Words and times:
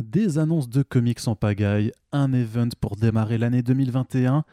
des 0.00 0.38
annonces 0.38 0.68
de 0.68 0.82
comics 0.82 1.26
en 1.26 1.34
pagaille, 1.34 1.92
un 2.12 2.32
event 2.32 2.68
pour 2.80 2.96
démarrer 2.96 3.38
l'année 3.38 3.62
2021, 3.62 4.44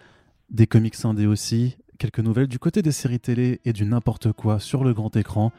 des 0.50 0.68
comics 0.68 0.96
indés 1.04 1.26
aussi, 1.26 1.78
quelques 1.98 2.20
nouvelles 2.20 2.48
du 2.48 2.60
côté 2.60 2.82
des 2.82 2.92
séries 2.92 3.20
télé 3.20 3.60
et 3.66 3.74
du 3.74 3.86
n'importe 3.86 4.32
quoi 4.32 4.60
sur 4.60 4.84
le 4.84 4.94
grand 4.94 5.16
écran. 5.16 5.52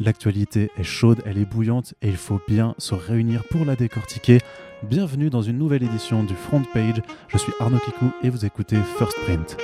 L'actualité 0.00 0.70
est 0.76 0.84
chaude, 0.84 1.22
elle 1.26 1.38
est 1.38 1.44
bouillante 1.44 1.94
et 2.02 2.08
il 2.08 2.16
faut 2.16 2.40
bien 2.48 2.74
se 2.78 2.94
réunir 2.94 3.44
pour 3.50 3.64
la 3.64 3.76
décortiquer. 3.76 4.38
Bienvenue 4.82 5.30
dans 5.30 5.42
une 5.42 5.58
nouvelle 5.58 5.82
édition 5.82 6.24
du 6.24 6.34
Front 6.34 6.62
Page. 6.72 7.02
Je 7.28 7.38
suis 7.38 7.52
Arnaud 7.60 7.78
Kikou 7.78 8.10
et 8.22 8.30
vous 8.30 8.44
écoutez 8.44 8.78
First 8.98 9.16
Print. 9.24 9.56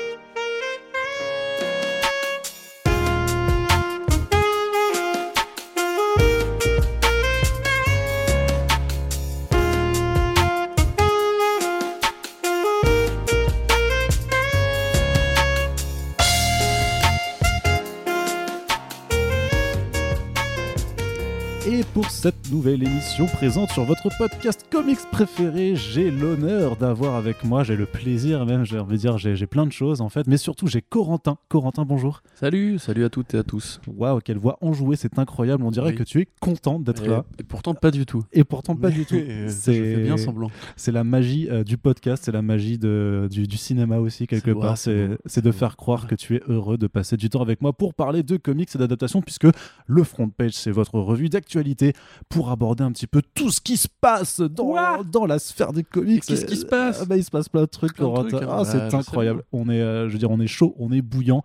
Cette 22.18 22.50
nouvelle 22.50 22.82
émission 22.82 23.26
présente 23.26 23.70
sur 23.70 23.84
votre 23.84 24.08
podcast 24.18 24.66
comics 24.72 24.98
préféré, 25.12 25.76
j'ai 25.76 26.10
l'honneur 26.10 26.74
d'avoir 26.76 27.14
avec 27.14 27.44
moi, 27.44 27.62
j'ai 27.62 27.76
le 27.76 27.86
plaisir 27.86 28.44
même, 28.44 28.64
j'ai 28.64 28.76
envie 28.80 28.96
de 28.96 29.00
dire, 29.00 29.18
j'ai 29.18 29.46
plein 29.46 29.64
de 29.66 29.70
choses 29.70 30.00
en 30.00 30.08
fait, 30.08 30.26
mais 30.26 30.36
surtout 30.36 30.66
j'ai 30.66 30.82
Corentin. 30.82 31.38
Corentin, 31.48 31.84
bonjour. 31.84 32.22
Salut, 32.34 32.80
salut 32.80 33.04
à 33.04 33.08
toutes 33.08 33.34
et 33.34 33.38
à 33.38 33.44
tous. 33.44 33.80
Waouh, 33.86 34.18
quelle 34.18 34.38
voix 34.38 34.58
enjouée, 34.62 34.96
c'est 34.96 35.16
incroyable, 35.20 35.62
on 35.62 35.70
dirait 35.70 35.90
Oui. 35.90 35.94
que 35.94 36.02
tu 36.02 36.20
es 36.20 36.26
content 36.40 36.80
d'être 36.80 37.06
là. 37.06 37.24
et 37.38 37.44
pourtant 37.44 37.74
pas 37.74 37.92
du 37.92 38.04
tout. 38.04 38.24
Et 38.32 38.42
pourtant 38.42 38.74
pas 38.74 38.88
Mais, 38.88 38.94
du 38.94 39.06
tout. 39.06 39.16
C'est- 39.48 39.96
bien 40.02 40.16
semblant. 40.16 40.50
C'est 40.74 40.92
la 40.92 41.04
magie 41.04 41.48
euh, 41.48 41.62
du 41.62 41.78
podcast, 41.78 42.24
c'est 42.24 42.32
la 42.32 42.42
magie 42.42 42.78
de, 42.78 43.28
du, 43.30 43.46
du 43.46 43.56
cinéma 43.56 43.98
aussi 43.98 44.26
quelque 44.26 44.50
part. 44.50 44.76
c'est 44.76 45.40
de 45.42 45.52
faire 45.52 45.76
croire 45.76 46.02
Ouais. 46.02 46.08
que 46.10 46.14
tu 46.16 46.34
es 46.36 46.42
heureux 46.48 46.78
de 46.78 46.88
passer 46.88 47.16
du 47.16 47.30
temps 47.30 47.42
avec 47.42 47.62
moi 47.62 47.72
pour 47.72 47.94
parler 47.94 48.24
de 48.24 48.36
comics 48.38 48.68
et 48.74 48.78
d'adaptation, 48.78 49.22
puisque 49.22 49.46
le 49.86 50.02
front 50.02 50.28
page 50.28 50.52
c'est 50.54 50.72
votre 50.72 50.98
revue 50.98 51.28
d'actualité 51.28 51.92
pour 52.28 52.50
aborder 52.50 52.84
un 52.84 52.92
petit 52.92 53.06
peu 53.06 53.22
tout 53.34 53.50
ce 53.50 53.60
qui 53.60 53.76
se 53.76 53.88
passe 54.00 54.40
dans, 54.40 54.64
Ouah 54.64 55.00
dans 55.04 55.26
la 55.26 55.38
sphère 55.38 55.72
des 55.72 55.84
comics. 55.84 56.24
Qu'est-ce 56.24 56.44
qui 56.44 56.56
se 56.56 56.66
passe 56.66 57.00
Ah 57.02 57.04
bah, 57.06 57.16
Il 57.16 57.24
se 57.24 57.30
passe 57.30 57.48
plein 57.48 57.62
de 57.62 57.66
trucs, 57.66 57.94
Plein 57.94 58.08
de 58.24 58.28
trucs. 58.28 58.48
Ah, 58.48 58.62
c'est 58.64 58.94
incroyable. 58.94 59.42
On 59.52 59.68
est, 59.68 59.80
euh, 59.80 60.08
je 60.08 60.12
veux 60.12 60.18
dire, 60.18 60.30
on 60.30 60.40
est 60.40 60.46
chaud, 60.46 60.74
on 60.78 60.92
est 60.92 61.02
bouillant. 61.02 61.42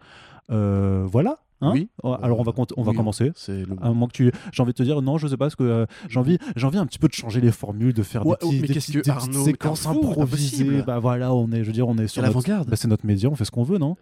Euh, 0.51 1.05
voilà. 1.09 1.37
hein 1.61 1.71
Oui. 1.73 1.87
Alors 2.03 2.39
on 2.39 2.43
va, 2.43 2.51
on 2.77 2.83
va 2.83 2.91
Oui, 2.91 2.97
commencer. 2.97 3.31
C'est 3.35 3.65
le 3.65 3.75
À 3.81 3.85
un 3.85 3.89
moment 3.89 4.07
que 4.07 4.13
tu, 4.13 4.31
j'ai 4.51 4.61
envie 4.61 4.73
de 4.73 4.77
te 4.77 4.83
dire, 4.83 5.01
non, 5.01 5.17
je 5.17 5.27
sais 5.27 5.37
pas, 5.37 5.45
parce 5.45 5.55
que 5.55 5.63
euh, 5.63 5.85
j'ai 6.09 6.19
envie, 6.19 6.37
j'ai 6.55 6.67
envie 6.67 6.77
un 6.77 6.85
petit 6.85 6.99
peu 6.99 7.07
de 7.07 7.13
changer 7.13 7.39
les 7.41 7.51
formules, 7.51 7.93
de 7.93 8.03
faire 8.03 8.25
Ouais, 8.25 8.35
des, 8.41 8.47
petits, 8.47 8.59
mais 8.61 8.67
des, 8.67 8.73
petits- 8.75 8.91
que 8.93 8.99
petites 8.99 9.33
séquences 9.35 9.85
improvisées. 9.87 10.81
Bah 10.85 10.99
voilà, 10.99 11.33
on 11.33 11.49
est, 11.51 11.61
je 11.61 11.67
veux 11.67 11.71
dire, 11.73 11.87
on 11.87 11.97
est 11.97 12.07
sur 12.07 12.21
notre, 12.21 12.33
l'avant-garde. 12.35 12.69
bah, 12.69 12.75
c'est 12.75 12.87
notre 12.89 13.05
média, 13.05 13.29
on 13.29 13.35
fait 13.35 13.45
ce 13.45 13.51
qu'on 13.51 13.63
veut, 13.63 13.77
non? 13.77 13.95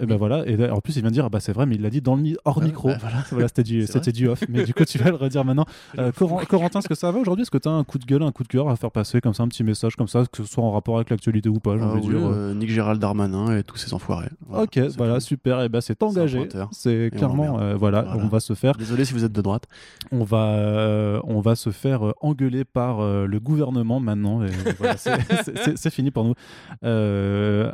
Et 0.00 0.06
ben 0.06 0.16
voilà. 0.16 0.46
Et 0.46 0.70
en 0.70 0.80
plus, 0.80 0.96
il 0.96 1.00
vient 1.02 1.10
de 1.10 1.14
dire, 1.14 1.28
bah 1.30 1.40
c'est 1.40 1.52
vrai, 1.52 1.66
mais 1.66 1.74
il 1.74 1.82
l'a 1.82 1.90
dit 1.90 2.00
dans 2.00 2.14
le 2.16 2.22
mi- 2.22 2.36
hors 2.44 2.58
Ouais, 2.58 2.64
micro. 2.66 2.88
bah, 2.88 2.96
voilà. 3.00 3.16
Voilà, 3.30 3.48
c'était 3.48 3.62
du, 3.62 3.84
du 4.12 4.28
off. 4.28 4.42
Mais 4.48 4.64
du 4.64 4.72
coup, 4.74 4.84
tu 4.84 4.98
vas 4.98 5.10
le 5.10 5.16
redire 5.16 5.44
maintenant. 5.44 5.66
Euh, 5.98 6.12
Coren- 6.12 6.44
Corentin, 6.46 6.78
est-ce 6.80 6.88
que 6.88 6.94
ça 6.94 7.10
va 7.10 7.18
aujourd'hui? 7.18 7.42
Est-ce 7.42 7.50
que 7.50 7.58
tu 7.58 7.68
as 7.68 7.72
un 7.72 7.82
coup 7.82 7.98
de 7.98 8.04
gueule, 8.04 8.22
un 8.22 8.30
coup 8.30 8.42
de 8.42 8.48
cœur 8.48 8.68
à 8.68 8.76
faire 8.76 8.90
passer 8.92 9.20
comme 9.20 9.34
ça, 9.34 9.42
un 9.42 9.48
petit 9.48 9.64
message 9.64 9.96
comme 9.96 10.06
ça, 10.06 10.24
que 10.30 10.44
ce 10.44 10.52
soit 10.52 10.62
en 10.62 10.70
rapport 10.70 10.96
avec 10.96 11.10
l'actualité 11.10 11.48
ou 11.48 11.58
pas 11.60 11.74
Ah 11.80 11.92
oui, 11.94 12.00
dire. 12.02 12.10
euh. 12.16 12.54
Nick 12.54 12.70
Gérald 12.70 13.00
Darmanin 13.00 13.56
et 13.56 13.62
tous 13.62 13.76
ces 13.76 13.92
enfoirés. 13.94 14.28
Voilà, 14.46 14.64
Ok, 14.64 14.78
voilà, 14.96 15.18
super. 15.20 15.60
Et 15.62 15.68
ben 15.68 15.80
c'est 15.80 16.00
engagé. 16.02 16.48
C'est 16.72 17.10
clairement, 17.14 17.58
euh, 17.60 17.74
voilà, 17.76 18.02
Voilà. 18.02 18.22
on 18.24 18.28
va 18.28 18.40
se 18.40 18.54
faire 18.54 18.74
Désolé 18.76 19.04
si 19.04 19.12
vous 19.14 19.24
êtes 19.24 19.32
de 19.32 19.40
droite. 19.42 19.64
on 20.12 20.22
va, 20.24 20.46
euh, 20.50 21.20
on 21.24 21.40
va 21.40 21.56
se 21.56 21.70
faire 21.70 22.12
engueuler 22.20 22.64
par 22.64 23.00
le 23.02 23.40
gouvernement 23.40 23.98
maintenant. 24.00 24.40
Voilà, 24.78 24.96
c'est- 25.76 25.90
fini 25.90 26.10
pour 26.10 26.24
nous. 26.24 26.34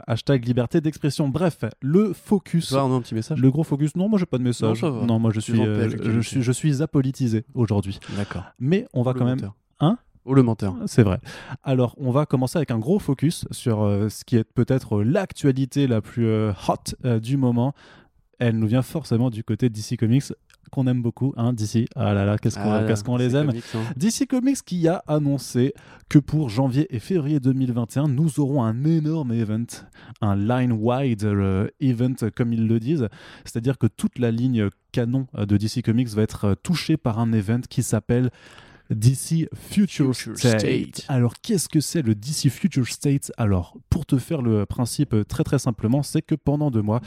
Hashtag 0.06 0.44
liberté 0.46 0.80
d'expression. 0.80 1.28
Bref, 1.28 1.58
le 1.82 2.12
focus. 2.14 2.68
Tu 2.68 2.74
un 2.76 3.00
petit 3.00 3.14
message 3.14 3.38
Le 3.38 3.50
gros 3.50 3.64
focus. 3.64 3.94
Non, 3.96 4.08
moi 4.08 4.18
j'ai 4.18 4.26
pas 4.26 4.38
de 4.38 4.42
message. 4.42 4.82
Non, 4.82 5.18
moi 5.18 5.30
je 5.32 5.40
suis, 5.40 5.60
euh, 5.60 5.90
je, 5.90 6.20
suis, 6.20 6.42
je 6.42 6.52
suis 6.52 6.82
apolitisé 6.82 7.44
aujourd'hui. 7.54 7.98
D'accord. 8.16 8.44
Mais 8.58 8.86
on 8.92 9.02
va 9.02 9.12
quand 9.12 9.24
même. 9.24 9.36
menteur. 9.36 9.54
Hein 9.80 9.98
Ou 10.24 10.34
le 10.34 10.42
menteur. 10.42 10.74
C'est 10.86 11.02
vrai. 11.02 11.20
Alors, 11.62 11.94
on 11.98 12.10
va 12.10 12.26
commencer 12.26 12.56
avec 12.56 12.70
un 12.70 12.78
gros 12.78 12.98
focus 12.98 13.46
sur 13.50 13.82
euh, 13.82 14.08
ce 14.08 14.24
qui 14.24 14.36
est 14.36 14.44
peut-être 14.44 15.02
l'actualité 15.02 15.86
la 15.86 16.00
plus 16.00 16.26
euh, 16.26 16.52
hot 16.68 16.94
euh, 17.04 17.20
du 17.20 17.36
moment. 17.36 17.74
Elle 18.38 18.58
nous 18.58 18.66
vient 18.66 18.82
forcément 18.82 19.30
du 19.30 19.44
côté 19.44 19.68
de 19.68 19.74
DC 19.74 19.98
Comics, 19.98 20.24
qu'on 20.70 20.86
aime 20.86 21.02
beaucoup, 21.02 21.32
hein, 21.36 21.52
DC. 21.52 21.86
Ah 21.96 22.14
là 22.14 22.24
là, 22.24 22.38
qu'est-ce 22.38 22.56
qu'on 22.56 23.14
Ah, 23.14 23.18
les 23.18 23.36
aime. 23.36 23.46
comics, 23.48 23.64
hein. 23.74 23.82
DC 23.96 24.26
Comics 24.28 24.62
qui 24.64 24.86
a 24.88 25.02
annoncé 25.06 25.74
que 26.08 26.18
pour 26.18 26.48
janvier 26.48 26.86
et 26.94 26.98
février 26.98 27.40
2021, 27.40 28.08
nous 28.08 28.40
aurons 28.40 28.62
un 28.62 28.84
énorme 28.84 29.32
event, 29.32 29.64
un 30.20 30.36
line-wide 30.36 31.24
euh, 31.24 31.68
event 31.80 32.14
comme 32.34 32.52
ils 32.52 32.66
le 32.66 32.80
disent, 32.80 33.08
c'est-à-dire 33.44 33.78
que 33.78 33.86
toute 33.86 34.18
la 34.18 34.30
ligne 34.30 34.68
canon 34.92 35.26
euh, 35.36 35.46
de 35.46 35.56
DC 35.56 35.82
Comics 35.82 36.08
va 36.08 36.22
être 36.22 36.44
euh, 36.44 36.54
touchée 36.54 36.96
par 36.96 37.18
un 37.18 37.32
event 37.32 37.60
qui 37.68 37.82
s'appelle 37.82 38.30
DC 38.90 39.48
Future, 39.54 40.14
Future 40.14 40.36
State. 40.36 40.60
State. 40.60 41.04
Alors 41.08 41.34
qu'est-ce 41.40 41.68
que 41.70 41.80
c'est 41.80 42.02
le 42.02 42.14
DC 42.14 42.50
Future 42.50 42.86
State? 42.86 43.32
Alors 43.38 43.76
pour 43.88 44.04
te 44.04 44.18
faire 44.18 44.42
le 44.42 44.66
principe 44.66 45.14
euh, 45.14 45.24
très 45.24 45.42
très 45.42 45.58
simplement, 45.58 46.02
c'est 46.02 46.20
que 46.22 46.34
pendant 46.34 46.70
deux 46.70 46.82
mois, 46.82 47.00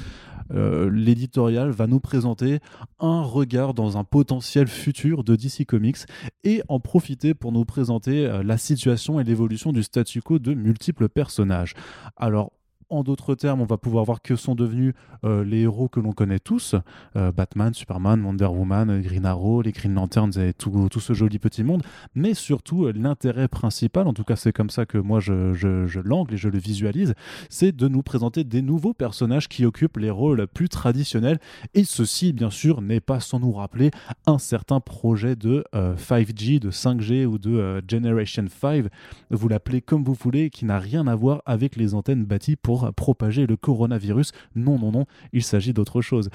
euh, 0.54 0.90
l'éditorial 0.90 1.70
va 1.72 1.88
nous 1.88 2.00
présenter 2.00 2.60
un 3.00 3.22
regard 3.22 3.74
dans 3.74 3.98
un 3.98 4.04
potentiel 4.04 4.68
futur 4.68 5.24
de 5.24 5.36
DC 5.36 5.66
Comics 5.66 5.98
et 6.44 6.62
en 6.68 6.80
profiter 6.80 7.34
pour 7.34 7.52
nous 7.52 7.66
présenter 7.66 8.26
euh, 8.26 8.44
la 8.44 8.58
situation 8.58 9.20
et 9.20 9.24
l'évolution 9.24 9.72
du 9.72 9.84
statu 9.84 10.22
quo 10.22 10.40
de 10.40 10.54
multiples 10.54 11.10
personnages. 11.10 11.74
Alors, 12.16 12.52
en 12.90 13.04
d'autres 13.04 13.36
termes, 13.36 13.62
on 13.62 13.66
va 13.66 13.78
pouvoir 13.78 14.06
voir 14.06 14.22
que 14.22 14.36
sont 14.36 14.56
devenus 14.56 14.94
euh, 15.24 15.44
les 15.44 15.62
héros 15.62 15.90
que 15.90 16.00
l'on 16.00 16.12
connaît 16.12 16.40
tous 16.40 16.76
euh, 17.16 17.32
Batman, 17.32 17.74
Superman, 17.74 18.24
Wonder 18.24 18.46
Woman, 18.46 19.02
Green 19.02 19.26
Arrow, 19.26 19.62
les 19.62 19.72
Green 19.72 19.94
Lanterns 19.94 20.38
et 20.38 20.54
tout, 20.54 20.90
ce 21.00 21.14
joli 21.14 21.40
petit 21.40 21.64
monde. 21.64 21.84
Mais 22.16 22.34
surtout, 22.34 22.86
euh, 22.86 22.94
l'intérêt 22.94 23.48
principal, 23.48 24.08
en 24.08 24.14
tout 24.14 24.24
cas, 24.24 24.36
c'est 24.36 24.54
comme 24.54 24.70
ça 24.70 24.86
que 24.86 24.98
moi 24.98 25.20
je, 25.20 26.00
l'angle 26.00 26.36
et 26.36 26.38
je 26.38 26.50
le 26.50 26.60
visualise, 26.60 27.14
c'est 27.50 27.76
de 27.76 27.88
nous 27.88 28.04
présenter 28.04 28.44
des 28.44 28.62
nouveaux 28.62 28.94
personnages 28.94 29.48
qui 29.48 29.66
occupent 29.66 29.98
les 29.98 30.10
rôles 30.10 30.48
plus 30.48 30.70
traditionnels. 30.70 31.40
Et 31.74 31.84
ceci, 31.84 32.34
bien 32.34 32.50
sûr, 32.50 32.82
n'est 32.82 33.00
pas 33.00 33.20
sans 33.20 33.40
nous 33.40 33.52
rappeler 33.52 33.92
un 34.26 34.38
certain 34.38 34.80
projet 34.80 35.36
de 35.36 35.64
euh, 35.76 35.96
5G, 35.96 36.60
de 36.60 36.72
5G 36.72 37.26
ou 37.26 37.38
de 37.38 37.82
Generation 37.88 38.46
5, 38.48 38.86
vous 39.32 39.48
l'appelez 39.48 39.82
comme 39.82 40.04
vous 40.04 40.14
voulez, 40.14 40.50
qui 40.50 40.66
n'a 40.66 40.80
rien 40.80 41.08
à 41.08 41.16
voir 41.16 41.42
avec 41.46 41.76
les 41.76 41.94
antennes 41.94 42.26
bâties 42.26 42.56
pour 42.56 42.77
propager 42.96 43.46
le 43.48 43.58
coronavirus. 43.58 44.32
Non, 44.56 44.78
non, 44.80 44.92
non, 44.92 45.06
il 45.34 45.44
s'agit 45.44 45.74
d'autre 45.74 46.02
chose. 46.02 46.30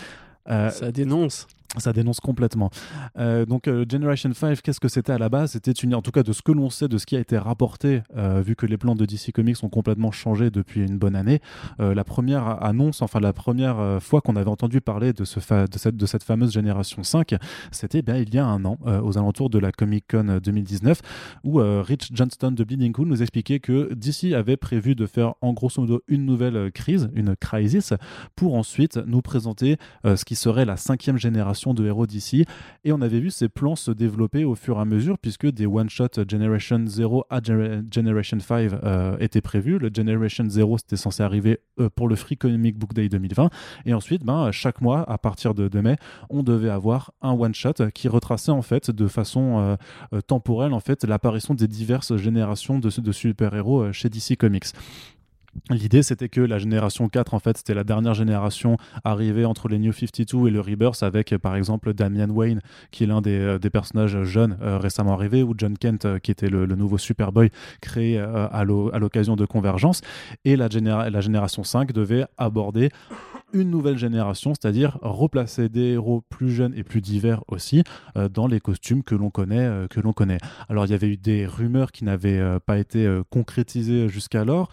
Euh, 0.48 0.70
Ça 0.70 0.90
dénonce. 0.92 1.46
Ça 1.78 1.92
dénonce 1.92 2.20
complètement. 2.20 2.70
Euh, 3.18 3.46
donc 3.46 3.66
euh, 3.66 3.84
Generation 3.90 4.32
5, 4.32 4.60
qu'est-ce 4.60 4.80
que 4.80 4.88
c'était 4.88 5.12
à 5.12 5.18
la 5.18 5.28
base? 5.28 5.52
C'était 5.52 5.72
une, 5.72 5.94
en 5.94 6.02
tout 6.02 6.10
cas 6.10 6.22
de 6.22 6.32
ce 6.32 6.42
que 6.42 6.52
l'on 6.52 6.70
sait, 6.70 6.88
de 6.88 6.98
ce 6.98 7.06
qui 7.06 7.16
a 7.16 7.20
été 7.20 7.38
rapporté, 7.38 8.02
euh, 8.16 8.42
vu 8.44 8.56
que 8.56 8.66
les 8.66 8.76
plans 8.76 8.94
de 8.94 9.06
DC 9.06 9.32
Comics 9.32 9.62
ont 9.62 9.68
complètement 9.68 10.10
changé 10.10 10.50
depuis 10.50 10.82
une 10.82 10.98
bonne 10.98 11.16
année. 11.16 11.40
La 11.78 12.04
première 12.04 12.62
annonce, 12.62 13.02
enfin 13.02 13.20
la 13.20 13.32
première 13.32 14.00
fois 14.02 14.20
qu'on 14.20 14.36
avait 14.36 14.50
entendu 14.50 14.80
parler 14.80 15.12
de, 15.12 15.24
cette, 15.24 16.22
fameuse 16.22 16.52
Génération 16.52 17.02
5, 17.02 17.34
c'était 17.70 18.02
bien 18.02 18.16
il 18.16 18.32
y 18.34 18.38
a 18.38 18.46
un 18.46 18.64
an, 18.64 18.78
aux 19.02 19.18
alentours 19.18 19.50
de 19.50 19.58
la 19.58 19.72
Comic 19.72 20.04
Con 20.10 20.38
2019, 20.42 21.00
où 21.44 21.58
Rich 21.58 22.10
Johnston 22.12 22.52
de 22.52 22.64
Bleeding 22.64 22.92
Cool 22.92 23.08
nous 23.08 23.22
expliquait 23.22 23.60
que 23.60 23.92
DC 23.94 24.32
avait 24.34 24.56
prévu 24.56 24.94
de 24.94 25.06
faire 25.06 25.34
en 25.40 25.52
grosso 25.52 25.80
modo 25.80 26.02
une 26.08 26.24
nouvelle 26.24 26.70
crise, 26.72 27.10
une 27.14 27.36
crisis, 27.36 27.94
pour 28.36 28.54
ensuite 28.54 28.98
nous 29.06 29.22
présenter 29.22 29.76
ce 30.04 30.24
qui 30.24 30.36
serait 30.36 30.64
la 30.64 30.76
cinquième 30.76 31.18
génération 31.18 31.61
de 31.72 31.86
héros 31.86 32.06
d'ici. 32.06 32.44
Et 32.84 32.92
on 32.92 33.00
avait 33.00 33.20
vu 33.20 33.30
ces 33.30 33.48
plans 33.48 33.76
se 33.76 33.90
développer 33.90 34.44
au 34.44 34.54
fur 34.54 34.78
et 34.78 34.80
à 34.80 34.84
mesure, 34.84 35.18
puisque 35.18 35.46
des 35.46 35.66
one-shot 35.66 36.08
Generation 36.28 36.84
0 36.84 37.24
à 37.30 37.40
Gener- 37.40 37.82
Generation 37.92 38.40
5 38.40 38.72
euh, 38.72 39.16
étaient 39.20 39.40
prévus. 39.40 39.78
Le 39.78 39.90
Generation 39.94 40.44
0, 40.48 40.78
c'était 40.78 40.96
censé 40.96 41.22
arriver 41.22 41.60
euh, 41.80 41.88
pour 41.94 42.08
le 42.08 42.16
Free 42.16 42.36
Comic 42.36 42.76
Book 42.76 42.92
Day 42.92 43.08
2020. 43.08 43.50
Et 43.86 43.94
ensuite, 43.94 44.24
ben, 44.24 44.50
chaque 44.50 44.80
mois, 44.80 45.08
à 45.08 45.18
partir 45.18 45.54
de, 45.54 45.80
mai, 45.80 45.96
on 46.28 46.42
devait 46.42 46.70
avoir 46.70 47.12
un 47.22 47.32
one-shot 47.32 47.90
qui 47.94 48.08
retraçait 48.08 48.52
en 48.52 48.62
fait 48.62 48.90
de 48.90 49.06
façon 49.06 49.76
euh, 50.12 50.20
temporelle 50.22 50.72
en 50.72 50.80
fait 50.80 51.04
l'apparition 51.04 51.54
des 51.54 51.68
diverses 51.68 52.16
générations 52.16 52.78
de, 52.78 52.90
super-héros 52.90 53.92
chez 53.92 54.08
DC 54.08 54.36
Comics. 54.36 54.66
L'idée, 55.70 56.02
c'était 56.02 56.28
que 56.30 56.40
la 56.40 56.58
génération 56.58 57.08
4, 57.08 57.34
en 57.34 57.38
fait, 57.38 57.58
c'était 57.58 57.74
la 57.74 57.84
dernière 57.84 58.14
génération 58.14 58.78
arrivée 59.04 59.44
entre 59.44 59.68
les 59.68 59.78
New 59.78 59.92
52 59.92 60.48
et 60.48 60.50
le 60.50 60.60
Rebirth, 60.60 61.02
avec, 61.02 61.32
euh, 61.32 61.38
par 61.38 61.56
exemple, 61.56 61.92
Damian 61.92 62.30
Wayne, 62.30 62.60
qui 62.90 63.04
est 63.04 63.06
l'un 63.06 63.20
des, 63.20 63.38
euh, 63.38 63.58
personnages 63.58 64.22
jeunes 64.22 64.56
euh, 64.62 64.78
récemment 64.78 65.12
arrivés, 65.12 65.42
ou 65.42 65.54
John 65.56 65.76
Kent, 65.76 66.18
qui 66.20 66.30
était 66.30 66.48
le, 66.48 66.66
nouveau 66.66 66.96
Superboy 66.98 67.50
créé 67.82 68.18
à 68.18 68.64
l'o- 68.64 68.90
à 68.94 68.98
l'occasion 68.98 69.36
de 69.36 69.44
Convergence. 69.44 70.00
Et 70.44 70.56
la, 70.56 70.68
la 71.10 71.20
génération 71.20 71.64
5 71.64 71.92
devait 71.92 72.24
aborder 72.38 72.88
une 73.52 73.70
nouvelle 73.70 73.98
génération, 73.98 74.52
c'est-à-dire 74.54 74.98
replacer 75.02 75.68
des 75.68 75.92
héros 75.92 76.22
plus 76.28 76.50
jeunes 76.50 76.74
et 76.76 76.82
plus 76.82 77.00
divers 77.00 77.42
aussi 77.48 77.84
euh, 78.16 78.28
dans 78.28 78.46
les 78.46 78.60
costumes 78.60 79.02
que 79.02 79.14
l'on 79.14 79.30
connaît, 79.30 79.66
euh, 79.66 79.86
connaît. 80.14 80.38
Alors 80.68 80.86
il 80.86 80.90
y 80.90 80.94
avait 80.94 81.08
eu 81.08 81.16
des 81.16 81.46
rumeurs 81.46 81.92
qui 81.92 82.04
n'avaient 82.04 82.38
euh, 82.38 82.58
pas 82.58 82.78
été 82.78 83.20
concrétisées 83.30 84.08
jusqu'alors, 84.08 84.70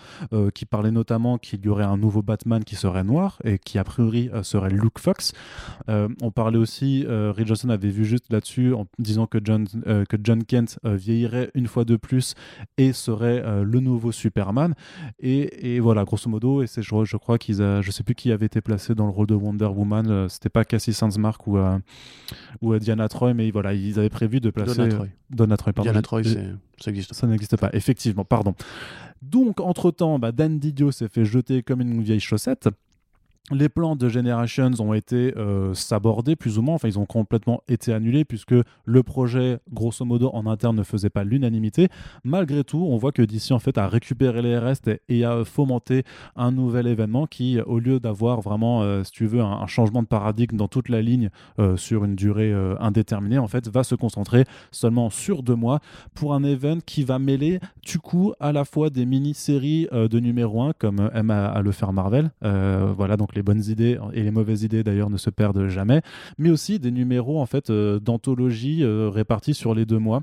qui 0.53 0.65
parlaient 0.65 0.91
notamment 0.91 1.37
qu'il 1.37 1.63
y 1.63 1.69
aurait 1.69 1.83
un 1.83 1.97
nouveau 1.97 2.21
Batman 2.21 2.63
qui 2.63 2.75
serait 2.75 3.03
noir 3.03 3.39
et 3.43 3.57
qui 3.57 3.77
a 3.77 3.83
priori 3.83 4.29
serait 4.43 4.69
Luke 4.69 4.99
Fox. 4.99 5.33
on 5.87 6.31
parlait 6.31 6.57
aussi, 6.57 7.05
Reed 7.07 7.47
Johnson 7.47 7.69
avait 7.69 7.89
vu 7.89 8.05
juste 8.05 8.25
là-dessus 8.31 8.73
en 8.73 8.85
disant 8.97 9.27
que 9.27 9.39
John, 9.43 9.65
que 9.67 10.17
John 10.23 10.43
Kent 10.43 10.79
vieillirait 10.83 11.51
une 11.53 11.67
fois 11.67 11.85
de 11.85 11.95
plus 11.95 12.35
et 12.77 12.93
serait 12.93 13.43
le 13.63 13.79
nouveau 13.79 14.11
Superman. 14.11 14.73
Et, 15.19 15.75
et, 15.75 15.79
voilà, 15.79 16.03
grosso 16.03 16.29
modo, 16.29 16.61
et 16.61 16.67
c'est 16.67 16.81
je, 16.81 17.03
je 17.03 17.17
crois 17.17 17.37
qu'ils, 17.37 17.57
je 17.81 17.91
sais 17.91 18.03
plus 18.03 18.15
qui 18.15 18.31
avait 18.31 18.45
été 18.45 18.61
placé 18.69 18.93
dans 18.93 19.05
le 19.05 19.11
rôle 19.11 19.25
de 19.25 19.33
Wonder 19.33 19.65
Woman. 19.65 20.07
Euh, 20.07 20.29
c'était 20.29 20.49
pas 20.49 20.63
Cassie 20.63 20.93
Sandsmark 20.93 21.47
ou, 21.47 21.57
euh, 21.57 21.79
ou 22.61 22.73
euh, 22.73 22.79
Diana 22.79 23.09
Troy, 23.09 23.33
mais 23.33 23.49
voilà, 23.49 23.73
ils 23.73 23.97
avaient 23.97 24.09
prévu 24.09 24.39
de 24.39 24.51
placer. 24.51 24.75
Donna 24.75 24.89
Troy. 24.89 25.07
Donna 25.31 25.57
Troy 25.57 25.73
pardon. 25.73 25.89
Diana 25.89 26.01
Troy, 26.03 26.23
ça 26.23 26.91
n'existe 26.91 27.13
Ça 27.15 27.25
n'existe 27.25 27.57
pas, 27.57 27.71
effectivement, 27.73 28.25
pardon. 28.25 28.53
Donc, 29.23 29.59
entre-temps, 29.59 30.19
bah, 30.19 30.31
Dan 30.31 30.59
Didio 30.59 30.91
s'est 30.91 31.07
fait 31.07 31.25
jeter 31.25 31.63
comme 31.63 31.81
une 31.81 32.03
vieille 32.03 32.19
chaussette 32.19 32.69
les 33.51 33.69
plans 33.69 33.95
de 33.95 34.09
Generations 34.09 34.71
ont 34.79 34.93
été 34.93 35.33
euh, 35.37 35.73
sabordés 35.73 36.35
plus 36.35 36.57
ou 36.57 36.61
moins, 36.61 36.75
enfin 36.75 36.87
ils 36.87 36.99
ont 36.99 37.05
complètement 37.05 37.61
été 37.67 37.91
annulés 37.93 38.25
puisque 38.25 38.53
le 38.85 39.03
projet 39.03 39.59
grosso 39.71 40.05
modo 40.05 40.29
en 40.33 40.45
interne 40.45 40.75
ne 40.75 40.83
faisait 40.83 41.09
pas 41.09 41.23
l'unanimité. 41.23 41.87
Malgré 42.23 42.63
tout, 42.63 42.85
on 42.89 42.97
voit 42.97 43.11
que 43.11 43.21
DC 43.21 43.51
en 43.51 43.59
fait 43.59 43.77
a 43.77 43.87
récupéré 43.87 44.41
les 44.41 44.57
restes 44.57 44.89
et, 45.07 45.23
a 45.23 45.43
fomenté 45.43 46.03
un 46.35 46.51
nouvel 46.51 46.87
événement 46.87 47.27
qui, 47.27 47.59
au 47.59 47.79
lieu 47.79 47.99
d'avoir 47.99 48.39
vraiment, 48.41 48.83
euh, 48.83 49.03
si 49.03 49.11
tu 49.11 49.25
veux, 49.25 49.41
un, 49.41 49.67
changement 49.67 50.01
de 50.01 50.07
paradigme 50.07 50.55
dans 50.55 50.67
toute 50.67 50.89
la 50.89 51.01
ligne 51.01 51.29
euh, 51.59 51.75
sur 51.75 52.05
une 52.05 52.15
durée 52.15 52.53
indéterminée, 52.79 53.37
en 53.37 53.47
fait, 53.47 53.67
va 53.67 53.83
se 53.83 53.95
concentrer 53.95 54.45
seulement 54.71 55.09
sur 55.09 55.43
deux 55.43 55.55
mois 55.55 55.79
pour 56.13 56.33
un 56.33 56.43
événement 56.43 56.81
qui 56.85 57.03
va 57.03 57.19
mêler 57.19 57.59
du 57.83 57.99
coup 57.99 58.33
à 58.39 58.51
la 58.51 58.65
fois 58.65 58.89
des 58.89 59.05
mini-séries 59.05 59.87
de 59.91 60.19
numéro 60.19 60.61
1 60.61 60.73
comme 60.73 61.09
aime 61.13 61.31
à, 61.31 61.61
le 61.61 61.71
faire 61.71 61.93
Marvel, 61.93 62.31
voilà 62.41 63.17
donc 63.17 63.28
les 63.33 63.43
bonnes 63.43 63.63
idées 63.65 63.97
et 64.13 64.23
les 64.23 64.31
mauvaises 64.31 64.63
idées 64.63 64.83
d'ailleurs 64.83 65.09
ne 65.09 65.17
se 65.17 65.29
perdent 65.29 65.67
jamais, 65.67 66.01
mais 66.37 66.49
aussi 66.49 66.79
des 66.79 66.91
numéros 66.91 67.41
en 67.41 67.45
fait 67.45 67.69
euh, 67.69 67.99
d'anthologie 67.99 68.83
euh, 68.83 69.09
répartis 69.09 69.53
sur 69.53 69.73
les 69.73 69.85
deux 69.85 69.99
mois 69.99 70.21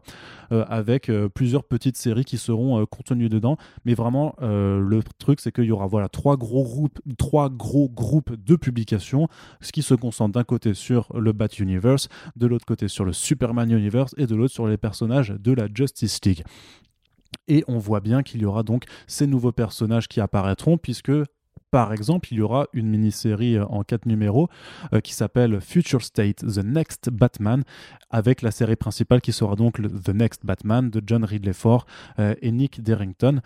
euh, 0.52 0.64
avec 0.68 1.10
plusieurs 1.34 1.64
petites 1.64 1.96
séries 1.96 2.24
qui 2.24 2.38
seront 2.38 2.84
contenues 2.86 3.28
dedans. 3.28 3.56
Mais 3.84 3.94
vraiment, 3.94 4.34
le 4.40 5.00
truc 5.18 5.40
c'est 5.40 5.52
qu'il 5.52 5.64
y 5.64 5.72
aura 5.72 5.86
voilà 5.86 6.08
trois 6.08 6.36
gros 6.36 6.64
groupes, 6.64 7.00
trois 7.18 7.48
gros 7.50 7.88
groupes 7.88 8.34
de 8.34 8.56
publications, 8.56 9.28
ce 9.60 9.72
qui 9.72 9.82
se 9.82 9.94
concentre 9.94 10.32
d'un 10.32 10.44
côté 10.44 10.74
sur 10.74 11.08
le 11.14 11.32
Bat 11.32 11.48
Universe, 11.58 12.08
de 12.36 12.46
l'autre 12.46 12.66
côté 12.66 12.88
sur 12.88 13.04
le 13.04 13.12
Superman 13.12 13.70
Universe 13.70 14.14
et 14.16 14.26
de 14.26 14.34
l'autre 14.34 14.54
sur 14.54 14.66
les 14.66 14.76
personnages 14.76 15.34
de 15.38 15.52
la 15.52 15.68
Justice 15.72 16.20
League. 16.24 16.44
Et 17.48 17.64
on 17.68 17.78
voit 17.78 18.00
bien 18.00 18.22
qu'il 18.22 18.42
y 18.42 18.44
aura 18.44 18.62
donc 18.62 18.84
ces 19.06 19.26
nouveaux 19.26 19.52
personnages 19.52 20.08
qui 20.08 20.20
apparaîtront, 20.20 20.78
puisque 20.78 21.12
par 21.76 21.92
exemple, 21.92 22.28
il 22.30 22.38
y 22.38 22.40
aura 22.40 22.68
une 22.72 22.88
mini-série 22.88 23.58
euh, 23.58 23.66
en 23.66 23.82
quatre 23.82 24.06
numéros 24.06 24.48
euh, 24.94 25.00
qui 25.02 25.12
s'appelle 25.12 25.60
Future 25.60 26.02
State, 26.02 26.36
The 26.36 26.64
Next 26.64 27.10
Batman, 27.10 27.64
avec 28.08 28.40
la 28.40 28.50
série 28.50 28.76
principale 28.76 29.20
qui 29.20 29.30
sera 29.30 29.56
donc 29.56 29.82
The 29.82 30.08
Next 30.08 30.46
Batman 30.46 30.88
de 30.88 31.02
John 31.06 31.22
Ridley 31.22 31.52
Ford 31.52 31.84
euh, 32.18 32.34
et 32.40 32.50
Nick 32.50 32.82
Derrington, 32.82 33.42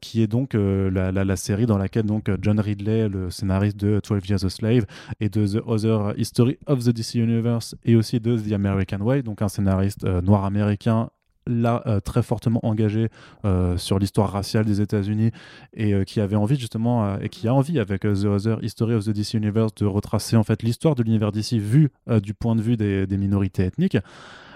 qui 0.00 0.22
est 0.22 0.28
donc 0.28 0.54
la, 0.54 1.36
série 1.36 1.66
dans 1.66 1.78
laquelle 1.78 2.04
John 2.40 2.60
Ridley, 2.60 3.08
le 3.08 3.30
scénariste 3.30 3.76
de 3.76 4.00
12 4.08 4.28
Years 4.28 4.44
a 4.44 4.50
Slave 4.50 4.86
et 5.18 5.28
de 5.28 5.44
The 5.44 5.60
Other 5.66 6.14
History 6.16 6.58
of 6.66 6.84
the 6.84 6.90
DC 6.90 7.16
Universe 7.16 7.74
et 7.84 7.96
aussi 7.96 8.20
de 8.20 8.38
The 8.38 8.52
American 8.52 9.00
Way, 9.00 9.22
donc 9.22 9.42
un 9.42 9.48
scénariste 9.48 10.04
noir 10.04 10.44
américain 10.44 11.10
là 11.46 11.82
euh, 11.86 12.00
très 12.00 12.22
fortement 12.22 12.60
engagé 12.64 13.08
euh, 13.44 13.76
sur 13.76 13.98
l'histoire 13.98 14.30
raciale 14.30 14.64
des 14.64 14.80
États-Unis 14.80 15.30
et 15.74 15.92
euh, 15.92 16.04
qui 16.04 16.20
avait 16.20 16.36
envie 16.36 16.56
justement 16.56 17.18
et 17.18 17.28
qui 17.28 17.48
a 17.48 17.54
envie 17.54 17.78
avec 17.78 18.02
The 18.02 18.24
Other 18.24 18.62
History 18.62 18.94
of 18.94 19.04
the 19.04 19.10
DC 19.10 19.34
Universe 19.34 19.74
de 19.74 19.86
retracer 19.86 20.36
en 20.36 20.44
fait 20.44 20.62
l'histoire 20.62 20.94
de 20.94 21.02
l'univers 21.02 21.32
d'ici 21.32 21.58
vu 21.58 21.90
du 22.22 22.34
point 22.34 22.56
de 22.56 22.62
vue 22.62 22.76
des, 22.76 23.06
des, 23.06 23.16
minorités 23.16 23.64
ethniques. 23.64 23.98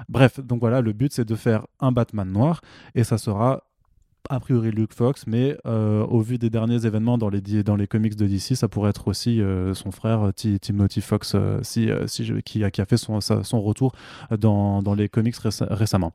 Bref, 0.08 0.40
donc 0.40 0.60
voilà, 0.60 0.80
le 0.80 0.92
but 0.92 1.12
c'est 1.12 1.24
de 1.24 1.34
faire 1.34 1.66
un 1.80 1.92
Batman 1.92 2.30
noir 2.30 2.60
et 2.94 3.04
ça 3.04 3.18
sera 3.18 3.64
a 4.30 4.40
priori 4.40 4.70
Luke 4.70 4.92
Fox, 4.94 5.24
mais 5.26 5.56
euh, 5.66 6.04
au 6.04 6.20
vu 6.20 6.38
des 6.38 6.50
derniers 6.50 6.84
événements 6.84 7.18
dans 7.18 7.28
les, 7.28 7.40
dans 7.62 7.76
les 7.76 7.86
comics 7.86 8.16
de 8.16 8.26
DC, 8.26 8.56
ça 8.56 8.68
pourrait 8.68 8.90
être 8.90 9.08
aussi 9.08 9.40
euh, 9.40 9.74
son 9.74 9.90
frère 9.90 10.28
euh, 10.28 10.58
Timothy 10.60 11.00
Fox 11.00 11.34
si, 11.62 11.88
si 12.06 12.32
qui, 12.44 12.64
a, 12.64 12.70
qui, 12.70 12.80
a, 12.80 12.84
fait 12.84 12.96
son, 12.96 13.20
son 13.20 13.60
retour 13.60 13.92
dans, 14.38 14.82
dans, 14.82 14.94
les 14.94 15.08
comics 15.08 15.36
récemment. 15.70 16.12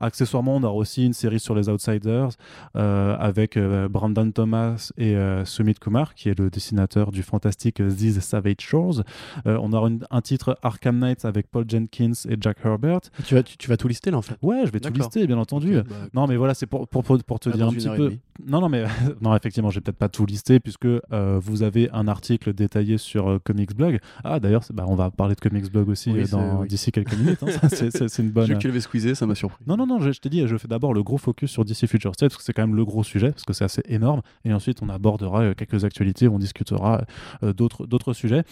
Accessoirement, 0.00 0.56
on 0.56 0.62
aura 0.62 0.74
aussi 0.74 1.04
une 1.06 1.12
série 1.12 1.40
sur 1.40 1.54
les 1.54 1.68
Outsiders 1.68 2.30
avec 2.74 3.58
Brandon 3.90 4.30
Thomas 4.30 4.90
et 4.96 5.16
Sumit 5.44 5.74
Kumar, 5.74 6.14
qui 6.14 6.28
est 6.28 6.38
le 6.38 6.50
dessinateur 6.50 7.12
du 7.12 7.22
fantastique 7.22 7.76
These 7.76 8.20
Savage 8.20 8.60
Shores. 8.60 9.02
on 9.44 9.72
aura 9.72 9.90
un 10.10 10.20
titre 10.20 10.58
Arkham 10.62 10.98
Knight 10.98 11.24
avec 11.24 11.48
Paul 11.50 11.64
Jenkins 11.68 12.12
et 12.28 12.36
Jack 12.40 12.58
Herbert. 12.64 13.00
Tu 13.24 13.34
vas, 13.34 13.42
tu, 13.42 13.68
vas 13.68 13.76
tout 13.76 13.88
lister 13.88 14.10
là 14.10 14.18
en 14.18 14.22
fait 14.22 14.36
Ouais, 14.42 14.62
je 14.66 14.70
vais 14.70 14.80
tout 14.80 14.92
lister, 14.92 15.26
bien 15.26 15.38
entendu. 15.38 15.74
Bah, 15.74 15.82
non, 16.14 16.26
mais 16.26 16.36
voilà, 16.36 16.54
c'est 16.54 16.66
pour, 16.66 16.88
pour, 16.88 17.04
pour, 17.04 17.22
pour 17.22 17.40
te 17.40 17.51
dire 17.56 17.68
un 17.68 17.72
petit 17.72 17.88
peu. 17.88 18.12
Non, 18.46 18.60
non, 18.60 18.68
mais 18.68 18.84
non, 19.20 19.34
effectivement, 19.36 19.70
j'ai 19.70 19.80
peut-être 19.80 19.96
pas 19.96 20.08
tout 20.08 20.26
listé 20.26 20.60
puisque 20.60 20.86
euh, 20.86 21.40
vous 21.40 21.62
avez 21.62 21.90
un 21.92 22.08
article 22.08 22.52
détaillé 22.52 22.98
sur 22.98 23.28
euh, 23.28 23.38
Comics 23.38 23.74
Blog. 23.74 24.00
Ah, 24.24 24.40
d'ailleurs, 24.40 24.64
bah, 24.72 24.84
on 24.88 24.94
va 24.94 25.10
parler 25.10 25.34
de 25.34 25.40
Comics 25.40 25.70
Blog 25.70 25.88
aussi 25.88 26.10
euh, 26.10 26.66
d'ici 26.66 26.92
quelques 26.92 27.14
minutes. 27.14 27.42
Hein. 27.42 27.68
c'est 27.70 28.18
une 28.18 28.30
bonne. 28.30 28.46
J'ai 28.46 28.52
vu 28.52 28.58
que 28.58 28.62
tu 28.62 28.68
l'avais 28.68 28.80
squeezé, 28.80 29.14
ça 29.14 29.26
m'a 29.26 29.34
surpris. 29.34 29.62
Non, 29.66 29.76
non, 29.76 29.86
non, 29.86 30.00
je, 30.00 30.12
je 30.12 30.20
t'ai 30.20 30.28
dit, 30.28 30.46
je 30.46 30.56
fais 30.56 30.68
d'abord 30.68 30.94
le 30.94 31.02
gros 31.02 31.18
focus 31.18 31.50
sur 31.50 31.64
DC 31.64 31.86
Future 31.86 32.14
State 32.14 32.30
parce 32.30 32.38
que 32.38 32.44
c'est 32.44 32.52
quand 32.52 32.66
même 32.66 32.76
le 32.76 32.84
gros 32.84 33.04
sujet 33.04 33.32
parce 33.32 33.44
que 33.44 33.52
c'est 33.52 33.64
assez 33.64 33.82
énorme. 33.86 34.22
Et 34.44 34.52
ensuite, 34.52 34.82
on 34.82 34.88
abordera 34.88 35.54
quelques 35.54 35.84
actualités, 35.84 36.28
on 36.28 36.38
discutera 36.38 37.04
d'autres 37.42 38.12
sujets. 38.12 38.44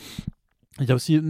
Il 0.80 0.88
y 0.88 0.92
a 0.92 0.94
aussi, 0.94 1.20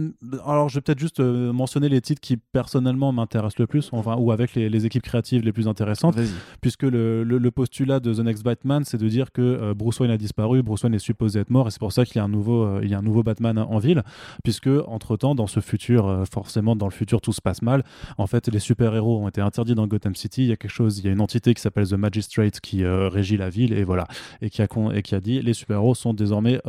alors 0.45 0.69
je 0.69 0.75
vais 0.75 0.81
peut-être 0.81 0.99
juste 0.99 1.19
euh, 1.19 1.51
mentionner 1.51 1.89
les 1.89 1.99
titres 1.99 2.21
qui 2.21 2.37
personnellement 2.37 3.11
m'intéressent 3.11 3.59
le 3.59 3.67
plus, 3.67 3.89
enfin, 3.91 4.15
ou 4.15 4.31
avec 4.31 4.55
les, 4.55 4.85
équipes 4.85 5.03
créatives 5.03 5.43
les 5.43 5.51
plus 5.51 5.67
intéressantes, 5.67 6.17
puisque 6.61 6.83
le, 6.83 7.23
le, 7.23 7.51
postulat 7.51 7.99
de 7.99 8.13
The 8.13 8.19
Next 8.19 8.43
Batman, 8.43 8.83
c'est 8.85 8.97
de 8.97 9.07
dire 9.09 9.31
que 9.33 9.41
euh, 9.41 9.73
Bruce 9.73 9.99
Wayne 9.99 10.11
a 10.11 10.17
disparu, 10.17 10.63
Bruce 10.63 10.83
Wayne 10.83 10.93
est 10.93 10.99
supposé 10.99 11.41
être 11.41 11.49
mort, 11.49 11.67
et 11.67 11.71
c'est 11.71 11.79
pour 11.79 11.91
ça 11.91 12.05
qu'il 12.05 12.15
y 12.15 12.19
a 12.19 12.23
un 12.23 12.29
nouveau, 12.29 12.63
euh, 12.63 12.79
il 12.81 12.89
y 12.89 12.93
a 12.93 12.97
un 12.97 13.01
nouveau 13.01 13.23
Batman 13.23 13.59
en 13.59 13.77
ville, 13.77 14.03
puisque 14.43 14.69
entre 14.87 15.17
temps, 15.17 15.35
dans 15.35 15.47
ce 15.47 15.59
futur, 15.59 16.23
forcément 16.31 16.75
dans 16.77 16.87
le 16.87 16.93
futur 16.93 17.19
tout 17.19 17.33
se 17.33 17.41
passe 17.41 17.61
mal. 17.61 17.83
En 18.17 18.27
fait, 18.27 18.47
les 18.47 18.59
super 18.59 18.95
héros 18.95 19.21
ont 19.21 19.27
été 19.27 19.41
interdits 19.41 19.75
dans 19.75 19.85
Gotham 19.85 20.15
City. 20.15 20.43
Il 20.43 20.47
y 20.47 20.53
a 20.53 20.55
quelque 20.55 20.71
chose, 20.71 20.99
il 20.99 21.05
y 21.05 21.09
a 21.09 21.11
une 21.11 21.21
entité 21.21 21.53
qui 21.53 21.61
s'appelle 21.61 21.87
The 21.87 21.93
Magistrate 21.93 22.59
qui 22.61 22.85
régit 22.85 23.37
la 23.37 23.49
ville, 23.49 23.73
et 23.73 23.83
voilà, 23.83 24.07
et 24.41 24.49
qui 24.49 24.61
a 24.61 24.67
et 24.93 25.01
qui 25.01 25.15
a 25.15 25.19
dit 25.19 25.41
les 25.41 25.53
super 25.53 25.77
héros 25.77 25.93
sont 25.93 26.13
désormais 26.13 26.61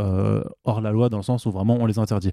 hors 0.64 0.80
la 0.80 0.90
loi 0.90 1.08
dans 1.08 1.18
le 1.18 1.22
sens 1.22 1.46
où 1.46 1.52
vraiment 1.52 1.76
on 1.78 1.86
les 1.86 2.00
interdit. 2.00 2.32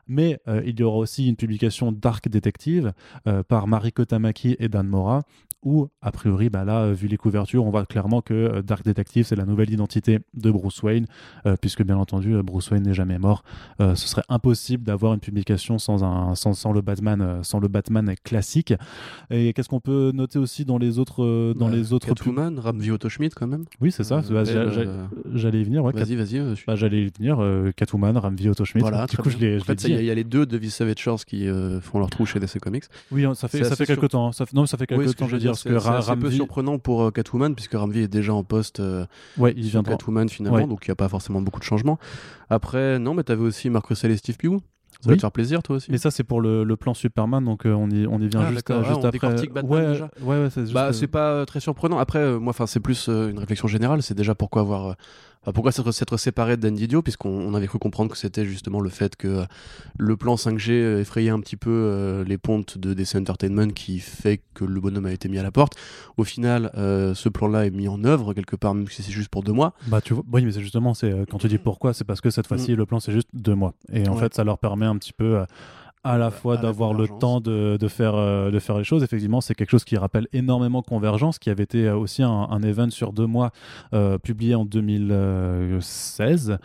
Mais 0.07 0.39
euh, 0.47 0.61
il 0.65 0.79
y 0.79 0.83
aura 0.83 0.97
aussi 0.97 1.27
une 1.27 1.35
publication 1.35 1.91
Dark 1.91 2.29
Detective 2.29 2.93
euh, 3.27 3.43
par 3.43 3.67
Mariko 3.67 4.05
Tamaki 4.05 4.55
et 4.59 4.69
Dan 4.69 4.87
Mora 4.87 5.23
où, 5.63 5.89
a 6.01 6.11
priori, 6.11 6.49
bah 6.49 6.65
là, 6.65 6.91
vu 6.91 7.07
les 7.07 7.17
couvertures, 7.17 7.63
on 7.63 7.69
voit 7.69 7.85
clairement 7.85 8.21
que 8.21 8.33
euh, 8.33 8.61
Dark 8.61 8.83
Detective, 8.83 9.25
c'est 9.25 9.35
la 9.35 9.45
nouvelle 9.45 9.69
identité 9.69 10.19
de 10.33 10.49
Bruce 10.49 10.81
Wayne, 10.81 11.05
euh, 11.45 11.55
puisque 11.59 11.83
bien 11.83 11.97
entendu, 11.97 12.41
Bruce 12.43 12.71
Wayne 12.71 12.83
n'est 12.83 12.93
jamais 12.93 13.19
mort. 13.19 13.43
ce 13.79 13.95
serait 13.95 14.23
impossible 14.29 14.83
d'avoir 14.83 15.13
une 15.13 15.19
publication 15.19 15.77
sans, 15.77 16.03
un, 16.03 16.35
sans, 16.35 16.53
sans, 16.53 16.71
le 16.71 16.81
Batman, 16.81 17.43
sans 17.43 17.59
le 17.59 17.67
Batman 17.67 18.15
classique. 18.23 18.73
Et 19.29 19.53
qu'est-ce 19.53 19.69
qu'on 19.69 19.79
peut 19.79 20.11
noter 20.13 20.39
aussi 20.39 20.65
dans 20.65 20.77
les 20.77 20.99
autres, 20.99 21.53
dans 21.53 21.67
les 21.67 21.93
autres 21.93 22.07
Catwoman, 22.07 22.59
Ramvi 22.59 22.91
Schmidt 23.07 23.35
quand 23.35 23.47
même. 23.47 23.65
Oui, 23.79 23.91
c'est 23.91 24.03
ça. 24.03 24.21
J'allais 25.33 25.61
y 25.61 25.63
venir. 25.63 25.83
vas-y, 25.83 26.15
vas-y. 26.15 26.55
Bah, 26.65 26.75
J'allais 26.75 27.03
y 27.03 27.09
venir. 27.09 27.43
Catwoman, 27.75 28.17
Ramvi 28.17 28.43
Schmidt. 28.63 28.79
Voilà, 28.79 29.05
du 29.05 29.17
coup, 29.17 29.29
je 29.29 29.37
l'ai. 29.37 29.57
En 29.59 29.63
fait, 29.63 29.79
il 29.91 30.05
y, 30.05 30.11
a 30.11 30.15
les 30.15 30.23
deux 30.23 30.45
de 30.45 30.57
Vis 30.57 30.71
Savage 30.71 31.25
qui 31.25 31.47
font 31.81 31.99
leur 31.99 32.09
trou 32.09 32.25
chez 32.25 32.39
DC 32.39 32.59
Comics. 32.59 32.85
Oui, 33.11 33.25
hein, 33.25 33.33
ça 33.35 33.47
fait, 33.47 33.63
ça 33.63 33.75
fait 33.75 33.85
quelques 33.85 34.09
temps. 34.09 34.27
Hein. 34.27 34.31
Ça, 34.31 34.45
non, 34.53 34.65
ça 34.65 34.77
fait 34.77 34.87
quelques 34.87 35.15
temps, 35.15 35.27
je 35.27 35.33
veux 35.33 35.39
dire 35.39 35.55
c'est 35.55 35.69
un 36.09 36.17
peu 36.17 36.31
surprenant 36.31 36.79
pour 36.79 37.03
euh, 37.03 37.11
Catwoman, 37.11 37.55
puisque 37.55 37.73
Ramvi 37.73 38.01
est 38.01 38.07
déjà 38.07 38.33
en 38.33 38.43
poste 38.43 38.79
euh, 38.79 39.05
ouais, 39.37 39.53
il 39.55 39.63
vient 39.63 39.83
Catwoman 39.83 40.29
finalement, 40.29 40.67
donc 40.67 40.85
il 40.85 40.89
n'y 40.89 40.93
a 40.93 40.95
pas 40.95 41.09
forcément 41.09 41.41
beaucoup 41.41 41.59
de 41.59 41.65
changements. 41.65 41.99
Après, 42.49 42.99
non, 42.99 43.13
mais 43.13 43.23
tu 43.23 43.31
avais 43.31 43.43
aussi 43.43 43.69
Marc 43.69 43.87
Russell 43.87 44.11
et 44.11 44.17
Steve 44.17 44.37
Pugh. 44.37 44.59
Ça 44.99 45.09
va 45.09 45.15
te 45.15 45.21
faire 45.21 45.31
plaisir, 45.31 45.63
toi 45.63 45.77
aussi. 45.77 45.89
Mais 45.89 45.97
ça, 45.97 46.11
c'est 46.11 46.23
pour 46.23 46.41
le, 46.41 46.63
le, 46.63 46.77
plan 46.77 46.93
Superman, 46.93 47.43
donc 47.43 47.65
euh, 47.65 47.73
on, 47.73 47.89
y, 47.89 48.05
on 48.05 48.19
y 48.21 48.27
vient 48.27 48.41
ah, 48.41 48.51
juste, 48.51 48.69
ah, 48.69 48.83
juste 48.83 49.03
après. 49.03 49.47
Batman 49.47 49.65
ouais, 49.65 49.87
déjà. 49.87 50.11
ouais, 50.21 50.43
ouais, 50.43 50.49
c'est 50.51 50.71
bah, 50.71 50.91
pas 51.11 51.45
très 51.47 51.59
surprenant. 51.59 51.97
Après, 51.97 52.37
moi, 52.37 52.51
enfin, 52.51 52.67
c'est 52.67 52.79
plus 52.79 53.07
une 53.07 53.39
réflexion 53.39 53.67
générale. 53.67 54.03
C'est 54.03 54.13
déjà 54.13 54.35
pourquoi 54.35 54.61
avoir 54.61 54.95
pourquoi 55.53 55.71
s'être 55.71 56.17
séparé 56.17 56.55
de 56.55 56.61
Dan 56.61 56.75
Didio 56.75 57.01
Puisqu'on 57.01 57.53
avait 57.55 57.67
cru 57.67 57.79
comprendre 57.79 58.11
que 58.11 58.17
c'était 58.17 58.45
justement 58.45 58.79
le 58.79 58.89
fait 58.89 59.15
que 59.15 59.43
le 59.97 60.17
plan 60.17 60.35
5G 60.35 60.99
effrayait 60.99 61.31
un 61.31 61.39
petit 61.39 61.57
peu 61.57 61.71
euh, 61.71 62.23
les 62.23 62.37
pontes 62.37 62.77
de 62.77 62.93
DC 62.93 63.15
Entertainment 63.15 63.69
qui 63.69 63.99
fait 63.99 64.41
que 64.53 64.65
le 64.65 64.79
bonhomme 64.79 65.07
a 65.07 65.11
été 65.11 65.29
mis 65.29 65.39
à 65.39 65.43
la 65.43 65.51
porte. 65.51 65.73
Au 66.17 66.23
final, 66.23 66.71
euh, 66.77 67.15
ce 67.15 67.27
plan-là 67.27 67.65
est 67.65 67.71
mis 67.71 67.87
en 67.87 68.03
œuvre 68.03 68.33
quelque 68.33 68.55
part, 68.55 68.75
même 68.75 68.87
si 68.87 69.01
c'est 69.01 69.11
juste 69.11 69.29
pour 69.29 69.41
deux 69.43 69.53
mois. 69.53 69.73
Bah, 69.87 70.01
tu 70.01 70.13
vois, 70.13 70.23
oui, 70.31 70.45
mais 70.45 70.51
c'est 70.51 70.61
justement, 70.61 70.93
c'est 70.93 71.11
quand 71.29 71.39
tu 71.39 71.47
dis 71.47 71.57
pourquoi, 71.57 71.93
c'est 71.93 72.05
parce 72.05 72.21
que 72.21 72.29
cette 72.29 72.47
fois-ci, 72.47 72.73
mm. 72.73 72.75
le 72.75 72.85
plan 72.85 72.99
c'est 72.99 73.11
juste 73.11 73.29
deux 73.33 73.55
mois. 73.55 73.73
Et 73.91 74.07
en 74.07 74.15
fait, 74.15 74.33
ça 74.35 74.43
leur 74.43 74.59
permet 74.59 74.85
un 74.85 74.97
petit 74.97 75.13
peu 75.13 75.43
à 76.03 76.17
la 76.17 76.31
fois 76.31 76.57
d'avoir 76.57 76.93
le 76.93 77.07
temps 77.07 77.39
de, 77.39 77.77
de 77.79 77.87
faire, 77.87 78.15
euh, 78.15 78.49
de 78.49 78.59
faire 78.59 78.77
les 78.77 78.83
choses. 78.83 79.03
Effectivement, 79.03 79.39
c'est 79.39 79.53
quelque 79.53 79.69
chose 79.69 79.83
qui 79.83 79.97
rappelle 79.97 80.27
énormément 80.33 80.81
Convergence, 80.81 81.37
qui 81.37 81.49
avait 81.49 81.63
été 81.63 81.87
euh, 81.87 81.95
aussi 81.95 82.23
un, 82.23 82.29
un 82.29 82.61
event 82.63 82.89
sur 82.89 83.13
deux 83.13 83.27
mois 83.27 83.51
euh, 83.93 84.17
publié 84.17 84.55
en 84.55 84.65
2016, 84.65 86.57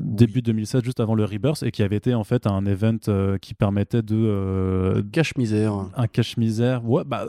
début 0.00 0.42
2016, 0.42 0.82
juste 0.82 0.98
avant 1.00 1.14
le 1.14 1.24
Rebirth, 1.24 1.62
et 1.62 1.70
qui 1.70 1.82
avait 1.82 1.96
été 1.96 2.14
en 2.14 2.24
fait 2.24 2.46
un 2.46 2.66
event 2.66 2.98
qui 3.40 3.54
permettait 3.54 4.02
de... 4.02 5.04
cache-misère. 5.12 5.86
Un 5.96 6.06
cache-misère. 6.06 6.84
Ouais, 6.88 7.04
bah, 7.06 7.26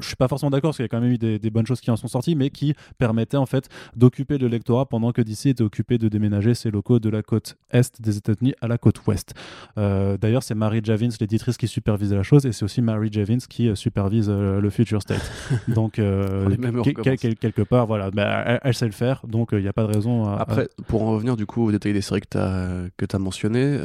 je 0.00 0.06
suis 0.06 0.16
pas 0.16 0.28
forcément 0.28 0.50
d'accord 0.50 0.70
parce 0.70 0.76
qu'il 0.76 0.84
y 0.84 0.86
a 0.86 0.88
quand 0.88 1.00
même 1.00 1.12
eu 1.12 1.18
des, 1.18 1.50
bonnes 1.50 1.66
choses 1.66 1.80
qui 1.80 1.90
en 1.90 1.96
sont 1.96 2.08
sorties, 2.08 2.34
mais 2.34 2.50
qui 2.50 2.74
permettaient 2.98 3.36
en 3.36 3.46
fait 3.46 3.68
d'occuper 3.96 4.38
le 4.38 4.48
lectorat 4.48 4.86
pendant 4.86 5.12
que 5.12 5.22
DC 5.22 5.46
était 5.46 5.62
occupé 5.62 5.98
de 5.98 6.08
déménager 6.08 6.54
ses 6.54 6.70
locaux 6.70 6.98
de 6.98 7.08
la 7.08 7.22
côte 7.22 7.56
est 7.70 8.00
des 8.00 8.16
États-Unis 8.16 8.54
à 8.60 8.68
la 8.68 8.78
côte 8.78 9.06
ouest. 9.06 9.34
Euh, 9.78 10.16
d'ailleurs, 10.16 10.42
c'est 10.42 10.54
Mary 10.54 10.80
Javins, 10.82 11.10
l'éditrice, 11.20 11.56
qui 11.56 11.68
supervise 11.68 12.12
la 12.12 12.22
chose, 12.22 12.46
et 12.46 12.52
c'est 12.52 12.64
aussi 12.64 12.82
Mary 12.82 13.08
Javins 13.12 13.38
qui 13.48 13.68
euh, 13.68 13.74
supervise 13.74 14.28
euh, 14.28 14.60
le 14.60 14.70
Future 14.70 15.02
State. 15.02 15.30
donc, 15.68 15.94
quelque 15.94 17.62
part, 17.62 17.86
voilà, 17.86 18.10
bah, 18.10 18.58
elle, 18.62 18.74
sait 18.74 18.86
le 18.86 18.92
faire, 18.92 19.22
donc 19.26 19.50
il 19.52 19.60
n'y 19.60 19.68
a 19.68 19.72
pas 19.72 19.82
de 19.82 19.92
raison. 19.92 20.26
Après, 20.26 20.68
pour 20.86 21.02
en 21.02 21.12
revenir 21.12 21.36
du 21.36 21.46
coup 21.46 21.66
au 21.66 21.70
détail 21.70 21.92
des 21.92 22.00
séries 22.00 22.20
que 22.20 22.28
tu 22.30 22.38
as, 22.38 23.16
as 23.16 23.18
mentionné. 23.18 23.78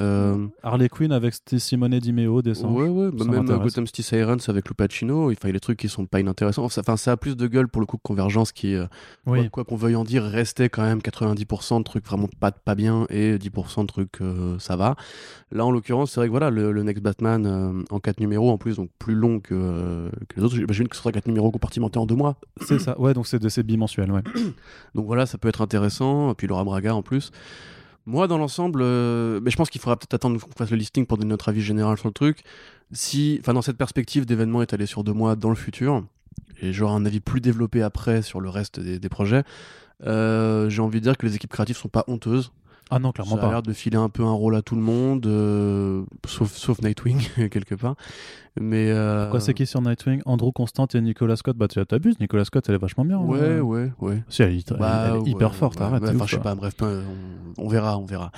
Harley 0.63 0.89
Quinn 0.89 1.12
avec 1.12 1.36
Simone 1.57 2.00
Di 2.00 2.13
Meo, 2.13 2.41
descend. 2.41 2.75
Ouais, 2.75 2.88
ouais, 2.88 3.10
bah, 3.12 3.25
même 3.25 3.45
Gotham 3.45 3.88
City 3.88 4.03
Sirens 4.03 4.48
avec 4.48 4.67
Lupacino, 4.67 5.31
il 5.31 5.38
y 5.41 5.48
a 5.48 5.51
des 5.51 5.60
trucs 5.60 5.79
qui 5.79 5.89
sont 5.89 6.04
pas 6.05 6.19
inintéressant. 6.19 6.63
Enfin, 6.63 6.97
ça 6.97 7.12
a 7.12 7.17
plus 7.17 7.35
de 7.35 7.47
gueule 7.47 7.67
pour 7.67 7.81
le 7.81 7.85
coup 7.85 7.97
que 7.97 8.03
Convergence 8.03 8.51
qui, 8.51 8.75
euh, 8.75 8.85
quoi 9.51 9.63
qu'on 9.63 9.75
veuille 9.75 9.95
en 9.95 10.03
dire, 10.03 10.24
restait 10.24 10.69
quand 10.69 10.83
même 10.83 11.00
90% 11.00 11.79
de 11.79 11.83
trucs 11.83 12.05
vraiment 12.05 12.27
pas, 12.39 12.51
pas 12.51 12.75
bien 12.75 13.05
et 13.09 13.38
10% 13.38 13.81
de 13.81 13.88
trucs 13.88 14.21
euh, 14.21 14.57
ça 14.59 14.75
va. 14.75 14.95
Là, 15.51 15.65
en 15.65 15.71
l'occurrence, 15.71 16.12
c'est 16.12 16.19
vrai 16.19 16.27
que 16.27 16.31
voilà, 16.31 16.50
le, 16.50 16.83
Next 16.83 17.03
Batman 17.03 17.45
euh, 17.45 17.83
en 17.89 18.00
4 18.00 18.19
numéros 18.19 18.51
en 18.51 18.57
plus, 18.57 18.77
donc 18.77 18.89
plus 19.00 19.15
long 19.15 19.39
que, 19.39 20.09
les 20.35 20.43
autres. 20.43 20.55
J'imagine 20.55 20.88
que 20.88 20.95
ce 20.95 21.01
sera 21.01 21.12
4 21.12 21.27
numéros 21.27 21.51
compartimentés 21.51 22.00
en 22.00 22.05
2 22.05 22.15
mois. 22.15 22.38
C'est 22.62 22.79
ça, 22.79 23.00
ouais, 23.00 23.13
donc 23.13 23.27
c'est 23.27 23.63
bimensuel, 23.63 24.12
ouais. 24.12 24.24
donc 24.95 25.05
voilà, 25.05 25.25
ça 25.25 25.38
peut 25.38 25.47
être 25.47 25.62
intéressant. 25.62 26.31
Et 26.31 26.35
puis 26.35 26.47
Laura 26.47 26.63
Braga 26.63 26.95
en 26.95 27.01
plus. 27.01 27.31
Moi, 28.05 28.27
dans 28.27 28.38
l'ensemble, 28.38 28.83
mais 28.83 29.51
je 29.51 29.55
pense 29.57 29.69
qu'il 29.69 29.81
faudra 29.81 29.97
peut-être 29.97 30.13
attendre 30.13 30.39
qu'on 30.39 30.51
fasse 30.51 30.69
le 30.69 30.77
listing 30.77 31.05
pour 31.05 31.17
donner 31.17 31.29
notre 31.29 31.50
avis 31.50 31.62
général 31.62 31.97
sur 31.97 32.07
le 32.07 32.13
truc. 32.13 32.43
Si, 32.91 33.38
enfin, 33.41 33.53
dans 33.53 33.63
cette 33.63 33.77
perspective 33.77 34.25
d'événement 34.25 34.62
étalé 34.62 34.85
sur 34.85 35.03
deux 35.03 35.13
mois 35.13 35.35
dans 35.35 35.50
le 35.50 35.55
futur, 35.55 36.03
et 36.62 36.74
j'aurai 36.74 36.93
un 36.93 37.05
avis 37.05 37.19
plus 37.19 37.41
développé 37.41 37.81
après 37.81 38.21
sur 38.21 38.39
le 38.39 38.50
reste 38.50 38.79
des, 38.79 39.09
projets. 39.09 39.43
Euh, 40.05 40.69
j'ai 40.69 40.81
envie 40.81 41.00
de 41.00 41.03
dire 41.03 41.17
que 41.17 41.25
les 41.25 41.35
équipes 41.35 41.51
créatives 41.51 41.77
sont 41.77 41.89
pas 41.89 42.03
honteuses. 42.07 42.51
Ah 42.91 43.00
non, 43.00 43.12
clairement 43.12 43.35
ça 43.35 43.41
pas. 43.41 43.47
a 43.47 43.51
l'air 43.51 43.63
de 43.63 43.74
filer 43.74 43.97
un 43.97 44.09
peu 44.09 44.24
un 44.24 44.31
rôle 44.31 44.55
à 44.55 44.62
tout 44.62 44.75
le 44.75 44.81
monde, 44.81 45.25
euh, 45.25 46.03
sauf, 46.27 46.51
sauf 46.53 46.79
Nightwing, 46.81 47.19
quelque 47.50 47.75
part. 47.75 47.95
Mais 48.59 48.89
euh... 48.89 49.29
Quoi, 49.29 49.39
c'est 49.39 49.53
qui 49.53 49.65
sur 49.65 49.81
Nightwing? 49.81 50.21
Andrew 50.25 50.51
Constant 50.51 50.88
et 50.93 51.01
Nicolas 51.01 51.35
Scott 51.35 51.57
Bah, 51.57 51.67
tu 51.67 51.83
t'abuses, 51.85 52.19
Nicolas 52.19 52.45
Scott, 52.45 52.65
elle 52.69 52.75
est 52.75 52.79
vachement 52.79 53.03
bien. 53.03 53.17
Ouais, 53.19 53.59
ouais, 53.59 53.91
ouais. 54.00 54.24
Si, 54.29 54.43
elle, 54.43 54.55
est 54.55 54.74
bah, 54.74 55.17
hyper 55.25 55.55
forte, 55.55 55.81
arrête. 55.81 56.03
Enfin, 56.03 56.25
je 56.25 56.35
sais 56.35 56.41
pas, 56.41 56.55
bref, 56.55 56.75
on, 57.57 57.67
verra, 57.67 57.97
on 57.97 58.05
verra. 58.05 58.31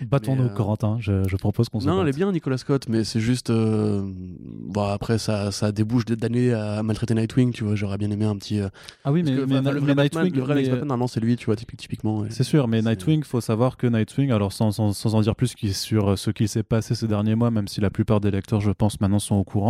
Battons-nous, 0.00 0.44
euh... 0.44 0.48
Corentin, 0.48 0.98
je, 1.00 1.26
je, 1.26 1.36
propose 1.36 1.68
qu'on 1.68 1.80
se 1.80 1.86
Non, 1.86 2.02
elle 2.02 2.08
est 2.08 2.16
bien, 2.16 2.30
Nicolas 2.30 2.58
Scott, 2.58 2.86
mais 2.88 3.04
c'est 3.04 3.20
juste. 3.20 3.50
Euh... 3.50 4.02
Bon, 4.04 4.84
après, 4.84 5.18
ça, 5.18 5.50
ça 5.50 5.72
débouche 5.72 6.04
d'années 6.04 6.52
à 6.52 6.82
maltraiter 6.82 7.14
Nightwing, 7.14 7.52
tu 7.52 7.64
vois, 7.64 7.74
j'aurais 7.74 7.98
bien 7.98 8.10
aimé 8.10 8.24
un 8.24 8.36
petit. 8.36 8.60
Euh, 8.60 8.68
ah 9.04 9.12
oui, 9.12 9.22
mais, 9.22 9.34
que, 9.34 9.44
mais, 9.44 9.60
le 9.60 9.80
vrai 9.80 9.94
Nightwing. 9.94 10.34
Le 10.34 10.40
vrai 10.40 10.54
Batman, 10.54 10.78
normalement, 10.80 11.06
c'est 11.06 11.20
lui, 11.20 11.36
tu 11.36 11.46
vois, 11.46 11.56
typiquement. 11.56 12.24
C'est 12.30 12.44
sûr, 12.44 12.68
mais 12.68 12.82
Nightwing, 12.82 13.24
faut 13.24 13.40
savoir 13.40 13.76
que 13.76 13.86
Nightwing, 13.86 14.30
alors 14.30 14.52
sans, 14.52 14.72
sans, 14.72 14.92
sans 14.92 15.14
en 15.14 15.20
dire 15.20 15.34
plus 15.34 15.54
sur 15.72 16.10
euh, 16.10 16.16
ce 16.16 16.30
qu'il 16.30 16.48
s'est 16.48 16.62
passé 16.62 16.94
ces 16.94 17.06
derniers 17.06 17.34
mois, 17.34 17.50
même 17.50 17.68
si 17.68 17.80
la 17.80 17.90
plupart 17.90 18.20
des 18.20 18.30
lecteurs, 18.30 18.60
je 18.60 18.70
pense, 18.70 19.00
maintenant 19.00 19.18
sont 19.18 19.36
au 19.36 19.44
courant, 19.44 19.63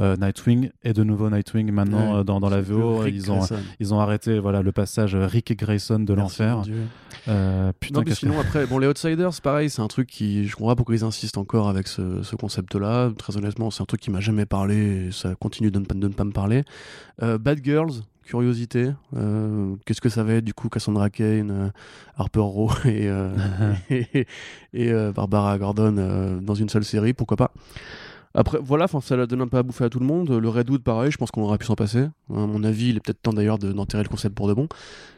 Nightwing 0.00 0.70
et 0.82 0.92
de 0.92 1.04
nouveau 1.04 1.30
Nightwing 1.30 1.70
maintenant 1.72 2.16
euh, 2.16 2.24
dans, 2.24 2.40
dans 2.40 2.48
la 2.48 2.60
VO. 2.60 3.06
Ils 3.06 3.30
ont, 3.30 3.40
ils 3.80 3.94
ont 3.94 4.00
arrêté 4.00 4.38
voilà, 4.38 4.62
le 4.62 4.72
passage 4.72 5.14
Rick 5.14 5.56
Grayson 5.56 6.00
de 6.00 6.14
l'enfer. 6.14 6.62
Euh, 7.28 7.72
putain, 7.78 8.02
non, 8.02 8.14
sinon, 8.14 8.40
après, 8.40 8.66
bon, 8.66 8.78
les 8.78 8.86
Outsiders, 8.86 9.40
pareil, 9.42 9.70
c'est 9.70 9.82
un 9.82 9.88
truc 9.88 10.08
qui. 10.08 10.46
Je 10.46 10.54
comprends 10.54 10.72
pas 10.72 10.76
pourquoi 10.76 10.94
ils 10.94 11.04
insistent 11.04 11.38
encore 11.38 11.68
avec 11.68 11.88
ce, 11.88 12.22
ce 12.22 12.36
concept-là. 12.36 13.10
Très 13.16 13.36
honnêtement, 13.36 13.70
c'est 13.70 13.82
un 13.82 13.86
truc 13.86 14.00
qui 14.00 14.10
m'a 14.10 14.20
jamais 14.20 14.46
parlé 14.46 15.08
et 15.08 15.12
ça 15.12 15.34
continue 15.34 15.70
de 15.70 15.78
ne 15.78 15.84
pas, 15.84 15.94
de 15.94 16.08
ne 16.08 16.12
pas 16.12 16.24
me 16.24 16.32
parler. 16.32 16.64
Euh, 17.22 17.36
Bad 17.38 17.60
Girls, 17.62 17.92
curiosité. 18.24 18.90
Qu'est-ce 19.84 20.00
que 20.00 20.08
ça 20.08 20.22
va 20.22 20.34
être 20.34 20.44
du 20.44 20.54
coup 20.54 20.68
Cassandra 20.68 21.10
Kane, 21.10 21.72
Harper 22.16 22.40
Row 22.40 22.70
et, 22.84 23.10
et, 23.90 24.26
et 24.72 24.92
Barbara 25.14 25.58
Gordon 25.58 26.40
dans 26.40 26.54
une 26.54 26.68
seule 26.68 26.84
série, 26.84 27.12
pourquoi 27.12 27.36
pas 27.36 27.52
après, 28.38 28.58
voilà, 28.62 28.86
ça 28.86 29.16
la 29.16 29.26
donne 29.26 29.40
un 29.40 29.48
peu 29.48 29.56
à 29.56 29.64
bouffer 29.64 29.82
à 29.82 29.88
tout 29.88 29.98
le 29.98 30.06
monde. 30.06 30.30
Le 30.30 30.48
Redwood, 30.48 30.84
pareil, 30.84 31.10
je 31.10 31.16
pense 31.16 31.32
qu'on 31.32 31.42
aurait 31.42 31.58
pu 31.58 31.66
s'en 31.66 31.74
passer. 31.74 32.02
À 32.30 32.46
mon 32.46 32.62
avis, 32.62 32.90
il 32.90 32.96
est 32.96 33.00
peut-être 33.00 33.20
temps 33.20 33.32
d'ailleurs 33.32 33.58
d'enterrer 33.58 34.04
le 34.04 34.08
concept 34.08 34.36
pour 34.36 34.46
de 34.46 34.54
bon. 34.54 34.68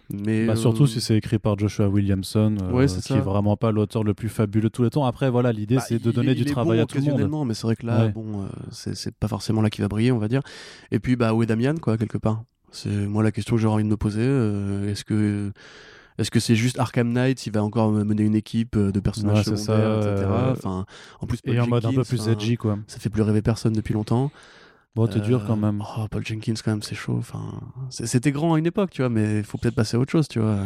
Mais 0.09 0.47
bah, 0.47 0.57
Surtout 0.57 0.85
euh, 0.85 0.87
si 0.87 1.03
c'est 1.03 1.19
écrit 1.19 1.39
par 1.39 1.59
Joshua 1.59 1.87
Williamson, 1.87 2.57
euh, 2.63 2.87
qui 2.87 3.13
est 3.13 3.21
vraiment 3.21 3.59
pas 3.59 3.73
l'auteur 3.73 4.05
le 4.05 4.15
plus 4.15 4.31
fabuleux 4.31 4.71
de 4.71 4.73
tous 4.73 4.85
les 4.85 4.91
temps. 4.91 5.05
Après, 5.05 5.29
voilà, 5.29 5.53
l'idée 5.53 5.75
bah, 5.75 5.85
c'est 5.87 6.03
de 6.03 6.11
donner 6.11 6.35
du 6.35 6.47
travail 6.47 6.81
à 6.81 6.87
tout 6.87 6.97
le 6.97 7.29
monde. 7.29 7.47
Mais 7.47 7.53
c'est 7.53 7.65
vrai 7.65 7.77
que 7.77 7.85
là, 7.85 8.09
bon, 8.09 8.45
euh, 8.45 8.47
c'est 8.71 9.15
pas 9.15 9.29
forcément 9.29 9.61
là 9.61 9.69
qui 9.69 9.83
va 9.83 9.89
briller, 9.89 10.13
on 10.13 10.19
va 10.19 10.29
dire. 10.29 10.41
Et 10.91 10.99
puis, 10.99 11.15
bah, 11.15 11.35
où 11.35 11.43
est 11.43 11.47
Damian, 11.47 11.75
quoi, 11.75 11.99
quelque 11.99 12.17
part? 12.17 12.43
C'est 12.73 12.89
moi 12.89 13.23
la 13.23 13.33
question 13.33 13.57
que 13.57 13.61
j'aurais 13.61 13.75
envie 13.75 13.85
de 13.85 13.91
me 13.91 13.99
poser. 13.99 14.25
Est-ce 14.91 15.05
que 15.05 15.53
est-ce 16.21 16.31
que 16.31 16.39
c'est 16.39 16.55
juste 16.55 16.79
Arkham 16.79 17.13
Knight 17.13 17.47
Il 17.47 17.53
va 17.53 17.63
encore 17.63 17.91
mener 17.91 18.23
une 18.23 18.35
équipe 18.35 18.77
euh, 18.77 18.93
de 18.93 19.01
personnages 19.01 19.45
secondaires, 19.45 19.99
etc. 19.99 20.29
Enfin, 20.53 20.85
en 21.21 21.27
plus, 21.27 21.39
et 21.45 21.59
en 21.59 21.67
mode 21.67 21.85
un 21.87 21.93
peu 21.93 22.05
plus 22.05 22.29
edgy, 22.29 22.57
quoi. 22.57 22.79
Ça 22.87 22.99
fait 22.99 23.11
plus 23.11 23.23
rêver 23.23 23.43
personne 23.43 23.73
depuis 23.73 23.95
longtemps. 23.95 24.31
Bon, 24.95 25.07
t'es 25.07 25.21
dur 25.21 25.45
quand 25.47 25.57
même. 25.57 25.83
Oh, 25.97 26.07
Paul 26.11 26.27
Jenkins, 26.27 26.55
quand 26.65 26.73
même, 26.73 26.83
c'est 26.83 26.95
chaud. 26.95 27.17
Enfin, 27.19 27.61
c'était 27.89 28.33
grand 28.33 28.55
à 28.55 28.59
une 28.59 28.67
époque, 28.67 28.91
tu 28.91 29.03
vois, 29.03 29.09
mais 29.09 29.39
il 29.39 29.45
faut 29.45 29.57
peut-être 29.57 29.75
passer 29.75 29.97
à 29.97 30.01
autre 30.01 30.11
chose, 30.11 30.29
tu 30.29 30.41
vois. 30.41 30.59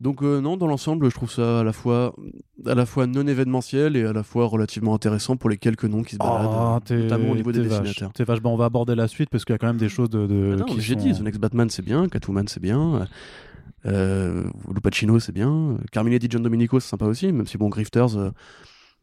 Donc 0.00 0.22
euh, 0.22 0.40
non, 0.40 0.56
dans 0.56 0.66
l'ensemble, 0.66 1.08
je 1.08 1.14
trouve 1.14 1.30
ça 1.30 1.60
à 1.60 1.62
la 1.62 1.72
fois, 1.72 2.12
à 2.66 2.74
la 2.74 2.86
fois 2.86 3.06
non 3.06 3.24
événementiel 3.24 3.96
et 3.96 4.04
à 4.04 4.12
la 4.12 4.24
fois 4.24 4.46
relativement 4.46 4.94
intéressant 4.94 5.36
pour 5.36 5.48
les 5.48 5.58
quelques 5.58 5.84
noms 5.84 6.02
qui 6.02 6.14
se 6.14 6.18
baladent, 6.18 6.82
oh, 6.90 6.94
notamment 6.94 7.30
au 7.30 7.36
niveau 7.36 7.52
des 7.52 7.62
dessinateurs. 7.62 8.12
T'es 8.12 8.24
vache. 8.24 8.40
on 8.42 8.56
va 8.56 8.64
aborder 8.64 8.96
la 8.96 9.06
suite 9.06 9.30
parce 9.30 9.44
qu'il 9.44 9.52
y 9.52 9.56
a 9.56 9.58
quand 9.58 9.68
même 9.68 9.76
des 9.76 9.88
choses 9.88 10.10
de. 10.10 10.26
de 10.26 10.56
ah 10.58 10.64
non, 10.66 10.74
j'ai 10.78 10.96
dit, 10.96 11.12
The 11.12 11.20
Next 11.20 11.40
Batman 11.40 11.70
c'est 11.70 11.84
bien, 11.84 12.08
Catwoman 12.08 12.48
c'est 12.48 12.60
bien. 12.60 13.06
Euh, 13.86 14.44
Lupacino, 14.72 15.18
c'est 15.18 15.32
bien. 15.32 15.76
Carmine 15.90 16.18
di 16.18 16.26
John 16.30 16.42
Domenico, 16.42 16.80
c'est 16.80 16.88
sympa 16.88 17.06
aussi, 17.06 17.32
même 17.32 17.46
si 17.46 17.58
bon, 17.58 17.68
Grifters, 17.68 18.16
euh, 18.16 18.30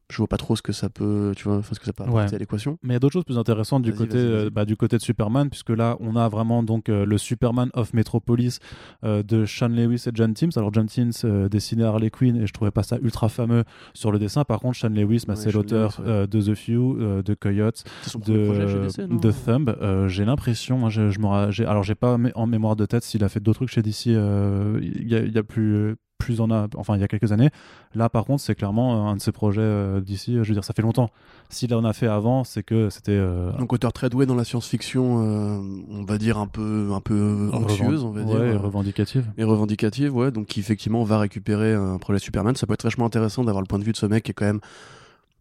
je 0.10 0.18
vois 0.18 0.28
pas 0.28 0.38
trop 0.38 0.56
ce 0.56 0.62
que 0.62 0.72
ça 0.72 0.90
peut, 0.90 1.34
tu 1.36 1.44
vois, 1.44 1.62
ce 1.62 1.80
que 1.80 1.86
ça 1.86 1.94
peut 1.94 2.04
apporter 2.04 2.36
à 2.36 2.40
l'équation. 2.40 2.80
Mais 2.82 2.90
il 2.90 2.94
y 2.94 2.96
a 2.96 3.00
d'autres 3.00 3.14
choses 3.14 3.26
plus 3.26 3.38
intéressantes 3.38 3.84
du 3.84 3.94
côté, 3.94 4.18
euh, 4.18 4.50
bah, 4.50 4.66
du 4.66 4.76
côté 4.76 4.98
de 4.98 5.02
Superman, 5.02 5.50
puisque 5.50 5.70
là, 5.70 5.98
on 6.00 6.16
a 6.16 6.28
vraiment 6.30 6.64
donc 6.64 6.90
euh, 6.90 7.06
le 7.06 7.18
Superman 7.18 7.70
of 7.74 7.94
Metropolis 7.94 8.60
euh, 9.04 9.22
de 9.22 9.46
Sean 9.46 9.68
Lewis 9.68 10.06
et 10.08 10.12
John 10.14 10.34
Timms. 10.34 10.52
Alors 10.56 10.74
John 10.74 10.88
Timms 10.88 11.48
dessinait 11.50 11.84
Harley 11.84 12.10
Quinn 12.10 12.36
et 12.38 12.48
je 12.48 12.54
trouvais 12.54 12.72
pas 12.72 12.84
ça 12.84 12.98
ultra 13.02 13.30
fameux 13.30 13.64
sur 13.94 14.12
le 14.12 14.18
dessin. 14.18 14.44
Par 14.44 14.60
contre, 14.60 14.78
Sean 14.78 14.90
Lewis, 14.90 15.26
bah, 15.28 15.36
c'est 15.36 15.52
l'auteur 15.52 16.02
de 16.02 16.26
The 16.42 16.56
Few, 16.56 17.22
de 17.24 17.34
Coyote, 17.36 17.84
de, 18.26 19.06
de 19.08 19.32
Thumb. 19.32 19.76
j'ai 20.08 20.26
l'impression, 20.26 20.88
hein, 20.88 20.90
je, 20.90 21.10
je 21.12 21.64
alors 21.64 21.84
j'ai 21.84 21.96
pas 21.96 22.18
en 22.36 22.48
mémoire 22.48 22.76
de 22.76 22.86
tête 22.86 23.04
s'il 23.04 23.24
a 23.24 23.30
fait 23.30 23.40
d'autres 23.40 23.60
trucs 23.60 23.70
chez 23.70 23.82
DC. 23.82 24.08
Il 24.08 25.04
y, 25.04 25.14
y, 25.14 25.38
a 25.38 25.44
plus 25.44 25.96
plus 26.20 26.42
en 26.42 26.52
a, 26.52 26.68
enfin 26.76 26.96
il 26.96 27.02
y 27.02 27.04
a 27.04 27.08
quelques 27.08 27.32
années. 27.32 27.50
Là, 27.96 28.10
par 28.10 28.26
contre, 28.26 28.44
c'est 28.44 28.54
clairement 28.54 29.10
un 29.10 29.16
de 29.16 29.22
ses 29.22 29.32
projets 29.32 29.62
euh, 29.62 30.02
d'ici. 30.02 30.34
Je 30.34 30.48
veux 30.48 30.54
dire, 30.54 30.64
ça 30.64 30.74
fait 30.74 30.84
longtemps. 30.84 31.10
S'il 31.50 31.74
en 31.74 31.84
a 31.84 31.94
fait 31.94 32.06
avant, 32.06 32.44
c'est 32.44 32.62
que 32.62 32.92
c'était. 32.92 33.14
Euh, 33.14 33.52
donc 33.54 33.74
auteur 33.74 33.92
très 33.92 34.10
doué 34.10 34.28
dans 34.28 34.36
la 34.36 34.44
science-fiction, 34.44 35.24
euh, 35.24 35.60
on 35.90 36.04
va 36.04 36.20
dire 36.20 36.38
un 36.38 36.46
peu, 36.46 36.92
un 36.94 37.02
peu 37.02 37.50
anxieuse, 37.52 38.04
on 38.04 38.12
va 38.12 38.24
dire. 38.24 38.44
Et 38.44 38.56
revendicative. 38.56 39.26
Et 39.38 39.44
revendicative, 39.44 40.16
ouais. 40.16 40.30
Donc 40.30 40.46
qui 40.46 40.60
effectivement 40.60 41.04
va 41.04 41.18
récupérer 41.18 41.74
un 41.74 41.98
projet 41.98 42.20
Superman. 42.20 42.56
Ça 42.56 42.68
peut 42.68 42.74
être 42.74 42.84
vachement 42.84 43.06
intéressant 43.06 43.44
d'avoir 43.44 43.62
le 43.62 43.68
point 43.68 43.80
de 43.80 43.86
vue 43.86 43.94
de 43.94 43.98
ce 43.98 44.06
mec 44.06 44.26
qui 44.26 44.32
est 44.32 44.36
quand 44.36 44.46
même 44.46 44.60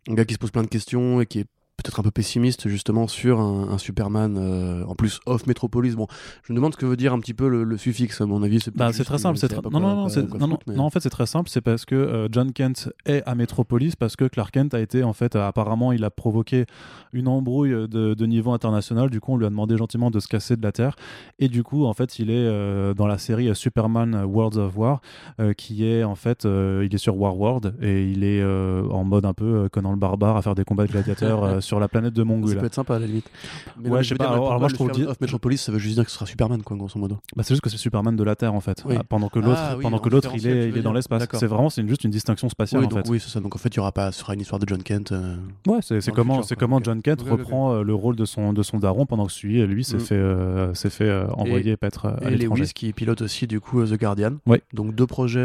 un 0.08 0.14
gars 0.14 0.24
qui 0.24 0.34
se 0.34 0.38
pose 0.38 0.50
plein 0.50 0.62
de 0.62 0.68
questions 0.68 1.20
et 1.20 1.26
qui 1.26 1.40
est 1.40 1.46
peut-être 1.78 2.00
un 2.00 2.02
peu 2.02 2.10
pessimiste 2.10 2.68
justement 2.68 3.06
sur 3.06 3.40
un, 3.40 3.78
Superman 3.78 4.36
euh, 4.36 4.84
en 4.84 4.96
plus 4.96 5.20
off 5.26 5.46
Metropolis. 5.46 5.94
Bon, 5.94 6.08
je 6.42 6.52
me 6.52 6.56
demande 6.56 6.72
ce 6.72 6.76
que 6.76 6.86
veut 6.86 6.96
dire 6.96 7.12
un 7.12 7.20
petit 7.20 7.34
peu 7.34 7.48
le, 7.48 7.76
suffixe. 7.78 8.20
À 8.20 8.26
mon 8.26 8.42
avis, 8.42 8.60
c'est 8.60 8.76
bah, 8.76 8.90
très 8.92 9.18
simple. 9.18 9.38
Non, 9.70 9.78
non, 9.78 10.08
non, 10.38 10.58
non, 10.66 10.84
en 10.84 10.90
fait, 10.90 11.00
c'est 11.00 11.10
très 11.10 11.26
simple. 11.26 11.48
C'est 11.48 11.60
parce 11.60 11.84
que 11.84 11.94
euh, 11.94 12.28
John 12.32 12.52
Kent 12.52 12.90
est 13.06 13.22
à 13.26 13.36
Metropolis 13.36 13.94
parce 13.94 14.16
que 14.16 14.24
Clark 14.24 14.52
Kent 14.52 14.74
a 14.74 14.80
été 14.80 15.04
en 15.04 15.12
fait 15.12 15.36
apparemment 15.36 15.92
il 15.92 16.02
a 16.02 16.10
provoqué 16.10 16.66
une 17.12 17.28
embrouille 17.28 17.88
de, 17.88 18.26
niveau 18.26 18.52
international. 18.52 19.08
Du 19.08 19.20
coup, 19.20 19.32
on 19.32 19.36
lui 19.36 19.46
a 19.46 19.50
demandé 19.50 19.76
gentiment 19.76 20.10
de 20.10 20.18
se 20.18 20.26
casser 20.26 20.56
de 20.56 20.62
la 20.62 20.72
terre. 20.72 20.96
Et 21.38 21.48
du 21.48 21.62
coup, 21.62 21.84
en 21.86 21.94
fait, 21.94 22.18
il 22.18 22.30
est 22.30 22.34
euh, 22.34 22.92
dans 22.92 23.06
la 23.06 23.18
série 23.18 23.54
Superman 23.54 24.24
Worlds 24.24 24.58
of 24.58 24.76
War, 24.76 25.00
qui 25.56 25.86
est 25.86 26.02
en 26.02 26.16
fait, 26.16 26.44
il 26.44 26.92
est 26.92 26.98
sur 26.98 27.16
War 27.16 27.38
World 27.38 27.76
et 27.80 28.10
il 28.10 28.24
est 28.24 28.44
en 28.44 29.04
mode 29.04 29.24
un 29.24 29.34
peu 29.34 29.68
Conan 29.70 29.92
le 29.92 29.96
barbare 29.96 30.36
à 30.36 30.42
faire 30.42 30.56
des 30.56 30.64
combats 30.64 30.86
de 30.86 30.92
gladiateurs 30.92 31.62
sur 31.68 31.78
la 31.78 31.88
planète 31.88 32.14
de 32.14 32.22
Mongol. 32.22 32.54
Ça 32.54 32.56
peut 32.56 32.66
être 32.66 32.74
sympa 32.74 32.96
à 32.96 32.98
la 32.98 33.06
limite. 33.06 33.30
Mais 33.78 33.90
ouais, 33.90 34.02
je 34.02 34.08
sais 34.08 34.14
pas. 34.14 34.30
Alors, 34.30 34.58
moi, 34.58 34.68
je 34.68 34.74
trouve. 34.74 34.90
Off 35.06 35.20
Metropolis, 35.20 35.60
ça 35.60 35.70
veut 35.70 35.78
juste 35.78 35.94
dire 35.94 36.04
que 36.04 36.10
ce 36.10 36.16
sera 36.16 36.26
Superman, 36.26 36.62
quoi, 36.62 36.76
grosso 36.76 36.98
modo. 36.98 37.18
Bah, 37.36 37.42
c'est 37.42 37.54
juste 37.54 37.62
que 37.62 37.70
c'est 37.70 37.76
Superman 37.76 38.16
de 38.16 38.24
la 38.24 38.34
Terre, 38.34 38.54
en 38.54 38.60
fait. 38.60 38.82
Pendant 39.08 39.28
que 39.28 39.38
l'autre, 39.38 39.60
ah 39.60 39.76
pendant 39.80 39.98
que 39.98 40.08
l'autre, 40.08 40.32
il 40.34 40.46
est, 40.46 40.68
il 40.68 40.76
est 40.76 40.82
dans 40.82 40.92
l'espace. 40.92 41.26
C'est 41.34 41.46
vraiment, 41.46 41.70
c'est 41.70 41.86
juste 41.86 42.04
une 42.04 42.10
distinction 42.10 42.48
spatiale, 42.48 42.84
en 42.84 42.90
fait. 42.90 43.08
Oui, 43.08 43.20
c'est 43.20 43.30
ça. 43.30 43.40
Donc 43.40 43.54
en 43.54 43.58
fait, 43.58 43.68
il 43.68 43.76
y 43.76 43.80
aura 43.80 43.92
pas, 43.92 44.12
ce 44.12 44.20
sera 44.20 44.34
une 44.34 44.40
histoire 44.40 44.58
de 44.58 44.66
John 44.68 44.82
Kent. 44.82 45.12
Euh, 45.12 45.36
ouais, 45.66 45.78
c'est 45.82 46.12
comment, 46.12 46.42
c'est 46.42 46.56
comment 46.56 46.80
John 46.82 47.02
Kent 47.02 47.22
reprend 47.22 47.72
euh, 47.72 47.82
le 47.82 47.94
rôle 47.94 48.16
de 48.16 48.24
son 48.24 48.52
de 48.52 48.62
son 48.62 48.78
daron 48.78 49.06
pendant 49.06 49.26
que 49.26 49.32
celui, 49.32 49.64
lui, 49.66 49.84
s'est 49.84 49.96
mm. 49.96 50.00
fait 50.00 50.14
euh, 50.14 50.74
s'est 50.74 50.90
fait 50.90 51.10
envoyer 51.34 51.76
être 51.82 52.06
à 52.06 52.30
l'étranger. 52.30 52.62
Lewis 52.62 52.72
qui 52.74 52.92
pilote 52.92 53.22
aussi 53.22 53.46
du 53.46 53.60
coup 53.60 53.84
The 53.84 53.98
Guardian. 53.98 54.36
Oui. 54.46 54.58
Donc 54.72 54.94
deux 54.94 55.06
projets 55.06 55.38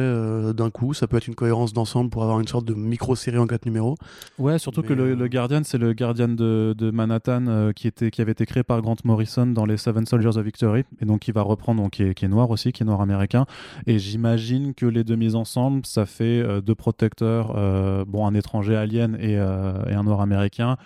d'un 0.54 0.70
coup, 0.70 0.94
ça 0.94 1.08
peut 1.08 1.18
être 1.18 1.28
une 1.28 1.36
cohérence 1.36 1.74
d'ensemble 1.74 2.10
pour 2.10 2.24
avoir 2.24 2.40
une 2.40 2.48
sorte 2.48 2.66
de 2.66 2.74
micro-série 2.74 3.38
en 3.38 3.48
quatre 3.48 3.66
numéros. 3.66 3.96
Ouais, 4.38 4.60
surtout 4.60 4.82
que 4.82 4.94
le 4.94 5.28
Guardian, 5.28 5.62
c'est 5.64 5.78
le 5.78 5.94
Guardian 5.94 6.13
de 6.14 6.92
Manhattan 6.92 7.46
euh, 7.48 7.72
qui, 7.72 7.88
était, 7.88 8.12
qui 8.12 8.22
avait 8.22 8.32
été 8.32 8.46
créé 8.46 8.64
par 8.64 8.82
Grant 8.82 8.96
Morrison 9.04 9.48
dans 9.48 9.66
les 9.66 9.78
Seven 9.78 10.06
Soldiers 10.06 10.38
of 10.38 10.46
Victory, 10.46 10.84
et 11.02 11.06
donc 11.06 11.22
qui 11.22 11.32
va 11.32 11.42
reprendre, 11.42 11.82
donc, 11.82 11.92
qui, 11.92 12.04
est, 12.04 12.28
noir 12.28 12.50
aussi, 12.50 12.72
qui 12.72 12.84
est 12.84 12.86
noir 12.86 13.02
américain. 13.02 13.46
Et 13.88 14.00
j'imagine 14.00 14.74
que 14.74 14.86
les 14.86 15.04
deux 15.04 15.16
mises 15.16 15.36
ensemble, 15.36 15.86
ça 15.86 16.06
fait 16.06 16.42
euh, 16.42 16.62
deux 16.62 16.76
protecteurs, 16.76 17.54
euh, 17.56 18.06
bon, 18.08 18.26
un 18.28 18.34
étranger 18.34 18.76
alien 18.76 19.18
et, 19.20 19.38
un 19.38 20.04
noir 20.04 20.22
américain, 20.22 20.78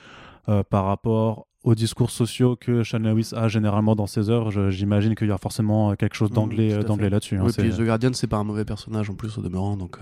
par 0.70 0.86
rapport 0.86 1.48
aux 1.64 1.76
discours 1.76 2.10
sociaux 2.10 2.56
que 2.56 2.84
Sean 2.84 3.00
Lewis 3.00 3.32
a 3.36 3.50
généralement 3.50 3.96
dans 3.96 4.08
ses 4.08 4.30
œuvres, 4.30 4.70
j'imagine 4.70 5.16
qu'il 5.16 5.28
y 5.28 5.32
a 5.32 5.38
forcément 5.38 5.96
quelque 5.96 6.16
chose 6.16 6.32
mmh, 6.32 6.34
d'anglais 6.34 7.10
là-dessus. 7.10 7.36
Hein, 7.36 7.44
oui, 7.46 7.52
puis 7.58 7.70
The 7.70 7.82
Guardian, 7.82 8.12
c'est 8.14 8.28
pas 8.28 8.38
un 8.38 8.46
mauvais 8.46 8.64
personnage 8.64 9.10
en 9.10 9.16
plus 9.16 9.38
au 9.38 9.42
demeurant, 9.42 9.76
donc 9.76 9.98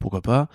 pourquoi 0.00 0.22
pas. 0.22 0.48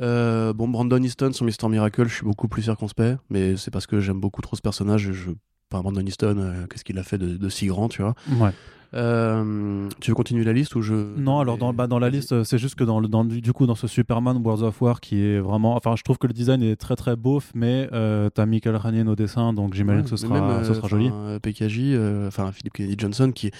Euh, 0.00 0.52
bon, 0.52 0.68
Brandon 0.68 1.02
Easton 1.02 1.32
sur 1.32 1.44
Mister 1.44 1.68
Miracle, 1.68 2.08
je 2.08 2.14
suis 2.14 2.24
beaucoup 2.24 2.48
plus 2.48 2.62
circonspect, 2.62 3.18
mais 3.30 3.56
c'est 3.56 3.70
parce 3.70 3.86
que 3.86 4.00
j'aime 4.00 4.20
beaucoup 4.20 4.42
trop 4.42 4.56
ce 4.56 4.62
personnage. 4.62 5.12
Je... 5.12 5.30
Brandon 5.70 6.04
Easton, 6.06 6.36
euh, 6.38 6.66
qu'est-ce 6.66 6.84
qu'il 6.84 6.98
a 6.98 7.02
fait 7.02 7.18
de, 7.18 7.36
de, 7.36 7.48
si 7.48 7.66
grand, 7.66 7.88
tu 7.88 8.02
vois 8.02 8.14
Ouais. 8.38 8.52
Euh, 8.94 9.88
tu 10.00 10.10
veux 10.10 10.14
continuer 10.14 10.44
la 10.44 10.52
liste 10.52 10.76
ou 10.76 10.82
je 10.82 10.94
Non, 10.94 11.40
alors 11.40 11.58
dans, 11.58 11.72
bah, 11.72 11.86
dans 11.86 11.98
la 11.98 12.10
liste, 12.10 12.44
c'est 12.44 12.58
juste 12.58 12.76
que 12.76 12.84
dans, 12.84 13.00
dans, 13.02 13.24
du 13.24 13.52
coup 13.52 13.66
dans 13.66 13.74
ce 13.74 13.88
Superman 13.88 14.40
Worlds 14.44 14.62
of 14.62 14.80
War 14.80 15.00
qui 15.00 15.20
est 15.20 15.40
vraiment, 15.40 15.74
enfin, 15.74 15.96
je 15.96 16.02
trouve 16.02 16.18
que 16.18 16.26
le 16.26 16.32
design 16.32 16.62
est 16.62 16.76
très 16.76 16.94
très 16.94 17.16
beauf, 17.16 17.50
mais 17.54 17.88
euh, 17.92 18.30
t'as 18.30 18.46
Michael 18.46 18.76
Ranien 18.76 19.06
au 19.08 19.16
dessin, 19.16 19.52
donc 19.52 19.74
j'imagine 19.74 20.04
que 20.04 20.10
ce 20.10 20.16
sera, 20.16 20.62
ce 20.64 20.74
sera 20.74 20.88
joli. 20.88 21.10
PKJ, 21.42 21.78
euh, 21.80 22.28
enfin 22.28 22.52
Philippe 22.52 22.74
Kennedy 22.74 22.96
Johnson, 22.98 23.32
qui 23.34 23.50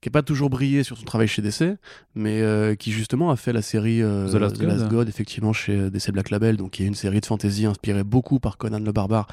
qui 0.00 0.08
est 0.08 0.12
pas 0.12 0.22
toujours 0.22 0.50
brillé 0.50 0.82
sur 0.82 0.98
son 0.98 1.04
travail 1.04 1.28
chez 1.28 1.42
DC, 1.42 1.76
mais 2.14 2.76
qui 2.78 2.92
justement 2.92 3.30
a 3.30 3.36
fait 3.36 3.52
la 3.52 3.62
série 3.62 4.00
The 4.00 4.34
Last, 4.34 4.88
God, 4.88 5.08
effectivement 5.08 5.52
chez 5.52 5.90
DC 5.90 6.12
Black 6.12 6.30
Label, 6.30 6.56
donc 6.56 6.72
qui 6.72 6.84
est 6.84 6.86
une 6.86 6.94
série 6.94 7.20
de 7.20 7.26
fantasy 7.26 7.66
inspirée 7.66 8.04
beaucoup 8.04 8.38
par 8.38 8.58
Conan 8.58 8.80
le 8.80 8.92
Barbare, 8.92 9.26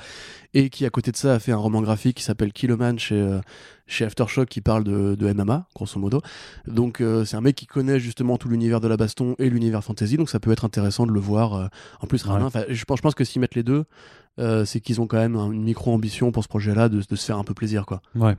et 0.54 0.70
qui 0.70 0.86
à 0.86 0.90
côté 0.90 1.12
de 1.12 1.18
ça 1.18 1.36
a 1.36 1.40
fait 1.40 1.52
un 1.52 1.58
roman 1.58 1.82
graphique 1.82 2.18
qui 2.18 2.24
s'appelle 2.24 2.54
Kiloman 2.54 2.98
chez 2.98 3.40
chez 3.92 4.06
Aftershock 4.06 4.48
qui 4.48 4.62
parle 4.62 4.84
de, 4.84 5.16
de 5.16 5.34
MMA, 5.34 5.68
grosso 5.76 6.00
modo. 6.00 6.22
Donc 6.66 7.02
euh, 7.02 7.26
c'est 7.26 7.36
un 7.36 7.42
mec 7.42 7.56
qui 7.56 7.68
connaît 7.68 8.00
justement 8.00 8.38
tout 8.38 8.50
l'univers 8.50 8.80
de 8.80 8.88
la 8.88 8.98
baston 8.98 9.36
et 9.38 9.50
l'univers 9.50 9.84
fantasy, 9.84 10.18
donc 10.18 10.30
ça 10.30 10.40
peut 10.40 10.52
être 10.52 10.66
intéressant 10.66 11.06
de 11.06 11.12
le 11.12 11.20
voir. 11.20 11.54
Euh, 11.54 11.68
en 12.00 12.08
plus, 12.08 12.24
je, 12.24 12.84
pense, 12.86 12.98
je 12.98 13.02
pense 13.02 13.16
que 13.16 13.24
s'ils 13.24 13.42
mettent 13.42 13.56
les 13.56 13.64
deux, 13.64 13.86
euh, 14.40 14.66
c'est 14.66 14.80
qu'ils 14.80 15.02
ont 15.02 15.08
quand 15.08 15.18
même 15.18 15.36
une 15.36 15.64
micro-ambition 15.64 16.32
pour 16.32 16.44
ce 16.44 16.48
projet-là 16.48 16.90
de, 16.90 17.02
de, 17.08 17.16
se 17.16 17.26
faire 17.26 17.38
un 17.38 17.44
peu 17.44 17.54
plaisir. 17.54 17.86
quoi. 17.86 18.02
Ouais. 18.16 18.36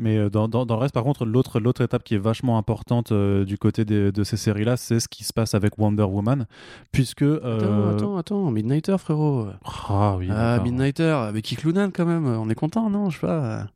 Mais 0.00 0.28
dans, 0.30 0.48
dans, 0.48 0.64
le 0.64 0.74
reste, 0.74 0.92
par 0.92 1.04
contre, 1.04 1.24
l'autre, 1.24 1.60
l'autre 1.60 1.82
étape 1.82 2.02
qui 2.02 2.16
est 2.16 2.18
vachement 2.18 2.58
importante 2.58 3.12
du 3.12 3.56
côté 3.56 3.84
de 3.84 4.24
ces 4.24 4.36
séries-là, 4.36 4.76
c'est 4.76 4.98
ce 4.98 5.06
qui 5.06 5.22
se 5.22 5.32
passe 5.32 5.54
avec 5.54 5.78
Wonder 5.78 6.02
Woman. 6.02 6.48
Puisque. 6.90 7.22
Attends, 7.22 7.90
attends, 7.90 8.16
attends, 8.16 8.50
Midnighter, 8.50 8.96
frérot. 8.98 9.46
Ah 9.88 10.16
oui. 10.18 10.26
Ah, 10.28 10.58
Midnighter, 10.58 11.04
avec 11.04 11.44
Kick 11.44 11.62
quand 11.62 12.04
même, 12.04 12.26
on 12.26 12.50
est 12.50 12.56
content, 12.56 12.90
non 12.90 13.10
Je 13.10 13.20
sais 13.20 13.26
pas. 13.26 13.68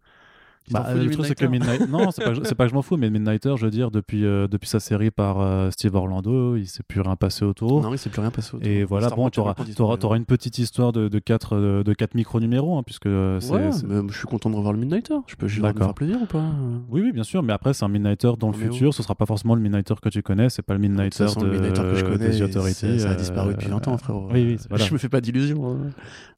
Bah, 0.70 0.94
le 0.94 1.10
truc, 1.10 1.26
c'est 1.26 1.34
que 1.34 1.44
Midnight... 1.44 1.88
non, 1.90 2.10
c'est 2.10 2.24
pas, 2.24 2.30
pas, 2.32 2.64
que 2.64 2.70
je 2.70 2.74
m'en 2.74 2.80
fous, 2.80 2.96
mais 2.96 3.10
Midnighter, 3.10 3.54
je 3.58 3.66
veux 3.66 3.70
dire, 3.70 3.90
depuis, 3.90 4.24
euh, 4.24 4.48
depuis 4.48 4.68
sa 4.68 4.80
série 4.80 5.10
par 5.10 5.40
euh, 5.40 5.70
Steve 5.70 5.94
Orlando, 5.94 6.56
il 6.56 6.66
s'est 6.66 6.82
plus 6.82 7.02
rien 7.02 7.16
passé 7.16 7.44
autour. 7.44 7.82
Non, 7.82 7.92
il 7.92 7.98
s'est 7.98 8.08
plus 8.08 8.22
rien 8.22 8.30
passé 8.30 8.56
autour. 8.56 8.66
Et 8.66 8.82
voilà, 8.84 9.10
bon, 9.10 9.28
tu 9.28 9.40
auras, 9.40 9.54
auras, 9.78 10.16
une 10.16 10.24
petite 10.24 10.58
histoire 10.58 10.92
de, 10.92 11.08
de 11.08 11.18
4 11.18 11.56
de, 11.56 11.82
de 11.82 11.92
quatre 11.92 12.14
micro-numéros, 12.14 12.78
hein, 12.78 12.82
puisque 12.82 13.06
euh, 13.06 13.40
ouais, 13.50 13.70
je 14.08 14.16
suis 14.16 14.26
content 14.26 14.48
de 14.48 14.56
revoir 14.56 14.72
le 14.72 14.78
Midnighter. 14.78 15.14
Je 15.26 15.36
peux 15.36 15.46
me 15.46 15.72
faire 15.72 15.94
plaisir 15.94 16.22
ou 16.22 16.26
pas? 16.26 16.44
Oui, 16.88 17.02
oui, 17.02 17.12
bien 17.12 17.24
sûr, 17.24 17.42
mais 17.42 17.52
après, 17.52 17.74
c'est 17.74 17.84
un 17.84 17.88
Midnighter 17.88 18.32
dans 18.38 18.48
le 18.48 18.54
futur, 18.54 18.94
ce 18.94 19.02
sera 19.02 19.14
pas 19.14 19.26
forcément 19.26 19.54
le 19.54 19.60
Midnighter 19.60 19.94
que 20.02 20.08
tu 20.08 20.22
connais, 20.22 20.48
c'est 20.48 20.62
pas 20.62 20.74
le 20.74 20.80
Midnighter 20.80 21.26
de, 21.36 21.44
le 21.44 21.50
Midnighter 21.52 21.82
que 21.82 21.94
je 21.94 22.04
connais, 22.04 22.42
Authority. 22.42 23.00
Ça 23.00 23.10
a 23.10 23.14
disparu 23.14 23.52
depuis 23.52 23.68
longtemps, 23.68 23.98
frérot. 23.98 24.28
Oui, 24.32 24.56
oui, 24.70 24.78
Je 24.84 24.92
me 24.92 24.98
fais 24.98 25.08
pas 25.08 25.20
d'illusions. 25.20 25.68
Hein. 25.68 25.78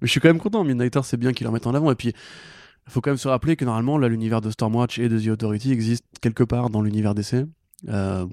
Mais 0.00 0.06
je 0.06 0.10
suis 0.10 0.20
quand 0.20 0.28
même 0.28 0.40
content, 0.40 0.64
Midnighter, 0.64 1.00
c'est 1.04 1.16
bien 1.16 1.32
qu'il 1.32 1.46
en 1.46 1.52
mette 1.52 1.66
en 1.68 1.74
avant. 1.74 1.92
Et 1.92 1.94
puis. 1.94 2.12
Faut 2.88 3.00
quand 3.00 3.10
même 3.10 3.18
se 3.18 3.28
rappeler 3.28 3.56
que 3.56 3.64
normalement, 3.64 3.98
là, 3.98 4.08
l'univers 4.08 4.40
de 4.40 4.50
Stormwatch 4.50 4.98
et 4.98 5.08
de 5.08 5.18
The 5.18 5.28
Authority 5.28 5.72
existe 5.72 6.04
quelque 6.20 6.44
part 6.44 6.70
dans 6.70 6.82
l'univers 6.82 7.14
DC. 7.14 7.46
Euh, 7.88 8.26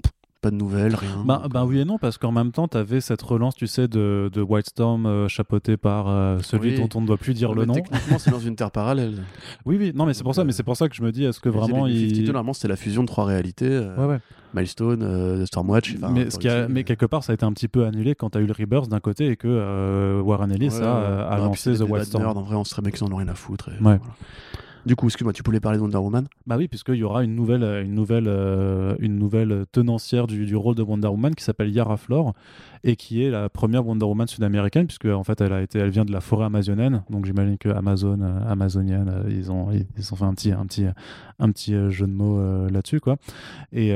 pas 0.44 0.50
de 0.50 0.56
nouvelles, 0.56 0.94
rien. 0.94 1.24
Ben, 1.24 1.42
ben, 1.50 1.64
oui 1.64 1.80
et 1.80 1.86
non, 1.86 1.96
parce 1.96 2.18
qu'en 2.18 2.30
même 2.30 2.52
temps, 2.52 2.68
tu 2.68 2.76
avais 2.76 3.00
cette 3.00 3.22
relance, 3.22 3.54
tu 3.54 3.66
sais, 3.66 3.88
de, 3.88 4.28
de 4.30 4.42
Whitestorm 4.42 5.06
euh, 5.06 5.26
chapeautée 5.26 5.78
par 5.78 6.06
euh, 6.08 6.38
celui 6.42 6.74
dont 6.74 6.88
on 6.94 7.00
ne 7.00 7.06
doit 7.06 7.16
plus 7.16 7.32
dire 7.32 7.54
le 7.54 7.64
nom. 7.64 7.72
Techniquement, 7.72 8.18
c'est 8.18 8.30
dans 8.30 8.38
une 8.38 8.54
terre 8.54 8.70
parallèle. 8.70 9.22
oui, 9.64 9.76
oui, 9.78 9.92
non, 9.94 10.04
mais 10.04 10.12
c'est 10.12 10.22
pour 10.22 10.34
ça, 10.34 10.44
mais 10.44 10.52
c'est 10.52 10.62
pour 10.62 10.76
ça 10.76 10.90
que 10.90 10.94
je 10.94 11.02
me 11.02 11.12
dis, 11.12 11.24
est-ce 11.24 11.40
que 11.40 11.48
vraiment 11.48 11.86
il. 11.86 12.24
normalement, 12.26 12.52
c'est 12.52 12.68
la 12.68 12.76
fusion 12.76 13.02
de 13.02 13.08
trois 13.08 13.24
réalités. 13.24 13.70
Euh, 13.70 13.96
ouais, 13.96 14.06
ouais. 14.06 14.18
Milestone, 14.52 15.46
Stormwatch. 15.46 15.96
Mais, 16.12 16.30
ce 16.30 16.38
qui 16.38 16.48
a, 16.48 16.68
mais 16.68 16.84
quelque 16.84 17.06
part, 17.06 17.24
ça 17.24 17.32
a 17.32 17.34
été 17.34 17.44
un 17.44 17.52
petit 17.52 17.66
peu 17.66 17.86
annulé 17.86 18.14
quand 18.14 18.30
tu 18.30 18.38
as 18.38 18.40
eu 18.40 18.46
le 18.46 18.52
Rebirth 18.52 18.88
d'un 18.88 19.00
côté 19.00 19.28
et 19.28 19.36
que 19.36 20.20
Warren 20.20 20.52
Ellis 20.52 20.76
a, 20.80 21.26
a 21.26 21.38
lancé 21.38 21.74
The 21.74 21.80
Wildstorm. 21.88 22.24
En 22.24 22.42
vrai, 22.42 22.54
on 22.54 22.64
serait 22.64 22.82
mecs 22.82 22.94
qui 22.94 23.02
en 23.02 23.10
ont 23.10 23.16
rien 23.16 23.28
à 23.28 23.34
foutre. 23.34 23.70
ouais. 23.80 23.98
Du 24.86 24.96
coup, 24.96 25.06
excuse-moi, 25.06 25.32
tu 25.32 25.42
voulais 25.42 25.60
parler 25.60 25.78
de 25.78 25.82
Wonder 25.82 25.96
Woman? 25.96 26.26
Bah 26.46 26.56
oui, 26.58 26.68
puisqu'il 26.68 26.96
y 26.96 27.04
aura 27.04 27.24
une 27.24 27.34
nouvelle, 27.34 27.62
euh, 27.62 27.82
une 27.82 27.94
nouvelle, 27.94 28.28
euh, 28.28 28.94
une 28.98 29.18
nouvelle 29.18 29.64
tenancière 29.72 30.26
du, 30.26 30.44
du, 30.44 30.56
rôle 30.56 30.74
de 30.74 30.82
Wonder 30.82 31.08
Woman 31.08 31.34
qui 31.34 31.42
s'appelle 31.42 31.70
Yara 31.70 31.96
Flor 31.96 32.34
et 32.82 32.94
qui 32.96 33.24
est 33.24 33.30
la 33.30 33.48
première 33.48 33.86
Wonder 33.86 34.04
Woman 34.04 34.26
sud-américaine 34.26 34.86
puisque 34.86 35.06
en 35.06 35.24
fait 35.24 35.40
elle 35.40 35.54
a 35.54 35.62
été, 35.62 35.78
elle 35.78 35.88
vient 35.88 36.04
de 36.04 36.12
la 36.12 36.20
forêt 36.20 36.44
amazonienne. 36.44 37.02
Donc 37.08 37.24
j'imagine 37.24 37.56
que 37.56 37.70
Amazon, 37.70 38.20
euh, 38.20 38.40
amazonienne, 38.46 39.24
ils 39.28 39.50
ont, 39.50 39.70
ils, 39.72 40.12
ont 40.12 40.16
fait 40.16 40.24
un 40.24 40.34
petit, 40.34 40.52
un 40.52 40.66
petit, 40.66 40.84
un 41.38 41.50
petit 41.50 41.72
jeu 41.90 42.06
de 42.06 42.12
mots 42.12 42.68
là-dessus 42.68 43.00
quoi. 43.00 43.16
Et 43.72 43.94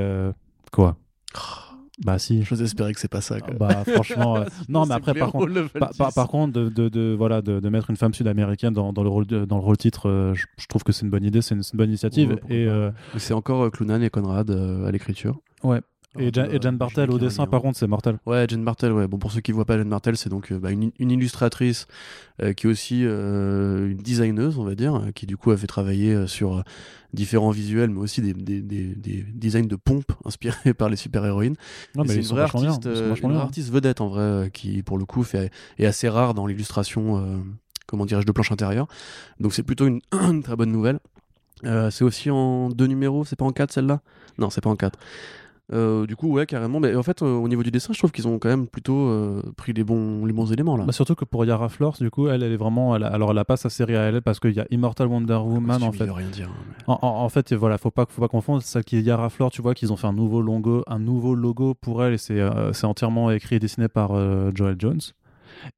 quoi? 0.73 0.97
Oh. 1.37 1.68
Bah 2.05 2.19
si. 2.19 2.43
J'ose 2.45 2.63
espérer 2.63 2.95
que 2.95 3.01
c'est 3.01 3.11
pas 3.11 3.21
ça. 3.21 3.39
Bah 3.59 3.85
franchement, 3.85 4.37
euh, 4.37 4.45
non 4.69 4.87
mais 4.87 4.95
après 4.95 5.15
par 5.15 5.33
contre, 5.33 5.69
par, 6.15 6.29
contre 6.29 6.53
de, 6.53 6.89
de, 6.89 7.15
voilà 7.17 7.43
de, 7.43 7.61
de, 7.61 7.69
mettre 7.69 7.91
une 7.91 7.97
femme 7.97 8.15
sud-américaine 8.15 8.73
dans, 8.73 8.93
dans, 8.93 9.03
le 9.03 9.09
rôle 9.09 9.27
dans 9.27 9.57
le 9.57 9.63
rôle 9.63 9.77
titre, 9.77 10.09
euh, 10.09 10.35
je, 10.35 10.67
trouve 10.69 10.85
que 10.85 10.93
c'est 10.93 11.05
une 11.05 11.11
bonne 11.11 11.25
idée, 11.25 11.43
c'est 11.43 11.55
une, 11.55 11.63
bonne 11.75 11.89
initiative. 11.89 12.39
et 12.49 12.67
euh, 12.67 12.91
c'est 13.17 13.35
encore 13.35 13.71
Clunan 13.71 14.01
et 14.01 14.11
Conrad 14.11 14.51
à 14.51 14.91
l'écriture. 14.91 15.41
Ouais. 15.65 15.81
Et, 16.19 16.31
Jan, 16.33 16.73
Bartel 16.73 17.11
au 17.11 17.19
dessin, 17.19 17.47
par 17.47 17.63
contre, 17.63 17.79
c'est 17.79 17.87
mortel. 17.87 18.19
Ouais, 18.27 18.47
Jan 18.49 18.59
Bartel, 18.59 18.93
ouais. 18.93 19.07
Bon, 19.07 19.19
pour 19.19 19.33
ceux 19.33 19.41
qui 19.41 19.53
voient 19.53 19.65
pas 19.65 19.79
Jan 19.79 19.87
Bartel, 19.87 20.17
c'est 20.17 20.29
donc 20.29 20.53
bah, 20.53 20.71
une, 20.71 20.91
une, 20.99 21.11
illustratrice 21.11 21.87
qui 22.57 22.67
est 22.67 22.71
aussi 22.71 23.03
une 23.03 23.97
designeuse, 23.97 24.59
on 24.59 24.65
va 24.65 24.75
dire, 24.75 25.03
qui 25.15 25.27
du 25.27 25.37
coup 25.37 25.51
a 25.51 25.57
fait 25.57 25.67
travailler 25.67 26.27
sur 26.27 26.63
différents 27.13 27.51
visuels, 27.51 27.91
mais 27.91 28.01
aussi 28.01 28.21
des, 28.21 28.35
des, 28.35 28.61
des, 28.61 29.25
designs 29.35 29.67
de 29.67 29.77
pompes 29.77 30.13
inspirés 30.25 30.75
par 30.75 30.89
les 30.89 30.97
super-héroïnes. 30.97 31.57
C'est 32.07 32.17
une 32.17 32.23
vraie 32.23 32.43
artiste, 32.43 32.87
euh, 32.87 33.15
une 33.15 33.37
artiste 33.37 33.71
vedette 33.71 34.01
en 34.01 34.09
vrai, 34.09 34.23
euh, 34.23 34.49
qui 34.49 34.83
pour 34.83 34.99
le 34.99 35.05
coup 35.05 35.23
fait, 35.23 35.51
est 35.79 35.87
assez 35.87 36.09
rare 36.09 36.35
dans 36.35 36.47
l'illustration, 36.47 37.17
euh, 37.19 37.37
comment 37.87 38.05
dirais-je, 38.05 38.27
de 38.27 38.33
planche 38.33 38.53
intérieure. 38.53 38.89
Donc 39.41 39.55
c'est 39.55 39.63
plutôt 39.63 39.87
une, 39.87 40.01
très 40.43 40.57
bonne 40.57 40.73
nouvelle. 40.73 41.01
c'est 41.63 42.05
aussi 42.05 42.31
en 42.31 42.69
deux 42.69 42.87
numéros, 42.87 43.25
c'est 43.25 43.37
pas 43.37 43.47
en 43.47 43.53
quatre 43.53 43.73
celle-là? 43.73 44.01
Non, 44.39 44.51
c'est 44.51 44.61
pas 44.61 44.71
en 44.71 44.77
quatre. 44.77 44.99
Euh, 45.73 46.07
du 46.07 46.17
coup, 46.17 46.33
ouais, 46.33 46.47
carrément. 46.47 46.81
Mais 46.81 46.95
en 46.95 47.03
fait, 47.03 47.23
euh, 47.23 47.27
au 47.27 47.49
niveau 47.49 47.63
du 47.63 47.71
dessin, 47.71 47.93
je 47.93 47.99
trouve 47.99 48.11
qu'ils 48.11 48.27
ont 48.27 48.39
quand 48.39 48.49
même 48.49 48.67
plutôt 48.67 49.09
euh, 49.09 49.43
pris 49.57 49.73
les 49.73 49.85
bons, 49.85 50.25
les 50.25 50.33
bons 50.33 50.51
éléments 50.53 50.77
là. 50.77 50.85
Bah, 50.85 50.93
surtout 50.93 51.15
que 51.15 51.25
pour 51.25 51.45
Yara 51.45 51.69
Flor, 51.69 51.97
du 52.01 52.11
coup, 52.11 52.29
elle, 52.29 52.43
elle 52.43 52.53
est 52.53 52.57
vraiment. 52.57 52.95
alors, 52.95 53.31
elle 53.33 53.39
a 53.39 53.45
pas 53.45 53.57
sa 53.57 53.69
série 53.69 53.97
à 53.97 54.03
elle 54.03 54.23
parce 54.23 54.41
qu'il 54.41 54.53
y 54.53 54.61
a 54.61 54.67
Immortal 54.71 55.09
Wonder 55.09 55.35
Woman 55.35 55.83
en 55.83 55.93
fait. 55.93 56.11
Rien 56.11 56.29
dire, 56.29 56.49
hein, 56.87 56.99
en, 57.03 57.29
fait, 57.29 57.53
voilà, 57.53 57.79
faut 57.79 57.91
pas, 57.91 58.07
faut 58.09 58.23
pas 58.23 58.29
confondre. 58.29 58.63
Celle 58.63 58.85
qui 58.85 58.97
est 58.97 59.03
Yara 59.03 59.29
Flor, 59.29 59.51
tu 59.51 59.63
vois, 59.63 59.75
qu'ils 59.75 59.93
ont 59.93 59.97
fait 59.97 60.07
un 60.07 60.13
nouveau 60.13 60.41
logo, 60.41 60.83
un 60.87 60.99
nouveau 60.99 61.35
logo 61.35 61.75
pour 61.75 62.03
elle 62.03 62.15
et 62.15 62.19
c'est 62.19 62.85
entièrement 62.85 63.31
écrit 63.31 63.57
et 63.57 63.59
dessiné 63.59 63.89
par 63.89 64.11
Joel 64.55 64.77
Jones. 64.79 65.01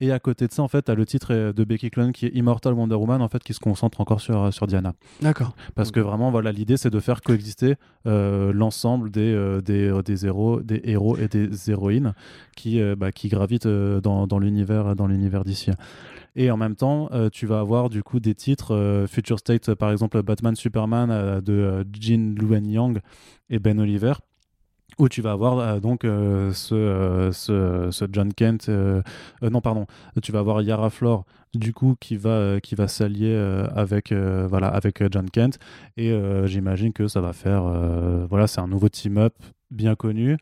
Et 0.01 0.13
à 0.13 0.19
côté 0.19 0.47
de 0.47 0.53
ça, 0.53 0.63
en 0.63 0.69
fait, 0.69 0.83
tu 0.83 0.91
as 0.91 0.95
le 0.95 1.07
titre 1.07 1.53
de 1.53 1.65
Becky 1.65 1.91
Clone 1.91 2.13
qui 2.13 2.27
est 2.27 2.35
Immortal 2.35 2.75
Wonder 2.75 2.95
Woman, 2.95 3.23
en 3.23 3.29
fait, 3.29 3.43
qui 3.43 3.55
se 3.55 3.61
concentre 3.61 4.01
encore 4.01 4.21
sur, 4.21 4.53
sur 4.53 4.67
Diana. 4.67 4.95
D'accord. 5.21 5.55
Parce 5.75 5.91
que 5.91 6.01
vraiment, 6.01 6.31
voilà, 6.31 6.53
l'idée, 6.53 6.77
c'est 6.77 6.91
de 6.91 7.01
faire 7.01 7.23
coexister 7.23 7.75
l'ensemble 8.05 9.11
des, 9.11 9.61
des, 9.65 10.01
des, 10.05 10.27
héros, 10.27 10.61
des 10.61 10.81
héros 10.85 11.17
et 11.17 11.29
des 11.29 11.71
héroïnes 11.71 12.15
qui, 12.57 12.81
bah, 12.97 13.13
qui 13.13 13.29
gravitent 13.29 13.69
dans, 13.69 14.27
dans 14.27 14.39
l'univers 14.39 15.45
d'ici. 15.45 15.71
Et 16.37 16.51
en 16.51 16.57
même 16.57 16.77
temps, 16.77 17.09
euh, 17.13 17.29
tu 17.29 17.47
vas 17.47 17.61
avoir 17.61 17.91
du 17.91 18.03
coup 18.03 18.21
des 18.21 18.35
titres 18.35 18.75
euh, 18.75 19.07
Future 19.07 19.39
State, 19.39 19.75
par 19.75 19.91
exemple 19.91 20.23
Batman 20.23 20.55
Superman 20.55 21.11
euh, 21.11 21.41
de 21.41 21.85
Jin 21.93 22.35
Luen 22.39 22.67
Yang 22.67 23.01
et 23.49 23.59
Ben 23.59 23.81
Oliver 23.81 24.15
où 24.99 25.09
tu 25.09 25.23
vas 25.23 25.33
avoir 25.33 25.81
donc 25.81 26.03
ce, 26.03 27.31
ce, 27.33 28.07
John 28.13 28.33
Kent 28.33 28.71
non 29.43 29.61
pardon 29.61 29.87
tu 30.23 30.33
vas 30.33 30.41
avoir 30.41 30.63
Yara 30.63 30.91
Flor 30.91 31.25
du 31.55 31.73
coup 31.73 31.97
qui 31.99 32.17
va 32.17 32.61
qui 32.61 32.75
va 32.75 32.89
s'allier 32.89 33.35
avec 33.75 34.13
voilà 34.13 34.69
avec 34.69 35.03
John 35.11 35.29
Kent 35.31 35.59
et 35.97 36.15
j'imagine 36.45 36.93
que 36.93 37.09
ça 37.09 37.21
va 37.21 37.33
faire 37.33 37.63
voilà 38.29 38.47
c'est 38.47 38.61
un 38.61 38.69
nouveau 38.69 38.89
team 38.89 39.19
up 39.19 39.35
bien 39.71 39.95
connu 39.95 40.37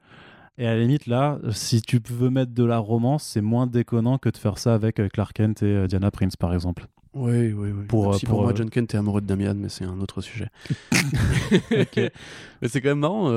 et 0.58 0.66
à 0.66 0.74
la 0.74 0.80
limite, 0.80 1.06
là, 1.06 1.38
si 1.52 1.80
tu 1.80 2.00
veux 2.10 2.30
mettre 2.30 2.52
de 2.52 2.64
la 2.64 2.78
romance, 2.78 3.22
c'est 3.22 3.40
moins 3.40 3.68
déconnant 3.68 4.18
que 4.18 4.28
de 4.28 4.36
faire 4.36 4.58
ça 4.58 4.74
avec 4.74 4.98
euh, 4.98 5.08
Clark 5.08 5.32
Kent 5.32 5.62
et 5.62 5.66
euh, 5.66 5.86
Diana 5.86 6.10
Prince, 6.10 6.34
par 6.36 6.52
exemple. 6.52 6.86
Oui, 7.14 7.52
oui, 7.52 7.70
oui. 7.70 7.84
Pour, 7.88 8.14
si 8.14 8.26
pour, 8.26 8.42
moi, 8.42 8.52
John 8.54 8.70
Kent 8.70 8.94
est 8.94 8.98
amoureux 8.98 9.20
de 9.20 9.26
Damian, 9.26 9.54
mais 9.54 9.68
c'est 9.68 9.84
un 9.84 10.00
autre 10.00 10.20
sujet. 10.20 10.48
Mais 12.60 12.66
c'est 12.66 12.80
quand 12.80 12.88
même 12.88 12.98
marrant. 12.98 13.30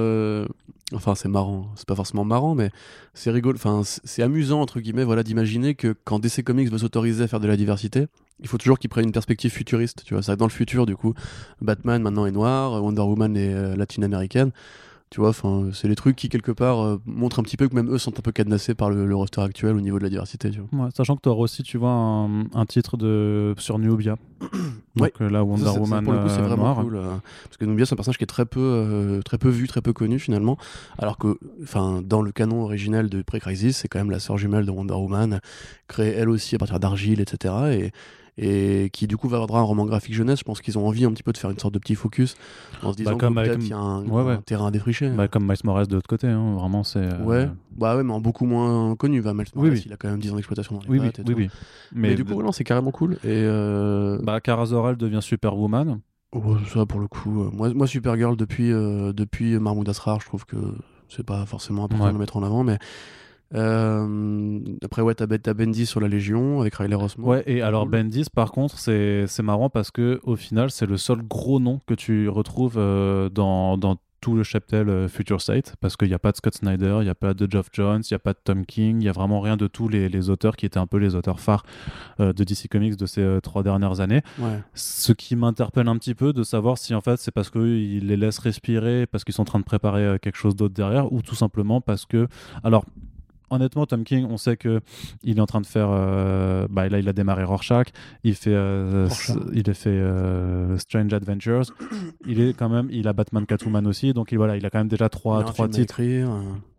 Enfin, 0.93 1.15
c'est 1.15 1.29
marrant. 1.29 1.69
C'est 1.75 1.87
pas 1.87 1.95
forcément 1.95 2.25
marrant, 2.25 2.53
mais 2.53 2.69
c'est 3.13 3.31
rigolo. 3.31 3.55
Enfin, 3.55 3.81
c'est 3.85 4.23
amusant 4.23 4.61
entre 4.61 4.79
guillemets, 4.79 5.03
voilà, 5.03 5.23
d'imaginer 5.23 5.75
que 5.75 5.95
quand 6.03 6.19
DC 6.19 6.43
Comics 6.43 6.69
veut 6.69 6.79
s'autoriser 6.79 7.23
à 7.23 7.27
faire 7.27 7.39
de 7.39 7.47
la 7.47 7.55
diversité, 7.55 8.07
il 8.41 8.47
faut 8.47 8.57
toujours 8.57 8.77
qu'ils 8.77 8.89
prennent 8.89 9.05
une 9.05 9.11
perspective 9.11 9.51
futuriste. 9.51 10.03
Tu 10.05 10.13
vois, 10.13 10.23
ça 10.23 10.35
dans 10.35 10.45
le 10.45 10.51
futur, 10.51 10.85
du 10.85 10.95
coup, 10.95 11.13
Batman 11.61 12.01
maintenant 12.01 12.25
est 12.25 12.31
noir, 12.31 12.83
Wonder 12.83 13.01
Woman 13.01 13.37
est 13.37 13.53
euh, 13.53 13.75
latine-américaine. 13.75 14.51
Tu 15.11 15.19
vois, 15.19 15.29
enfin, 15.29 15.71
c'est 15.73 15.89
les 15.89 15.95
trucs 15.95 16.15
qui 16.15 16.29
quelque 16.29 16.53
part 16.53 16.79
euh, 16.79 17.01
montrent 17.05 17.39
un 17.39 17.43
petit 17.43 17.57
peu 17.57 17.67
que 17.67 17.75
même 17.75 17.93
eux 17.93 17.97
sont 17.97 18.17
un 18.17 18.21
peu 18.21 18.31
cadenassés 18.31 18.75
par 18.75 18.89
le, 18.89 19.13
roster 19.13 19.41
actuel 19.41 19.75
au 19.75 19.81
niveau 19.81 19.97
de 19.97 20.03
la 20.03 20.09
diversité. 20.09 20.49
Tu 20.49 20.61
vois. 20.71 20.89
sachant 20.95 21.17
que 21.17 21.21
tu 21.21 21.27
auras 21.27 21.41
aussi, 21.41 21.63
tu 21.63 21.77
vois, 21.77 21.91
un, 21.91 22.65
titre 22.65 22.95
de 22.95 23.53
sur 23.57 23.77
Nubia. 23.77 24.15
Donc 24.95 25.11
euh, 25.19 25.29
là, 25.29 25.43
Wonder 25.43 25.65
Woman. 25.65 26.05
pour 26.05 26.13
le 26.13 26.19
coup, 26.19 26.29
c'est 26.29 26.39
euh, 26.39 26.47
vraiment 26.47 26.75
cool. 26.75 26.97
parce 27.43 27.57
que 27.57 27.65
Nubia, 27.65 27.85
c'est 27.85 27.93
un 27.93 27.97
personnage 27.97 28.19
qui 28.19 28.23
est 28.23 28.27
très 28.27 28.45
peu, 28.45 29.19
très 29.25 29.37
peu 29.37 29.49
vu, 29.49 29.67
très 29.67 29.81
peu 29.81 29.91
connu 29.91 30.17
finalement. 30.17 30.57
Alors 30.97 31.17
que, 31.17 31.37
enfin, 31.61 32.01
dans 32.01 32.21
le 32.21 32.31
canon 32.31 32.63
original 32.63 33.09
de 33.09 33.21
Pré-Crisis, 33.21 33.75
c'est 33.75 33.89
quand 33.89 33.99
même 33.99 34.11
la 34.11 34.19
sœur 34.19 34.37
jumelle 34.37 34.65
de 34.65 34.71
Wonder 34.71 34.93
Woman, 34.93 35.41
créée 35.89 36.13
elle 36.13 36.29
aussi 36.29 36.55
à 36.55 36.57
partir 36.57 36.79
d'argile, 36.79 37.19
etc. 37.19 37.53
Et 37.73 37.91
et 38.37 38.89
qui 38.91 39.07
du 39.07 39.17
coup 39.17 39.27
va 39.27 39.37
avoir 39.37 39.59
un 39.59 39.63
roman 39.65 39.85
graphique 39.85 40.13
jeunesse. 40.13 40.39
Je 40.39 40.43
pense 40.43 40.61
qu'ils 40.61 40.77
ont 40.77 40.87
envie 40.87 41.05
un 41.05 41.11
petit 41.11 41.23
peu 41.23 41.33
de 41.33 41.37
faire 41.37 41.49
une 41.49 41.59
sorte 41.59 41.73
de 41.73 41.79
petit 41.79 41.95
focus 41.95 42.35
en 42.81 42.91
se 42.91 42.97
disant 42.97 43.17
bah, 43.17 43.43
qu'il 43.43 43.67
y 43.67 43.73
a 43.73 43.77
un, 43.77 44.41
terrain 44.45 44.67
à 44.67 44.71
défricher. 44.71 45.09
Bah, 45.09 45.27
comme 45.27 45.45
Miles 45.45 45.57
Morales 45.63 45.87
de 45.87 45.95
l'autre 45.95 46.09
côté, 46.09 46.27
hein. 46.27 46.55
vraiment 46.55 46.83
c'est. 46.83 46.99
Euh, 46.99 47.23
ouais, 47.23 47.49
bah 47.71 47.95
ouais, 47.95 48.03
mais 48.03 48.13
en 48.13 48.21
beaucoup 48.21 48.45
moins 48.45 48.95
connu. 48.95 49.19
Va 49.19 49.33
Miles 49.33 49.45
Morales, 49.55 49.79
il 49.85 49.93
a 49.93 49.97
quand 49.97 50.09
même 50.09 50.19
10 50.19 50.31
ans 50.31 50.35
d'exploitation 50.35 50.75
dans 50.75 50.81
les 50.81 50.89
oui, 50.89 50.99
oui, 50.99 51.33
oui, 51.35 51.49
Mais, 51.93 52.15
du 52.15 52.25
coup, 52.25 52.41
c'est 52.51 52.63
carrément 52.63 52.91
cool. 52.91 53.13
Et 53.23 53.27
euh... 53.27 54.19
bah, 54.23 54.39
Kara 54.41 54.65
Zor-El 54.65 54.97
devient 54.97 55.19
Superwoman. 55.21 55.99
Oh, 56.33 56.57
ça 56.73 56.85
pour 56.85 57.01
le 57.01 57.07
coup, 57.07 57.43
euh, 57.43 57.49
moi, 57.51 57.73
moi 57.73 57.87
Supergirl 57.87 58.37
depuis 58.37 58.71
euh, 58.71 59.11
depuis 59.11 59.59
Mahmoud 59.59 59.87
Asrar, 59.89 60.21
je 60.21 60.27
trouve 60.27 60.45
que 60.45 60.55
c'est 61.09 61.25
pas 61.25 61.45
forcément 61.45 61.83
important 61.83 62.07
de 62.07 62.13
le 62.13 62.17
mettre 62.17 62.37
en 62.37 62.43
avant, 62.43 62.63
mais 62.63 62.79
euh, 63.53 64.59
après, 64.83 65.01
ouais, 65.01 65.15
t'as 65.15 65.53
Bendis 65.53 65.85
sur 65.85 65.99
la 65.99 66.07
Légion 66.07 66.61
avec 66.61 66.75
Riley 66.75 66.95
Rossmo. 66.95 67.27
Ouais, 67.27 67.43
et 67.45 67.61
alors 67.61 67.85
Bendis, 67.85 68.25
par 68.33 68.51
contre, 68.51 68.77
c'est 68.77 69.27
marrant 69.43 69.69
parce 69.69 69.91
que 69.91 70.19
au 70.23 70.35
final, 70.35 70.71
c'est 70.71 70.85
le 70.85 70.97
seul 70.97 71.21
gros 71.21 71.59
nom 71.59 71.81
que 71.85 71.93
tu 71.93 72.29
retrouves 72.29 72.75
euh, 72.77 73.29
dans, 73.29 73.77
dans 73.77 73.97
tout 74.21 74.35
le 74.35 74.43
cheptel 74.43 74.87
euh, 74.87 75.07
Future 75.07 75.41
State 75.41 75.75
parce 75.81 75.97
qu'il 75.97 76.07
n'y 76.07 76.13
a 76.13 76.19
pas 76.19 76.31
de 76.31 76.37
Scott 76.37 76.53
Snyder, 76.53 76.97
il 76.99 77.05
n'y 77.05 77.09
a 77.09 77.15
pas 77.15 77.33
de 77.33 77.51
Geoff 77.51 77.69
Jones, 77.73 78.03
il 78.03 78.13
n'y 78.13 78.15
a 78.15 78.19
pas 78.19 78.33
de 78.33 78.39
Tom 78.43 78.67
King, 78.67 78.97
il 78.97 78.99
n'y 78.99 79.09
a 79.09 79.11
vraiment 79.11 79.41
rien 79.41 79.57
de 79.57 79.65
tous 79.65 79.89
les, 79.89 80.09
les, 80.09 80.29
auteurs 80.29 80.55
qui 80.55 80.67
étaient 80.67 80.77
un 80.77 80.85
peu 80.85 80.97
les 80.97 81.15
auteurs 81.15 81.39
phares 81.39 81.65
de 82.19 82.31
DC 82.31 82.67
Comics 82.69 82.95
de 82.95 83.07
ces 83.07 83.39
trois 83.41 83.63
dernières 83.63 83.99
années. 83.99 84.21
Ce 84.75 85.11
qui 85.11 85.35
m'interpelle 85.35 85.87
un 85.87 85.97
petit 85.97 86.13
peu 86.13 86.33
de 86.33 86.43
savoir 86.43 86.77
si 86.77 86.93
en 86.93 87.01
fait 87.01 87.17
c'est 87.17 87.31
parce 87.31 87.49
qu'ils 87.49 88.05
les 88.05 88.15
laissent 88.17 88.37
respirer, 88.37 89.07
parce 89.07 89.23
qu'ils 89.23 89.33
sont 89.33 89.41
en 89.41 89.45
train 89.45 89.59
de 89.59 89.65
préparer 89.65 90.19
quelque 90.21 90.37
chose 90.37 90.55
d'autre 90.55 90.75
derrière 90.75 91.11
ou 91.11 91.23
tout 91.23 91.35
simplement 91.35 91.81
parce 91.81 92.05
que. 92.05 92.27
Alors, 92.63 92.85
honnêtement, 93.51 93.85
Tom 93.85 94.03
King, 94.03 94.25
on 94.29 94.37
sait 94.37 94.57
que 94.57 94.81
il 95.23 95.37
est 95.37 95.41
en 95.41 95.45
train 95.45 95.61
de 95.61 95.67
faire. 95.67 95.89
Euh, 95.91 96.67
bah, 96.69 96.89
là, 96.89 96.99
il 96.99 97.07
a 97.07 97.13
démarré 97.13 97.43
Rorschach. 97.43 97.87
Il 98.23 98.35
fait, 98.35 98.53
euh, 98.53 99.07
il 99.53 99.69
a 99.69 99.73
fait 99.73 99.89
euh, 99.89 100.77
Strange 100.77 101.13
Adventures. 101.13 101.65
il 102.25 102.41
est 102.41 102.53
quand 102.53 102.69
même, 102.69 102.87
il 102.91 103.07
a 103.07 103.13
Batman, 103.13 103.45
Catwoman 103.45 103.85
aussi. 103.87 104.13
Donc 104.13 104.31
il, 104.31 104.37
voilà, 104.37 104.57
il 104.57 104.65
a 104.65 104.69
quand 104.69 104.79
même 104.79 104.87
déjà 104.87 105.09
trois, 105.09 105.43
trois 105.43 105.67
titres. 105.67 106.01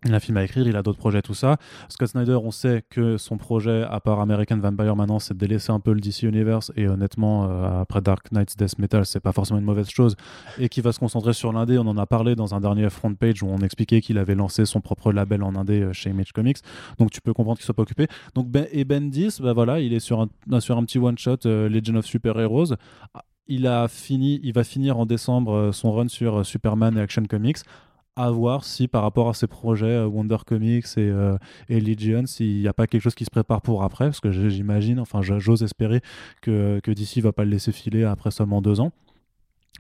Il 0.05 0.13
a 0.13 0.17
un 0.17 0.21
film 0.21 0.37
à 0.37 0.45
écrire, 0.45 0.67
il 0.67 0.77
a 0.77 0.83
d'autres 0.83 0.99
projets, 0.99 1.23
tout 1.23 1.35
ça. 1.35 1.59
Scott 1.89 2.09
Snyder, 2.09 2.39
on 2.43 2.51
sait 2.51 2.83
que 2.91 3.17
son 3.17 3.37
projet, 3.37 3.85
à 3.89 4.01
part 4.01 4.21
American 4.21 4.59
Vampire 4.59 4.97
maintenant, 4.97 5.19
c'est 5.19 5.35
de 5.35 5.39
délaisser 5.39 5.71
un 5.71 5.81
peu 5.81 5.93
le 5.93 6.01
DC 6.01 6.23
Universe. 6.23 6.73
Et 6.77 6.89
honnêtement, 6.89 7.45
après 7.81 8.01
Dark 8.01 8.31
Knight's 8.33 8.57
Death 8.57 8.79
Metal, 8.79 9.07
c'est 9.07 9.21
pas 9.21 9.33
forcément 9.33 9.61
une 9.61 9.65
mauvaise 9.65 9.89
chose. 9.89 10.17
Et 10.59 10.69
qui 10.69 10.81
va 10.81 10.93
se 10.93 10.99
concentrer 10.99 11.33
sur 11.33 11.53
l'indé. 11.53 11.79
On 11.79 11.87
en 11.87 11.97
a 11.99 12.07
parlé 12.07 12.35
dans 12.35 12.55
un 12.55 12.61
dernier 12.61 12.91
front 12.91 13.15
page 13.15 13.43
où 13.43 13.47
on 13.47 13.59
expliquait 13.59 14.01
qu'il 14.01 14.19
avait 14.19 14.35
lancé 14.35 14.65
son 14.65 14.81
propre 14.81 15.13
label 15.13 15.43
en 15.45 15.55
indé 15.55 15.89
chez 15.93 16.11
Image 16.11 16.33
Comics. 16.33 16.59
Donc 16.99 17.11
tu 17.11 17.21
peux 17.21 17.33
comprendre 17.33 17.59
qu'il 17.59 17.65
soit 17.65 17.75
pas 17.75 17.83
occupé. 17.83 18.09
Donc 18.35 18.49
ben, 18.49 18.67
et 18.73 18.85
Ben 18.85 19.09
10, 19.09 19.41
bah 19.41 19.53
voilà, 19.53 19.81
il 19.81 19.93
est 19.93 20.01
sur 20.01 20.21
un, 20.21 20.61
sur 20.61 20.77
un 20.77 20.85
petit 20.85 20.99
one 20.99 21.19
shot 21.19 21.39
euh, 21.47 21.69
Legend 21.69 21.99
of 21.99 22.07
Super 22.07 22.39
Heroes. 22.39 22.75
Il 23.49 23.67
a 23.67 23.89
fini, 23.89 24.41
il 24.43 24.53
va 24.53 24.65
finir 24.65 24.99
en 24.99 25.07
décembre 25.07 25.53
euh, 25.53 25.73
son 25.73 25.93
run 25.93 26.09
sur 26.09 26.41
euh, 26.41 26.45
Superman 26.45 26.97
et 26.97 27.01
Action 27.01 27.25
Comics 27.25 27.59
à 28.17 28.31
voir 28.31 28.65
si 28.65 28.89
par 28.89 29.03
rapport 29.03 29.29
à 29.29 29.35
ses 29.35 29.47
projets 29.47 30.05
Wonder 30.05 30.39
Comics 30.47 30.87
et, 30.97 31.13
et 31.69 31.81
Legion, 31.81 32.27
s'il 32.27 32.61
n'y 32.61 32.69
a 32.69 32.73
pas 32.73 32.87
quelque 32.87 33.01
chose 33.03 33.15
qui 33.15 33.25
se 33.25 33.31
prépare 33.31 33.63
pour 33.63 33.83
après, 33.83 34.07
parce 34.07 34.21
que 34.21 34.31
j'imagine, 34.31 35.01
enfin 35.01 35.23
j'ose 35.23 35.63
espérer 35.63 36.01
que, 36.43 36.81
que 36.81 36.91
DC 36.91 37.19
va 37.23 37.33
pas 37.33 37.45
le 37.45 37.51
laisser 37.51 37.73
filer 37.73 38.05
après 38.05 38.31
seulement 38.31 38.61
deux 38.61 38.81
ans. 38.81 38.93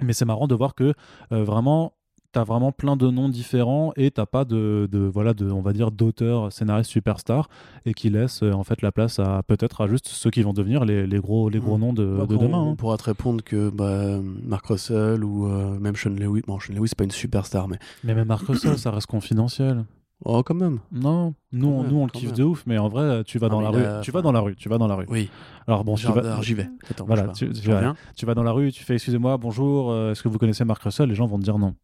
Mais 0.00 0.14
c'est 0.14 0.24
marrant 0.24 0.46
de 0.46 0.54
voir 0.54 0.74
que 0.74 0.94
vraiment 1.30 1.92
t'as 2.32 2.44
vraiment 2.44 2.72
plein 2.72 2.96
de 2.96 3.10
noms 3.10 3.28
différents 3.28 3.92
et 3.96 4.10
t'as 4.10 4.26
pas 4.26 4.44
de, 4.44 4.88
de, 4.90 4.98
voilà 5.00 5.34
de 5.34 5.50
on 5.50 5.60
va 5.60 5.72
dire 5.72 5.90
d'auteurs 5.90 6.52
scénaristes 6.52 6.90
superstars 6.90 7.48
et 7.84 7.94
qui 7.94 8.10
laissent 8.10 8.42
euh, 8.42 8.52
en 8.52 8.64
fait 8.64 8.82
la 8.82 8.90
place 8.90 9.18
à 9.18 9.42
peut-être 9.46 9.82
à 9.82 9.86
juste 9.86 10.08
ceux 10.08 10.30
qui 10.30 10.42
vont 10.42 10.52
devenir 10.52 10.84
les, 10.84 11.06
les 11.06 11.18
gros 11.18 11.48
les 11.48 11.60
gros 11.60 11.76
mm. 11.76 11.80
noms 11.80 11.92
de, 11.92 12.16
bah, 12.18 12.26
de 12.26 12.36
demain. 12.36 12.58
On, 12.58 12.72
hein. 12.72 12.76
pourra 12.76 12.96
te 12.96 13.04
répondre 13.04 13.44
que 13.44 13.70
bah, 13.70 14.18
Mark 14.44 14.66
Russell 14.66 15.22
ou 15.22 15.46
euh, 15.46 15.78
même 15.78 15.94
Sean 15.94 16.10
Lewis. 16.10 16.42
Bon, 16.46 16.58
Sean 16.58 16.72
Lewis 16.74 16.88
c'est 16.88 16.98
pas 16.98 17.04
une 17.04 17.10
superstar 17.10 17.68
mais. 17.68 17.78
Mais 18.02 18.14
même 18.14 18.28
Mark 18.28 18.46
Russell 18.46 18.78
ça 18.78 18.90
reste 18.90 19.06
confidentiel. 19.06 19.84
Oh, 20.24 20.42
quand 20.44 20.54
même. 20.54 20.78
Non, 20.92 21.34
nous, 21.50 21.82
nous 21.82 21.96
on 21.96 22.04
le 22.04 22.10
kiffe 22.10 22.32
de 22.32 22.44
ouf, 22.44 22.62
mais 22.64 22.78
en 22.78 22.88
vrai, 22.88 23.24
tu 23.24 23.38
vas 23.38 23.48
dans 23.48 23.60
la 23.60 23.70
rue. 23.70 23.82
Tu 24.02 24.12
vas 24.12 24.22
dans 24.22 24.30
la 24.30 24.40
rue. 24.40 24.54
Tu 24.54 24.68
vas 24.68 24.78
dans 24.78 24.86
la 24.86 24.94
rue. 24.94 25.06
Oui. 25.08 25.28
Alors 25.66 25.84
bon, 25.84 25.96
j'y 25.96 26.06
vais. 26.54 26.68
voilà, 27.04 27.28
tu, 27.28 27.46
vas, 27.46 27.94
tu, 28.14 28.26
vas, 28.26 28.34
dans 28.34 28.42
la 28.42 28.52
rue, 28.52 28.70
tu 28.70 28.84
fais 28.84 28.94
excusez-moi, 28.94 29.36
bonjour, 29.36 29.90
euh, 29.90 30.12
est-ce 30.12 30.22
que 30.22 30.28
vous 30.28 30.38
connaissez 30.38 30.64
Mark 30.64 30.82
Russell? 30.82 31.08
Les 31.08 31.14
gens 31.14 31.26
vont 31.26 31.38
te 31.38 31.44
dire 31.44 31.58
non. 31.58 31.74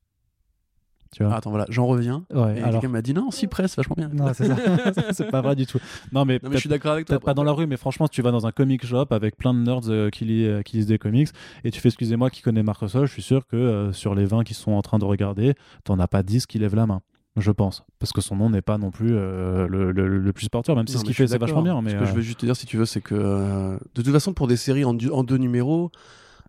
Tu 1.11 1.25
vois. 1.25 1.35
attends, 1.35 1.51
voilà, 1.51 1.65
j'en 1.69 1.87
reviens. 1.87 2.25
et 2.31 2.63
quelqu'un 2.63 2.89
m'a 2.89 3.03
dit 3.03 3.15
non, 3.15 3.31
si 3.31 3.47
presse, 3.47 3.77
vachement 3.77 3.97
bien. 3.97 4.09
Non, 4.13 4.33
c'est 4.35 4.49
c'est 5.13 5.31
pas 5.31 5.41
vrai 5.41 5.57
du 5.57 5.67
tout. 5.67 5.79
Non, 6.13 6.25
mais, 6.25 6.41
je 6.51 6.59
suis 6.59 6.69
d'accord 6.69 6.93
avec 6.93 7.07
toi. 7.07 7.17
Peut-être 7.17 7.25
pas 7.25 7.35
dans 7.35 7.45
la 7.45 7.53
rue, 7.53 7.67
mais 7.67 7.77
franchement, 7.77 8.07
si 8.07 8.13
tu 8.13 8.23
vas 8.23 8.31
dans 8.31 8.47
un 8.47 8.53
comic 8.53 8.85
shop 8.85 9.07
avec 9.11 9.37
plein 9.37 9.55
de 9.55 9.61
nerds 9.61 9.89
euh, 9.89 10.11
qui, 10.11 10.25
lisent, 10.25 10.49
euh, 10.49 10.63
qui, 10.63 10.77
lisent, 10.77 10.87
des 10.87 10.99
comics 10.99 11.29
et 11.65 11.71
tu 11.71 11.81
fais 11.81 11.89
excusez-moi 11.89 12.31
qui 12.31 12.43
connaît 12.43 12.63
Marc 12.63 12.81
Russell, 12.81 13.07
je 13.07 13.13
suis 13.13 13.23
sûr 13.23 13.47
que 13.47 13.57
euh, 13.57 13.93
sur 13.93 14.15
les 14.15 14.25
20 14.25 14.45
qui 14.45 14.55
sont 14.55 14.73
en 14.73 14.83
train 14.83 14.99
de 14.99 15.05
regarder, 15.05 15.55
t'en 15.85 15.99
as 15.99 16.09
pas 16.09 16.23
10 16.23 16.47
qui 16.47 16.59
lèvent 16.59 16.77
la 16.77 16.87
main. 16.87 17.01
Je 17.37 17.53
pense. 17.53 17.85
Parce 18.01 18.13
que 18.13 18.21
son 18.21 18.35
nom 18.35 18.51
n'est 18.51 18.63
pas 18.63 18.79
non 18.79 18.91
plus 18.91 19.11
le, 19.11 19.93
le, 19.93 20.33
plus 20.33 20.49
porteur, 20.49 20.75
même 20.75 20.89
si 20.89 20.99
ce 20.99 21.05
qu'il 21.05 21.15
fait, 21.15 21.29
c'est 21.29 21.39
vachement 21.39 21.63
bien. 21.63 21.81
Mais 21.83 21.91
ce 21.91 21.97
que 21.97 22.05
je 22.05 22.13
veux 22.13 22.21
juste 22.21 22.41
te 22.41 22.47
dire, 22.47 22.57
si 22.57 22.67
tu 22.67 22.77
veux, 22.77 22.87
c'est 22.87 23.01
que 23.01 23.79
de 23.95 24.03
toute 24.03 24.13
façon, 24.13 24.33
pour 24.33 24.49
des 24.49 24.57
séries 24.57 24.85
en, 24.85 24.97
en 25.13 25.23
deux 25.23 25.37
numéros, 25.37 25.93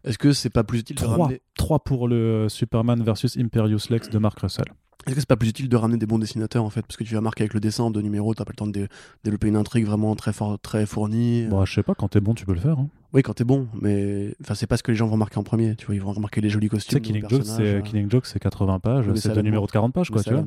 est-ce 0.04 0.18
que 0.18 0.32
c'est 0.32 0.50
pas 0.50 0.64
plus 0.64 0.80
utile 0.80 0.96
3, 0.96 1.08
de 1.08 1.22
ramener 1.22 1.42
3 1.56 1.80
pour 1.80 2.08
le 2.08 2.48
Superman 2.50 3.04
versus 3.04 3.38
Imperius 3.38 3.90
Lex 3.90 4.10
de 4.10 4.18
Mark 4.18 4.40
Russell. 4.40 4.66
Est-ce 5.06 5.16
que 5.16 5.22
c'est 5.22 5.30
pas 5.30 5.38
plus 5.38 5.50
utile 5.50 5.70
de 5.70 5.76
ramener 5.76 5.98
des 5.98 6.06
bons 6.06 6.20
dessinateurs 6.20 6.64
en 6.64 6.70
fait? 6.70 6.82
Parce 6.82 6.98
que 6.98 7.04
tu 7.04 7.16
vas 7.16 7.22
marquer 7.22 7.44
avec 7.44 7.54
le 7.54 7.60
dessin 7.60 7.86
en 7.86 7.92
deux 7.92 8.02
numéros, 8.02 8.34
t'as 8.34 8.44
pas 8.44 8.52
le 8.52 8.58
temps 8.58 8.68
de 8.68 8.88
développer 9.24 9.48
une 9.48 9.56
intrigue 9.56 9.86
vraiment 9.86 10.16
très, 10.16 10.34
fort, 10.34 10.60
très 10.60 10.86
fournie. 10.86 11.48
Bah, 11.50 11.64
je 11.66 11.74
sais 11.74 11.84
pas, 11.84 11.96
quand 11.96 12.10
t'es 12.10 12.20
bon, 12.20 12.34
tu 12.34 12.46
peux 12.46 12.54
le 12.54 12.60
faire. 12.60 12.78
Hein. 12.78 12.90
Oui, 13.14 13.24
quand 13.24 13.34
t'es 13.34 13.46
bon, 13.46 13.68
mais 13.82 14.36
enfin, 14.42 14.56
c'est 14.56 14.68
pas 14.68 14.78
ce 14.78 14.84
que 14.84 14.92
les 14.92 14.98
gens 14.98 15.08
vont 15.08 15.18
marquer 15.18 15.38
en 15.38 15.44
premier. 15.44 15.76
Tu 15.76 15.86
vois, 15.86 15.96
ils 15.96 16.02
vont 16.02 16.12
remarquer 16.12 16.42
les 16.42 16.50
jolis 16.50 16.68
costumes. 16.68 17.00
Tu 17.00 17.08
sais, 17.08 17.14
Killing, 17.14 17.30
Joke, 17.30 17.46
c'est, 17.46 17.82
Killing 17.84 18.12
Joke, 18.12 18.26
c'est 18.26 18.40
80 18.40 18.80
pages, 18.80 19.06
c'est 19.16 19.34
deux 19.34 19.42
numéros 19.42 19.66
de 19.66 19.72
40 19.72 19.94
pages, 19.94 20.10
quoi, 20.10 20.22
tu 20.22 20.34
vois. 20.34 20.44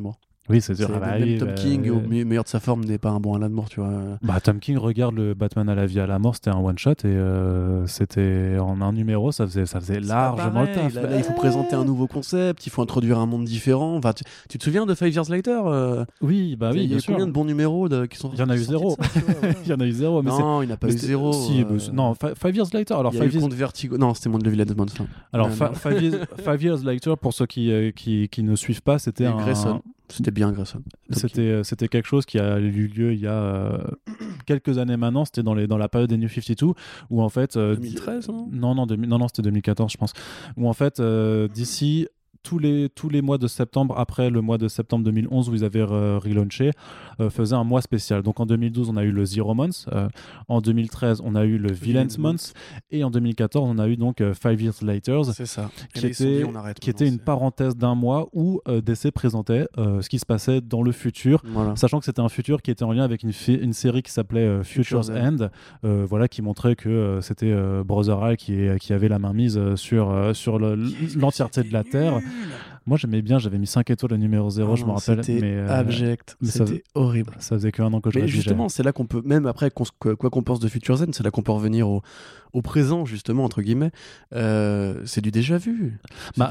Oui, 0.49 0.61
c'est 0.61 0.75
sûr. 0.75 0.89
Ah 0.93 0.99
bah 0.99 1.19
même 1.19 1.39
Tom 1.39 1.55
King, 1.55 1.89
au 1.91 2.01
meilleur 2.01 2.45
de 2.45 2.49
sa 2.49 2.59
forme, 2.59 2.85
n'est 2.85 2.99
pas 2.99 3.11
un 3.11 3.21
bon 3.21 3.35
Alan 3.35 3.49
Moore, 3.49 3.69
tu 3.69 3.81
vois. 3.81 4.19
Bah, 4.23 4.41
Tom 4.41 4.59
King, 4.59 4.77
regarde 4.77 5.15
le 5.15 5.35
Batman 5.35 5.69
à 5.69 5.75
la 5.75 5.87
vie 5.87 6.01
à 6.01 6.07
la 6.07 6.19
mort, 6.19 6.35
c'était 6.35 6.51
un 6.51 6.59
one 6.59 6.79
shot 6.79 6.91
et 6.91 7.07
euh, 7.07 7.87
c'était 7.87 8.57
en 8.61 8.81
un 8.81 8.93
numéro, 8.93 9.31
ça 9.31 9.47
faisait, 9.47 9.67
ça 9.67 9.79
faisait 9.81 10.01
largement 10.01 10.63
le 10.63 10.73
taf. 10.73 10.95
Là, 10.95 11.17
il 11.17 11.23
faut 11.23 11.35
présenter 11.35 11.77
un 11.77 11.85
nouveau 11.85 12.09
concept, 12.09 12.67
il 12.67 12.71
faut 12.71 12.83
introduire 12.83 13.19
un 13.19 13.27
monde 13.27 13.45
différent. 13.45 13.97
Enfin, 13.97 14.13
tu, 14.49 14.59
te 14.59 14.65
souviens 14.65 14.85
de 14.85 14.95
Five 14.95 15.15
Years 15.15 15.29
Later 15.29 15.61
euh? 15.67 16.05
Oui, 16.21 16.57
bah 16.57 16.71
oui. 16.73 16.85
Il 16.85 16.91
y 16.91 16.95
a 16.95 16.99
eu 16.99 17.03
combien 17.07 17.27
de 17.27 17.33
bons 17.33 17.45
numéros 17.45 17.89
de, 17.89 18.07
qui 18.07 18.19
sont. 18.19 18.31
Il 18.33 18.39
y 18.41 18.43
en 18.43 18.51
a 18.51 18.57
eu 18.57 18.63
zéro. 18.63 18.97
il 19.65 19.71
y 19.71 19.75
en 19.75 19.81
a 19.81 19.87
eu 19.87 19.93
zéro. 19.93 20.23
Mais 20.23 20.31
non, 20.31 20.63
il 20.63 20.69
n'a 20.69 20.77
pas 20.77 20.89
eu 20.89 20.99
zéro. 20.99 21.33
Si, 21.33 21.65
bah, 21.65 21.75
non, 21.93 22.15
Five 22.15 22.57
Years 22.57 22.69
Later. 22.73 22.95
Alors, 22.95 23.15
il 23.15 23.19
y 23.19 23.23
a 23.23 23.27
eu 23.27 23.31
years... 23.31 23.49
Vertigo. 23.53 23.97
Non, 23.97 24.15
c'était 24.15 24.29
Monde 24.29 24.43
de 24.43 24.51
Village 24.51 24.67
de 24.67 24.77
Alors, 25.33 25.51
Five 25.51 26.63
Years 26.63 26.83
Later, 26.85 27.17
pour 27.17 27.33
ceux 27.33 27.47
qui, 27.47 27.93
qui, 27.95 28.29
qui 28.29 28.43
ne 28.43 28.57
suivent 28.57 28.83
pas, 28.83 28.99
c'était 28.99 29.27
un. 29.27 29.37
C'était 30.13 30.31
bien 30.31 30.53
Grayson. 30.53 30.83
C'était, 31.11 31.41
euh, 31.41 31.63
c'était 31.63 31.89
quelque 31.89 32.07
chose 32.07 32.27
qui 32.27 32.39
a 32.39 32.59
eu 32.59 32.87
lieu 32.87 33.13
il 33.13 33.21
y 33.21 33.27
a 33.27 33.33
euh, 33.33 33.79
quelques 34.47 34.79
années 34.79 34.97
maintenant. 34.97 35.25
C'était 35.25 35.43
dans, 35.43 35.55
les, 35.55 35.67
dans 35.67 35.79
la 35.79 35.89
période 35.89 36.11
des 36.11 36.19
New 36.19 36.29
52 36.29 36.75
où 37.11 37.23
en 37.23 37.29
fait. 37.29 37.57
2013 37.57 38.29
euh, 38.29 38.33
non? 38.33 38.49
Non, 38.53 38.75
non, 38.75 38.87
non, 38.87 39.19
non 39.19 39.29
c'était 39.29 39.43
2014, 39.43 39.93
je 39.93 39.97
pense. 39.97 40.13
Où 40.57 40.69
en 40.69 40.73
fait, 40.73 41.01
d'ici 41.53 42.09
tous 42.43 42.59
les, 42.59 42.89
tous 42.89 43.09
les 43.09 43.23
mois 43.23 43.39
de 43.39 43.47
septembre, 43.47 43.95
après 43.99 44.31
le 44.31 44.41
mois 44.41 44.59
de 44.59 44.69
septembre 44.69 45.05
2011 45.05 45.49
où 45.49 45.55
ils 45.55 45.65
avaient 45.65 45.83
relaunché, 45.83 46.71
euh, 47.21 47.31
faisait 47.31 47.55
un 47.55 47.65
mois 47.65 47.83
spécial. 47.83 48.23
Donc 48.23 48.41
en 48.41 48.47
2012, 48.47 48.91
on 48.91 48.97
a 48.97 49.05
eu 49.05 49.13
le 49.13 49.25
Zero 49.25 49.55
Month. 49.55 49.87
Euh, 49.93 50.09
en 50.49 50.61
2013, 50.61 51.21
on 51.25 51.35
a 51.35 51.45
eu 51.45 51.59
le 51.59 51.73
Villains 51.73 52.17
Month. 52.19 52.53
Et 52.91 53.05
en 53.05 53.11
2014, 53.11 53.69
on 53.69 53.79
a 53.79 53.89
eu 53.89 53.97
donc 53.97 54.21
euh, 54.21 54.35
Five 54.35 54.61
Years 54.61 54.83
Later. 54.83 55.23
C'est 55.33 55.47
ça. 55.47 55.71
Qui 55.95 56.07
était, 56.07 56.45
qui 56.81 56.91
était 56.91 57.07
une 57.07 57.19
parenthèse 57.19 57.77
d'un 57.77 57.95
mois 57.95 58.29
où 58.33 58.61
DC 58.67 59.11
présentait 59.13 59.67
ce 59.77 60.09
qui 60.09 60.19
se 60.19 60.27
passait 60.27 60.61
dans 60.61 60.83
le 60.83 60.93
futur, 60.93 61.43
sachant 61.75 61.99
que 61.99 62.05
c'était 62.05 62.21
un 62.21 62.29
futur 62.29 62.63
qui 62.63 62.71
était 62.71 62.85
en 62.85 62.93
lien 62.93 63.05
avec 63.05 63.23
une, 63.23 63.33
une 63.49 63.73
série 63.73 64.03
qui 64.03 64.11
s'appelait 64.11 64.63
Futures 64.65 65.11
End, 65.11 65.49
voilà, 65.83 66.29
qui 66.29 66.43
montrait 66.43 66.77
que 66.77 67.19
c'était 67.21 67.55
Brother 67.85 68.25
Eye 68.25 68.37
qui, 68.37 68.57
qui 68.81 68.93
avait 68.93 69.09
la 69.09 69.19
main 69.19 69.33
mise 69.33 69.61
sur, 69.77 70.35
sur 70.35 70.59
l'entièreté 70.59 71.63
de 71.63 71.73
la 71.73 71.85
Terre. 71.85 72.21
Moi, 72.87 72.97
j'aimais 72.97 73.23
bien, 73.23 73.39
j'avais 73.39 73.59
mis 73.59 73.67
5 73.67 73.91
étoiles 73.91 74.15
au 74.15 74.17
numéro 74.17 74.51
0, 74.51 74.77
je 74.77 74.85
me 74.85 74.91
rappelle. 74.91 75.25
C'était 75.25 75.41
mais, 75.41 75.59
abject, 75.69 76.37
c'était 76.43 76.83
horrible. 76.95 77.35
Ça 77.39 77.57
faisait 77.57 77.73
qu'un 77.73 77.93
an 77.93 78.01
que 78.01 78.11
je 78.11 78.19
Mais 78.19 78.29
justement, 78.29 78.69
c'est 78.69 78.83
là 78.83 78.93
qu'on 78.93 79.07
peut, 79.07 79.23
même 79.25 79.47
après, 79.47 79.71
quoi 79.71 80.17
qu'on 80.17 80.43
pense 80.43 80.61
de 80.61 80.69
Future 80.69 80.97
Zen, 80.97 81.13
c'est 81.13 81.23
là 81.23 81.31
qu'on 81.31 81.43
peut 81.43 81.53
revenir 81.53 81.89
au, 81.89 82.03
au, 82.53 82.63
présent, 82.63 83.05
justement, 83.05 83.45
entre 83.45 83.63
guillemets. 83.63 83.93
Euh, 84.35 85.03
c'est 85.05 85.21
du 85.21 85.31
déjà 85.31 85.59
vu. 85.59 85.99
C'est 86.35 86.39
bah, 86.39 86.51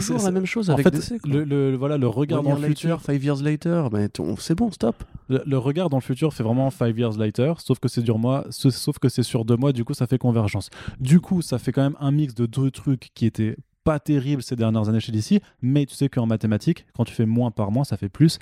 toujours 0.00 0.22
la 0.22 0.30
même 0.30 0.46
chose 0.46 0.70
avec 0.70 0.88
DC. 0.88 1.20
Le, 1.26 1.76
voilà, 1.76 1.98
le 1.98 2.08
regard 2.08 2.42
dans 2.42 2.54
le 2.54 2.66
futur. 2.68 3.00
Five 3.00 3.22
years 3.22 3.42
later, 3.42 3.88
c'est 4.38 4.54
bon, 4.54 4.70
stop. 4.70 5.04
Le, 5.28 5.56
regard 5.58 5.88
dans 5.88 5.96
le 5.96 6.02
futur 6.02 6.34
fait 6.34 6.42
vraiment 6.42 6.70
five 6.70 6.98
years 6.98 7.16
later, 7.16 7.54
sauf 7.58 7.78
que 7.78 7.88
c'est 7.88 8.04
sur 8.04 8.18
mois, 8.18 8.46
sauf 8.50 8.98
que 8.98 9.08
c'est 9.08 9.22
sur 9.22 9.44
deux 9.44 9.56
mois, 9.56 9.72
du 9.72 9.84
coup, 9.84 9.94
ça 9.94 10.06
fait 10.06 10.18
convergence. 10.18 10.70
Du 11.00 11.20
coup, 11.20 11.42
ça 11.42 11.58
fait 11.58 11.72
quand 11.72 11.82
même 11.82 11.96
un 12.00 12.10
mix 12.10 12.34
de 12.34 12.46
deux 12.46 12.70
trucs 12.70 13.10
qui 13.14 13.26
étaient 13.26 13.56
pas 13.84 14.00
terrible 14.00 14.42
ces 14.42 14.56
dernières 14.56 14.88
années 14.88 15.00
chez 15.00 15.12
DC, 15.12 15.40
mais 15.62 15.86
tu 15.86 15.94
sais 15.94 16.08
qu'en 16.08 16.26
mathématiques, 16.26 16.86
quand 16.96 17.04
tu 17.04 17.14
fais 17.14 17.26
moins 17.26 17.50
par 17.50 17.70
moins, 17.70 17.84
ça 17.84 17.96
fait 17.96 18.08
plus. 18.08 18.38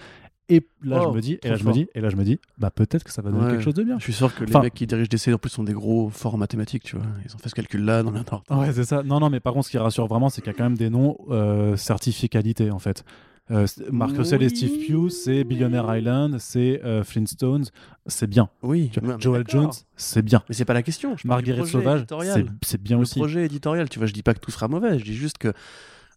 Et 0.48 0.66
là, 0.83 1.00
je 1.02 1.07
oh, 1.07 1.12
me 1.12 1.20
dis, 1.20 1.38
et 1.42 1.48
là, 1.48 1.57
je 1.57 1.64
me 1.64 1.72
dis, 1.72 1.88
et 1.94 2.00
là, 2.00 2.09
je 2.11 2.16
me 2.16 2.24
dis, 2.24 2.38
bah 2.59 2.70
peut-être 2.70 3.05
que 3.05 3.12
ça 3.12 3.22
va 3.22 3.31
donner 3.31 3.50
quelque 3.52 3.62
chose 3.62 3.74
de 3.74 3.85
bien. 3.85 3.98
Je 3.98 4.05
suis 4.05 4.12
sûr 4.12 4.35
que 4.35 4.44
les 4.44 4.61
mecs 4.61 4.74
qui 4.74 4.87
dirigent 4.87 5.09
DC 5.09 5.28
en 5.28 5.38
plus 5.38 5.50
sont 5.50 5.62
des 5.62 5.72
gros 5.72 6.11
forts 6.11 6.35
en 6.35 6.38
mathématiques, 6.38 6.83
tu 6.83 6.96
vois. 6.96 7.07
Ils 7.24 7.35
ont 7.35 7.38
fait 7.38 7.48
ce 7.48 7.55
calcul-là 7.55 8.02
dans 8.02 8.11
l'intérieur. 8.11 8.42
Ouais, 8.50 8.72
c'est 8.72 8.85
ça. 8.85 9.02
Non, 9.02 9.20
non, 9.20 9.31
mais 9.31 9.40
par 9.40 9.52
contre, 9.52 9.66
ce 9.66 9.70
qui 9.70 9.78
rassure 9.78 10.07
vraiment, 10.07 10.28
c'est 10.28 10.42
qu'il 10.42 10.52
y 10.52 10.55
a 10.55 10.59
quand 10.59 10.64
même 10.64 10.76
des 10.76 10.90
noms 10.90 11.16
euh, 11.31 11.74
en 11.74 12.78
fait. 12.78 13.05
Euh, 13.53 13.67
Mark 13.91 14.17
Russell 14.17 14.43
et 14.43 14.49
Steve 14.49 14.87
Pugh, 14.87 15.11
c'est 15.11 15.45
Billionaire 15.45 15.95
Island, 15.95 16.37
c'est 16.38 16.81
euh, 16.85 17.05
Flintstones, 17.05 17.67
c'est 18.07 18.27
bien. 18.27 18.49
Oui. 18.62 18.91
Joel 19.19 19.45
Jones, 19.47 19.71
c'est 19.97 20.23
bien. 20.23 20.43
Mais 20.49 20.55
c'est 20.55 20.65
pas 20.65 20.75
la 20.75 20.83
question. 20.83 21.17
Marguerite 21.25 21.67
Sauvage, 21.67 22.07
c'est 22.62 22.81
bien 22.81 22.99
aussi. 22.99 23.19
Le 23.19 23.25
projet 23.25 23.45
éditorial, 23.45 23.88
tu 23.88 23.99
vois, 23.99 24.07
je 24.07 24.15
dis 24.15 24.23
pas 24.23 24.35
que 24.35 24.41
tout 24.41 24.51
sera 24.51 24.69
mauvais, 24.69 24.99
je 24.99 25.05
dis 25.05 25.15
juste 25.15 25.38
que 25.38 25.53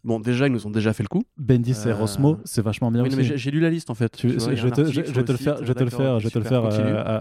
Bon, 0.04 0.20
déjà, 0.20 0.46
ils 0.46 0.52
nous 0.52 0.68
ont 0.68 0.70
déjà 0.70 0.92
fait 0.92 1.02
le 1.02 1.08
coup. 1.08 1.24
Bendis 1.36 1.76
et 1.84 1.92
Rosmo, 1.92 2.38
c'est 2.44 2.62
vachement 2.62 2.92
bien 2.92 3.04
aussi. 3.04 3.36
J'ai 3.36 3.50
lu 3.50 3.58
la 3.58 3.70
liste 3.70 3.90
en 3.90 3.94
fait. 3.94 4.16
je, 4.22 4.28
vais 4.28 4.70
te, 4.70 4.80
le 4.80 5.36
faire, 5.36 5.56
je 5.58 5.64
vais 5.66 5.74
te 5.74 5.82
le 5.82 5.90
faire, 5.90 6.20
je 6.20 6.28
te 6.28 6.38
le 6.38 6.44
faire 6.44 6.64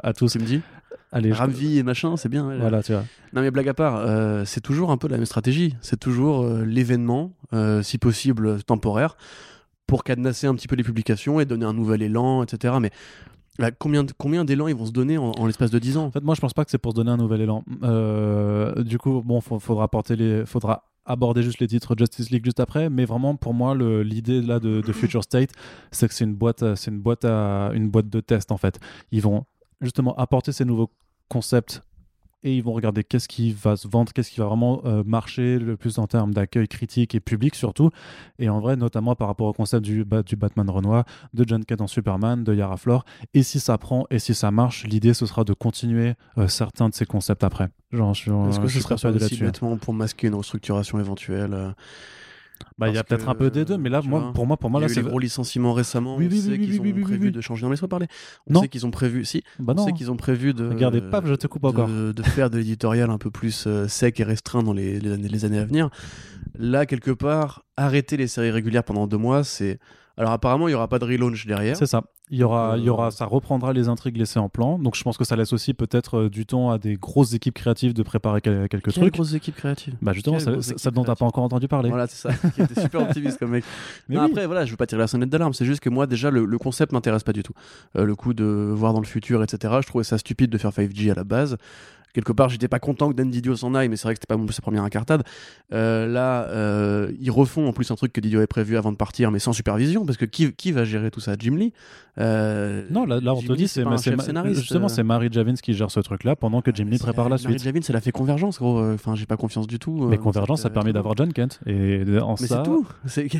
à, 0.03 0.13
tous. 0.13 0.31
Tu 0.33 0.39
me 0.39 0.45
dis 0.45 0.61
Allez, 1.11 1.33
Ravi 1.33 1.79
et 1.79 1.83
machin, 1.83 2.15
c'est 2.15 2.29
bien. 2.29 2.55
Voilà, 2.59 2.83
tu 2.83 2.91
vois. 2.91 3.03
Non 3.33 3.41
mais 3.41 3.49
blague 3.49 3.69
à 3.69 3.73
part, 3.73 3.97
euh, 3.97 4.43
c'est 4.45 4.61
toujours 4.61 4.91
un 4.91 4.97
peu 4.97 5.07
la 5.07 5.17
même 5.17 5.25
stratégie. 5.25 5.75
C'est 5.81 5.99
toujours 5.99 6.47
l'événement, 6.63 7.33
si 7.81 7.97
possible 7.97 8.61
temporaire 8.63 9.17
pour 9.87 10.03
cadenasser 10.03 10.47
un 10.47 10.55
petit 10.55 10.67
peu 10.67 10.75
les 10.75 10.83
publications 10.83 11.39
et 11.39 11.45
donner 11.45 11.65
un 11.65 11.73
nouvel 11.73 12.01
élan, 12.01 12.43
etc. 12.43 12.75
Mais 12.79 12.91
combien, 13.79 14.05
combien 14.17 14.45
d'élan 14.45 14.67
ils 14.67 14.75
vont 14.75 14.85
se 14.85 14.91
donner 14.91 15.17
en, 15.17 15.45
l'espace 15.45 15.71
de 15.71 15.79
10 15.79 15.97
ans? 15.97 16.05
En 16.05 16.11
fait, 16.11 16.23
moi, 16.23 16.35
je 16.35 16.41
pense 16.41 16.53
pas 16.53 16.65
que 16.65 16.71
c'est 16.71 16.77
pour 16.77 16.91
se 16.91 16.95
donner 16.95 17.11
un 17.11 17.17
nouvel 17.17 17.41
élan. 17.41 17.63
Euh, 17.83 18.83
du 18.83 18.97
coup, 18.97 19.21
bon, 19.23 19.41
faudra 19.41 19.87
porter 19.87 20.45
faudra 20.45 20.83
aborder 21.05 21.43
juste 21.43 21.59
les 21.59 21.67
titres 21.67 21.95
Justice 21.97 22.31
League 22.31 22.43
juste 22.43 22.59
après, 22.59 22.89
mais 22.89 23.05
vraiment 23.05 23.35
pour 23.35 23.53
moi 23.53 23.75
l'idée 23.75 24.41
là 24.41 24.59
de, 24.59 24.81
Future 24.91 25.23
State, 25.23 25.51
c'est 25.91 26.07
que 26.07 26.13
c'est 26.13 26.23
une 26.23 26.33
boîte, 26.33 26.75
c'est 26.75 26.89
une 26.89 26.99
boîte 26.99 27.25
à 27.25 27.71
une 27.73 27.89
boîte 27.89 28.09
de 28.09 28.19
test 28.19 28.51
en 28.51 28.57
fait. 28.57 28.79
Ils 29.11 29.21
vont 29.21 29.45
justement 29.81 30.15
apporter 30.15 30.51
ces 30.51 30.65
nouveaux 30.65 30.89
concepts 31.29 31.83
et 32.45 32.55
ils 32.55 32.63
vont 32.63 32.73
regarder 32.73 33.03
qu'est-ce 33.03 33.27
qui 33.27 33.51
va 33.51 33.75
se 33.75 33.87
vendre, 33.87 34.13
qu'est-ce 34.13 34.29
qui 34.29 34.39
va 34.39 34.45
vraiment 34.45 34.81
euh, 34.85 35.03
marcher 35.03 35.57
le 35.57 35.75
plus 35.75 35.97
en 35.97 36.05
termes 36.05 36.33
d'accueil 36.33 36.67
critique 36.67 37.15
et 37.15 37.19
public 37.19 37.55
surtout. 37.55 37.89
Et 38.39 38.47
en 38.49 38.59
vrai, 38.59 38.75
notamment 38.75 39.15
par 39.15 39.27
rapport 39.27 39.47
au 39.47 39.53
concept 39.53 39.83
du, 39.83 40.05
du 40.25 40.35
Batman 40.35 40.69
Renoir, 40.69 41.05
de 41.33 41.43
John 41.45 41.65
Kent 41.65 41.81
en 41.81 41.87
Superman, 41.87 42.43
de 42.43 42.53
Yara 42.53 42.77
Flor. 42.77 43.03
Et 43.33 43.41
si 43.41 43.59
ça 43.59 43.77
prend 43.79 44.05
et 44.11 44.19
si 44.19 44.35
ça 44.35 44.51
marche, 44.51 44.85
l'idée 44.85 45.15
ce 45.15 45.25
sera 45.25 45.43
de 45.43 45.53
continuer 45.53 46.13
euh, 46.37 46.47
certains 46.47 46.87
de 46.87 46.93
ces 46.93 47.05
concepts 47.05 47.43
après. 47.43 47.69
Genre, 47.91 48.11
Est-ce 48.11 48.59
que 48.59 48.67
ce 48.67 48.79
serait 48.79 48.95
pas 48.95 49.09
aussi 49.09 49.37
bêtement 49.39 49.77
pour 49.77 49.93
masquer 49.93 50.27
une 50.27 50.35
restructuration 50.35 50.99
éventuelle 50.99 51.53
euh, 51.53 51.71
bah, 52.77 52.89
il 52.89 52.95
y 52.95 52.97
a 52.97 53.03
peut-être 53.03 53.29
un 53.29 53.35
peu 53.35 53.49
des 53.49 53.63
deux, 53.63 53.77
mais 53.77 53.89
là, 53.89 54.01
moi, 54.01 54.31
pour 54.33 54.45
moi, 54.45 54.57
pour 54.57 54.69
moi, 54.69 54.81
là, 54.81 54.89
c'est. 54.89 55.01
gros 55.01 55.19
licenciements 55.19 55.73
récemment. 55.73 56.17
Oui, 56.17 56.27
oui, 56.29 56.39
on 56.39 56.49
sait 56.51 56.59
qu'ils 56.59 56.81
ont 56.81 57.01
prévu 57.01 57.31
de 57.31 57.41
changer. 57.41 57.63
Non, 57.63 57.69
laisse-moi 57.69 57.87
parler. 57.87 58.07
On 58.47 58.61
sait 58.61 58.67
qu'ils 58.67 58.85
ont 58.85 58.91
prévu. 58.91 59.23
Si. 59.25 59.43
Bah 59.59 59.73
on 59.77 59.85
sait 59.85 59.93
qu'ils 59.93 60.11
ont 60.11 60.17
prévu 60.17 60.53
de. 60.53 60.67
Regardez, 60.67 61.01
paf, 61.01 61.25
je 61.25 61.35
te 61.35 61.47
coupe 61.47 61.63
encore. 61.63 61.87
De, 61.87 62.23
faire 62.23 62.49
de 62.49 62.57
l'éditorial 62.57 63.09
un 63.09 63.17
peu 63.17 63.29
plus 63.29 63.65
euh, 63.67 63.87
sec 63.87 64.19
et 64.19 64.23
restreint 64.23 64.63
dans 64.63 64.73
les, 64.73 64.99
les, 64.99 65.11
années, 65.11 65.27
les 65.27 65.45
années 65.45 65.59
à 65.59 65.65
venir. 65.65 65.89
Là, 66.57 66.85
quelque 66.85 67.11
part, 67.11 67.63
arrêter 67.77 68.17
les 68.17 68.27
séries 68.27 68.51
régulières 68.51 68.83
pendant 68.83 69.07
deux 69.07 69.17
mois, 69.17 69.43
c'est. 69.43 69.79
Alors 70.17 70.31
apparemment, 70.31 70.67
il 70.67 70.71
n'y 70.71 70.75
aura 70.75 70.87
pas 70.87 70.99
de 70.99 71.05
relaunch 71.05 71.45
derrière. 71.45 71.75
C'est 71.75 71.85
ça. 71.85 72.03
Il 72.31 72.39
y 72.39 72.43
aura, 72.43 72.75
il 72.77 72.83
y 72.83 72.89
aura, 72.89 73.07
euh. 73.07 73.11
ça 73.11 73.25
reprendra 73.25 73.71
les 73.73 73.87
intrigues 73.87 74.17
laissées 74.17 74.39
en 74.39 74.49
plan. 74.49 74.79
Donc 74.79 74.95
je 74.95 75.03
pense 75.03 75.17
que 75.17 75.25
ça 75.25 75.35
laisse 75.35 75.53
aussi 75.53 75.73
peut-être 75.73 76.21
euh, 76.21 76.29
du 76.29 76.45
temps 76.45 76.71
à 76.71 76.77
des 76.77 76.95
grosses 76.95 77.33
équipes 77.33 77.53
créatives 77.53 77.93
de 77.93 78.01
préparer 78.01 78.41
quelques 78.41 78.69
Quelles 78.69 78.93
trucs. 78.93 79.13
grosses 79.13 79.33
équipes 79.33 79.55
créatives. 79.55 79.95
Bah 80.01 80.13
justement, 80.13 80.39
ça, 80.39 80.61
ça 80.61 80.91
dont 80.91 81.03
t'as 81.03 81.15
pas 81.15 81.25
encore 81.25 81.43
entendu 81.43 81.67
parler. 81.67 81.89
Voilà, 81.89 82.07
c'est 82.07 82.29
ça. 82.29 82.49
qui 82.49 82.61
était 82.61 82.81
super 82.81 83.01
optimiste 83.09 83.37
comme 83.37 83.51
mec. 83.51 83.63
Mais 84.09 84.17
Après, 84.17 84.45
voilà, 84.45 84.65
je 84.65 84.71
veux 84.71 84.77
pas 84.77 84.87
tirer 84.87 85.01
la 85.01 85.07
sonnette 85.07 85.29
d'alarme. 85.29 85.53
C'est 85.53 85.65
juste 85.65 85.81
que 85.81 85.89
moi, 85.89 86.07
déjà, 86.07 86.31
le, 86.31 86.57
concept 86.57 86.93
m'intéresse 86.93 87.23
pas 87.23 87.33
du 87.33 87.43
tout. 87.43 87.53
Euh, 87.95 88.05
le 88.05 88.15
coup 88.15 88.33
de 88.33 88.45
voir 88.73 88.93
dans 88.93 89.01
le 89.01 89.05
futur, 89.05 89.43
etc. 89.43 89.75
Je 89.81 89.87
trouvais 89.87 90.03
ça 90.03 90.17
stupide 90.17 90.49
de 90.49 90.57
faire 90.57 90.71
5G 90.71 91.11
à 91.11 91.15
la 91.15 91.23
base 91.23 91.57
quelque 92.15 92.31
part, 92.31 92.49
j'étais 92.49 92.69
pas 92.69 92.79
content 92.79 93.09
que 93.09 93.13
Dan 93.15 93.29
Didio 93.29 93.55
s'en 93.55 93.75
aille, 93.75 93.89
mais 93.89 93.97
c'est 93.97 94.07
vrai 94.07 94.15
que 94.15 94.21
c'était 94.21 94.33
pas 94.33 94.53
sa 94.53 94.61
première 94.61 94.83
incartade. 94.83 95.23
Euh, 95.73 96.07
là, 96.07 96.47
euh, 96.47 97.11
ils 97.19 97.29
refont 97.29 97.67
en 97.67 97.73
plus 97.73 97.91
un 97.91 97.95
truc 97.95 98.13
que 98.13 98.21
Didio 98.21 98.39
avait 98.39 98.47
prévu 98.47 98.77
avant 98.77 98.91
de 98.91 98.97
partir, 98.97 99.31
mais 99.31 99.39
sans 99.39 99.53
supervision, 99.53 100.05
parce 100.05 100.17
que 100.17 100.25
qui, 100.25 100.51
qui 100.53 100.71
va 100.71 100.85
gérer 100.85 101.11
tout 101.11 101.19
ça? 101.19 101.35
Jim 101.37 101.55
Lee? 101.57 101.73
Euh, 102.17 102.83
Non, 102.89 103.05
là, 103.05 103.19
là 103.19 103.33
on 103.33 103.41
te 103.41 103.51
dit, 103.53 103.67
c'est 103.67 103.83
justement, 104.53 104.87
c'est 104.87 105.03
Marie 105.03 105.29
Javins 105.31 105.55
qui 105.55 105.73
gère 105.73 105.91
ce 105.91 105.99
truc-là 105.99 106.35
pendant 106.37 106.61
que 106.61 106.73
Jim 106.73 106.85
Lee 106.85 106.97
prépare 106.97 107.27
la 107.27 107.37
suite. 107.37 107.49
Marie 107.49 107.59
Javins, 107.59 107.81
elle 107.89 107.95
a 107.97 108.01
fait 108.01 108.11
Convergence, 108.11 108.57
gros. 108.57 108.81
Enfin, 108.93 109.15
j'ai 109.15 109.25
pas 109.25 109.37
confiance 109.37 109.67
du 109.67 109.77
tout. 109.77 110.07
mais 110.07 110.17
Convergence, 110.17 110.61
ça 110.61 110.69
permet 110.69 110.93
d'avoir 110.93 111.15
John 111.17 111.33
Kent. 111.33 111.59
Et 111.67 112.03
en 112.19 112.35
mais 112.39 112.47
c'est 112.47 112.63
tout. 112.63 112.87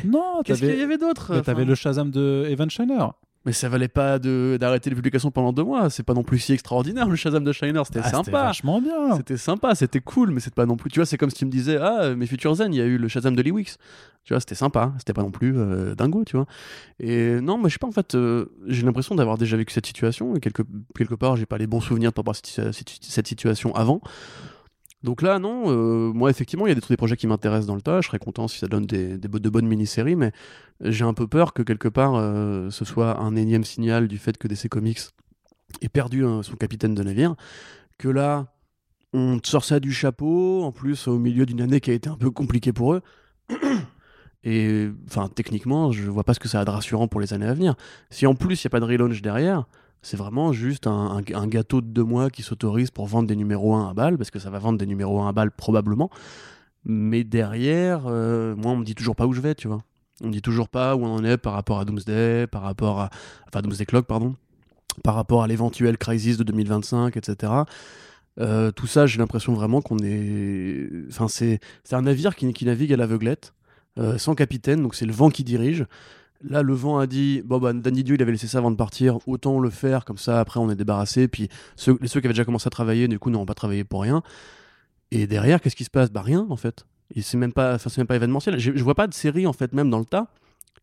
Non, 0.04 0.42
qu'est-ce 0.44 0.60
qu'il 0.60 0.78
y 0.78 0.82
avait 0.82 0.98
d'autre 0.98 1.40
T'avais 1.40 1.64
le 1.64 1.74
Shazam 1.74 2.10
de 2.10 2.46
Evan 2.48 2.68
Shiner. 2.68 3.06
Mais 3.46 3.52
ça 3.52 3.68
valait 3.68 3.86
pas 3.86 4.18
d'arrêter 4.18 4.90
les 4.90 4.96
publications 4.96 5.30
pendant 5.30 5.52
deux 5.52 5.62
mois. 5.62 5.88
C'est 5.88 6.02
pas 6.02 6.14
non 6.14 6.24
plus 6.24 6.40
si 6.40 6.52
extraordinaire 6.52 7.08
le 7.08 7.14
Shazam 7.14 7.44
de 7.44 7.52
Shiner. 7.52 7.80
C'était 7.84 8.00
ah, 8.02 8.10
sympa. 8.10 8.24
C'était 8.24 8.32
vachement 8.32 8.80
bien. 8.80 9.16
C'était 9.16 9.36
sympa, 9.36 9.76
c'était 9.76 10.00
cool, 10.00 10.32
mais 10.32 10.40
c'est 10.40 10.52
pas 10.52 10.66
non 10.66 10.76
plus. 10.76 10.90
Tu 10.90 10.98
vois, 10.98 11.06
c'est 11.06 11.16
comme 11.16 11.30
si 11.30 11.36
tu 11.36 11.46
me 11.46 11.50
disais 11.50 11.78
Ah, 11.80 12.16
mes 12.16 12.26
futurs 12.26 12.56
Zen, 12.56 12.74
il 12.74 12.78
y 12.78 12.80
a 12.80 12.84
eu 12.84 12.98
le 12.98 13.06
Shazam 13.06 13.36
de 13.36 13.42
Lee 13.42 13.52
Wicks. 13.52 13.76
Tu 14.24 14.34
vois, 14.34 14.40
c'était 14.40 14.56
sympa. 14.56 14.92
C'était 14.98 15.12
pas 15.12 15.22
non 15.22 15.30
plus 15.30 15.56
euh, 15.56 15.94
dingo, 15.94 16.24
tu 16.24 16.36
vois. 16.36 16.46
Et 16.98 17.40
non, 17.40 17.56
moi, 17.56 17.68
je 17.68 17.74
sais 17.74 17.78
pas, 17.78 17.86
en 17.86 17.92
fait, 17.92 18.16
euh, 18.16 18.46
j'ai 18.66 18.84
l'impression 18.84 19.14
d'avoir 19.14 19.38
déjà 19.38 19.56
vécu 19.56 19.72
cette 19.72 19.86
situation. 19.86 20.34
Et 20.34 20.40
quelque, 20.40 20.62
quelque 20.96 21.14
part, 21.14 21.36
j'ai 21.36 21.46
pas 21.46 21.58
les 21.58 21.68
bons 21.68 21.80
souvenirs 21.80 22.10
de 22.10 22.14
pas 22.14 22.22
avoir 22.22 22.34
cette, 22.34 22.74
cette 23.00 23.28
situation 23.28 23.72
avant. 23.76 24.00
Donc 25.06 25.22
là, 25.22 25.38
non, 25.38 25.66
euh, 25.68 26.12
moi 26.12 26.30
effectivement, 26.30 26.66
il 26.66 26.70
y 26.70 26.72
a 26.72 26.74
des, 26.74 26.80
des 26.84 26.96
projets 26.96 27.16
qui 27.16 27.28
m'intéressent 27.28 27.68
dans 27.68 27.76
le 27.76 27.80
tas. 27.80 28.00
Je 28.00 28.08
serais 28.08 28.18
content 28.18 28.48
si 28.48 28.58
ça 28.58 28.66
donne 28.66 28.86
des, 28.86 29.16
de 29.16 29.48
bonnes 29.48 29.68
mini-séries, 29.68 30.16
mais 30.16 30.32
j'ai 30.80 31.04
un 31.04 31.14
peu 31.14 31.28
peur 31.28 31.52
que 31.52 31.62
quelque 31.62 31.86
part 31.86 32.16
euh, 32.16 32.70
ce 32.70 32.84
soit 32.84 33.20
un 33.20 33.36
énième 33.36 33.62
signal 33.62 34.08
du 34.08 34.18
fait 34.18 34.36
que 34.36 34.48
DC 34.48 34.68
Comics 34.68 34.98
ait 35.80 35.88
perdu 35.88 36.24
hein, 36.26 36.42
son 36.42 36.56
capitaine 36.56 36.96
de 36.96 37.04
navire. 37.04 37.36
Que 37.98 38.08
là, 38.08 38.52
on 39.12 39.38
sort 39.44 39.64
ça 39.64 39.78
du 39.78 39.92
chapeau, 39.92 40.64
en 40.64 40.72
plus 40.72 41.06
au 41.06 41.18
milieu 41.18 41.46
d'une 41.46 41.60
année 41.60 41.80
qui 41.80 41.92
a 41.92 41.94
été 41.94 42.08
un 42.08 42.16
peu 42.16 42.32
compliquée 42.32 42.72
pour 42.72 42.94
eux. 42.94 43.00
Et 44.42 44.88
enfin, 45.06 45.28
techniquement, 45.32 45.92
je 45.92 46.10
vois 46.10 46.24
pas 46.24 46.34
ce 46.34 46.40
que 46.40 46.48
ça 46.48 46.58
a 46.58 46.64
de 46.64 46.70
rassurant 46.70 47.06
pour 47.06 47.20
les 47.20 47.32
années 47.32 47.46
à 47.46 47.54
venir. 47.54 47.76
Si 48.10 48.26
en 48.26 48.34
plus 48.34 48.60
il 48.60 48.66
n'y 48.66 48.70
a 48.70 48.70
pas 48.70 48.80
de 48.80 48.86
relaunch 48.86 49.22
derrière, 49.22 49.66
c'est 50.02 50.16
vraiment 50.16 50.52
juste 50.52 50.86
un, 50.86 51.20
gâteau 51.22 51.80
de 51.80 51.86
deux 51.86 52.04
mois 52.04 52.30
qui 52.30 52.42
s'autorise 52.42 52.90
pour 52.90 53.06
vendre 53.06 53.28
des 53.28 53.36
numéros 53.36 53.74
1 53.74 53.90
à 53.90 53.94
balle, 53.94 54.16
parce 54.16 54.30
que 54.30 54.38
ça 54.38 54.50
va 54.50 54.58
vendre 54.58 54.78
des 54.78 54.86
numéros 54.86 55.20
1 55.20 55.28
à 55.28 55.32
balle 55.32 55.50
probablement. 55.50 56.10
Mais 56.84 57.24
derrière, 57.24 58.04
euh, 58.06 58.54
moi, 58.54 58.72
on 58.72 58.76
me 58.76 58.84
dit 58.84 58.94
toujours 58.94 59.16
pas 59.16 59.26
où 59.26 59.32
je 59.32 59.40
vais, 59.40 59.56
tu 59.56 59.66
vois. 59.66 59.82
On 60.22 60.28
me 60.28 60.32
dit 60.32 60.42
toujours 60.42 60.68
pas 60.68 60.94
où 60.94 61.04
on 61.04 61.12
en 61.12 61.24
est 61.24 61.36
par 61.36 61.52
rapport 61.52 61.80
à 61.80 61.84
Doomsday, 61.84 62.46
par 62.46 62.62
rapport 62.62 63.00
à. 63.00 63.10
Enfin, 63.48 63.62
Doomsday 63.62 63.84
Clock, 63.84 64.06
pardon. 64.06 64.36
Par 65.02 65.14
rapport 65.14 65.42
à 65.42 65.48
l'éventuel 65.48 65.98
crisis 65.98 66.36
de 66.36 66.44
2025, 66.44 67.16
etc. 67.16 67.52
Euh, 68.38 68.70
tout 68.70 68.86
ça, 68.86 69.06
j'ai 69.06 69.18
l'impression 69.18 69.54
vraiment 69.54 69.80
qu'on 69.82 69.98
est. 69.98 70.88
Enfin, 71.08 71.26
c'est 71.28 71.60
un 71.90 72.02
navire 72.02 72.36
qui, 72.36 72.52
qui 72.52 72.64
navigue 72.64 72.92
à 72.92 72.96
l'aveuglette, 72.96 73.54
euh, 73.98 74.16
sans 74.18 74.34
capitaine, 74.34 74.82
donc 74.82 74.94
c'est 74.94 75.06
le 75.06 75.12
vent 75.12 75.30
qui 75.30 75.42
dirige. 75.44 75.84
Là, 76.42 76.62
le 76.62 76.74
vent 76.74 76.98
a 76.98 77.06
dit 77.06 77.42
bon, 77.44 77.58
bah, 77.58 77.72
Danny 77.72 78.04
Dio, 78.04 78.14
il 78.14 78.22
avait 78.22 78.32
laissé 78.32 78.46
ça 78.46 78.58
avant 78.58 78.70
de 78.70 78.76
partir, 78.76 79.18
autant 79.26 79.58
le 79.58 79.70
faire, 79.70 80.04
comme 80.04 80.18
ça, 80.18 80.40
après, 80.40 80.60
on 80.60 80.70
est 80.70 80.76
débarrassé. 80.76 81.28
Puis 81.28 81.48
ceux, 81.76 81.98
ceux 82.04 82.20
qui 82.20 82.26
avaient 82.26 82.34
déjà 82.34 82.44
commencé 82.44 82.66
à 82.66 82.70
travailler, 82.70 83.08
du 83.08 83.18
coup, 83.18 83.30
n'auront 83.30 83.46
pas 83.46 83.54
travaillé 83.54 83.84
pour 83.84 84.02
rien. 84.02 84.22
Et 85.10 85.26
derrière, 85.26 85.60
qu'est-ce 85.60 85.76
qui 85.76 85.84
se 85.84 85.90
passe? 85.90 86.10
Bah, 86.10 86.22
rien, 86.22 86.46
en 86.50 86.56
fait. 86.56 86.86
C'est 87.20 87.36
même, 87.36 87.52
pas, 87.52 87.78
même 87.96 88.06
pas 88.06 88.16
événementiel. 88.16 88.58
Je, 88.58 88.72
je 88.74 88.82
vois 88.84 88.94
pas 88.94 89.06
de 89.06 89.14
série, 89.14 89.46
en 89.46 89.52
fait, 89.52 89.72
même 89.72 89.90
dans 89.90 90.00
le 90.00 90.04
tas, 90.04 90.28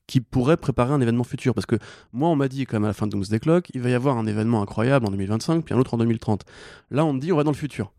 qui 0.08 0.22
pourrait 0.22 0.58
préparer 0.58 0.94
un 0.94 1.02
événement 1.02 1.24
futur. 1.24 1.54
Parce 1.54 1.66
que 1.66 1.76
moi, 2.14 2.30
on 2.30 2.36
m'a 2.36 2.48
dit, 2.48 2.66
quand 2.66 2.78
même, 2.78 2.86
à 2.86 2.88
la 2.88 2.94
fin 2.94 3.08
de 3.08 3.12
Doomsday 3.12 3.40
Clock, 3.40 3.70
il 3.74 3.82
va 3.82 3.90
y 3.90 3.94
avoir 3.94 4.18
un 4.18 4.26
événement 4.26 4.62
incroyable 4.62 5.06
en 5.06 5.12
2025, 5.12 5.66
puis 5.66 5.76
un 5.76 5.78
autre 5.78 5.94
en 5.94 5.98
2030. 5.98 6.44
Là, 6.92 7.06
on 7.06 7.14
me 7.14 7.20
dit, 7.20 7.32
on 7.32 7.38
va 7.38 7.44
dans 7.44 7.52
le 7.52 7.58
futur. 7.58 7.92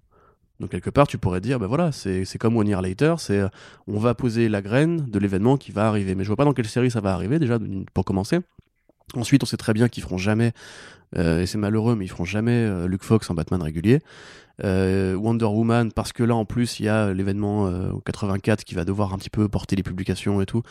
Donc 0.65 0.71
quelque 0.71 0.89
part, 0.89 1.07
tu 1.07 1.19
pourrais 1.19 1.43
dire, 1.43 1.59
ben 1.59 1.67
voilà, 1.67 1.93
c'est 1.93 2.39
comme 2.39 2.57
One 2.57 2.67
Year 2.67 2.81
Later, 2.81 3.17
c'est 3.19 3.39
euh, 3.39 3.49
on 3.87 3.99
va 3.99 4.15
poser 4.15 4.49
la 4.49 4.63
graine 4.63 5.05
de 5.11 5.19
l'événement 5.19 5.59
qui 5.59 5.73
va 5.73 5.87
arriver. 5.87 6.15
Mais 6.15 6.25
je 6.25 6.29
vois 6.31 6.37
pas 6.37 6.47
dans 6.47 6.55
quelle 6.55 6.67
série 6.67 6.91
ça 6.91 7.03
va 7.03 7.13
arriver 7.13 7.39
déjà 7.39 7.59
pour 7.93 8.07
commencer. 8.07 8.39
Ensuite, 9.15 9.43
on 9.43 9.47
sait 9.47 9.59
très 9.59 9.75
bien 9.75 9.91
qu'ils 9.91 10.03
feront 10.03 10.17
jamais, 10.17 10.53
euh, 11.19 11.43
et 11.43 11.47
c'est 11.47 11.59
malheureux, 11.59 11.97
mais 11.97 12.07
ils 12.07 12.09
feront 12.09 12.25
jamais 12.25 12.53
euh, 12.53 12.89
Luke 12.89 13.03
Fox 13.03 13.29
en 13.29 13.35
Batman 13.35 13.61
régulier. 13.61 14.01
Wonder 14.63 15.45
Woman, 15.45 15.93
parce 15.93 16.15
que 16.15 16.23
là 16.23 16.35
en 16.35 16.47
plus 16.47 16.81
il 16.81 16.87
y 16.87 16.89
a 16.89 17.13
l'événement 17.13 17.69
84 18.07 18.65
qui 18.65 18.75
va 18.75 18.87
devoir 18.87 19.13
un 19.13 19.19
petit 19.19 19.29
peu 19.29 19.49
porter 19.49 19.77
les 19.77 19.83
publications 19.83 20.41
et 20.41 20.47
tout. 20.47 20.63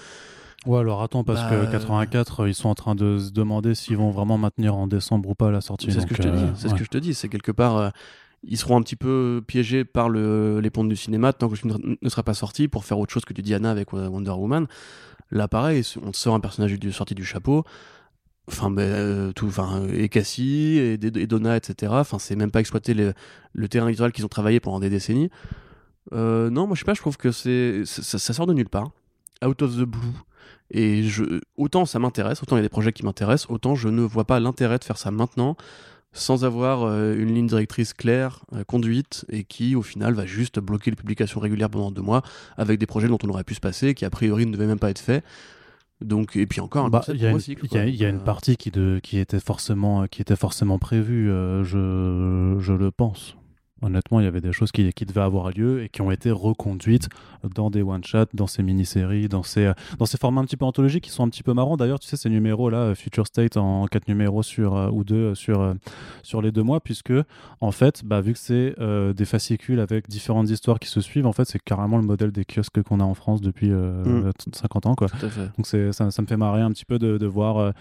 Ouais, 0.66 0.80
alors 0.80 1.04
attends, 1.04 1.26
parce 1.26 1.42
que 1.42 1.70
84, 1.70 2.44
bah, 2.44 2.48
ils 2.48 2.56
sont 2.56 2.70
en 2.70 2.76
train 2.76 2.96
de 2.96 3.18
se 3.20 3.32
demander 3.32 3.76
s'ils 3.76 3.98
vont 3.98 4.10
vraiment 4.10 4.38
maintenir 4.38 4.74
en 4.74 4.88
décembre 4.88 5.30
ou 5.30 5.36
pas 5.36 5.52
la 5.52 5.62
sortie. 5.62 5.92
C'est 5.92 6.00
ce 6.00 6.08
que 6.08 6.16
je 6.16 6.22
te 6.22 6.30
dis. 6.30 6.46
C'est 6.56 6.70
ce 6.70 6.74
que 6.74 6.84
je 6.84 6.90
te 6.90 6.98
dis. 6.98 7.14
C'est 7.14 7.30
quelque 7.30 7.52
part 7.52 7.92
ils 8.44 8.58
seront 8.58 8.78
un 8.78 8.82
petit 8.82 8.96
peu 8.96 9.42
piégés 9.46 9.86
par 9.86 10.10
le, 10.10 10.60
les 10.60 10.70
ponts 10.70 10.84
du 10.84 10.96
cinéma 10.96 11.34
tant 11.34 11.48
que 11.48 11.54
le 11.54 11.58
film 11.58 11.96
ne 12.02 12.10
sera 12.10 12.24
pas 12.24 12.34
sorti 12.34 12.68
pour 12.68 12.86
faire 12.86 13.00
autre 13.00 13.14
chose 13.14 13.26
que 13.26 13.34
du 13.34 13.42
Diana 13.42 13.72
avec 13.72 13.94
Wonder 13.94 14.32
Woman. 14.32 14.68
Là, 15.32 15.48
pareil, 15.48 15.84
on 16.02 16.14
sort 16.14 16.36
un 16.36 16.40
personnage 16.40 16.78
sorti 16.92 17.16
du 17.16 17.26
chapeau. 17.26 17.64
Enfin, 18.48 18.76
euh, 18.78 19.32
tout, 19.32 19.48
enfin, 19.48 19.88
et 19.88 20.10
Cassie, 20.10 20.78
et, 20.78 20.98
Donna, 20.98 21.56
etc. 21.56 21.94
Enfin, 21.96 22.20
c'est 22.20 22.36
même 22.36 22.52
pas 22.52 22.60
exploiter 22.60 22.94
le, 22.94 23.68
terrain 23.70 23.88
électoral 23.88 24.12
qu'ils 24.12 24.26
ont 24.26 24.30
travaillé 24.30 24.60
pendant 24.60 24.80
des 24.80 24.90
décennies. 24.90 25.30
Euh, 26.12 26.50
non, 26.50 26.68
moi 26.68 26.76
je 26.76 26.82
sais 26.82 26.86
pas, 26.86 26.94
je 26.94 27.00
trouve 27.00 27.16
que 27.16 27.32
c'est 27.32 27.86
ça, 27.86 28.34
sort 28.34 28.46
de 28.46 28.54
nulle 28.54 28.68
part, 28.68 28.92
out 29.46 29.62
of 29.62 29.78
the 29.78 29.84
blue. 29.86 30.12
Et 30.72 31.08
autant 31.56 31.86
ça 31.86 32.00
m'intéresse, 32.00 32.44
autant 32.44 32.58
il 32.58 32.60
y 32.60 32.62
a 32.62 32.64
des 32.64 32.70
projets 32.70 32.92
qui 32.92 33.06
m'intéressent, 33.06 33.50
autant 33.50 33.76
je 33.76 33.88
ne 33.88 34.02
vois 34.02 34.26
pas 34.26 34.40
l'intérêt 34.40 34.80
de 34.80 34.84
faire 34.84 34.98
ça 34.98 35.12
maintenant 35.12 35.56
sans 36.14 36.46
avoir 36.46 36.84
euh, 36.84 37.16
une 37.16 37.34
ligne 37.34 37.48
directrice 37.48 37.94
claire, 37.94 38.46
euh, 38.54 38.64
conduite, 38.64 39.26
et 39.30 39.44
qui 39.44 39.76
au 39.76 39.82
final 39.82 40.14
va 40.14 40.26
juste 40.26 40.60
bloquer 40.60 40.92
les 40.92 40.96
publications 40.96 41.40
régulières 41.40 41.70
pendant 41.70 41.92
deux 41.92 42.02
mois 42.02 42.22
avec 42.56 42.80
des 42.80 42.86
projets 42.86 43.08
dont 43.08 43.18
on 43.24 43.30
aurait 43.30 43.44
pu 43.44 43.56
se 43.56 43.60
passer, 43.60 43.94
qui 43.94 44.06
a 44.06 44.10
priori 44.10 44.46
ne 44.46 44.54
devaient 44.54 44.68
même 44.68 44.80
pas 44.80 44.90
être 44.90 45.00
faits. 45.00 45.24
Donc, 46.02 46.36
et 46.36 46.46
puis 46.46 46.60
encore, 46.60 46.90
bah, 46.90 47.04
il 47.08 47.16
y, 47.16 47.26
a 47.26 48.10
une 48.10 48.24
partie 48.24 48.58
qui, 48.58 48.72
de, 48.72 49.00
qui, 49.02 49.20
était 49.20 49.40
forcément, 49.40 50.06
qui 50.08 50.22
était 50.22 50.36
forcément 50.36 50.78
prévue, 50.78 51.32
euh, 51.32 51.64
je, 51.64 52.58
je 52.60 52.74
le 52.74 52.92
pense 52.92 53.38
honnêtement, 53.84 54.20
il 54.20 54.24
y 54.24 54.28
avait 54.28 54.42
des 54.42 54.52
choses 54.52 54.72
qui, 54.72 54.92
qui, 54.94 55.06
devaient 55.06 55.22
avoir 55.22 55.52
lieu 55.52 55.84
et 55.84 55.90
qui 55.90 56.02
ont 56.02 56.12
été 56.12 56.32
reconduites 56.32 57.10
dans 57.56 57.70
des 57.70 57.82
one-shots, 57.82 58.26
dans 58.34 58.48
ces 58.48 58.64
mini-séries, 58.64 59.28
dans 59.28 59.44
ces, 59.44 59.72
dans 60.00 60.06
ces 60.06 60.18
formats 60.18 60.42
un 60.42 60.46
petit 60.46 60.58
peu 60.58 60.66
anthologiques 60.66 61.04
qui 61.04 61.10
sont 61.10 61.24
un 61.24 61.30
petit 61.30 61.44
peu 61.44 61.54
marrants. 61.54 61.78
D'ailleurs, 61.78 62.00
tu 62.00 62.08
sais, 62.08 62.18
ces 62.18 62.30
numéros-là, 62.30 62.96
Future 62.96 63.28
State 63.28 63.58
en 63.58 63.86
quatre 63.88 64.08
numéros 64.08 64.44
sur, 64.44 64.76
euh, 64.76 64.90
ou 64.90 65.04
deux 65.04 65.16
euh, 65.16 65.36
sur, 65.36 65.62
euh, 65.62 65.74
sur 66.24 66.42
les 66.42 66.52
deux 66.52 66.64
mois, 66.64 66.80
puisque, 66.80 67.14
en 67.62 67.72
fait, 67.72 68.04
bah, 68.06 68.22
vu 68.22 68.34
que 68.34 68.40
c'est 68.40 68.76
des 69.14 69.26
fascicules 69.26 69.80
avec 69.80 70.08
différentes 70.08 70.50
histoires 70.50 70.80
qui 70.80 70.90
se 70.90 71.02
suivent, 71.02 71.26
en 71.26 71.34
fait, 71.34 71.46
c'est 71.46 71.60
carrément 71.60 71.98
le 71.98 72.04
modèle 72.04 72.32
des 72.32 72.46
kiosques 72.46 72.82
qu'on 72.82 73.00
a 73.00 73.04
en 73.04 73.14
France 73.14 73.42
depuis 73.42 73.70
50 73.70 74.86
mm. 74.86 74.90
ans. 74.90 74.96
Quoi. 74.96 75.08
Donc, 75.58 75.68
ça, 75.68 76.12
ça, 76.12 76.22
me 76.22 76.28
fait 76.28 76.38
marrer 76.38 76.62
un 76.62 76.72
petit 76.72 76.86
peu 76.86 77.00
de, 77.00 77.18
de 77.18 77.26
voir 77.26 77.74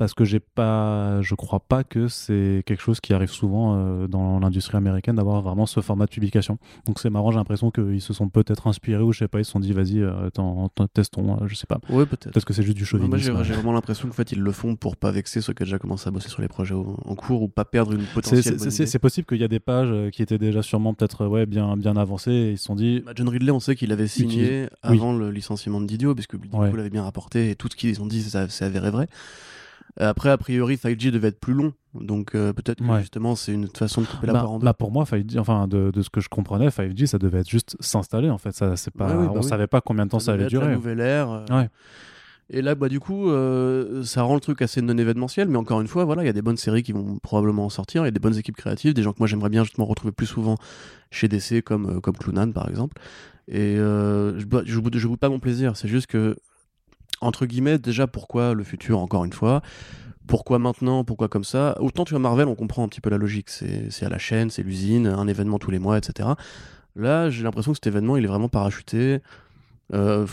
parce 0.00 0.14
que 0.14 0.24
j'ai 0.24 0.40
pas, 0.40 1.20
je 1.20 1.34
crois 1.34 1.60
pas 1.60 1.84
que 1.84 2.08
c'est 2.08 2.62
quelque 2.64 2.80
chose 2.80 3.00
qui 3.00 3.12
arrive 3.12 3.28
souvent 3.28 3.76
euh, 3.76 4.08
dans 4.08 4.38
l'industrie 4.40 4.78
américaine 4.78 5.16
d'avoir 5.16 5.42
vraiment 5.42 5.66
ce 5.66 5.80
format 5.80 6.06
de 6.06 6.10
publication. 6.10 6.56
Donc 6.86 6.98
c'est 6.98 7.10
marrant, 7.10 7.32
j'ai 7.32 7.36
l'impression 7.36 7.70
qu'ils 7.70 8.00
se 8.00 8.14
sont 8.14 8.30
peut-être 8.30 8.66
inspirés 8.66 9.02
ou 9.02 9.12
je 9.12 9.18
sais 9.18 9.28
pas, 9.28 9.40
ils 9.40 9.44
se 9.44 9.50
sont 9.50 9.60
dit 9.60 9.74
vas-y, 9.74 10.00
euh, 10.00 10.30
testons, 10.94 11.34
euh, 11.34 11.46
je 11.48 11.54
sais 11.54 11.66
pas. 11.66 11.80
Oui, 11.90 12.06
peut-être. 12.06 12.32
Peut-être 12.32 12.46
que 12.46 12.54
c'est 12.54 12.62
juste 12.62 12.78
du 12.78 12.86
chauvinisme. 12.86 13.34
moi 13.34 13.42
j'ai 13.42 13.52
vraiment 13.52 13.72
l'impression 13.72 14.08
qu'en 14.08 14.14
fait 14.14 14.32
ils 14.32 14.40
le 14.40 14.52
font 14.52 14.74
pour 14.74 14.96
pas 14.96 15.10
vexer 15.10 15.42
ceux 15.42 15.52
qui 15.52 15.64
ont 15.64 15.66
déjà 15.66 15.78
commencé 15.78 16.08
à 16.08 16.10
bosser 16.12 16.30
sur 16.30 16.40
les 16.40 16.48
projets 16.48 16.74
en 16.74 17.14
cours 17.14 17.42
ou 17.42 17.48
pas 17.48 17.66
perdre 17.66 17.92
une 17.92 18.06
potentielle. 18.06 18.58
C'est 18.70 18.98
possible 18.98 19.26
qu'il 19.26 19.38
y 19.38 19.44
a 19.44 19.48
des 19.48 19.60
pages 19.60 20.10
qui 20.12 20.22
étaient 20.22 20.38
déjà 20.38 20.62
sûrement 20.62 20.94
peut-être 20.94 21.26
ouais, 21.26 21.44
bien, 21.44 21.76
bien 21.76 21.98
avancées 21.98 22.32
et 22.32 22.50
ils 22.52 22.58
se 22.58 22.64
sont 22.64 22.74
dit. 22.74 23.02
Bah, 23.04 23.12
John 23.14 23.28
Ridley, 23.28 23.50
on 23.50 23.60
sait 23.60 23.76
qu'il 23.76 23.92
avait 23.92 24.08
signé 24.08 24.66
avant 24.80 25.12
le 25.12 25.30
licenciement 25.30 25.82
de 25.82 25.86
Didio, 25.86 26.14
parce 26.14 26.26
que 26.26 26.38
Didio 26.38 26.74
l'avait 26.74 26.88
bien 26.88 27.02
rapporté 27.02 27.50
et 27.50 27.54
tout 27.54 27.68
ce 27.70 27.76
qu'ils 27.76 28.00
ont 28.00 28.06
dit, 28.06 28.22
c'est 28.22 28.64
avéré 28.64 28.90
vrai. 28.90 29.06
Après, 29.96 30.30
a 30.30 30.38
priori, 30.38 30.76
5G 30.76 31.10
devait 31.10 31.28
être 31.28 31.40
plus 31.40 31.54
long. 31.54 31.72
Donc 31.94 32.34
euh, 32.34 32.52
peut-être 32.52 32.78
que 32.78 33.00
justement, 33.00 33.34
c'est 33.34 33.52
une 33.52 33.66
façon 33.66 34.02
de 34.02 34.06
couper 34.06 34.28
la 34.28 34.34
bah, 34.34 34.40
part 34.40 34.52
en 34.52 34.58
deux. 34.58 34.64
Bah 34.64 34.74
pour 34.74 34.92
moi, 34.92 35.04
5G, 35.04 35.38
enfin, 35.38 35.66
de, 35.66 35.90
de, 35.90 36.02
ce 36.02 36.10
que 36.10 36.20
je 36.20 36.28
comprenais, 36.28 36.68
5G, 36.68 37.06
ça 37.06 37.18
devait 37.18 37.40
être 37.40 37.50
juste 37.50 37.76
s'installer. 37.80 38.30
En 38.30 38.38
fait, 38.38 38.52
ça, 38.52 38.76
c'est 38.76 38.92
pas, 38.92 39.12
on 39.12 39.34
bah 39.34 39.42
savait 39.42 39.66
pas 39.66 39.80
combien 39.80 40.06
de 40.06 40.10
temps 40.10 40.20
ça, 40.20 40.32
allait 40.32 40.46
durer. 40.46 40.68
La 40.68 40.74
nouvelle 40.74 41.00
ère. 41.00 41.30
Euh. 41.30 41.66
Et 42.48 42.62
là, 42.62 42.74
bah, 42.74 42.88
du 42.88 43.00
coup, 43.00 43.30
euh, 43.30 44.02
ça 44.04 44.22
rend 44.22 44.34
le 44.34 44.40
truc 44.40 44.62
assez 44.62 44.80
non 44.82 44.96
événementiel, 44.96 45.48
mais 45.48 45.56
encore 45.56 45.80
une 45.80 45.88
fois, 45.88 46.04
voilà, 46.04 46.22
il 46.22 46.26
y 46.26 46.30
a 46.30 46.32
des 46.32 46.42
bonnes 46.42 46.56
séries 46.56 46.82
qui 46.82 46.92
vont 46.92 47.18
probablement 47.18 47.64
en 47.64 47.70
sortir, 47.70 48.02
il 48.02 48.06
y 48.06 48.08
a 48.08 48.12
des 48.12 48.20
bonnes 48.20 48.36
équipes 48.36 48.56
créatives, 48.56 48.94
des 48.94 49.02
gens 49.02 49.12
que 49.12 49.18
moi 49.18 49.28
j'aimerais 49.28 49.50
bien 49.50 49.64
justement 49.64 49.86
retrouver 49.86 50.12
plus 50.12 50.26
souvent 50.26 50.56
chez 51.10 51.28
DC, 51.28 51.62
comme, 51.62 52.00
comme 52.00 52.16
Clunan 52.16 52.52
par 52.52 52.68
exemple. 52.68 53.00
Et 53.48 53.76
je, 53.76 54.62
je, 54.64 54.98
je, 54.98 55.08
pas 55.16 55.28
mon 55.28 55.40
plaisir, 55.40 55.76
c'est 55.76 55.88
juste 55.88 56.06
que, 56.06 56.36
entre 57.20 57.46
guillemets, 57.46 57.78
déjà 57.78 58.06
pourquoi 58.06 58.54
le 58.54 58.64
futur, 58.64 58.98
encore 58.98 59.24
une 59.24 59.32
fois? 59.32 59.62
Pourquoi 60.26 60.58
maintenant, 60.58 61.02
pourquoi 61.04 61.28
comme 61.28 61.44
ça? 61.44 61.76
Autant 61.80 62.04
tu 62.04 62.10
vois 62.10 62.20
Marvel, 62.20 62.46
on 62.46 62.54
comprend 62.54 62.84
un 62.84 62.88
petit 62.88 63.00
peu 63.00 63.10
la 63.10 63.18
logique. 63.18 63.50
C'est 63.50 64.04
à 64.04 64.08
la 64.08 64.18
chaîne, 64.18 64.50
c'est 64.50 64.62
l'usine, 64.62 65.06
un 65.06 65.26
événement 65.26 65.58
tous 65.58 65.70
les 65.70 65.78
mois, 65.80 65.98
etc. 65.98 66.28
Là, 66.96 67.30
j'ai 67.30 67.42
l'impression 67.42 67.72
que 67.72 67.76
cet 67.76 67.86
événement, 67.86 68.16
il 68.16 68.24
est 68.24 68.28
vraiment 68.28 68.48
parachuté. 68.48 69.20
Euh, 69.92 70.26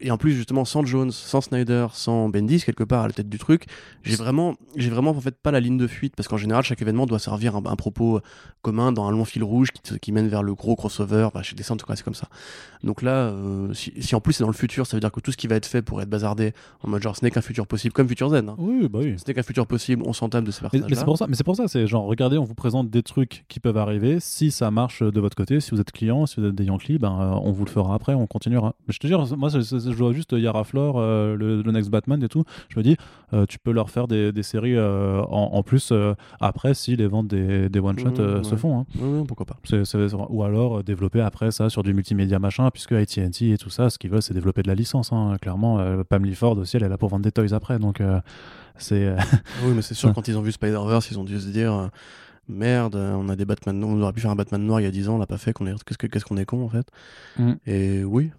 et 0.00 0.10
en 0.10 0.16
plus, 0.16 0.32
justement, 0.32 0.64
sans 0.64 0.84
Jones, 0.84 1.10
sans 1.10 1.40
Snyder, 1.40 1.88
sans 1.92 2.28
Bendis, 2.28 2.62
quelque 2.64 2.84
part 2.84 3.02
à 3.02 3.06
la 3.08 3.12
tête 3.12 3.28
du 3.28 3.38
truc, 3.38 3.66
j'ai 4.02 4.16
vraiment, 4.16 4.54
j'ai 4.76 4.90
vraiment 4.90 5.10
en 5.10 5.20
fait 5.20 5.36
pas 5.36 5.50
la 5.50 5.60
ligne 5.60 5.78
de 5.78 5.86
fuite 5.86 6.14
parce 6.16 6.28
qu'en 6.28 6.36
général, 6.36 6.64
chaque 6.64 6.80
événement 6.82 7.06
doit 7.06 7.18
servir 7.18 7.56
un, 7.56 7.62
un 7.66 7.76
propos 7.76 8.20
commun 8.62 8.92
dans 8.92 9.06
un 9.06 9.10
long 9.10 9.24
fil 9.24 9.44
rouge 9.44 9.70
qui, 9.70 9.98
qui 9.98 10.12
mène 10.12 10.28
vers 10.28 10.42
le 10.42 10.54
gros 10.54 10.76
crossover. 10.76 11.28
Bah, 11.34 11.42
chez 11.42 11.54
Descent, 11.54 11.74
en 11.74 11.76
tout 11.76 11.86
cas, 11.86 11.96
c'est 11.96 12.04
comme 12.04 12.14
ça. 12.14 12.28
Donc 12.84 13.02
là, 13.02 13.28
euh, 13.28 13.72
si, 13.74 13.92
si, 14.00 14.14
en 14.14 14.20
plus 14.20 14.32
c'est 14.34 14.44
dans 14.44 14.50
le 14.50 14.54
futur, 14.54 14.86
ça 14.86 14.96
veut 14.96 15.00
dire 15.00 15.12
que 15.12 15.20
tout 15.20 15.30
ce 15.30 15.36
qui 15.36 15.46
va 15.46 15.56
être 15.56 15.66
fait 15.66 15.82
pour 15.82 16.00
être 16.02 16.08
bazardé 16.08 16.52
en 16.82 16.88
mode 16.88 17.02
genre 17.02 17.16
ce 17.16 17.24
n'est 17.24 17.30
qu'un 17.30 17.42
futur 17.42 17.66
possible, 17.66 17.92
comme 17.92 18.08
Future 18.08 18.30
Zen. 18.30 18.48
Hein. 18.48 18.56
Oui, 18.58 18.88
bah 18.88 19.00
oui. 19.02 19.14
Ce 19.18 19.24
n'est 19.26 19.34
qu'un 19.34 19.42
futur 19.42 19.66
possible, 19.66 20.02
on 20.06 20.12
s'entame 20.12 20.44
de 20.44 20.50
ces 20.50 20.60
personnages. 20.60 20.90
Mais, 20.90 20.96
c'est 20.96 21.04
pour 21.04 21.18
ça, 21.18 21.26
mais 21.28 21.36
c'est 21.36 21.44
pour 21.44 21.56
ça, 21.56 21.68
c'est 21.68 21.86
genre 21.86 22.04
regardez, 22.04 22.38
on 22.38 22.44
vous 22.44 22.54
présente 22.54 22.90
des 22.90 23.02
trucs 23.02 23.44
qui 23.48 23.60
peuvent 23.60 23.76
arriver. 23.76 24.18
Si 24.20 24.50
ça 24.50 24.70
marche 24.70 25.02
de 25.02 25.20
votre 25.20 25.36
côté, 25.36 25.60
si 25.60 25.70
vous 25.70 25.80
êtes 25.80 25.92
client, 25.92 26.26
si 26.26 26.40
vous 26.40 26.46
êtes 26.46 26.54
des 26.54 26.64
Yankees, 26.64 26.98
ben 26.98 27.18
euh, 27.20 27.40
on 27.42 27.52
vous 27.52 27.64
le 27.64 27.70
fera 27.70 27.94
après, 27.94 28.14
on 28.14 28.26
continuera. 28.26 28.74
je 28.88 28.98
te 29.02 29.06
dis, 29.06 29.36
moi, 29.36 29.48
je 29.48 29.90
vois 29.90 30.12
juste 30.12 30.32
Yara 30.32 30.64
Flor, 30.64 30.96
euh, 30.98 31.36
le, 31.36 31.62
Next 31.72 31.90
Batman 31.90 32.22
et 32.22 32.28
tout. 32.28 32.44
Je 32.68 32.78
me 32.78 32.82
dis, 32.82 32.96
euh, 33.32 33.46
tu 33.46 33.58
peux 33.58 33.72
leur 33.72 33.90
faire 33.90 34.08
des, 34.08 34.32
des 34.32 34.42
séries 34.42 34.76
euh, 34.76 35.22
en, 35.22 35.62
plus 35.62 35.92
après 36.40 36.74
si 36.74 36.96
les 36.96 37.06
ventes 37.06 37.28
des, 37.28 37.68
des 37.68 37.78
one 37.78 37.98
shots 37.98 38.10
mmh, 38.10 38.44
se 38.44 38.56
font. 38.56 38.80
Hein. 38.80 39.24
Pourquoi 39.26 39.46
pas. 39.46 39.56
ou 40.28 40.42
alors 40.42 40.82
développer 40.82 41.20
après 41.20 41.50
ça 41.50 41.70
sur 41.70 41.82
du 41.82 41.94
multimédia 41.94 42.38
machin, 42.38 42.70
puisque 42.70 42.92
AT&T 42.92 43.50
et 43.50 43.58
tout 43.58 43.70
ça, 43.70 43.90
ce 43.90 43.98
qu'ils 43.98 44.10
veulent, 44.10 44.22
c'est 44.22 44.34
développer 44.34 44.62
de 44.62 44.68
la 44.68 44.74
licence. 44.74 45.12
Hein. 45.12 45.36
Clairement, 45.40 45.80
Pam 46.08 46.24
Ford 46.34 46.58
aussi, 46.58 46.76
elle 46.76 46.84
est 46.84 46.88
là 46.88 46.98
pour 46.98 47.08
vendre 47.08 47.24
des 47.24 47.32
toys 47.32 47.52
après, 47.52 47.78
donc 47.78 48.02
c'est. 48.76 49.14
oui, 49.64 49.72
mais 49.74 49.82
c'est 49.82 49.94
sûr 49.94 50.12
quand 50.12 50.28
ils 50.28 50.36
ont 50.36 50.42
vu 50.42 50.52
Spider-Verse, 50.52 51.10
ils 51.10 51.18
ont 51.18 51.24
dû 51.24 51.38
se 51.40 51.48
dire 51.48 51.90
merde, 52.48 52.96
on 52.96 53.28
a 53.28 53.36
des 53.36 53.44
Batman, 53.44 53.82
on 53.82 54.00
aurait 54.02 54.12
pu 54.12 54.20
faire 54.20 54.30
un 54.30 54.36
Batman 54.36 54.62
noir 54.64 54.80
il 54.80 54.84
y 54.84 54.86
a 54.86 54.90
10 54.90 55.08
ans, 55.08 55.14
on 55.14 55.18
l'a 55.18 55.26
pas 55.26 55.38
fait, 55.38 55.54
qu'est-ce 55.54 56.24
qu'on 56.24 56.36
est 56.36 56.44
con 56.44 56.64
en 56.64 56.68
fait. 56.68 56.86
Mmh. 57.38 57.52
Et 57.66 58.04
oui, 58.04 58.30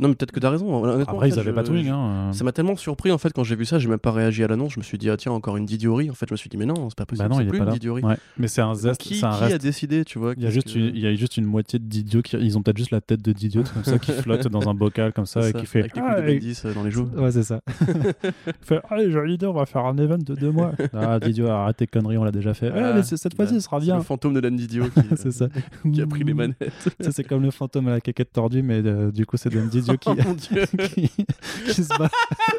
Non, 0.00 0.08
mais 0.08 0.14
peut-être 0.14 0.32
que 0.32 0.40
t'as 0.40 0.50
raison. 0.50 0.84
Après, 1.02 1.28
ils 1.28 1.38
avaient 1.38 1.52
pas 1.52 1.62
tout 1.62 1.74
hein. 1.74 2.30
Ça 2.32 2.44
m'a 2.44 2.52
tellement 2.52 2.76
surpris 2.76 3.10
en 3.10 3.18
fait 3.18 3.32
quand 3.32 3.44
j'ai 3.44 3.56
vu 3.56 3.64
ça, 3.64 3.78
j'ai 3.78 3.88
même 3.88 3.98
pas 3.98 4.12
réagi 4.12 4.42
à 4.44 4.48
l'annonce. 4.48 4.72
Je 4.72 4.78
me 4.78 4.84
suis 4.84 4.98
dit, 4.98 5.10
ah 5.10 5.16
tiens, 5.16 5.32
encore 5.32 5.56
une 5.56 5.66
Didiory. 5.66 6.10
En 6.10 6.14
fait, 6.14 6.26
je 6.28 6.34
me 6.34 6.36
suis 6.36 6.48
dit, 6.48 6.56
mais 6.56 6.66
non, 6.66 6.88
c'est 6.88 6.98
pas 6.98 7.06
possible. 7.06 7.28
Bah 7.28 7.34
non, 7.34 7.40
il 7.40 7.48
plus 7.48 7.58
pas 7.58 7.64
une 7.64 7.72
Didiory. 7.72 8.02
Ouais. 8.02 8.16
Mais 8.38 8.48
c'est 8.48 8.62
un 8.62 8.74
zeste. 8.74 9.00
Qui, 9.00 9.20
un 9.24 9.46
qui 9.46 9.52
a 9.52 9.58
décidé, 9.58 10.04
tu 10.04 10.18
vois 10.18 10.34
Il 10.36 10.42
y 10.42 10.46
a 10.46 10.50
juste, 10.50 10.74
une, 10.74 10.86
il 10.86 11.00
y 11.00 11.06
a 11.06 11.14
juste 11.14 11.36
une 11.36 11.44
moitié 11.44 11.78
de 11.78 11.84
Didio. 11.84 12.22
Qui... 12.22 12.36
Ils 12.36 12.56
ont 12.56 12.62
peut-être 12.62 12.78
juste 12.78 12.90
la 12.90 13.00
tête 13.00 13.22
de 13.22 13.32
Didio 13.32 13.62
comme 13.72 13.84
ça 13.84 13.98
qui 13.98 14.12
flotte 14.22 14.48
dans 14.48 14.68
un 14.68 14.74
bocal 14.74 15.12
comme 15.12 15.26
ça, 15.26 15.48
et 15.48 15.52
qui 15.52 15.66
fait. 15.66 15.80
Avec 15.80 15.96
les 15.96 16.02
coups 16.02 16.16
de 16.16 16.38
10 16.38 16.64
euh, 16.64 16.74
dans 16.74 16.82
les 16.82 16.90
joues. 16.90 17.08
Ouais, 17.16 17.32
c'est 17.32 17.42
ça. 17.42 17.60
il 17.80 18.52
fait, 18.62 18.80
allez, 18.90 19.10
joli 19.10 19.34
idée, 19.34 19.46
on 19.46 19.52
va 19.52 19.66
faire 19.66 19.84
un 19.84 19.96
event 19.98 20.18
de 20.18 20.34
deux 20.34 20.50
mois. 20.50 20.72
ah, 20.92 21.18
Didio, 21.20 21.48
arrête 21.48 21.76
tes 21.76 21.86
conneries, 21.86 22.18
on 22.18 22.24
l'a 22.24 22.32
déjà 22.32 22.54
fait. 22.54 22.70
Ah, 22.74 22.92
mais 22.94 23.02
cette 23.02 23.34
fois-ci, 23.34 23.54
ce 23.54 23.60
sera 23.60 23.80
bien. 23.80 23.96
le 23.96 24.02
fantôme 24.02 24.34
de 24.34 24.40
Dan 24.40 24.56
Didio 24.56 24.84
c'est 25.16 25.32
ça. 25.32 25.48
qui 25.92 26.00
a 26.00 26.06
pris 26.06 26.24
les 26.24 26.34
manettes. 26.34 26.56
ça, 27.00 27.12
c'est 27.12 27.24
comme 27.24 27.42
le 27.42 27.50
fantôme 27.50 27.88
à 27.88 27.92
la 27.92 28.00
caquette 28.00 28.32
tordue, 28.32 28.62
mais 28.62 28.82
euh, 28.84 29.10
du 29.10 29.26
coup, 29.26 29.36
c'est 29.36 29.52
Dan 29.52 29.68
Didio 29.68 29.81
qui. 29.84 30.08
Oh, 30.08 30.14
qui, 31.72 31.74
se 31.74 31.88
balade, 31.88 32.10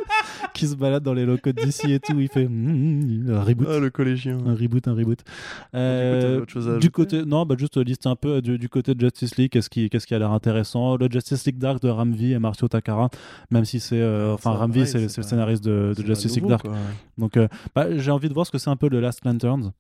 qui 0.54 0.68
se 0.68 0.76
balade 0.76 1.04
dans 1.04 1.14
les 1.14 1.26
locaux 1.26 1.52
d'ici 1.52 1.94
et 1.94 2.00
tout. 2.00 2.20
Il 2.20 2.28
fait 2.28 2.48
mm, 2.48 3.26
mm, 3.26 3.36
un 3.36 3.44
reboot. 3.44 3.68
Ah, 3.70 3.80
le 3.80 3.90
collégien. 3.90 4.38
Un 4.46 4.56
reboot, 4.56 4.88
un 4.88 4.94
reboot. 4.94 5.20
Euh, 5.76 6.46
du 6.80 6.92
côté, 6.92 7.26
non, 7.26 7.46
bah 7.46 7.56
juste 7.58 7.78
lister 7.78 8.10
un 8.10 8.16
peu 8.16 8.42
du, 8.42 8.58
du 8.58 8.70
côté 8.70 8.96
de 8.96 9.00
Justice 9.00 9.38
League, 9.38 9.52
qu'est-ce 9.52 9.70
qui, 9.70 9.90
qu'est-ce 9.90 10.08
qui 10.08 10.16
a 10.16 10.20
l'air 10.20 10.32
intéressant? 10.32 10.98
Le 10.98 11.08
Justice 11.10 11.46
League 11.46 11.58
Dark 11.58 11.82
de 11.82 11.90
Ramvi 11.90 12.34
et 12.34 12.40
Marcio 12.40 12.68
Takara, 12.68 13.10
même 13.52 13.66
si 13.66 13.80
c'est, 13.80 14.00
euh, 14.00 14.34
enfin, 14.34 14.52
Ramvi, 14.52 14.88
c'est, 14.88 15.02
le 15.02 15.24
scénariste 15.24 15.64
de, 15.64 15.94
de 15.98 16.06
Justice 16.06 16.36
League 16.36 16.48
Dark. 16.48 16.66
Donc, 17.18 17.38
euh, 17.38 17.48
bah, 17.76 17.98
j'ai 17.98 18.12
envie 18.12 18.30
de 18.30 18.34
voir 18.34 18.46
ce 18.46 18.52
que 18.52 18.58
c'est 18.58 18.70
un 18.70 18.76
peu 18.76 18.90
le 18.90 19.00
Last 19.00 19.24
Lanterns 19.26 19.72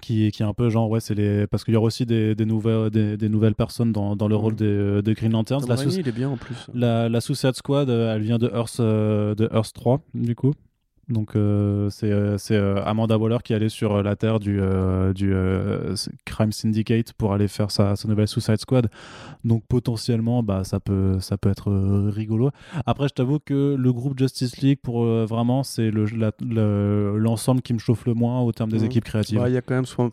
qui, 0.00 0.30
qui 0.30 0.42
est 0.42 0.46
un 0.46 0.54
peu 0.54 0.70
genre 0.70 0.88
ouais 0.88 1.00
c'est 1.00 1.14
les 1.14 1.46
parce 1.46 1.64
qu'il 1.64 1.74
y 1.74 1.76
aura 1.76 1.86
aussi 1.86 2.06
des, 2.06 2.34
des 2.34 2.44
nouvelles 2.44 2.90
des, 2.90 3.16
des, 3.16 3.28
nouvelles 3.28 3.54
personnes 3.54 3.92
dans, 3.92 4.16
dans 4.16 4.28
le 4.28 4.36
rôle 4.36 4.54
des, 4.54 5.02
de 5.02 5.12
Green 5.12 5.32
Lanterns. 5.32 5.66
La, 5.68 5.76
il 5.82 6.08
est 6.08 6.12
bien 6.12 6.28
en 6.28 6.36
plus. 6.36 6.68
la, 6.74 7.08
la 7.08 7.20
Suicide 7.20 7.54
Squad 7.54 7.90
euh, 7.90 8.14
elle 8.14 8.22
vient 8.22 8.38
de 8.38 8.48
Earth 8.48 8.78
euh, 8.80 9.34
de 9.34 9.48
Earth 9.52 9.72
3 9.74 10.00
du 10.14 10.34
coup 10.34 10.52
donc 11.08 11.34
euh, 11.34 11.90
c'est 11.90 12.10
euh, 12.10 12.82
Amanda 12.84 13.18
Waller 13.18 13.38
qui 13.42 13.54
allait 13.54 13.68
sur 13.68 14.02
la 14.02 14.14
terre 14.14 14.38
du, 14.38 14.60
du 15.14 15.34
Crime 16.24 16.52
Syndicate 16.52 17.12
pour 17.12 17.32
aller 17.32 17.48
faire 17.48 17.70
sa, 17.70 17.96
sa, 17.96 18.08
nouvelle 18.08 18.28
Suicide 18.28 18.58
Squad. 18.58 18.88
Donc 19.44 19.64
potentiellement, 19.68 20.42
bah, 20.42 20.62
ça, 20.64 20.78
peut, 20.78 21.18
ça 21.20 21.36
peut 21.36 21.50
être 21.50 21.70
rigolo. 22.10 22.50
Après, 22.86 23.08
je 23.08 23.14
t'avoue 23.14 23.40
que 23.40 23.74
le 23.74 23.92
groupe 23.92 24.18
Justice 24.18 24.58
League, 24.58 24.78
pour 24.82 25.04
vraiment, 25.04 25.62
c'est 25.64 25.90
l'ensemble 25.90 27.58
le, 27.58 27.62
qui 27.62 27.74
me 27.74 27.78
chauffe 27.78 28.06
le 28.06 28.14
moins 28.14 28.40
au 28.40 28.52
terme 28.52 28.70
des 28.70 28.84
équipes 28.84 29.04
créatives. 29.04 29.38
Bah, 29.38 29.48
il 29.48 29.54
y 29.54 29.58
a 29.58 29.62
quand 29.62 29.74
même 29.74 29.86
Swamp, 29.86 30.10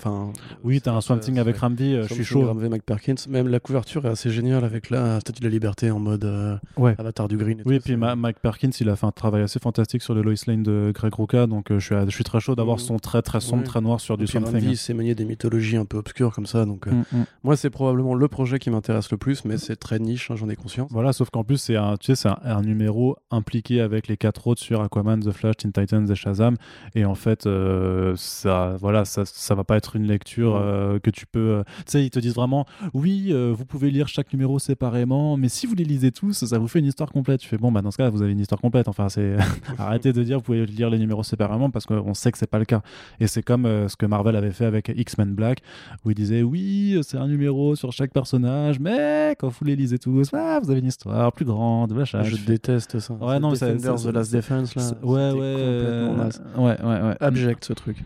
Oui, 0.63 0.81
tu 0.81 0.89
as 0.89 0.93
un 0.93 1.01
Swamp 1.01 1.19
Thing 1.19 1.37
avec 1.37 1.57
Ramvi, 1.57 2.01
je 2.07 2.13
suis 2.13 2.23
chaud. 2.23 2.45
Ramvi, 2.45 2.67
Mike 2.67 2.83
Perkins. 2.83 3.15
Même 3.29 3.47
la 3.47 3.59
couverture 3.59 4.05
est 4.05 4.09
assez 4.09 4.31
géniale 4.31 4.63
avec 4.63 4.89
la 4.89 5.19
Statue 5.19 5.41
de 5.41 5.45
la 5.45 5.51
Liberté 5.51 5.91
en 5.91 5.99
mode 5.99 6.59
ouais. 6.77 6.95
Avatar 6.97 7.27
du 7.27 7.37
Green. 7.37 7.59
Et 7.59 7.63
oui, 7.65 7.75
et 7.75 7.79
puis 7.79 7.95
Mike 7.95 8.39
Perkins, 8.39 8.71
il 8.79 8.89
a 8.89 8.95
fait 8.95 9.05
un 9.05 9.11
travail 9.11 9.43
assez 9.43 9.59
fantastique 9.59 10.01
sur 10.01 10.15
le 10.15 10.21
Lois 10.21 10.33
Lane 10.47 10.63
de 10.63 10.78
Greg 10.93 11.13
Rucka, 11.13 11.47
donc 11.47 11.71
euh, 11.71 11.79
je, 11.79 11.85
suis, 11.85 11.95
je 12.05 12.11
suis 12.11 12.23
très 12.23 12.39
chaud 12.39 12.55
d'avoir 12.55 12.77
mm. 12.77 12.81
son 12.81 12.99
très 12.99 13.21
très 13.21 13.39
sombre, 13.39 13.63
très 13.63 13.81
noir 13.81 13.99
sur 13.99 14.17
du 14.17 14.27
Swamp 14.27 14.43
Thing. 14.43 14.75
c'est 14.75 14.93
manier 14.93 15.15
des 15.15 15.25
mythologies 15.25 15.77
un 15.77 15.85
peu 15.85 15.97
obscures 15.97 16.33
comme 16.33 16.45
ça, 16.45 16.65
donc 16.65 16.87
euh, 16.87 16.91
mm, 16.91 17.05
mm. 17.11 17.25
moi 17.43 17.55
c'est 17.55 17.69
probablement 17.69 18.13
le 18.13 18.27
projet 18.27 18.59
qui 18.59 18.69
m'intéresse 18.69 19.11
le 19.11 19.17
plus, 19.17 19.45
mais 19.45 19.57
c'est 19.57 19.75
très 19.75 19.99
niche, 19.99 20.31
hein, 20.31 20.35
j'en 20.35 20.49
ai 20.49 20.55
conscience. 20.55 20.89
Voilà, 20.91 21.13
sauf 21.13 21.29
qu'en 21.29 21.43
plus 21.43 21.57
c'est 21.57 21.75
un, 21.75 21.97
tu 21.97 22.07
sais, 22.07 22.15
c'est 22.15 22.29
un, 22.29 22.61
numéro 22.61 23.17
impliqué 23.31 23.81
avec 23.81 24.07
les 24.07 24.17
quatre 24.17 24.47
autres 24.47 24.61
sur 24.61 24.81
Aquaman, 24.81 25.19
The 25.19 25.31
Flash, 25.31 25.57
Teen 25.57 25.71
Titans 25.71 26.09
et 26.09 26.15
Shazam, 26.15 26.55
et 26.95 27.05
en 27.05 27.15
fait 27.15 27.45
euh, 27.45 28.13
ça, 28.15 28.75
voilà, 28.79 29.05
ça, 29.05 29.23
ça 29.25 29.55
va 29.55 29.63
pas 29.63 29.77
être 29.77 29.95
une 29.95 30.07
lecture 30.07 30.59
que 31.03 31.09
tu 31.09 31.25
peux, 31.25 31.63
tu 31.77 31.83
sais, 31.87 32.05
ils 32.05 32.09
te 32.09 32.19
disent 32.19 32.35
vraiment, 32.35 32.65
oui, 32.93 33.33
vous 33.33 33.65
pouvez 33.65 33.91
lire 33.91 34.07
chaque 34.07 34.31
numéro 34.33 34.59
séparément, 34.59 35.37
mais 35.37 35.49
si 35.49 35.67
vous 35.67 35.75
les 35.75 35.83
lisez 35.83 36.11
tous, 36.11 36.45
ça 36.45 36.57
vous 36.57 36.67
fait 36.67 36.79
une 36.79 36.85
histoire 36.85 37.11
complète. 37.11 37.41
Tu 37.41 37.47
fais 37.47 37.57
bon, 37.57 37.71
bah 37.71 37.81
dans 37.81 37.91
ce 37.91 37.97
cas, 37.97 38.09
vous 38.09 38.21
avez 38.21 38.31
une 38.31 38.39
histoire 38.39 38.61
complète. 38.61 38.87
Enfin, 38.87 39.09
c'est 39.09 39.35
arrêtez 39.77 40.13
de 40.13 40.23
dire 40.23 40.37
vous 40.37 40.43
pouvez 40.43 40.65
lire 40.75 40.89
les 40.89 40.99
numéros 40.99 41.23
séparément 41.23 41.69
parce 41.69 41.85
qu'on 41.85 42.13
sait 42.13 42.31
que 42.31 42.37
c'est 42.37 42.49
pas 42.49 42.59
le 42.59 42.65
cas. 42.65 42.81
Et 43.19 43.27
c'est 43.27 43.43
comme 43.43 43.65
euh, 43.65 43.87
ce 43.87 43.95
que 43.95 44.05
Marvel 44.05 44.35
avait 44.35 44.51
fait 44.51 44.65
avec 44.65 44.91
X-Men 44.95 45.33
Black, 45.33 45.59
où 46.05 46.11
il 46.11 46.15
disait 46.15 46.43
oui, 46.43 46.99
c'est 47.03 47.17
un 47.17 47.27
numéro 47.27 47.75
sur 47.75 47.91
chaque 47.91 48.11
personnage, 48.11 48.79
mais 48.79 49.35
quand 49.39 49.49
vous 49.49 49.65
les 49.65 49.75
lisez 49.75 49.99
tous, 49.99 50.29
ah, 50.33 50.59
vous 50.61 50.71
avez 50.71 50.79
une 50.79 50.87
histoire 50.87 51.31
plus 51.33 51.45
grande. 51.45 51.93
Machin. 51.93 52.23
Je 52.23 52.37
déteste 52.37 52.99
ça. 52.99 53.13
Ouais, 53.15 53.39
non, 53.39 53.55
c'est 53.55 53.77
The 53.77 54.05
Last 54.13 54.33
Defense 54.33 54.75
là. 54.75 54.83
Ouais, 55.03 55.31
ouais, 55.31 55.39
euh, 55.41 56.29
ouais, 56.57 56.81
ouais, 56.81 57.01
ouais. 57.01 57.15
Abject 57.19 57.65
ce 57.65 57.73
truc 57.73 58.03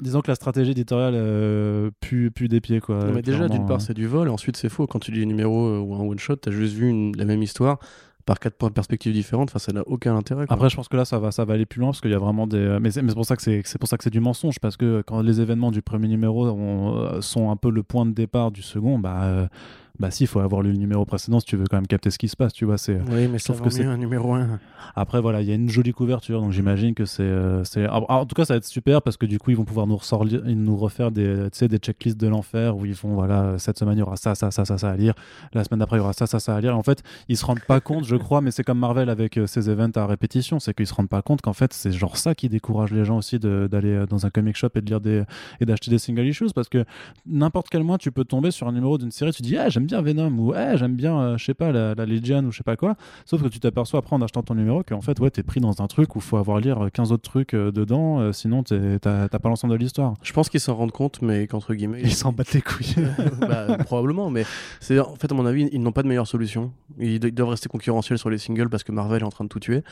disons 0.00 0.20
que 0.20 0.28
la 0.28 0.34
stratégie 0.34 0.72
éditoriale 0.72 1.14
euh, 1.14 1.90
pue, 2.00 2.32
des 2.48 2.60
pieds 2.60 2.80
quoi. 2.80 3.04
mais 3.14 3.22
déjà 3.22 3.48
d'une 3.48 3.66
part 3.66 3.80
c'est 3.80 3.94
du 3.94 4.06
vol 4.06 4.28
ensuite 4.28 4.56
c'est 4.56 4.68
faux 4.68 4.86
quand 4.86 4.98
tu 4.98 5.12
lis 5.12 5.22
un 5.22 5.26
numéro 5.26 5.78
ou 5.78 5.94
un 5.94 6.00
one 6.00 6.18
shot 6.18 6.36
t'as 6.36 6.50
juste 6.50 6.74
vu 6.74 7.12
la 7.12 7.24
même 7.24 7.42
histoire 7.42 7.78
par 8.24 8.38
quatre 8.38 8.56
points 8.56 8.68
de 8.68 8.74
perspective 8.74 9.12
différentes, 9.12 9.50
ça 9.56 9.72
n'a 9.72 9.82
aucun 9.86 10.16
intérêt. 10.16 10.46
Après, 10.48 10.70
je 10.70 10.76
pense 10.76 10.88
que 10.88 10.96
là, 10.96 11.04
ça 11.04 11.18
va, 11.18 11.30
ça 11.30 11.44
va 11.44 11.54
aller 11.54 11.66
plus 11.66 11.80
loin 11.80 11.90
parce 11.90 12.00
qu'il 12.00 12.10
y 12.10 12.14
a 12.14 12.18
vraiment 12.18 12.46
des. 12.46 12.78
Mais 12.80 12.90
c'est 12.90 13.02
pour 13.14 13.26
ça 13.26 13.36
que 13.36 13.42
c'est 13.42 13.78
pour 13.78 13.88
ça 13.88 13.96
c'est 14.00 14.10
du 14.10 14.20
mensonge 14.20 14.58
parce 14.60 14.76
que 14.76 15.02
quand 15.06 15.20
les 15.22 15.40
événements 15.40 15.70
du 15.70 15.82
premier 15.82 16.08
numéro 16.08 16.46
euh, 16.46 17.20
sont 17.20 17.50
un 17.50 17.56
peu 17.56 17.70
le 17.70 17.82
point 17.82 18.06
de 18.06 18.12
départ 18.12 18.50
du 18.50 18.62
second, 18.62 18.98
bah. 18.98 19.48
Euh, 19.94 19.98
bah 19.98 20.10
si, 20.10 20.24
il 20.24 20.26
faut 20.26 20.40
avoir 20.40 20.62
lu 20.62 20.72
le 20.72 20.78
numéro 20.78 21.04
précédent 21.04 21.40
si 21.40 21.46
tu 21.46 21.56
veux 21.56 21.66
quand 21.68 21.76
même 21.76 21.86
capter 21.86 22.10
ce 22.10 22.18
qui 22.18 22.28
se 22.28 22.36
passe, 22.36 22.52
tu 22.52 22.64
vois. 22.64 22.78
C'est, 22.78 23.00
oui, 23.10 23.28
mais 23.28 23.38
sauf 23.38 23.60
que 23.60 23.70
c'est 23.70 23.84
un 23.84 23.96
numéro 23.96 24.34
1. 24.34 24.58
Après, 24.94 25.20
voilà, 25.20 25.40
il 25.42 25.48
y 25.48 25.52
a 25.52 25.54
une 25.54 25.68
jolie 25.68 25.92
couverture, 25.92 26.40
donc 26.40 26.52
j'imagine 26.52 26.94
que 26.94 27.04
c'est, 27.04 27.22
euh, 27.22 27.64
c'est... 27.64 27.86
en 27.88 28.26
tout 28.26 28.34
cas, 28.34 28.44
ça 28.44 28.54
va 28.54 28.58
être 28.58 28.64
super 28.64 29.02
parce 29.02 29.16
que 29.16 29.26
du 29.26 29.38
coup, 29.38 29.50
ils 29.50 29.56
vont 29.56 29.64
pouvoir 29.64 29.86
nous, 29.86 29.98
nous 30.44 30.76
refaire 30.76 31.10
des, 31.10 31.48
des 31.50 31.78
checklists 31.78 32.18
de 32.18 32.28
l'enfer 32.28 32.76
où 32.76 32.84
ils 32.84 32.94
font, 32.94 33.14
voilà, 33.14 33.58
cette 33.58 33.78
semaine, 33.78 33.96
il 33.96 34.00
y 34.00 34.02
aura 34.02 34.16
ça, 34.16 34.34
ça, 34.34 34.50
ça, 34.50 34.64
ça, 34.64 34.78
ça 34.78 34.90
à 34.90 34.96
lire. 34.96 35.14
La 35.52 35.64
semaine 35.64 35.80
d'après, 35.80 35.96
il 35.96 36.00
y 36.00 36.02
aura 36.02 36.12
ça, 36.12 36.26
ça, 36.26 36.40
ça 36.40 36.56
à 36.56 36.60
lire. 36.60 36.76
en 36.76 36.82
fait, 36.82 37.02
ils 37.28 37.36
se 37.36 37.44
rendent 37.44 37.60
pas 37.60 37.80
compte, 37.80 38.04
je 38.04 38.16
crois, 38.16 38.40
mais 38.40 38.50
c'est 38.50 38.64
comme 38.64 38.78
Marvel 38.78 39.08
avec 39.08 39.38
euh, 39.38 39.46
ses 39.46 39.70
events 39.70 39.92
à 39.96 40.06
répétition, 40.06 40.58
c'est 40.58 40.74
qu'ils 40.74 40.86
se 40.86 40.94
rendent 40.94 41.08
pas 41.08 41.22
compte 41.22 41.42
qu'en 41.42 41.52
fait, 41.52 41.72
c'est 41.72 41.92
genre 41.92 42.16
ça 42.16 42.34
qui 42.34 42.48
décourage 42.48 42.92
les 42.92 43.04
gens 43.04 43.18
aussi 43.18 43.38
d'aller 43.38 43.92
euh, 43.92 44.06
dans 44.06 44.26
un 44.26 44.30
comic 44.30 44.56
shop 44.56 44.68
et 44.74 44.80
de 44.80 44.86
lire 44.86 45.00
des 45.00 45.22
et 45.60 45.66
d'acheter 45.66 45.90
des 45.90 45.98
single 45.98 46.26
issues 46.26 46.52
parce 46.54 46.68
que 46.68 46.84
n'importe 47.26 47.68
quel 47.70 47.84
mois, 47.84 47.98
tu 47.98 48.10
peux 48.10 48.24
tomber 48.24 48.50
sur 48.50 48.68
un 48.68 48.72
numéro 48.72 48.98
d'une 48.98 49.10
série, 49.10 49.32
tu 49.32 49.42
dis, 49.42 49.56
ah, 49.56 49.68
j'aime 49.88 50.02
bien 50.02 50.02
Venom 50.02 50.38
ou 50.38 50.54
j'aime 50.74 50.94
bien, 50.94 51.20
euh, 51.20 51.38
je 51.38 51.44
sais 51.44 51.54
pas, 51.54 51.72
la, 51.72 51.94
la, 51.94 52.06
Legion 52.06 52.44
ou 52.44 52.52
je 52.52 52.58
sais 52.58 52.62
pas 52.62 52.76
quoi. 52.76 52.96
Sauf 53.24 53.42
que 53.42 53.48
tu 53.48 53.60
t'aperçois 53.60 53.98
après 53.98 54.14
en 54.14 54.22
achetant 54.22 54.42
ton 54.42 54.54
numéro 54.54 54.82
qu'en 54.82 55.00
fait, 55.00 55.18
ouais, 55.20 55.30
t'es 55.30 55.42
pris 55.42 55.60
dans 55.60 55.82
un 55.82 55.86
truc 55.86 56.16
où 56.16 56.20
faut 56.20 56.36
avoir 56.36 56.60
lire 56.60 56.88
15 56.92 57.12
autres 57.12 57.22
trucs 57.22 57.54
euh, 57.54 57.72
dedans, 57.72 58.20
euh, 58.20 58.32
sinon 58.32 58.62
t'as 58.62 59.28
pas 59.28 59.48
l'ensemble 59.48 59.72
de 59.74 59.78
l'histoire. 59.78 60.14
Je 60.22 60.32
pense 60.32 60.48
qu'ils 60.48 60.60
s'en 60.60 60.74
rendent 60.74 60.92
compte, 60.92 61.22
mais 61.22 61.46
qu'entre 61.46 61.74
guillemets. 61.74 62.00
Ils 62.02 62.14
s'en 62.14 62.32
battent 62.32 62.52
les 62.52 62.62
couilles. 62.62 62.94
bah, 63.40 63.78
probablement, 63.78 64.30
mais 64.30 64.44
c'est 64.80 64.98
en 64.98 65.14
fait, 65.16 65.30
à 65.30 65.34
mon 65.34 65.46
avis, 65.46 65.68
ils 65.72 65.82
n'ont 65.82 65.92
pas 65.92 66.02
de 66.02 66.08
meilleure 66.08 66.26
solution. 66.26 66.72
Ils, 66.98 67.18
doivent 67.18 67.50
rester 67.50 67.68
concurrentiels 67.68 68.18
sur 68.18 68.30
les 68.30 68.38
singles 68.38 68.68
parce 68.68 68.84
que 68.84 68.92
Marvel 68.92 69.22
est 69.22 69.26
en 69.26 69.30
train 69.30 69.44
de 69.44 69.48
tout 69.48 69.60
tuer. 69.60 69.82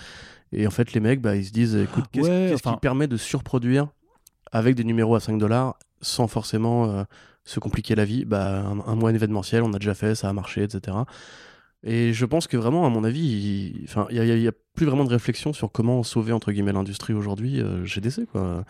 Et 0.52 0.66
en 0.66 0.70
fait, 0.70 0.92
les 0.92 1.00
mecs, 1.00 1.20
bah, 1.20 1.36
ils 1.36 1.44
se 1.46 1.52
disent 1.52 1.76
écoute, 1.76 2.04
qu'est-ce 2.12 2.62
qui 2.62 2.76
permet 2.80 3.06
de 3.06 3.16
surproduire 3.16 3.88
avec 4.52 4.74
des 4.74 4.84
numéros 4.84 5.14
à 5.14 5.20
5 5.20 5.38
dollars 5.38 5.78
sans 6.02 6.26
forcément 6.26 7.04
se 7.44 7.60
compliquer 7.60 7.94
la 7.94 8.04
vie, 8.04 8.24
bah, 8.24 8.64
un, 8.86 8.94
mois 8.94 9.12
événementiel, 9.12 9.62
on 9.62 9.72
a 9.72 9.78
déjà 9.78 9.94
fait, 9.94 10.14
ça 10.14 10.28
a 10.28 10.32
marché, 10.32 10.62
etc. 10.62 10.96
Et 11.82 12.12
je 12.12 12.26
pense 12.26 12.46
que 12.46 12.56
vraiment, 12.56 12.86
à 12.86 12.90
mon 12.90 13.04
avis, 13.04 13.86
il 14.10 14.14
n'y 14.14 14.20
a, 14.20 14.24
y 14.24 14.48
a, 14.48 14.52
plus 14.74 14.86
vraiment 14.86 15.04
de 15.04 15.10
réflexion 15.10 15.52
sur 15.52 15.72
comment 15.72 16.02
sauver 16.02 16.32
entre 16.32 16.52
guillemets 16.52 16.72
l'industrie 16.72 17.12
aujourd'hui 17.12 17.60
euh, 17.60 17.84
GDC 17.84 18.26
quoi. 18.26 18.64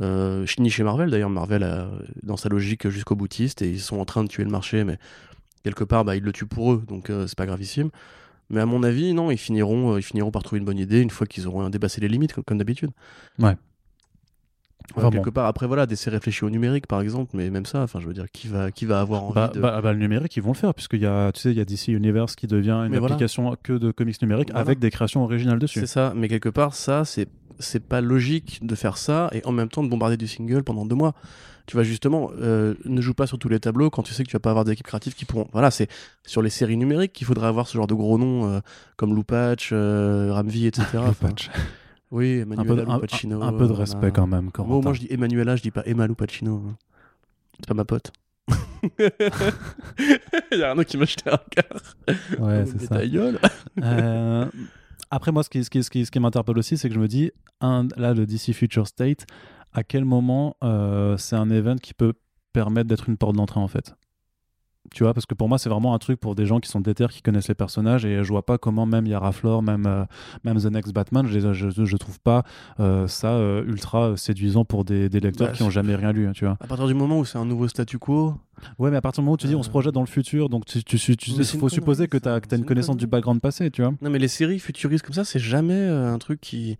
Euh, 0.00 0.46
ni 0.58 0.70
chez 0.70 0.82
Marvel 0.82 1.10
d'ailleurs, 1.10 1.30
Marvel 1.30 1.62
a, 1.62 1.90
dans 2.22 2.36
sa 2.36 2.48
logique 2.48 2.88
jusqu'au 2.88 3.14
boutiste 3.14 3.60
et 3.60 3.68
ils 3.68 3.80
sont 3.80 3.98
en 3.98 4.04
train 4.04 4.22
de 4.22 4.28
tuer 4.28 4.44
le 4.44 4.50
marché, 4.50 4.84
mais 4.84 4.98
quelque 5.64 5.84
part 5.84 6.04
bah, 6.04 6.16
ils 6.16 6.22
le 6.22 6.32
tuent 6.32 6.46
pour 6.46 6.72
eux, 6.72 6.84
donc 6.88 7.10
euh, 7.10 7.26
c'est 7.26 7.36
pas 7.36 7.46
gravissime. 7.46 7.90
Mais 8.50 8.60
à 8.60 8.66
mon 8.66 8.82
avis, 8.82 9.14
non, 9.14 9.30
ils 9.30 9.38
finiront, 9.38 9.94
euh, 9.94 9.98
ils 9.98 10.02
finiront 10.02 10.30
par 10.30 10.42
trouver 10.42 10.58
une 10.58 10.64
bonne 10.64 10.78
idée 10.78 11.00
une 11.00 11.10
fois 11.10 11.26
qu'ils 11.26 11.46
auront 11.46 11.68
dépassé 11.70 12.00
les 12.00 12.08
limites 12.08 12.32
comme, 12.32 12.44
comme 12.44 12.58
d'habitude. 12.58 12.90
Ouais 13.38 13.56
quelque 15.10 15.30
part, 15.30 15.46
après 15.46 15.66
voilà, 15.66 15.86
d'essayer 15.86 16.10
de 16.10 16.16
réfléchir 16.16 16.46
au 16.46 16.50
numérique 16.50 16.86
par 16.86 17.00
exemple, 17.00 17.30
mais 17.34 17.50
même 17.50 17.66
ça, 17.66 17.82
enfin 17.82 18.00
je 18.00 18.06
veux 18.06 18.14
dire, 18.14 18.26
qui 18.32 18.48
va, 18.48 18.70
qui 18.70 18.86
va 18.86 19.00
avoir 19.00 19.24
envie 19.24 19.34
bah, 19.34 19.50
de... 19.54 19.60
bah, 19.60 19.80
bah, 19.82 19.92
le 19.92 19.98
numérique, 19.98 20.36
ils 20.36 20.42
vont 20.42 20.52
le 20.52 20.56
faire, 20.56 20.74
puisqu'il 20.74 21.00
y 21.00 21.06
a, 21.06 21.32
tu 21.32 21.40
sais, 21.40 21.50
il 21.50 21.56
y 21.56 21.60
a 21.60 21.64
DC 21.64 21.88
Universe 21.88 22.36
qui 22.36 22.46
devient 22.46 22.84
une 22.86 22.94
application 22.94 23.56
que 23.62 23.72
de 23.72 23.90
comics 23.90 24.20
numériques 24.22 24.50
avec 24.54 24.78
des 24.78 24.90
créations 24.90 25.22
originales 25.24 25.58
dessus. 25.58 25.80
C'est 25.80 25.86
ça, 25.86 26.12
mais 26.16 26.28
quelque 26.28 26.48
part, 26.48 26.74
ça, 26.74 27.04
c'est, 27.04 27.28
c'est 27.58 27.84
pas 27.84 28.00
logique 28.00 28.60
de 28.62 28.74
faire 28.74 28.96
ça 28.96 29.28
et 29.32 29.44
en 29.44 29.52
même 29.52 29.68
temps 29.68 29.82
de 29.82 29.88
bombarder 29.88 30.16
du 30.16 30.26
single 30.26 30.62
pendant 30.62 30.86
deux 30.86 30.96
mois. 30.96 31.14
Tu 31.66 31.76
vas 31.76 31.84
justement, 31.84 32.30
euh, 32.40 32.74
ne 32.84 33.00
joue 33.00 33.14
pas 33.14 33.28
sur 33.28 33.38
tous 33.38 33.48
les 33.48 33.60
tableaux 33.60 33.88
quand 33.88 34.02
tu 34.02 34.12
sais 34.12 34.24
que 34.24 34.28
tu 34.28 34.32
vas 34.32 34.40
pas 34.40 34.50
avoir 34.50 34.64
des 34.64 34.72
équipes 34.72 34.86
créatives 34.86 35.14
qui 35.14 35.24
pourront. 35.24 35.48
Voilà, 35.52 35.70
c'est 35.70 35.88
sur 36.26 36.42
les 36.42 36.50
séries 36.50 36.76
numériques 36.76 37.12
qu'il 37.12 37.26
faudrait 37.26 37.46
avoir 37.46 37.68
ce 37.68 37.78
genre 37.78 37.86
de 37.86 37.94
gros 37.94 38.18
noms 38.18 38.50
euh, 38.50 38.60
comme 38.96 39.14
Loupatch, 39.14 39.70
euh, 39.72 40.32
Ramvi, 40.32 40.66
etc. 40.66 40.98
Oui, 42.12 42.40
Emmanuel 42.40 42.84
un 42.86 43.00
Pacino. 43.00 43.42
Un, 43.42 43.52
peu 43.54 43.66
de 43.66 43.72
respect 43.72 44.12
quand 44.12 44.26
même. 44.26 44.50
Quand 44.52 44.66
moi 44.66 44.92
je 44.92 45.00
dis 45.00 45.06
Emmanuela, 45.10 45.56
je 45.56 45.62
dis 45.62 45.70
pas 45.70 45.82
Emma 45.86 46.06
Pacino. 46.08 46.62
C'est 47.58 47.66
pas 47.66 47.74
ma 47.74 47.86
pote. 47.86 48.12
Il 48.98 49.10
y 50.58 50.62
a 50.62 50.72
un 50.72 50.78
autre 50.78 50.90
qui 50.90 50.98
m'a 50.98 51.06
jeté 51.06 51.30
un 51.30 51.40
quart. 51.50 51.96
Ouais, 52.38 52.64
c'est 52.78 52.86
ça. 52.86 53.00
Euh, 53.82 54.46
après, 55.10 55.32
moi, 55.32 55.42
ce 55.42 55.48
qui, 55.48 55.64
ce 55.64 55.70
qui, 55.70 55.82
ce 55.82 55.90
qui, 55.90 56.04
ce 56.04 56.10
qui 56.10 56.20
m'interpelle 56.20 56.58
aussi, 56.58 56.76
c'est 56.76 56.88
que 56.88 56.94
je 56.94 57.00
me 57.00 57.08
dis, 57.08 57.30
un, 57.60 57.86
là, 57.96 58.12
le 58.12 58.26
DC 58.26 58.52
Future 58.52 58.86
State, 58.86 59.24
à 59.72 59.82
quel 59.84 60.04
moment 60.04 60.56
euh, 60.62 61.16
c'est 61.16 61.36
un 61.36 61.50
event 61.50 61.76
qui 61.76 61.94
peut 61.94 62.12
permettre 62.52 62.88
d'être 62.88 63.08
une 63.08 63.16
porte 63.16 63.36
d'entrée 63.36 63.60
en 63.60 63.68
fait? 63.68 63.94
Tu 64.90 65.04
vois, 65.04 65.14
parce 65.14 65.24
que 65.26 65.34
pour 65.34 65.48
moi, 65.48 65.58
c'est 65.58 65.68
vraiment 65.70 65.94
un 65.94 65.98
truc 65.98 66.20
pour 66.20 66.34
des 66.34 66.44
gens 66.44 66.60
qui 66.60 66.68
sont 66.68 66.80
déter, 66.80 67.06
qui 67.08 67.22
connaissent 67.22 67.48
les 67.48 67.54
personnages, 67.54 68.04
et 68.04 68.22
je 68.24 68.28
vois 68.28 68.44
pas 68.44 68.58
comment 68.58 68.84
même 68.84 69.06
Yara 69.06 69.32
Flor, 69.32 69.62
même, 69.62 69.86
euh, 69.86 70.04
même 70.44 70.58
The 70.60 70.66
Next 70.66 70.92
Batman, 70.92 71.26
je, 71.26 71.52
je, 71.52 71.84
je 71.84 71.96
trouve 71.96 72.20
pas 72.20 72.42
euh, 72.80 73.06
ça 73.06 73.28
euh, 73.34 73.64
ultra 73.64 74.16
séduisant 74.16 74.64
pour 74.64 74.84
des, 74.84 75.08
des 75.08 75.20
lecteurs 75.20 75.48
Bah, 75.48 75.52
qui 75.54 75.62
ont 75.62 75.70
jamais 75.70 75.94
rien 75.94 76.12
lu, 76.12 76.26
hein, 76.26 76.32
tu 76.34 76.44
vois. 76.44 76.56
À 76.60 76.66
partir 76.66 76.86
du 76.86 76.94
moment 76.94 77.18
où 77.18 77.24
c'est 77.24 77.38
un 77.38 77.44
nouveau 77.46 77.68
statu 77.68 77.98
quo, 77.98 78.34
Ouais, 78.78 78.90
mais 78.90 78.96
à 78.96 79.00
partir 79.00 79.22
du 79.22 79.24
moment 79.24 79.34
où 79.34 79.38
tu 79.38 79.46
dis 79.46 79.56
on 79.56 79.62
se 79.62 79.70
projette 79.70 79.94
dans 79.94 80.02
le 80.02 80.06
futur, 80.06 80.48
donc 80.48 80.66
tu, 80.66 80.84
tu, 80.84 80.98
tu, 80.98 81.16
tu- 81.16 81.44
faut 81.44 81.68
supposer 81.68 82.06
que 82.06 82.16
tu 82.18 82.28
as, 82.28 82.34
ça. 82.34 82.40
C'est 82.50 82.56
une 82.56 82.64
connaissance 82.64 82.96
du 82.96 83.06
background 83.06 83.40
passé, 83.40 83.70
tu 83.70 83.82
vois. 83.82 83.92
non 84.02 84.10
mais 84.10 84.18
les 84.18 84.28
séries 84.28 84.58
futuristes 84.58 85.04
comme 85.04 85.14
ça, 85.14 85.24
c'est 85.24 85.38
jamais 85.40 85.80
un 85.88 86.18
truc 86.18 86.40
qui. 86.40 86.76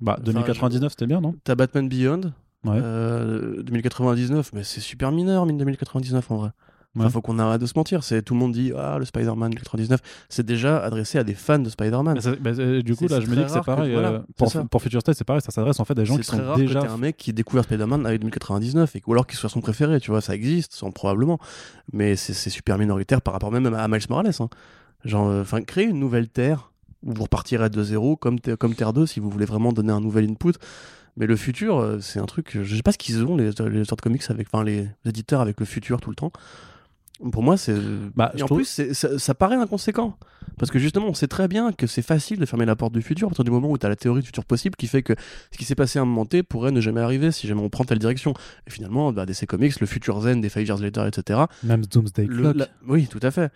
Bah, 0.00 0.14
Enfin, 0.18 0.24
2099, 0.24 0.90
c'était 0.92 1.06
bien, 1.06 1.20
non? 1.20 1.34
T'as 1.44 1.54
Batman 1.56 1.88
Beyond, 1.88 2.32
Ouais. 2.64 2.78
euh, 2.80 3.62
2099, 3.62 4.52
mais 4.54 4.62
c'est 4.64 4.80
super 4.80 5.12
mineur, 5.12 5.44
mine 5.46 5.58
2099 5.58 6.30
en 6.30 6.36
vrai. 6.36 6.50
Ouais. 6.96 7.08
faut 7.08 7.20
qu'on 7.20 7.38
arrête 7.38 7.60
de 7.60 7.66
se 7.66 7.74
mentir. 7.76 8.02
C'est 8.02 8.20
tout 8.22 8.34
le 8.34 8.40
monde 8.40 8.50
dit 8.52 8.72
ah 8.76 8.96
le 8.98 9.04
Spider-Man 9.04 9.50
2099, 9.50 10.00
c'est 10.28 10.44
déjà 10.44 10.78
adressé 10.82 11.18
à 11.18 11.24
des 11.24 11.34
fans 11.34 11.60
de 11.60 11.68
Spider-Man. 11.68 12.18
Bah, 12.24 12.30
bah, 12.40 12.50
euh, 12.58 12.82
du 12.82 12.96
coup, 12.96 13.06
là, 13.06 13.20
je 13.20 13.26
me 13.28 13.36
dis 13.36 13.42
que 13.44 13.48
c'est 13.48 13.60
que- 13.60 13.64
pareil. 13.64 13.92
voilà, 13.92 14.08
euh, 14.08 14.18
pour, 14.36 14.52
pour 14.68 14.82
Future 14.82 15.00
State, 15.00 15.14
c'est 15.16 15.24
pareil, 15.24 15.40
ça 15.40 15.52
s'adresse 15.52 15.78
en 15.78 15.84
fait 15.84 15.92
à 15.92 15.96
des 15.96 16.04
gens 16.04 16.16
qui 16.16 16.22
très 16.26 16.36
sont 16.38 16.42
rare 16.44 16.56
déjà. 16.56 16.82
que 16.82 16.88
un 16.88 16.96
mec 16.96 17.16
qui 17.16 17.32
découvre 17.32 17.62
Spider-Man 17.62 18.06
avec 18.06 18.20
2099 18.20 18.96
et 18.96 19.02
ou 19.06 19.12
alors 19.12 19.26
qu'il 19.26 19.38
soit 19.38 19.48
son 19.48 19.60
préféré, 19.60 20.00
tu 20.00 20.10
vois, 20.10 20.20
ça 20.20 20.34
existe, 20.34 20.72
sans 20.72 20.90
probablement, 20.90 21.38
mais 21.92 22.16
c'est 22.16 22.50
super 22.50 22.76
minoritaire 22.76 23.22
par 23.22 23.34
rapport 23.34 23.52
même 23.52 23.72
à 23.72 23.86
Miles 23.86 24.00
Morales. 24.08 24.32
hein. 24.40 24.48
Genre, 25.04 25.28
euh, 25.28 25.42
enfin, 25.42 25.62
créer 25.62 25.84
une 25.84 26.00
nouvelle 26.00 26.28
Terre 26.28 26.72
où 27.04 27.12
vous 27.14 27.22
repartirez 27.22 27.70
de 27.70 27.82
zéro 27.84 28.16
comme, 28.16 28.40
comme 28.40 28.74
Terre 28.74 28.92
2 28.92 29.06
si 29.06 29.20
vous 29.20 29.30
voulez 29.30 29.46
vraiment 29.46 29.72
donner 29.72 29.92
un 29.92 30.00
nouvel 30.00 30.28
input. 30.28 30.54
Mais 31.16 31.26
le 31.26 31.36
futur, 31.36 31.98
c'est 32.00 32.18
un 32.18 32.26
truc, 32.26 32.58
je 32.62 32.74
sais 32.76 32.82
pas 32.82 32.92
ce 32.92 32.98
qu'ils 32.98 33.24
ont 33.24 33.36
les, 33.36 33.44
les 33.46 33.80
auteurs 33.80 33.96
de 33.96 34.02
comics 34.02 34.22
avec, 34.28 34.48
enfin 34.52 34.64
les 34.64 34.88
éditeurs 35.04 35.40
avec 35.40 35.58
le 35.60 35.66
futur 35.66 36.00
tout 36.00 36.10
le 36.10 36.16
temps. 36.16 36.32
Pour 37.32 37.42
moi, 37.42 37.56
c'est. 37.56 37.74
Bah, 38.16 38.32
et 38.36 38.42
en 38.42 38.46
trouve- 38.46 38.58
plus, 38.58 38.92
ça, 38.94 39.18
ça 39.18 39.34
paraît 39.34 39.56
inconséquent. 39.56 40.16
Parce 40.58 40.70
que 40.70 40.78
justement, 40.78 41.06
on 41.06 41.14
sait 41.14 41.28
très 41.28 41.48
bien 41.48 41.72
que 41.72 41.86
c'est 41.86 42.02
facile 42.02 42.38
de 42.38 42.46
fermer 42.46 42.66
la 42.66 42.76
porte 42.76 42.92
du 42.92 43.02
futur 43.02 43.28
à 43.28 43.30
partir 43.30 43.44
du 43.44 43.50
moment 43.50 43.70
où 43.70 43.78
tu 43.78 43.86
as 43.86 43.88
la 43.88 43.96
théorie 43.96 44.20
du 44.20 44.26
futur 44.26 44.44
possible 44.44 44.76
qui 44.76 44.86
fait 44.86 45.02
que 45.02 45.14
ce 45.52 45.58
qui 45.58 45.64
s'est 45.64 45.74
passé 45.74 45.98
à 45.98 46.02
un 46.02 46.04
moment 46.04 46.26
T 46.26 46.42
pourrait 46.42 46.70
ne 46.72 46.80
jamais 46.80 47.00
arriver 47.00 47.30
si 47.32 47.46
jamais 47.46 47.60
on 47.62 47.68
prend 47.70 47.84
telle 47.84 47.98
direction. 47.98 48.34
Et 48.66 48.70
finalement, 48.70 49.12
bah, 49.12 49.26
DC 49.26 49.46
Comics, 49.46 49.80
le 49.80 49.86
futur 49.86 50.20
zen 50.20 50.40
des 50.40 50.48
Five 50.48 50.66
Years 50.66 50.80
Later, 50.80 51.06
etc. 51.06 51.40
Même 51.62 51.84
Doomsday 51.86 52.26
le- 52.26 52.36
Clock. 52.42 52.56
la- 52.56 52.68
Oui, 52.88 53.06
tout 53.06 53.20
à 53.22 53.30
fait. 53.30 53.50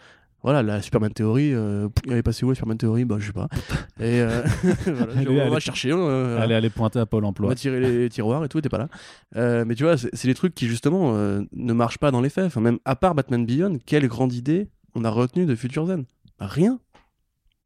Voilà, 0.44 0.62
la 0.62 0.80
Superman 0.82 1.12
Theory, 1.12 1.52
euh, 1.54 1.88
il 2.06 2.12
avait 2.12 2.22
passé 2.22 2.44
où 2.44 2.50
la 2.50 2.54
Superman 2.54 2.78
Theory? 2.78 3.04
Bah, 3.04 3.16
je 3.18 3.26
sais 3.26 3.32
pas. 3.32 3.48
Et 3.98 4.20
euh, 4.20 4.42
voilà, 4.86 5.12
Allez, 5.16 5.40
on 5.40 5.50
va 5.50 5.58
chercher. 5.58 5.90
euh, 5.90 6.38
Allez, 6.38 6.54
allez 6.54 6.70
pointer 6.70 6.98
à 7.00 7.06
Pôle 7.06 7.24
on 7.24 7.28
emploi. 7.28 7.48
va 7.48 7.54
tirer 7.56 7.80
les 7.80 8.08
tiroirs 8.10 8.44
et 8.44 8.48
tout, 8.48 8.60
t'es 8.60 8.68
pas 8.68 8.78
là. 8.78 8.88
Euh, 9.36 9.64
mais 9.66 9.74
tu 9.74 9.82
vois, 9.84 9.96
c'est 9.96 10.28
des 10.28 10.34
trucs 10.34 10.54
qui 10.54 10.66
justement 10.68 11.16
euh, 11.16 11.40
ne 11.52 11.72
marchent 11.72 11.98
pas 11.98 12.10
dans 12.10 12.20
les 12.20 12.28
faits. 12.28 12.44
Enfin, 12.44 12.60
même 12.60 12.78
à 12.84 12.94
part 12.94 13.14
Batman 13.14 13.44
Beyond, 13.44 13.78
quelle 13.86 14.06
grande 14.06 14.32
idée 14.34 14.68
on 14.94 15.04
a 15.04 15.10
retenu 15.10 15.46
de 15.46 15.54
Future 15.56 15.86
Zen? 15.86 16.04
Bah, 16.38 16.46
Rien. 16.46 16.78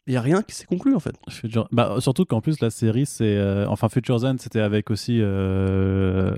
Il 0.06 0.14
y 0.14 0.16
a 0.16 0.22
rien 0.22 0.40
qui 0.42 0.54
s'est 0.54 0.64
conclu 0.64 0.94
en 0.94 1.00
fait. 1.00 1.14
Future- 1.28 1.68
Bah, 1.70 1.96
surtout 1.98 2.24
qu'en 2.24 2.40
plus, 2.40 2.60
la 2.62 2.70
série, 2.70 3.04
c'est. 3.04 3.36
euh, 3.36 3.66
Enfin, 3.68 3.88
Future 3.90 4.18
Zen, 4.20 4.38
c'était 4.38 4.60
avec 4.60 4.90
aussi. 4.90 5.18
euh, 5.20 6.34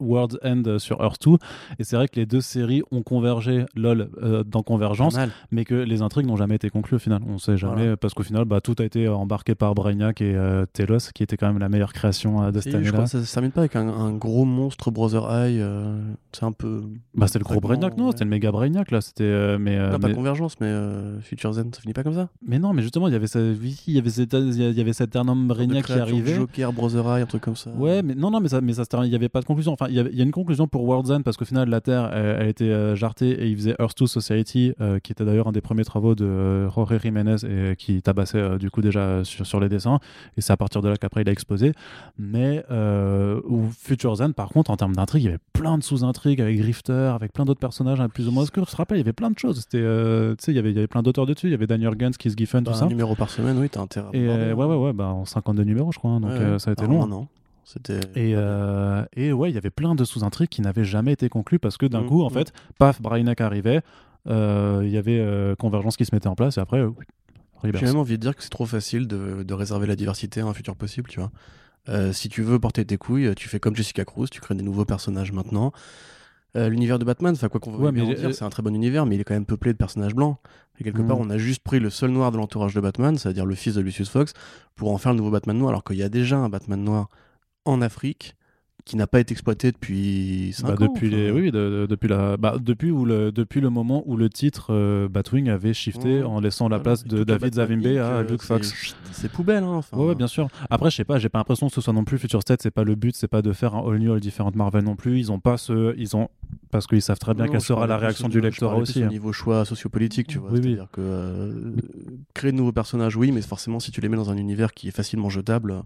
World's 0.00 0.38
End 0.42 0.62
sur 0.78 1.00
Earth 1.02 1.22
2 1.26 1.36
et 1.78 1.84
c'est 1.84 1.96
vrai 1.96 2.08
que 2.08 2.16
les 2.18 2.26
deux 2.26 2.40
séries 2.40 2.82
ont 2.90 3.02
convergé 3.02 3.64
lol 3.76 4.08
euh, 4.22 4.42
dans 4.44 4.62
Convergence 4.62 5.16
mais 5.50 5.64
que 5.64 5.74
les 5.74 6.02
intrigues 6.02 6.26
n'ont 6.26 6.36
jamais 6.36 6.56
été 6.56 6.70
conclues 6.70 6.96
au 6.96 6.98
final 6.98 7.20
on 7.28 7.38
sait 7.38 7.56
jamais 7.56 7.74
Voilà. 7.82 7.96
parce 7.96 8.14
qu'au 8.14 8.22
final 8.22 8.44
bah, 8.44 8.60
tout 8.60 8.74
a 8.78 8.84
été 8.84 9.06
embarqué 9.08 9.54
par 9.54 9.74
Brainiac 9.74 10.20
et 10.20 10.34
euh, 10.34 10.64
Telos 10.72 11.10
qui 11.14 11.22
était 11.22 11.36
quand 11.36 11.46
même 11.46 11.58
la 11.58 11.68
meilleure 11.68 11.92
création 11.92 12.42
euh, 12.42 12.50
de 12.50 12.60
cette 12.60 12.74
Et 12.74 12.84
je 12.84 12.90
crois 12.92 13.04
que 13.04 13.10
ça 13.10 13.22
se 13.24 13.32
termine 13.32 13.52
pas 13.52 13.60
avec 13.60 13.76
un, 13.76 13.88
un 13.88 14.12
gros 14.12 14.44
monstre 14.44 14.90
Brother 14.90 15.30
Eye. 15.30 15.58
euh, 15.60 15.98
c'est 16.32 16.44
un 16.44 16.52
peu. 16.52 16.82
bah 17.14 17.26
c'était 17.26 17.38
le 17.40 17.44
gros 17.44 17.60
Brainiac 17.60 17.96
non 17.96 18.06
ouais. 18.06 18.10
c'était 18.12 18.24
le 18.24 18.30
méga 18.30 18.50
Brainiac 18.52 18.90
là 18.90 19.00
c'était 19.00 19.24
euh, 19.24 19.58
mais, 19.58 19.76
euh, 19.76 19.92
Non, 19.92 19.98
pas 19.98 20.08
mais, 20.08 20.14
Convergence, 20.14 20.56
mais 20.60 20.66
euh, 20.68 21.20
Future 21.20 21.52
Zen, 21.52 21.72
ça 21.74 21.80
finit 21.80 21.92
pas 21.94 22.02
comme 22.02 22.14
ça 22.14 22.28
mais 22.46 22.58
non 22.58 22.72
mais 22.72 22.82
justement 22.82 23.08
il 23.08 23.12
y 23.12 23.16
avait 23.16 23.26
ce- 23.26 23.54
oui, 23.60 23.80
il 23.86 23.94
y 23.94 23.98
avait 23.98 24.10
cet 24.10 24.32
il 24.32 24.56
y 24.72 24.80
avait 24.80 24.92
cet 24.92 25.10
Brainiac 25.16 25.84
qui 25.86 25.92
arrivait 25.92 26.34
Joker, 26.34 26.72
Brother 26.72 27.06
Eye, 27.16 27.22
un 27.22 27.26
truc 27.26 27.42
comme 27.42 27.56
ça. 27.56 27.70
Ouais, 27.70 28.02
mais 28.02 28.14
non, 28.14 28.30
non, 28.30 28.40
mais 28.40 28.48
ça, 28.48 28.60
mais 28.60 28.72
ça 28.72 28.84
se 28.84 28.88
termine- 28.88 29.08
il 29.08 29.12
y 29.12 29.16
avait 29.16 29.28
pas 29.28 29.40
de 29.40 29.44
conclusion. 29.44 29.72
Enfin, 29.72 29.86
il 29.90 30.16
y, 30.16 30.20
a 30.20 30.24
une 30.24 30.30
conclusion 30.30 30.66
pour 30.68 30.84
World's 30.84 31.10
End 31.10 31.22
parce 31.22 31.36
qu'au 31.36 31.44
final, 31.44 31.68
la 31.68 31.80
Terre, 31.80 32.10
elle, 32.14 32.36
elle 32.42 32.48
était 32.48 32.64
euh, 32.70 32.94
jartée 32.96 33.30
et 33.30 33.48
il 33.48 33.56
faisait 33.56 33.74
Earth 33.78 33.98
2 33.98 34.06
Society, 34.06 34.72
euh, 34.80 34.98
qui 35.00 35.12
était 35.12 35.24
d'ailleurs 35.24 35.48
un 35.48 35.52
des 35.52 35.60
premiers 35.60 35.84
travaux 35.84 36.14
de 36.14 36.24
euh, 36.24 36.70
Jorge 36.70 36.98
Jiménez 37.02 37.36
et 37.44 37.76
qui 37.76 38.00
tabassait 38.02 38.38
euh, 38.38 38.58
du 38.58 38.70
coup 38.70 38.80
déjà 38.80 39.24
sur, 39.24 39.44
sur 39.46 39.60
les 39.60 39.68
dessins. 39.68 39.98
Et 40.36 40.40
c'est 40.40 40.52
à 40.52 40.56
partir 40.56 40.80
de 40.82 40.88
là 40.88 40.96
qu'après 40.96 41.22
il 41.22 41.28
a 41.28 41.32
explosé. 41.32 41.72
Mais 42.18 42.64
euh, 42.70 43.40
ou 43.48 43.68
Future 43.76 44.20
End, 44.20 44.32
par 44.32 44.48
contre, 44.48 44.70
en 44.70 44.76
termes 44.76 44.94
d'intrigue, 44.94 45.22
il 45.22 45.26
y 45.26 45.28
avait 45.28 45.38
plein 45.52 45.76
de 45.78 45.82
sous-intrigues 45.82 46.40
avec 46.40 46.56
Grifter, 46.58 47.12
avec 47.14 47.32
plein 47.32 47.44
d'autres 47.44 47.60
personnages 47.60 48.00
hein, 48.00 48.08
plus 48.08 48.28
ou 48.28 48.30
moins 48.30 48.42
obscurs. 48.44 48.66
Tu 48.66 48.72
te 48.72 48.76
rappelles, 48.76 48.98
il 48.98 49.00
y 49.00 49.04
avait 49.04 49.12
plein 49.12 49.30
de 49.30 49.38
choses. 49.38 49.60
C'était, 49.60 49.78
euh, 49.82 50.34
tu 50.36 50.44
sais, 50.44 50.52
il 50.52 50.56
y 50.56 50.58
avait, 50.58 50.70
il 50.70 50.74
y 50.76 50.78
avait 50.78 50.86
plein 50.86 51.02
d'auteurs 51.02 51.26
dessus. 51.26 51.46
Il 51.48 51.50
y 51.50 51.54
avait 51.54 51.66
Daniel 51.66 51.94
Gans, 51.96 52.10
Keith 52.18 52.38
Giffen, 52.38 52.62
Bah, 52.62 52.70
tout 52.70 52.76
un 52.76 52.80
ça. 52.80 52.86
numéro 52.86 53.14
par 53.14 53.30
semaine, 53.30 53.58
oui, 53.58 53.68
t'as 53.68 53.80
intérêt 53.80 54.08
Et 54.12 54.28
euh, 54.28 54.52
hein. 54.52 54.54
ouais, 54.54 54.64
ouais, 54.66 54.76
ouais, 54.76 54.92
bah, 54.92 55.08
en 55.08 55.24
52 55.24 55.64
numéros, 55.64 55.92
je 55.92 55.98
crois. 55.98 56.10
hein, 56.12 56.20
donc 56.20 56.30
Ouais, 56.30 56.36
euh, 56.38 56.58
ça 56.58 56.70
a 56.70 56.72
été 56.72 56.84
Ah, 56.84 56.88
long. 56.88 57.02
un 57.04 57.12
an. 57.12 57.28
C'était. 57.72 58.00
Et, 58.16 58.34
euh, 58.34 59.04
et 59.14 59.32
ouais, 59.32 59.50
il 59.50 59.54
y 59.54 59.58
avait 59.58 59.70
plein 59.70 59.94
de 59.94 60.04
sous-intrigues 60.04 60.48
qui 60.48 60.60
n'avaient 60.60 60.84
jamais 60.84 61.12
été 61.12 61.28
conclues 61.28 61.58
parce 61.58 61.76
que 61.76 61.86
d'un 61.86 62.02
Mm, 62.02 62.06
coup, 62.08 62.22
en 62.22 62.30
mm. 62.30 62.32
fait, 62.34 62.52
paf, 62.78 63.00
Brainiac 63.00 63.40
arrivait, 63.40 63.82
euh, 64.28 64.82
il 64.84 64.90
y 64.90 64.96
avait 64.96 65.20
euh, 65.20 65.54
Convergence 65.54 65.96
qui 65.96 66.04
se 66.04 66.14
mettait 66.14 66.26
en 66.28 66.34
place 66.34 66.58
et 66.58 66.60
après. 66.60 66.84
J'ai 67.62 67.86
même 67.86 67.96
envie 67.96 68.16
de 68.16 68.22
dire 68.22 68.34
que 68.34 68.42
c'est 68.42 68.48
trop 68.48 68.66
facile 68.66 69.06
de, 69.06 69.42
de 69.42 69.54
réserver 69.54 69.86
la 69.86 69.94
diversité 69.94 70.40
à 70.40 70.46
un 70.46 70.54
futur 70.54 70.74
possible, 70.76 71.08
tu 71.10 71.20
vois. 71.20 71.30
Si 72.12 72.28
tu 72.28 72.42
veux 72.42 72.58
porter 72.58 72.84
tes 72.84 72.96
couilles, 72.96 73.34
tu 73.36 73.48
fais 73.48 73.58
comme 73.60 73.74
Jessica 73.76 74.04
Cruz, 74.04 74.28
tu 74.30 74.40
crées 74.40 74.54
des 74.54 74.62
nouveaux 74.62 74.84
personnages 74.84 75.32
maintenant. 75.32 75.72
Euh, 76.56 76.68
L'univers 76.68 76.98
de 76.98 77.04
Batman, 77.04 77.32
enfin 77.34 77.48
quoi 77.48 77.60
qu'on 77.60 77.72
Ouais, 77.74 77.92
mais 77.92 78.04
dire, 78.04 78.28
euh, 78.28 78.32
c'est 78.32 78.44
un 78.44 78.50
très 78.50 78.62
bon 78.62 78.74
univers, 78.74 79.06
mais 79.06 79.14
il 79.14 79.20
est 79.20 79.24
quand 79.24 79.34
même 79.34 79.46
peuplé 79.46 79.72
de 79.72 79.78
personnages 79.78 80.14
blancs. 80.14 80.36
Et 80.80 80.84
quelque 80.84 81.02
Mm. 81.02 81.06
part, 81.06 81.18
on 81.20 81.30
a 81.30 81.38
juste 81.38 81.62
pris 81.62 81.78
le 81.78 81.90
seul 81.90 82.10
noir 82.10 82.32
de 82.32 82.36
l'entourage 82.38 82.74
de 82.74 82.80
Batman, 82.80 83.16
c'est-à-dire 83.18 83.46
le 83.46 83.54
fils 83.54 83.74
de 83.74 83.80
Lucius 83.80 84.08
Fox, 84.08 84.32
pour 84.74 84.92
en 84.92 84.98
faire 84.98 85.12
le 85.12 85.18
nouveau 85.18 85.30
Batman 85.30 85.56
noir, 85.56 85.70
alors 85.70 85.84
qu'il 85.84 85.96
y 85.96 86.02
a 86.02 86.08
déjà 86.08 86.38
un 86.38 86.48
Batman 86.48 86.82
noir 86.82 87.08
en 87.64 87.80
Afrique 87.82 88.36
qui 88.86 88.96
n'a 88.96 89.06
pas 89.06 89.20
été 89.20 89.32
exploité 89.32 89.70
depuis 89.70 90.52
5 90.54 90.66
Bah, 90.66 90.72
ans. 90.72 90.92
depuis 90.92 91.08
enfin. 91.08 91.16
les, 91.16 91.30
oui, 91.30 91.50
de- 91.52 91.82
de- 91.82 91.86
depuis 91.88 92.08
la, 92.08 92.36
bah, 92.38 92.56
depuis 92.58 92.90
où 92.90 93.04
le, 93.04 93.30
depuis 93.30 93.60
le 93.60 93.68
moment 93.68 94.02
où 94.06 94.16
le 94.16 94.30
titre 94.30 94.68
euh, 94.72 95.06
Batwing 95.06 95.50
avait 95.50 95.74
shifté 95.74 96.20
Ouais. 96.20 96.22
en 96.24 96.40
laissant 96.40 96.66
la 96.68 96.78
Voilà, 96.78 96.82
place 96.82 97.04
de 97.04 97.22
David 97.22 97.54
Zavimbe 97.54 97.86
à 97.86 97.88
euh, 97.88 98.22
Luke 98.28 98.40
c'est- 98.42 98.48
Fox. 98.48 98.96
C'est 99.12 99.30
poubelle, 99.30 99.62
hein. 99.64 99.74
enfin. 99.74 99.96
Ouais, 99.98 100.06
ouais, 100.06 100.14
bien 100.14 100.26
sûr. 100.26 100.48
Après, 100.70 100.90
je 100.90 100.96
sais 100.96 101.04
pas, 101.04 101.18
j'ai 101.18 101.28
pas 101.28 101.38
l'impression 101.38 101.68
que 101.68 101.74
ce 101.74 101.80
soit 101.82 101.92
non 101.92 102.04
plus 102.04 102.18
Future 102.18 102.40
State, 102.40 102.62
c'est 102.62 102.70
pas 102.70 102.82
le 102.82 102.94
but, 102.94 103.14
c'est 103.14 103.28
pas 103.28 103.42
de 103.42 103.52
faire 103.52 103.74
un 103.76 103.86
all 103.88 103.98
new, 103.98 104.12
all 104.12 104.18
différent 104.18 104.50
Marvel 104.54 104.82
non 104.82 104.96
plus. 104.96 105.18
Ils 105.18 105.30
ont 105.30 105.38
pas 105.40 105.58
ce, 105.58 105.94
ils 105.98 106.16
ont, 106.16 106.28
parce 106.70 106.86
qu'ils 106.86 107.02
savent 107.02 107.18
très 107.18 107.34
bien 107.34 107.44
Non, 107.44 107.52
quelle 107.52 107.60
sera 107.60 107.86
la 107.86 107.98
réaction 107.98 108.26
au- 108.26 108.30
du 108.30 108.40
parlais 108.40 108.80
aussi. 108.80 108.92
plus 108.94 109.02
hein. 109.04 109.08
Au 109.08 109.10
niveau 109.10 109.32
choix 109.32 109.64
sociopolitique, 109.66 110.26
tu 110.26 110.38
vois. 110.38 110.50
Oui, 110.52 110.56
oui. 110.58 110.62
C'est-à-dire 110.70 110.90
que 110.90 111.00
euh, 111.02 111.72
créer 112.34 112.50
de 112.50 112.56
nouveaux 112.56 112.72
personnages, 112.72 113.14
oui, 113.14 113.30
mais 113.30 113.42
forcément, 113.42 113.78
si 113.78 113.90
tu 113.92 114.00
les 114.00 114.08
mets 114.08 114.16
dans 114.16 114.30
un 114.30 114.36
univers 114.38 114.72
qui 114.72 114.88
est 114.88 114.96
facilement 114.96 115.28
jetable, 115.28 115.82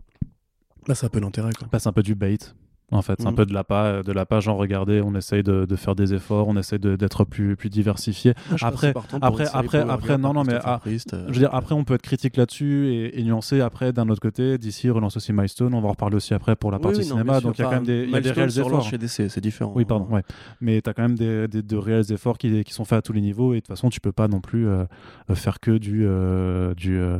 bah, 0.87 0.95
ça 0.95 1.07
a 1.07 1.11
peu 1.11 1.20
d'intérêt, 1.20 1.51
passe 1.70 1.87
un 1.87 1.93
peu 1.93 2.03
du 2.03 2.14
bait 2.14 2.39
en 2.91 3.01
fait. 3.03 3.14
C'est 3.18 3.26
un 3.26 3.30
Mhm. 3.30 3.37
peu 3.37 3.47
de 3.47 3.55
la 3.55 3.64
pas 3.64 4.03
de 4.03 4.12
la 4.12 4.26
page 4.26 4.45
genre 4.45 4.59
regardez 4.59 5.01
on 5.01 5.14
essaye 5.14 5.43
de, 5.43 5.64
de 5.64 5.74
faire 5.74 5.95
des 5.97 6.12
efforts 6.14 6.47
on 6.49 6.57
essaie 6.57 6.78
de- 6.78 6.95
d'être 6.97 7.24
plus 7.24 7.57
plus 7.57 7.70
diversifié. 7.70 8.35
Après- 8.61 8.93
après- 9.22 9.47
après- 9.53 9.80
après, 9.89 10.18
non, 10.18 10.35
non, 10.35 10.45
mais, 10.45 10.59
ah, 10.62 10.80
euh, 10.87 10.99
je 11.11 11.32
veux 11.32 11.39
dire 11.39 11.53
après 11.55 11.74
on 11.74 11.82
peut 11.85 11.95
être 11.95 12.03
critique 12.03 12.37
là-dessus 12.37 12.89
et, 12.93 13.18
et 13.18 13.24
nuancer 13.24 13.62
après 13.62 13.93
d'un 13.95 14.09
autre 14.11 14.20
côté. 14.20 14.59
D'ici 14.59 14.91
relance 14.91 15.16
aussi 15.16 15.32
Milestone 15.32 15.72
on 15.74 15.80
va 15.80 15.89
en 15.89 15.93
reparler 15.93 16.16
aussi 16.16 16.35
après 16.35 16.55
pour 16.57 16.70
la 16.70 16.78
partie 16.78 17.01
oui, 17.01 17.07
non, 17.09 17.12
cinéma. 17.16 17.41
donc 17.41 17.59
il 17.59 17.62
y 17.62 17.64
a 17.64 17.68
quand 17.68 17.74
même 17.76 17.85
des 17.87 18.07
y 18.07 18.14
a 18.14 18.20
des 18.20 18.30
réels 18.30 18.59
efforts. 18.59 18.82
chez 18.82 18.99
DC, 18.99 19.28
c'est 19.30 19.41
différent. 19.41 19.72
oui 19.74 19.87
pardon 19.87 20.07
ouais. 20.14 20.22
Mais 20.61 20.80
tu 20.82 20.91
as 20.91 20.93
quand 20.93 21.03
même 21.03 21.16
des, 21.16 21.49
des, 21.49 21.62
de 21.62 21.76
réels 21.76 22.12
efforts 22.12 22.37
qui, 22.39 22.62
qui 22.64 22.72
sont 22.74 22.85
faits 22.85 22.99
à 22.99 23.03
tous 23.03 23.14
les 23.14 23.22
niveaux 23.22 23.55
et 23.55 23.57
de 23.57 23.61
toute 23.61 23.68
façon 23.68 23.89
tu 23.89 23.99
peux 24.01 24.12
pas 24.12 24.28
non 24.28 24.41
plus 24.41 24.68
euh, 24.68 24.85
faire 25.32 25.59
que 25.59 25.78
du 25.78 26.05
euh, 26.07 26.74
du 26.74 26.99
euh, 26.99 27.18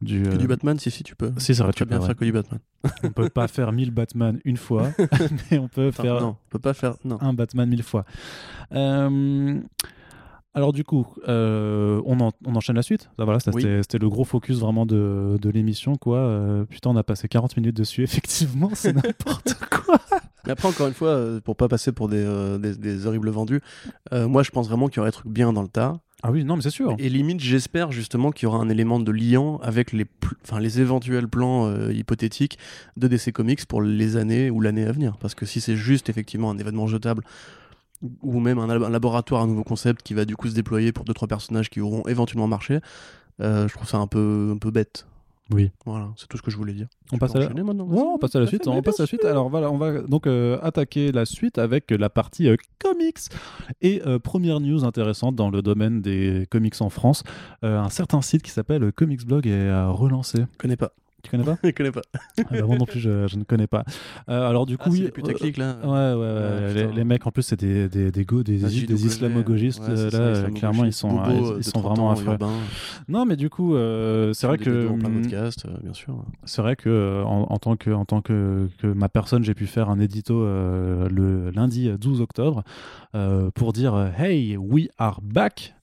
du, 0.00 0.22
Que 0.22 0.28
euh, 0.30 0.36
du 0.36 0.46
Batman, 0.46 0.78
si, 0.78 0.90
si, 0.90 1.02
tu 1.02 1.16
peux. 1.16 1.32
si 1.38 1.54
c'est 1.54 1.62
vrai 1.62 1.72
Tu 1.72 1.84
peux 1.84 1.90
bien 1.90 2.00
faire 2.00 2.16
que 2.16 2.24
du 2.24 2.32
Batman. 2.32 2.60
on 3.02 3.10
peut 3.10 3.28
pas 3.28 3.48
faire 3.48 3.72
1000 3.72 3.90
Batman 3.90 4.40
une 4.44 4.56
fois 4.56 4.88
mais 5.50 5.58
on 5.58 5.68
peut 5.68 5.90
faire 5.90 6.20
non, 6.20 6.28
on 6.28 6.50
peut 6.50 6.58
pas 6.58 6.74
faire. 6.74 6.94
Non. 7.04 7.18
un 7.20 7.32
Batman 7.32 7.68
mille 7.68 7.82
fois. 7.82 8.04
Euh, 8.72 9.60
alors 10.54 10.72
du 10.72 10.82
coup, 10.82 11.06
euh, 11.28 12.00
on, 12.04 12.18
en- 12.20 12.32
on 12.44 12.54
enchaîne 12.56 12.76
la 12.76 12.82
suite. 12.82 13.10
Ça, 13.18 13.24
voilà, 13.24 13.38
ça, 13.40 13.50
Oui. 13.54 13.62
c'était, 13.62 13.82
c'était 13.82 13.98
le 13.98 14.08
gros 14.08 14.24
focus 14.24 14.58
vraiment 14.58 14.86
de, 14.86 15.38
de 15.40 15.50
l'émission. 15.50 15.96
quoi. 15.96 16.18
Euh, 16.18 16.64
putain, 16.64 16.90
on 16.90 16.96
a 16.96 17.02
passé 17.04 17.28
40 17.28 17.56
minutes 17.56 17.76
dessus, 17.76 18.02
effectivement, 18.02 18.70
c'est 18.74 18.92
n'importe 18.92 19.54
quoi. 19.70 19.98
Mais 20.46 20.52
après, 20.52 20.68
encore 20.68 20.88
une 20.88 20.94
fois, 20.94 21.08
euh, 21.10 21.40
pour 21.40 21.56
pas 21.56 21.68
passer 21.68 21.92
pour 21.92 22.08
des, 22.08 22.24
euh, 22.24 22.58
des, 22.58 22.74
des 22.76 23.06
horribles 23.06 23.28
vendus, 23.30 23.60
euh, 24.12 24.26
moi, 24.26 24.42
je 24.42 24.50
pense 24.50 24.68
vraiment 24.68 24.88
qu'il 24.88 24.96
y 24.96 25.00
aurait 25.00 25.10
des 25.10 25.16
trucs 25.16 25.30
bien 25.30 25.52
dans 25.52 25.62
le 25.62 25.68
tas. 25.68 26.00
Ah 26.22 26.32
oui, 26.32 26.44
non, 26.44 26.56
mais 26.56 26.62
c'est 26.62 26.70
sûr. 26.70 26.96
Et 26.98 27.08
limite, 27.08 27.40
j'espère 27.40 27.92
justement 27.92 28.32
qu'il 28.32 28.44
y 28.44 28.46
aura 28.46 28.58
un 28.58 28.68
élément 28.68 28.98
de 28.98 29.12
liant 29.12 29.58
avec 29.58 29.92
les, 29.92 30.80
éventuels 30.80 31.28
plans 31.28 31.66
euh, 31.66 31.92
hypothétiques 31.92 32.58
de 32.96 33.06
DC 33.06 33.32
Comics 33.32 33.64
pour 33.66 33.82
les 33.82 34.16
années 34.16 34.50
ou 34.50 34.60
l'année 34.60 34.84
à 34.84 34.90
venir. 34.90 35.16
Parce 35.18 35.36
que 35.36 35.46
si 35.46 35.60
c'est 35.60 35.76
juste 35.76 36.08
effectivement 36.08 36.50
un 36.50 36.58
événement 36.58 36.88
jetable 36.88 37.22
ou 38.22 38.40
même 38.40 38.58
un 38.58 38.88
laboratoire, 38.88 39.42
un 39.42 39.46
nouveau 39.46 39.64
concept 39.64 40.02
qui 40.02 40.14
va 40.14 40.24
du 40.24 40.36
coup 40.36 40.48
se 40.48 40.54
déployer 40.54 40.92
pour 40.92 41.04
deux 41.04 41.14
trois 41.14 41.28
personnages 41.28 41.70
qui 41.70 41.80
auront 41.80 42.02
éventuellement 42.06 42.48
marché, 42.48 42.80
euh, 43.40 43.68
je 43.68 43.74
trouve 43.74 43.88
ça 43.88 43.98
un 43.98 44.06
peu, 44.08 44.52
un 44.54 44.58
peu 44.58 44.70
bête. 44.72 45.06
Oui. 45.50 45.70
Voilà, 45.86 46.10
c'est 46.16 46.28
tout 46.28 46.36
ce 46.36 46.42
que 46.42 46.50
je 46.50 46.56
voulais 46.56 46.74
dire. 46.74 46.88
On 47.10 47.16
passe, 47.16 47.34
à 47.34 47.38
la... 47.38 47.48
on 47.48 48.18
passe 48.18 48.36
à 48.36 48.40
la 48.40 48.46
suite. 48.46 48.66
On 48.66 48.82
passe 48.82 49.00
à 49.00 49.04
la 49.04 49.06
suite. 49.06 49.24
Alors 49.24 49.48
voilà, 49.48 49.70
on 49.70 49.78
va 49.78 50.02
donc 50.02 50.26
euh, 50.26 50.58
attaquer 50.62 51.10
la 51.10 51.24
suite 51.24 51.58
avec 51.58 51.90
la 51.90 52.10
partie 52.10 52.48
euh, 52.48 52.56
comics. 52.78 53.18
Et 53.80 54.02
euh, 54.06 54.18
première 54.18 54.60
news 54.60 54.84
intéressante 54.84 55.36
dans 55.36 55.48
le 55.48 55.62
domaine 55.62 56.02
des 56.02 56.46
comics 56.50 56.80
en 56.80 56.90
France, 56.90 57.22
un 57.62 57.88
certain 57.88 58.20
site 58.20 58.42
qui 58.42 58.50
s'appelle 58.50 58.92
Comics 58.92 59.26
Blog 59.26 59.46
est 59.46 59.72
relancé. 59.86 60.38
Je 60.38 60.58
connais 60.58 60.76
pas. 60.76 60.92
Tu 61.28 61.36
connais 61.36 61.44
pas 61.44 61.58
Je 61.64 61.70
connais 61.70 61.92
pas. 61.92 62.02
Ah 62.38 62.42
bah, 62.50 62.62
moi 62.62 62.76
non 62.76 62.86
plus, 62.86 63.00
je, 63.00 63.36
ne 63.36 63.44
connais 63.44 63.66
pas. 63.66 63.84
Euh, 64.28 64.48
alors 64.48 64.66
du 64.66 64.76
ah, 64.78 64.84
coup, 64.84 64.90
oui. 64.90 65.10
Les 65.16 65.52
là. 65.52 65.76
Ouais, 65.82 66.20
ouais, 66.20 66.84
ouais. 66.84 66.92
les, 66.94 67.04
mecs, 67.04 67.26
en 67.26 67.30
plus, 67.30 67.42
c'est 67.42 67.58
des, 67.58 67.88
des, 67.88 68.10
des, 68.10 68.24
go, 68.24 68.42
des, 68.42 68.58
des, 68.58 68.86
des 68.86 69.06
islamo-gauchistes. 69.06 69.86
là, 69.88 70.50
clairement, 70.50 70.84
ils 70.84 70.92
sont, 70.92 71.20
ils, 71.58 71.64
sont 71.64 71.80
vraiment 71.80 72.10
affreux. 72.10 72.38
Non, 73.08 73.26
mais 73.26 73.36
du 73.36 73.50
coup, 73.50 73.74
euh, 73.74 74.32
c'est 74.32 74.46
vrai 74.46 74.58
que. 74.58 74.88
Hum, 74.88 75.00
euh, 75.04 75.78
bien 75.82 75.92
sûr. 75.92 76.24
C'est 76.44 76.62
vrai 76.62 76.76
que 76.76 77.22
en, 77.24 77.58
tant 77.58 77.76
que, 77.76 77.90
en 77.90 78.04
tant 78.04 78.20
que, 78.22 78.68
que 78.78 78.86
ma 78.86 79.08
personne, 79.08 79.44
j'ai 79.44 79.54
pu 79.54 79.66
faire 79.66 79.90
un 79.90 80.00
édito 80.00 80.44
le 80.44 81.50
lundi 81.50 81.90
12 81.90 82.20
octobre 82.20 82.62
pour 83.54 83.72
dire 83.72 84.12
Hey, 84.18 84.56
we 84.56 84.88
are 84.98 85.20
back. 85.22 85.74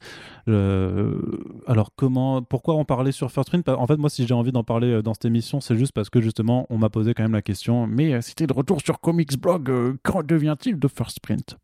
Euh, 0.48 1.20
alors 1.66 1.92
comment, 1.96 2.42
pourquoi 2.42 2.76
en 2.76 2.86
parler 2.86 3.12
sur 3.12 3.32
First 3.32 3.50
Print? 3.50 3.68
En 3.70 3.88
fait, 3.88 3.98
moi, 3.98 4.10
si 4.10 4.28
j'ai 4.28 4.34
envie 4.34 4.52
d'en 4.52 4.64
parler 4.64 4.88
euh, 4.92 5.02
dans 5.02 5.14
cette 5.14 5.26
émission, 5.26 5.60
c'est 5.60 5.76
juste 5.76 5.92
parce 5.92 6.10
que 6.10 6.22
justement, 6.22 6.68
on 6.70 6.78
m'a 6.78 6.90
posé 6.90 7.14
quand 7.14 7.24
même 7.24 7.34
la 7.34 7.42
question. 7.42 7.88
Mais 7.88 8.14
euh, 8.14 8.22
si 8.22 8.36
t'es 8.36 8.48
de 8.48 8.54
retour 8.54 8.82
sur 8.82 9.00
Comics 9.00 9.40
Blog, 9.40 9.98
quand 10.04 10.26
devient-il 10.26 10.80
de 10.80 10.88
First 10.88 11.20
Print? 11.20 11.58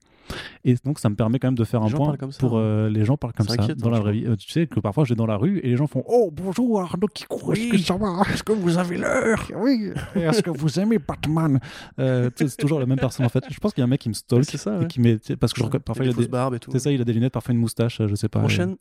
Et 0.64 0.76
donc, 0.84 1.00
ça 1.00 1.10
me 1.10 1.16
permet 1.16 1.40
quand 1.40 1.48
même 1.48 1.56
de 1.56 1.64
faire 1.64 1.82
un 1.82 1.90
point 1.90 2.16
pour 2.40 2.58
hein. 2.58 2.62
euh, 2.62 2.90
les 2.90 3.06
gens 3.06 3.18
parlent 3.18 3.34
comme 3.34 3.48
ça 3.48 3.56
dans 3.76 3.90
la 3.90 4.00
vraie 4.00 4.14
vie. 4.14 4.26
Euh, 4.26 4.36
tu 4.36 4.50
sais 4.50 4.68
que 4.68 4.80
parfois, 4.80 5.04
je 5.06 5.10
vais 5.10 5.16
dans 5.16 5.26
la 5.26 5.38
rue 5.38 5.60
et 5.60 5.70
les 5.70 5.78
gens 5.78 5.88
font 5.88 6.04
Oh, 6.08 6.30
bonjour 6.32 6.82
Arnaud 6.82 7.08
qui 7.08 7.24
est-ce 7.24 7.72
que 7.72 7.78
ça 7.78 7.96
va? 7.96 8.22
Est-ce 8.34 8.44
que 8.44 8.54
vous 8.54 8.78
avez 8.78 8.98
l'heure? 8.98 9.52
Oui. 9.62 9.92
Est-ce 10.16 10.42
que 10.42 10.50
vous 10.50 10.80
aimez 10.80 10.98
Batman 10.98 11.60
euh, 12.00 12.30
C'est 12.36 12.58
toujours 12.58 12.80
la 12.80 12.86
même 12.86 13.00
personne 13.00 13.26
en 13.26 13.30
fait. 13.30 13.44
Je 13.50 13.60
pense 13.60 13.74
qu'il 13.74 13.82
y 13.82 13.84
a 13.84 13.86
un 13.86 13.90
mec 13.90 14.02
qui 14.02 14.10
me 14.10 14.14
stalk. 14.14 14.46
C'est 14.46 14.58
ça. 14.58 14.80
Qui 14.86 15.00
met, 15.00 15.20
parce 15.40 15.54
que 15.54 15.64
je, 15.64 15.78
parfois 15.78 16.06
il, 16.06 16.12
a 16.12 16.14
des 16.14 16.28
barbes 16.28 16.56
et 16.56 16.60
tout. 16.60 16.72
C'est 16.72 16.80
ça, 16.80 16.92
il 16.92 17.02
a 17.02 17.04
des 17.04 17.14
lunettes, 17.14 17.34
parfois 17.34 17.54
une 17.54 17.60
moustache, 17.60 18.02
je 18.06 18.16
sais 18.16 18.30
pas. 18.30 18.40
Prochaine. 18.40 18.76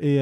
et. 0.00 0.20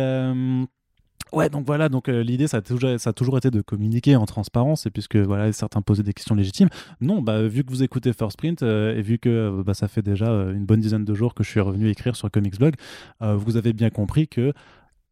Ouais, 1.33 1.49
donc 1.49 1.65
voilà, 1.65 1.89
donc 1.89 2.11
euh, 2.11 2.23
l'idée 2.23 2.47
ça 2.47 2.59
a, 2.59 2.61
toujours, 2.61 3.39
été 3.39 3.51
de 3.51 3.63
communiquer 3.63 4.17
en 4.17 4.27
transparence 4.27 4.85
et 4.85 4.91
puisque 4.91 5.17
voilà 5.17 5.51
certains 5.53 5.81
posaient 5.81 6.03
des 6.03 6.13
questions 6.13 6.35
légitimes. 6.35 6.69
Non, 7.01 7.23
bah 7.23 7.43
vu 7.43 7.65
que 7.65 7.71
vous 7.71 7.83
écoutez 7.83 8.13
First 8.13 8.37
Print 8.37 8.63
euh, 8.63 8.95
et 8.95 9.01
vu 9.01 9.19
que 9.19 9.31
euh, 9.31 9.63
bah, 9.65 9.73
ça 9.73 9.89
fait 9.89 10.03
déjà 10.03 10.27
une 10.27 10.67
bonne 10.67 10.81
dizaine 10.81 11.07
de 11.07 11.15
jours 11.15 11.33
que 11.35 11.43
je 11.43 11.49
suis 11.49 11.61
revenu 11.61 11.89
écrire 11.89 12.17
sur 12.17 12.31
Comics 12.31 12.59
Blog, 12.59 12.75
vous 13.21 13.57
avez 13.57 13.73
bien 13.73 13.91
compris 13.91 14.29
que 14.29 14.53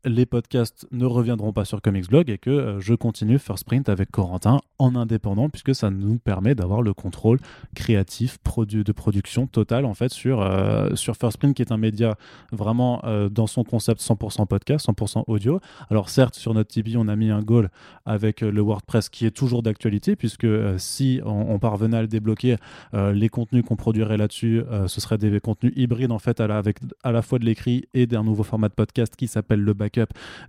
les 0.05 0.25
podcasts 0.25 0.87
ne 0.93 1.05
reviendront 1.05 1.53
pas 1.53 1.65
sur 1.65 1.83
Comics 1.83 2.09
Blog 2.09 2.31
et 2.31 2.39
que 2.39 2.51
euh, 2.51 2.81
je 2.81 2.95
continue 2.95 3.39
First 3.39 3.65
Print 3.65 3.89
avec 3.89 4.11
Corentin 4.11 4.61
en 4.79 4.95
indépendant 4.95 5.49
puisque 5.49 5.75
ça 5.75 5.91
nous 5.91 6.19
permet 6.19 6.55
d'avoir 6.55 6.81
le 6.83 6.95
contrôle 6.95 7.39
créatif 7.75 8.39
de 8.67 8.93
production 8.93 9.47
totale 9.47 9.85
en 9.85 9.95
fait 9.95 10.11
sur, 10.11 10.41
euh, 10.41 10.95
sur 10.95 11.17
First 11.17 11.39
qui 11.55 11.63
est 11.63 11.73
un 11.73 11.77
média 11.77 12.17
vraiment 12.53 13.01
euh, 13.05 13.29
dans 13.29 13.47
son 13.47 13.65
concept 13.65 14.01
100% 14.01 14.47
podcast, 14.47 14.87
100% 14.89 15.25
audio. 15.27 15.61
Alors 15.91 16.09
certes 16.09 16.35
sur 16.35 16.55
notre 16.55 16.71
Tipeee 16.71 16.97
on 16.97 17.09
a 17.09 17.17
mis 17.17 17.31
un 17.31 17.41
goal 17.41 17.71
avec 18.07 18.41
le 18.41 18.61
WordPress 18.61 19.09
qui 19.09 19.27
est 19.27 19.31
toujours 19.31 19.63
d'actualité 19.63 20.17
puisque 20.17 20.47
si 20.79 21.21
on, 21.25 21.59
parvenait 21.59 21.99
à 21.99 22.03
le 22.03 22.09
débloquer, 22.09 22.57
les 22.93 23.29
contenus 23.29 23.65
qu'on 23.67 23.77
produirait 23.77 24.17
là-dessus 24.17 24.63
ce 24.87 25.01
seraient 25.01 25.19
des 25.19 25.41
contenus 25.41 25.73
hybrides 25.77 26.13
en 26.13 26.19
fait 26.19 26.41
avec 26.41 26.79
à 27.03 27.13
la 27.13 27.23
fois 27.23 27.39
de 27.39 27.45
l'écrit 27.45 27.85
et 27.95 28.07
d'un 28.07 28.25
nouveau 28.25 28.43
format 28.43 28.69
de 28.69 28.75
podcast 28.75 29.15
qui 29.17 29.29
s'appelle 29.29 29.61
le 29.61 29.75
back 29.75 29.90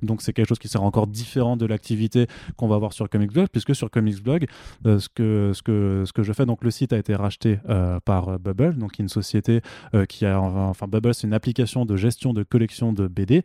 donc 0.01 0.21
c'est 0.21 0.33
quelque 0.33 0.47
chose 0.47 0.59
qui 0.59 0.67
sera 0.67 0.83
encore 0.83 1.07
différent 1.07 1.57
de 1.57 1.65
l'activité 1.65 2.27
qu'on 2.55 2.67
va 2.67 2.75
avoir 2.75 2.93
sur 2.93 3.09
Comics 3.09 3.31
Blog, 3.31 3.47
puisque 3.51 3.75
sur 3.75 3.89
Comics 3.89 4.21
Blog, 4.21 4.45
euh, 4.85 4.99
ce, 4.99 5.09
que, 5.09 5.51
ce, 5.53 5.61
que, 5.61 6.03
ce 6.05 6.13
que 6.13 6.23
je 6.23 6.33
fais, 6.33 6.45
donc 6.45 6.63
le 6.63 6.71
site 6.71 6.93
a 6.93 6.97
été 6.97 7.15
racheté 7.15 7.59
euh, 7.69 7.99
par 7.99 8.29
euh, 8.29 8.37
Bubble, 8.37 8.77
donc 8.77 8.99
une 8.99 9.09
société 9.09 9.61
qui 10.07 10.25
a, 10.25 10.39
enfin 10.39 10.87
Bubble 10.87 11.13
c'est 11.13 11.27
une 11.27 11.33
application 11.33 11.85
de 11.85 11.95
gestion 11.95 12.33
de 12.33 12.43
collection 12.43 12.93
de 12.93 13.07
BD, 13.07 13.43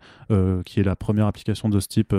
qui 0.64 0.80
est 0.80 0.84
la 0.84 0.96
première 0.96 1.26
application 1.26 1.68
de 1.68 1.80
ce 1.80 1.88
type 1.88 2.14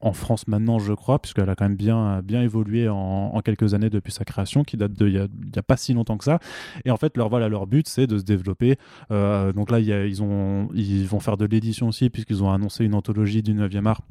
en 0.00 0.12
France 0.12 0.46
maintenant, 0.48 0.78
je 0.78 0.92
crois, 0.92 1.18
puisqu'elle 1.18 1.48
a 1.48 1.54
quand 1.54 1.64
même 1.64 1.76
bien, 1.76 2.20
bien 2.22 2.42
évolué 2.42 2.88
en, 2.88 3.40
quelques 3.44 3.74
années 3.74 3.90
depuis 3.90 4.12
sa 4.12 4.24
création, 4.24 4.64
qui 4.64 4.76
date 4.76 4.92
de 4.92 5.08
il 5.08 5.12
n'y 5.14 5.58
a, 5.58 5.62
pas 5.62 5.76
si 5.76 5.94
longtemps 5.94 6.16
que 6.16 6.24
ça. 6.24 6.38
Et 6.84 6.90
en 6.90 6.96
fait, 6.96 7.16
leur, 7.16 7.28
voilà, 7.28 7.48
leur 7.48 7.66
but, 7.66 7.88
c'est 7.88 8.06
de 8.06 8.18
se 8.18 8.24
développer. 8.24 8.76
donc 9.10 9.70
là, 9.70 9.80
ils, 9.80 10.22
ont, 10.22 10.68
ils 10.74 11.06
vont 11.06 11.20
faire 11.20 11.36
de 11.36 11.44
l'édition 11.44 11.88
aussi, 11.88 12.10
puisqu'ils 12.10 12.42
ont 12.42 12.52
annoncé 12.52 12.84
une 12.84 12.94
anthologie 12.94 13.13
du 13.14 13.54
9e 13.54 13.86
art 13.86 14.02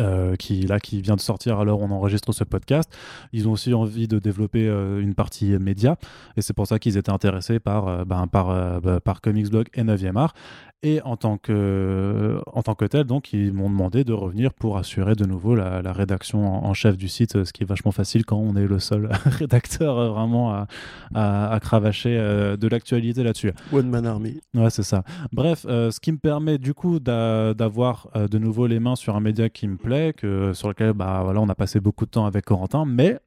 euh, 0.00 0.34
qui 0.36 0.62
là 0.62 0.80
qui 0.80 1.00
vient 1.00 1.14
de 1.14 1.20
sortir 1.20 1.60
alors 1.60 1.80
on 1.80 1.90
enregistre 1.90 2.32
ce 2.32 2.44
podcast. 2.44 2.92
Ils 3.32 3.48
ont 3.48 3.52
aussi 3.52 3.72
envie 3.74 4.08
de 4.08 4.18
développer 4.18 4.66
euh, 4.66 5.00
une 5.00 5.14
partie 5.14 5.50
média 5.58 5.96
et 6.36 6.42
c'est 6.42 6.52
pour 6.52 6.66
ça 6.66 6.78
qu'ils 6.78 6.96
étaient 6.96 7.10
intéressés 7.10 7.60
par 7.60 7.88
euh, 7.88 8.04
ben, 8.04 8.26
par 8.26 8.80
bah, 8.80 9.00
par 9.00 9.20
Comics 9.20 9.50
Blog 9.50 9.68
et 9.74 9.82
9e 9.82 10.16
art 10.16 10.34
et 10.84 11.02
en 11.02 11.16
tant 11.16 11.38
que, 11.38 12.40
en 12.52 12.62
tant 12.62 12.76
que 12.76 12.84
tel, 12.84 13.02
donc, 13.04 13.32
ils 13.32 13.52
m'ont 13.52 13.68
demandé 13.68 14.04
de 14.04 14.12
revenir 14.12 14.54
pour 14.54 14.78
assurer 14.78 15.16
de 15.16 15.24
nouveau 15.24 15.56
la, 15.56 15.80
rédaction 15.92 16.64
en, 16.64 16.72
chef 16.72 16.96
du 16.96 17.08
site, 17.08 17.44
ce 17.44 17.52
qui 17.52 17.64
est 17.64 17.66
vachement 17.66 17.90
facile 17.90 18.24
quand 18.24 18.36
on 18.36 18.54
est 18.54 18.66
le 18.66 18.78
seul 18.78 19.08
rédacteur 19.24 19.98
euh, 19.98 20.10
vraiment 20.10 20.52
à, 20.52 20.68
à, 21.14 21.58
cravacher 21.58 22.16
euh, 22.16 22.56
de 22.56 22.68
l'actualité 22.68 23.24
là-dessus. 23.24 23.52
One 23.72 23.88
Man 23.88 24.06
Army. 24.06 24.40
Ouais, 24.54 24.70
c'est 24.70 24.84
ça. 24.84 25.02
Bref, 25.32 25.66
euh, 25.68 25.90
ce 25.90 25.98
qui 25.98 26.12
me 26.12 26.18
permet 26.18 26.58
du 26.58 26.74
coup 26.74 27.00
d'avoir 27.00 28.08
de 28.14 28.38
nouveau 28.38 28.68
les 28.68 28.78
mains 28.78 28.94
sur 28.94 29.16
un 29.16 29.20
média 29.20 29.48
qui 29.48 29.66
me 29.68 29.76
plaît, 29.76 30.12
que, 30.12 30.52
sur 30.52 30.68
lequel 30.68 30.92
bah, 30.92 31.20
voilà, 31.22 31.40
on 31.40 31.48
a 31.48 31.54
passé 31.54 31.80
beaucoup 31.80 32.04
de 32.06 32.10
temps 32.10 32.26
avec 32.26 32.44
Corentin, 32.44 32.84
mais 32.84 33.18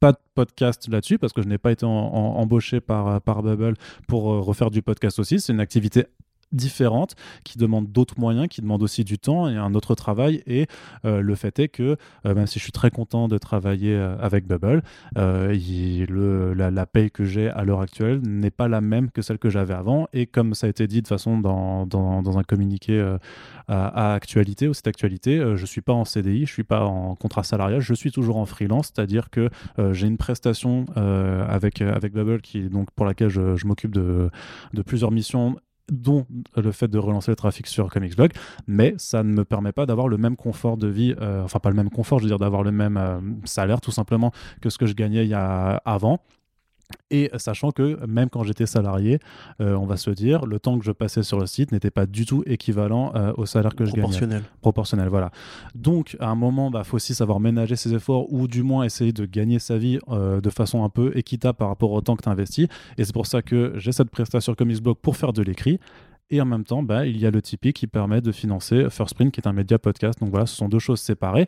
pas 0.00 0.12
de 0.12 0.18
podcast 0.34 0.88
là-dessus 0.88 1.18
parce 1.18 1.32
que 1.32 1.42
je 1.42 1.48
n'ai 1.48 1.58
pas 1.58 1.72
été 1.72 1.86
embauché 1.86 2.80
par, 2.80 3.20
par 3.22 3.42
Bubble 3.42 3.74
pour 4.06 4.32
euh, 4.32 4.40
refaire 4.40 4.70
du 4.70 4.82
podcast 4.82 5.18
aussi. 5.18 5.40
C'est 5.40 5.52
une 5.52 5.60
activité 5.60 6.06
différentes, 6.52 7.14
qui 7.44 7.58
demandent 7.58 7.90
d'autres 7.90 8.18
moyens, 8.18 8.48
qui 8.48 8.60
demandent 8.60 8.82
aussi 8.82 9.04
du 9.04 9.18
temps 9.18 9.48
et 9.48 9.56
un 9.56 9.74
autre 9.74 9.94
travail. 9.94 10.42
Et 10.46 10.66
euh, 11.04 11.20
le 11.20 11.34
fait 11.34 11.58
est 11.58 11.68
que, 11.68 11.96
euh, 12.24 12.34
même 12.34 12.46
si 12.46 12.58
je 12.58 12.64
suis 12.64 12.72
très 12.72 12.90
content 12.90 13.28
de 13.28 13.38
travailler 13.38 13.94
euh, 13.94 14.16
avec 14.18 14.46
Bubble, 14.46 14.82
le, 15.16 16.54
la, 16.54 16.86
paye 16.86 17.10
que 17.10 17.24
j'ai 17.24 17.48
à 17.48 17.64
l'heure 17.64 17.80
actuelle 17.80 18.20
n'est 18.22 18.50
pas 18.50 18.68
la 18.68 18.80
même 18.80 19.10
que 19.10 19.22
celle 19.22 19.38
que 19.38 19.50
j'avais 19.50 19.74
avant. 19.74 20.08
Et 20.12 20.26
comme 20.26 20.54
ça 20.54 20.66
a 20.66 20.70
été 20.70 20.86
dit 20.86 21.02
de 21.02 21.08
façon 21.08 21.38
dans, 21.38 21.86
dans, 21.86 22.22
dans 22.22 22.38
un 22.38 22.42
communiqué 22.42 23.16
à, 23.68 24.14
actualité, 24.14 24.68
ou 24.68 24.74
cette 24.74 24.86
actualité, 24.86 25.38
je 25.38 25.60
ne 25.60 25.66
suis 25.66 25.80
pas 25.80 25.92
en 25.92 26.04
CDI, 26.04 26.38
je 26.38 26.42
ne 26.42 26.46
suis 26.46 26.64
pas 26.64 26.84
en 26.84 27.16
contrat 27.16 27.42
salarial, 27.42 27.80
je 27.80 27.94
suis 27.94 28.12
toujours 28.12 28.36
en 28.36 28.46
freelance, 28.46 28.92
c'est-à-dire 28.94 29.30
que 29.30 29.50
j'ai 29.92 30.06
une 30.06 30.16
prestation 30.16 30.86
avec, 30.94 31.80
avec 31.80 32.12
Bubble 32.12 32.40
qui, 32.40 32.68
donc, 32.68 32.90
pour 32.92 33.04
laquelle 33.04 33.28
je, 33.28 33.56
je 33.56 33.66
m'occupe 33.66 33.92
de, 33.92 34.30
de 34.72 34.82
plusieurs 34.82 35.10
missions 35.10 35.56
dont 35.90 36.26
le 36.56 36.72
fait 36.72 36.88
de 36.88 36.98
relancer 36.98 37.30
le 37.30 37.36
trafic 37.36 37.66
sur 37.66 37.88
Comicsblog, 37.90 38.32
mais 38.66 38.94
ça 38.98 39.22
ne 39.22 39.32
me 39.32 39.44
permet 39.44 39.72
pas 39.72 39.86
d'avoir 39.86 40.08
le 40.08 40.16
même 40.16 40.36
confort 40.36 40.76
de 40.76 40.88
vie, 40.88 41.14
euh, 41.20 41.44
enfin 41.44 41.58
pas 41.58 41.70
le 41.70 41.76
même 41.76 41.90
confort, 41.90 42.18
je 42.18 42.24
veux 42.24 42.30
dire 42.30 42.38
d'avoir 42.38 42.62
le 42.62 42.72
même 42.72 42.96
euh, 42.96 43.20
salaire 43.44 43.80
tout 43.80 43.92
simplement 43.92 44.32
que 44.60 44.70
ce 44.70 44.78
que 44.78 44.86
je 44.86 44.94
gagnais 44.94 45.24
il 45.24 45.30
y 45.30 45.34
a 45.34 45.80
avant. 45.84 46.20
Et 47.10 47.30
sachant 47.36 47.70
que 47.70 48.04
même 48.06 48.30
quand 48.30 48.42
j'étais 48.42 48.66
salarié, 48.66 49.18
euh, 49.60 49.74
on 49.76 49.86
va 49.86 49.96
se 49.96 50.10
dire, 50.10 50.46
le 50.46 50.58
temps 50.58 50.78
que 50.78 50.84
je 50.84 50.92
passais 50.92 51.22
sur 51.22 51.38
le 51.38 51.46
site 51.46 51.72
n'était 51.72 51.90
pas 51.90 52.06
du 52.06 52.26
tout 52.26 52.42
équivalent 52.46 53.12
euh, 53.14 53.32
au 53.36 53.46
salaire 53.46 53.74
que 53.74 53.84
je 53.84 53.90
gagnais. 53.90 54.02
Proportionnel. 54.02 54.42
Proportionnel, 54.60 55.08
voilà. 55.08 55.30
Donc, 55.74 56.16
à 56.20 56.28
un 56.28 56.34
moment, 56.34 56.68
il 56.68 56.72
bah, 56.72 56.84
faut 56.84 56.96
aussi 56.96 57.14
savoir 57.14 57.40
ménager 57.40 57.76
ses 57.76 57.94
efforts 57.94 58.32
ou 58.32 58.48
du 58.48 58.62
moins 58.62 58.84
essayer 58.84 59.12
de 59.12 59.24
gagner 59.24 59.58
sa 59.58 59.78
vie 59.78 59.98
euh, 60.08 60.40
de 60.40 60.50
façon 60.50 60.84
un 60.84 60.88
peu 60.88 61.16
équitable 61.16 61.56
par 61.58 61.68
rapport 61.68 61.92
au 61.92 62.00
temps 62.00 62.16
que 62.16 62.22
tu 62.22 62.28
investis. 62.28 62.66
Et 62.98 63.04
c'est 63.04 63.14
pour 63.14 63.26
ça 63.26 63.42
que 63.42 63.72
j'ai 63.76 63.92
cette 63.92 64.10
prestation 64.10 64.54
Comics 64.54 64.82
Blog 64.82 64.96
pour 65.00 65.16
faire 65.16 65.32
de 65.32 65.42
l'écrit. 65.42 65.78
Et 66.30 66.40
en 66.40 66.44
même 66.44 66.64
temps, 66.64 66.82
bah, 66.82 67.06
il 67.06 67.18
y 67.18 67.26
a 67.26 67.30
le 67.30 67.40
Tipeee 67.40 67.72
qui 67.72 67.86
permet 67.86 68.20
de 68.20 68.32
financer 68.32 68.88
First 68.90 69.14
Print, 69.14 69.32
qui 69.32 69.40
est 69.40 69.46
un 69.46 69.52
média 69.52 69.78
podcast. 69.78 70.18
Donc 70.18 70.30
voilà, 70.30 70.46
ce 70.46 70.56
sont 70.56 70.68
deux 70.68 70.80
choses 70.80 71.00
séparées. 71.00 71.46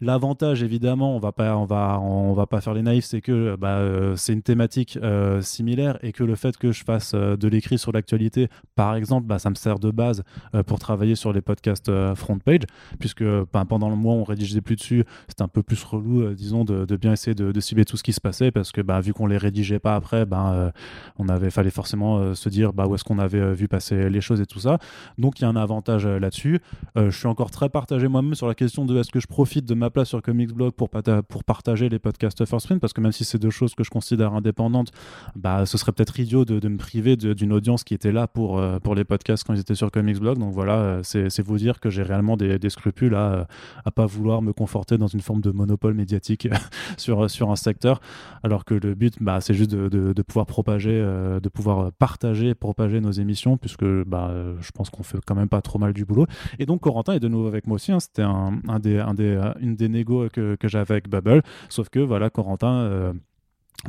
L'avantage, 0.00 0.62
évidemment, 0.62 1.16
on 1.16 1.18
va 1.18 1.32
pas, 1.32 1.56
on 1.56 1.64
va, 1.64 1.98
on 2.00 2.32
va 2.32 2.46
pas 2.46 2.60
faire 2.60 2.72
les 2.72 2.82
naïfs, 2.82 3.04
c'est 3.04 3.20
que 3.20 3.56
bah, 3.56 3.78
euh, 3.78 4.14
c'est 4.14 4.32
une 4.32 4.42
thématique 4.42 4.96
euh, 5.02 5.40
similaire 5.40 5.98
et 6.02 6.12
que 6.12 6.22
le 6.22 6.36
fait 6.36 6.56
que 6.56 6.70
je 6.70 6.84
fasse 6.84 7.12
euh, 7.14 7.36
de 7.36 7.48
l'écrit 7.48 7.78
sur 7.78 7.90
l'actualité, 7.90 8.48
par 8.76 8.94
exemple, 8.94 9.26
bah, 9.26 9.40
ça 9.40 9.50
me 9.50 9.56
sert 9.56 9.80
de 9.80 9.90
base 9.90 10.22
pour 10.66 10.78
travailler 10.78 11.16
sur 11.16 11.32
les 11.32 11.40
podcasts 11.40 11.90
front 12.14 12.38
page, 12.38 12.62
puisque 13.00 13.24
bah, 13.52 13.64
pendant 13.68 13.88
le 13.90 13.96
mois 13.96 14.14
on 14.14 14.24
rédigeait 14.24 14.60
plus 14.60 14.76
dessus, 14.76 15.04
c'était 15.28 15.42
un 15.42 15.48
peu 15.48 15.62
plus 15.62 15.82
relou, 15.82 16.32
disons, 16.32 16.64
de, 16.64 16.96
bien 16.96 17.12
essayer 17.12 17.34
de, 17.34 17.60
cibler 17.60 17.84
tout 17.84 17.96
ce 17.96 18.02
qui 18.02 18.12
se 18.12 18.20
passait, 18.20 18.52
parce 18.52 18.70
que 18.70 18.80
bah, 18.80 19.00
vu 19.00 19.12
qu'on 19.12 19.26
les 19.26 19.36
rédigeait 19.36 19.80
pas 19.80 19.96
après, 19.96 20.26
bah, 20.26 20.72
on 21.18 21.28
avait 21.28 21.50
fallait 21.50 21.70
forcément 21.70 22.34
se 22.34 22.48
dire 22.48 22.72
bah, 22.72 22.86
où 22.86 22.94
est-ce 22.94 23.04
qu'on 23.04 23.18
avait 23.18 23.54
vu 23.54 23.66
passer 23.66 24.08
les 24.08 24.20
choses 24.20 24.40
et 24.40 24.46
tout 24.46 24.60
ça. 24.60 24.78
Donc 25.18 25.40
il 25.40 25.42
y 25.42 25.44
a 25.44 25.48
un 25.48 25.56
avantage 25.56 26.06
là-dessus. 26.06 26.60
je 26.96 27.10
suis 27.10 27.26
encore 27.26 27.50
très 27.50 27.68
partagé 27.68 28.06
moi-même 28.06 28.34
sur 28.34 28.46
la 28.46 28.54
question 28.54 28.84
de 28.84 28.96
est-ce 28.98 29.10
que 29.10 29.20
je 29.20 29.26
profite 29.26 29.64
de 29.64 29.74
ma 29.74 29.87
place 29.90 30.08
sur 30.08 30.22
Comics 30.22 30.52
Blog 30.52 30.72
pour, 30.72 30.90
pour 31.28 31.44
partager 31.44 31.88
les 31.88 31.98
podcasts 31.98 32.44
First 32.44 32.66
Print, 32.66 32.80
parce 32.80 32.92
que 32.92 33.00
même 33.00 33.12
si 33.12 33.24
c'est 33.24 33.38
deux 33.38 33.50
choses 33.50 33.74
que 33.74 33.84
je 33.84 33.90
considère 33.90 34.34
indépendantes, 34.34 34.92
bah, 35.36 35.66
ce 35.66 35.78
serait 35.78 35.92
peut-être 35.92 36.18
idiot 36.20 36.44
de, 36.44 36.68
me 36.68 36.76
priver 36.76 37.16
d'une 37.16 37.52
audience 37.52 37.84
qui 37.84 37.94
était 37.94 38.12
là 38.12 38.26
pour, 38.26 38.58
euh, 38.58 38.78
pour 38.78 38.94
les 38.94 39.04
podcasts 39.04 39.44
quand 39.44 39.54
ils 39.54 39.60
étaient 39.60 39.74
sur 39.74 39.90
Comics 39.90 40.18
Blog. 40.18 40.38
Donc 40.38 40.52
voilà, 40.52 40.74
euh, 40.74 41.00
c'est 41.02 41.42
vous 41.42 41.56
dire 41.56 41.80
que 41.80 41.90
j'ai 41.90 42.02
réellement 42.02 42.36
des, 42.36 42.58
scrupules 42.68 43.14
à, 43.14 43.46
à 43.84 43.90
pas 43.90 44.06
vouloir 44.06 44.42
me 44.42 44.52
conforter 44.52 44.98
dans 44.98 45.06
une 45.06 45.20
forme 45.20 45.40
de 45.40 45.50
monopole 45.50 45.94
médiatique 45.94 46.48
sur, 46.96 47.30
sur 47.30 47.50
un 47.50 47.56
secteur, 47.56 48.00
alors 48.42 48.64
que 48.64 48.74
le 48.74 48.94
but, 48.94 49.14
bah, 49.20 49.40
c'est 49.40 49.54
juste 49.54 49.70
de, 49.70 49.88
de, 49.88 50.22
pouvoir 50.22 50.46
propager, 50.46 50.90
de 50.92 51.48
pouvoir 51.48 51.92
partager 51.92 52.54
propager 52.54 53.00
nos 53.00 53.10
émissions, 53.10 53.56
puisque 53.56 53.84
bah, 53.84 54.32
je 54.60 54.70
pense 54.72 54.90
qu'on 54.90 55.02
fait 55.02 55.18
quand 55.26 55.34
même 55.34 55.48
pas 55.48 55.62
trop 55.62 55.78
mal 55.78 55.92
du 55.92 56.04
boulot. 56.04 56.26
Et 56.58 56.66
donc 56.66 56.80
Corentin 56.80 57.14
est 57.14 57.20
de 57.20 57.28
nouveau 57.28 57.46
avec 57.46 57.66
moi 57.66 57.76
aussi. 57.76 57.92
Hein. 57.92 58.00
C'était 58.00 58.22
un, 58.22 58.60
un, 58.68 58.78
des, 58.78 58.98
un 58.98 59.14
des, 59.14 59.38
des 59.78 59.88
négos 59.88 60.28
que, 60.30 60.56
que 60.56 60.68
j'avais 60.68 60.92
avec 60.92 61.08
Bubble. 61.08 61.42
Sauf 61.68 61.88
que 61.88 62.00
voilà, 62.00 62.28
Corentin. 62.30 63.14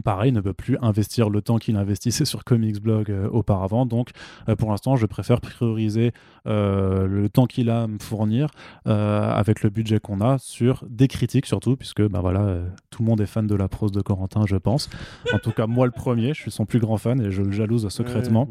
Pareil, 0.03 0.31
ne 0.31 0.41
peut 0.41 0.53
plus 0.53 0.77
investir 0.81 1.29
le 1.29 1.41
temps 1.41 1.57
qu'il 1.57 1.75
investissait 1.75 2.25
sur 2.25 2.43
Comics 2.43 2.81
Blog 2.81 3.09
euh, 3.09 3.27
auparavant. 3.29 3.85
Donc, 3.85 4.09
euh, 4.47 4.55
pour 4.55 4.71
l'instant, 4.71 4.95
je 4.95 5.05
préfère 5.05 5.41
prioriser 5.41 6.11
euh, 6.47 7.07
le 7.07 7.29
temps 7.29 7.45
qu'il 7.45 7.69
a 7.69 7.83
à 7.83 7.87
me 7.87 7.99
fournir 7.99 8.49
avec 8.85 9.63
le 9.63 9.69
budget 9.69 9.99
qu'on 9.99 10.21
a 10.21 10.37
sur 10.39 10.83
des 10.89 11.07
critiques 11.07 11.45
surtout, 11.45 11.75
puisque 11.75 12.01
bah 12.01 12.19
voilà, 12.21 12.57
tout 12.89 13.03
le 13.03 13.07
monde 13.07 13.21
est 13.21 13.25
fan 13.25 13.45
de 13.45 13.55
la 13.55 13.67
prose 13.67 13.91
de 13.91 14.01
Corentin, 14.01 14.45
je 14.47 14.55
pense. 14.55 14.89
En 15.33 15.39
tout 15.39 15.51
cas, 15.51 15.67
moi 15.67 15.85
le 15.85 15.91
premier, 15.91 16.33
je 16.33 16.41
suis 16.41 16.51
son 16.51 16.65
plus 16.65 16.79
grand 16.79 16.97
fan 16.97 17.21
et 17.21 17.31
je 17.31 17.41
le 17.41 17.51
jalouse 17.51 17.87
secrètement. 17.89 18.47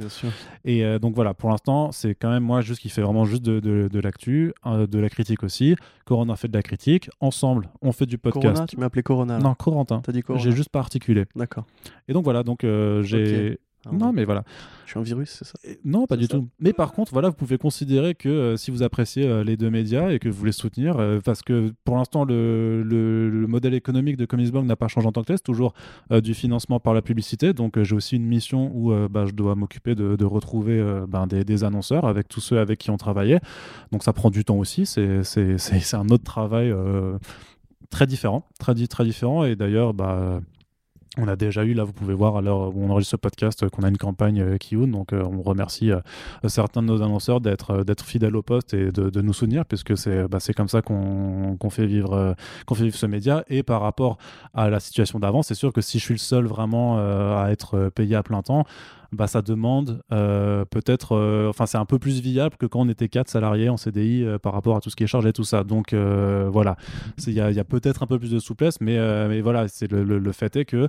et 0.64 0.98
donc 1.00 1.14
voilà, 1.14 1.34
pour 1.34 1.50
l'instant, 1.50 1.92
c'est 1.92 2.14
quand 2.14 2.30
même 2.30 2.44
moi 2.44 2.60
juste 2.60 2.80
qui 2.80 2.88
fait 2.88 3.02
vraiment 3.02 3.24
juste 3.24 3.42
de, 3.42 3.60
de, 3.60 4.00
l'actu, 4.00 4.52
de 4.64 4.98
la 4.98 5.08
critique 5.08 5.42
aussi. 5.42 5.76
Corentin 6.08 6.36
fait 6.36 6.48
de 6.48 6.56
la 6.56 6.62
critique. 6.62 7.10
Ensemble, 7.20 7.68
on 7.82 7.92
fait 7.92 8.06
du 8.06 8.16
podcast. 8.16 8.54
Corona, 8.54 8.66
tu 8.66 8.76
m'as 8.78 8.86
appelé 8.86 9.02
Corona. 9.02 9.38
Non, 9.38 9.54
Corentin. 9.54 10.00
T'as 10.02 10.12
dit 10.12 10.22
J'ai 10.36 10.52
juste 10.52 10.70
pas 10.70 10.78
articulé. 10.78 11.26
D'accord. 11.38 11.64
Et 12.08 12.12
donc 12.12 12.24
voilà, 12.24 12.42
donc 12.42 12.64
euh, 12.64 13.02
j'ai. 13.02 13.58
Non, 13.90 14.12
mais 14.12 14.24
voilà. 14.24 14.42
Je 14.84 14.90
suis 14.90 14.98
un 14.98 15.02
virus, 15.02 15.30
c'est 15.30 15.44
ça? 15.46 15.54
Non, 15.84 16.06
pas 16.06 16.16
du 16.16 16.28
tout. 16.28 16.48
Mais 16.58 16.72
par 16.74 16.92
contre, 16.92 17.12
voilà, 17.12 17.28
vous 17.28 17.36
pouvez 17.36 17.56
considérer 17.56 18.14
que 18.14 18.28
euh, 18.28 18.56
si 18.56 18.70
vous 18.70 18.82
appréciez 18.82 19.26
euh, 19.26 19.44
les 19.44 19.56
deux 19.56 19.70
médias 19.70 20.10
et 20.10 20.18
que 20.18 20.28
vous 20.28 20.36
voulez 20.36 20.52
soutenir, 20.52 20.98
parce 21.24 21.40
que 21.42 21.72
pour 21.84 21.96
l'instant, 21.96 22.24
le, 22.24 22.82
le, 22.82 23.46
modèle 23.46 23.72
économique 23.72 24.16
de 24.16 24.26
Comics 24.26 24.50
Bank 24.50 24.66
n'a 24.66 24.76
pas 24.76 24.88
changé 24.88 25.06
en 25.06 25.12
tant 25.12 25.22
que 25.22 25.28
tel, 25.28 25.38
c'est 25.38 25.44
toujours 25.44 25.72
du 26.10 26.34
financement 26.34 26.80
par 26.80 26.92
la 26.92 27.00
publicité. 27.00 27.54
Donc 27.54 27.80
j'ai 27.80 27.94
aussi 27.94 28.16
une 28.16 28.26
mission 28.26 28.72
où 28.74 28.92
bah, 29.08 29.24
je 29.24 29.32
dois 29.32 29.54
m'occuper 29.54 29.94
de, 29.94 30.16
de, 30.16 30.24
retrouver 30.24 30.84
ben, 31.08 31.26
des, 31.26 31.44
des, 31.44 31.64
annonceurs 31.64 32.04
avec 32.04 32.28
tous 32.28 32.40
ceux 32.40 32.58
avec 32.58 32.78
qui 32.78 32.90
on 32.90 32.98
travaillait. 32.98 33.40
Donc 33.92 34.02
ça 34.02 34.12
prend 34.12 34.28
du 34.28 34.44
temps 34.44 34.58
aussi. 34.58 34.84
C'est 34.84 35.94
un 35.94 36.08
autre 36.08 36.24
travail 36.24 36.74
très 37.90 38.06
différent, 38.06 38.44
très, 38.58 38.74
très 38.86 39.04
différent. 39.04 39.44
Et 39.44 39.56
d'ailleurs, 39.56 39.94
bah, 39.94 40.40
on 41.18 41.28
a 41.28 41.36
déjà 41.36 41.64
eu, 41.64 41.74
là, 41.74 41.84
vous 41.84 41.92
pouvez 41.92 42.14
voir 42.14 42.36
à 42.36 42.40
l'heure 42.40 42.74
où 42.74 42.84
on 42.84 42.90
enregistre 42.90 43.12
ce 43.12 43.16
podcast, 43.16 43.68
qu'on 43.68 43.82
a 43.82 43.88
une 43.88 43.98
campagne 43.98 44.40
euh, 44.40 44.56
qui 44.56 44.76
Donc, 44.76 45.12
euh, 45.12 45.22
on 45.24 45.42
remercie 45.42 45.90
euh, 45.90 46.00
certains 46.46 46.82
de 46.82 46.86
nos 46.86 47.02
annonceurs 47.02 47.40
d'être 47.40 48.04
fidèles 48.04 48.36
au 48.36 48.42
poste 48.42 48.72
et 48.74 48.92
de, 48.92 49.20
nous 49.20 49.32
soutenir, 49.32 49.64
puisque 49.66 49.98
c'est 49.98 50.28
bah, 50.28 50.38
comme 50.56 50.68
ça 50.68 50.80
qu'on 50.80 51.56
qu'on 51.58 51.70
fait 51.70 51.86
vivre 51.86 52.36
ce 52.68 53.06
média. 53.06 53.44
Et 53.48 53.62
par 53.62 53.80
rapport 53.80 54.18
à 54.54 54.70
la 54.70 54.78
situation 54.78 55.18
d'avant, 55.18 55.42
c'est 55.42 55.54
sûr 55.54 55.72
que 55.72 55.80
si 55.80 55.98
je 55.98 56.04
suis 56.04 56.14
le 56.14 56.18
seul 56.18 56.46
vraiment 56.46 56.98
à 56.98 57.48
être 57.50 57.90
payé 57.94 58.14
à 58.14 58.22
plein 58.22 58.42
temps, 58.42 58.64
bah, 59.12 59.26
ça 59.26 59.40
demande 59.40 60.02
euh, 60.12 60.64
peut-être, 60.66 61.16
euh, 61.16 61.48
enfin 61.48 61.66
c'est 61.66 61.78
un 61.78 61.86
peu 61.86 61.98
plus 61.98 62.20
viable 62.20 62.56
que 62.56 62.66
quand 62.66 62.80
on 62.80 62.88
était 62.88 63.08
quatre 63.08 63.30
salariés 63.30 63.68
en 63.68 63.76
CDI 63.76 64.22
euh, 64.22 64.38
par 64.38 64.52
rapport 64.52 64.76
à 64.76 64.80
tout 64.80 64.90
ce 64.90 64.96
qui 64.96 65.04
est 65.04 65.08
chargé, 65.08 65.32
tout 65.32 65.44
ça. 65.44 65.64
Donc 65.64 65.94
voilà, 65.94 66.76
il 67.26 67.32
y 67.32 67.40
a, 67.40 67.64
peut-être 67.64 68.02
un 68.02 68.06
peu 68.06 68.18
plus 68.18 68.30
de 68.30 68.38
souplesse, 68.38 68.80
mais, 68.80 68.98
mais 69.28 69.40
voilà, 69.40 69.68
c'est 69.68 69.90
le, 69.90 70.04
le, 70.04 70.32
fait 70.32 70.56
est 70.56 70.64
que 70.64 70.88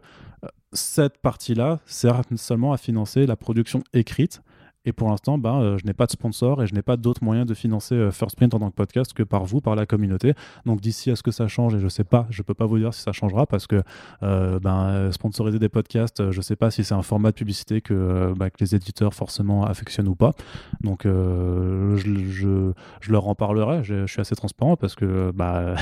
cette 0.74 1.18
partie-là 1.18 1.80
sert 1.86 2.22
seulement 2.36 2.74
à 2.74 2.78
financer 2.78 3.26
la 3.26 3.36
production 3.36 3.84
écrite 3.94 4.42
et 4.90 4.92
pour 4.92 5.10
l'instant, 5.10 5.38
ben, 5.38 5.62
euh, 5.62 5.78
je 5.78 5.86
n'ai 5.86 5.94
pas 5.94 6.08
de 6.08 6.12
sponsor 6.12 6.64
et 6.64 6.68
je 6.68 6.74
n'ai 6.74 6.82
pas 6.82 6.98
d'autres 6.98 7.24
moyens 7.24 7.46
de 7.46 7.54
financer 7.54 7.94
euh, 7.94 8.10
First 8.10 8.36
Print 8.36 8.56
en 8.56 8.60
tant 8.60 8.72
que 8.72 8.76
podcast 8.76 9.14
que 9.14 9.22
par 9.22 9.46
vous, 9.46 9.62
par 9.62 9.76
la 9.76 9.86
communauté. 9.86 10.34
Donc 10.66 10.82
d'ici 10.82 11.12
à 11.12 11.16
ce 11.16 11.22
que 11.22 11.30
ça 11.30 11.48
change, 11.48 11.76
et 11.76 11.80
je 11.80 11.84
ne 11.84 11.90
sais 11.90 12.04
pas, 12.04 12.26
je 12.32 12.42
ne 12.42 12.44
peux 12.44 12.56
pas 12.56 12.66
vous 12.66 12.80
dire 12.80 12.92
si 12.92 13.02
ça 13.04 13.12
changera 13.12 13.46
parce 13.46 13.68
que 13.68 13.84
euh, 14.24 14.60
ben, 14.60 15.12
sponsoriser 15.12 15.60
des 15.60 15.70
podcasts, 15.70 16.32
je 16.32 16.38
ne 16.38 16.42
sais 16.42 16.56
pas 16.56 16.72
si 16.72 16.84
c'est 16.84 16.96
un 16.96 17.04
format 17.04 17.30
de 17.30 17.36
publicité 17.36 17.82
que, 17.82 18.34
ben, 18.36 18.50
que, 18.50 18.56
les 18.62 18.74
éditeurs 18.74 19.14
forcément 19.14 19.64
affectionnent 19.64 20.08
ou 20.08 20.16
pas. 20.16 20.34
Donc 20.82 21.02
je, 21.06 21.96
je, 21.96 22.72
je, 23.00 23.12
leur 23.12 23.28
en 23.28 23.36
parlerai, 23.36 23.84
je, 23.84 24.08
suis 24.08 24.22
assez 24.22 24.36
transparent 24.36 24.76
parce 24.76 24.96
que 24.96 25.32
bah, 25.36 25.76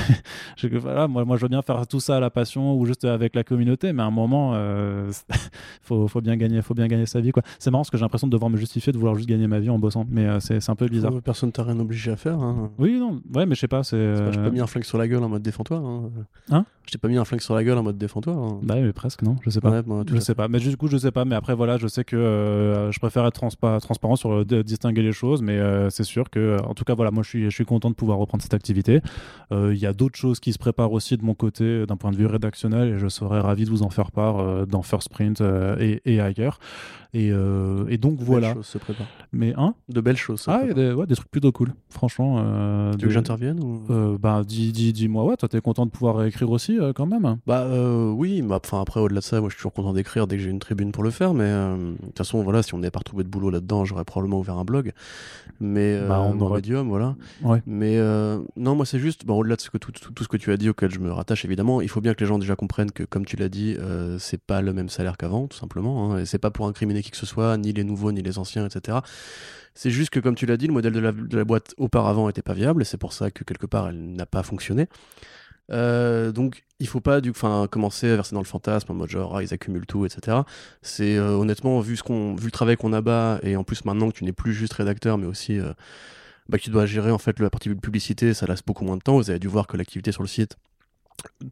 voilà, 0.72 1.08
moi, 1.08 1.24
moi 1.24 1.38
je 1.38 1.42
veux 1.42 1.48
bien 1.48 1.62
faire 1.62 1.86
tout 1.86 2.00
ça 2.00 2.18
à 2.18 2.20
la 2.20 2.28
passion 2.28 2.74
ou 2.74 2.84
juste 2.84 3.06
avec 3.06 3.34
la 3.34 3.42
communauté, 3.42 3.94
mais 3.94 4.02
à 4.02 4.06
un 4.06 4.10
moment, 4.10 4.54
il 4.54 5.12
faut, 5.82 6.06
faut, 6.08 6.20
bien 6.20 6.36
gagner, 6.36 6.60
faut 6.60 6.74
bien 6.74 6.88
gagner 6.88 7.06
sa 7.06 7.20
vie. 7.20 7.32
C'est 7.58 7.70
marrant 7.70 7.80
parce 7.80 7.90
que 7.90 7.96
j'ai 7.96 8.04
l'impression 8.04 8.26
de 8.26 8.32
devoir 8.32 8.50
me 8.50 8.58
justifier 8.58 8.92
vouloir 8.98 9.14
juste 9.14 9.28
gagner 9.28 9.46
ma 9.46 9.58
vie 9.60 9.70
en 9.70 9.78
bossant. 9.78 10.06
Mais 10.10 10.26
euh, 10.26 10.40
c'est 10.40 10.68
un 10.68 10.74
peu 10.74 10.88
bizarre. 10.88 11.12
personne 11.22 11.52
t'a 11.52 11.62
rien 11.62 11.78
obligé 11.78 12.10
à 12.10 12.16
faire. 12.16 12.38
Hein. 12.40 12.70
Oui, 12.78 12.98
non, 12.98 13.20
ouais, 13.34 13.46
mais 13.46 13.54
je 13.54 13.60
sais 13.60 13.68
pas. 13.68 13.82
C'est. 13.82 14.14
Pas, 14.32 14.42
pas 14.42 14.50
mis 14.50 14.60
un 14.60 14.66
flingue 14.66 14.84
sur 14.84 14.98
la 14.98 15.08
gueule 15.08 15.22
en 15.22 15.28
mode 15.28 15.42
défends-toi. 15.42 15.78
Hein. 15.78 16.10
hein? 16.50 16.64
Je 16.88 16.92
t'ai 16.92 16.98
pas 16.98 17.08
mis 17.08 17.18
un 17.18 17.24
flingue 17.26 17.42
sur 17.42 17.54
la 17.54 17.62
gueule 17.64 17.76
en 17.76 17.82
mode 17.82 17.98
défends-toi. 17.98 18.32
Hein. 18.32 18.60
Bah, 18.62 18.76
mais 18.76 18.94
presque, 18.94 19.20
non. 19.20 19.36
Je 19.42 19.50
sais 19.50 19.60
pas. 19.60 19.82
je 20.06 20.18
sais 20.20 20.34
pas. 20.34 20.48
Mais 20.48 20.58
du 20.58 20.74
coup, 20.76 20.88
je 20.88 20.96
sais 20.96 21.10
pas. 21.10 21.26
Mais 21.26 21.34
après, 21.34 21.54
voilà, 21.54 21.76
je 21.76 21.86
sais 21.86 22.02
que 22.02 22.16
euh, 22.16 22.90
je 22.90 22.98
préfère 22.98 23.26
être 23.26 23.34
transparent 23.34 24.16
sur 24.16 24.46
de 24.46 24.62
distinguer 24.62 25.02
les 25.02 25.12
choses. 25.12 25.42
Mais 25.42 25.58
euh, 25.58 25.90
c'est 25.90 26.04
sûr 26.04 26.30
que, 26.30 26.56
en 26.64 26.72
tout 26.74 26.84
cas, 26.84 26.94
voilà, 26.94 27.10
moi, 27.10 27.22
je 27.22 27.28
suis, 27.28 27.44
je 27.44 27.54
suis 27.54 27.66
content 27.66 27.90
de 27.90 27.94
pouvoir 27.94 28.18
reprendre 28.18 28.42
cette 28.42 28.54
activité. 28.54 29.00
Il 29.50 29.76
y 29.76 29.86
a 29.86 29.92
d'autres 29.92 30.18
choses 30.18 30.40
qui 30.40 30.52
se 30.52 30.58
préparent 30.58 30.92
aussi 30.92 31.16
de 31.16 31.24
mon 31.24 31.34
côté, 31.34 31.84
d'un 31.86 31.96
point 31.96 32.10
de 32.10 32.16
vue 32.16 32.26
rédactionnel, 32.26 32.94
et 32.94 32.98
je 32.98 33.08
serais 33.08 33.40
ravi 33.40 33.64
de 33.64 33.70
vous 33.70 33.82
en 33.82 33.90
faire 33.90 34.10
part 34.10 34.66
dans 34.66 34.82
First 34.82 35.10
Print 35.10 35.42
et, 35.78 36.00
et 36.04 36.20
ailleurs. 36.20 36.58
Et, 37.14 37.30
euh, 37.32 37.86
et 37.88 37.96
donc 37.96 38.18
voilà. 38.20 38.54
Se. 38.86 38.92
Mais 39.32 39.54
hein? 39.56 39.74
De 39.88 40.00
belles 40.00 40.16
choses. 40.16 40.44
ah, 40.46 40.60
il 40.62 40.68
y 40.68 40.70
a 40.70 40.74
des, 40.74 40.92
ouais, 40.92 41.06
des, 41.06 41.14
trucs 41.14 41.30
plutôt 41.30 41.52
cool, 41.52 41.74
franchement. 41.90 42.36
Euh, 42.38 42.92
tu 42.92 43.02
veux 43.02 43.08
que 43.08 43.14
j'intervienne 43.14 43.62
ou... 43.62 43.82
euh, 43.90 44.16
Bah, 44.18 44.42
dis, 44.46 44.72
dis, 44.72 44.92
dis, 44.92 45.08
moi, 45.08 45.24
ouais, 45.24 45.36
toi, 45.36 45.48
t'es 45.48 45.60
content 45.60 45.86
de 45.86 45.90
pouvoir 45.90 46.24
écrire 46.24 46.50
aussi, 46.50 46.78
euh, 46.78 46.92
quand 46.92 47.06
même? 47.06 47.38
Bah, 47.46 47.60
euh, 47.62 48.10
oui, 48.10 48.42
bah, 48.42 48.60
enfin, 48.62 48.80
après, 48.80 49.00
au-delà 49.00 49.20
de 49.20 49.24
ça, 49.24 49.40
moi, 49.40 49.48
je 49.48 49.54
suis 49.54 49.58
toujours 49.58 49.72
content 49.72 49.92
d'écrire 49.92 50.26
dès 50.26 50.36
que 50.36 50.42
j'ai 50.42 50.50
une 50.50 50.58
tribune 50.58 50.92
pour 50.92 51.02
le 51.02 51.10
faire, 51.10 51.34
mais 51.34 51.50
de 51.50 51.96
toute 52.06 52.18
façon, 52.18 52.42
voilà, 52.42 52.62
si 52.62 52.74
on 52.74 52.78
n'avait 52.78 52.90
pas 52.90 53.00
retrouvé 53.00 53.24
de 53.24 53.28
boulot 53.28 53.50
là-dedans, 53.50 53.84
j'aurais 53.84 54.04
probablement 54.04 54.38
ouvert 54.38 54.56
un 54.56 54.64
blog. 54.64 54.92
Mais, 55.60 56.00
bah, 56.06 56.20
on 56.20 56.38
aurait... 56.40 56.58
Medium, 56.58 56.88
voilà. 56.88 57.16
Ouais. 57.42 57.62
Mais 57.66 57.98
non, 58.56 58.74
moi, 58.74 58.86
c'est 58.86 58.98
juste, 58.98 59.26
bah, 59.26 59.34
au-delà 59.34 59.56
de 59.56 59.60
ce 59.60 59.70
que, 59.70 59.78
tout, 59.78 59.92
tout, 59.92 60.12
tout, 60.12 60.24
ce 60.24 60.28
que 60.28 60.36
tu 60.36 60.52
as 60.52 60.56
dit, 60.56 60.68
auquel 60.68 60.90
je 60.90 60.98
me 61.00 61.12
rattache, 61.12 61.44
évidemment, 61.44 61.80
il 61.80 61.88
faut 61.88 62.00
bien 62.00 62.14
que 62.14 62.20
les 62.20 62.26
gens 62.26 62.38
déjà 62.38 62.56
comprennent 62.56 62.92
que, 62.92 63.02
comme 63.02 63.24
tu 63.24 63.36
l'as 63.36 63.48
dit, 63.48 63.76
c'est 64.18 64.40
pas 64.40 64.62
le 64.62 64.72
même 64.72 64.88
salaire 64.88 65.16
qu'avant, 65.16 65.46
tout 65.46 65.56
simplement, 65.56 66.12
hein, 66.12 66.18
et 66.18 66.26
c'est 66.26 66.38
pas 66.38 66.50
pour 66.50 66.66
incriminer 66.66 67.02
qui 67.02 67.10
que 67.10 67.16
ce 67.16 67.26
soit, 67.26 67.56
ni 67.56 67.72
les 67.72 67.84
nouveaux 67.84 68.12
ni 68.12 68.22
les 68.22 68.38
anciens, 68.38 68.67
C'est 69.74 69.90
juste 69.90 70.10
que, 70.10 70.20
comme 70.20 70.34
tu 70.34 70.46
l'as 70.46 70.56
dit, 70.56 70.66
le 70.66 70.72
modèle 70.72 70.92
de 70.92 71.36
la, 71.36 71.44
boîte 71.44 71.74
auparavant 71.76 72.26
n'était 72.26 72.42
pas 72.42 72.54
viable, 72.54 72.82
et 72.82 72.84
c'est 72.84 72.98
pour 72.98 73.12
ça 73.12 73.30
que 73.30 73.44
quelque 73.44 73.66
part 73.66 73.88
elle 73.88 74.12
n'a 74.14 74.26
pas 74.26 74.42
fonctionné. 74.42 74.88
Euh, 75.70 76.32
donc 76.32 76.64
il 76.80 76.86
faut 76.86 77.00
pas 77.00 77.20
commencer 77.70 78.10
à 78.10 78.16
verser 78.16 78.34
dans 78.34 78.40
le 78.40 78.46
fantasme 78.46 78.90
en 78.90 78.94
mode 78.94 79.10
genre 79.10 79.36
ah, 79.36 79.42
ils 79.42 79.52
accumulent 79.52 79.84
tout 79.84 80.06
etc 80.06 80.38
c'est 80.80 81.18
euh, 81.18 81.32
honnêtement 81.32 81.78
vu 81.80 81.94
ce 81.98 82.02
qu'on 82.02 82.34
vu 82.36 82.46
le 82.46 82.50
travail 82.50 82.78
qu'on 82.78 82.94
a 82.94 83.02
bas 83.02 83.38
et 83.42 83.54
en 83.54 83.64
plus 83.64 83.84
maintenant 83.84 84.08
que 84.08 84.16
tu 84.16 84.24
n'es 84.24 84.32
plus 84.32 84.54
juste 84.54 84.72
rédacteur 84.72 85.18
mais 85.18 85.26
aussi 85.26 85.60
euh, 85.60 85.74
bah, 86.48 86.56
que 86.56 86.62
tu 86.62 86.70
dois 86.70 86.86
gérer 86.86 87.10
en 87.10 87.18
fait 87.18 87.38
la 87.38 87.50
partie 87.50 87.68
publicité 87.74 88.32
ça 88.32 88.46
laisse 88.46 88.62
beaucoup 88.64 88.84
moins 88.84 88.96
de 88.96 89.02
temps. 89.02 89.16
Vous 89.16 89.28
avez 89.28 89.38
dû 89.38 89.48
voir 89.48 89.66
que 89.66 89.76
l'activité 89.76 90.12
sur 90.12 90.22
le 90.22 90.28
site 90.28 90.56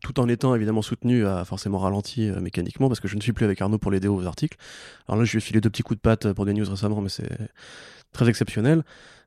tout 0.00 0.18
en 0.20 0.28
étant 0.28 0.54
évidemment 0.54 0.82
soutenu, 0.82 1.26
a 1.26 1.44
forcément 1.44 1.78
ralenti 1.78 2.28
euh, 2.28 2.40
mécaniquement 2.40 2.88
parce 2.88 3.00
que 3.00 3.08
je 3.08 3.16
ne 3.16 3.20
suis 3.20 3.32
plus 3.32 3.44
avec 3.44 3.60
Arnaud 3.60 3.78
pour 3.78 3.90
l'aider 3.90 4.08
aux 4.08 4.24
articles. 4.26 4.56
Alors 5.08 5.18
là, 5.18 5.24
je 5.24 5.32
lui 5.32 5.38
ai 5.38 5.40
filé 5.40 5.60
deux 5.60 5.70
petits 5.70 5.82
coups 5.82 5.98
de 5.98 6.02
patte 6.02 6.32
pour 6.32 6.46
des 6.46 6.52
news 6.52 6.68
récemment, 6.68 7.00
mais 7.00 7.08
c'est 7.08 7.28
très 8.12 8.28
exceptionnel. 8.28 8.84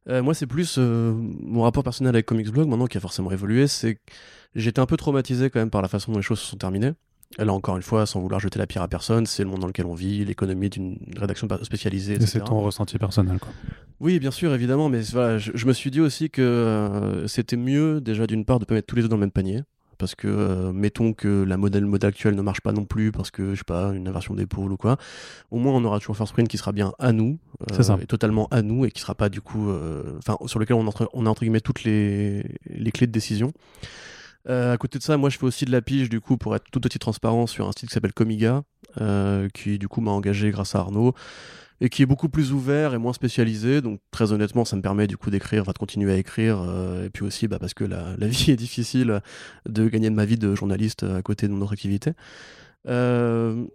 Euh, 0.07 0.23
moi, 0.23 0.33
c'est 0.33 0.47
plus 0.47 0.75
euh, 0.77 1.13
mon 1.13 1.63
rapport 1.63 1.83
personnel 1.83 2.15
avec 2.15 2.25
Comics 2.25 2.49
Blog 2.49 2.67
maintenant 2.67 2.87
qui 2.87 2.97
a 2.97 3.01
forcément 3.01 3.31
évolué. 3.31 3.67
C'est 3.67 3.95
que 3.95 4.01
j'étais 4.55 4.79
un 4.79 4.85
peu 4.85 4.97
traumatisé 4.97 5.49
quand 5.49 5.59
même 5.59 5.69
par 5.69 5.81
la 5.81 5.87
façon 5.87 6.11
dont 6.11 6.19
les 6.19 6.23
choses 6.23 6.39
se 6.39 6.47
sont 6.47 6.57
terminées. 6.57 6.93
Là, 7.37 7.53
encore 7.53 7.77
une 7.77 7.83
fois, 7.83 8.07
sans 8.07 8.19
vouloir 8.21 8.39
jeter 8.39 8.57
la 8.57 8.65
pierre 8.65 8.81
à 8.81 8.87
personne, 8.87 9.27
c'est 9.27 9.43
le 9.43 9.49
monde 9.49 9.59
dans 9.59 9.67
lequel 9.67 9.85
on 9.85 9.93
vit, 9.93 10.25
l'économie 10.25 10.71
d'une 10.71 10.97
rédaction 11.15 11.47
spécialisée. 11.61 12.15
Et 12.15 12.25
c'est 12.25 12.43
ton 12.43 12.59
ressenti 12.61 12.97
personnel, 12.97 13.37
quoi. 13.37 13.51
Oui, 13.99 14.17
bien 14.17 14.31
sûr, 14.31 14.51
évidemment, 14.51 14.89
mais 14.89 15.01
voilà, 15.01 15.37
je, 15.37 15.51
je 15.53 15.65
me 15.67 15.73
suis 15.73 15.91
dit 15.91 16.01
aussi 16.01 16.31
que 16.31 17.25
c'était 17.27 17.57
mieux, 17.57 18.01
déjà, 18.01 18.25
d'une 18.25 18.45
part, 18.45 18.57
de 18.57 18.63
ne 18.63 18.65
pas 18.65 18.73
mettre 18.73 18.87
tous 18.87 18.95
les 18.95 19.03
œufs 19.03 19.09
dans 19.09 19.17
le 19.17 19.19
même 19.19 19.31
panier 19.31 19.61
parce 19.99 20.15
que 20.15 20.27
euh, 20.27 20.71
mettons 20.71 21.13
que 21.13 21.43
la 21.43 21.57
modèle 21.57 21.85
mode 21.85 22.03
actuelle 22.03 22.33
ne 22.33 22.41
marche 22.41 22.61
pas 22.61 22.71
non 22.71 22.85
plus 22.85 23.11
parce 23.11 23.29
que 23.29 23.53
je 23.53 23.59
sais 23.59 23.63
pas 23.63 23.91
une 23.93 24.07
inversion 24.07 24.33
d'épaule 24.33 24.71
ou 24.71 24.77
quoi 24.77 24.97
au 25.51 25.59
moins 25.59 25.73
on 25.73 25.83
aura 25.83 25.99
toujours 25.99 26.17
First 26.17 26.33
Print 26.33 26.47
qui 26.47 26.57
sera 26.57 26.71
bien 26.71 26.93
à 26.97 27.11
nous 27.11 27.37
euh, 27.71 27.97
et 28.01 28.07
totalement 28.07 28.47
à 28.49 28.63
nous 28.63 28.85
et 28.85 28.91
qui 28.91 29.01
sera 29.01 29.13
pas 29.13 29.29
du 29.29 29.41
coup 29.41 29.69
euh, 29.69 30.17
enfin 30.17 30.37
sur 30.47 30.57
lequel 30.57 30.77
on, 30.77 30.87
entre, 30.87 31.09
on 31.13 31.27
a 31.27 31.29
entre 31.29 31.41
guillemets 31.41 31.59
toutes 31.59 31.83
les, 31.83 32.43
les 32.65 32.91
clés 32.91 33.05
de 33.05 33.11
décision. 33.11 33.53
À 34.47 34.77
côté 34.77 34.97
de 34.97 35.03
ça, 35.03 35.15
moi 35.15 35.29
je 35.29 35.37
fais 35.37 35.45
aussi 35.45 35.65
de 35.65 35.71
la 35.71 35.79
pige 35.79 36.09
du 36.09 36.21
coup 36.21 36.35
pour 36.35 36.55
être 36.55 36.63
tout 36.71 36.79
petit 36.79 36.97
transparent 36.97 37.45
sur 37.45 37.67
un 37.67 37.71
site 37.71 37.89
qui 37.89 37.93
s'appelle 37.93 38.13
Comiga, 38.13 38.63
qui 39.53 39.77
du 39.77 39.87
coup 39.87 40.01
m'a 40.01 40.09
engagé 40.09 40.49
grâce 40.49 40.73
à 40.73 40.79
Arnaud 40.79 41.13
et 41.81 41.89
qui 41.89 42.01
est 42.01 42.05
beaucoup 42.05 42.29
plus 42.29 42.51
ouvert 42.51 42.93
et 42.93 42.97
moins 42.97 43.13
spécialisé. 43.13 43.81
Donc 43.81 43.99
très 44.11 44.31
honnêtement, 44.31 44.65
ça 44.65 44.75
me 44.75 44.81
permet 44.81 45.07
du 45.07 45.17
coup 45.17 45.29
d'écrire, 45.29 45.63
de 45.65 45.77
continuer 45.77 46.13
à 46.13 46.17
écrire, 46.17 46.61
euh, 46.61 47.05
et 47.05 47.09
puis 47.09 47.23
aussi 47.23 47.47
bah, 47.47 47.59
parce 47.59 47.73
que 47.73 47.83
la, 47.83 48.15
vie 48.19 48.51
est 48.51 48.55
difficile 48.55 49.21
de 49.67 49.87
gagner 49.87 50.09
de 50.09 50.15
ma 50.15 50.25
vie 50.25 50.37
de 50.37 50.55
journaliste 50.55 51.03
à 51.03 51.21
côté 51.21 51.47
de 51.47 51.53
mon 51.53 51.61
autre 51.61 51.73
activité. 51.73 52.13
Euh, 52.87 53.65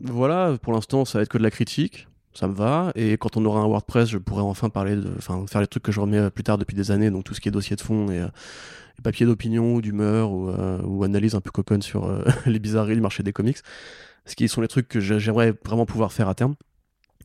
voilà, 0.00 0.56
pour 0.62 0.72
l'instant, 0.72 1.04
ça 1.04 1.18
va 1.18 1.22
être 1.22 1.28
que 1.28 1.38
de 1.38 1.42
la 1.42 1.50
critique. 1.50 2.08
Ça 2.34 2.48
me 2.48 2.54
va, 2.54 2.92
et 2.94 3.18
quand 3.18 3.36
on 3.36 3.44
aura 3.44 3.60
un 3.60 3.66
WordPress, 3.66 4.08
je 4.08 4.16
pourrai 4.16 4.40
enfin 4.40 4.70
parler 4.70 4.96
de, 4.96 5.12
enfin, 5.18 5.44
faire 5.46 5.60
les 5.60 5.66
trucs 5.66 5.82
que 5.82 5.92
je 5.92 6.00
remets 6.00 6.30
plus 6.30 6.42
tard 6.42 6.56
depuis 6.56 6.74
des 6.74 6.90
années, 6.90 7.10
donc 7.10 7.24
tout 7.24 7.34
ce 7.34 7.42
qui 7.42 7.50
est 7.50 7.52
dossier 7.52 7.76
de 7.76 7.82
fond 7.82 8.10
et, 8.10 8.20
euh, 8.20 8.28
papier 9.02 9.26
d'opinion, 9.26 9.80
d'humeur 9.80 10.32
ou, 10.32 10.50
ou, 10.50 11.04
analyse 11.04 11.34
un 11.34 11.42
peu 11.42 11.50
coconne 11.50 11.82
sur 11.82 12.08
les 12.46 12.58
bizarreries 12.58 12.94
du 12.94 13.02
marché 13.02 13.22
des 13.22 13.34
comics, 13.34 13.58
ce 14.24 14.34
qui 14.34 14.48
sont 14.48 14.62
les 14.62 14.68
trucs 14.68 14.88
que 14.88 15.00
j'aimerais 15.00 15.52
vraiment 15.66 15.84
pouvoir 15.84 16.10
faire 16.10 16.28
à 16.28 16.34
terme. 16.34 16.54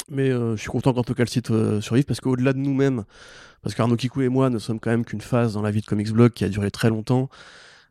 Mais 0.09 0.29
euh, 0.29 0.55
je 0.55 0.61
suis 0.61 0.69
content 0.69 0.93
qu'en 0.93 1.03
tout 1.03 1.13
cas 1.13 1.23
le 1.23 1.29
site 1.29 1.51
euh, 1.51 1.81
survive 1.81 2.05
parce 2.05 2.21
qu'au-delà 2.21 2.53
de 2.53 2.59
nous-mêmes, 2.59 3.03
parce 3.61 3.75
qu'Arnaud 3.75 3.97
Kikou 3.97 4.21
et 4.21 4.29
moi 4.29 4.49
ne 4.49 4.59
sommes 4.59 4.79
quand 4.79 4.89
même 4.89 5.03
qu'une 5.03 5.21
phase 5.21 5.53
dans 5.53 5.61
la 5.61 5.71
vie 5.71 5.81
de 5.81 5.85
Comics 5.85 6.11
Blog 6.11 6.31
qui 6.31 6.45
a 6.45 6.49
duré 6.49 6.71
très 6.71 6.89
longtemps, 6.89 7.29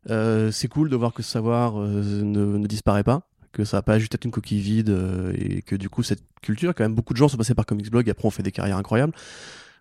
euh, 0.09 0.51
c'est 0.51 0.69
cool 0.69 0.89
de 0.89 0.97
voir 0.97 1.13
que 1.13 1.23
ce 1.23 1.31
savoir 1.31 1.75
ne, 1.75 2.23
ne, 2.23 2.67
disparaît 2.67 3.05
pas, 3.05 3.29
que 3.53 3.65
ça 3.65 3.79
n'a 3.79 3.83
pas 3.83 3.99
juste 3.99 4.15
été 4.15 4.27
une 4.27 4.33
coquille 4.33 4.61
vide 4.61 4.97
et 5.35 5.61
que 5.63 5.77
du 5.77 5.91
coup 5.91 6.03
cette 6.03 6.23
culture, 6.41 6.75
quand 6.75 6.85
même 6.85 6.95
beaucoup 6.95 7.13
de 7.13 7.19
gens 7.19 7.29
sont 7.29 7.37
passés 7.37 7.55
par 7.55 7.67
Comics 7.67 7.91
Blog 7.91 8.09
et 8.09 8.13
après 8.13 8.27
on 8.27 8.31
fait 8.31 8.43
des 8.43 8.53
carrières 8.53 8.79
incroyables 8.79 9.13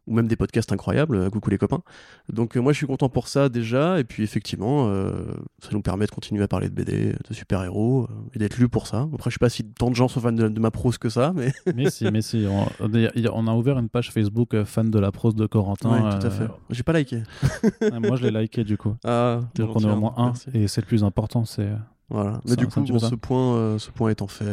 ou 0.07 0.13
même 0.13 0.27
des 0.27 0.35
podcasts 0.35 0.71
incroyables. 0.71 1.15
Euh, 1.15 1.29
coucou 1.29 1.49
les 1.49 1.57
copains. 1.57 1.81
Donc 2.29 2.55
euh, 2.55 2.61
moi 2.61 2.73
je 2.73 2.77
suis 2.77 2.87
content 2.87 3.09
pour 3.09 3.27
ça 3.27 3.49
déjà, 3.49 3.99
et 3.99 4.03
puis 4.03 4.23
effectivement, 4.23 4.87
euh, 4.87 5.11
ça 5.59 5.69
nous 5.71 5.81
permet 5.81 6.05
de 6.05 6.11
continuer 6.11 6.43
à 6.43 6.47
parler 6.47 6.69
de 6.69 6.73
BD, 6.73 7.13
de 7.13 7.33
super-héros, 7.33 8.07
et 8.33 8.39
d'être 8.39 8.57
lu 8.57 8.69
pour 8.69 8.87
ça. 8.87 9.07
Après 9.13 9.29
je 9.29 9.35
sais 9.35 9.39
pas 9.39 9.49
si 9.49 9.63
tant 9.63 9.89
de 9.89 9.95
gens 9.95 10.07
sont 10.07 10.19
fans 10.19 10.31
de, 10.31 10.59
ma 10.59 10.71
prose 10.71 10.97
que 10.97 11.09
ça, 11.09 11.33
mais... 11.35 11.51
mais 11.75 11.89
si, 11.89 12.09
mais 12.11 12.21
si, 12.21 12.45
on, 12.47 13.47
a 13.47 13.53
ouvert 13.53 13.77
une 13.79 13.89
page 13.89 14.11
Facebook 14.11 14.63
fan 14.63 14.89
de 14.89 14.99
la 14.99 15.11
prose 15.11 15.35
de 15.35 15.45
Corentin. 15.45 15.89
Ouais, 15.89 16.19
tout 16.19 16.27
à 16.27 16.29
fait. 16.29 16.47
J'ai 16.69 16.83
pas 16.83 16.93
liké. 16.93 17.23
moi 18.01 18.15
je 18.15 18.27
l'ai 18.27 18.41
liké 18.41 18.63
du 18.63 18.77
coup. 18.77 18.95
Ah, 19.03 19.41
Donc 19.55 19.75
on 19.75 19.79
est 19.79 19.91
au 19.91 19.95
moins 19.95 20.13
un, 20.17 20.33
et 20.53 20.67
c'est 20.67 20.81
le 20.81 20.87
plus 20.87 21.03
important, 21.03 21.45
c'est... 21.45 21.69
Voilà. 22.07 22.39
Mais 22.47 22.55
du 22.55 22.67
coup, 22.67 22.85
ce 22.85 23.15
point, 23.15 23.79
ce 23.79 23.89
point 23.89 24.11
étant 24.11 24.27
fait. 24.27 24.45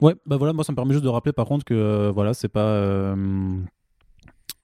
Ouais, 0.00 0.16
bah 0.26 0.36
voilà, 0.38 0.52
moi 0.52 0.64
ça 0.64 0.72
me 0.72 0.76
permet 0.76 0.92
juste 0.92 1.04
de 1.04 1.08
rappeler 1.08 1.32
par 1.32 1.46
contre 1.46 1.64
que 1.64 2.10
voilà, 2.12 2.34
c'est 2.34 2.48
pas 2.48 3.14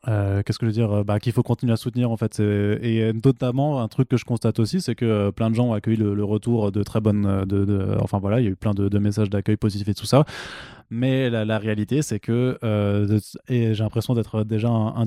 euh, 0.08 0.42
qu'est-ce 0.42 0.58
que 0.58 0.66
je 0.66 0.70
veux 0.70 0.74
dire 0.74 1.04
bah, 1.04 1.18
Qu'il 1.18 1.32
faut 1.32 1.42
continuer 1.42 1.72
à 1.72 1.76
soutenir 1.76 2.10
en 2.10 2.16
fait. 2.16 2.40
Et 2.40 3.12
notamment, 3.24 3.82
un 3.82 3.88
truc 3.88 4.08
que 4.08 4.16
je 4.16 4.24
constate 4.24 4.58
aussi, 4.58 4.80
c'est 4.80 4.94
que 4.94 5.04
euh, 5.04 5.32
plein 5.32 5.50
de 5.50 5.54
gens 5.54 5.68
ont 5.68 5.72
accueilli 5.72 5.96
le, 5.96 6.24
retour 6.24 6.72
de 6.72 6.82
très 6.82 7.00
bonnes. 7.00 7.44
De, 7.46 7.64
de, 7.64 7.96
enfin 8.00 8.18
voilà, 8.18 8.40
il 8.40 8.44
y 8.44 8.46
a 8.48 8.50
eu 8.50 8.56
plein 8.56 8.74
de, 8.74 8.88
de 8.88 8.98
messages 8.98 9.30
d'accueil 9.30 9.56
positifs 9.56 9.88
et 9.88 9.94
tout 9.94 10.06
ça. 10.06 10.24
Mais 10.90 11.30
la, 11.30 11.58
réalité, 11.58 12.02
c'est 12.02 12.20
que, 12.20 12.58
euh, 12.62 13.18
et 13.48 13.74
j'ai 13.74 13.82
l'impression 13.82 14.14
d'être 14.14 14.44
déjà 14.44 14.68
un, 14.68 14.94
un 14.94 15.06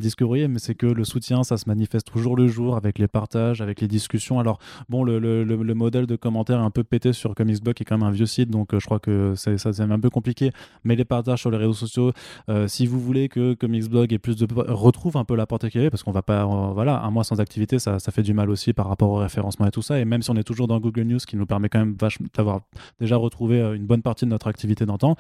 mais 0.50 0.60
c'est 0.60 0.76
que 0.76 0.86
le 0.86 1.04
soutien, 1.04 1.44
ça 1.44 1.58
se 1.58 1.68
manifeste 1.68 2.08
toujours 2.12 2.36
le 2.36 2.48
jour 2.48 2.76
avec 2.76 3.00
les 3.00 3.08
partages, 3.08 3.62
avec 3.62 3.80
les 3.80 3.88
discussions. 3.88 4.40
Alors, 4.40 4.60
bon, 4.90 5.04
le, 5.04 5.20
le, 5.20 5.44
le, 5.44 5.74
modèle 5.74 6.06
de 6.06 6.16
commentaire 6.16 6.60
est 6.60 6.64
un 6.64 6.72
peu 6.72 6.84
pété 6.84 7.14
sur 7.14 7.36
Comicsblog, 7.36 7.76
qui 7.76 7.84
est 7.84 7.86
quand 7.86 7.98
même 7.98 8.08
un 8.08 8.12
vieux 8.12 8.26
site, 8.26 8.50
donc 8.50 8.74
euh, 8.74 8.80
je 8.80 8.86
crois 8.86 9.00
que 9.00 9.34
ça 9.36 9.56
c'est 9.58 9.82
un 9.82 10.00
peu 10.00 10.10
compliqué. 10.10 10.52
Mais 10.84 10.96
les 10.96 11.06
partages 11.06 11.40
sur 11.40 11.52
les 11.52 11.58
réseaux 11.58 11.74
sociaux, 11.74 12.12
euh, 12.50 12.68
si 12.68 12.86
vous 12.86 13.00
voulez 13.00 13.30
que 13.30 13.54
Comicsblog 13.54 14.12
ait 14.14 14.20
plus 14.20 14.36
de. 14.36 14.48
retrouve 14.54 15.18
un 15.18 15.24
peu 15.24 15.36
la 15.36 15.46
portée 15.46 15.70
qu'il 15.70 15.80
y 15.80 15.84
avait, 15.84 15.90
parce 15.92 16.04
qu'on 16.04 16.12
va 16.12 16.24
pas. 16.24 16.46
voilà, 16.46 17.02
un 17.02 17.12
mois 17.12 17.24
sans 17.24 17.40
activité, 17.40 17.80
ça, 17.80 18.00
ça 18.00 18.12
fait 18.12 18.24
du 18.24 18.34
mal 18.34 18.50
aussi 18.50 18.74
par 18.74 18.88
rapport 18.88 19.10
au 19.12 19.18
référencement 19.18 19.68
et 19.68 19.72
tout 19.72 19.82
ça. 19.82 20.00
Et 20.00 20.06
même 20.06 20.22
si 20.22 20.30
on 20.32 20.36
est 20.36 20.44
toujours 20.44 20.68
dans 20.68 20.80
Google 20.80 21.04
News, 21.04 21.20
qui 21.20 21.38
nous 21.38 21.46
permet 21.46 21.70
quand 21.70 21.80
même 21.80 21.96
d'avoir 22.36 22.62
déjà 23.00 23.16
retrouvé 23.16 23.60
une 23.76 23.86
bonne 23.86 24.02
partie 24.02 24.26
de 24.26 24.30
notre 24.30 24.48
activité 24.48 24.86
d'antan, 24.86 25.16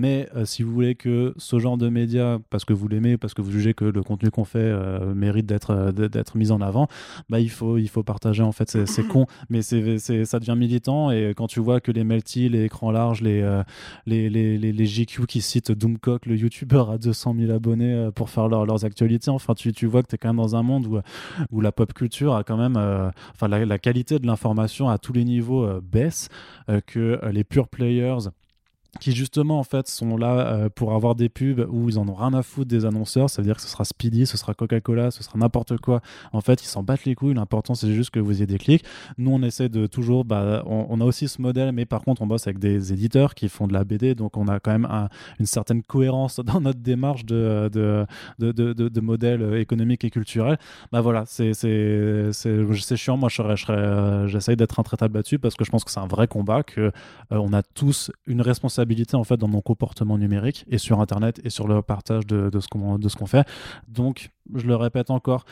mais 0.00 0.28
euh, 0.34 0.46
si 0.46 0.62
vous 0.62 0.72
voulez 0.72 0.94
que 0.94 1.34
ce 1.36 1.58
genre 1.58 1.76
de 1.76 1.90
médias, 1.90 2.38
parce 2.48 2.64
que 2.64 2.72
vous 2.72 2.88
l'aimez, 2.88 3.18
parce 3.18 3.34
que 3.34 3.42
vous 3.42 3.50
jugez 3.50 3.74
que 3.74 3.84
le 3.84 4.02
contenu 4.02 4.30
qu'on 4.30 4.44
fait 4.46 4.58
euh, 4.58 5.14
mérite 5.14 5.44
d'être 5.44 5.72
euh, 5.72 5.92
d'être 5.92 6.38
mis 6.38 6.50
en 6.50 6.62
avant, 6.62 6.88
bah 7.28 7.38
il 7.38 7.50
faut 7.50 7.76
il 7.76 7.88
faut 7.88 8.02
partager 8.02 8.42
en 8.42 8.52
fait. 8.52 8.86
C'est 8.86 9.06
con, 9.06 9.26
mais 9.50 9.60
c'est 9.60 9.98
ça 10.24 10.38
devient 10.40 10.56
militant 10.56 11.10
et 11.10 11.34
quand 11.36 11.48
tu 11.48 11.60
vois 11.60 11.80
que 11.80 11.92
les 11.92 12.02
Melty, 12.02 12.48
les 12.48 12.64
écrans 12.64 12.90
larges, 12.90 13.20
les 13.20 13.40
les, 14.06 14.30
les, 14.30 14.58
les, 14.58 14.86
GQ 14.86 15.26
qui 15.26 15.42
citent 15.42 15.72
Doomcock, 15.72 16.24
le 16.24 16.36
youtubeur 16.36 16.90
à 16.90 16.98
200 16.98 17.34
000 17.38 17.52
abonnés 17.52 18.08
pour 18.14 18.30
faire 18.30 18.48
leurs 18.48 18.84
actualités, 18.84 19.30
enfin 19.30 19.54
tu, 19.54 19.72
tu 19.72 19.86
vois 19.86 20.02
que 20.02 20.08
tu 20.08 20.14
es 20.14 20.18
quand 20.18 20.28
même 20.28 20.36
dans 20.36 20.56
un 20.56 20.62
monde 20.62 20.86
où, 20.86 20.98
où 21.50 21.60
la 21.60 21.72
pop 21.72 21.92
culture 21.92 22.34
a 22.34 22.42
quand 22.44 22.56
même, 22.56 22.76
enfin 23.34 23.48
la, 23.48 23.78
qualité 23.78 24.18
de 24.18 24.26
l'information 24.26 24.88
à 24.88 24.96
tous 24.96 25.12
les 25.12 25.24
niveaux 25.24 25.68
baisse, 25.82 26.28
que 26.86 27.20
les 27.30 27.44
pure 27.44 27.68
players 27.68 28.30
qui 28.98 29.12
justement 29.12 29.58
en 29.58 29.64
fait 29.64 29.88
sont 29.88 30.16
là 30.16 30.46
euh, 30.46 30.68
pour 30.68 30.94
avoir 30.94 31.14
des 31.14 31.28
pubs 31.28 31.66
où 31.70 31.88
ils 31.88 31.98
en 31.98 32.08
ont 32.08 32.14
rien 32.14 32.34
à 32.34 32.42
foutre 32.42 32.68
des 32.68 32.84
annonceurs, 32.84 33.30
ça 33.30 33.42
veut 33.42 33.46
dire 33.46 33.56
que 33.56 33.62
ce 33.62 33.68
sera 33.68 33.84
Speedy, 33.84 34.26
ce 34.26 34.36
sera 34.36 34.54
Coca-Cola, 34.54 35.10
ce 35.10 35.22
sera 35.22 35.38
n'importe 35.38 35.78
quoi. 35.78 36.00
En 36.32 36.40
fait, 36.40 36.62
ils 36.62 36.66
s'en 36.66 36.82
battent 36.82 37.04
les 37.04 37.14
couilles, 37.14 37.34
l'important 37.34 37.74
c'est 37.74 37.92
juste 37.92 38.10
que 38.10 38.20
vous 38.20 38.36
ayez 38.36 38.46
des 38.46 38.58
clics. 38.58 38.84
Nous 39.18 39.30
on 39.30 39.42
essaie 39.42 39.68
de 39.68 39.86
toujours, 39.86 40.24
bah, 40.24 40.62
on, 40.66 41.00
a 41.00 41.04
aussi 41.04 41.28
ce 41.28 41.40
modèle, 41.40 41.72
mais 41.72 41.86
par 41.86 42.02
contre 42.02 42.22
on 42.22 42.26
bosse 42.26 42.46
avec 42.46 42.58
des 42.58 42.92
éditeurs 42.92 43.34
qui 43.34 43.48
font 43.48 43.66
de 43.66 43.72
la 43.72 43.84
BD, 43.84 44.14
donc 44.14 44.36
on 44.36 44.48
a 44.48 44.58
quand 44.60 44.72
même 44.72 44.88
une 45.38 45.46
certaine 45.46 45.82
cohérence 45.82 46.40
dans 46.44 46.60
notre 46.60 46.80
démarche 46.80 47.24
de, 47.24 47.70
de, 47.72 48.06
de, 48.38 48.52
de, 48.52 48.72
de 48.72 49.00
modèle 49.00 49.54
économique 49.54 50.04
et 50.04 50.10
culturel. 50.10 50.58
Bah 50.90 51.00
voilà, 51.00 51.24
c'est 51.26 51.52
chiant, 52.96 53.16
moi 53.16 53.28
euh, 53.70 54.26
j'essaye 54.26 54.56
d'être 54.56 54.80
intraitable 54.80 55.16
là-dessus 55.16 55.38
parce 55.38 55.54
que 55.54 55.64
je 55.64 55.70
pense 55.70 55.84
que 55.84 55.90
c'est 55.90 56.00
un 56.00 56.06
vrai 56.06 56.26
combat, 56.26 56.62
que 56.62 56.80
euh, 56.80 56.90
on 57.30 57.52
a 57.52 57.62
tous 57.62 58.10
une 58.26 58.40
responsabilité 58.40 58.79
en 59.14 59.24
fait 59.24 59.36
dans 59.36 59.48
nos 59.48 59.62
comportements 59.62 60.18
numériques 60.18 60.64
et 60.68 60.78
sur 60.78 61.00
internet 61.00 61.40
et 61.44 61.50
sur 61.50 61.68
le 61.68 61.82
partage 61.82 62.26
de, 62.26 62.50
ce 62.60 62.68
qu'on 62.68 63.26
fait 63.26 63.46
donc 63.88 64.30
je 64.54 64.66
le 64.66 64.76
répète 64.76 65.10
encore 65.10 65.44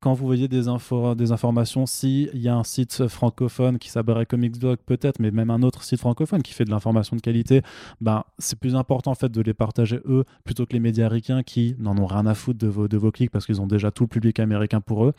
quand 0.00 0.14
vous 0.14 0.26
voyez 0.26 0.48
des, 0.48 0.66
infos, 0.68 1.14
des 1.14 1.30
informations, 1.30 1.86
s'il 1.86 2.30
y 2.34 2.48
a 2.48 2.56
un 2.56 2.64
site 2.64 3.06
francophone 3.06 3.78
qui 3.78 3.88
s'appellerait 3.88 4.26
Comicsblog 4.26 4.78
peut-être, 4.84 5.20
mais 5.20 5.30
même 5.30 5.50
un 5.50 5.62
autre 5.62 5.84
site 5.84 6.00
francophone 6.00 6.42
qui 6.42 6.52
fait 6.52 6.64
de 6.64 6.70
l'information 6.70 7.16
de 7.16 7.20
qualité, 7.20 7.62
ben, 8.00 8.24
c'est 8.38 8.58
plus 8.58 8.74
important 8.74 9.12
en 9.12 9.14
fait 9.14 9.30
de 9.30 9.40
les 9.40 9.54
partager 9.54 10.00
eux 10.06 10.24
plutôt 10.44 10.66
que 10.66 10.72
les 10.72 10.80
médias 10.80 11.06
américains 11.06 11.42
qui 11.42 11.76
n'en 11.78 11.96
ont 11.96 12.06
rien 12.06 12.26
à 12.26 12.34
foutre 12.34 12.58
de 12.58 12.66
vos, 12.66 12.88
de 12.88 12.96
vos 12.96 13.12
clics 13.12 13.30
parce 13.30 13.46
qu'ils 13.46 13.60
ont 13.60 13.66
déjà 13.66 13.90
tout 13.90 14.04
le 14.04 14.08
public 14.08 14.40
américain 14.40 14.80
pour 14.80 15.04
eux. 15.04 15.12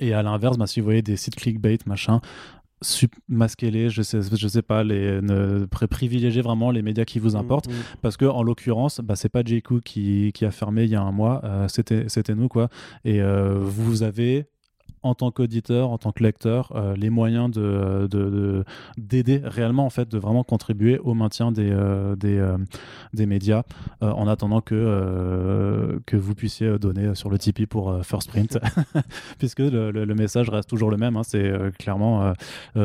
Et 0.00 0.12
à 0.12 0.22
l'inverse, 0.22 0.58
ben, 0.58 0.66
si 0.66 0.80
vous 0.80 0.84
voyez 0.84 1.02
des 1.02 1.16
sites 1.16 1.34
clickbait, 1.34 1.78
machin, 1.86 2.20
masquez-les, 3.28 3.90
je 3.90 4.02
sais, 4.02 4.20
je 4.32 4.48
sais 4.48 4.62
pas, 4.62 4.84
les, 4.84 5.20
ne 5.20 5.66
privilégier 5.66 6.42
vraiment 6.42 6.70
les 6.70 6.82
médias 6.82 7.04
qui 7.04 7.18
vous 7.18 7.32
mm, 7.32 7.36
importent, 7.36 7.68
mm. 7.68 7.74
parce 8.02 8.16
que 8.16 8.24
en 8.24 8.42
l'occurrence, 8.42 9.00
bah, 9.00 9.16
c'est 9.16 9.28
pas 9.28 9.42
JQ 9.44 9.80
qui, 9.84 10.32
qui 10.32 10.44
a 10.44 10.50
fermé 10.50 10.84
il 10.84 10.90
y 10.90 10.96
a 10.96 11.02
un 11.02 11.12
mois, 11.12 11.40
euh, 11.44 11.68
c'était 11.68 12.08
c'était 12.08 12.34
nous 12.34 12.48
quoi, 12.48 12.68
et 13.04 13.20
euh, 13.20 13.58
vous 13.60 14.02
avez 14.02 14.46
en 15.02 15.14
tant 15.14 15.30
qu'auditeur, 15.30 15.90
en 15.90 15.98
tant 15.98 16.12
que 16.12 16.22
lecteur, 16.22 16.72
euh, 16.74 16.94
les 16.96 17.10
moyens 17.10 17.50
de, 17.50 18.64
d'aider 18.96 19.40
réellement, 19.44 19.86
en 19.86 19.90
fait, 19.90 20.08
de 20.08 20.18
vraiment 20.18 20.44
contribuer 20.44 20.98
au 20.98 21.14
maintien 21.14 21.52
des, 21.52 21.70
euh, 21.70 22.16
des, 22.16 22.38
euh, 22.38 22.56
des, 23.12 23.26
médias 23.26 23.62
en 24.00 24.26
attendant 24.26 24.60
que, 24.60 26.00
que 26.06 26.16
vous 26.16 26.34
puissiez 26.34 26.78
donner 26.78 27.14
sur 27.14 27.30
le 27.30 27.38
Tipeee 27.38 27.66
pour 27.66 28.04
First 28.04 28.30
Print, 28.30 28.58
puisque 29.38 29.60
le, 29.60 29.90
le, 29.90 30.14
message 30.14 30.48
reste 30.48 30.68
toujours 30.68 30.90
le 30.90 30.96
même. 30.96 31.16
Hein, 31.16 31.22
c'est 31.22 31.52
clairement, 31.78 32.32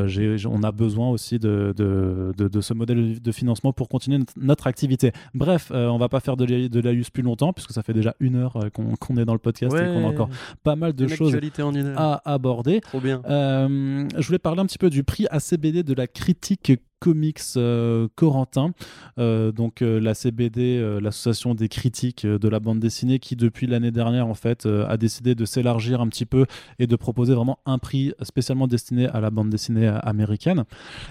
j'ai, 0.06 0.36
on 0.46 0.64
a 0.64 0.72
besoin 0.72 1.10
aussi 1.10 1.40
de, 1.40 1.74
de, 1.76 2.62
ce 2.62 2.74
modèle 2.74 3.22
de 3.22 3.32
financement 3.32 3.74
pour 3.74 3.90
continuer 3.90 4.20
notre, 4.38 4.68
activité. 4.68 5.12
Bref, 5.34 5.72
on 5.74 5.98
va 5.98 6.10
pas 6.10 6.20
faire 6.20 6.38
de, 6.38 6.46
de 6.68 6.80
l'AUS 6.80 7.10
plus 7.12 7.24
longtemps, 7.24 7.54
puisque 7.54 7.72
ça 7.72 7.84
fait 7.84 7.94
déjà 7.94 8.16
une 8.20 8.36
heure 8.36 8.58
qu'on, 8.74 9.18
est 9.18 9.26
dans 9.26 9.34
le 9.34 9.40
podcast 9.40 9.76
et 9.76 9.86
qu'on 9.86 10.06
a 10.06 10.10
encore 10.10 10.30
pas 10.64 10.76
mal 10.76 10.94
de 10.94 11.08
choses. 11.08 11.36
En 11.60 11.74
une 11.74 11.88
heure 11.88 12.03
aborder. 12.26 12.82
Trop 12.82 13.00
bien. 13.00 13.22
Euh, 13.28 14.08
je 14.18 14.26
voulais 14.26 14.40
parler 14.40 14.62
un 14.62 14.66
petit 14.66 14.78
peu 14.78 14.90
du 14.90 15.04
prix 15.04 15.28
ACBD 15.30 15.84
de 15.84 15.94
la 15.94 16.08
critique 16.08 16.74
comics 17.00 17.42
euh, 17.58 18.08
Corentin, 18.16 18.72
euh, 19.20 19.52
donc 19.52 19.82
la 19.82 20.14
CBD, 20.14 20.80
l'association 21.02 21.54
des 21.54 21.68
critiques 21.68 22.26
de 22.26 22.48
la 22.48 22.62
bande 22.62 22.80
dessinée, 22.80 23.20
qui 23.20 23.36
depuis 23.36 23.68
l'année 23.68 23.92
dernière 23.92 24.28
en 24.28 24.36
fait 24.36 24.66
a 24.66 24.96
décidé 24.96 25.36
de 25.36 25.44
s'élargir 25.44 26.00
un 26.00 26.08
petit 26.08 26.26
peu 26.26 26.46
et 26.80 26.88
de 26.88 26.96
proposer 26.96 27.34
vraiment 27.34 27.60
un 27.66 27.78
prix 27.78 28.14
spécialement 28.22 28.68
destiné 28.68 29.08
à 29.08 29.20
la 29.20 29.32
bande 29.32 29.50
dessinée 29.50 29.88
américaine. 29.88 30.64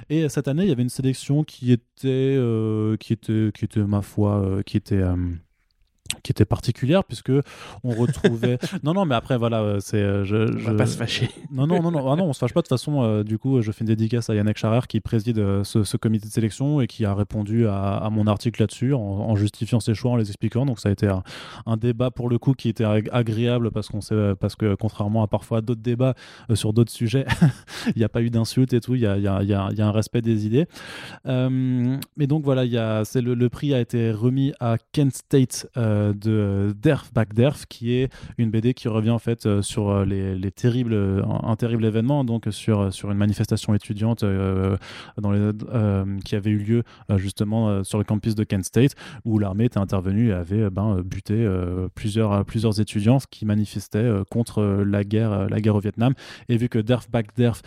Et 0.09 0.30
cette 0.30 0.49
année, 0.49 0.62
il 0.62 0.70
y 0.70 0.72
avait 0.72 0.82
une 0.82 0.88
sélection 0.88 1.45
qui 1.45 1.72
était, 1.72 2.38
qui 2.99 3.12
était, 3.12 3.51
qui 3.53 3.64
était 3.66 3.84
ma 3.84 4.01
foi, 4.01 4.62
qui 4.64 4.78
était 4.78 5.03
qui 6.22 6.32
était 6.32 6.44
particulière 6.44 7.04
puisque 7.04 7.32
on 7.84 7.90
retrouvait 7.90 8.58
non 8.82 8.94
non 8.94 9.04
mais 9.04 9.14
après 9.14 9.36
voilà 9.36 9.60
euh, 9.60 9.80
c'est 9.80 9.96
euh, 9.96 10.24
je, 10.24 10.58
je... 10.58 10.70
va 10.70 10.74
pas 10.74 10.86
se 10.86 10.96
fâcher. 10.96 11.30
Non 11.50 11.66
non 11.66 11.82
non 11.82 11.90
non. 11.90 12.12
Ah 12.12 12.16
non 12.16 12.24
on 12.24 12.32
se 12.32 12.38
fâche 12.38 12.52
pas. 12.52 12.60
De 12.60 12.66
toute 12.66 12.68
façon 12.68 13.02
euh, 13.02 13.24
du 13.24 13.38
coup 13.38 13.60
je 13.60 13.72
fais 13.72 13.80
une 13.82 13.88
dédicace 13.88 14.30
à 14.30 14.34
Yannick 14.34 14.58
Charer 14.58 14.80
qui 14.88 15.00
préside 15.00 15.62
ce, 15.64 15.96
comité 15.96 16.28
de 16.28 16.32
sélection 16.32 16.80
et 16.80 16.86
qui 16.86 17.04
a 17.04 17.14
répondu 17.14 17.66
à, 17.68 18.08
mon 18.10 18.26
article 18.26 18.62
là-dessus 18.62 18.94
en, 18.94 19.36
justifiant 19.36 19.80
ses 19.80 19.94
choix 19.94 20.12
en 20.12 20.16
les 20.16 20.28
expliquant. 20.28 20.66
Donc 20.66 20.80
ça 20.80 20.88
a 20.88 20.92
été 20.92 21.08
un, 21.08 21.76
débat 21.76 22.10
pour 22.10 22.28
le 22.28 22.38
coup 22.38 22.52
qui 22.52 22.68
était 22.68 22.84
agréable 22.84 23.70
parce 23.70 23.88
qu'on 23.88 24.00
sait 24.00 24.34
parce 24.38 24.56
que 24.56 24.74
contrairement 24.74 25.22
à 25.22 25.26
parfois 25.26 25.60
d'autres 25.60 25.80
débats 25.80 26.14
sur 26.54 26.72
d'autres 26.72 26.92
sujets 26.92 27.24
il 27.86 27.98
n'y 27.98 28.04
a 28.04 28.08
pas 28.08 28.22
eu 28.22 28.30
d'insultes 28.30 28.72
et 28.72 28.80
tout. 28.80 28.94
Il 28.94 29.02
y 29.02 29.06
a, 29.06 29.16
y, 29.18 29.26
a, 29.26 29.42
y 29.42 29.52
a, 29.52 29.86
un 29.86 29.92
respect 29.92 30.22
des 30.22 30.46
idées. 30.46 30.66
Mais 31.24 32.26
donc 32.26 32.44
voilà 32.44 32.64
il 32.64 32.72
y 32.72 33.04
c'est 33.04 33.20
le, 33.20 33.34
le, 33.34 33.48
prix 33.48 33.74
a 33.74 33.80
été 33.80 34.10
remis 34.10 34.52
à 34.60 34.76
Kent 34.92 35.14
State 35.14 35.66
de 36.12 36.74
Derf 36.80 37.12
Back 37.12 37.34
Derf, 37.34 37.66
qui 37.66 37.94
est 37.94 38.12
une 38.38 38.50
BD 38.50 38.74
qui 38.74 38.88
revient 38.88 39.11
en 39.11 39.18
fait 39.18 39.46
euh, 39.46 39.62
sur 39.62 39.90
euh, 39.90 40.05
les, 40.05 40.50
terribles, 40.50 40.94
un, 41.42 41.57
terrible 41.57 41.84
événement, 41.84 42.24
donc 42.24 42.46
sur, 42.50 42.92
sur 42.92 43.11
une 43.11 43.18
manifestation 43.18 43.74
étudiante 43.74 44.22
euh, 44.22 44.76
dans 45.20 45.30
les, 45.30 45.53
qui 46.24 46.36
avait 46.36 46.50
eu 46.50 46.59
lieu 46.59 46.82
justement 47.16 47.84
sur 47.84 47.98
le 47.98 48.05
campus 48.05 48.34
de 48.34 48.44
Kent 48.44 48.64
State, 48.64 48.94
où 49.24 49.38
l'armée 49.38 49.64
était 49.64 49.78
intervenue 49.78 50.28
et 50.28 50.32
avait 50.32 50.70
ben, 50.70 51.00
buté 51.03 51.48
plusieurs, 51.94 52.44
plusieurs 52.44 52.80
étudiants 52.80 53.18
qui 53.30 53.46
manifestaient 53.46 54.11
contre 54.30 54.62
la 54.62 55.05
guerre, 55.05 55.48
la 55.48 55.61
guerre 55.61 55.76
au 55.76 55.80
Vietnam. 55.80 56.14
Et 56.48 56.57
vu 56.57 56.68
que 56.68 56.78
Derf 56.78 57.11
Back 57.11 57.34
Derf 57.36 57.62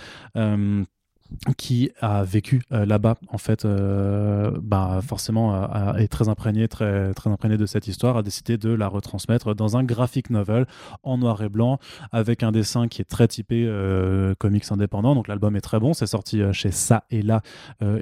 qui 1.58 1.92
a 2.02 2.24
vécu 2.24 2.62
euh, 2.72 2.86
là-bas 2.86 3.16
en 3.30 3.38
fait 3.38 3.66
euh, 3.66 4.52
bah 4.62 5.00
forcément 5.06 5.96
est 5.96 6.08
très 6.08 6.30
imprégné 6.30 6.68
très 6.68 7.14
très 7.14 7.30
imprégné 7.30 7.58
de 7.58 7.66
cette 7.66 7.88
histoire 7.88 8.18
a 8.18 8.24
décidé 8.24 8.58
de 8.58 8.70
la 8.70 8.88
retransmettre 8.88 9.56
dans 9.56 9.76
un 9.76 9.84
graphic 9.84 10.30
novel 10.30 10.68
en 11.04 11.18
noir 11.18 11.42
et 11.42 11.50
blanc 11.50 11.80
avec 12.12 12.44
un 12.44 12.52
dessin 12.52 12.88
qui 12.88 13.02
est 13.02 13.06
très 13.06 13.28
typé 13.28 13.66
euh, 13.68 14.36
comics 14.36 14.66
indépendant 14.72 15.16
donc 15.16 15.28
l'album 15.28 15.56
est 15.56 15.62
très 15.62 15.80
bon. 15.80 15.94
C'est 15.94 16.08
sorti 16.08 16.42
chez 16.52 16.72
ça 16.72 17.04
et 17.10 17.22
là 17.22 17.42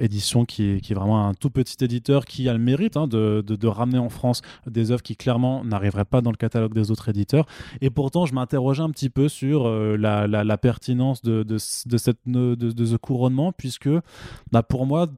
édition 0.00 0.44
qui 0.44 0.72
est, 0.72 0.94
vraiment 0.94 1.26
un 1.26 1.34
tout 1.34 1.50
petit 1.50 1.82
éditeur 1.82 2.24
qui 2.24 2.48
a 2.48 2.52
le 2.52 2.58
mérite 2.58 2.96
hein, 2.96 3.06
de, 3.06 3.42
de, 3.46 3.66
ramener 3.66 3.98
en 3.98 4.08
France 4.08 4.42
des 4.66 4.90
œuvres 4.90 5.02
qui 5.02 5.16
clairement 5.16 5.64
n'arriveraient 5.64 6.04
pas 6.04 6.20
dans 6.20 6.30
le 6.30 6.36
catalogue 6.36 6.74
des 6.74 6.90
autres 6.90 7.08
éditeurs. 7.08 7.46
Et 7.80 7.90
pourtant 7.90 8.26
je 8.26 8.34
m'interrogeais 8.34 8.82
un 8.82 8.90
petit 8.90 9.10
peu 9.10 9.28
sur 9.28 9.68
la, 9.68 10.58
pertinence 10.58 11.22
de, 11.22 11.42
de, 11.42 11.54
de 11.54 11.96
cette 11.96 12.18
de, 12.26 12.54
de 12.54 12.84
puisque 13.56 13.90
bah, 14.50 14.62
pour 14.62 14.86
moi, 14.86 15.08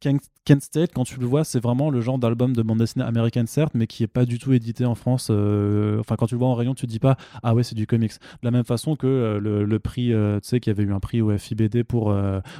Kent 0.00 0.62
State, 0.62 0.90
quand 0.94 1.04
tu 1.04 1.18
le 1.18 1.26
vois, 1.26 1.44
c'est 1.44 1.60
vraiment 1.60 1.90
le 1.90 2.00
genre 2.00 2.18
d'album 2.18 2.54
de 2.54 2.62
bande 2.62 2.78
dessinée 2.78 3.04
américaine, 3.04 3.46
certes, 3.46 3.72
mais 3.74 3.86
qui 3.86 4.02
est 4.02 4.08
pas 4.08 4.26
du 4.26 4.38
tout 4.38 4.52
édité 4.52 4.84
en 4.84 4.94
France. 4.94 5.28
Euh, 5.30 5.98
enfin, 6.00 6.16
quand 6.16 6.26
tu 6.26 6.34
le 6.34 6.38
vois 6.38 6.48
en 6.48 6.54
rayon, 6.54 6.74
tu 6.74 6.86
dis 6.86 6.98
pas, 6.98 7.16
ah 7.42 7.54
ouais, 7.54 7.62
c'est 7.62 7.74
du 7.74 7.86
comics. 7.86 8.12
De 8.12 8.18
la 8.42 8.50
même 8.50 8.64
façon 8.64 8.96
que 8.96 9.06
euh, 9.06 9.38
le, 9.40 9.78
prix, 9.78 10.12
euh, 10.12 10.40
tu 10.40 10.48
sais, 10.48 10.60
qu'il 10.60 10.70
y 10.70 10.74
avait 10.76 10.84
eu 10.84 10.92
un 10.92 11.00
prix 11.00 11.22
au 11.22 11.36
FIBD 11.36 11.82
pour 11.82 12.10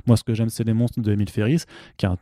Moi, 0.07 0.17
ce 0.17 0.25
que 0.25 0.35
j'aime, 0.35 0.49
c'est 0.49 0.65
les 0.65 0.75
monstres 0.75 1.01
de 1.01 1.13
Emile 1.13 1.31
Ferris, 1.31 1.63
qui 1.97 2.07
est 2.07 2.09
un 2.09 2.19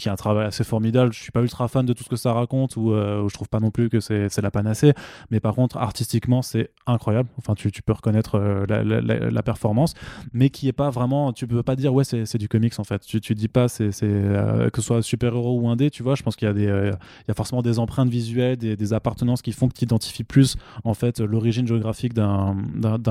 qui 0.00 0.08
a 0.08 0.12
un 0.12 0.16
travail 0.16 0.46
assez 0.46 0.64
formidable. 0.64 1.12
Je 1.12 1.20
suis 1.20 1.30
pas 1.30 1.42
ultra 1.42 1.68
fan 1.68 1.84
de 1.86 1.92
tout 1.92 2.02
ce 2.02 2.08
que 2.08 2.16
ça 2.16 2.32
raconte 2.32 2.76
ou, 2.76 2.92
euh, 2.92 3.28
je 3.28 3.34
trouve 3.34 3.48
pas 3.48 3.60
non 3.60 3.70
plus 3.70 3.88
que 3.90 4.00
c'est 4.00 4.40
la 4.40 4.50
panacée. 4.50 4.94
Mais 5.30 5.40
par 5.40 5.54
contre, 5.54 5.76
artistiquement, 5.76 6.42
c'est 6.42 6.70
incroyable. 6.86 7.28
Enfin, 7.38 7.54
tu, 7.54 7.70
peux 7.82 7.92
reconnaître 7.92 8.36
euh, 8.36 8.66
la, 8.66 9.42
performance, 9.42 9.94
mais 10.32 10.50
qui 10.50 10.68
est 10.68 10.72
pas 10.72 10.90
vraiment. 10.90 11.32
Tu 11.32 11.46
peux 11.46 11.62
pas 11.62 11.76
dire 11.76 11.92
ouais, 11.94 12.04
c'est 12.04 12.38
du 12.38 12.48
comics 12.48 12.78
en 12.78 12.84
fait. 12.84 13.00
Tu, 13.00 13.20
tu 13.20 13.34
dis 13.34 13.48
pas 13.48 13.68
c'est 13.68 13.90
euh, 14.02 14.70
que 14.70 14.80
ce 14.80 14.86
soit 14.86 15.02
super 15.02 15.34
héros 15.34 15.60
ou 15.60 15.68
indé. 15.68 15.90
Tu 15.90 16.02
vois, 16.02 16.14
je 16.14 16.22
pense 16.22 16.36
qu'il 16.36 16.48
y 16.48 16.50
a 16.50 16.54
des 16.54 16.64
il 16.64 17.28
y 17.28 17.30
a 17.30 17.34
forcément 17.34 17.62
des 17.62 17.78
empreintes 17.78 18.08
visuelles, 18.08 18.56
des, 18.56 18.92
appartenances 18.92 19.42
qui 19.42 19.52
font 19.52 19.68
que 19.68 19.74
tu 19.74 19.84
identifies 19.84 20.24
plus 20.24 20.56
en 20.82 20.94
fait 20.94 21.20
l'origine 21.20 21.66
géographique 21.66 22.14
d'un 22.14 22.54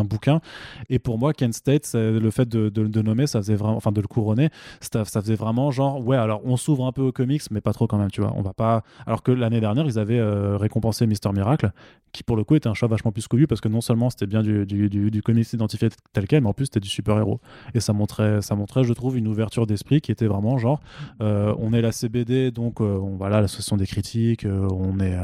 bouquin. 0.03 0.41
Et 0.89 0.99
pour 0.99 1.17
moi, 1.17 1.33
Kent 1.33 1.53
State, 1.53 1.91
le 1.93 2.31
fait 2.31 2.49
de, 2.49 2.69
de, 2.69 3.01
nommer, 3.01 3.27
ça 3.27 3.39
faisait 3.39 3.55
vraiment, 3.55 3.77
enfin 3.77 3.91
de 3.91 4.01
le 4.01 4.07
couronner, 4.07 4.49
ça 4.81 5.05
faisait 5.05 5.35
vraiment 5.35 5.71
genre 5.71 6.05
ouais, 6.05 6.17
alors 6.17 6.41
on 6.45 6.57
s'ouvre 6.57 6.78
un 6.87 6.91
peu 6.91 7.01
aux 7.01 7.11
comics, 7.11 7.41
mais 7.51 7.61
pas 7.61 7.73
trop 7.73 7.87
quand 7.87 7.97
même, 7.97 8.11
tu 8.11 8.21
vois. 8.21 8.33
On 8.35 8.41
va 8.41 8.53
pas. 8.53 8.83
Alors 9.05 9.23
que 9.23 9.31
l'année 9.31 9.59
dernière, 9.59 9.85
ils 9.85 9.99
avaient 9.99 10.19
euh, 10.19 10.57
récompensé 10.57 11.07
Mister 11.07 11.31
Miracle, 11.31 11.71
qui 12.11 12.23
pour 12.23 12.35
le 12.35 12.43
coup 12.43 12.55
était 12.55 12.69
un 12.69 12.73
choix 12.73 12.87
vachement 12.87 13.11
plus 13.11 13.27
connu 13.27 13.47
parce 13.47 13.61
que 13.61 13.67
non 13.67 13.81
seulement 13.81 14.09
c'était 14.09 14.27
bien 14.27 14.41
du, 14.41 14.65
du, 14.65 15.21
comics 15.21 15.51
identifié 15.51 15.89
tel 16.13 16.27
quel, 16.27 16.41
mais 16.41 16.49
en 16.49 16.53
plus 16.53 16.65
c'était 16.65 16.79
du 16.79 16.89
super-héros. 16.89 17.39
Et 17.73 17.79
ça 17.79 17.93
montrait, 17.93 18.41
ça 18.41 18.55
montrait, 18.55 18.83
je 18.83 18.93
trouve, 18.93 19.17
une 19.17 19.27
ouverture 19.27 19.67
d'esprit 19.67 20.01
qui 20.01 20.11
était 20.11 20.27
vraiment 20.27 20.57
genre, 20.57 20.79
euh, 21.21 21.53
on 21.59 21.73
est 21.73 21.81
la 21.81 21.91
CBD, 21.91 22.51
donc 22.51 22.81
euh, 22.81 22.97
on, 22.97 23.15
voilà, 23.15 23.41
l'association 23.41 23.77
des 23.77 23.87
critiques, 23.87 24.45
on 24.45 24.99
est 24.99 25.17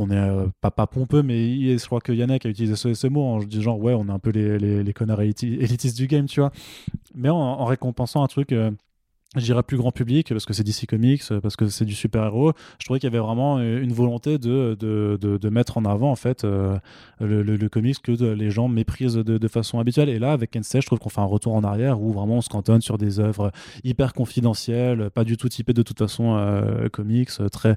on 0.00 0.10
est 0.10 0.50
pas, 0.60 0.70
pas, 0.70 0.86
pompeux, 0.86 1.22
mais 1.22 1.76
je 1.76 1.84
crois 1.84 2.00
que 2.00 2.12
Yannick 2.12 2.46
a 2.46 2.48
utilisé 2.48 2.76
ce, 2.76 3.06
mot 3.08 3.22
en 3.22 3.38
disant 3.40 3.76
ouais, 3.76 3.94
on 3.94 4.06
est 4.08 4.12
un 4.12 4.20
peu 4.20 4.30
les, 4.30 4.58
les, 4.58 4.92
connards 4.92 5.22
élitistes 5.22 5.96
du 5.96 6.06
game, 6.06 6.26
tu 6.26 6.40
vois. 6.40 6.52
Mais 7.14 7.28
en, 7.28 7.64
récompensant 7.64 8.22
un 8.22 8.28
truc 8.28 8.54
dirais 9.36 9.62
plus 9.62 9.76
grand 9.76 9.92
public 9.92 10.30
parce 10.30 10.46
que 10.46 10.54
c'est 10.54 10.64
DC 10.64 10.86
Comics, 10.86 11.22
parce 11.42 11.56
que 11.56 11.68
c'est 11.68 11.84
du 11.84 11.94
super-héros. 11.94 12.52
Je 12.78 12.86
trouvais 12.86 12.98
qu'il 12.98 13.08
y 13.08 13.14
avait 13.14 13.24
vraiment 13.24 13.60
une 13.60 13.92
volonté 13.92 14.38
de, 14.38 14.76
de, 14.78 15.18
de, 15.20 15.48
mettre 15.50 15.76
en 15.76 15.84
avant 15.84 16.10
en 16.10 16.16
fait 16.16 16.44
euh, 16.44 16.78
le, 17.20 17.68
comics 17.68 18.00
que 18.00 18.12
les 18.12 18.50
gens 18.50 18.68
méprisent 18.68 19.14
de, 19.14 19.48
façon 19.48 19.78
habituelle. 19.78 20.08
Et 20.08 20.18
là, 20.18 20.32
avec 20.32 20.52
Kensei, 20.52 20.80
je 20.80 20.86
trouve 20.86 20.98
qu'on 20.98 21.10
fait 21.10 21.20
un 21.20 21.24
retour 21.24 21.54
en 21.54 21.62
arrière 21.62 22.00
où 22.00 22.12
vraiment 22.12 22.36
on 22.36 22.40
se 22.40 22.48
cantonne 22.48 22.80
sur 22.80 22.96
des 22.96 23.20
œuvres 23.20 23.52
hyper 23.84 24.14
confidentielles, 24.14 25.10
pas 25.10 25.24
du 25.24 25.36
tout 25.36 25.48
typées 25.48 25.74
de 25.74 25.82
toute 25.82 25.98
façon 25.98 26.36
euh, 26.36 26.88
comics, 26.88 27.30
très 27.52 27.76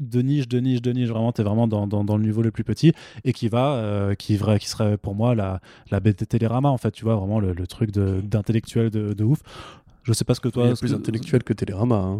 de 0.00 0.22
niche, 0.22 0.48
de 0.48 0.58
niche, 0.58 0.82
de 0.82 0.92
niche, 0.92 1.08
vraiment, 1.08 1.32
tu 1.32 1.40
es 1.40 1.44
vraiment 1.44 1.68
dans, 1.68 1.86
dans, 1.86 2.16
le 2.16 2.22
niveau 2.22 2.42
le 2.42 2.50
plus 2.50 2.64
petit 2.64 2.92
et 3.24 3.32
qui 3.32 3.48
va, 3.48 3.74
euh, 3.74 4.14
qui, 4.14 4.36
vrai, 4.36 4.58
qui 4.58 4.68
serait 4.68 4.96
pour 4.96 5.14
moi 5.14 5.34
la, 5.34 5.60
la 5.90 6.00
de 6.00 6.12
Télérama, 6.12 6.68
en 6.68 6.78
fait, 6.78 6.90
tu 6.90 7.04
vois, 7.04 7.16
vraiment 7.16 7.40
le, 7.40 7.66
truc 7.66 7.90
d'intellectuel 7.92 8.90
de, 8.90 9.24
ouf. 9.24 9.40
Je 10.04 10.12
sais 10.12 10.24
pas 10.24 10.34
ce 10.34 10.40
que 10.40 10.48
toi. 10.48 10.68
Il 10.68 10.76
plus 10.76 10.94
intellectuel 10.94 11.42
que 11.42 11.54
Télérama. 11.54 11.96
Hein. 11.96 12.18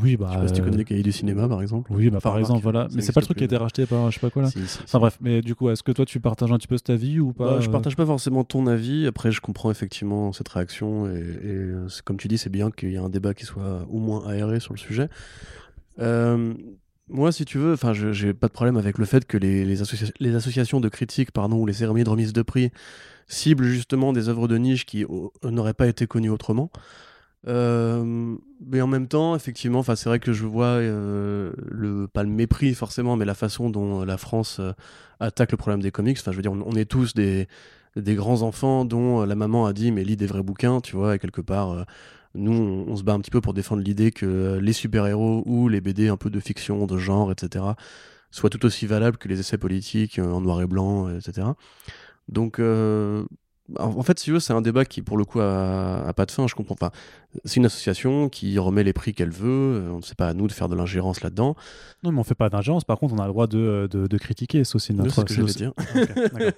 Oui, 0.00 0.16
bah. 0.16 0.28
Je 0.28 0.34
sais 0.34 0.40
pas 0.40 0.48
si 0.48 0.54
tu 0.54 0.62
connais 0.62 0.76
les 0.76 0.84
cahiers 0.84 1.02
du 1.02 1.10
cinéma, 1.10 1.48
par 1.48 1.60
exemple. 1.60 1.92
Oui, 1.92 2.10
bah, 2.10 2.20
par 2.22 2.38
exemple, 2.38 2.62
voilà. 2.62 2.86
Mais 2.94 3.02
c'est 3.02 3.12
pas 3.12 3.20
le 3.20 3.26
truc 3.26 3.38
qui 3.38 3.44
a 3.44 3.46
été 3.46 3.56
racheté 3.56 3.86
par 3.86 4.10
je 4.10 4.14
sais 4.14 4.20
pas 4.20 4.30
quoi 4.30 4.42
là. 4.42 4.50
enfin 4.84 4.98
bref, 5.00 5.18
mais 5.20 5.42
du 5.42 5.56
coup, 5.56 5.68
est-ce 5.68 5.82
que 5.82 5.92
toi 5.92 6.06
tu 6.06 6.20
partages 6.20 6.52
un 6.52 6.58
petit 6.58 6.68
peu 6.68 6.78
ta 6.78 6.94
vie 6.94 7.18
ou 7.18 7.32
pas 7.32 7.54
bah, 7.56 7.60
Je 7.60 7.68
partage 7.68 7.96
pas 7.96 8.06
forcément 8.06 8.44
ton 8.44 8.66
avis. 8.68 9.06
Après, 9.06 9.32
je 9.32 9.40
comprends 9.40 9.70
effectivement 9.70 10.32
cette 10.32 10.48
réaction 10.48 11.08
et, 11.08 11.18
et 11.18 11.72
comme 12.04 12.16
tu 12.16 12.28
dis, 12.28 12.38
c'est 12.38 12.50
bien 12.50 12.70
qu'il 12.70 12.90
y 12.90 12.94
ait 12.94 12.98
un 12.98 13.10
débat 13.10 13.34
qui 13.34 13.44
soit 13.44 13.84
au 13.90 13.98
moins 13.98 14.26
aéré 14.28 14.60
sur 14.60 14.72
le 14.72 14.78
sujet. 14.78 15.08
Euh, 15.98 16.54
moi, 17.08 17.32
si 17.32 17.44
tu 17.44 17.58
veux, 17.58 17.72
enfin, 17.72 17.92
j'ai 17.92 18.32
pas 18.32 18.46
de 18.46 18.52
problème 18.52 18.76
avec 18.76 18.98
le 18.98 19.04
fait 19.04 19.26
que 19.26 19.36
les, 19.36 19.64
les, 19.64 19.76
les 20.20 20.34
associations 20.34 20.80
de 20.80 20.88
critiques, 20.88 21.32
pardon, 21.32 21.56
ou 21.56 21.66
les 21.66 21.72
cérémonies 21.72 22.04
de 22.04 22.10
remise 22.10 22.32
de 22.32 22.42
prix 22.42 22.70
cible 23.28 23.64
justement 23.64 24.12
des 24.12 24.28
œuvres 24.28 24.48
de 24.48 24.56
niche 24.56 24.86
qui 24.86 25.04
n'auraient 25.44 25.74
pas 25.74 25.86
été 25.86 26.06
connues 26.06 26.30
autrement. 26.30 26.70
Euh, 27.48 28.36
mais 28.64 28.80
en 28.80 28.86
même 28.86 29.08
temps, 29.08 29.34
effectivement, 29.34 29.82
c'est 29.82 30.04
vrai 30.04 30.20
que 30.20 30.32
je 30.32 30.46
vois 30.46 30.66
euh, 30.66 31.52
le 31.70 32.06
pas 32.06 32.22
le 32.22 32.28
mépris 32.28 32.74
forcément, 32.74 33.16
mais 33.16 33.24
la 33.24 33.34
façon 33.34 33.70
dont 33.70 34.04
la 34.04 34.16
France 34.16 34.58
euh, 34.60 34.72
attaque 35.20 35.50
le 35.50 35.56
problème 35.56 35.82
des 35.82 35.90
comics. 35.90 36.18
Enfin, 36.20 36.32
je 36.32 36.36
veux 36.36 36.42
dire, 36.42 36.52
on, 36.52 36.72
est 36.76 36.84
tous 36.84 37.14
des, 37.14 37.48
des 37.96 38.14
grands 38.14 38.42
enfants 38.42 38.84
dont 38.84 39.24
la 39.24 39.34
maman 39.34 39.66
a 39.66 39.72
dit 39.72 39.92
mais 39.92 40.04
lis 40.04 40.16
des 40.16 40.26
vrais 40.26 40.42
bouquins, 40.42 40.80
tu 40.80 40.96
vois, 40.96 41.16
et 41.16 41.18
quelque 41.18 41.40
part. 41.40 41.86
nous, 42.34 42.52
on, 42.52 42.96
se 42.96 43.02
bat 43.02 43.12
un 43.14 43.20
petit 43.20 43.30
peu 43.30 43.40
pour 43.40 43.54
défendre 43.54 43.82
l'idée 43.82 44.12
que 44.12 44.58
les 44.60 44.72
super-héros 44.72 45.42
ou 45.46 45.68
les 45.68 45.80
BD 45.80 46.08
un 46.08 46.16
peu 46.16 46.30
de 46.30 46.40
fiction, 46.40 46.86
de 46.86 46.98
genre, 46.98 47.32
etc., 47.32 47.64
soient 48.30 48.50
tout 48.50 48.64
aussi 48.64 48.86
valables 48.86 49.18
que 49.18 49.28
les 49.28 49.40
essais 49.40 49.58
politiques 49.58 50.18
en 50.18 50.40
noir 50.40 50.62
et 50.62 50.66
blanc, 50.66 51.14
etc. 51.14 51.48
Donc, 52.32 52.58
euh, 52.58 53.24
en 53.78 54.02
fait, 54.02 54.18
si 54.18 54.32
c'est 54.40 54.52
un 54.52 54.62
débat 54.62 54.84
qui, 54.84 55.02
pour 55.02 55.16
le 55.16 55.24
coup, 55.24 55.40
a, 55.40 56.12
pas 56.16 56.26
de 56.26 56.30
fin. 56.30 56.46
Je 56.46 56.54
comprends 56.54 56.74
pas. 56.74 56.92
C'est 57.44 57.56
une 57.56 57.66
association 57.66 58.28
qui 58.28 58.58
remet 58.58 58.84
les 58.84 58.92
prix 58.92 59.14
qu'elle 59.14 59.30
veut. 59.30 59.80
Euh, 59.80 59.90
on 59.90 59.98
ne 59.98 60.02
sait 60.02 60.14
pas 60.14 60.28
à 60.28 60.34
nous 60.34 60.46
de 60.46 60.52
faire 60.52 60.68
de 60.68 60.76
l'ingérence 60.76 61.22
là-dedans. 61.22 61.56
Non, 62.04 62.12
mais 62.12 62.18
on 62.18 62.24
fait 62.24 62.34
pas 62.34 62.50
d'ingérence. 62.50 62.84
Par 62.84 62.98
contre, 62.98 63.14
on 63.14 63.18
a 63.18 63.24
le 63.24 63.32
droit 63.32 63.46
de, 63.46 63.88
de, 63.90 64.18
critiquer. 64.18 64.64
C'est 64.64 64.76
aussi 64.76 64.92
notre. 64.92 65.14
C'est 65.14 65.20
ce 65.20 65.24
que 65.26 65.34
je 65.34 65.40
veux 65.40 65.46
dire. 65.46 65.72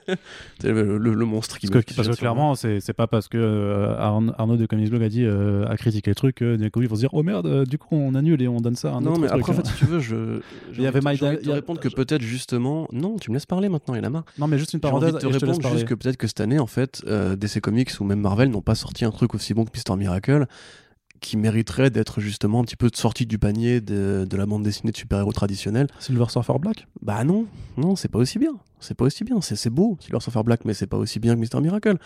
c'est 0.60 0.72
le, 0.72 1.24
monstre 1.24 1.58
qui. 1.58 1.68
Parce 1.68 1.84
que, 1.84 1.94
parce 1.94 2.08
que 2.08 2.14
clairement, 2.14 2.54
c'est 2.56 2.92
pas 2.92 3.06
parce 3.06 3.28
que 3.28 3.38
euh, 3.38 3.96
Arnaud 3.96 4.56
de 4.56 4.66
Comics 4.66 4.90
Blog 4.90 5.02
a 5.02 5.08
dit 5.08 5.24
euh, 5.24 5.66
a 5.68 5.76
critiqué 5.76 6.10
le 6.10 6.14
truc 6.16 6.36
que 6.36 6.58
ils 6.58 6.88
vont 6.88 6.96
se 6.96 7.00
dire 7.00 7.10
oh 7.12 7.22
merde, 7.22 7.64
du 7.64 7.78
coup 7.78 7.94
on 7.94 8.14
annule 8.14 8.42
et 8.42 8.48
on 8.48 8.60
donne 8.60 8.74
ça 8.74 8.90
à 8.90 8.96
un 8.96 9.00
non, 9.00 9.12
autre 9.12 9.20
mais 9.20 9.28
après, 9.28 9.52
en 9.52 9.56
fait, 9.56 9.66
si 9.66 9.74
tu 9.74 9.84
veux, 9.84 10.00
je. 10.00 10.40
Il 10.72 10.82
y 10.82 10.86
avait 10.86 11.00
Maïda. 11.00 11.36
te 11.36 11.50
répondre 11.50 11.78
que 11.78 11.88
peut-être 11.88 12.22
justement. 12.22 12.88
Non, 12.90 13.16
tu 13.16 13.30
me 13.30 13.36
laisses 13.36 13.46
parler 13.46 13.68
maintenant, 13.68 13.94
il 13.94 14.04
a 14.04 14.10
marre. 14.10 14.24
Non, 14.38 14.48
mais 14.48 14.58
juste 14.58 14.72
une 14.72 14.80
parenthèse. 14.80 15.18
J'ai 15.20 15.26
envie 15.26 15.34
de 15.34 15.38
te 15.38 15.44
répondre 15.44 15.68
juste 15.72 15.84
que 15.86 15.94
peut-être 15.94 16.16
que 16.16 16.26
cette 16.26 16.40
année, 16.40 16.58
en 16.58 16.66
fait, 16.66 17.04
DC 17.06 17.60
Comics 17.60 17.90
ou 18.00 18.04
même 18.04 18.20
Marvel 18.20 18.50
n'ont 18.50 18.62
pas 18.62 18.74
sorti 18.74 19.04
un 19.04 19.10
truc 19.10 19.34
aussi 19.34 19.54
bon 19.54 19.64
que 19.64 19.70
Mister 19.74 19.94
Miracle 19.94 20.46
qui 21.20 21.36
mériterait 21.36 21.90
d'être 21.90 22.20
justement 22.20 22.60
un 22.60 22.64
petit 22.64 22.76
peu 22.76 22.90
sorti 22.92 23.26
du 23.26 23.38
panier 23.38 23.80
de, 23.80 24.26
la 24.36 24.46
bande 24.46 24.62
dessinée 24.62 24.92
de 24.92 24.96
super-héros 24.96 25.32
traditionnelle. 25.32 25.86
Silver 25.98 26.26
Surfer 26.28 26.58
Black? 26.60 26.86
Bah 27.02 27.24
non, 27.24 27.46
non, 27.76 27.96
c'est 27.96 28.08
pas 28.08 28.18
aussi 28.18 28.38
bien. 28.38 28.52
C'est 28.84 28.94
pas 28.94 29.06
aussi 29.06 29.24
bien. 29.24 29.40
C'est 29.40 29.70
beau, 29.70 29.96
Silver 30.00 30.20
Surfer 30.20 30.42
Black, 30.44 30.64
mais 30.64 30.74
c'est 30.74 30.86
pas 30.86 30.98
aussi 30.98 31.18
bien 31.18 31.34
que 31.34 31.40
Mister 31.40 31.60
Miracle. 31.60 31.96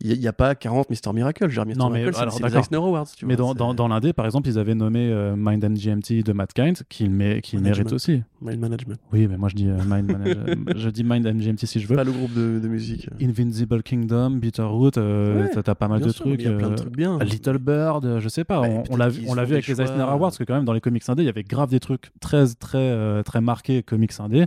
Il 0.00 0.18
n'y 0.18 0.26
a, 0.26 0.32
pas 0.32 0.54
40 0.54 0.90
Mister 0.90 1.12
Miracle. 1.12 1.48
Je 1.48 1.60
veux 1.60 1.66
dire, 1.66 1.76
non, 1.76 1.90
mais 1.90 2.02
alors, 2.02 2.86
Awards. 2.86 3.06
Tu 3.16 3.24
mais 3.24 3.36
dans, 3.36 3.54
dans, 3.54 3.88
l'indé, 3.88 4.12
par 4.12 4.26
exemple, 4.26 4.48
ils 4.48 4.58
avaient 4.58 4.74
nommé 4.74 5.08
euh, 5.10 5.34
Mind 5.36 5.64
and 5.64 5.74
GMT 5.74 6.24
de 6.24 6.32
Matt 6.32 6.52
Kind, 6.52 6.82
qui, 6.88 7.08
qui 7.42 7.56
mérite 7.58 7.92
aussi. 7.92 8.22
Mind 8.42 8.60
Management. 8.60 8.98
Oui, 9.12 9.26
mais 9.28 9.36
moi 9.36 9.48
je 9.48 9.54
dis 9.54 9.68
euh, 9.68 9.78
Mind 9.86 10.10
Management. 10.10 10.72
je 10.76 10.88
dis 10.90 11.04
Mind 11.04 11.26
and 11.26 11.38
GMT 11.38 11.66
si 11.66 11.80
je 11.80 11.86
veux. 11.86 11.96
Pas 11.96 12.04
le 12.04 12.12
groupe 12.12 12.34
de, 12.34 12.58
de 12.58 12.68
musique. 12.68 13.08
Invincible 13.22 13.82
Kingdom, 13.82 14.30
Bitterroot, 14.30 14.98
euh, 14.98 15.46
t'as 15.62 15.74
pas 15.74 15.88
mal 15.88 16.00
de 16.00 16.10
trucs. 16.10 16.40
Il 16.40 16.50
y 16.50 16.52
a 16.52 16.56
plein 16.56 16.70
de 16.70 16.74
trucs 16.74 16.96
bien. 16.96 17.18
Little 17.20 17.58
Bird, 17.58 18.18
je 18.18 18.28
sais 18.28 18.44
pas. 18.44 18.62
on, 18.90 18.96
l'a 18.96 19.08
vu, 19.08 19.24
on 19.28 19.34
l'a 19.34 19.44
vu 19.44 19.54
avec 19.54 19.66
les 19.66 19.80
Eisner 19.80 20.02
Awards, 20.02 20.30
parce 20.30 20.38
que 20.38 20.44
quand 20.44 20.54
même 20.54 20.64
dans 20.64 20.72
les 20.72 20.80
comics 20.80 21.08
indés, 21.08 21.22
il 21.22 21.26
y 21.26 21.30
avait 21.30 21.44
grave 21.44 21.70
des 21.70 21.80
trucs 21.80 22.10
très 22.20 22.46
très 22.58 23.22
très 23.22 23.40
marqués 23.40 23.82
comics 23.82 24.12
indés 24.18 24.46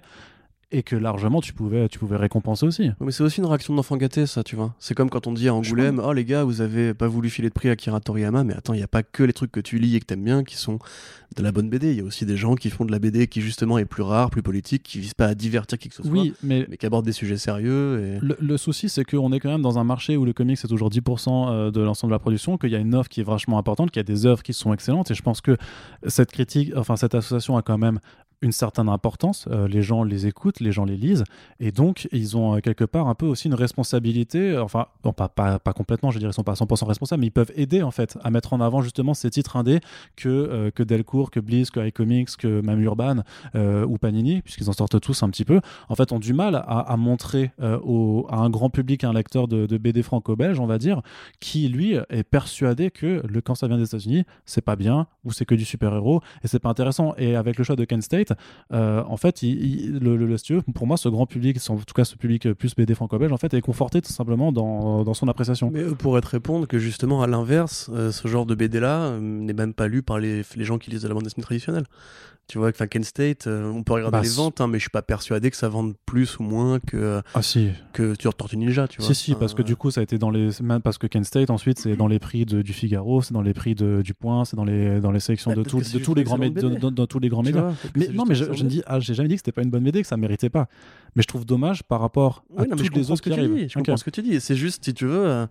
et 0.72 0.84
que 0.84 0.98
largement 0.98 1.40
tu 1.40 1.54
pouvais, 1.54 1.88
tu 1.88 1.98
pouvais 1.98 2.18
récompenser 2.18 2.66
aussi. 2.66 2.92
mais 3.00 3.12
c'est 3.12 3.24
aussi 3.24 3.40
une 3.40 3.46
réaction 3.46 3.74
d'enfant 3.74 3.96
gâté, 3.96 4.26
ça, 4.26 4.44
tu 4.44 4.58
vois. 4.58 4.76
C'est 4.80 4.96
comme 4.96 5.10
quand 5.10 5.26
on 5.26 5.32
dit 5.32 5.48
à 5.48 5.54
Angoulême, 5.54 6.02
oh 6.04 6.12
les 6.12 6.26
gars, 6.26 6.44
vous 6.44 6.60
avez 6.60 6.94
pas 6.94 7.08
voulu 7.08 7.30
filer 7.30 7.48
de 7.48 7.54
prix 7.54 7.70
à 7.70 7.78
Kira 7.78 8.02
Toriyama, 8.02 8.44
mais 8.44 8.54
attends, 8.54 8.74
il 8.74 8.78
n'y 8.78 8.84
a 8.84 8.88
pas 8.88 9.04
que 9.04 9.24
les 9.24 9.32
trucs 9.32 9.52
que 9.52 9.62
tu 9.62 9.80
lis 9.80 9.96
et 9.96 10.00
que 10.02 10.06
t'aimes 10.06 10.24
bien 10.24 10.44
qui 10.44 10.58
sont 10.58 10.80
de 11.38 11.44
la 11.44 11.54
bonne 11.54 11.70
BD. 11.70 11.92
Il 11.92 11.98
y 11.98 12.02
a 12.02 12.04
aussi 12.04 12.26
des 12.26 12.36
gens 12.36 12.56
qui 12.56 12.70
font 12.70 12.84
de 12.84 12.92
la 12.92 13.00
BD 13.00 13.28
qui 13.28 13.42
justement 13.42 13.78
est 13.78 13.86
plus 13.86 14.04
rare, 14.04 14.30
plus 14.30 14.42
politique, 14.42 14.84
qui 14.84 15.00
visent 15.00 15.14
pas 15.14 15.28
à 15.28 15.36
divertir 15.36 15.78
qui 15.78 15.88
que 15.88 15.96
ce 15.96 16.04
soit, 16.04 16.12
oui, 16.12 16.34
mais, 16.44 16.66
mais 16.70 16.76
qui 16.76 16.86
aborde 16.86 17.06
des 17.06 17.14
sujets 17.14 17.38
sérieux. 17.38 18.20
Et... 18.22 18.26
Le, 18.40 18.58
souci, 18.58 18.90
c'est 18.90 19.06
qu'on 19.06 19.32
est 19.32 19.40
quand 19.40 19.50
même 19.50 19.62
dans 19.62 19.80
un 19.80 19.84
marché 19.86 20.18
où 20.18 20.26
le 20.26 20.34
comics 20.34 20.58
c'est 20.58 20.68
toujours 20.68 20.90
10% 20.90 21.30
euh, 21.30 21.72
de 21.72 21.80
l'ensemble 21.80 22.12
de 22.12 22.16
la 22.16 22.20
production, 22.20 22.58
qu'il 22.58 22.72
y 22.72 22.76
a 22.76 22.80
une 22.80 22.96
offre 22.96 23.10
qui 23.10 23.22
est 23.22 23.24
vachement 23.24 23.58
importante, 23.58 23.92
qu'il 23.92 24.00
y 24.00 24.02
a 24.02 24.04
des 24.04 24.26
œuvres 24.26 24.44
qui 24.44 24.54
sont 24.54 24.74
excellentes, 24.74 25.12
et 25.12 25.16
je 25.16 25.22
pense 25.22 25.40
que 25.40 25.56
cette 26.08 26.32
critique, 26.32 26.74
enfin 26.76 26.98
cette 26.98 27.16
association 27.16 27.56
a 27.56 27.62
quand 27.62 27.78
même 27.78 28.00
une 28.42 28.52
certaine 28.52 28.90
importance. 28.90 29.46
Euh, 29.50 29.68
les 29.68 29.82
gens 29.82 30.04
les 30.04 30.28
écoutent, 30.28 30.57
les 30.60 30.72
gens 30.72 30.86
les 30.86 30.98
lisent, 30.98 31.24
et 31.60 31.72
donc 31.72 32.08
ils 32.12 32.38
ont 32.38 32.56
euh, 32.56 32.60
quelque 32.60 32.84
part 32.84 33.08
un 33.08 33.16
peu 33.16 33.26
aussi 33.26 33.48
une 33.48 33.54
responsabilité. 33.54 34.52
Euh, 34.52 34.64
enfin, 34.64 34.88
non, 35.06 35.14
pas, 35.14 35.30
pas, 35.30 35.60
pas, 35.60 35.74
complètement, 35.74 36.12
je 36.12 36.20
dirais, 36.20 36.32
ils 36.32 36.36
sont 36.36 36.44
pas 36.44 36.54
100% 36.54 36.86
responsables, 36.86 37.22
mais 37.22 37.28
ils 37.28 37.32
peuvent 37.32 37.52
aider 37.56 37.82
en 37.82 37.92
fait 37.92 38.18
à 38.24 38.32
mettre 38.32 38.54
en 38.54 38.62
avant 38.62 38.82
justement 38.82 39.14
ces 39.14 39.30
titres 39.30 39.56
indés 39.56 39.80
que, 40.16 40.72
que 40.76 40.84
Delcourt, 40.84 41.32
que 41.32 41.40
Bliss, 41.40 41.72
que 41.72 41.86
iComics, 41.86 42.38
que 42.38 42.62
même 42.62 42.82
Urban 42.82 43.24
ou 43.56 43.98
Panini, 43.98 44.42
puisqu'ils 44.42 44.70
en 44.70 44.74
sortent 44.74 45.00
tous 45.00 45.24
un 45.24 45.30
petit 45.30 45.46
peu, 45.46 45.62
en 45.90 45.96
fait, 45.96 46.12
ont 46.12 46.20
du 46.20 46.34
mal 46.34 46.64
à, 46.68 46.96
montrer 46.98 47.52
au, 47.84 48.26
à 48.30 48.38
un 48.38 48.50
grand 48.50 48.70
public, 48.70 49.04
un 49.04 49.14
lecteur 49.14 49.48
de, 49.48 49.78
BD 49.78 50.04
franco-belge, 50.04 50.60
on 50.60 50.66
va 50.66 50.78
dire, 50.78 51.02
qui 51.40 51.68
lui 51.70 51.94
est 51.94 52.24
persuadé 52.24 52.92
que 52.92 53.22
le, 53.28 53.42
quand 53.42 53.56
ça 53.56 53.68
vient 53.68 53.78
des 53.78 53.86
États-Unis, 53.86 54.24
c'est 54.46 54.62
pas 54.62 54.76
bien 54.76 55.08
ou 55.24 55.32
c'est 55.32 55.46
que 55.46 55.56
du 55.56 55.66
super-héros 55.66 56.22
et 56.44 56.48
c'est 56.48 56.60
pas 56.60 56.70
intéressant. 56.70 57.14
Et 57.18 57.36
avec 57.36 57.58
le 57.58 57.64
choix 57.64 57.76
de 57.76 57.86
Kent 57.86 58.04
State, 58.04 58.34
euh, 58.74 59.04
en 59.08 59.18
fait, 59.18 59.44
il, 59.44 60.00
le, 60.00 60.16
le, 60.18 60.38
pour 60.76 60.88
moi, 60.88 60.98
ce 60.98 61.10
grand 61.10 61.26
public, 61.26 61.58
en 61.70 61.78
tout 61.78 61.94
cas 61.94 62.06
ce 62.06 62.16
public 62.16 62.54
plus 62.54 62.76
BD 62.76 62.96
franco-belge, 62.96 63.32
en 63.32 63.38
fait, 63.38 63.54
est 63.54 63.62
conforté 63.62 64.02
tout 64.02 64.12
simplement 64.12 64.52
dans, 64.52 65.04
dans 65.04 65.14
son 65.14 65.28
appréciation. 65.28 65.72
Mais 65.72 65.84
pourrait 65.96 66.22
te 66.22 66.28
répondre 66.28 66.68
que 66.68 66.80
justement, 66.80 67.22
à 67.22 67.28
l'inverse, 67.28 67.90
euh, 67.94 68.12
ce 68.12 68.28
genre 68.28 68.46
de 68.46 68.56
BD-là 68.56 69.08
euh, 69.08 69.20
n'est 69.20 69.54
même 69.54 69.74
pas 69.74 69.88
lu 69.88 70.04
par 70.04 70.20
les, 70.20 70.44
les 70.56 70.64
gens 70.64 70.78
qui 70.78 70.92
lisent 70.92 71.04
de 71.04 71.08
la 71.08 71.14
bande 71.14 71.24
dessinée 71.24 71.44
traditionnelle. 71.44 71.86
Tu 72.48 72.58
vois, 72.58 72.70
enfin, 72.70 72.88
Kent 72.88 73.04
State, 73.04 73.48
euh, 73.48 73.70
on 73.70 73.84
peut 73.84 73.92
regarder 73.92 74.20
bah, 74.20 74.22
les 74.24 74.30
ventes, 74.30 74.62
hein, 74.62 74.68
mais 74.68 74.78
je 74.78 74.84
suis 74.84 74.90
pas 74.90 75.02
persuadé 75.02 75.52
que 75.52 75.58
ça 75.58 75.68
vende 75.68 75.96
plus 76.06 76.40
ou 76.40 76.44
moins 76.44 76.80
que, 76.80 77.22
ah, 77.34 77.42
si. 77.42 77.72
que 77.92 78.16
Tortue 78.16 78.56
Ninja, 78.56 78.88
tu 78.88 79.02
vois. 79.02 79.08
Si, 79.08 79.16
si, 79.16 79.36
parce 79.36 79.54
que 79.54 79.62
du 79.62 79.76
coup, 79.76 79.92
ça 79.92 80.00
a 80.00 80.04
été 80.04 80.18
dans 80.18 80.30
les. 80.30 80.52
Parce 80.82 80.98
que 80.98 81.08
Kent 81.08 81.26
State, 81.26 81.50
ensuite, 81.50 81.80
c'est 81.80 81.98
dans 81.98 82.08
les 82.08 82.20
prix 82.20 82.46
de, 82.46 82.62
du 82.62 82.72
Figaro, 82.72 83.22
c'est 83.22 83.34
dans 83.34 83.42
les 83.42 83.54
prix 83.54 83.76
de, 83.76 84.02
du 84.02 84.14
Point, 84.14 84.46
c'est 84.46 84.56
dans 84.56 84.64
les, 84.64 85.02
dans 85.02 85.12
les 85.12 85.20
sélections 85.20 85.52
bah, 85.52 85.58
de, 85.58 85.64
tout, 85.64 85.82
de 85.82 86.00
tous 86.00 86.16
les 86.16 86.24
grands 86.24 86.38
médias. 86.38 86.70
Dans, 86.70 87.06
tous 87.06 87.20
les 87.20 87.28
grands 87.28 87.44
médias. 87.44 87.74
Mais 87.96 88.08
non, 88.08 88.24
mais 88.26 88.36
je, 88.36 88.46
je 88.54 88.64
dis, 88.64 88.82
ah, 88.86 89.02
j'ai 89.02 89.14
jamais 89.14 89.28
dit 89.28 89.36
que 89.36 89.40
c'était 89.40 89.52
pas 89.52 89.64
une 89.64 89.70
bonne 89.70 89.84
BD, 89.84 90.02
que 90.02 90.08
ça 90.08 90.16
méritait 90.16 90.50
pas. 90.50 90.70
Mais 91.16 91.24
je 91.24 91.28
trouve 91.28 91.46
dommage 91.46 91.84
par 91.84 92.00
rapport 92.00 92.46
à 92.58 92.64
toutes 92.64 92.96
les 92.96 93.12
autres 93.12 93.22
qui 93.22 93.34
arrivent. 93.34 93.68
Je 93.68 93.74
comprends 93.74 93.98
ce 93.98 94.06
que 94.06 94.10
tu 94.10 94.22
dis. 94.22 94.40
C'est 94.40 94.56
juste, 94.56 94.86
si 94.86 94.94
tu 94.94 95.06
veux. 95.06 95.48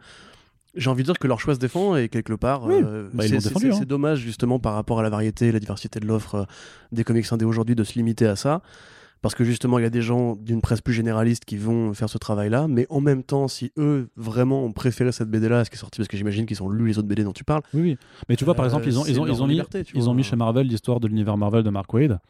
Euh, 0.77 0.81
j'ai 0.81 0.91
envie 0.91 1.03
de 1.03 1.07
dire 1.07 1.19
que 1.19 1.27
leur 1.27 1.41
choix 1.41 1.55
se 1.55 1.59
défend 1.59 1.97
et 1.97 2.09
quelque 2.09 2.35
part, 2.35 2.69
euh, 2.69 3.09
bah, 3.13 3.25
hein. 3.25 3.39
c'est 3.41 3.85
dommage 3.85 4.21
justement 4.21 4.59
par 4.59 4.75
rapport 4.75 5.01
à 5.01 5.03
la 5.03 5.11
variété 5.11 5.49
et 5.49 5.53
la 5.53 5.61
diversité 5.61 6.01
de 6.01 6.07
l'offre 6.07 6.35
euh, 6.35 6.45
des 6.93 7.05
comics 7.05 7.27
indés 7.33 7.45
aujourd'hui 7.45 7.75
de 7.75 7.85
se 7.85 7.95
limiter 7.95 8.27
à 8.27 8.37
ça. 8.37 8.63
Parce 9.23 9.35
que 9.35 9.45
justement, 9.45 9.79
il 9.79 9.83
y 9.83 9.87
a 9.87 9.91
des 9.91 10.03
gens 10.03 10.37
d'une 10.37 10.61
presse 10.61 10.83
plus 10.83 10.93
généraliste 10.93 11.47
qui 11.47 11.57
vont 11.57 11.95
faire 11.95 12.09
ce 12.09 12.19
travail-là, 12.19 12.69
mais 12.69 12.87
en 12.91 13.01
même 13.01 13.23
temps, 13.23 13.49
si 13.49 13.73
eux 13.79 14.09
vraiment 14.15 14.63
ont 14.65 14.73
préféré 14.73 15.11
cette 15.11 15.31
BD-là, 15.31 15.65
ce 15.65 15.71
qui 15.71 15.77
est 15.77 15.79
sorti, 15.81 15.99
parce 15.99 16.09
que 16.09 16.17
j'imagine 16.17 16.45
qu'ils 16.47 16.63
ont 16.63 16.69
lu 16.69 16.87
les 16.87 16.99
autres 16.99 17.09
BD 17.09 17.25
dont 17.25 17.33
tu 17.33 17.43
parles. 17.43 17.63
Oui, 17.73 17.81
oui. 17.81 17.99
Mais 18.29 18.37
tu 18.37 18.45
vois, 18.45 18.55
par 18.55 18.67
exemple, 18.67 18.87
ils 18.87 18.99
ont, 18.99 19.07
ils 19.07 19.19
ont, 19.19 19.27
ils 19.27 19.43
ont, 19.43 19.47
mis, 19.47 19.61
ils 19.95 20.11
ont 20.11 20.15
mis 20.15 20.23
chez 20.23 20.37
Marvel 20.37 20.67
l'histoire 20.67 21.01
de 21.01 21.09
l'univers 21.09 21.37
Marvel 21.37 21.65
de 21.65 21.71
Mark 21.71 21.93
Wade. 21.93 22.21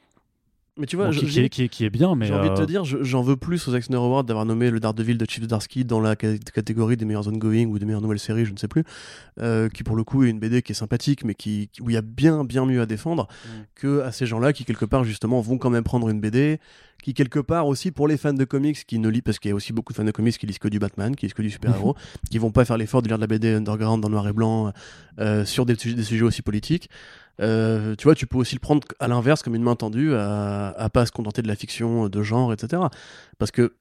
Mais 0.79 0.87
tu 0.87 0.97
vois, 0.97 1.11
qui, 1.11 1.85
est, 1.85 1.91
bien, 1.91 2.15
mais. 2.15 2.27
J'ai 2.27 2.35
envie 2.35 2.51
de 2.51 2.55
te 2.55 2.61
euh, 2.61 2.67
dire, 2.67 2.85
j'en 2.85 3.23
veux 3.23 3.37
plus 3.37 3.67
aux 3.67 3.75
Eisner 3.75 3.97
Awards 3.97 4.25
d'avoir 4.25 4.45
nommé 4.45 4.71
le 4.71 4.79
Daredevil 4.79 5.17
de 5.17 5.25
Chip 5.25 5.47
Darsky 5.47 5.87
dans 5.87 6.01
la 6.01 6.17
catégorie 6.17 6.99
des 6.99 7.07
meilleurs 7.07 7.29
ongoing 7.29 7.67
ou 7.67 7.79
des 7.79 7.87
meilleures 7.87 8.03
nouvelles 8.03 8.19
séries, 8.19 8.45
je 8.45 8.53
ne 8.53 8.59
sais 8.59 8.69
plus, 8.69 8.85
euh, 9.41 9.71
qui 9.71 9.85
pour 9.85 9.97
le 9.97 10.05
coup 10.05 10.25
est 10.25 10.29
une 10.29 10.39
BD 10.39 10.61
qui 10.61 10.73
est 10.73 10.75
sympathique, 10.75 11.25
mais 11.25 11.35
qui, 11.35 11.71
où 11.81 11.89
il 11.89 11.95
y 11.95 11.97
a 11.97 12.03
bien, 12.03 12.45
bien 12.45 12.67
mieux 12.67 12.83
à 12.83 12.87
défendre 12.87 13.27
mm. 13.27 13.49
que 13.75 14.01
à 14.03 14.13
ces 14.13 14.27
gens-là 14.27 14.53
qui, 14.53 14.67
quelque 14.67 14.85
part, 14.85 15.05
justement, 15.05 15.41
vont 15.41 15.57
quand 15.57 15.71
même 15.71 15.85
prendre 15.85 16.11
une 16.11 16.21
BD 16.21 16.61
qui 17.07 17.15
quelque 17.15 17.39
part 17.39 17.69
aussi 17.69 17.93
pour 17.93 18.09
les 18.09 18.17
fans 18.17 18.33
de 18.33 18.45
comics 18.45 18.85
qui 18.85 18.99
ne 18.99 19.09
lisent 19.09 19.23
parce 19.23 19.39
qu'il 19.39 19.51
y 19.51 19.53
a 19.53 19.55
aussi 19.55 19.73
beaucoup 19.73 19.93
de 19.93 19.97
fans 19.97 20.03
de 20.03 20.11
comics 20.11 20.37
qui 20.37 20.45
lisent 20.45 20.59
que 20.59 20.67
du 20.67 20.81
Batman, 20.81 21.15
qui 21.15 21.27
lisent 21.27 21.35
que 21.35 21.43
du 21.43 21.51
super-héros, 21.51 21.95
qui 22.33 22.39
vont 22.39 22.51
pas 22.51 22.65
faire 22.65 22.77
l'effort 22.77 23.01
de 23.01 23.07
lire 23.07 23.17
de 23.17 23.21
la 23.21 23.29
BD 23.29 23.55
underground 23.55 24.03
dans 24.03 24.09
noir 24.09 24.27
et 24.27 24.33
blanc 24.33 24.73
euh, 25.21 25.45
sur 25.45 25.67
des, 25.67 25.75
des, 25.77 26.03
sujets 26.03 26.25
aussi 26.25 26.43
politiques. 26.43 26.91
Euh, 27.41 27.95
tu 27.95 28.05
vois, 28.05 28.17
tu 28.17 28.27
peux 28.27 28.39
aussi 28.39 28.57
le 28.57 28.61
prendre 28.61 28.83
à 28.99 29.07
l'inverse 29.07 29.45
comme 29.45 29.55
une 29.55 29.63
main 29.63 29.77
tendue 29.77 30.15
à, 30.15 30.71
à 30.71 30.91
pas 30.91 31.07
se 31.07 31.13
contenter 31.13 31.43
de 31.43 31.49
la 31.49 31.55
fiction 31.55 32.09
de 32.09 32.23
genre, 32.25 32.53
etc. 32.53 32.83
Parce 33.39 33.53
que 33.53 33.75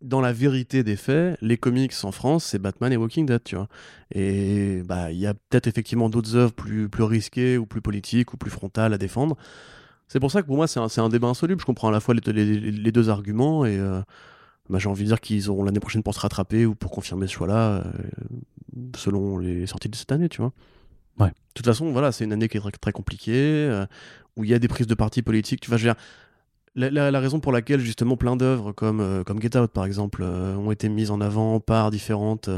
dans 0.00 0.22
la 0.22 0.32
vérité 0.32 0.82
des 0.82 0.96
faits, 0.96 1.36
les 1.42 1.58
comics 1.58 1.92
en 2.04 2.12
France, 2.12 2.44
c'est 2.46 2.58
Batman 2.58 2.90
et 2.94 2.96
Walking 2.96 3.26
Dead, 3.26 3.44
tu 3.44 3.56
vois. 3.56 3.68
Et 4.14 4.80
bah, 4.86 5.12
il 5.12 5.18
y 5.18 5.26
a 5.26 5.34
peut-être 5.34 5.66
effectivement 5.66 6.08
d'autres 6.08 6.34
œuvres 6.34 6.54
plus, 6.54 6.88
plus 6.88 7.04
risquées 7.04 7.58
ou 7.58 7.66
plus 7.66 7.82
politiques 7.82 8.32
ou 8.32 8.38
plus 8.38 8.50
frontales 8.50 8.94
à 8.94 8.98
défendre. 8.98 9.36
C'est 10.10 10.18
pour 10.18 10.32
ça 10.32 10.42
que 10.42 10.48
pour 10.48 10.56
moi, 10.56 10.66
c'est 10.66 10.80
un, 10.80 10.88
un, 10.96 11.08
débat 11.08 11.28
insoluble. 11.28 11.60
Je 11.60 11.66
comprends 11.66 11.86
à 11.86 11.92
la 11.92 12.00
fois 12.00 12.14
les, 12.14 12.32
les, 12.32 12.92
deux 12.92 13.10
arguments 13.10 13.64
et 13.64 13.78
euh, 13.78 14.02
bah, 14.68 14.80
j'ai 14.80 14.88
envie 14.88 15.04
de 15.04 15.08
dire 15.08 15.20
qu'ils 15.20 15.48
auront 15.48 15.62
l'année 15.62 15.78
prochaine 15.78 16.02
pour 16.02 16.14
se 16.14 16.18
rattraper 16.18 16.66
ou 16.66 16.74
pour 16.74 16.90
confirmer 16.90 17.28
ce 17.28 17.32
choix-là, 17.34 17.84
euh, 17.84 17.92
selon 18.96 19.38
les 19.38 19.68
sorties 19.68 19.88
de 19.88 19.94
cette 19.94 20.10
année, 20.10 20.28
tu 20.28 20.40
vois. 20.40 20.50
Ouais. 21.20 21.28
De 21.28 21.34
toute 21.54 21.64
façon, 21.64 21.92
voilà, 21.92 22.10
c'est 22.10 22.24
une 22.24 22.32
année 22.32 22.48
qui 22.48 22.56
est 22.56 22.60
très, 22.60 22.72
très 22.72 22.90
compliquée, 22.90 23.68
euh, 23.70 23.86
où 24.36 24.42
il 24.42 24.50
y 24.50 24.54
a 24.54 24.58
des 24.58 24.66
prises 24.66 24.88
de 24.88 24.96
parti 24.96 25.22
politiques. 25.22 25.60
Tu 25.60 25.68
vois, 25.68 25.78
je 25.78 25.86
veux 25.86 25.94
dire, 25.94 26.02
la, 26.74 27.10
la, 27.10 27.20
raison 27.20 27.40
pour 27.40 27.52
laquelle 27.52 27.80
justement 27.80 28.16
plein 28.16 28.36
d'œuvres 28.36 28.72
comme, 28.72 29.00
euh, 29.00 29.24
comme 29.24 29.40
Get 29.40 29.56
Out 29.58 29.70
par 29.72 29.84
exemple 29.84 30.22
euh, 30.22 30.54
ont 30.56 30.70
été 30.70 30.88
mises 30.88 31.10
en 31.10 31.20
avant 31.20 31.60
par 31.60 31.90
différentes, 31.90 32.48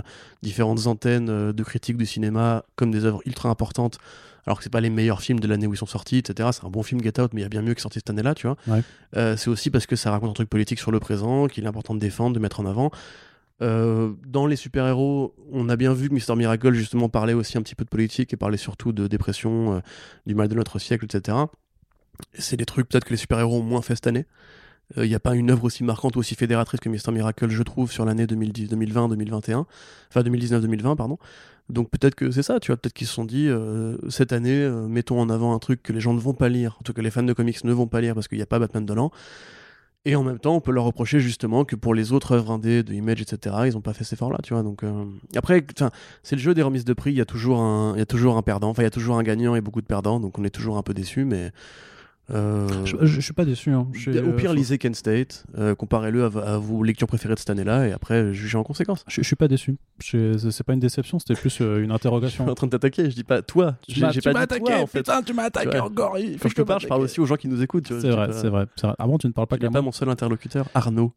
différentes 0.43 0.87
antennes 0.87 1.53
de 1.53 1.63
critiques 1.63 1.97
du 1.97 2.07
cinéma 2.07 2.65
comme 2.77 2.91
des 2.91 3.05
œuvres 3.05 3.21
ultra 3.25 3.49
importantes 3.49 3.99
alors 4.45 4.59
que 4.59 4.65
c'est 4.65 4.71
pas 4.71 4.81
les 4.81 4.91
meilleurs 4.91 5.23
films 5.23 5.41
de 5.41 5.47
l'année 5.47 5.67
où 5.67 5.75
ils 5.75 5.79
sont 5.79 5.87
sortis 5.87 6.19
etc 6.19 6.51
c'est 6.53 6.65
un 6.65 6.71
bon 6.71 6.83
film 6.83 7.01
Get 7.03 7.21
Out 7.21 7.33
mais 7.33 7.41
il 7.41 7.45
y 7.45 7.47
a 7.47 7.51
bien 7.51 7.63
mieux 7.63 7.75
qui 7.75 7.81
est 7.81 7.83
sorti 7.83 8.01
cette 8.01 8.11
année 8.11 8.23
là 8.23 8.35
tu 8.35 8.47
vois 8.47 8.57
ouais. 8.67 9.37
c'est 9.37 9.49
aussi 9.49 9.71
parce 9.71 9.87
que 9.87 9.97
ça 9.97 10.11
raconte 10.11 10.31
un 10.31 10.35
truc 10.35 10.51
politique 10.51 10.79
sur 10.79 10.91
le 10.91 11.01
présent 11.01 11.47
qu'il 11.47 11.65
est 11.65 11.69
important 11.69 11.95
de 11.95 12.01
défendre 12.01 12.35
de 12.35 12.41
mettre 12.41 12.61
en 12.61 12.67
avant 12.67 12.91
euh, 13.63 14.13
dans 14.27 14.47
les 14.47 14.57
super-héros, 14.57 15.35
on 15.53 15.69
a 15.69 15.77
bien 15.77 15.93
vu 15.93 16.09
que 16.09 16.15
Mister 16.15 16.35
Miracle 16.35 16.73
justement 16.73 17.09
parlait 17.09 17.33
aussi 17.33 17.57
un 17.59 17.63
petit 17.63 17.77
peu 17.77 17.85
de 17.85 17.91
politique 17.91 18.33
et 18.33 18.37
parlait 18.37 18.57
surtout 18.57 18.93
de 18.93 19.07
dépression, 19.07 19.75
euh, 19.75 19.81
du 20.27 20.35
mal 20.35 20.49
de 20.49 20.55
notre 20.55 20.79
siècle, 20.79 21.05
etc. 21.05 21.39
C'est 22.35 22.57
des 22.57 22.65
trucs 22.65 22.89
peut-être 22.89 23.05
que 23.05 23.11
les 23.11 23.17
super-héros 23.17 23.59
ont 23.59 23.63
moins 23.63 23.83
fait 23.83 23.95
cette 23.95 24.07
année. 24.07 24.27
Il 24.97 25.03
euh, 25.03 25.07
n'y 25.07 25.15
a 25.15 25.21
pas 25.21 25.35
une 25.35 25.51
œuvre 25.51 25.65
aussi 25.65 25.85
marquante 25.85 26.17
ou 26.17 26.19
aussi 26.19 26.35
fédératrice 26.35 26.81
que 26.81 26.89
Mister 26.89 27.13
Miracle, 27.13 27.49
je 27.49 27.63
trouve, 27.63 27.91
sur 27.91 28.05
l'année 28.05 28.27
2020-2021, 28.27 29.65
enfin 30.11 30.21
2019-2020, 30.21 30.97
pardon. 30.97 31.19
Donc 31.69 31.91
peut-être 31.91 32.15
que 32.15 32.31
c'est 32.31 32.43
ça, 32.43 32.61
tu 32.61 32.73
vois, 32.73 32.77
peut-être 32.77 32.93
qu'ils 32.93 33.07
se 33.07 33.15
sont 33.15 33.25
dit, 33.25 33.49
cette 34.11 34.33
année, 34.33 34.69
mettons 34.89 35.21
en 35.21 35.31
avant 35.31 35.55
un 35.55 35.59
truc 35.59 35.83
que 35.83 35.93
les 35.93 36.01
gens 36.01 36.13
ne 36.13 36.21
vont 36.21 36.35
pas 36.35 36.51
lire, 36.51 36.77
en 36.81 36.83
tout 36.83 36.93
cas 36.93 37.01
les 37.01 37.11
fans 37.11 37.23
de 37.23 37.33
comics 37.33 37.65
ne 37.65 37.73
vont 37.73 37.87
pas 37.87 38.01
lire 38.01 38.15
parce 38.15 38.29
qu'il 38.29 38.37
n'y 38.37 38.43
a 38.43 38.47
pas 38.47 38.59
Batman 38.59 38.85
de 38.85 38.93
l'an. 38.93 39.11
Et 40.05 40.17
en 40.17 40.25
même 40.25 40.41
temps, 40.41 40.57
on 40.57 40.61
peut 40.61 40.73
leur 40.73 40.85
reprocher 40.85 41.21
justement 41.21 41.65
que 41.65 41.77
pour 41.77 41.95
les 41.95 42.13
autres 42.13 42.33
œuvres 42.33 42.51
indées 42.51 42.83
de 42.83 42.93
Image, 42.93 43.21
etc., 43.21 43.55
ils 43.67 43.75
n'ont 43.75 43.81
pas 43.81 43.93
fait 43.93 44.03
cet 44.03 44.15
effort-là, 44.15 44.39
tu 44.43 44.53
vois. 44.53 44.65
Donc 44.65 44.83
euh, 44.83 45.05
après, 45.37 45.65
c'est 46.25 46.35
le 46.35 46.43
jeu 46.43 46.55
des 46.55 46.63
remises 46.63 46.85
de 46.85 46.93
prix. 46.93 47.13
Il 47.13 47.19
y 47.19 47.21
a 47.21 47.25
toujours 47.25 47.61
un, 47.61 47.95
il 47.95 48.01
y 48.01 48.03
a 48.03 48.07
toujours 48.07 48.37
un 48.37 48.43
perdant. 48.43 48.71
Enfin, 48.71 48.83
il 48.83 48.87
y 48.87 48.89
a 48.89 48.91
toujours 48.91 49.17
un 49.17 49.23
gagnant 49.23 49.55
et 49.55 49.61
beaucoup 49.61 49.81
de 49.81 49.87
perdants. 49.87 50.19
Donc 50.19 50.39
on 50.41 50.45
est 50.45 50.51
toujours 50.51 50.77
un 50.77 50.83
peu 50.83 50.93
déçu, 50.93 51.25
mais 51.25 51.53
euh, 52.31 52.87
je, 52.87 52.97
je, 53.05 53.21
suis 53.21 53.33
pas 53.33 53.45
déçu. 53.45 53.71
Hein. 53.71 53.89
au 54.27 54.33
pire, 54.33 54.55
lisez 54.55 54.79
Kent 54.79 54.95
State, 54.95 55.45
euh, 55.59 55.75
comparez-le 55.75 56.25
à, 56.25 56.59
vos 56.59 56.83
lectures 56.83 57.07
préférées 57.09 57.35
de 57.35 57.39
cette 57.39 57.51
année-là, 57.51 57.89
et 57.89 57.93
après, 57.93 58.33
jugez 58.33 58.57
en 58.57 58.63
conséquence. 58.63 59.05
Je, 59.09 59.23
suis 59.23 59.37
pas 59.37 59.49
déçu. 59.49 59.77
C'est 60.01 60.63
pas 60.65 60.73
une 60.73 60.81
déception, 60.81 61.19
c'était 61.19 61.35
plus 61.35 61.61
euh, 61.61 61.83
une 61.83 61.91
interrogation. 61.91 62.45
Je 62.45 62.49
suis 62.49 62.51
en 62.51 62.55
train 62.55 62.67
de 62.67 62.73
t'attaquer, 62.73 63.11
je 63.11 63.15
dis 63.15 63.25
pas 63.25 63.43
toi. 63.43 63.77
Tu 63.87 64.01
m'as 64.01 64.41
attaqué, 64.41 64.75
en 64.75 64.87
fait. 64.87 65.01
putain, 65.01 65.23
tu 65.23 65.33
m'as 65.35 65.45
attaqué 65.45 65.79
encore. 65.79 66.15
Que 66.15 66.49
je 66.49 66.55
te 66.55 66.63
parle, 66.63 66.81
je 66.81 66.87
parle 66.87 67.03
aussi 67.03 67.21
aux 67.21 67.27
gens 67.27 67.37
qui 67.37 67.49
nous 67.49 67.63
écoutent. 67.63 67.93
C'est 68.01 68.11
vrai, 68.11 68.29
c'est 68.33 68.49
vrai, 68.49 68.67
Avant, 68.99 69.19
tu 69.19 69.27
ne 69.27 69.33
parles 69.33 69.49
pas 69.49 69.59
qu'à 69.59 69.69
moi. 69.69 69.81
pas 69.81 69.83
mon 69.83 69.93
seul 69.93 70.09
interlocuteur, 70.09 70.69
Arnaud. 70.75 71.13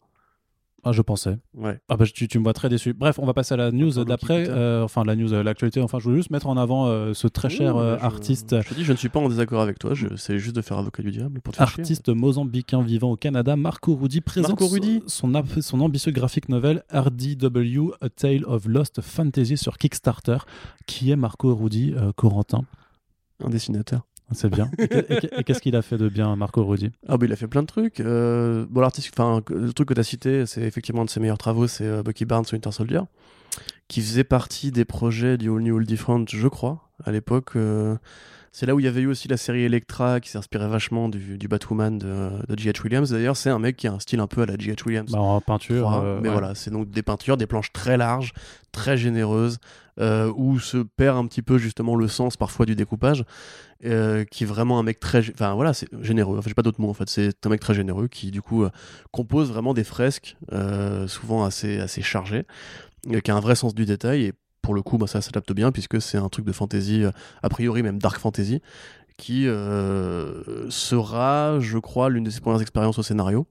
Ah, 0.87 0.91
je 0.91 1.01
pensais. 1.01 1.39
Ouais. 1.55 1.79
Ah 1.89 1.97
bah 1.97 2.05
tu, 2.05 2.27
tu 2.27 2.37
me 2.37 2.43
vois 2.43 2.53
très 2.53 2.69
déçu. 2.69 2.93
Bref, 2.93 3.17
on 3.17 3.25
va 3.25 3.33
passer 3.33 3.55
à 3.55 3.57
la 3.57 3.71
news 3.71 4.05
d'après. 4.05 4.47
Euh, 4.47 4.83
enfin, 4.83 5.03
la 5.03 5.15
news, 5.15 5.29
l'actualité. 5.41 5.81
Enfin, 5.81 5.97
je 5.97 6.03
voulais 6.03 6.17
juste 6.17 6.29
mettre 6.29 6.45
en 6.45 6.57
avant 6.57 6.85
euh, 6.85 7.15
ce 7.15 7.27
très 7.27 7.49
cher 7.49 7.75
artiste. 7.75 8.61
Je 8.61 8.69
te 8.69 8.73
dis, 8.75 8.83
je 8.83 8.91
ne 8.91 8.97
suis 8.97 9.09
pas 9.09 9.19
en 9.19 9.27
désaccord 9.27 9.61
avec 9.61 9.79
toi. 9.79 9.93
C'est 10.15 10.37
juste 10.37 10.55
de 10.55 10.61
faire 10.61 10.77
avocat 10.77 11.01
du 11.01 11.09
diable. 11.09 11.41
Pour 11.41 11.59
artiste 11.59 12.09
mozambicain 12.09 12.83
vivant 12.83 13.11
au 13.11 13.15
Canada, 13.15 13.55
Marco 13.55 13.95
Rudy 13.95 14.21
présente 14.21 14.61
Son, 15.07 15.33
son, 15.61 15.81
ambitieux 15.81 16.11
graphique 16.11 16.49
novel 16.49 16.83
RDW, 16.93 17.93
A 18.01 18.09
Tale 18.09 18.45
of 18.45 18.67
Lost 18.67 19.01
Fantasy 19.01 19.57
sur 19.57 19.79
Kickstarter. 19.79 20.37
Qui 20.85 21.09
est 21.09 21.15
Marco 21.15 21.55
Rudy, 21.55 21.95
Corentin? 22.15 22.63
Un 23.43 23.49
dessinateur. 23.49 24.05
C'est 24.31 24.49
bien. 24.49 24.69
Et, 24.79 25.43
qu'est-ce 25.43 25.61
qu'il 25.61 25.75
a 25.75 25.81
fait 25.81 25.97
de 25.97 26.09
bien, 26.09 26.35
Marco 26.35 26.63
Rudy 26.65 26.91
Ah, 27.07 27.17
bah, 27.17 27.25
il 27.25 27.33
a 27.33 27.35
fait 27.35 27.47
plein 27.47 27.61
de 27.61 27.67
trucs. 27.67 27.99
Euh, 27.99 28.65
bon, 28.69 28.81
l'artiste, 28.81 29.11
enfin, 29.13 29.41
le 29.49 29.71
truc 29.73 29.89
que 29.89 29.93
tu 29.93 29.99
as 29.99 30.03
cité, 30.03 30.45
c'est 30.45 30.61
effectivement 30.61 31.03
un 31.03 31.05
de 31.05 31.09
ses 31.09 31.19
meilleurs 31.19 31.37
travaux, 31.37 31.67
c'est 31.67 31.85
euh, 31.85 32.03
Bucky 32.03 32.25
Barnes 32.25 32.45
Winter 32.51 32.71
Soldier, 32.71 33.01
qui 33.87 34.01
faisait 34.01 34.23
partie 34.23 34.71
des 34.71 34.85
projets 34.85 35.37
du 35.37 35.49
All 35.49 35.61
New 35.61 35.77
All 35.77 35.85
Different, 35.85 36.25
je 36.27 36.47
crois, 36.47 36.89
à 37.03 37.11
l'époque. 37.11 37.51
Euh, 37.55 37.95
c'est 38.51 38.65
là 38.65 38.73
où 38.73 38.79
il 38.79 38.85
y 38.85 38.87
avait 38.87 39.01
eu 39.01 39.07
aussi 39.07 39.27
la 39.27 39.37
série 39.37 39.63
Electra 39.63 40.21
qui 40.21 40.29
s'inspirait 40.29 40.69
vachement 40.69 41.09
du, 41.09 41.37
du 41.37 41.47
Batwoman 41.49 41.97
de, 41.99 42.55
G.H. 42.57 42.83
Williams. 42.83 43.09
D'ailleurs, 43.11 43.35
c'est 43.35 43.49
un 43.49 43.59
mec 43.59 43.75
qui 43.75 43.87
a 43.87 43.91
un 43.91 43.99
style 43.99 44.21
un 44.21 44.27
peu 44.27 44.41
à 44.41 44.45
la 44.45 44.55
G.H. 44.55 44.85
Williams. 44.85 45.11
Bah, 45.11 45.19
en 45.19 45.41
peinture. 45.41 46.19
mais 46.21 46.29
voilà, 46.29 46.55
c'est 46.55 46.71
donc 46.71 46.89
des 46.89 47.03
peintures, 47.03 47.35
des 47.37 47.47
planches 47.47 47.73
très 47.73 47.97
larges, 47.97 48.31
très 48.71 48.97
généreuses, 48.97 49.59
euh, 49.99 50.31
où 50.35 50.59
se 50.59 50.77
perd 50.77 51.17
un 51.17 51.25
petit 51.25 51.41
peu 51.41 51.57
justement 51.57 51.95
le 51.95 52.07
sens 52.07 52.37
parfois 52.37 52.65
du 52.65 52.75
découpage. 52.75 53.23
Euh, 53.83 54.23
qui 54.23 54.45
est 54.45 54.47
vraiment 54.47 54.79
un 54.79 54.83
mec 54.83 55.01
très 55.01 55.19
enfin 55.31 55.53
voilà 55.53 55.73
c'est 55.73 55.87
généreux. 56.01 56.37
Enfin 56.37 56.47
j'ai 56.47 56.53
pas 56.53 56.61
d'autres 56.61 56.81
mots 56.81 56.89
en 56.89 56.93
fait. 56.93 57.09
C'est 57.09 57.45
un 57.45 57.49
mec 57.49 57.59
très 57.59 57.73
généreux 57.73 58.07
qui 58.07 58.31
du 58.31 58.41
coup 58.41 58.63
euh, 58.63 58.69
compose 59.11 59.49
vraiment 59.49 59.73
des 59.73 59.83
fresques 59.83 60.37
souvent 61.07 61.43
assez 61.43 61.79
assez 61.79 62.01
chargées 62.01 62.45
qui 63.23 63.31
a 63.31 63.35
un 63.35 63.39
vrai 63.39 63.55
sens 63.55 63.75
du 63.75 63.85
détail. 63.85 64.23
Et 64.23 64.33
pour 64.61 64.73
le 64.73 64.81
coup 64.81 64.97
bah, 64.97 65.07
ça 65.07 65.21
s'adapte 65.21 65.51
bien 65.53 65.71
puisque 65.71 66.01
c'est 66.01 66.17
un 66.17 66.29
truc 66.29 66.45
de 66.45 66.53
fantasy 66.53 67.03
a 67.43 67.49
priori 67.49 67.83
même 67.83 67.99
dark 67.99 68.17
fantasy 68.17 68.61
qui 69.17 69.43
sera 70.69 71.59
je 71.59 71.77
crois 71.77 72.09
l'une 72.09 72.23
de 72.23 72.29
ses 72.29 72.41
premières 72.41 72.61
expériences 72.61 72.97
au 72.97 73.03
scénario 73.03 73.45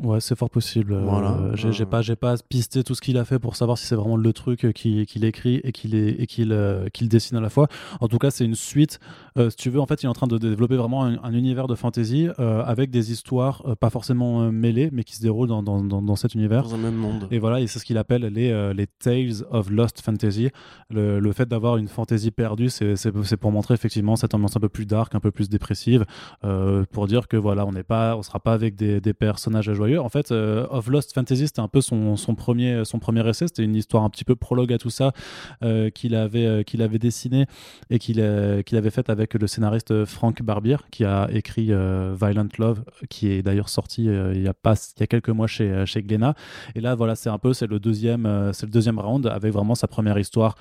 Ouais, 0.00 0.20
c'est 0.20 0.38
fort 0.38 0.50
possible. 0.50 0.92
Euh, 0.92 1.00
voilà. 1.02 1.50
j'ai 1.54 1.84
pas, 1.84 2.02
j'ai 2.02 2.14
pas 2.14 2.36
pisté 2.48 2.84
tout 2.84 2.94
ce 2.94 3.00
qu'il 3.00 3.18
a 3.18 3.24
fait 3.24 3.40
pour 3.40 3.56
savoir 3.56 3.76
si 3.78 3.86
c'est 3.86 3.96
vraiment 3.96 4.16
le 4.16 4.32
truc 4.32 4.64
euh, 4.64 4.72
qu'il 4.72 5.24
écrit 5.24 5.60
et 5.64 5.72
qu'il 5.72 5.94
et 5.94 6.26
qu'il 6.26 6.52
euh, 6.52 6.88
qu'il 6.90 7.08
dessine 7.08 7.36
à 7.36 7.40
la 7.40 7.50
fois. 7.50 7.66
En 8.00 8.06
tout 8.06 8.18
cas, 8.18 8.30
c'est 8.30 8.44
une 8.44 8.54
suite. 8.54 9.00
si 9.36 9.56
tu 9.56 9.70
veux, 9.70 9.80
en 9.80 9.86
fait, 9.86 10.02
il 10.02 10.06
est 10.06 10.08
en 10.08 10.14
train 10.14 10.28
de 10.28 10.38
développer 10.38 10.76
vraiment 10.76 11.04
un, 11.04 11.32
univers 11.32 11.66
de 11.66 11.74
fantasy 11.74 12.28
avec 12.38 12.90
des 12.90 13.12
histoires 13.12 13.62
pas 13.78 13.90
forcément 13.90 14.50
mêlées, 14.50 14.90
mais 14.92 15.04
qui 15.04 15.14
se 15.14 15.22
déroulent 15.22 15.48
dans, 15.48 15.62
dans, 15.62 15.82
dans, 15.82 16.16
cet 16.16 16.34
univers. 16.34 16.64
Dans 16.64 16.74
un 16.74 16.78
même 16.78 16.96
monde. 16.96 17.28
Et 17.30 17.38
voilà, 17.38 17.60
et 17.60 17.66
c'est 17.66 17.78
ce 17.78 17.84
qu'il 17.84 17.98
appelle 17.98 18.22
les, 18.22 18.72
les 18.74 18.86
Tales 18.86 19.44
of 19.50 19.70
Lost 19.70 20.00
Fantasy. 20.00 20.50
Le, 20.90 21.20
le 21.20 21.32
fait 21.32 21.48
d'avoir 21.48 21.76
une 21.76 21.86
fantasy 21.86 22.30
perdue, 22.32 22.68
c'est 22.68 23.36
pour 23.36 23.52
montrer 23.52 23.74
effectivement 23.74 24.16
cette 24.16 24.34
ambiance 24.34 24.56
un 24.56 24.60
peu 24.60 24.68
plus 24.68 24.86
dark, 24.86 25.14
un 25.14 25.20
peu 25.20 25.30
plus 25.30 25.48
dépressive, 25.48 26.04
pour 26.90 27.06
dire 27.06 27.28
que 27.28 27.36
voilà, 27.36 27.64
on 27.66 27.72
n'est 27.72 27.84
pas, 27.84 28.16
on 28.16 28.22
sera 28.22 28.40
pas 28.40 28.54
avec 28.54 28.74
des, 28.74 29.00
des 29.00 29.14
personnages 29.14 29.67
joyeux 29.74 30.00
en 30.00 30.08
fait, 30.08 30.32
euh, 30.32 30.66
Of 30.70 30.88
Lost 30.88 31.12
Fantasy, 31.12 31.46
c'était 31.46 31.60
un 31.60 31.68
peu 31.68 31.80
son, 31.80 32.16
premier, 32.36 32.84
son 32.84 32.98
premier 32.98 33.26
essai. 33.28 33.46
C'était 33.46 33.64
une 33.64 33.76
histoire 33.76 34.04
un 34.04 34.10
petit 34.10 34.24
peu 34.24 34.36
prologue 34.36 34.72
à 34.72 34.78
tout 34.78 34.90
ça 34.90 35.12
euh, 35.62 35.90
qu'il 35.90 36.14
avait, 36.14 36.46
euh, 36.46 36.62
avait 36.78 36.98
dessiné 36.98 37.46
et 37.90 37.98
qu'il 37.98 38.20
avait 38.20 38.90
fait 38.90 39.10
avec 39.10 39.34
le 39.34 39.46
scénariste 39.46 40.04
Frank 40.04 40.42
Barbier, 40.42 40.76
qui 40.90 41.04
a 41.04 41.28
écrit 41.32 41.66
Violent 41.66 42.48
Love, 42.58 42.84
qui 43.08 43.28
est 43.30 43.42
d'ailleurs 43.42 43.68
sorti 43.68 44.04
il, 44.04 44.42
y 44.42 44.48
a 44.48 44.54
il 44.64 45.00
y 45.00 45.02
a 45.02 45.06
quelques 45.06 45.28
mois 45.30 45.46
chez, 45.46 45.84
chez 45.86 46.02
Glénat. 46.02 46.34
Et 46.74 46.80
là, 46.80 46.94
voilà, 46.94 47.14
c'est 47.16 47.30
un 47.30 47.38
peu 47.38 47.52
c'est 47.52 47.66
le, 47.66 47.80
deuxième, 47.80 48.50
c'est 48.52 48.66
le 48.66 48.72
deuxième 48.72 48.98
round 48.98 49.26
avec 49.26 49.52
vraiment 49.52 49.74
sa 49.74 49.88
première 49.88 50.18
histoire 50.18 50.54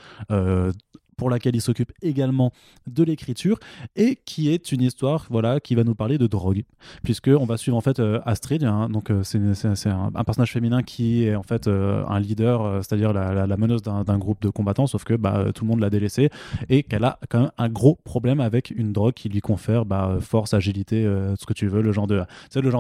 pour 1.18 1.30
laquelle 1.30 1.56
il 1.56 1.62
s'occupe 1.62 1.92
également 2.02 2.52
de 2.86 3.04
l'écriture 3.04 3.60
et 3.96 4.18
qui 4.24 4.50
est 4.50 4.72
une 4.72 4.82
histoire 4.82 5.26
voilà 5.30 5.60
qui 5.60 5.76
va 5.76 5.84
nous 5.84 5.96
parler 5.96 6.18
de 6.18 6.28
drogue. 6.28 6.64
Puisque 7.04 7.28
on 7.28 7.46
va 7.46 7.58
suivre 7.58 7.76
en 7.76 7.82
fait 7.82 8.00
euh, 8.00 8.20
Astrid 8.26 8.64
hein, 8.64 8.88
donc 8.90 9.10
euh, 9.10 9.24
c'est 9.24 9.90
un, 9.90 10.24
personnage 10.24 10.54
féminin 10.54 10.84
qui 10.84 11.26
est 11.26 11.36
en 11.36 11.44
fait 11.44 11.68
euh, 11.68 12.06
un 12.08 12.20
leader 12.20 12.84
c'est-à-dire 12.84 13.14
la, 13.14 13.48
la, 13.48 13.58
meneuse 13.58 13.82
d'un 13.82 14.18
groupe 14.18 14.42
de 14.42 14.50
combattants 14.50 14.88
sauf 14.88 15.04
que 15.04 15.16
bah, 15.16 15.48
tout 15.54 15.64
le 15.64 15.70
monde 15.70 15.80
l'a 15.80 15.90
délaissé 15.90 16.30
et 16.70 16.84
qu'elle 16.84 17.04
a 17.04 17.20
quand 17.30 17.40
même 17.42 17.52
un 17.58 17.70
gros 17.70 17.96
problème 17.96 18.40
avec 18.40 18.72
une 18.72 18.94
drogue 18.94 19.14
qui 19.14 19.30
lui 19.30 19.42
confère 19.42 19.86
bah, 19.86 20.18
force 20.22 20.54
agilité 20.54 21.04
ce 21.04 21.46
que 21.46 21.54
tu 21.54 21.68
veux 21.68 21.82
le 21.82 21.92
genre 21.92 22.08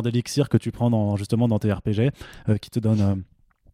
d'élixir 0.04 0.50
que 0.50 0.58
tu 0.58 0.72
prends 0.72 1.16
justement 1.16 1.48
dans 1.48 1.60
tes 1.60 1.72
RPG 1.72 2.12
qui 2.62 2.70
te 2.70 2.80
donne 2.80 3.24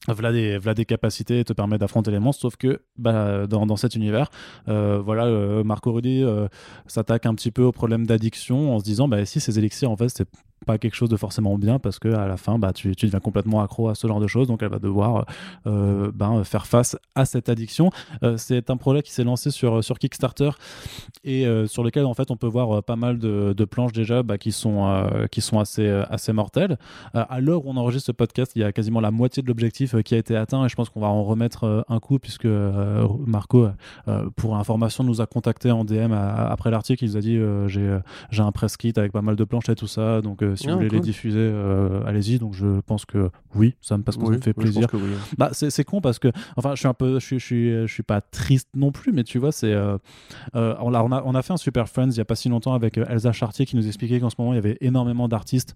V'là 0.09 0.33
des, 0.73 0.85
capacités 0.85 1.45
te 1.45 1.53
permet 1.53 1.77
d'affronter 1.77 2.11
les 2.11 2.19
monstres, 2.19 2.41
sauf 2.41 2.57
que 2.57 2.81
bah, 2.97 3.47
dans, 3.47 3.65
dans 3.65 3.77
cet 3.77 3.95
univers, 3.95 4.29
euh, 4.67 5.01
voilà, 5.03 5.25
euh, 5.27 5.63
Marco 5.63 5.93
Rudy 5.93 6.23
euh, 6.23 6.47
s'attaque 6.87 7.25
un 7.25 7.33
petit 7.35 7.51
peu 7.51 7.63
au 7.63 7.71
problème 7.71 8.05
d'addiction 8.05 8.75
en 8.75 8.79
se 8.79 8.83
disant 8.83 9.07
bah, 9.07 9.23
si 9.25 9.39
ces 9.39 9.57
élixirs 9.57 9.89
en 9.89 9.95
fait 9.95 10.09
c'est 10.09 10.27
pas 10.63 10.77
quelque 10.77 10.95
chose 10.95 11.09
de 11.09 11.17
forcément 11.17 11.57
bien 11.57 11.79
parce 11.79 11.99
que 11.99 12.07
à 12.09 12.27
la 12.27 12.37
fin 12.37 12.57
bah, 12.59 12.73
tu, 12.73 12.91
deviens 12.91 13.19
complètement 13.19 13.61
accro 13.61 13.89
à 13.89 13.95
ce 13.95 14.07
genre 14.07 14.19
de 14.19 14.27
choses. 14.27 14.47
Donc 14.47 14.63
elle 14.63 14.69
va 14.69 14.79
devoir 14.79 15.25
euh, 15.67 16.11
ben, 16.13 16.43
faire 16.43 16.67
face 16.67 16.97
à 17.15 17.25
cette 17.25 17.49
addiction. 17.49 17.91
Euh, 18.23 18.37
c'est 18.37 18.69
un 18.69 18.77
projet 18.77 19.01
qui 19.01 19.11
s'est 19.11 19.23
lancé 19.23 19.51
sur, 19.51 19.83
sur 19.83 19.99
Kickstarter 19.99 20.51
et 21.23 21.45
euh, 21.45 21.67
sur 21.67 21.83
lequel 21.83 22.05
en 22.05 22.13
fait 22.13 22.31
on 22.31 22.37
peut 22.37 22.47
voir 22.47 22.83
pas 22.83 22.95
mal 22.95 23.19
de, 23.19 23.53
de 23.55 23.65
planches 23.65 23.93
déjà 23.93 24.23
bah, 24.23 24.37
qui 24.37 24.51
sont, 24.51 25.07
qui 25.31 25.41
sont 25.41 25.59
assez, 25.59 25.87
assez 26.09 26.33
mortelles. 26.33 26.77
À 27.13 27.39
l'heure 27.39 27.65
où 27.65 27.69
on 27.69 27.77
enregistre 27.77 28.07
ce 28.07 28.11
podcast 28.11 28.53
il 28.55 28.61
y 28.61 28.65
a 28.65 28.71
quasiment 28.71 28.99
la 28.99 29.11
moitié 29.11 29.43
de 29.43 29.47
l'objectif 29.47 29.95
qui 30.03 30.15
a 30.15 30.17
été 30.17 30.35
atteint 30.35 30.65
et 30.65 30.69
je 30.69 30.75
pense 30.75 30.89
qu'on 30.89 30.99
va 30.99 31.07
en 31.07 31.23
remettre 31.23 31.85
un 31.87 31.99
coup 31.99 32.19
puisque 32.19 32.47
Marco 33.25 33.67
pour 34.35 34.55
information 34.57 35.03
nous 35.03 35.21
a 35.21 35.25
contacté 35.25 35.71
en 35.71 35.85
DM 35.85 36.13
après 36.13 36.71
l'article. 36.71 37.03
Il 37.03 37.11
nous 37.11 37.17
a 37.17 37.21
dit 37.21 37.39
j'ai 37.67 37.97
j'ai 38.31 38.41
un 38.41 38.51
press 38.51 38.77
kit 38.77 38.93
avec 38.95 39.11
pas 39.11 39.21
mal 39.21 39.35
de 39.35 39.43
planches 39.43 39.69
et 39.69 39.75
tout 39.75 39.87
ça. 39.87 40.21
Donc 40.21 40.43
si 40.55 40.67
vous 40.67 40.73
ah, 40.73 40.75
voulez 40.75 40.89
les 40.89 40.99
diffuser, 40.99 41.39
euh, 41.39 42.03
allez-y. 42.05 42.39
Donc 42.39 42.53
je 42.53 42.79
pense 42.81 43.05
que 43.05 43.29
oui, 43.55 43.75
ça 43.81 43.97
me, 43.97 44.03
parce 44.03 44.17
que 44.17 44.25
ça 44.25 44.31
me 44.31 44.41
fait 44.41 44.53
plaisir. 44.53 44.87
Bah, 45.37 45.51
c'est 45.53 45.83
con 45.83 46.01
parce 46.01 46.19
que, 46.19 46.29
enfin, 46.55 46.71
je 46.75 46.79
suis 46.79 46.87
un 46.87 46.93
peu, 46.93 47.19
je, 47.19 47.37
je, 47.37 47.43
suis, 47.43 47.69
je 47.69 47.91
suis 47.91 48.03
pas 48.03 48.21
triste 48.21 48.69
non 48.75 48.91
plus, 48.91 49.11
mais 49.11 49.23
tu 49.23 49.39
vois, 49.39 49.51
c'est, 49.51 49.73
euh, 49.73 49.97
euh, 50.55 50.75
on, 50.79 50.93
a, 50.93 51.01
on, 51.03 51.11
a, 51.11 51.23
on 51.25 51.35
a 51.35 51.41
fait 51.41 51.53
un 51.53 51.57
Super 51.57 51.87
Friends 51.89 52.11
il 52.11 52.17
y 52.17 52.21
a 52.21 52.25
pas 52.25 52.35
si 52.35 52.49
longtemps 52.49 52.73
avec 52.73 52.97
Elsa 52.97 53.31
Chartier 53.31 53.65
qui 53.65 53.75
nous 53.75 53.87
expliquait 53.87 54.19
qu'en 54.19 54.29
ce 54.29 54.35
moment 54.37 54.53
il 54.53 54.55
y 54.55 54.59
avait 54.59 54.77
énormément 54.81 55.27
d'artistes 55.27 55.75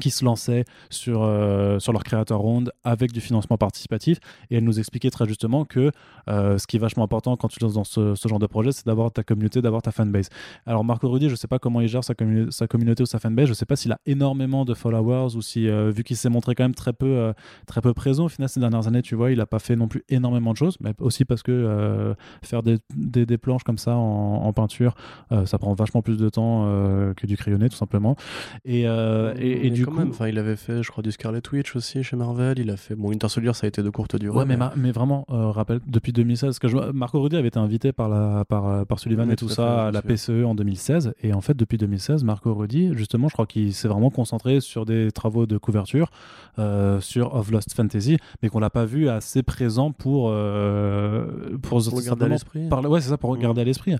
qui 0.00 0.10
se 0.10 0.24
lançaient 0.24 0.64
sur, 0.90 1.22
euh, 1.22 1.78
sur 1.78 1.92
leur 1.92 2.04
créateur 2.04 2.38
round 2.38 2.72
avec 2.84 3.12
du 3.12 3.20
financement 3.20 3.56
participatif. 3.56 4.18
Et 4.50 4.56
elle 4.56 4.64
nous 4.64 4.78
expliquait 4.78 5.10
très 5.10 5.26
justement 5.26 5.64
que 5.64 5.92
euh, 6.28 6.58
ce 6.58 6.66
qui 6.66 6.76
est 6.76 6.80
vachement 6.80 7.04
important 7.04 7.36
quand 7.36 7.48
tu 7.48 7.60
lances 7.60 7.74
dans 7.74 7.84
ce, 7.84 8.14
genre 8.28 8.38
de 8.38 8.46
projet, 8.46 8.72
c'est 8.72 8.86
d'avoir 8.86 9.12
ta 9.12 9.22
communauté, 9.22 9.62
d'avoir 9.62 9.82
ta 9.82 9.92
fanbase. 9.92 10.28
Alors 10.66 10.84
Marco 10.84 11.08
Rudy, 11.08 11.26
je 11.26 11.32
ne 11.32 11.36
sais 11.36 11.48
pas 11.48 11.58
comment 11.58 11.80
il 11.80 11.88
gère 11.88 12.04
sa, 12.04 12.14
sa, 12.50 12.66
communauté 12.66 13.02
ou 13.02 13.06
sa 13.06 13.18
fanbase, 13.18 13.46
je 13.46 13.50
ne 13.50 13.54
sais 13.54 13.66
pas 13.66 13.76
s'il 13.76 13.92
a 13.92 14.00
énormément 14.06 14.64
de 14.64 14.74
followers 14.74 15.36
ou 15.36 15.42
si, 15.42 15.68
euh, 15.68 15.90
vu 15.90 16.02
qu'il 16.02 16.16
s'est 16.16 16.28
montré 16.28 16.54
quand 16.54 16.64
même 16.64 16.74
très 16.74 16.92
peu, 16.92 17.32
très 17.66 17.80
peu 17.80 17.94
présent 17.94 18.26
au 18.26 18.28
final 18.28 18.48
ces 18.48 18.60
dernières 18.60 18.88
années, 18.88 19.02
tu 19.02 19.14
vois, 19.14 19.30
il 19.30 19.38
n'a 19.38 19.46
pas 19.46 19.58
fait 19.58 19.76
non 19.76 19.88
plus 19.88 20.02
énormément 20.08 20.52
de 20.52 20.56
choses, 20.56 20.76
mais 20.80 20.92
aussi 20.98 21.24
parce 21.24 21.42
que 21.42 22.14
faire 22.42 22.62
des, 22.62 22.78
des, 22.94 23.38
planches 23.38 23.64
comme 23.64 23.78
ça 23.78 23.96
en, 23.96 24.42
en 24.44 24.52
peinture, 24.52 24.94
ça 25.44 25.58
prend 25.58 25.74
vachement 25.74 26.02
plus 26.02 26.16
de 26.16 26.28
temps 26.28 26.64
que 27.16 27.26
du 27.26 27.36
crayonné 27.36 27.68
tout 27.68 27.76
simplement. 27.76 28.16
Et, 28.64 28.82
et, 28.82 29.66
et 29.66 29.70
du 29.76 29.86
coup, 29.86 30.00
enfin, 30.08 30.28
il 30.28 30.38
avait 30.38 30.56
fait, 30.56 30.82
je 30.82 30.90
crois, 30.90 31.02
du 31.02 31.12
Scarlet 31.12 31.42
Witch 31.52 31.76
aussi 31.76 32.02
chez 32.02 32.16
Marvel. 32.16 32.58
Il 32.58 32.70
a 32.70 32.76
fait, 32.76 32.94
bon, 32.94 33.08
Winter 33.08 33.28
Soldier, 33.28 33.52
ça 33.54 33.66
a 33.66 33.68
été 33.68 33.82
de 33.82 33.90
courte 33.90 34.16
durée. 34.16 34.36
Ouais, 34.36 34.44
mais, 34.44 34.56
mais, 34.76 34.92
vraiment, 34.92 35.26
euh, 35.30 35.50
rappelle, 35.50 35.80
depuis 35.86 36.12
2016, 36.12 36.58
que 36.58 36.68
je... 36.68 36.76
Marco 36.92 37.20
Rudy 37.20 37.36
avait 37.36 37.48
été 37.48 37.58
invité 37.58 37.92
par, 37.92 38.08
la, 38.08 38.44
par, 38.44 38.66
euh, 38.66 38.84
par 38.84 38.98
Sullivan 38.98 39.30
et 39.30 39.36
tout, 39.36 39.48
ça 39.48 39.86
à 39.86 39.90
la 39.90 40.02
PCE 40.02 40.44
en 40.44 40.54
2016. 40.54 41.14
Et 41.22 41.32
en 41.32 41.40
fait, 41.40 41.54
depuis 41.54 41.78
2016, 41.78 42.24
Marco 42.24 42.54
Rudy, 42.54 42.92
justement, 42.94 43.28
je 43.28 43.34
crois 43.34 43.46
qu'il 43.46 43.72
s'est 43.72 43.88
vraiment 43.88 44.10
concentré 44.10 44.60
sur 44.60 44.84
des 44.84 45.10
travaux 45.12 45.46
de 45.46 45.58
couverture, 45.58 46.10
euh, 46.58 47.00
sur 47.00 47.34
Of 47.34 47.50
Lost 47.50 47.74
Fantasy, 47.74 48.18
mais 48.42 48.48
qu'on 48.48 48.60
l'a 48.60 48.70
pas 48.70 48.84
vu 48.84 49.08
assez 49.08 49.42
présent 49.42 49.92
pour, 49.92 50.32
pour, 51.62 51.82
pour 51.82 51.92
regarder 51.92 52.24
à 52.24 52.28
l'esprit. 52.28 52.68
Ouais, 52.68 53.00
c'est 53.00 53.10
ça, 53.10 53.18
pour 53.18 53.30
regarder 53.30 53.60
à 53.60 53.64
l'esprit. 53.64 53.94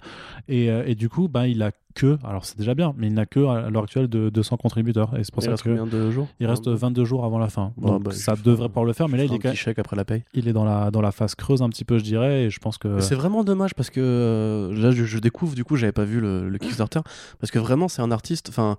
Et, 0.48 0.66
et, 0.66 0.94
du 0.94 1.08
coup, 1.08 1.28
bah, 1.28 1.48
il 1.48 1.62
a 1.62 1.72
que, 1.96 2.18
alors 2.24 2.44
c'est 2.44 2.58
déjà 2.58 2.74
bien, 2.74 2.94
mais 2.96 3.08
il 3.08 3.14
n'a 3.14 3.26
que 3.26 3.44
à 3.44 3.70
l'heure 3.70 3.84
actuelle 3.84 4.06
de 4.08 4.28
200 4.28 4.58
contributeurs. 4.58 5.18
Et 5.18 5.24
c'est 5.24 5.32
pour 5.32 5.42
ça 5.42 5.50
reste 5.50 5.65
combien 5.66 5.86
de 5.86 6.10
jours 6.10 6.28
Il 6.40 6.46
reste 6.46 6.68
22 6.68 7.04
jours 7.04 7.24
avant 7.24 7.38
la 7.38 7.48
fin. 7.48 7.72
Donc 7.76 8.02
bah, 8.02 8.12
ça 8.12 8.34
devrait 8.36 8.68
pouvoir 8.68 8.84
le 8.84 8.92
faire, 8.92 9.08
mais 9.08 9.18
là 9.18 9.24
il 9.24 9.32
est 9.34 9.54
chèque 9.54 9.78
après 9.78 9.96
la 9.96 10.04
paye. 10.04 10.24
Il 10.34 10.48
est 10.48 10.52
dans 10.52 10.64
la 10.64 10.90
dans 10.90 11.00
la 11.00 11.12
phase 11.12 11.34
creuse 11.34 11.62
un 11.62 11.68
petit 11.68 11.84
peu, 11.84 11.98
je 11.98 12.04
dirais, 12.04 12.44
et 12.44 12.50
je 12.50 12.58
pense 12.58 12.78
que. 12.78 13.00
C'est 13.00 13.14
vraiment 13.14 13.44
dommage 13.44 13.74
parce 13.74 13.90
que 13.90 14.00
euh, 14.00 14.74
là 14.74 14.90
je, 14.90 15.18
découvre 15.18 15.54
du 15.54 15.64
coup, 15.64 15.76
j'avais 15.76 15.92
pas 15.92 16.04
vu 16.04 16.20
le, 16.20 16.56
Kickstarter 16.58 17.00
parce 17.38 17.50
que 17.50 17.58
vraiment 17.58 17.88
c'est 17.88 18.02
un 18.02 18.10
artiste. 18.10 18.48
Enfin, 18.48 18.76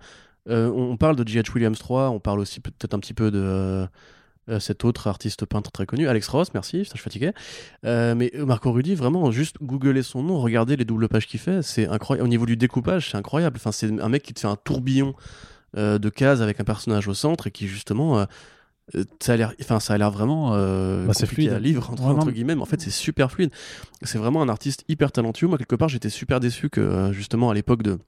euh, 0.50 0.70
on 0.70 0.98
parle 0.98 1.16
de 1.16 1.28
G.H. 1.28 1.54
Williams 1.54 1.78
3, 1.78 2.10
on 2.10 2.20
parle 2.20 2.40
aussi 2.40 2.60
peut-être 2.60 2.94
un 2.94 3.00
petit 3.00 3.14
peu 3.14 3.32
de 3.32 3.88
euh, 4.50 4.60
cet 4.60 4.86
autre 4.86 5.08
artiste 5.08 5.46
peintre 5.46 5.72
très 5.72 5.86
connu, 5.86 6.08
Alex 6.08 6.28
Ross, 6.30 6.54
merci, 6.54 6.86
je 6.86 6.90
suis 6.90 7.00
fatigué. 7.00 7.32
Euh, 7.86 8.16
mais 8.16 8.32
Marco 8.36 8.72
Rudy, 8.72 8.96
vraiment, 8.96 9.30
juste 9.32 9.58
googler 9.62 10.04
son 10.04 10.24
nom, 10.24 10.40
regarder 10.40 10.78
les 10.78 10.86
doubles 10.86 11.10
pages 11.10 11.28
qu'il 11.28 11.40
fait, 11.40 11.62
c'est 11.62 11.88
incroyable. 11.88 12.26
Au 12.26 12.30
niveau 12.30 12.46
du 12.46 12.56
découpage, 12.56 13.12
c'est 13.12 13.18
incroyable. 13.18 13.58
Enfin, 13.58 13.74
c'est 13.74 14.00
un 14.00 14.10
mec 14.10 14.24
qui 14.24 14.34
te 14.34 14.40
fait 14.40 14.48
un 14.48 14.56
tourbillon 14.56 15.16
euh, 15.76 15.98
de 15.98 16.10
cases 16.10 16.42
avec 16.42 16.60
un 16.60 16.64
personnage 16.64 17.08
au 17.08 17.14
centre 17.14 17.48
et 17.48 17.52
qui 17.52 17.68
justement 17.68 18.26
ça 19.20 19.34
a 19.34 19.36
l'air 19.36 19.54
enfin 19.62 19.82
ça 19.82 19.96
a 19.96 19.98
l'air 19.98 20.12
vraiment 20.12 20.52
bah, 20.52 21.14
c'est 21.14 21.26
fluide 21.26 21.52
à 21.52 21.60
livre 21.60 21.90
entre, 21.92 22.32
guillemets 22.32 22.56
mais 22.56 22.62
en 22.62 22.66
fait 22.66 22.80
c'est 22.80 22.90
super 22.90 23.32
fluide. 23.32 23.52
C'est 24.02 24.18
vraiment 24.18 24.42
un 24.42 24.50
artiste 24.50 24.86
hyper 24.88 25.12
talentueux. 25.12 25.48
Moi 25.48 25.58
quelque 25.58 25.76
part 25.76 25.90
j'étais 25.90 26.10
super 26.10 26.40
déçu 26.40 26.70
que 26.70 27.12
justement 27.12 27.50
à 27.50 27.54
l'époque 27.54 27.84
de 27.84 28.00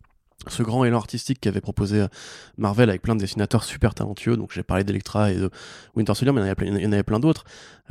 ce 0.47 0.63
grand 0.63 0.85
élan 0.85 0.97
artistique 0.97 1.39
qu'avait 1.41 1.61
proposé 1.61 2.05
Marvel 2.57 2.89
avec 2.89 3.01
plein 3.01 3.15
de 3.15 3.19
dessinateurs 3.19 3.63
super 3.63 3.93
talentueux. 3.93 4.37
Donc 4.37 4.51
j'ai 4.53 4.63
parlé 4.63 4.83
d'Electra 4.83 5.31
et 5.31 5.35
de 5.35 5.49
Winter 5.95 6.13
Soldier, 6.13 6.31
mais 6.31 6.41
il 6.41 6.81
y 6.81 6.87
en 6.87 6.91
avait 6.91 7.03
plein, 7.03 7.19
d'autres. 7.19 7.43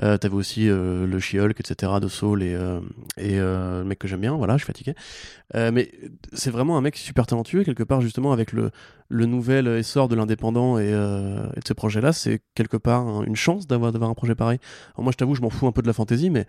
Euh, 0.02 0.16
T'avais 0.16 0.34
aussi 0.34 0.68
euh, 0.68 1.06
le 1.06 1.18
She-Hulk, 1.18 1.58
etc., 1.60 1.92
de 2.00 2.08
Soul 2.08 2.42
et, 2.42 2.54
euh, 2.54 2.80
euh, 3.18 3.80
le 3.80 3.84
mec 3.84 3.98
que 3.98 4.08
j'aime 4.08 4.20
bien. 4.20 4.34
Voilà, 4.36 4.54
je 4.54 4.64
suis 4.64 4.66
fatigué. 4.66 4.94
Euh, 5.54 5.70
mais 5.72 5.90
c'est 6.32 6.50
vraiment 6.50 6.78
un 6.78 6.80
mec 6.80 6.96
super 6.96 7.26
talentueux. 7.26 7.64
Quelque 7.64 7.82
part, 7.82 8.00
justement, 8.00 8.32
avec 8.32 8.52
le, 8.52 8.70
nouvel 9.10 9.66
essor 9.66 10.08
de 10.08 10.14
l'indépendant 10.14 10.78
et, 10.78 10.90
de 10.90 11.48
ces 11.66 11.74
projets-là, 11.74 12.12
c'est 12.12 12.40
quelque 12.54 12.76
part 12.76 13.22
une 13.24 13.36
chance 13.36 13.66
d'avoir 13.66 14.10
un 14.10 14.14
projet 14.14 14.34
pareil. 14.34 14.58
Alors 14.94 15.04
moi, 15.04 15.12
je 15.12 15.16
t'avoue, 15.16 15.34
je 15.34 15.42
m'en 15.42 15.50
fous 15.50 15.66
un 15.66 15.72
peu 15.72 15.82
de 15.82 15.86
la 15.86 15.92
fantaisie, 15.92 16.30
mais 16.30 16.46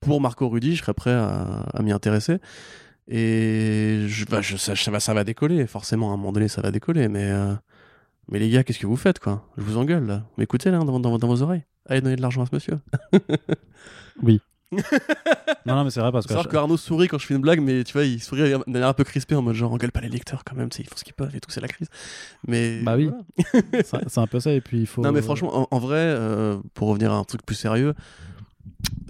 pour 0.00 0.20
Marco 0.20 0.48
Rudy, 0.48 0.76
je 0.76 0.82
serais 0.82 0.94
prêt 0.94 1.12
à 1.12 1.80
m'y 1.82 1.92
intéresser. 1.92 2.38
Et 3.08 4.06
je, 4.08 4.24
bah, 4.24 4.40
je, 4.40 4.56
ça, 4.56 4.74
ça, 4.74 4.90
va, 4.90 5.00
ça 5.00 5.12
va 5.12 5.24
décoller, 5.24 5.66
forcément, 5.66 6.10
à 6.10 6.14
un 6.14 6.16
moment 6.16 6.32
donné, 6.32 6.48
ça 6.48 6.62
va 6.62 6.70
décoller, 6.70 7.08
mais, 7.08 7.30
euh, 7.30 7.54
mais 8.28 8.38
les 8.38 8.48
gars, 8.48 8.64
qu'est-ce 8.64 8.78
que 8.78 8.86
vous 8.86 8.96
faites, 8.96 9.18
quoi? 9.18 9.46
Je 9.58 9.62
vous 9.62 9.76
engueule, 9.76 10.06
là. 10.06 10.24
M'écoutez, 10.38 10.70
là, 10.70 10.78
dans, 10.78 10.98
dans, 10.98 11.18
dans, 11.18 11.28
vos 11.28 11.42
oreilles. 11.42 11.64
Allez 11.86 12.00
donner 12.00 12.16
de 12.16 12.22
l'argent 12.22 12.42
à 12.42 12.46
ce 12.46 12.54
monsieur. 12.54 12.78
oui. 14.22 14.40
non, 15.66 15.76
non, 15.76 15.84
mais 15.84 15.90
c'est 15.90 16.00
vrai 16.00 16.10
parce 16.10 16.26
que. 16.26 16.34
C'est 16.34 16.48
que 16.48 16.56
Arnaud 16.56 16.78
sourit 16.78 17.06
quand 17.06 17.18
je 17.18 17.26
fais 17.26 17.34
une 17.34 17.42
blague, 17.42 17.60
mais 17.60 17.84
tu 17.84 17.92
vois, 17.92 18.04
il 18.04 18.20
sourit 18.20 18.50
d'un 18.66 18.80
air 18.80 18.88
un 18.88 18.94
peu 18.94 19.04
crispé 19.04 19.34
en 19.36 19.42
mode 19.42 19.54
genre, 19.54 19.72
engueule 19.72 19.92
pas 19.92 20.00
les 20.00 20.08
lecteurs 20.08 20.42
quand 20.42 20.56
même, 20.56 20.70
ils 20.78 20.86
font 20.86 20.96
ce 20.96 21.04
qu'ils 21.04 21.14
peuvent 21.14 21.36
et 21.36 21.40
tout, 21.40 21.50
c'est 21.50 21.60
la 21.60 21.68
crise. 21.68 21.88
Mais. 22.48 22.80
Bah 22.82 22.96
oui. 22.96 23.10
c'est 23.84 24.18
un 24.18 24.26
peu 24.26 24.40
ça, 24.40 24.52
et 24.52 24.60
puis 24.60 24.80
il 24.80 24.86
faut. 24.86 25.02
Non, 25.02 25.12
mais 25.12 25.22
franchement, 25.22 25.68
en, 25.70 25.78
vrai, 25.78 25.98
euh, 25.98 26.58
pour 26.72 26.88
revenir 26.88 27.12
à 27.12 27.16
un 27.16 27.24
truc 27.24 27.44
plus 27.46 27.54
sérieux, 27.54 27.94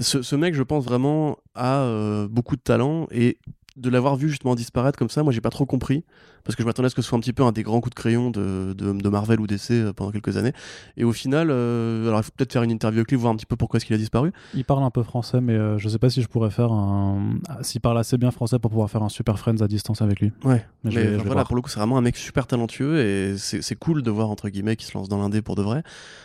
ce, 0.01 0.21
ce, 0.21 0.37
mec, 0.37 0.55
je 0.55 0.63
pense 0.63 0.85
vraiment, 0.85 1.39
a 1.55 1.83
euh, 1.83 2.29
beaucoup 2.29 2.57
de 2.57 2.63
talent 2.63 3.07
et 3.11 3.39
de 3.77 3.91
l'avoir 3.91 4.17
vu 4.17 4.29
justement 4.29 4.55
disparaître 4.55 4.99
comme 4.99 5.11
ça, 5.11 5.23
moi 5.23 5.33
j'ai 5.33 5.41
pas 5.41 5.51
trop 5.51 5.67
compris 5.67 6.05
parce 6.45 6.57
que 6.57 6.63
je 6.63 6.67
m'attendais 6.67 6.87
à 6.87 6.91
ce 6.91 6.95
que 6.95 7.03
ce 7.03 7.09
soit 7.09 7.17
un 7.17 7.21
petit 7.21 7.33
peu 7.33 7.43
un 7.43 7.53
des 7.53 7.63
grands 7.63 7.81
coups 7.81 7.95
de 7.95 8.01
crayon 8.01 8.31
de, 8.31 8.75
de, 8.75 9.09
Marvel 9.09 9.41
ou 9.41 9.47
DC 9.47 9.71
euh, 9.71 9.93
pendant 9.93 10.11
quelques 10.11 10.37
années. 10.37 10.53
Et 10.97 11.05
au 11.05 11.13
final, 11.13 11.49
euh, 11.51 12.09
alors 12.09 12.21
il 12.21 12.23
faut 12.23 12.33
peut-être 12.37 12.53
faire 12.53 12.63
une 12.63 12.71
interview 12.71 13.03
lui, 13.09 13.17
voir 13.17 13.33
un 13.33 13.37
petit 13.37 13.47
peu 13.47 13.57
pourquoi 13.57 13.79
est-ce 13.79 13.87
qu'il 13.87 13.95
a 13.95 13.99
disparu. 13.99 14.33
Il 14.55 14.65
parle 14.65 14.83
un 14.83 14.91
peu 14.91 15.03
français, 15.03 15.41
mais 15.41 15.55
euh, 15.55 15.79
je 15.79 15.89
sais 15.89 15.99
pas 15.99 16.11
si 16.11 16.23
je 16.23 16.29
pourrais 16.29 16.51
faire 16.51 16.73
un. 16.73 17.39
S'il 17.63 17.81
parle 17.81 17.99
assez 17.99 18.19
bien 18.19 18.31
français 18.31 18.59
pour 18.59 18.71
pouvoir 18.71 18.91
faire 18.91 19.03
un 19.03 19.09
Super 19.09 19.39
Friends 19.39 19.63
à 19.63 19.69
distance 19.69 20.03
avec 20.03 20.21
lui. 20.21 20.33
Ouais, 20.45 20.67
mais, 20.85 21.17
voilà, 21.17 21.45
pour 21.45 21.57
le 21.57 21.63
coup, 21.63 21.71
c'est 21.71 21.79
vraiment 21.79 21.97
un 21.97 22.03
mec 22.03 22.17
super 22.17 22.47
talentueux 22.47 23.01
et 23.01 23.37
c'est 23.39 23.77
cool 23.77 24.03
de 24.03 24.11
voir 24.11 24.31
entre 24.31 24.49
guillemets 24.49 24.77
qu'il 24.77 24.87
se 24.87 24.97
lance 24.97 25.09
dans 25.09 25.19
l'indé 25.19 25.43
pour 25.43 25.55
de 25.55 25.63
vrai. 25.63 25.83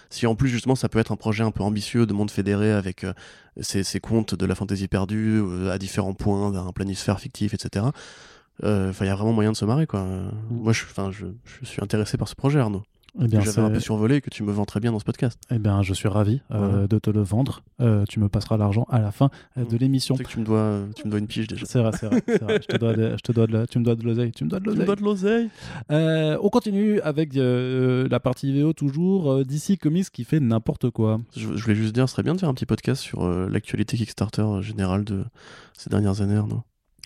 Si 0.09 0.25
en 0.25 0.35
plus 0.35 0.49
justement 0.49 0.75
ça 0.75 0.89
peut 0.89 0.99
être 0.99 1.11
un 1.11 1.15
projet 1.15 1.43
un 1.43 1.51
peu 1.51 1.63
ambitieux 1.63 2.05
de 2.05 2.13
monde 2.13 2.31
fédéré 2.31 2.71
avec 2.71 3.05
ses, 3.61 3.83
ses, 3.83 3.99
contes 3.99 4.33
de 4.33 4.45
la 4.45 4.55
fantaisie 4.55 4.87
perdue 4.87 5.41
à 5.69 5.77
différents 5.77 6.13
points 6.13 6.51
d'un 6.51 6.71
planisphère 6.71 7.19
fictif, 7.19 7.53
etc. 7.53 7.85
Euh, 8.64 8.90
enfin, 8.90 9.06
il 9.06 9.07
y 9.07 9.11
a 9.11 9.15
vraiment 9.15 9.34
moyen 9.34 9.52
de 9.52 9.57
se 9.57 9.65
marrer, 9.65 9.88
quoi. 9.88 10.02
Mm. 10.02 10.31
Moi, 10.49 10.73
je, 10.73 10.84
je, 11.11 11.26
je 11.44 11.65
suis 11.65 11.81
intéressé 11.81 12.18
par 12.18 12.27
ce 12.27 12.36
projet, 12.36 12.60
Arnaud. 12.60 12.84
Eh 13.22 13.27
bien, 13.27 13.41
j'avais 13.41 13.61
un 13.61 13.72
peu 13.72 13.80
survolé 13.80 14.18
et 14.18 14.22
que 14.22 14.30
tu 14.30 14.44
me 14.44 14.52
vends 14.52 14.65
très 14.65 14.80
bien 14.80 14.91
dans 14.91 14.99
ce 14.99 15.03
podcast. 15.03 15.40
Eh 15.49 15.57
bien, 15.57 15.81
je 15.81 15.94
suis 15.94 16.07
ravi 16.07 16.41
euh, 16.52 16.88
de 16.88 16.99
te 16.99 17.10
le 17.10 17.22
vendre. 17.22 17.64
Euh, 17.81 18.06
tu 18.07 18.19
me 18.19 18.30
passeras 18.30 18.57
l'argent 18.57 18.86
à 18.90 18.99
la 18.99 19.11
fin 19.11 19.30
de 19.57 19.64
mm. 19.64 19.80
l'émission. 19.80 20.15
Tu 20.15 20.19
sais 20.19 20.23
que 20.26 20.30
tu 20.30 20.40
me 20.40 20.45
dois, 20.45 20.81
tu 20.95 21.06
me 21.06 21.11
dois 21.11 21.19
une 21.19 21.27
pige 21.27 21.48
déjà. 21.48 21.65
C'est 21.65 21.80
vrai, 21.80 21.91
c'est 21.94 22.07
vrai, 22.07 22.61
Je 22.61 22.68
te 22.68 22.77
dois, 22.77 22.94
de, 22.94 23.11
je 23.18 23.22
te 23.22 23.31
dois 23.31 23.48
de, 23.48 23.65
tu 23.65 23.80
me 23.80 23.84
dois 23.84 23.95
de 23.95 24.03
l'oseille. 24.03 24.31
Tu 24.31 24.44
me 24.45 24.49
dois 24.49 24.60
de 24.60 25.02
l'oseille. 25.02 25.49
on 25.90 26.49
continue 26.49 27.02
avec 27.02 27.31
la 27.34 28.19
partie 28.19 28.48
vidéo 28.48 28.73
toujours. 28.73 29.44
DC 29.44 29.80
Comics 29.80 30.10
qui 30.11 30.23
fait 30.23 30.40
n'importe 30.40 30.90
quoi. 30.91 31.19
Je, 31.36 31.56
je, 31.56 31.64
voulais 31.64 31.76
juste 31.76 31.94
dire, 31.94 32.07
ce 32.07 32.14
serait 32.14 32.23
bien 32.23 32.36
de 32.36 32.40
faire 32.40 32.49
un 32.49 32.53
petit 32.53 32.65
podcast 32.65 33.02
sur 33.02 33.27
l'actualité 33.27 33.98
Kickstarter 33.98 34.45
générale 34.61 35.03
de 35.03 35.26
ces 35.73 35.90
dernières 35.90 36.22
années, 36.22 36.36
non 36.36 36.64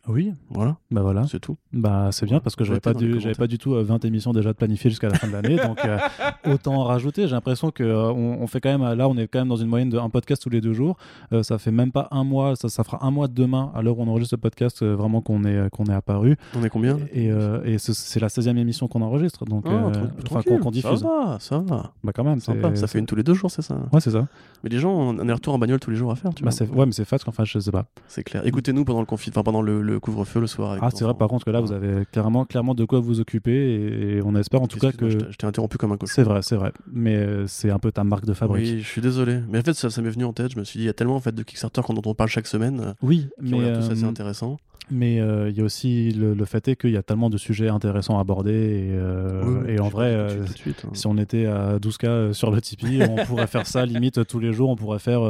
oui, 0.08 0.34
voilà. 0.50 0.76
Bah 0.92 1.02
voilà. 1.02 1.26
C'est 1.28 1.40
tout. 1.40 1.56
Bah 1.72 2.10
c'est 2.12 2.26
bien 2.26 2.42
parce 2.42 2.58
que 2.58 2.66
j'avais 2.66 2.82
pas, 2.82 2.94
du, 2.94 3.22
j'avais 3.22 3.36
pas 3.36 3.48
du 3.48 3.58
tout 3.58 3.72
20 3.72 4.04
euh, 4.04 4.08
émissions 4.08 4.34
déjà 4.34 4.52
de 4.52 4.58
planifier 4.58 4.90
jusqu'à 4.90 5.08
la 5.08 5.16
fin 5.16 5.28
de 5.28 5.32
l'année, 5.32 5.56
donc 5.56 5.84
euh, 5.86 5.98
autant 6.46 6.76
en 6.76 6.84
rajouter. 6.84 7.26
J'ai 7.26 7.34
l'impression 7.34 7.72
que 7.72 7.84
euh, 7.84 8.12
on, 8.12 8.46
fait 8.48 8.60
quand 8.60 8.78
même 8.78 8.98
là, 8.98 9.08
on 9.08 9.16
est 9.16 9.28
quand 9.28 9.40
même 9.40 9.48
dans 9.48 9.56
une 9.56 9.70
moyenne 9.70 9.90
de 9.90 9.98
un 9.98 10.10
podcast 10.10 10.44
tous 10.44 10.50
les 10.50 10.60
deux 10.60 10.74
jours. 10.74 10.98
ça 11.42 11.58
fait 11.58 11.72
même 11.72 11.94
pas 11.94 12.10
un 12.12 12.26
mois, 12.26 12.58
ça, 12.58 12.68
ça 12.68 12.84
fera 12.84 13.06
un 13.06 13.12
mois 13.12 13.30
de 13.30 13.34
demain 13.34 13.72
à 13.74 13.82
l'heure 13.82 13.98
où 13.98 14.04
on 14.04 14.08
enregistre 14.10 14.32
ce 14.32 14.36
podcast 14.36 14.84
vraiment 14.84 15.22
qu'on 15.22 15.46
est 15.46 15.70
qu'on 15.70 15.86
est 15.86 15.94
apparu. 15.94 16.36
On 16.54 16.64
est 16.64 16.70
combien 16.70 16.98
Et, 17.14 17.28
et 17.28 17.78
c'est 17.78 18.20
la 18.20 18.28
16e 18.28 18.58
émission 18.58 18.90
qu'on 18.90 19.02
enregistre, 19.02 19.46
donc 19.46 19.64
ah, 19.68 19.92
enfin 20.30 20.42
qu'on 20.42 20.72
diffuse. 20.72 21.00
Ça 21.00 21.08
va, 21.08 21.38
ça 21.40 21.60
va. 21.60 21.94
Bah 22.04 22.12
quand 22.14 22.26
même. 22.26 22.42
Ça 22.42 22.88
fait 22.88 23.00
une 23.00 23.06
tous 23.06 23.16
les 23.16 23.24
deux 23.24 23.34
jours, 23.34 23.52
c'est 23.52 23.62
ça. 23.62 23.76
Ouais, 23.94 24.02
c'est 24.02 24.12
ça. 24.12 24.28
Mais 24.64 24.70
les 24.70 24.80
gens, 24.80 24.92
on 24.92 25.30
a 25.30 25.34
retour 25.34 25.54
en 25.54 25.60
bagnole 25.60 25.80
tous 25.80 25.92
les 25.92 25.98
jours 25.98 26.12
à 26.12 26.16
faire. 26.16 26.34
Tu 26.34 26.44
bah, 26.44 26.52
ouais, 26.74 26.86
mais 26.86 26.92
c'est 26.92 27.06
fat. 27.06 27.18
Enfin, 27.26 27.44
je 27.46 27.60
sais 27.60 27.72
pas. 27.72 27.86
C'est 28.08 28.24
clair. 28.24 28.46
Écoutez-nous 28.46 28.86
pendant 28.86 29.00
le 29.00 29.06
confinement, 29.06 29.44
pendant 29.44 29.62
le 29.62 29.93
couvre-feu 30.00 30.40
le 30.40 30.48
soir 30.48 30.78
ah, 30.82 30.90
c'est 30.94 31.04
vrai, 31.04 31.14
par 31.14 31.28
contre, 31.28 31.46
que 31.46 31.52
là, 31.52 31.62
vous 31.62 31.72
avez 31.72 32.06
clairement, 32.12 32.46
clairement 32.46 32.76
de 32.76 32.86
quoi 32.86 33.00
vous 33.00 33.20
occuper 33.20 33.52
et, 33.52 34.22
on 34.24 34.36
espère 34.36 34.62
en 34.62 34.68
tout 34.68 34.80
cas 34.80 34.92
que. 34.92 35.10
Je 35.10 35.38
t'ai 35.38 35.46
interrompu 35.46 35.78
comme 35.78 35.92
un 35.92 35.98
cochon. 35.98 36.14
C'est 36.14 36.24
vrai, 36.24 36.42
c'est 36.42 36.56
vrai. 36.56 36.72
Mais 36.92 37.16
euh, 37.16 37.48
c'est 37.48 37.70
un 37.70 37.80
peu 37.80 37.92
ta 37.92 38.04
marque 38.04 38.26
de 38.26 38.34
fabrique. 38.34 38.66
Oui, 38.66 38.80
je 38.80 38.88
suis 38.88 39.02
désolé. 39.02 39.40
Mais 39.50 39.60
en 39.60 39.62
fait, 39.62 39.74
ça, 39.74 39.90
ça 39.90 40.02
m'est 40.02 40.10
venu 40.10 40.26
en 40.26 40.34
tête. 40.34 40.54
Je 40.54 40.60
me 40.60 40.64
suis 40.64 40.78
dit, 40.78 40.84
il 40.84 40.88
y 40.88 40.90
a 40.90 40.94
tellement 40.94 41.16
en 41.16 41.20
fait, 41.20 41.34
de 41.34 41.44
Kickstarter 41.44 41.82
dont 41.90 42.02
on 42.06 42.14
parle 42.14 42.30
chaque 42.30 42.48
semaine. 42.48 42.80
Euh, 42.80 42.94
oui, 43.02 43.28
mais. 43.42 43.58
Ont 43.58 43.82
tout 43.82 43.88
ça, 43.88 43.96
c'est 43.96 44.06
intéressant. 44.06 44.58
Mais 44.92 45.20
euh, 45.20 45.50
il 45.50 45.58
y 45.58 45.62
a 45.62 45.64
aussi 45.64 46.12
le, 46.12 46.46
fait 46.46 46.76
qu'il 46.76 46.92
y 46.92 46.98
a 46.98 47.04
tellement 47.04 47.30
de 47.30 47.38
sujets 47.38 47.70
intéressants 47.70 48.18
à 48.18 48.22
aborder. 48.22 48.52
Et, 48.52 48.92
euh, 48.92 49.66
et 49.68 49.80
en 49.80 49.88
vrai, 49.88 50.08
euh, 50.08 50.44
hein. 50.44 50.90
si 50.94 51.08
on 51.08 51.18
était 51.18 51.46
à 51.46 51.78
12K 51.78 52.34
sur 52.34 52.52
le 52.52 52.62
Tipeee, 52.62 53.02
on 53.10 53.26
pourrait 53.26 53.48
faire 53.48 53.66
ça 53.66 53.86
limite 53.86 54.26
tous 54.28 54.40
les 54.40 54.52
jours. 54.52 54.70
On 54.70 54.76
pourrait 54.76 55.00
faire 55.00 55.22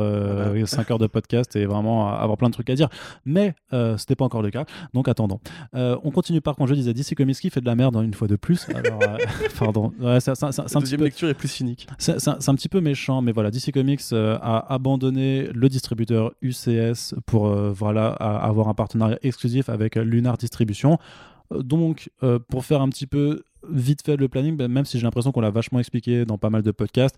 5 0.66 0.92
heures 0.92 1.00
de 1.00 1.08
podcast 1.08 1.56
et 1.56 1.66
vraiment 1.66 2.10
avoir 2.10 2.38
plein 2.38 2.50
de 2.50 2.54
trucs 2.54 2.70
à 2.70 2.76
dire. 2.76 2.90
Mais 3.26 3.54
ce 3.72 3.94
n'était 3.94 4.16
pas 4.16 4.26
encore 4.26 4.42
le 4.42 4.50
cas. 4.50 4.66
Donc 4.94 5.08
attendons. 5.08 5.40
on 5.74 6.12
continue 6.12 6.42
par 6.42 6.56
contre, 6.56 6.70
je 6.70 6.76
disais 6.76 6.94
DC 6.94 7.16
Comics 7.16 7.38
qui 7.38 7.50
fait 7.50 7.62
de 7.62 7.66
la 7.66 7.76
merde 7.76 7.96
hein, 7.96 8.02
une 8.02 8.14
fois 8.14 8.28
de 8.28 8.36
plus. 8.36 8.68
Alors, 8.74 9.00
pardon. 9.60 9.94
Ouais, 10.00 10.20
c'est, 10.20 10.36
c'est, 10.36 10.74
La 10.74 10.80
deuxième 10.80 11.04
lecture 11.04 11.30
est 11.30 11.34
plus 11.34 11.48
cynique. 11.48 11.88
C'est, 11.98 12.28
un 12.28 12.56
petit 12.56 12.70
peu 12.70 12.82
méchant, 12.82 13.22
mais 13.22 13.32
voilà, 13.32 13.52
DC 13.52 13.72
Comics 13.72 14.02
a 14.12 14.74
abandonné 14.74 15.50
le 15.54 15.70
distributeur 15.70 16.32
UCS 16.42 17.16
pour 17.26 17.48
voilà, 17.50 18.10
avoir 18.10 18.68
un 18.68 18.74
partenariat 18.74 19.18
exclusif 19.22 19.43
avec 19.70 19.96
Lunar 19.96 20.38
Distribution. 20.38 20.98
Euh, 21.52 21.64
donc, 21.64 22.10
euh, 22.24 22.40
pour 22.40 22.66
faire 22.66 22.82
un 22.82 22.90
petit 22.90 23.08
peu 23.08 23.44
vite 23.70 24.04
fait 24.06 24.18
le 24.18 24.28
planning, 24.28 24.58
ben, 24.58 24.70
même 24.70 24.86
si 24.86 25.00
j'ai 25.00 25.04
l'impression 25.04 25.32
qu'on 25.32 25.42
l'a 25.42 25.50
vachement 25.50 25.80
expliqué 25.80 26.26
dans 26.26 26.38
pas 26.38 26.50
mal 26.50 26.64
de 26.64 26.72
podcasts, 26.72 27.18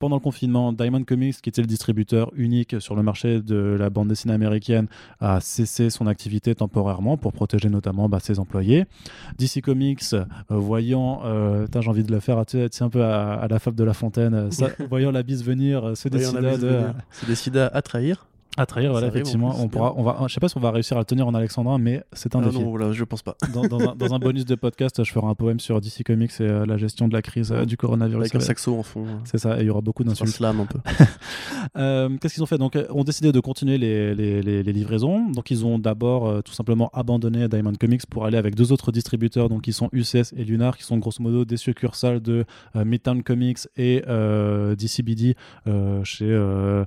pendant 0.00 0.16
le 0.16 0.20
confinement, 0.20 0.72
Diamond 0.72 1.04
Comics, 1.04 1.40
qui 1.40 1.48
était 1.48 1.60
le 1.60 1.68
distributeur 1.68 2.32
unique 2.34 2.80
sur 2.80 2.96
le 2.96 3.04
marché 3.04 3.40
de 3.40 3.76
la 3.78 3.90
bande 3.90 4.08
dessinée 4.08 4.34
américaine, 4.34 4.88
a 5.20 5.40
cessé 5.40 5.88
son 5.88 6.08
activité 6.08 6.52
temporairement 6.56 7.16
pour 7.16 7.32
protéger 7.32 7.68
notamment 7.70 8.08
bah, 8.08 8.18
ses 8.18 8.40
employés. 8.40 8.86
DC 9.38 9.62
Comics, 9.62 10.02
euh, 10.12 10.24
voyant, 10.48 11.22
j'ai 11.72 11.88
envie 11.88 12.02
de 12.02 12.12
le 12.12 12.20
faire 12.20 12.38
un 12.38 12.88
peu 12.90 13.04
à, 13.04 13.46
la 13.48 13.58
fable 13.60 13.76
de 13.76 13.84
La 13.84 13.94
Fontaine, 13.94 14.50
voyant 14.90 15.12
la 15.12 15.22
bise 15.22 15.44
venir, 15.44 15.96
se 15.96 16.08
décida, 16.08 16.56
de... 16.56 16.82
se 17.12 17.26
décida 17.26 17.68
à 17.68 17.80
trahir 17.80 18.26
à 18.56 18.66
trahir, 18.66 18.92
voilà, 18.92 19.08
effectivement. 19.08 19.54
on 19.58 19.68
pourra, 19.68 19.94
on 19.96 20.04
va, 20.04 20.16
je 20.28 20.34
sais 20.34 20.38
pas 20.38 20.48
si 20.48 20.56
on 20.56 20.60
va 20.60 20.70
réussir 20.70 20.96
à 20.96 21.00
le 21.00 21.04
tenir 21.04 21.26
en 21.26 21.34
alexandrin, 21.34 21.78
mais 21.78 22.04
c'est 22.12 22.36
un 22.36 22.40
ah 22.40 22.44
défi. 22.44 22.60
Non, 22.60 22.70
voilà, 22.70 22.92
je 22.92 23.02
pense 23.02 23.22
pas. 23.22 23.36
Dans, 23.52 24.14
un, 24.14 24.18
bonus 24.20 24.44
de 24.44 24.54
podcast, 24.54 25.02
je 25.02 25.10
ferai 25.10 25.26
un 25.26 25.34
poème 25.34 25.58
sur 25.58 25.80
DC 25.80 26.04
Comics 26.04 26.30
et 26.38 26.44
euh, 26.44 26.64
la 26.64 26.76
gestion 26.76 27.08
de 27.08 27.14
la 27.14 27.22
crise 27.22 27.50
euh, 27.50 27.64
du 27.64 27.76
coronavirus. 27.76 28.20
Avec 28.20 28.34
un 28.36 28.40
saxo 28.40 28.78
en 28.78 28.84
fond. 28.84 29.06
C'est 29.24 29.38
ça, 29.38 29.58
et 29.58 29.62
il 29.62 29.66
y 29.66 29.70
aura 29.70 29.80
beaucoup 29.80 30.04
d'insultes. 30.04 30.30
slam 30.30 30.60
un 30.60 30.66
peu. 30.66 30.78
Euh, 31.76 32.10
qu'est-ce 32.20 32.34
qu'ils 32.34 32.42
ont 32.42 32.46
fait? 32.46 32.58
Donc, 32.58 32.78
ont 32.90 33.04
décidé 33.04 33.32
de 33.32 33.40
continuer 33.40 33.78
les, 33.78 34.14
les, 34.14 34.42
les, 34.42 34.72
livraisons. 34.72 35.30
Donc, 35.30 35.50
ils 35.50 35.64
ont 35.64 35.78
d'abord 35.78 36.42
tout 36.42 36.52
simplement 36.52 36.90
abandonné 36.92 37.48
Diamond 37.48 37.72
Comics 37.80 38.06
pour 38.06 38.26
aller 38.26 38.36
avec 38.36 38.54
deux 38.54 38.70
autres 38.70 38.92
distributeurs, 38.92 39.48
donc 39.48 39.62
qui 39.62 39.72
sont 39.72 39.88
UCS 39.92 40.34
et 40.36 40.44
Lunar, 40.44 40.76
qui 40.76 40.84
sont 40.84 40.98
grosso 40.98 41.22
modo 41.22 41.44
des 41.44 41.56
succursales 41.56 42.20
de 42.20 42.44
Midtown 42.74 43.22
Comics 43.22 43.60
et 43.76 44.02
DCBD 44.76 45.34
chez 46.04 46.84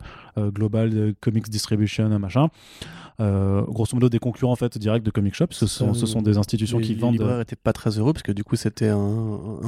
Global 0.54 1.16
Comics 1.20 1.50
Distribution, 1.50 2.18
machin. 2.20 2.50
Euh, 3.20 3.64
grosso 3.64 3.96
modo 3.96 4.10
des 4.10 4.20
concurrents 4.20 4.52
en 4.52 4.56
fait 4.56 4.78
directs 4.78 5.02
de 5.02 5.10
comic 5.10 5.34
shop. 5.34 5.48
Ce 5.50 5.66
sont, 5.66 5.96
ce 5.96 6.06
sont 6.06 6.22
des 6.22 6.38
institutions 6.38 6.80
qui 6.80 6.94
vendent. 6.94 7.14
Les 7.14 7.20
libraires 7.20 7.40
n'étaient 7.40 7.56
pas 7.56 7.74
très 7.74 7.98
heureux 7.98 8.14
parce 8.14 8.22
que 8.22 8.32
du 8.32 8.44
coup 8.44 8.56
c'était 8.56 8.90
un, 8.90 9.60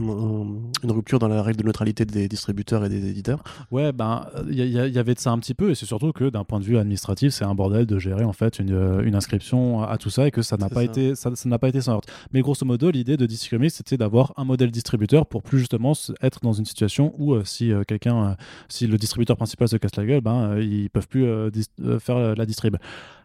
une 0.83 0.91
rupture 0.91 1.17
dans 1.17 1.27
la 1.27 1.41
règle 1.41 1.61
de 1.61 1.65
neutralité 1.65 2.05
des 2.05 2.27
distributeurs 2.27 2.85
et 2.85 2.89
des 2.89 3.09
éditeurs. 3.09 3.43
Ouais, 3.71 3.91
ben 3.91 4.27
il 4.47 4.53
y, 4.53 4.69
y, 4.69 4.99
avait 4.99 5.15
de 5.15 5.19
ça 5.19 5.31
un 5.31 5.39
petit 5.39 5.55
peu 5.55 5.71
et 5.71 5.75
c'est 5.75 5.87
surtout 5.87 6.11
que 6.11 6.29
d'un 6.29 6.43
point 6.43 6.59
de 6.59 6.65
vue 6.65 6.77
administratif 6.77 7.33
c'est 7.33 7.43
un 7.43 7.55
bordel 7.55 7.87
de 7.87 7.97
gérer 7.97 8.23
en 8.23 8.33
fait 8.33 8.59
une, 8.59 9.01
une 9.03 9.15
inscription 9.15 9.81
à 9.81 9.97
tout 9.97 10.11
ça 10.11 10.27
et 10.27 10.31
que 10.31 10.43
ça 10.43 10.57
n'a 10.57 10.69
pas 10.69 10.83
été 10.83 11.15
ça 11.15 11.31
n'a 11.45 11.57
pas 11.57 11.69
été 11.69 11.81
sans 11.81 11.93
heurte. 11.93 12.11
Mais 12.31 12.41
grosso 12.41 12.65
modo 12.65 12.91
l'idée 12.91 13.17
de 13.17 13.25
DC 13.25 13.49
Comics 13.49 13.71
c'était 13.71 13.97
d'avoir 13.97 14.33
un 14.37 14.43
modèle 14.43 14.69
distributeur 14.69 15.25
pour 15.25 15.41
plus 15.41 15.57
justement 15.57 15.93
être 16.21 16.39
dans 16.43 16.53
une 16.53 16.65
situation 16.65 17.15
où 17.17 17.33
euh, 17.33 17.43
si 17.45 17.71
euh, 17.71 17.83
quelqu'un 17.83 18.37
si 18.67 18.85
le 18.85 18.97
distributeur 18.99 19.37
principal 19.37 19.67
se 19.67 19.77
casse 19.77 19.95
la 19.95 20.05
gueule, 20.05 20.21
ben 20.21 20.59
ils 20.59 20.91
peuvent 20.91 21.07
plus 21.07 21.25
faire 21.99 22.35
la 22.35 22.45
distrib. 22.45 22.75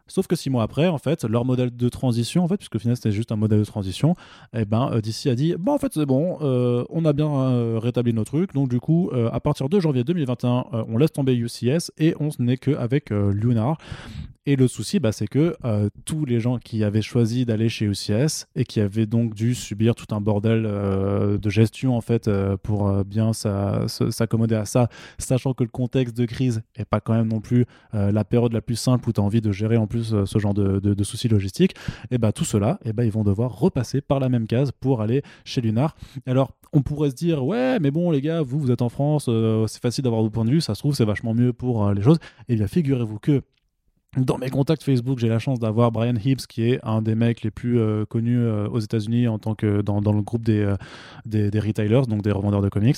Sauf 0.06 0.26
que 0.26 0.36
six 0.36 0.50
mois 0.50 0.62
après, 0.62 0.86
en 0.86 0.98
fait, 0.98 1.24
leur 1.24 1.44
modèle 1.44 1.74
de 1.74 1.88
transition, 1.88 2.44
en 2.44 2.48
fait, 2.48 2.58
puisque 2.58 2.78
finalement 2.78 2.96
c'était 2.96 3.12
juste 3.12 3.32
un 3.32 3.36
modèle 3.36 3.60
de 3.60 3.64
transition, 3.64 4.14
eh 4.54 4.64
ben, 4.64 4.90
euh, 4.92 5.00
DC 5.00 5.28
a 5.28 5.34
dit, 5.34 5.54
bon, 5.58 5.78
c'est 5.80 6.04
bon, 6.06 6.38
euh, 6.42 6.84
on 6.90 7.04
a 7.04 7.12
bien 7.12 7.30
euh, 7.30 7.78
rétabli 7.78 8.12
nos 8.12 8.24
trucs, 8.24 8.52
donc 8.52 8.68
du 8.68 8.80
coup, 8.80 9.10
à 9.32 9.40
partir 9.40 9.68
de 9.68 9.80
janvier 9.80 10.04
2021, 10.04 10.66
on 10.88 10.98
laisse 10.98 11.12
tomber 11.12 11.34
UCS 11.34 11.90
et 11.98 12.14
on 12.20 12.28
n'est 12.38 12.56
qu'avec 12.56 13.10
Lunar. 13.10 13.78
Et 14.46 14.56
le 14.56 14.68
souci, 14.68 15.00
bah, 15.00 15.10
c'est 15.10 15.26
que 15.26 15.56
euh, 15.64 15.88
tous 16.04 16.26
les 16.26 16.38
gens 16.38 16.58
qui 16.58 16.84
avaient 16.84 17.00
choisi 17.00 17.46
d'aller 17.46 17.70
chez 17.70 17.86
UCS 17.86 18.44
et 18.54 18.64
qui 18.66 18.78
avaient 18.78 19.06
donc 19.06 19.32
dû 19.32 19.54
subir 19.54 19.94
tout 19.94 20.14
un 20.14 20.20
bordel 20.20 20.66
euh, 20.66 21.38
de 21.38 21.48
gestion 21.48 21.96
en 21.96 22.02
fait 22.02 22.28
euh, 22.28 22.58
pour 22.58 22.92
bien 23.04 23.32
s'accommoder 23.32 24.54
à 24.54 24.66
ça, 24.66 24.90
sachant 25.16 25.54
que 25.54 25.64
le 25.64 25.70
contexte 25.70 26.14
de 26.14 26.26
crise 26.26 26.62
n'est 26.76 26.84
pas 26.84 27.00
quand 27.00 27.14
même 27.14 27.28
non 27.28 27.40
plus 27.40 27.64
la 27.92 28.24
période 28.24 28.52
la 28.52 28.60
plus 28.60 28.76
simple 28.76 29.08
où 29.08 29.12
tu 29.12 29.20
as 29.20 29.24
envie 29.24 29.40
de 29.40 29.50
gérer 29.50 29.76
en 29.76 29.86
plus 29.86 30.14
ce 30.24 30.38
genre 30.38 30.52
de, 30.52 31.04
soucis 31.04 31.28
logistiques, 31.28 31.74
et 32.10 32.18
bah 32.18 32.32
tout 32.32 32.44
cela, 32.44 32.78
et 32.84 32.92
bah, 32.92 33.04
ils 33.04 33.10
vont 33.10 33.24
devoir 33.24 33.58
repasser 33.58 34.00
par 34.00 34.20
la 34.20 34.28
même 34.28 34.46
case 34.46 34.72
pour 34.72 35.00
aller 35.00 35.22
chez 35.44 35.60
Lunar. 35.60 35.96
Alors 36.26 36.52
on 36.72 36.82
pourrait 36.82 37.10
se 37.10 37.14
dire 37.14 37.44
ouais 37.44 37.78
mais 37.80 37.90
bon 37.90 38.10
les 38.10 38.20
gars 38.20 38.42
vous 38.42 38.58
vous 38.58 38.70
êtes 38.70 38.82
en 38.82 38.88
France, 38.88 39.30
c'est 39.68 39.80
facile 39.80 40.04
d'avoir 40.04 40.22
vos 40.22 40.30
points 40.30 40.44
de 40.44 40.50
vue, 40.50 40.60
ça 40.60 40.74
se 40.74 40.80
trouve 40.80 40.94
c'est 40.94 41.04
vachement 41.04 41.34
mieux 41.34 41.52
pour 41.52 41.90
les 41.92 42.02
choses. 42.02 42.18
Et 42.48 42.56
bien 42.56 42.66
figurez-vous 42.66 43.18
que 43.18 43.42
dans 44.16 44.38
mes 44.38 44.50
contacts 44.50 44.82
Facebook, 44.82 45.18
j'ai 45.18 45.28
la 45.28 45.38
chance 45.38 45.58
d'avoir 45.58 45.92
Brian 45.92 46.14
Hibbs, 46.14 46.46
qui 46.46 46.70
est 46.70 46.80
un 46.84 47.02
des 47.02 47.14
mecs 47.14 47.42
les 47.42 47.50
plus 47.50 47.78
euh, 47.78 48.04
connus 48.04 48.38
euh, 48.38 48.68
aux 48.68 48.80
États-Unis 48.80 49.28
en 49.28 49.38
tant 49.38 49.54
que 49.54 49.82
dans, 49.82 50.00
le 50.00 50.22
groupe 50.22 50.48
euh, 50.48 50.76
des, 51.26 51.50
des, 51.50 51.60
retailers, 51.60 52.02
donc 52.02 52.22
des 52.22 52.32
revendeurs 52.32 52.62
de 52.62 52.68
comics. 52.68 52.96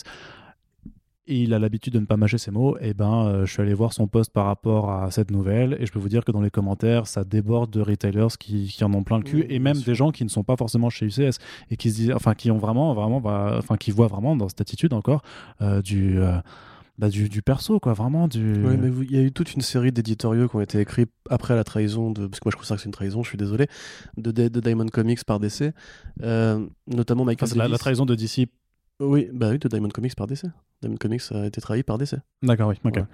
Et 1.28 1.42
il 1.42 1.54
a 1.54 1.58
l'habitude 1.58 1.92
de 1.92 1.98
ne 1.98 2.04
pas 2.04 2.16
mâcher 2.16 2.38
ses 2.38 2.52
mots. 2.52 2.76
Et 2.80 2.94
ben, 2.94 3.44
je 3.44 3.52
suis 3.52 3.60
allé 3.60 3.74
voir 3.74 3.92
son 3.92 4.06
post 4.06 4.32
par 4.32 4.46
rapport 4.46 4.92
à 4.92 5.10
cette 5.10 5.32
nouvelle, 5.32 5.76
et 5.80 5.86
je 5.86 5.90
peux 5.90 5.98
vous 5.98 6.08
dire 6.08 6.24
que 6.24 6.30
dans 6.30 6.40
les 6.40 6.50
commentaires, 6.50 7.08
ça 7.08 7.24
déborde 7.24 7.70
de 7.70 7.80
retailers 7.80 8.36
qui, 8.38 8.68
qui 8.68 8.84
en 8.84 8.94
ont 8.94 9.02
plein 9.02 9.16
le 9.16 9.24
cul, 9.24 9.44
et 9.48 9.58
même 9.58 9.76
des 9.76 9.94
gens 9.96 10.12
qui 10.12 10.22
ne 10.22 10.28
sont 10.28 10.44
pas 10.44 10.56
forcément 10.56 10.88
chez 10.88 11.06
UCS 11.06 11.38
et 11.72 11.76
qui 11.76 11.90
se 11.90 11.96
disent, 11.96 12.12
enfin, 12.12 12.34
qui 12.34 12.48
ont 12.52 12.58
vraiment, 12.58 12.94
vraiment, 12.94 13.20
bah, 13.20 13.56
enfin, 13.58 13.76
qui 13.76 13.90
voient 13.90 14.06
vraiment 14.06 14.36
dans 14.36 14.48
cette 14.48 14.60
attitude 14.60 14.92
encore 14.92 15.22
du 15.82 16.20
bah, 16.98 17.08
du, 17.08 17.28
du, 17.28 17.42
perso, 17.42 17.78
quoi, 17.80 17.92
vraiment. 17.92 18.28
Du... 18.28 18.54
Oui, 18.64 18.76
mais 18.76 18.90
il 19.04 19.12
y 19.12 19.18
a 19.18 19.22
eu 19.22 19.32
toute 19.32 19.54
une 19.54 19.62
série 19.62 19.92
d'éditoriaux 19.92 20.48
qui 20.48 20.56
ont 20.56 20.60
été 20.60 20.80
écrits 20.80 21.06
après 21.30 21.54
la 21.54 21.64
trahison, 21.64 22.10
de, 22.10 22.26
parce 22.26 22.40
que 22.40 22.46
moi 22.46 22.52
je 22.52 22.56
considère 22.56 22.76
que 22.76 22.82
c'est 22.82 22.88
une 22.88 22.92
trahison, 22.92 23.22
je 23.22 23.28
suis 23.28 23.38
désolé, 23.38 23.66
de, 24.16 24.30
de, 24.30 24.60
Diamond 24.60 24.86
Comics 24.86 25.24
par 25.24 25.40
DC, 25.40 25.72
euh, 26.22 26.66
notamment 26.86 27.24
Michael 27.24 27.48
enfin, 27.50 27.58
la, 27.58 27.68
la, 27.68 27.78
trahison 27.78 28.06
de 28.06 28.14
DC 28.14 28.48
oui, 28.98 29.28
bah 29.30 29.50
oui, 29.50 29.58
de 29.58 29.68
Diamond 29.68 29.90
Comics 29.90 30.14
par 30.14 30.26
DC. 30.26 30.46
Diamond 30.80 30.96
Comics 30.96 31.22
a 31.30 31.46
été 31.46 31.60
trahi 31.60 31.82
par 31.82 31.98
DC. 31.98 32.14
D'accord, 32.42 32.70
oui, 32.70 32.76
ok. 32.82 33.04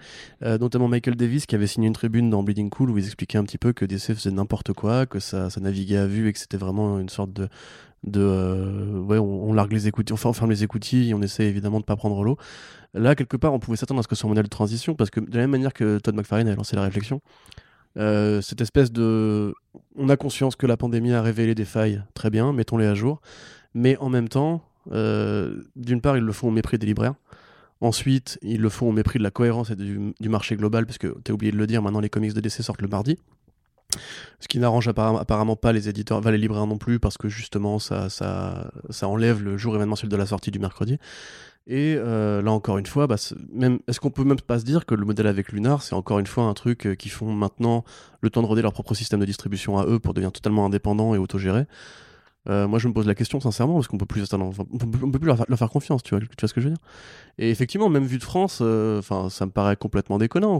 Euh, 0.42 0.56
notamment 0.58 0.86
Michael 0.86 1.16
Davis 1.16 1.46
qui 1.46 1.56
avait 1.56 1.66
signé 1.66 1.88
une 1.88 1.92
tribune 1.92 2.30
dans 2.30 2.42
Bleeding 2.44 2.70
Cool 2.70 2.90
où 2.90 2.98
il 2.98 3.04
expliquait 3.04 3.38
un 3.38 3.44
petit 3.44 3.58
peu 3.58 3.72
que 3.72 3.84
DC 3.84 4.14
faisait 4.14 4.30
n'importe 4.30 4.72
quoi, 4.72 5.06
que 5.06 5.18
ça, 5.18 5.50
ça 5.50 5.60
naviguait 5.60 5.96
à 5.96 6.06
vue 6.06 6.28
et 6.28 6.32
que 6.32 6.38
c'était 6.38 6.56
vraiment 6.56 7.00
une 7.00 7.08
sorte 7.08 7.32
de. 7.32 7.48
Euh, 8.16 9.18
on, 9.18 10.32
ferme 10.32 10.50
les 10.50 10.64
écoutilles 10.64 11.10
et 11.10 11.14
on 11.14 11.22
essaie 11.22 11.44
évidemment 11.46 11.80
de 11.80 11.84
pas 11.84 11.96
prendre 11.96 12.22
l'eau. 12.22 12.36
Là, 12.94 13.14
quelque 13.14 13.36
part, 13.36 13.54
on 13.54 13.58
pouvait 13.58 13.76
s'attendre 13.76 14.00
à 14.00 14.02
ce 14.02 14.08
que 14.08 14.14
ce 14.14 14.20
soit 14.20 14.28
un 14.28 14.30
modèle 14.30 14.44
de 14.44 14.50
transition 14.50 14.94
parce 14.94 15.10
que 15.10 15.20
de 15.20 15.34
la 15.34 15.42
même 15.42 15.50
manière 15.50 15.72
que 15.72 15.98
Todd 15.98 16.14
McFarlane 16.14 16.48
a 16.48 16.54
lancé 16.54 16.76
la 16.76 16.82
réflexion, 16.82 17.20
euh, 17.98 18.40
cette 18.40 18.60
espèce 18.60 18.92
de. 18.92 19.54
On 19.96 20.08
a 20.08 20.16
conscience 20.16 20.56
que 20.56 20.66
la 20.66 20.76
pandémie 20.76 21.12
a 21.12 21.22
révélé 21.22 21.54
des 21.54 21.64
failles, 21.64 22.02
très 22.14 22.30
bien, 22.30 22.52
mettons-les 22.52 22.86
à 22.86 22.94
jour. 22.94 23.20
Mais 23.74 23.96
en 23.98 24.08
même 24.08 24.28
temps, 24.28 24.62
euh, 24.92 25.62
d'une 25.76 26.00
part, 26.00 26.16
ils 26.16 26.24
le 26.24 26.32
font 26.32 26.48
au 26.48 26.50
mépris 26.50 26.78
des 26.78 26.86
libraires. 26.86 27.14
Ensuite, 27.80 28.38
ils 28.42 28.60
le 28.60 28.68
font 28.68 28.88
au 28.88 28.92
mépris 28.92 29.18
de 29.18 29.24
la 29.24 29.30
cohérence 29.30 29.70
et 29.70 29.76
du, 29.76 30.28
marché 30.28 30.56
global, 30.56 30.86
parce 30.86 30.98
que 30.98 31.16
tu 31.24 31.32
as 31.32 31.34
oublié 31.34 31.52
de 31.52 31.56
le 31.56 31.66
dire, 31.66 31.82
maintenant 31.82 32.00
les 32.00 32.10
comics 32.10 32.32
de 32.32 32.40
DC 32.40 32.62
sortent 32.62 32.82
le 32.82 32.88
mardi. 32.88 33.18
Ce 34.40 34.48
qui 34.48 34.58
n'arrange 34.58 34.88
apparemment, 34.88 35.56
pas 35.56 35.72
les 35.72 35.88
éditeurs, 35.88 36.20
les 36.20 36.38
libraires 36.38 36.66
non 36.66 36.78
plus, 36.78 36.98
parce 36.98 37.16
que 37.16 37.28
justement, 37.28 37.78
ça, 37.78 38.08
enlève 39.02 39.42
le 39.42 39.56
jour 39.56 39.74
événementiel 39.76 40.08
de 40.08 40.16
la 40.16 40.26
sortie 40.26 40.50
du 40.50 40.58
mercredi. 40.58 40.98
Et 41.66 41.94
euh, 41.96 42.42
là 42.42 42.50
encore 42.50 42.78
une 42.78 42.86
fois, 42.86 43.06
bah, 43.06 43.16
même, 43.52 43.78
est-ce 43.86 44.00
qu'on 44.00 44.10
peut 44.10 44.24
même 44.24 44.40
pas 44.40 44.58
se 44.58 44.64
dire 44.64 44.84
que 44.84 44.96
le 44.96 45.06
modèle 45.06 45.28
avec 45.28 45.52
Lunar, 45.52 45.82
c'est 45.82 45.94
encore 45.94 46.18
une 46.18 46.26
fois 46.26 46.44
un 46.44 46.54
truc 46.54 46.86
euh, 46.86 46.94
qui 46.96 47.08
font 47.08 47.32
maintenant 47.32 47.84
le 48.20 48.30
temps 48.30 48.42
de 48.42 48.48
roder 48.48 48.62
leur 48.62 48.72
propre 48.72 48.94
système 48.94 49.20
de 49.20 49.24
distribution 49.24 49.78
à 49.78 49.86
eux 49.86 50.00
pour 50.00 50.12
devenir 50.12 50.32
totalement 50.32 50.66
indépendants 50.66 51.14
et 51.14 51.18
autogérés? 51.18 51.66
Euh, 52.48 52.66
moi, 52.66 52.80
je 52.80 52.88
me 52.88 52.92
pose 52.92 53.06
la 53.06 53.14
question 53.14 53.38
sincèrement 53.38 53.74
parce 53.74 53.86
qu'on 53.86 53.98
peut 53.98 54.06
plus, 54.06 54.28
peut, 54.28 55.18
plus 55.20 55.26
leur, 55.26 55.46
faire 55.56 55.70
confiance, 55.70 56.02
tu 56.02 56.16
vois, 56.16 56.20
tu 56.20 56.26
vois 56.40 56.48
ce 56.48 56.54
que 56.54 56.60
je 56.60 56.68
veux 56.68 56.74
dire? 56.74 56.82
Et 57.38 57.50
effectivement, 57.50 57.88
même 57.88 58.06
vu 58.06 58.18
de 58.18 58.24
France, 58.24 58.60
enfin, 58.60 59.30
ça 59.30 59.46
me 59.46 59.52
paraît 59.52 59.76
complètement 59.76 60.18
déconnant. 60.18 60.58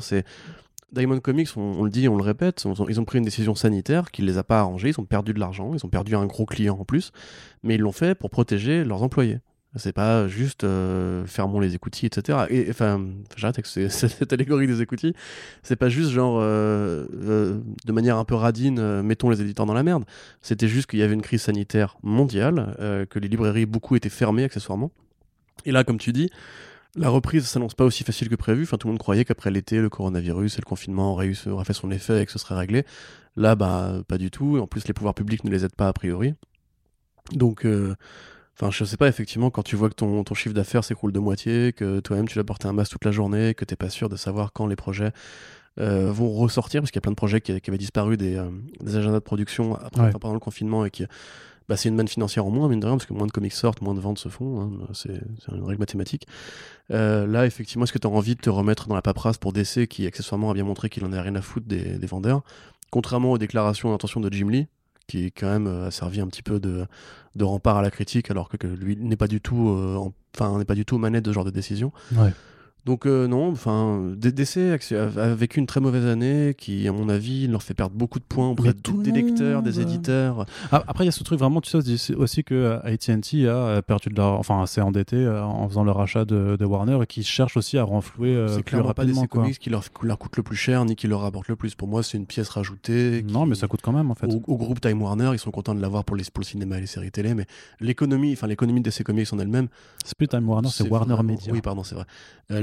Diamond 0.93 1.21
Comics, 1.21 1.49
on, 1.57 1.85
le 1.85 1.91
dit, 1.91 2.09
on 2.09 2.17
le 2.17 2.23
répète, 2.23 2.67
ils 2.89 3.01
ont 3.01 3.05
pris 3.05 3.19
une 3.19 3.25
décision 3.25 3.55
sanitaire 3.55 4.11
qui 4.11 4.23
ne 4.23 4.27
les 4.27 4.39
a 4.39 4.45
pas 4.45 4.61
arrangés, 4.61 4.91
ils 4.91 5.01
ont 5.01 5.05
perdu 5.05 5.33
de 5.33 5.41
l'argent, 5.41 5.73
ils 5.75 5.85
ont 5.87 5.89
perdu 5.89 6.15
un 6.15 6.27
gros 6.27 6.45
client 6.45 6.77
en 6.79 6.85
plus, 6.85 7.13
mais 7.63 7.77
ils 7.77 7.81
l'ont 7.81 7.93
fait 7.93 8.15
pour 8.15 8.31
protéger 8.31 8.85
leurs 8.85 9.03
employés. 9.03 9.39
C'est 9.77 9.95
pas 9.95 10.29
juste 10.29 10.65
euh, 10.65 11.25
fermons 11.25 11.59
les 11.59 11.75
écoutilles, 11.75 12.07
etc. 12.07 12.41
Et 12.51 12.67
enfin, 12.69 13.07
j'arrête 13.37 13.59
avec 13.59 13.67
cette 13.91 14.33
allégorie 14.33 14.67
des 14.67 14.83
écoutilles. 14.83 15.15
C'est 15.63 15.77
pas 15.77 15.89
juste 15.89 16.11
genre 16.11 16.41
euh, 16.41 17.07
euh, 17.15 17.61
de 17.87 17.93
manière 17.93 18.19
un 18.19 18.27
peu 18.27 18.35
radine, 18.35 19.01
mettons 19.01 19.31
les 19.31 19.41
éditeurs 19.41 19.65
dans 19.65 19.73
la 19.73 19.83
merde. 19.83 20.05
C'était 20.43 20.69
juste 20.69 20.91
qu'il 20.91 20.99
y 20.99 21.03
avait 21.03 21.15
une 21.15 21.23
crise 21.23 21.43
sanitaire 21.43 21.97
mondiale, 22.03 23.07
que 23.09 23.19
les 23.19 23.29
librairies 23.29 23.67
beaucoup 23.67 23.97
étaient 23.97 24.11
fermées 24.11 24.45
accessoirement. 24.45 24.91
Et 25.65 25.73
là, 25.73 25.85
comme 25.85 25.99
tu 25.99 26.13
dis, 26.13 26.31
la 26.97 27.09
reprise 27.09 27.47
s'annonce 27.47 27.75
pas 27.75 27.85
aussi 27.85 28.05
facile 28.05 28.29
que 28.29 28.35
prévu. 28.35 28.65
Enfin, 28.65 28.77
tout 28.77 28.89
le 28.89 28.93
monde 28.93 29.01
croyait 29.01 29.25
qu'après 29.25 29.51
l'été, 29.51 29.81
le 29.81 29.89
coronavirus 29.89 30.55
et 30.55 30.61
le 30.61 30.67
confinement 30.67 31.13
auraient, 31.13 31.33
auraient 31.47 31.65
fait 31.65 31.73
son 31.73 31.91
effet 31.91 32.23
et 32.23 32.27
que 32.27 32.33
ce 32.33 32.39
serait 32.39 32.55
réglé. 32.55 32.85
Là, 33.37 33.55
bah, 33.55 34.03
pas 34.09 34.19
du 34.19 34.31
tout. 34.31 34.59
Et 34.59 34.61
en 34.61 34.67
plus, 34.67 34.87
les 34.87 34.95
pouvoirs 34.95 35.15
publics 35.15 35.45
ne 35.45 35.51
les 35.51 35.65
aident 35.65 35.75
pas 35.75 35.89
a 35.89 35.93
priori. 35.93 36.35
Donc, 37.33 37.67
Enfin, 38.61 38.71
je 38.71 38.85
sais 38.85 38.97
pas, 38.97 39.09
effectivement, 39.09 39.51
quand 39.51 39.63
tu 39.63 39.77
vois 39.77 39.89
que 39.89 39.95
ton, 39.95 40.23
ton 40.25 40.35
chiffre 40.35 40.55
d'affaires 40.55 40.85
s'écroule 40.85 41.13
de 41.13 41.19
moitié, 41.19 41.73
que 41.73 42.01
toi-même 42.01 42.29
tu 42.29 42.35
dois 42.35 42.45
porter 42.45 42.69
un 42.69 42.73
masque 42.73 42.93
toute 42.93 43.05
la 43.05 43.11
journée, 43.11 43.55
que 43.55 43.65
t'es 43.65 43.77
pas 43.77 43.89
sûr 43.89 44.09
de 44.09 44.17
savoir 44.17 44.53
quand 44.53 44.67
les 44.67 44.77
projets 44.77 45.13
euh, 45.81 46.13
vont 46.13 46.31
ressortir, 46.31 46.83
parce 46.83 46.91
qu'il 46.91 46.99
y 46.99 47.03
a 47.03 47.03
plein 47.03 47.13
de 47.13 47.17
projets 47.17 47.41
qui, 47.41 47.53
avaient 47.53 47.79
disparu 47.79 48.17
des, 48.17 48.37
euh, 48.37 48.51
des, 48.81 48.97
agendas 48.97 49.21
de 49.21 49.25
production 49.25 49.75
après, 49.77 50.11
pendant 50.11 50.35
le 50.35 50.41
confinement 50.41 50.85
et 50.85 50.91
qui. 50.91 51.07
Bah, 51.69 51.77
c'est 51.77 51.89
une 51.89 51.95
manne 51.95 52.09
financière 52.09 52.47
en 52.47 52.51
moins, 52.51 52.69
mine 52.69 52.81
de 52.81 52.87
rien, 52.87 52.97
parce 52.97 53.07
que 53.07 53.13
moins 53.13 53.27
de 53.27 53.33
comics 53.33 53.53
sortent, 53.53 53.83
moins 53.83 53.95
de 53.95 54.01
ventes 54.01 54.19
se 54.19 54.29
font, 54.29 54.61
hein, 54.61 54.71
c'est 54.93 55.21
une 55.53 55.65
règle 55.65 55.81
mathématique. 55.81 56.27
Euh, 56.91 57.27
là, 57.27 57.47
effectivement, 57.47 57.85
est-ce 57.85 57.93
que 57.93 57.99
tu 57.99 58.07
as 58.07 58.11
envie 58.11 58.35
de 58.35 58.41
te 58.41 58.51
remettre 58.51 58.89
dans 58.89 58.95
la 58.95 59.03
paperasse 59.03 59.39
pour 59.39 59.53
DC, 59.53 59.87
qui 59.89 60.07
accessoirement 60.07 60.51
a 60.51 60.55
bien 60.55 60.65
montré 60.65 60.89
qu'il 60.89 61.05
en 61.05 61.13
a 61.13 61.23
rien 61.23 61.35
à 61.35 61.43
foutre 61.43 61.67
des, 61.67 61.99
des 61.99 62.07
vendeurs? 62.07 62.43
Contrairement 62.91 63.33
aux 63.33 63.39
déclarations 63.39 63.91
d'intention 63.91 64.21
de 64.21 64.33
Jim 64.33 64.51
Lee, 64.51 64.67
qui 65.07 65.33
quand 65.33 65.47
même 65.47 65.67
euh, 65.67 65.89
a 65.89 65.91
servi 65.91 66.21
un 66.21 66.27
petit 66.27 66.43
peu 66.43 66.61
de, 66.61 66.87
rempart 67.41 67.77
à 67.77 67.83
la 67.83 67.91
critique, 67.91 68.31
alors 68.31 68.49
que, 68.49 68.67
lui 68.67 68.97
n'est 68.97 69.17
pas 69.17 69.29
du 69.29 69.41
tout, 69.41 69.71
euh, 69.71 70.59
n'est 70.59 70.65
pas 70.65 70.75
du 70.75 70.85
tout 70.85 70.97
aux 70.97 70.99
manettes 70.99 71.25
de 71.25 71.31
ce 71.31 71.35
genre 71.35 71.45
de 71.45 71.51
décision. 71.51 71.93
Donc 72.85 73.07
euh, 73.07 73.29
non, 73.29 73.51
enfin, 73.51 74.13
DC 74.17 74.59
a 74.93 75.35
vécu 75.35 75.61
une 75.61 75.67
très 75.67 75.81
mauvaise 75.81 76.07
année 76.07 76.55
qui, 76.59 76.89
à 76.89 76.93
mon 76.93 77.09
avis, 77.09 77.47
leur 77.47 77.63
fait 77.63 77.75
perdre 77.75 77.95
beaucoup 77.95 78.19
de 78.19 78.25
points 78.25 78.49
auprès 78.49 78.73
des 78.75 79.13
lecteurs, 79.13 79.63
des 79.63 79.81
éditeurs. 79.81 80.47
Ah, 80.73 80.83
après, 80.89 81.05
il 81.05 81.07
y 81.07 81.09
a 81.09 81.13
ce 81.13 81.23
truc 81.23 81.39
vraiment, 81.39 81.61
tu 81.61 81.71
sais 81.71 82.15
aussi 82.15 82.43
que 82.43 82.55
euh, 82.55 82.81
AT&T 82.83 83.49
a 83.49 83.83
perdu 83.83 84.09
de 84.09 84.17
leur, 84.17 84.39
enfin, 84.39 84.67
s'est 84.67 84.81
endetté 84.81 85.17
euh, 85.17 85.45
en 85.45 85.69
faisant 85.69 85.85
le 85.85 85.93
rachat 85.93 86.25
de, 86.25 86.65
Warner 86.65 86.99
et 87.03 87.07
qui 87.07 87.23
cherche 87.23 87.57
aussi 87.57 87.77
à 87.77 87.85
renflouer 87.85 88.35
euh, 88.35 88.49
C'est 88.49 88.63
clairement 88.63 88.95
pas 88.95 89.05
DC 89.05 89.29
Comics 89.29 89.59
qui 89.59 89.69
leur, 89.69 89.85
leur, 90.03 90.19
coûte 90.19 90.37
le 90.37 90.43
plus 90.43 90.57
cher 90.57 90.85
ni 90.85 90.97
qui 90.97 91.07
leur 91.07 91.21
rapporte 91.21 91.49
le 91.49 91.57
plus. 91.57 91.75
Pour 91.75 91.89
moi, 91.89 92.03
c'est 92.03 92.17
une 92.17 92.27
pièce 92.27 92.49
rajoutée. 92.49 93.23
Non, 93.29 93.47
mais 93.47 93.55
ça 93.55 93.69
coûte 93.69 93.81
quand 93.83 93.93
même 93.93 94.11
en 94.11 94.15
fait. 94.15 94.27
Au, 94.27 94.57
groupe 94.57 94.81
Time 94.81 95.03
Warner, 95.03 95.31
ils 95.33 95.39
sont 95.39 95.51
contents 95.51 95.75
de 95.75 95.81
l'avoir 95.81 96.05
pour, 96.05 96.17
les, 96.17 96.25
pour 96.25 96.41
le 96.41 96.47
cinéma 96.47 96.79
et 96.79 96.81
les 96.81 96.87
séries 96.87 97.11
télé, 97.11 97.35
mais 97.35 97.47
l'économie, 97.81 98.33
enfin 98.33 98.47
l'économie 98.47 98.81
de 98.81 98.91
DC 98.91 99.03
Comics 99.05 99.33
en 99.33 99.39
elle-même. 99.39 99.69
C'est 100.05 100.17
plus 100.17 100.29
Time 100.29 100.49
Warner, 100.49 100.69
c'est 100.73 100.89
Warner 100.89 101.23
Media. 101.23 101.53
Oui, 101.53 101.61
pardon, 101.61 101.85
c'est 101.85 101.95
vrai. 101.95 102.07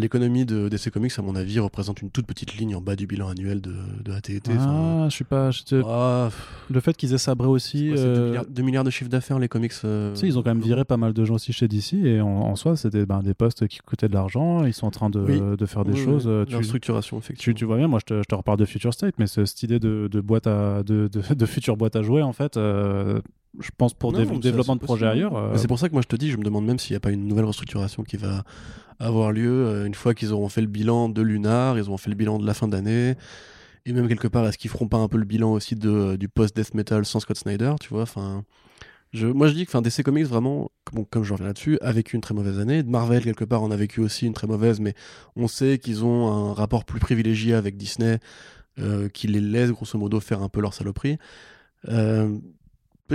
L'économie 0.09 0.43
de 0.43 0.69
DC 0.69 0.89
Comics, 0.89 1.13
à 1.19 1.21
mon 1.21 1.35
avis, 1.35 1.59
représente 1.59 2.01
une 2.01 2.09
toute 2.09 2.25
petite 2.25 2.57
ligne 2.57 2.75
en 2.75 2.81
bas 2.81 2.95
du 2.95 3.05
bilan 3.05 3.29
annuel 3.29 3.61
de, 3.61 3.75
de 4.03 4.11
AT&T. 4.11 4.41
Ah, 4.57 5.05
je 5.07 5.13
suis 5.13 5.23
pas. 5.23 5.51
Ah, 5.85 6.29
le 6.67 6.79
fait 6.79 6.97
qu'ils 6.97 7.13
aient 7.13 7.19
sabré 7.19 7.47
aussi. 7.47 7.89
2 7.89 7.95
euh, 7.95 8.43
milliards, 8.63 8.83
de 8.83 8.89
chiffre 8.89 9.09
d'affaires, 9.09 9.37
les 9.37 9.47
comics. 9.47 9.71
Euh, 9.85 10.15
ils 10.23 10.39
ont 10.39 10.41
quand 10.41 10.49
même 10.49 10.63
viré 10.63 10.83
pas 10.83 10.97
mal 10.97 11.13
de 11.13 11.25
gens 11.25 11.35
aussi 11.35 11.53
chez 11.53 11.67
DC, 11.67 11.93
et 11.93 12.21
en, 12.21 12.55
soi, 12.55 12.75
c'était 12.75 13.05
ben, 13.05 13.21
des 13.21 13.35
postes 13.35 13.67
qui 13.67 13.77
coûtaient 13.85 14.07
de 14.07 14.15
l'argent. 14.15 14.65
Ils 14.65 14.73
sont 14.73 14.87
en 14.87 14.91
train 14.91 15.11
de, 15.11 15.55
de 15.55 15.65
faire 15.67 15.85
des 15.85 15.95
choses. 15.95 16.23
Euh, 16.25 16.43
tu, 16.45 16.63
structuration, 16.63 17.19
effectivement. 17.19 17.55
Tu, 17.55 17.65
vois 17.65 17.77
bien, 17.77 17.87
moi, 17.87 17.99
je 17.99 18.05
te, 18.05 18.17
je 18.17 18.27
te, 18.27 18.33
reparle 18.33 18.57
de 18.57 18.65
Future 18.65 18.95
State, 18.95 19.13
mais 19.19 19.27
cette 19.27 19.61
idée 19.61 19.79
de, 19.79 20.09
de 20.11 20.21
boîte 20.21 20.47
à, 20.47 20.81
de, 20.81 21.07
de, 21.07 21.45
future 21.45 21.77
boîte 21.77 21.95
à 21.95 22.01
jouer, 22.01 22.23
en 22.23 22.33
fait, 22.33 22.55
je 22.55 23.69
pense 23.77 23.93
pour 23.93 24.11
des 24.11 24.25
développement 24.25 24.75
de 24.75 24.81
projets 24.81 25.05
ailleurs. 25.05 25.51
C'est 25.55 25.67
pour 25.67 25.77
ça 25.77 25.87
que 25.87 25.93
moi 25.93 26.01
je 26.01 26.07
te 26.07 26.15
dis, 26.15 26.31
je 26.31 26.37
me 26.37 26.43
demande 26.43 26.65
même 26.65 26.79
s'il 26.79 26.93
n'y 26.93 26.97
a 26.97 26.99
pas 26.99 27.11
une 27.11 27.27
nouvelle 27.27 27.45
restructuration 27.45 28.01
qui 28.01 28.17
va 28.17 28.43
avoir 28.99 29.31
lieu 29.31 29.65
euh, 29.65 29.85
une 29.85 29.95
fois 29.95 30.13
qu'ils 30.13 30.33
auront 30.33 30.49
fait 30.49 30.61
le 30.61 30.67
bilan 30.67 31.09
de 31.09 31.21
Lunar, 31.21 31.77
ils 31.77 31.87
auront 31.87 31.97
fait 31.97 32.09
le 32.09 32.15
bilan 32.15 32.37
de 32.37 32.45
la 32.45 32.53
fin 32.53 32.67
d'année. 32.67 33.15
Et 33.85 33.93
même 33.93 34.07
quelque 34.07 34.27
part, 34.27 34.45
est-ce 34.47 34.57
qu'ils 34.57 34.69
feront 34.69 34.87
pas 34.87 34.97
un 34.97 35.07
peu 35.07 35.17
le 35.17 35.25
bilan 35.25 35.53
aussi 35.53 35.75
de, 35.75 35.89
euh, 35.89 36.17
du 36.17 36.29
post-death 36.29 36.73
metal 36.73 37.05
sans 37.05 37.19
Scott 37.19 37.37
Snyder, 37.37 37.73
tu 37.79 37.89
vois 37.89 38.03
enfin, 38.03 38.43
je, 39.13 39.25
Moi 39.25 39.47
je 39.47 39.53
dis 39.53 39.65
que 39.65 39.77
DC 39.79 40.03
Comics, 40.03 40.25
vraiment, 40.25 40.69
comme 41.09 41.23
je 41.23 41.33
reviens 41.33 41.47
là-dessus, 41.47 41.79
a 41.81 41.91
vécu 41.91 42.15
une 42.15 42.21
très 42.21 42.33
mauvaise 42.33 42.59
année. 42.59 42.83
Marvel, 42.83 43.23
quelque 43.23 43.45
part, 43.45 43.63
en 43.63 43.71
a 43.71 43.75
vécu 43.75 44.01
aussi 44.01 44.27
une 44.27 44.33
très 44.33 44.47
mauvaise, 44.47 44.79
mais 44.79 44.93
on 45.35 45.47
sait 45.47 45.79
qu'ils 45.79 46.03
ont 46.03 46.27
un 46.27 46.53
rapport 46.53 46.85
plus 46.85 46.99
privilégié 46.99 47.53
avec 47.53 47.77
Disney 47.77 48.19
qui 49.13 49.27
les 49.27 49.41
laisse 49.41 49.71
grosso 49.71 49.99
modo 49.99 50.21
faire 50.21 50.41
un 50.41 50.47
peu 50.47 50.61
leur 50.61 50.73
saloperie. 50.73 51.17
Euh, 51.87 52.37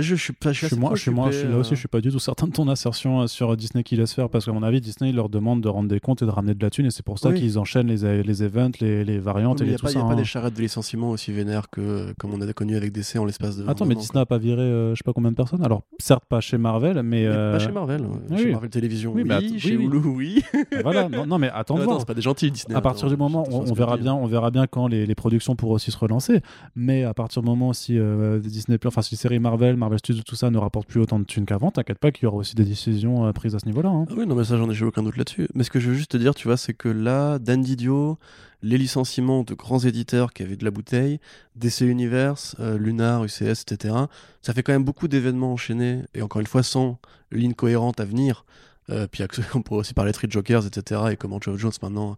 je, 0.01 0.15
suis 0.15 0.33
pas, 0.33 0.51
je 0.51 0.65
suis, 0.65 0.75
moi, 0.75 0.91
je 0.93 1.01
suis, 1.01 1.11
moi, 1.11 1.31
je 1.31 1.39
suis 1.39 1.47
là 1.47 1.57
aussi, 1.57 1.71
je 1.71 1.79
suis 1.79 1.87
pas 1.87 2.01
du 2.01 2.11
tout 2.11 2.19
certain 2.19 2.47
de 2.47 2.51
ton 2.51 2.67
assertion 2.67 3.21
euh, 3.21 3.27
sur 3.27 3.55
Disney 3.55 3.83
qui 3.83 3.95
laisse 3.95 4.13
faire 4.13 4.29
parce 4.29 4.45
qu'à 4.45 4.51
mon 4.51 4.63
avis, 4.63 4.81
Disney 4.81 5.11
leur 5.11 5.29
demande 5.29 5.61
de 5.61 5.69
rendre 5.69 5.87
des 5.87 5.99
comptes 5.99 6.21
et 6.21 6.25
de 6.25 6.31
ramener 6.31 6.53
de 6.53 6.61
la 6.61 6.69
thune 6.69 6.85
et 6.85 6.91
c'est 6.91 7.05
pour 7.05 7.17
ça 7.19 7.31
qu'ils 7.33 7.57
enchaînent 7.57 7.87
les, 7.87 8.23
les 8.23 8.43
events, 8.43 8.71
les, 8.81 9.05
les 9.05 9.19
variantes 9.19 9.61
et 9.61 9.65
les 9.65 9.75
tout 9.75 9.87
ça. 9.87 9.93
Il 9.93 9.97
n'y 9.97 10.03
a 10.03 10.07
pas 10.07 10.15
des 10.15 10.25
charrettes 10.25 10.55
de 10.55 10.61
licenciement 10.61 11.11
aussi 11.11 11.31
vénères 11.31 11.69
que 11.69 12.13
comme 12.17 12.33
on 12.33 12.41
a 12.41 12.53
connu 12.53 12.75
avec 12.75 12.91
DC 12.91 13.17
en 13.17 13.25
l'espace 13.25 13.57
de. 13.57 13.67
Attends, 13.67 13.85
mais 13.85 13.95
Disney 13.95 14.19
n'a 14.19 14.25
pas 14.25 14.37
viré 14.37 14.61
euh, 14.61 14.91
je 14.91 14.97
sais 14.97 15.03
pas 15.03 15.13
combien 15.13 15.31
de 15.31 15.35
personnes 15.35 15.63
Alors, 15.63 15.83
certes, 15.99 16.25
pas 16.27 16.41
chez 16.41 16.57
Marvel, 16.57 17.01
mais. 17.03 17.27
Pas 17.27 17.59
chez 17.59 17.71
Marvel, 17.71 18.05
chez 18.37 18.51
Marvel 18.51 18.69
Télévision, 18.69 19.13
oui, 19.13 19.23
bah, 19.23 19.39
chez 19.57 19.73
Hulu, 19.73 19.97
oui. 19.97 20.43
voilà, 20.83 21.07
non, 21.09 21.37
mais 21.37 21.49
attends, 21.53 21.77
attends 21.77 21.99
c'est 21.99 22.07
pas 22.07 22.13
des 22.13 22.21
gentils 22.21 22.51
Disney. 22.51 22.75
À 22.75 22.81
partir 22.81 23.07
du 23.07 23.17
moment, 23.17 23.45
on, 23.49 23.73
verra 23.73 23.97
bien, 23.97 24.13
on 24.13 24.25
verra 24.25 24.51
bien 24.51 24.67
quand 24.67 24.87
les, 24.87 25.15
productions 25.15 25.55
pourront 25.55 25.75
aussi 25.75 25.91
se 25.91 25.97
relancer, 25.97 26.41
mais 26.75 27.03
à 27.05 27.13
partir 27.13 27.41
du 27.41 27.47
moment 27.47 27.71
si 27.71 27.97
Disney, 28.41 28.77
enfin 28.85 29.01
si 29.01 29.13
les 29.13 29.17
séries 29.17 29.39
Marvel, 29.39 29.77
Marvel 29.85 29.99
Studios, 29.99 30.23
tout 30.23 30.35
ça 30.35 30.49
ne 30.49 30.57
rapporte 30.57 30.87
plus 30.87 30.99
autant 30.99 31.19
de 31.19 31.25
thunes 31.25 31.45
qu'avant, 31.45 31.69
t'inquiète 31.69 31.99
pas 31.99 32.11
qu'il 32.11 32.23
y 32.23 32.25
aura 32.25 32.37
aussi 32.37 32.55
des 32.55 32.63
décisions 32.63 33.27
euh, 33.27 33.31
prises 33.33 33.53
à 33.53 33.59
ce 33.59 33.67
niveau-là. 33.67 33.89
Hein. 33.89 34.05
Ah 34.09 34.13
oui, 34.17 34.25
non, 34.25 34.33
mais 34.33 34.43
ça, 34.43 34.57
j'en 34.57 34.67
ai 34.67 34.81
aucun 34.81 35.03
doute 35.03 35.15
là-dessus. 35.15 35.47
Mais 35.53 35.63
ce 35.63 35.69
que 35.69 35.79
je 35.79 35.89
veux 35.89 35.95
juste 35.95 36.09
te 36.09 36.17
dire, 36.17 36.33
tu 36.33 36.47
vois, 36.47 36.57
c'est 36.57 36.73
que 36.73 36.89
là, 36.89 37.37
Dan 37.37 37.61
Didio, 37.61 38.17
les 38.63 38.79
licenciements 38.79 39.43
de 39.43 39.53
grands 39.53 39.77
éditeurs 39.77 40.33
qui 40.33 40.41
avaient 40.41 40.55
de 40.55 40.65
la 40.65 40.71
bouteille, 40.71 41.19
DC 41.55 41.81
Universe, 41.81 42.55
euh, 42.59 42.79
Lunar, 42.79 43.25
UCS, 43.25 43.61
etc., 43.61 43.93
ça 44.41 44.53
fait 44.53 44.63
quand 44.63 44.73
même 44.73 44.83
beaucoup 44.83 45.07
d'événements 45.07 45.53
enchaînés, 45.53 46.01
et 46.15 46.23
encore 46.23 46.41
une 46.41 46.47
fois, 46.47 46.63
sans 46.63 46.97
ligne 47.31 47.53
cohérente 47.53 47.99
à 47.99 48.05
venir. 48.05 48.43
Euh, 48.89 49.07
puis 49.07 49.23
on 49.55 49.61
pourrait 49.61 49.79
aussi 49.79 49.93
parler 49.93 50.11
de 50.11 50.17
Three 50.17 50.29
Jokers, 50.29 50.65
etc. 50.65 51.01
Et 51.11 51.15
comment 51.15 51.39
Joe 51.41 51.57
Jones 51.57 51.71
maintenant 51.81 52.17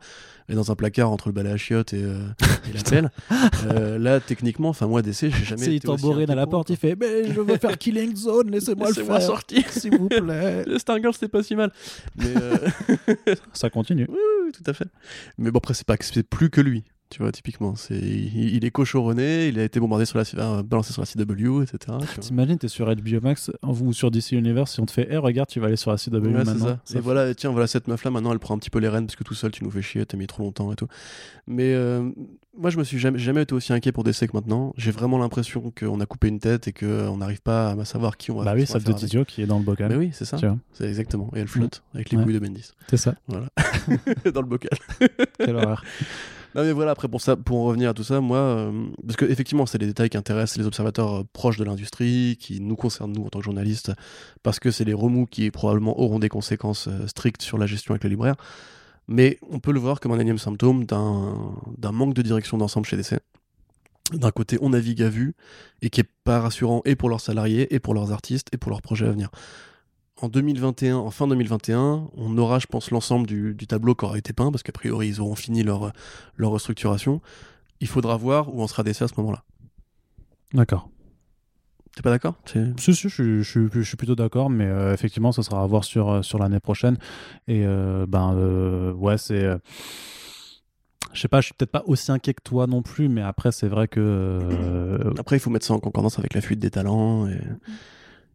est 0.49 0.55
dans 0.55 0.71
un 0.71 0.75
placard 0.75 1.11
entre 1.11 1.29
le 1.29 1.33
balai 1.33 1.51
à 1.51 1.57
chiottes 1.57 1.93
et, 1.93 2.03
euh, 2.03 2.19
la 2.73 2.83
pelle. 2.89 3.11
Euh, 3.65 3.97
là, 3.97 4.19
techniquement, 4.19 4.69
enfin 4.69 4.87
moi 4.87 5.01
DC, 5.01 5.29
j'ai 5.29 5.45
jamais. 5.45 5.75
il 5.75 5.79
tambourine 5.79 6.29
à 6.29 6.35
la 6.35 6.47
porte, 6.47 6.69
il 6.69 6.77
fait 6.77 6.95
Mais 6.95 7.31
je 7.31 7.41
veux 7.41 7.57
faire 7.57 7.77
Killing 7.77 8.15
Zone, 8.15 8.51
laissez-moi 8.51 8.89
le 8.89 9.03
faire. 9.03 9.21
sortir, 9.21 9.69
s'il 9.71 9.97
vous 9.97 10.09
plaît. 10.09 10.63
le 10.65 10.77
Stargirl, 10.77 11.13
c'était 11.13 11.27
pas 11.27 11.43
si 11.43 11.55
mal. 11.55 11.71
Mais 12.17 12.33
Ça 13.53 13.69
continue. 13.69 14.05
Oui, 14.09 14.17
oui, 14.45 14.51
tout 14.51 14.69
à 14.69 14.73
fait. 14.73 14.87
Mais 15.37 15.51
bon, 15.51 15.59
après, 15.59 15.73
c'est 15.73 15.87
pas 15.87 15.95
c'est 15.99 16.23
plus 16.23 16.49
que 16.49 16.61
lui. 16.61 16.83
Tu 17.09 17.21
vois, 17.21 17.31
typiquement, 17.31 17.75
c'est 17.75 17.97
il, 17.97 18.65
est 18.65 18.71
cochoronné, 18.71 19.47
il 19.47 19.59
a 19.59 19.63
été 19.63 19.79
bombardé 19.79 20.05
sur 20.05 20.17
la, 20.17 20.25
euh, 20.39 20.63
balancé 20.63 20.91
sur 20.91 21.01
la 21.01 21.07
CW, 21.07 21.63
etc. 21.63 21.97
T'imagines, 22.19 22.57
t'es 22.57 22.67
sur 22.67 22.93
HBO 22.93 23.21
Max 23.21 23.49
ou 23.63 23.93
sur 23.93 24.11
DC 24.11 24.33
Universe, 24.33 24.73
si 24.73 24.81
on 24.81 24.85
te 24.85 24.91
fait, 24.91 25.09
hey, 25.09 25.17
regarde, 25.17 25.47
tu 25.47 25.59
vas 25.59 25.67
aller 25.67 25.77
sur 25.77 25.91
la 25.91 25.97
CW 25.97 26.29
maintenant. 26.29 26.79
Ça. 26.83 26.97
et 26.97 26.99
voilà, 26.99 27.33
tiens, 27.33 27.51
voilà 27.51 27.67
cette 27.67 27.87
meuf 27.87 28.03
là, 28.03 28.11
maintenant 28.11 28.33
elle 28.33 28.39
prend 28.39 28.55
un 28.55 28.59
petit 28.59 28.69
peu 28.69 28.79
les 28.79 28.89
rênes 28.89 29.05
parce 29.05 29.15
que 29.15 29.23
tout 29.23 29.35
seul 29.35 29.51
tu 29.51 29.63
nous 29.63 29.71
fais 29.71 29.81
chier, 29.81 30.05
t'as 30.05 30.17
mis 30.17 30.27
trop 30.27 30.43
longtemps 30.43 30.71
et 30.71 30.75
tout. 30.75 30.87
Mais 31.47 31.73
euh, 31.73 32.11
moi, 32.57 32.71
je 32.71 32.77
me 32.77 32.83
suis 32.83 32.97
jamais, 32.97 33.19
jamais 33.19 33.43
été 33.43 33.53
aussi 33.53 33.71
inquiet 33.71 33.91
pour 33.91 34.03
DC 34.03 34.27
que 34.27 34.33
maintenant. 34.33 34.73
J'ai 34.77 34.91
vraiment 34.91 35.17
l'impression 35.17 35.71
qu'on 35.77 35.99
a 36.01 36.05
coupé 36.05 36.27
une 36.27 36.39
tête 36.39 36.67
et 36.67 36.73
qu'on 36.73 37.17
n'arrive 37.17 37.41
pas 37.41 37.71
à 37.71 37.85
savoir 37.85 38.17
qui 38.17 38.31
on 38.31 38.39
va 38.39 38.45
Bah 38.45 38.53
oui, 38.55 38.65
celle 38.65 38.83
de 38.83 38.93
Didio 38.93 39.25
qui 39.25 39.43
est 39.43 39.45
dans 39.45 39.59
le 39.59 39.63
bocal. 39.63 39.89
Mais 39.89 39.95
oui, 39.95 40.09
c'est 40.11 40.25
ça. 40.25 40.37
C'est 40.73 40.87
exactement. 40.87 41.31
Et 41.35 41.39
elle 41.39 41.47
flotte 41.47 41.83
mm. 41.93 41.97
avec 41.97 42.09
les 42.11 42.17
couilles 42.17 42.33
de 42.33 42.39
Bendis. 42.39 42.71
C'est 42.89 42.97
ça. 42.97 43.15
Voilà. 43.27 43.47
dans 44.33 44.41
le 44.41 44.47
bocal. 44.47 44.77
Quelle 45.37 45.55
horreur. 45.55 45.83
Mais 46.57 46.71
voilà, 46.71 46.91
après 46.91 47.07
pour 47.07 47.21
ça, 47.21 47.35
pour 47.35 47.59
en 47.59 47.65
revenir 47.65 47.91
à 47.91 47.93
tout 47.93 48.03
ça, 48.03 48.19
moi, 48.19 48.39
euh, 48.39 48.87
parce 49.05 49.15
que 49.15 49.25
effectivement, 49.25 49.67
c'est 49.67 49.77
des 49.77 49.85
détails 49.85 50.09
qui 50.09 50.17
intéressent 50.17 50.57
les 50.57 50.65
observateurs 50.65 51.19
euh, 51.19 51.23
proches 51.31 51.57
de 51.57 51.63
l'industrie, 51.63 52.35
qui 52.39 52.59
nous 52.61 52.75
concernent 52.75 53.13
nous 53.13 53.25
en 53.25 53.29
tant 53.29 53.39
que 53.39 53.45
journalistes, 53.45 53.91
parce 54.41 54.59
que 54.59 54.71
c'est 54.71 54.83
les 54.83 54.95
remous 54.95 55.27
qui 55.27 55.51
probablement 55.51 55.99
auront 55.99 56.17
des 56.17 56.29
conséquences 56.29 56.87
euh, 56.87 57.05
strictes 57.05 57.43
sur 57.43 57.59
la 57.59 57.67
gestion 57.67 57.93
avec 57.93 58.03
les 58.03 58.09
libraires. 58.09 58.35
Mais 59.07 59.37
on 59.51 59.59
peut 59.59 59.71
le 59.71 59.79
voir 59.79 59.99
comme 59.99 60.13
un 60.13 60.19
énième 60.19 60.39
symptôme 60.39 60.85
d'un 60.85 61.91
manque 61.91 62.15
de 62.15 62.23
direction 62.23 62.57
d'ensemble 62.57 62.87
chez 62.87 62.97
DC. 62.97 63.19
D'un 64.13 64.31
côté, 64.31 64.57
on 64.59 64.71
navigue 64.71 65.03
à 65.03 65.09
vue 65.09 65.35
et 65.83 65.91
qui 65.91 66.01
est 66.01 66.09
pas 66.23 66.39
rassurant 66.39 66.81
et 66.85 66.95
pour 66.95 67.07
leurs 67.07 67.21
salariés, 67.21 67.73
et 67.73 67.79
pour 67.79 67.93
leurs 67.93 68.11
artistes, 68.11 68.49
et 68.51 68.57
pour 68.57 68.71
leurs 68.71 68.81
projets 68.81 69.05
à 69.05 69.11
venir 69.11 69.29
en 70.19 70.29
2021, 70.29 70.97
en 70.97 71.11
fin 71.11 71.27
2021, 71.27 72.09
on 72.15 72.37
aura, 72.37 72.59
je 72.59 72.67
pense, 72.67 72.91
l'ensemble 72.91 73.27
du, 73.27 73.55
tableau 73.67 73.95
qui 73.95 74.05
aura 74.05 74.17
été 74.17 74.33
peint, 74.33 74.51
parce 74.51 74.63
qu'a 74.63 74.71
priori, 74.71 75.07
ils 75.09 75.21
auront 75.21 75.35
fini 75.35 75.63
leur, 75.63 75.91
leur 76.35 76.51
restructuration. 76.51 77.21
Il 77.79 77.87
faudra 77.87 78.17
voir 78.17 78.53
où 78.53 78.61
on 78.61 78.67
sera 78.67 78.83
DC 78.83 79.03
à 79.03 79.07
ce 79.07 79.13
moment-là. 79.17 79.43
D'accord. 80.53 80.89
T'es 81.95 82.01
pas 82.01 82.09
d'accord? 82.09 82.35
Si, 82.45 82.93
si, 82.93 83.09
je, 83.09 83.41
je, 83.41 83.81
suis 83.81 83.97
plutôt 83.97 84.15
d'accord, 84.15 84.49
mais 84.49 84.65
euh, 84.65 84.93
effectivement, 84.93 85.31
ça 85.31 85.43
sera 85.43 85.63
à 85.63 85.67
voir 85.67 85.83
sur, 85.83 86.09
euh, 86.09 86.21
sur 86.21 86.37
l'année 86.39 86.59
prochaine. 86.59 86.97
Et 87.47 87.63
euh, 87.65 88.05
ben, 88.07 88.35
ouais, 88.93 89.17
c'est. 89.17 89.47
je 91.13 91.19
sais 91.19 91.27
pas, 91.27 91.41
je 91.41 91.45
suis 91.45 91.53
peut-être 91.55 91.71
pas 91.71 91.83
aussi 91.87 92.11
inquiet 92.11 92.35
que 92.35 92.43
toi 92.43 92.67
non 92.67 92.83
plus, 92.83 93.09
mais 93.09 93.21
après, 93.21 93.51
c'est 93.51 93.67
vrai 93.67 93.87
que. 93.87 95.11
Après, 95.19 95.37
il 95.37 95.39
faut 95.39 95.49
mettre 95.49 95.65
ça 95.65 95.73
en 95.73 95.79
concordance 95.79 96.19
avec 96.19 96.33
la 96.33 96.41
fuite 96.41 96.59
des 96.59 96.69
talents. 96.69 97.27
Et... 97.27 97.39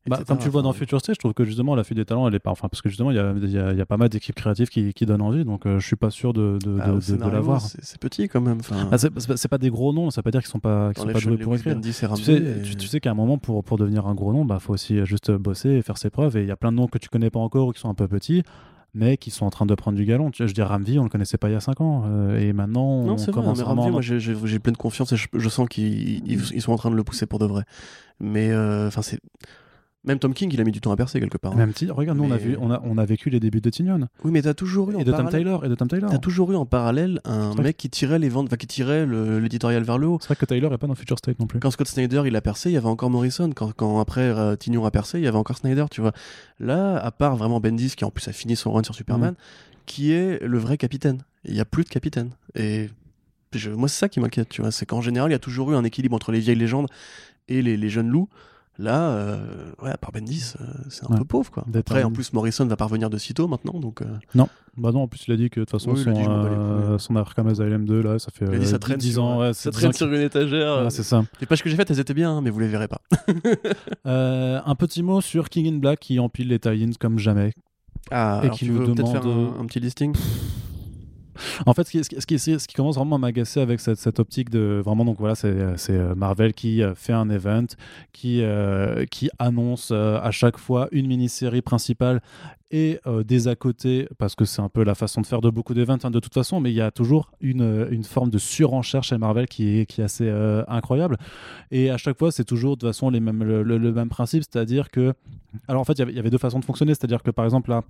Bah, 0.06 0.20
comme 0.26 0.38
tu 0.38 0.46
le 0.46 0.50
vois 0.50 0.62
dans 0.62 0.72
Future 0.72 0.98
State, 0.98 1.14
je 1.14 1.20
trouve 1.20 1.32
que 1.32 1.44
justement 1.44 1.76
la 1.76 1.84
fuite 1.84 1.96
des 1.96 2.04
talents, 2.04 2.26
elle 2.26 2.34
est 2.34 2.40
pas. 2.40 2.50
Enfin, 2.50 2.68
parce 2.68 2.82
que 2.82 2.88
justement, 2.88 3.12
il 3.12 3.16
y 3.16 3.20
a, 3.20 3.32
y, 3.32 3.76
y 3.76 3.80
a, 3.80 3.86
pas 3.86 3.96
mal 3.96 4.08
d'équipes 4.08 4.34
créatives 4.34 4.68
qui, 4.68 4.92
qui, 4.94 5.06
donnent 5.06 5.22
envie, 5.22 5.44
donc 5.44 5.64
euh, 5.64 5.78
je 5.78 5.86
suis 5.86 5.96
pas 5.96 6.10
sûr 6.10 6.32
de, 6.32 6.58
de, 6.60 6.78
ah, 6.80 6.90
de, 6.90 7.16
de 7.16 7.30
l'avoir. 7.30 7.60
C'est 7.60 8.00
petit 8.00 8.28
quand 8.28 8.40
même. 8.40 8.58
Ah, 8.90 8.98
c'est 8.98 9.48
pas 9.48 9.58
des 9.58 9.70
gros 9.70 9.92
noms, 9.92 10.10
ça 10.10 10.20
veut 10.20 10.24
pas 10.24 10.30
dire 10.32 10.40
qu'ils 10.40 10.50
sont 10.50 10.60
pas, 10.60 10.92
sont 10.96 11.06
pas 11.06 11.20
doués 11.20 11.36
pour 11.36 11.54
écrire. 11.54 11.80
Tu 11.80 11.92
sais, 11.92 12.42
tu, 12.76 12.86
sais 12.88 13.00
qu'à 13.00 13.12
un 13.12 13.14
moment, 13.14 13.38
pour, 13.38 13.62
pour 13.62 13.78
devenir 13.78 14.06
un 14.06 14.14
gros 14.14 14.32
nom, 14.32 14.44
bah 14.44 14.58
faut 14.58 14.72
aussi 14.72 15.04
juste 15.04 15.30
bosser 15.30 15.70
et 15.70 15.82
faire 15.82 15.98
ses 15.98 16.10
preuves. 16.10 16.36
Et 16.36 16.42
il 16.42 16.48
y 16.48 16.52
a 16.52 16.56
plein 16.56 16.72
de 16.72 16.76
noms 16.76 16.88
que 16.88 16.98
tu 16.98 17.08
connais 17.08 17.30
pas 17.30 17.40
encore 17.40 17.68
ou 17.68 17.72
qui 17.72 17.80
sont 17.80 17.88
un 17.88 17.94
peu 17.94 18.08
petits 18.08 18.42
mais 18.94 19.16
qui 19.16 19.30
sont 19.30 19.46
en 19.46 19.50
train 19.50 19.66
de 19.66 19.74
prendre 19.74 19.96
du 19.96 20.04
galon. 20.04 20.30
Je 20.34 20.44
veux 20.44 20.52
dire, 20.52 20.68
Ramvi, 20.68 20.98
on 20.98 21.04
le 21.04 21.08
connaissait 21.08 21.38
pas 21.38 21.48
il 21.48 21.52
y 21.52 21.56
a 21.56 21.60
5 21.60 21.80
ans, 21.80 22.04
euh, 22.06 22.38
et 22.38 22.52
maintenant, 22.52 23.02
non, 23.02 23.16
on 23.18 23.32
commence 23.32 23.60
vrai, 23.60 23.74
mais 23.74 23.90
moi, 23.90 24.02
j'ai 24.02 24.58
plein 24.58 24.72
de 24.72 24.76
confiance 24.76 25.12
et 25.12 25.16
je, 25.16 25.48
sens 25.48 25.68
qu'ils 25.68 26.60
sont 26.60 26.72
en 26.72 26.76
train 26.76 26.90
de 26.90 26.96
le 26.96 27.04
pousser 27.04 27.26
pour 27.26 27.38
de 27.38 27.46
vrai. 27.46 27.64
Mais 28.20 28.50
euh, 28.50 28.88
enfin, 28.88 29.02
c'est 29.02 29.20
même 30.04 30.18
Tom 30.18 30.34
King, 30.34 30.50
il 30.52 30.60
a 30.60 30.64
mis 30.64 30.72
du 30.72 30.80
temps 30.80 30.90
à 30.90 30.96
percer 30.96 31.20
quelque 31.20 31.38
part. 31.38 31.52
Hein. 31.52 31.56
Même 31.56 31.72
regarde, 31.90 32.18
nous 32.18 32.24
on 32.24 32.30
a 32.32 32.36
vu, 32.36 32.56
on 32.60 32.70
a, 32.70 32.82
on 32.84 32.98
a 32.98 33.04
vécu 33.04 33.30
les 33.30 33.38
débuts 33.38 33.60
de 33.60 33.70
Tignon. 33.70 34.08
Oui, 34.24 34.32
mais 34.32 34.42
t'as 34.42 34.54
toujours 34.54 34.90
eu 34.90 35.00
et 35.00 35.04
de 35.04 35.12
Tom 35.12 35.28
Taylor 35.28 35.64
et 35.64 35.68
de 35.68 35.74
Tom 35.74 35.88
Taylor. 35.88 36.10
T'as 36.10 36.18
toujours 36.18 36.50
eu 36.52 36.56
en 36.56 36.66
parallèle 36.66 37.20
un 37.24 37.54
mec 37.54 37.76
qui 37.76 37.88
tirait 37.88 38.18
les 38.18 38.28
ventes, 38.28 38.46
enfin 38.46 38.56
qui 38.56 38.66
tirait 38.66 39.06
l'éditorial 39.06 39.84
vers 39.84 39.98
le 39.98 40.08
haut. 40.08 40.18
C'est 40.20 40.26
vrai 40.26 40.36
que 40.36 40.44
Taylor 40.44 40.72
est 40.72 40.78
pas 40.78 40.86
dans 40.88 40.94
Future 40.94 41.18
State 41.18 41.38
non 41.38 41.46
plus. 41.46 41.60
Quand 41.60 41.70
Scott 41.70 41.86
Snyder 41.86 42.22
il 42.26 42.34
a 42.34 42.40
percé, 42.40 42.70
il 42.70 42.72
y 42.72 42.76
avait 42.76 42.88
encore 42.88 43.10
Morrison. 43.10 43.50
Quand, 43.54 43.72
quand 43.72 44.00
après 44.00 44.22
euh, 44.22 44.56
Tignon 44.56 44.84
a 44.84 44.90
percé, 44.90 45.18
il 45.18 45.24
y 45.24 45.28
avait 45.28 45.38
encore 45.38 45.58
Snyder, 45.58 45.86
tu 45.90 46.00
vois. 46.00 46.12
Là, 46.58 46.96
à 46.96 47.10
part 47.12 47.36
vraiment 47.36 47.60
Bendis 47.60 47.94
qui 47.96 48.04
en 48.04 48.10
plus 48.10 48.26
a 48.28 48.32
fini 48.32 48.56
son 48.56 48.72
run 48.72 48.82
sur 48.82 48.94
Superman, 48.94 49.32
mm. 49.32 49.36
qui 49.86 50.12
est 50.12 50.42
le 50.42 50.58
vrai 50.58 50.78
capitaine. 50.78 51.22
Il 51.44 51.54
y 51.54 51.60
a 51.60 51.64
plus 51.64 51.84
de 51.84 51.88
capitaine. 51.88 52.30
Et 52.54 52.90
moi 53.76 53.88
c'est 53.88 53.98
ça 53.98 54.08
qui 54.08 54.18
m'inquiète, 54.18 54.48
tu 54.48 54.62
vois. 54.62 54.72
C'est 54.72 54.86
qu'en 54.86 55.00
général, 55.00 55.30
il 55.30 55.34
y 55.34 55.36
a 55.36 55.40
toujours 55.40 55.70
eu 55.70 55.76
un 55.76 55.84
équilibre 55.84 56.16
entre 56.16 56.32
les 56.32 56.40
vieilles 56.40 56.56
légendes 56.56 56.88
et 57.48 57.62
les, 57.62 57.76
les 57.76 57.88
jeunes 57.88 58.08
loups. 58.08 58.28
Là, 58.78 59.10
euh, 59.10 59.70
ouais, 59.82 59.90
à 59.90 59.98
part 59.98 60.12
Bendis, 60.12 60.54
euh, 60.60 60.64
c'est 60.88 61.04
un 61.10 61.16
peu 61.16 61.24
pauvre. 61.24 61.50
Quoi. 61.50 61.64
Après, 61.74 62.02
en 62.04 62.10
plus, 62.10 62.32
Morrison 62.32 62.64
va 62.66 62.76
pas 62.76 62.86
revenir 62.86 63.10
de 63.10 63.18
sitôt 63.18 63.46
maintenant. 63.46 63.78
Donc, 63.78 64.00
euh. 64.00 64.06
Non, 64.34 64.48
bah 64.78 64.92
non, 64.92 65.02
en 65.02 65.08
plus, 65.08 65.24
il 65.28 65.34
a 65.34 65.36
dit 65.36 65.50
que 65.50 65.60
de 65.60 65.64
toute 65.64 65.70
façon, 65.70 65.94
son, 65.94 66.14
euh, 66.16 66.96
son 66.98 67.12
LM2, 67.12 68.00
là, 68.00 68.18
ça 68.18 68.30
fait 68.32 68.58
dit, 68.58 68.66
ça 68.66 68.78
traîne 68.78 68.96
10 68.96 69.18
ans. 69.18 69.40
Ouais, 69.40 69.52
ça 69.52 69.70
traîne 69.70 69.92
sur 69.92 70.10
une 70.10 70.22
étagère. 70.22 70.90
c'est 70.90 71.02
ça. 71.02 71.22
Les 71.40 71.46
pages 71.46 71.62
que 71.62 71.68
j'ai 71.68 71.76
faites, 71.76 71.90
elles 71.90 72.00
étaient 72.00 72.14
bien, 72.14 72.30
hein, 72.32 72.40
mais 72.40 72.50
vous 72.50 72.60
les 72.60 72.68
verrez 72.68 72.88
pas. 72.88 73.02
un 74.04 74.74
petit 74.74 75.02
mot 75.02 75.20
sur 75.20 75.50
King 75.50 75.74
in 75.74 75.78
Black 75.78 76.00
qui 76.00 76.18
empile 76.18 76.48
les 76.48 76.58
tie 76.58 76.96
comme 76.98 77.18
jamais. 77.18 77.52
Ah, 78.10 78.40
et 78.42 78.50
qui 78.50 78.68
nous 78.68 78.78
demande 78.78 79.12
faire 79.12 79.26
un 79.26 79.66
petit 79.66 79.80
listing? 79.80 80.14
en 81.66 81.74
fait, 81.74 81.84
ce 81.84 81.90
qui, 81.90 82.04
ce 82.04 82.26
qui, 82.26 82.38
ce 82.38 82.68
qui 82.68 82.74
commence 82.74 82.96
vraiment 82.96 83.16
à 83.16 83.18
m'agacer 83.18 83.60
avec 83.60 83.80
cette, 83.80 84.18
optique 84.18 84.50
de 84.50 84.80
vraiment, 84.84 85.04
donc 85.04 85.18
voilà, 85.18 85.34
c'est 85.34 85.48
euh, 85.90 86.14
Marvel 86.14 86.52
qui 86.52 86.82
euh, 86.82 86.94
fait 86.94 87.12
un 87.12 87.30
event, 87.30 87.66
qui, 88.12 88.40
euh, 88.42 89.04
annonce 89.38 89.90
à 89.92 90.30
chaque 90.30 90.58
fois 90.58 90.88
une 90.92 91.06
mini-série 91.06 91.62
principale 91.62 92.22
et 92.70 93.00
des 93.24 93.48
à 93.48 93.54
côté, 93.54 94.08
parce 94.18 94.34
que 94.34 94.44
c'est 94.44 94.62
un 94.62 94.68
peu 94.68 94.82
la 94.82 94.94
façon 94.94 95.20
de 95.20 95.26
faire 95.26 95.40
de 95.42 95.50
beaucoup 95.50 95.74
d'événements 95.74 95.98
hein, 96.04 96.10
de 96.10 96.20
toute 96.20 96.32
façon, 96.32 96.58
mais 96.60 96.70
il 96.70 96.74
y 96.74 96.80
a 96.80 96.90
toujours 96.90 97.30
une, 97.40 98.02
forme 98.04 98.30
de 98.30 98.38
surenchère 98.38 99.04
chez 99.04 99.18
Marvel 99.18 99.46
qui 99.46 99.78
est, 99.78 99.98
assez 99.98 100.28
incroyable. 100.68 101.18
Et 101.70 101.90
à 101.90 101.98
chaque 101.98 102.18
fois, 102.18 102.32
c'est 102.32 102.44
toujours 102.44 102.76
de 102.76 102.80
toute 102.80 102.88
façon 102.88 103.10
le, 103.10 103.20
même 103.20 104.08
principe, 104.08 104.42
c'est-à-dire 104.42 104.90
que. 104.90 105.12
Alors 105.68 105.82
en 105.82 105.84
fait, 105.84 105.98
il 105.98 106.14
y 106.14 106.18
avait 106.18 106.30
deux 106.30 106.38
façons 106.38 106.60
de 106.60 106.64
fonctionner, 106.64 106.94
c'est-à-dire 106.94 107.22
que 107.22 107.30
par 107.30 107.44
exemple, 107.44 107.68
là, 107.68 107.82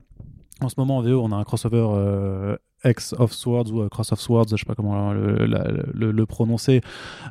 en 0.60 0.68
ce 0.68 0.74
moment 0.78 0.98
en 0.98 1.02
VO, 1.02 1.22
on 1.22 1.30
a 1.30 1.36
un 1.36 1.44
crossover 1.44 2.56
X 2.84 3.14
of 3.18 3.32
Swords 3.32 3.72
ou 3.72 3.88
Cross 3.88 4.12
of 4.12 4.20
Swords, 4.20 4.46
je 4.50 4.56
sais 4.56 4.64
pas 4.64 4.74
comment 4.74 5.12
le, 5.12 5.46
le, 5.94 6.26
prononcer, 6.26 6.80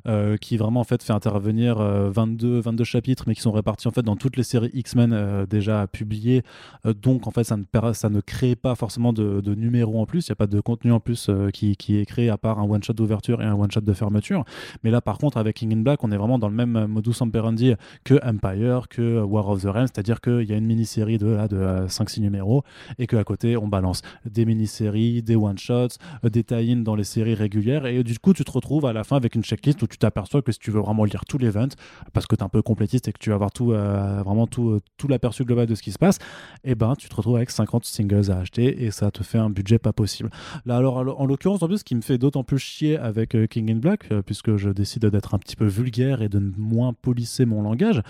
euh, 0.07 0.38
qui 0.38 0.57
vraiment 0.57 0.82
en 0.82 0.84
fait 0.84 1.03
fait 1.03 1.14
intervenir 1.14 1.78
22, 1.78 2.48
euh, 2.48 2.61
22 2.61 2.84
chapitres, 2.84 3.23
mais 3.28 3.36
qui 3.36 3.41
sont 3.41 3.52
répartis 3.52 3.88
en 3.88 3.91
fait 3.91 4.02
dans 4.02 4.15
toutes 4.15 4.38
les 4.38 4.44
séries 4.44 4.72
X-Men 4.73 5.11
euh, 5.14 5.45
déjà 5.45 5.88
publiées. 5.88 6.44
donc 6.86 7.28
en 7.28 7.32
fait, 7.32 7.44
ça 7.44 7.57
ne, 7.57 7.94
ça 7.94 8.10
ne 8.10 8.22
crée 8.22 8.56
pas 8.56 8.76
forcément 8.76 9.14
de, 9.14 9.41
de 9.41 9.56
numéros 9.56 10.02
en 10.02 10.06
plus. 10.06 10.28
Il 10.28 10.32
n'y 10.32 10.34
a 10.34 10.36
pas 10.36 10.48
de 10.48 10.60
contenu 10.60 10.91
en 10.91 10.99
plus 10.99 11.30
qui, 11.53 11.72
est 11.72 12.06
créé 12.06 12.30
à 12.30 12.38
part 12.38 12.60
un 12.60 12.64
one 12.64 12.84
shot 12.84 12.94
d'ouverture 12.94 13.41
et 13.41 13.45
un 13.45 13.53
one 13.53 13.72
shot 13.72 13.82
de 13.82 13.94
fermeture. 13.94 14.44
Mais 14.84 14.91
là, 14.91 15.02
par 15.02 15.18
contre, 15.18 15.38
avec 15.38 15.57
King 15.57 15.73
in 15.73 15.82
Black, 15.82 16.03
on 16.03 16.11
est 16.11 16.18
vraiment 16.18 16.40
dans 16.40 16.49
le 16.49 16.56
même 16.56 16.88
modus 16.88 17.22
operandi 17.22 17.73
que 18.03 18.15
Empire, 18.23 18.88
que 18.90 19.22
War 19.22 19.49
of 19.49 19.61
the 19.61 19.65
Realms, 19.65 19.88
c'est-à-dire 19.94 20.22
qu'il 20.22 20.44
y 20.44 20.53
a 20.53 20.57
une 20.57 20.65
mini-série 20.65 21.18
de, 21.18 21.48
de 21.48 21.88
5-6 21.88 22.22
numéros 22.22 22.64
et 22.99 23.07
qu'à 23.07 23.23
côté, 23.23 23.57
on 23.57 23.68
balance 23.68 24.02
des 24.26 24.45
mini-séries, 24.45 25.22
des 25.22 25.36
one-shots, 25.41 25.97
des 26.23 26.43
tie 26.43 26.76
dans 26.76 26.95
les 26.95 27.03
séries 27.03 27.34
régulières. 27.34 27.85
Et 27.85 28.03
du 28.03 28.18
coup, 28.19 28.34
tu 28.34 28.43
te 28.43 28.51
retrouves 28.51 28.85
à 28.85 28.93
la 28.93 29.03
fin 29.03 29.15
avec 29.15 29.35
une 29.35 29.43
checklist 29.43 29.81
où 29.81 29.88
tu 29.88 29.97
t'aperçois 29.97 30.41
que 30.41 30.51
si 30.51 30.59
tu 30.59 30.72
veux 30.72 30.81
vraiment 30.81 31.05
lire 31.05 31.26
tout 31.26 31.38
l'event, 31.38 31.68
parce 32.13 32.27
que 32.27 32.35
tu 32.35 32.41
es 32.41 32.43
un 32.43 32.49
peu 32.49 32.61
complétiste 32.61 33.07
et 33.07 33.13
que 33.13 33.19
tu 33.19 33.30
vas 33.30 33.35
avoir 33.35 33.51
tout, 33.51 33.68
vraiment 33.68 34.47
tout, 34.47 34.80
tout 34.97 35.07
l'aperçu 35.07 35.45
global 35.45 35.68
de 35.68 35.76
ce 35.76 35.81
qui 35.81 35.91
se 35.91 35.99
passe, 35.99 36.18
et 36.63 36.72
eh 36.72 36.76
ben 36.76 36.95
tu 36.95 37.09
te 37.09 37.15
retrouves 37.15 37.35
avec 37.35 37.49
50 37.49 37.85
singles 37.85 38.31
à 38.31 38.39
acheter 38.39 38.84
et 38.84 38.91
ça 38.91 39.11
te 39.11 39.23
fait 39.23 39.38
un 39.38 39.49
budget 39.49 39.80
pas 39.80 39.93
possible. 39.93 40.30
Là, 40.65 40.77
alors, 40.77 41.19
en 41.19 41.26
l'occurrence, 41.26 41.61
en 41.63 41.68
plus, 41.68 41.80
ce 41.80 41.84
qui 41.84 41.95
me 41.95 42.01
fait 42.01 42.18
d'autant 42.18 42.43
plus 42.43 42.59
chier 42.59 42.97
avec 42.97 43.35
King 43.49 43.72
in 43.72 43.76
Black, 43.77 44.09
puisque 44.26 44.55
je 44.57 44.69
décide 44.69 45.05
d'être 45.05 45.34
un 45.34 45.39
petit 45.39 45.55
peu 45.55 45.65
vulgaire 45.65 46.22
et 46.22 46.30
de 46.30 46.39
moins 46.57 46.93
polisser 46.93 47.45
mon 47.45 47.61
langage, 47.61 48.01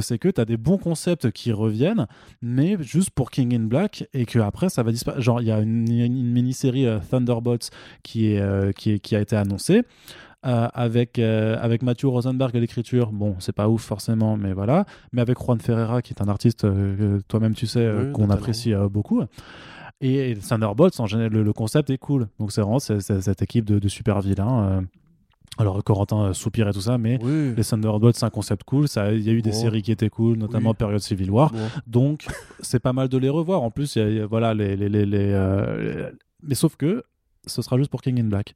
c'est 0.00 0.18
que 0.18 0.28
tu 0.28 0.40
as 0.40 0.44
des 0.44 0.56
bons 0.56 0.78
concepts 0.78 1.30
qui 1.30 1.52
reviennent, 1.52 2.06
mais 2.42 2.76
juste 2.80 3.10
pour 3.10 3.30
King 3.30 3.54
in 3.54 3.64
Black, 3.64 4.08
et 4.12 4.26
que 4.26 4.38
après 4.38 4.68
ça 4.68 4.82
va 4.82 4.92
disparaître. 4.92 5.22
Genre, 5.22 5.40
il 5.40 5.48
y 5.48 5.52
a 5.52 5.60
une, 5.60 6.30
mini-série 6.32 6.79
euh, 6.86 6.98
Thunderbolts 7.10 7.70
qui, 8.02 8.32
est, 8.32 8.40
euh, 8.40 8.72
qui, 8.72 9.00
qui 9.00 9.16
a 9.16 9.20
été 9.20 9.36
annoncée. 9.36 9.82
Euh, 10.46 10.68
avec, 10.72 11.18
avec 11.18 11.82
Matthew 11.82 12.06
Rosenberg 12.06 12.56
à 12.56 12.60
l'écriture, 12.60 13.12
bon, 13.12 13.36
c'est 13.40 13.52
pas 13.54 13.68
ouf 13.68 13.82
forcément, 13.82 14.38
mais 14.38 14.54
voilà. 14.54 14.86
Mais 15.12 15.20
avec 15.20 15.38
Juan 15.38 15.60
Ferreira, 15.60 16.00
qui 16.00 16.14
est 16.14 16.22
un 16.22 16.28
artiste 16.28 16.66
toi-même 17.28 17.54
tu 17.54 17.66
sais 17.66 17.92
qu'on 18.14 18.30
apprécie 18.30 18.72
beaucoup. 18.90 19.22
Et, 20.00 20.34
Thunderbolts, 20.36 20.98
en 20.98 21.06
général, 21.06 21.32
le, 21.32 21.52
concept 21.52 21.90
est 21.90 21.98
cool. 21.98 22.28
Donc 22.38 22.52
c'est 22.52 22.62
vraiment 22.62 22.78
cette 22.78 23.42
équipe 23.42 23.66
de, 23.66 23.78
de 23.78 23.88
super 23.88 24.22
vilains. 24.22 24.82
Alors 25.58 25.82
Corentin 25.84 26.22
euh, 26.22 26.32
soupire 26.32 26.68
et 26.68 26.72
tout 26.72 26.80
ça, 26.80 26.96
mais 26.96 27.18
les 27.18 27.64
Thunderbolts 27.64 28.16
c'est 28.16 28.24
un 28.24 28.30
concept 28.30 28.64
cool. 28.64 28.88
Ça, 28.88 29.12
il 29.12 29.22
y 29.22 29.28
a 29.28 29.32
eu 29.32 29.42
des 29.42 29.52
séries 29.52 29.82
qui 29.82 29.92
étaient 29.92 30.08
cool, 30.08 30.38
notamment 30.38 30.74
période 30.74 31.00
Civil 31.00 31.30
War. 31.30 31.52
Donc 31.86 32.26
c'est 32.60 32.80
pas 32.80 32.92
mal 32.92 33.08
de 33.08 33.18
les 33.18 33.28
revoir. 33.28 33.62
En 33.62 33.70
plus, 33.70 33.96
il 33.96 34.14
y 34.14 34.20
a, 34.20 34.26
voilà 34.26 34.54
les, 34.54 34.76
les, 34.76 34.88
les, 34.88 35.06
euh, 35.32 36.10
mais 36.42 36.54
sauf 36.54 36.76
que 36.76 37.04
ce 37.46 37.62
sera 37.62 37.78
juste 37.78 37.90
pour 37.90 38.02
King 38.02 38.20
in 38.20 38.24
Black. 38.24 38.54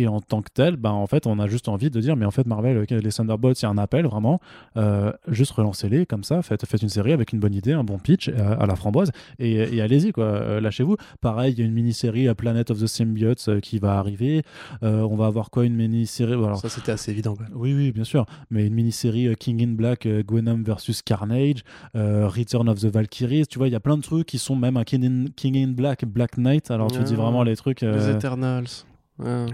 Et 0.00 0.08
en 0.08 0.20
tant 0.20 0.40
que 0.40 0.48
tel, 0.52 0.76
ben, 0.76 0.92
en 0.92 1.06
fait, 1.06 1.26
on 1.26 1.38
a 1.38 1.46
juste 1.46 1.68
envie 1.68 1.90
de 1.90 2.00
dire, 2.00 2.16
mais 2.16 2.24
en 2.24 2.30
fait, 2.30 2.46
Marvel, 2.46 2.86
euh, 2.90 3.00
les 3.00 3.12
Thunderbolts, 3.12 3.60
il 3.60 3.64
y 3.64 3.66
a 3.66 3.68
un 3.68 3.76
appel 3.76 4.06
vraiment, 4.06 4.40
euh, 4.78 5.12
juste 5.28 5.52
relancez-les 5.52 6.06
comme 6.06 6.24
ça, 6.24 6.40
faites, 6.40 6.64
faites 6.64 6.80
une 6.80 6.88
série 6.88 7.12
avec 7.12 7.34
une 7.34 7.38
bonne 7.38 7.52
idée, 7.52 7.74
un 7.74 7.84
bon 7.84 7.98
pitch 7.98 8.30
euh, 8.30 8.56
à, 8.58 8.64
la 8.64 8.76
framboise, 8.76 9.10
et, 9.38 9.82
allez-y, 9.82 10.12
quoi, 10.12 10.58
lâchez-vous. 10.58 10.96
Pareil, 11.20 11.52
il 11.52 11.58
y 11.58 11.62
a 11.62 11.66
une 11.66 11.74
mini-série 11.74 12.34
Planet 12.34 12.70
of 12.70 12.80
the 12.80 12.86
Symbiotes 12.86 13.60
qui 13.60 13.78
va 13.78 13.98
arriver. 13.98 14.42
on 14.80 15.16
va 15.16 15.26
avoir 15.26 15.50
quoi, 15.50 15.66
une 15.66 15.74
mini-série 15.74 16.32
alors, 16.32 16.58
Ça, 16.58 16.70
c'était 16.70 16.92
assez 16.92 17.10
évident, 17.10 17.36
quoi. 17.36 17.44
Oui, 17.54 17.74
oui, 17.74 17.92
bien 17.92 18.04
sûr, 18.04 18.24
mais 18.50 18.66
une 18.66 18.74
mini-série 18.74 19.34
King 19.36 19.62
in 19.62 19.72
Black, 19.72 20.08
Gwenom 20.26 20.62
versus 20.62 21.02
Carnage, 21.02 21.62
Return 21.94 22.70
of 22.70 22.80
the 22.80 22.86
Valkyries, 22.86 23.46
tu 23.48 23.58
vois, 23.58 23.68
il 23.68 23.72
y 23.72 23.76
a 23.76 23.80
plein 23.80 23.98
de 23.98 24.02
trucs 24.02 24.26
qui 24.26 24.38
sont 24.38 24.56
même 24.56 24.78
un 24.78 24.84
King 24.84 25.04
in, 25.04 25.24
King 25.36 25.58
in 25.58 25.72
Black, 25.72 26.06
Black 26.06 26.38
Knight, 26.38 26.70
alors 26.70 26.90
tu 26.90 27.02
dis 27.02 27.14
vraiment 27.14 27.42
les 27.42 27.56
trucs. 27.56 27.82
Les 27.82 28.08
Eternals. 28.08 28.86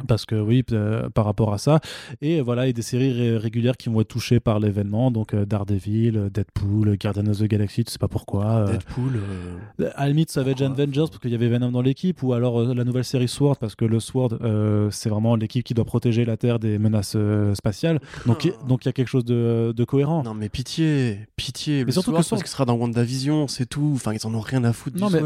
Parce 0.07 0.25
que 0.25 0.35
oui, 0.35 0.65
euh, 0.73 1.09
par 1.11 1.25
rapport 1.25 1.53
à 1.53 1.59
ça. 1.59 1.81
Et 2.21 2.41
voilà, 2.41 2.65
il 2.65 2.69
y 2.69 2.71
a 2.71 2.73
des 2.73 2.83
séries 2.83 3.37
régulières 3.37 3.77
qui 3.77 3.89
vont 3.89 4.01
être 4.01 4.09
touchées 4.09 4.41
par 4.41 4.61
l'événement. 4.61 5.11
Donc 5.11 5.35
euh, 5.35 5.45
Daredevil, 5.45 6.31
Deadpool, 6.33 6.97
Guardians 6.99 7.27
of 7.27 7.39
the 7.39 7.45
Galaxy, 7.45 7.85
tu 7.85 7.93
sais 7.93 7.99
pas 7.99 8.09
pourquoi. 8.09 8.45
Euh. 8.47 8.73
Deadpool. 8.73 9.21
À 9.95 10.05
la 10.05 10.09
limite, 10.09 10.31
Savage 10.31 10.63
Avengers 10.63 11.05
parce 11.09 11.19
qu'il 11.19 11.31
y 11.31 11.35
avait 11.35 11.49
Venom 11.49 11.71
dans 11.71 11.83
l'équipe. 11.83 12.23
Ou 12.23 12.33
alors 12.33 12.63
la 12.63 12.85
nouvelle 12.85 13.05
série 13.05 13.29
Sword 13.29 13.57
parce 13.59 13.75
que 13.75 13.85
le 13.85 14.01
Sword, 14.01 14.39
c'est 14.91 15.09
vraiment 15.09 15.37
l'équipe 15.37 15.65
qui 15.65 15.75
doit 15.75 15.85
protéger 15.85 16.25
la 16.25 16.37
Terre 16.37 16.59
des 16.59 16.79
menaces 16.79 17.17
spatiales. 17.55 18.01
Donc 18.27 18.47
ah. 18.47 18.67
donc 18.67 18.85
il 18.85 18.89
y 18.89 18.91
a 18.91 18.93
quelque 18.93 19.09
chose 19.09 19.25
de, 19.25 19.73
de, 19.77 19.85
cohérent. 19.85 20.23
Non 20.23 20.35
mais 20.35 20.49
pitié, 20.49 21.21
pitié. 21.37 21.85
Mais 21.85 21.93
surtout 21.93 22.13
que 22.13 22.23
Sword, 22.23 22.31
parce 22.31 22.43
qu'il 22.43 22.51
sera 22.51 22.65
dans 22.65 22.75
WandaVision, 22.75 23.49
c'est 23.49 23.67
tout. 23.67 23.93
Enfin, 23.95 24.13
ils 24.13 24.27
en 24.27 24.35
ont 24.35 24.41
rien 24.41 24.65
à 24.65 24.73
foutre 24.73 24.99
non, 24.99 25.09
du 25.09 25.15
mais, 25.15 25.21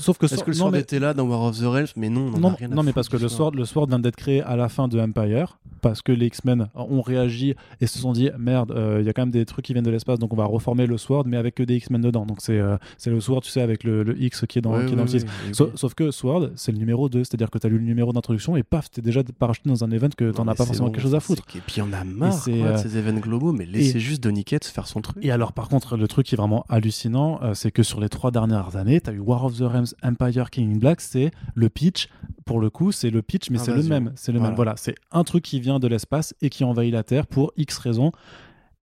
Sauf 0.00 0.18
que 0.18 0.26
Est-ce 0.26 0.44
que 0.44 0.50
le 0.50 0.56
Sword 0.56 0.76
était 0.76 0.98
là 0.98 1.14
dans 1.14 1.24
War 1.24 1.42
of 1.42 1.58
the 1.58 1.64
Realms? 1.64 1.88
Mais 1.96 2.08
non, 2.08 2.32
on 2.34 2.38
non, 2.38 2.48
a 2.50 2.54
rien 2.54 2.70
à 2.70 2.74
non 2.74 2.82
mais 2.82 2.92
parce 2.92 3.08
que 3.08 3.16
le 3.16 3.28
Sword, 3.28 3.52
le 3.54 3.64
Sword 3.64 3.81
vient 3.86 3.98
d'être 3.98 4.16
créé 4.16 4.42
à 4.42 4.56
la 4.56 4.68
fin 4.68 4.88
de 4.88 5.00
Empire 5.00 5.58
parce 5.82 6.00
que 6.00 6.12
les 6.12 6.26
X-Men 6.26 6.68
ont 6.74 7.02
réagi 7.02 7.54
et 7.80 7.86
se 7.86 7.98
sont 7.98 8.12
dit 8.12 8.30
merde, 8.38 8.70
euh, 8.70 8.98
il 9.00 9.06
y 9.06 9.10
a 9.10 9.12
quand 9.12 9.22
même 9.22 9.30
des 9.30 9.44
trucs 9.44 9.66
qui 9.66 9.74
viennent 9.74 9.84
de 9.84 9.90
l'espace 9.90 10.18
donc 10.18 10.32
on 10.32 10.36
va 10.36 10.46
reformer 10.46 10.86
le 10.86 10.96
Sword 10.96 11.24
mais 11.26 11.36
avec 11.36 11.56
que 11.56 11.62
des 11.62 11.76
X-Men 11.76 12.00
dedans. 12.00 12.24
Donc 12.24 12.38
c'est 12.40 12.58
euh, 12.58 12.76
c'est 12.96 13.10
le 13.10 13.20
Sword, 13.20 13.42
tu 13.42 13.50
sais, 13.50 13.60
avec 13.60 13.84
le, 13.84 14.16
X 14.18 14.46
qui 14.48 14.58
est 14.58 14.62
dans, 14.62 14.86
qui 14.86 14.92
est 14.92 14.96
dans 14.96 15.02
le 15.02 15.08
6. 15.08 15.24
sauf 15.52 15.94
que 15.94 16.10
Sword, 16.10 16.50
c'est 16.56 16.72
le 16.72 16.78
numéro 16.78 17.08
2, 17.08 17.24
c'est-à-dire 17.24 17.50
que 17.50 17.58
tu 17.58 17.66
as 17.66 17.70
lu 17.70 17.78
le 17.78 17.84
numéro 17.84 18.12
d'introduction 18.12 18.56
et 18.56 18.62
paf, 18.62 18.90
t'es 18.90 19.02
déjà 19.02 19.22
parachuté 19.38 19.68
dans 19.68 19.84
un 19.84 19.90
event 19.90 20.08
que 20.16 20.30
t'en 20.30 20.46
as 20.48 20.54
pas 20.54 20.64
forcément 20.64 20.90
quelque 20.90 21.02
chose 21.02 21.14
à 21.14 21.20
foutre. 21.20 21.44
Et 21.54 21.60
puis 21.66 21.82
on 21.82 21.92
a 21.92 22.04
marre 22.04 22.42
quoi, 22.42 22.52
de 22.52 22.58
euh, 22.58 22.76
ces 22.76 22.96
événements 22.96 23.20
globaux, 23.20 23.52
mais 23.52 23.66
laissez 23.66 24.00
juste 24.00 24.22
Donny 24.22 24.44
Cates 24.44 24.64
faire 24.64 24.86
son 24.86 25.00
truc. 25.00 25.16
Et 25.22 25.30
alors 25.30 25.52
par 25.52 25.68
contre, 25.68 25.96
le 25.96 26.08
truc 26.08 26.26
qui 26.26 26.34
est 26.34 26.38
vraiment 26.38 26.64
hallucinant, 26.68 27.40
c'est 27.54 27.70
que 27.70 27.82
sur 27.82 28.00
les 28.00 28.08
trois 28.08 28.30
dernières 28.30 28.76
années, 28.76 29.00
tu 29.00 29.10
as 29.10 29.12
eu 29.12 29.18
War 29.18 29.44
of 29.44 29.56
the 29.56 29.62
Realms, 29.62 29.94
Empire, 30.02 30.50
King 30.50 30.74
in 30.74 30.78
Black, 30.78 31.00
c'est 31.00 31.30
le 31.54 31.68
pitch 31.68 32.08
pour 32.44 32.60
le 32.60 32.70
coup, 32.70 32.92
c'est 32.92 33.10
le 33.10 33.22
pitch, 33.22 33.50
mais 33.50 33.58
c'est 33.58 33.74
le 33.74 33.82
même. 33.82 34.12
C'est 34.16 34.32
le 34.32 34.40
même. 34.40 34.54
Voilà, 34.54 34.74
c'est 34.76 34.94
un 35.10 35.24
truc 35.24 35.44
qui 35.44 35.60
vient 35.60 35.71
de 35.78 35.88
l'espace 35.88 36.34
et 36.40 36.50
qui 36.50 36.64
envahit 36.64 36.92
la 36.92 37.02
Terre 37.02 37.26
pour 37.26 37.52
X 37.56 37.78
raisons. 37.78 38.12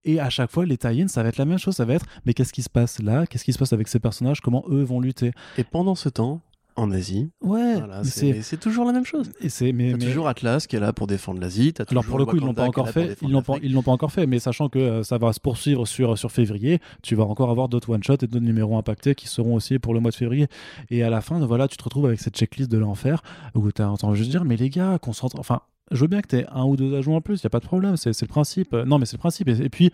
Et 0.06 0.20
à 0.20 0.30
chaque 0.30 0.50
fois, 0.50 0.66
les 0.66 0.78
tie 0.78 1.06
ça 1.08 1.24
va 1.24 1.30
être 1.30 1.38
la 1.38 1.46
même 1.46 1.58
chose. 1.58 1.76
Ça 1.76 1.86
va 1.86 1.94
être, 1.96 2.06
mais 2.26 2.34
qu'est-ce 2.34 2.54
qui 2.54 2.62
se 2.62 2.70
passe 2.70 3.02
là? 3.02 3.26
Qu'est-ce 3.28 3.44
qui 3.44 3.54
se 3.54 3.60
passe 3.60 3.74
avec 3.74 3.88
ces 3.88 4.00
personnages? 4.00 4.42
Comment 4.42 4.64
eux 4.70 4.84
vont 4.84 5.02
lutter? 5.02 5.32
Et 5.58 5.64
pendant 5.64 5.96
ce 5.96 6.10
temps, 6.10 6.42
en 6.80 6.92
Asie. 6.92 7.30
Ouais, 7.42 7.76
c'est 8.04 8.60
toujours 8.60 8.86
la 8.86 8.94
même 8.94 9.06
chose. 9.06 9.32
Et 9.42 9.50
c'est 9.50 9.74
mais, 9.74 9.98
toujours 9.98 10.28
Atlas 10.28 10.66
qui 10.66 10.76
est 10.76 10.80
là 10.80 10.94
pour 10.94 11.08
défendre 11.08 11.42
l'Asie. 11.42 11.74
Alors 11.90 12.06
pour 12.06 12.18
le 12.18 12.26
coup, 12.26 12.38
ils 12.38 12.42
l'ont 12.42 12.54
pas 12.54 12.66
encore 12.66 12.90
fait. 12.90 13.18
Ils 13.22 13.32
l'ont 13.32 13.42
pas, 13.42 13.56
ils 13.62 13.74
l'ont 13.74 13.84
pas 13.84 13.92
encore 13.92 14.12
fait, 14.12 14.26
mais 14.26 14.40
sachant 14.40 14.70
que 14.70 14.80
euh, 14.80 15.04
ça 15.04 15.18
va 15.18 15.34
se 15.34 15.40
poursuivre 15.40 15.86
sur 15.86 16.18
sur 16.18 16.32
février, 16.32 16.80
tu 17.04 17.16
vas 17.16 17.26
encore 17.26 17.50
avoir 17.50 17.70
d'autres 17.70 17.90
one 17.90 18.04
shot 18.04 18.14
et 18.14 18.28
d'autres 18.28 18.40
numéros 18.40 18.78
impactés 18.78 19.16
qui 19.16 19.28
seront 19.28 19.56
aussi 19.56 19.80
pour 19.80 19.94
le 19.94 20.00
mois 20.00 20.12
de 20.12 20.16
février. 20.16 20.48
Et 20.90 21.04
à 21.04 21.10
la 21.10 21.22
fin, 21.22 21.40
voilà, 21.46 21.68
tu 21.68 21.78
te 21.78 21.84
retrouves 21.84 22.06
avec 22.06 22.20
cette 22.20 22.38
checklist 22.38 22.72
de 22.72 22.78
l'enfer 22.78 23.22
où 23.56 23.72
tu 23.72 23.82
entends 23.82 24.14
juste 24.14 24.32
dire, 24.32 24.46
mais 24.46 24.56
les 24.56 24.70
gars, 24.70 24.98
concentre. 25.00 25.38
Enfin, 25.40 25.62
je 25.92 26.02
veux 26.02 26.08
bien 26.08 26.22
que 26.22 26.28
tu 26.28 26.38
aies 26.38 26.46
un 26.52 26.64
ou 26.66 26.76
deux 26.76 26.96
ajouts 26.96 27.14
en 27.14 27.22
plus, 27.22 27.42
il 27.42 27.44
y 27.44 27.48
a 27.48 27.50
pas 27.50 27.60
de 27.60 27.66
problème, 27.66 27.98
c'est 27.98 28.20
le 28.20 28.28
principe. 28.28 28.74
Non, 28.74 29.00
mais 29.00 29.06
c'est 29.06 29.18
le 29.18 29.22
principe. 29.22 29.48
et 29.48 29.70
puis 29.70 29.92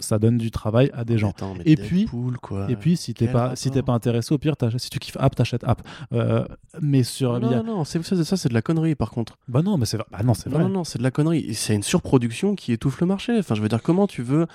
ça 0.00 0.18
donne 0.18 0.38
du 0.38 0.50
travail 0.50 0.90
à 0.94 1.04
des 1.04 1.18
gens. 1.18 1.32
et 1.64 1.76
puis, 1.76 2.06
et 2.68 2.76
puis, 2.76 2.96
si 2.96 3.14
t'es 3.14 3.28
pas, 3.28 3.56
si 3.56 3.70
pas 3.70 3.92
intéressé, 3.92 4.32
au 4.34 4.38
pire, 4.38 4.54
si 4.76 4.90
tu 4.90 4.98
kiffes 4.98 5.16
App, 5.20 5.34
t'achètes 5.34 5.64
App. 5.64 5.82
Euh, 6.12 6.44
mais 6.80 7.02
sur 7.02 7.38
non, 7.40 7.50
non, 7.50 7.64
non, 7.64 7.84
c'est 7.84 8.02
ça, 8.02 8.22
ça 8.24 8.36
c'est 8.36 8.48
de 8.48 8.54
la 8.54 8.62
connerie 8.62 8.94
par 8.94 9.10
contre. 9.10 9.38
Bah 9.48 9.62
non, 9.62 9.78
mais 9.78 9.86
c'est, 9.86 9.98
bah 9.98 10.22
non, 10.24 10.34
c'est 10.34 10.48
vrai. 10.48 10.62
Non, 10.62 10.68
non, 10.68 10.84
c'est 10.84 10.98
de 10.98 11.02
la 11.02 11.10
connerie. 11.10 11.54
C'est 11.54 11.74
une 11.74 11.82
surproduction 11.82 12.54
qui 12.54 12.72
étouffe 12.72 13.00
le 13.00 13.06
marché. 13.06 13.38
Enfin, 13.38 13.54
je 13.54 13.62
veux 13.62 13.68
dire, 13.68 13.82
comment 13.82 14.06
tu 14.06 14.22
veux 14.22 14.46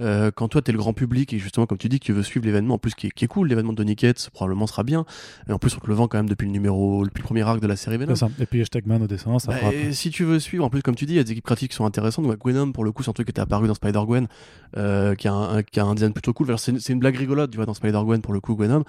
euh, 0.00 0.30
quand 0.34 0.48
toi, 0.48 0.62
tu 0.62 0.70
es 0.70 0.72
le 0.72 0.78
grand 0.78 0.92
public 0.92 1.32
et 1.32 1.38
justement, 1.38 1.66
comme 1.66 1.78
tu 1.78 1.88
dis, 1.88 1.98
que 1.98 2.04
tu 2.04 2.12
veux 2.12 2.22
suivre 2.22 2.46
l'événement, 2.46 2.74
en 2.74 2.78
plus 2.78 2.94
qui 2.94 3.08
est, 3.08 3.26
cool, 3.26 3.48
l'événement 3.48 3.72
de 3.72 3.84
Nickets 3.84 4.30
probablement 4.32 4.66
sera 4.66 4.84
bien. 4.84 5.04
Et 5.48 5.52
en 5.52 5.58
plus, 5.58 5.76
on 5.76 5.80
te 5.80 5.86
le 5.86 5.94
vend 5.94 6.08
quand 6.08 6.18
même 6.18 6.28
depuis 6.28 6.46
le 6.46 6.52
numéro, 6.52 7.04
depuis 7.04 7.22
le 7.22 7.24
premier 7.24 7.42
arc 7.42 7.60
de 7.60 7.66
la 7.66 7.76
série 7.76 7.96
Venom. 7.96 8.14
Et 8.40 8.46
puis 8.46 8.64
Man 8.86 9.02
au 9.02 9.06
dessin, 9.06 9.38
ça 9.38 9.52
bah, 9.52 9.72
Et 9.72 9.92
si 9.92 10.10
tu 10.10 10.24
veux 10.24 10.38
suivre, 10.38 10.64
en 10.64 10.70
plus, 10.70 10.82
comme 10.82 10.94
tu 10.94 11.06
dis, 11.06 11.14
il 11.14 11.16
y 11.16 11.20
a 11.20 11.24
des 11.24 11.32
équipes 11.32 11.44
pratiques 11.44 11.70
qui 11.70 11.76
sont 11.76 11.86
intéressantes. 11.86 12.26
Donc, 12.26 12.38
Gwenom, 12.38 12.72
pour 12.72 12.84
le 12.84 12.92
coup, 12.92 13.02
c'est 13.02 13.10
un 13.10 13.14
truc 13.14 13.26
qui 13.26 13.30
était 13.30 13.40
apparu 13.40 13.66
dans 13.66 13.74
Spider-Gwen, 13.74 14.28
euh, 14.76 15.14
qui, 15.14 15.28
a 15.28 15.32
un, 15.32 15.62
qui 15.62 15.80
a 15.80 15.84
un 15.84 15.94
design 15.94 16.12
plutôt 16.12 16.32
cool. 16.32 16.56
C'est 16.58 16.88
une 16.90 17.00
blague 17.00 17.16
rigolote, 17.16 17.50
tu 17.50 17.56
vois, 17.56 17.66
dans 17.66 17.74
Spider-Gwen, 17.74 18.20
pour 18.20 18.32
le 18.32 18.40
coup, 18.40 18.54
Gwenom. 18.54 18.84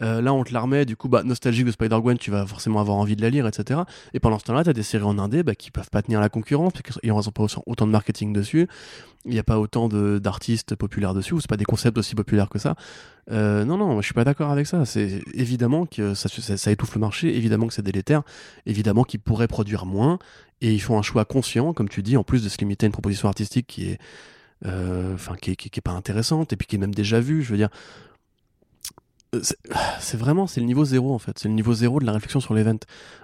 Euh, 0.00 0.22
là, 0.22 0.32
on 0.32 0.42
te 0.42 0.52
la 0.52 0.84
du 0.84 0.96
coup, 0.96 1.08
bah, 1.08 1.22
nostalgique 1.22 1.66
de 1.66 1.70
Spider-Gwen, 1.70 2.16
tu 2.18 2.30
vas 2.30 2.46
forcément 2.46 2.80
avoir 2.80 2.96
envie 2.96 3.16
de 3.16 3.22
la 3.22 3.30
lire, 3.30 3.46
etc. 3.46 3.80
Et 4.14 4.20
pendant 4.20 4.38
ce 4.38 4.44
temps-là, 4.44 4.64
tu 4.64 4.70
as 4.70 4.72
des 4.72 4.82
séries 4.82 5.04
en 5.04 5.18
indé 5.18 5.42
bah, 5.42 5.54
qui 5.54 5.70
peuvent 5.70 5.90
pas 5.90 6.02
tenir 6.02 6.20
la 6.20 6.28
concurrence, 6.28 6.72
parce 6.72 6.82
qu'ils 6.82 7.10
n'ont 7.10 7.22
pas 7.22 7.46
autant 7.66 7.86
de 7.86 7.92
marketing 7.92 8.32
dessus, 8.32 8.68
il 9.24 9.32
n'y 9.32 9.38
a 9.38 9.44
pas 9.44 9.58
autant 9.58 9.88
d'artistes 9.88 10.74
populaires 10.74 11.14
dessus, 11.14 11.34
ou 11.34 11.40
c'est 11.40 11.48
pas 11.48 11.56
des 11.56 11.64
concepts 11.64 11.98
aussi 11.98 12.14
populaires 12.14 12.48
que 12.48 12.58
ça. 12.58 12.74
Euh, 13.30 13.64
non, 13.64 13.76
non, 13.76 14.00
je 14.00 14.06
suis 14.06 14.14
pas 14.14 14.24
d'accord 14.24 14.50
avec 14.50 14.66
ça. 14.66 14.84
C'est 14.84 15.22
évidemment 15.34 15.86
que 15.86 16.14
ça, 16.14 16.28
étouffe 16.70 16.94
le 16.94 17.00
marché, 17.00 17.36
évidemment 17.36 17.66
que 17.66 17.74
c'est 17.74 17.82
délétère, 17.82 18.22
évidemment 18.66 19.04
qu'ils 19.04 19.20
pourraient 19.20 19.48
produire 19.48 19.86
moins, 19.86 20.18
et 20.60 20.72
ils 20.72 20.80
font 20.80 20.98
un 20.98 21.02
choix 21.02 21.24
conscient, 21.24 21.72
comme 21.72 21.88
tu 21.88 22.02
dis, 22.02 22.16
en 22.16 22.24
plus 22.24 22.42
de 22.42 22.48
se 22.48 22.58
limiter 22.58 22.86
à 22.86 22.88
une 22.88 22.92
proposition 22.92 23.28
artistique 23.28 23.66
qui 23.66 23.90
est, 23.90 23.98
euh, 24.66 25.16
qui, 25.40 25.50
est 25.52 25.80
pas 25.80 25.92
intéressante, 25.92 26.52
et 26.52 26.56
puis 26.56 26.66
qui 26.66 26.76
est 26.76 26.80
même 26.80 26.94
déjà 26.94 27.20
vue. 27.20 27.42
Je 27.42 27.50
veux 27.50 27.58
dire, 27.58 27.70
c'est 29.40 30.16
vraiment 30.18 30.46
c'est 30.46 30.60
le 30.60 30.66
niveau 30.66 30.84
zéro 30.84 31.14
en 31.14 31.18
fait 31.18 31.38
c'est 31.38 31.48
le 31.48 31.54
niveau 31.54 31.72
zéro 31.72 32.00
de 32.00 32.04
la 32.04 32.12
réflexion 32.12 32.40
sur 32.40 32.52
l'event 32.52 32.78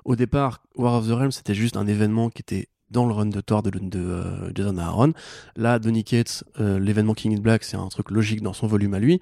au 0.07 0.17
départ 0.17 0.63
War 0.77 0.95
of 0.95 1.07
the 1.07 1.13
Realms 1.13 1.33
c'était 1.33 1.55
juste 1.55 1.77
un 1.77 1.87
événement 1.87 2.31
qui 2.31 2.41
était 2.41 2.69
dans 2.91 3.05
le 3.05 3.13
run 3.13 3.27
de 3.27 3.41
Thor 3.43 3.63
de, 3.63 3.71
de, 3.71 3.99
euh, 3.99 4.51
Jason 4.55 4.79
Aaron 4.79 5.13
là 5.57 5.79
Donny 5.79 6.05
Cates 6.05 6.45
euh, 6.61 6.79
l'événement 6.79 7.13
King 7.13 7.37
in 7.37 7.41
Black 7.41 7.63
c'est 7.63 7.77
un 7.77 7.89
truc 7.89 8.11
logique 8.11 8.41
dans 8.41 8.55
son 8.55 8.67
volume 8.67 8.95
à 8.95 8.99
lui 8.99 9.21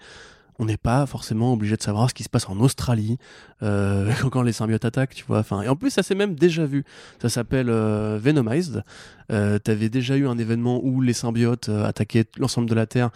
on 0.61 0.65
n'est 0.65 0.77
pas 0.77 1.07
forcément 1.07 1.53
obligé 1.53 1.77
de 1.77 1.83
savoir 1.83 2.09
ce 2.09 2.15
qui 2.15 2.23
se 2.23 2.29
passe 2.29 2.49
en 2.49 2.61
Australie 2.61 3.19
quand 3.61 4.41
les 4.41 4.53
symbiotes 4.55 4.87
attaquent, 4.87 5.15
tu 5.15 5.27
vois. 5.27 5.41
Enfin, 5.41 5.61
et 5.61 5.69
en 5.69 5.77
plus, 5.77 5.91
ça 5.91 6.03
s'est 6.03 6.15
même 6.15 6.35
déjà 6.35 6.65
vu. 6.65 6.87
Ça 7.21 7.29
s'appelle 7.29 7.67
Venomized. 7.69 8.83
T'avais 9.29 9.91
déjà 9.91 10.17
eu 10.17 10.27
un 10.27 10.39
événement 10.39 10.81
où 10.83 11.03
les 11.03 11.13
symbiotes 11.13 11.69
attaquaient 11.69 12.25
l'ensemble 12.39 12.71
de 12.71 12.75
la 12.75 12.87
Terre 12.87 13.11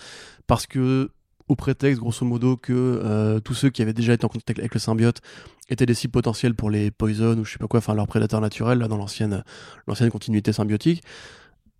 parce 0.47 0.67
que 0.67 1.11
au 1.51 1.57
prétexte, 1.57 2.01
grosso 2.01 2.25
modo, 2.25 2.57
que 2.57 2.73
euh, 2.73 3.41
tous 3.41 3.55
ceux 3.55 3.71
qui 3.71 3.83
avaient 3.83 3.93
déjà 3.93 4.13
été 4.13 4.25
en 4.25 4.29
contact 4.29 4.59
avec 4.59 4.75
le 4.75 4.81
symbiote 4.81 5.21
étaient 5.69 5.87
des 5.87 5.95
cibles 5.95 6.13
potentielles 6.13 6.55
pour 6.55 6.71
les 6.71 6.91
poison 6.91 7.37
ou 7.39 7.45
je 7.45 7.53
sais 7.53 7.59
pas 7.59 7.67
quoi, 7.67 7.79
enfin 7.79 7.95
leurs 7.95 8.07
prédateurs 8.07 8.41
naturels, 8.41 8.79
là, 8.79 8.89
dans 8.89 8.97
l'ancienne, 8.97 9.43
continuité 10.11 10.53
symbiotique. 10.53 11.03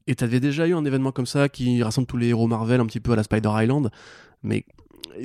Et 0.07 0.15
t'avais 0.15 0.41
déjà 0.41 0.67
eu 0.67 0.75
un 0.75 0.85
événement 0.85 1.13
comme 1.13 1.27
ça 1.27 1.49
qui 1.49 1.83
rassemble 1.83 2.07
tous 2.07 2.17
les 2.17 2.29
héros 2.29 2.47
Marvel 2.47 2.81
un 2.81 2.87
petit 2.87 3.01
peu 3.01 3.13
à 3.13 3.17
la 3.17 3.23
Spider 3.23 3.51
Island, 3.53 3.91
mais 4.43 4.65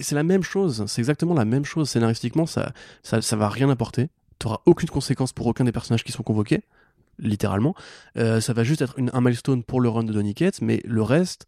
c'est 0.01 0.15
la 0.15 0.23
même 0.23 0.43
chose, 0.43 0.85
c'est 0.87 1.01
exactement 1.01 1.33
la 1.33 1.45
même 1.45 1.65
chose 1.65 1.89
scénaristiquement, 1.89 2.45
ça, 2.45 2.71
ça, 3.03 3.21
ça 3.21 3.35
va 3.35 3.49
rien 3.49 3.69
apporter 3.69 4.09
t'auras 4.39 4.61
aucune 4.65 4.89
conséquence 4.89 5.33
pour 5.33 5.47
aucun 5.47 5.63
des 5.63 5.71
personnages 5.71 6.03
qui 6.03 6.11
sont 6.11 6.23
convoqués, 6.23 6.63
littéralement. 7.19 7.75
Euh, 8.17 8.41
ça 8.41 8.53
va 8.53 8.63
juste 8.63 8.81
être 8.81 8.95
un 8.99 9.21
milestone 9.21 9.63
pour 9.63 9.81
le 9.81 9.89
run 9.89 10.03
de 10.03 10.13
Donny 10.13 10.33
Cates, 10.33 10.61
mais 10.61 10.81
le 10.85 11.01
reste, 11.01 11.47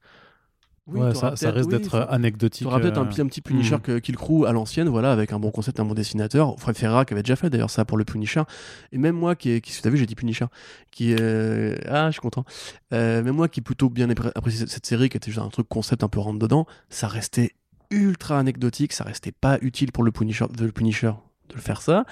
ouais, 0.88 1.14
ça, 1.16 1.36
ça, 1.36 1.52
risque 1.52 1.70
d'être 1.70 2.08
anecdotique. 2.10 2.62
Tu 2.62 2.68
auras 2.68 2.80
peut-être 2.80 2.98
un, 2.98 3.06
euh, 3.06 3.22
un, 3.22 3.28
petit 3.28 3.42
Punisher 3.42 3.78
que 3.82 4.00
Kill 4.00 4.16
Crew 4.16 4.46
à 4.46 4.52
l'ancienne, 4.52 4.90
voilà, 4.90 5.12
avec 5.12 5.32
un 5.32 5.40
bon 5.40 5.52
concept, 5.52 5.80
un 5.80 5.86
bon 5.86 5.94
dessinateur. 5.94 6.56
Fred 6.60 6.78
Ferrara 6.78 7.06
qui 7.06 7.14
avait 7.14 7.24
déjà 7.24 7.36
fait 7.36 7.50
d'ailleurs 7.50 7.70
ça 7.70 7.86
pour 7.86 7.98
le 7.98 8.06
Punisher. 8.06 8.44
Et 8.92 8.98
même 8.98 9.16
moi 9.16 9.36
qui, 9.36 9.62
qui 9.62 9.72
tu 9.72 9.88
as 9.88 9.92
vu, 9.92 9.98
j'ai 9.98 10.06
dit 10.06 10.16
Punisher, 10.16 10.46
qui 10.92 11.16
euh... 11.20 11.76
ah, 11.88 12.08
je 12.08 12.14
suis 12.14 12.22
content. 12.22 12.46
Euh, 12.94 13.24
même 13.24 13.36
moi 13.36 13.48
qui 13.48 13.62
plutôt 13.62 13.90
bien 13.90 14.10
apprécié 14.10 14.66
cette 14.68 14.86
série, 14.86 15.10
qui 15.10 15.18
était 15.18 15.32
juste 15.32 15.44
un 15.44 15.50
truc 15.50 15.68
concept 15.68 16.04
un 16.04 16.10
peu 16.10 16.20
rentre 16.20 16.40
dedans, 16.40 16.66
ça 16.90 17.08
restait 17.08 17.52
ultra 17.90 18.40
anecdotique, 18.40 18.94
ça 18.94 19.04
restait 19.04 19.32
pas 19.32 19.58
utile 19.62 19.92
pour 19.92 20.04
le 20.04 20.12
Punisher, 20.12 20.46
le 20.60 20.72
Punisher 20.72 21.14
de 21.50 21.56
le 21.56 21.62
faire 21.62 21.82
ça. 21.82 22.06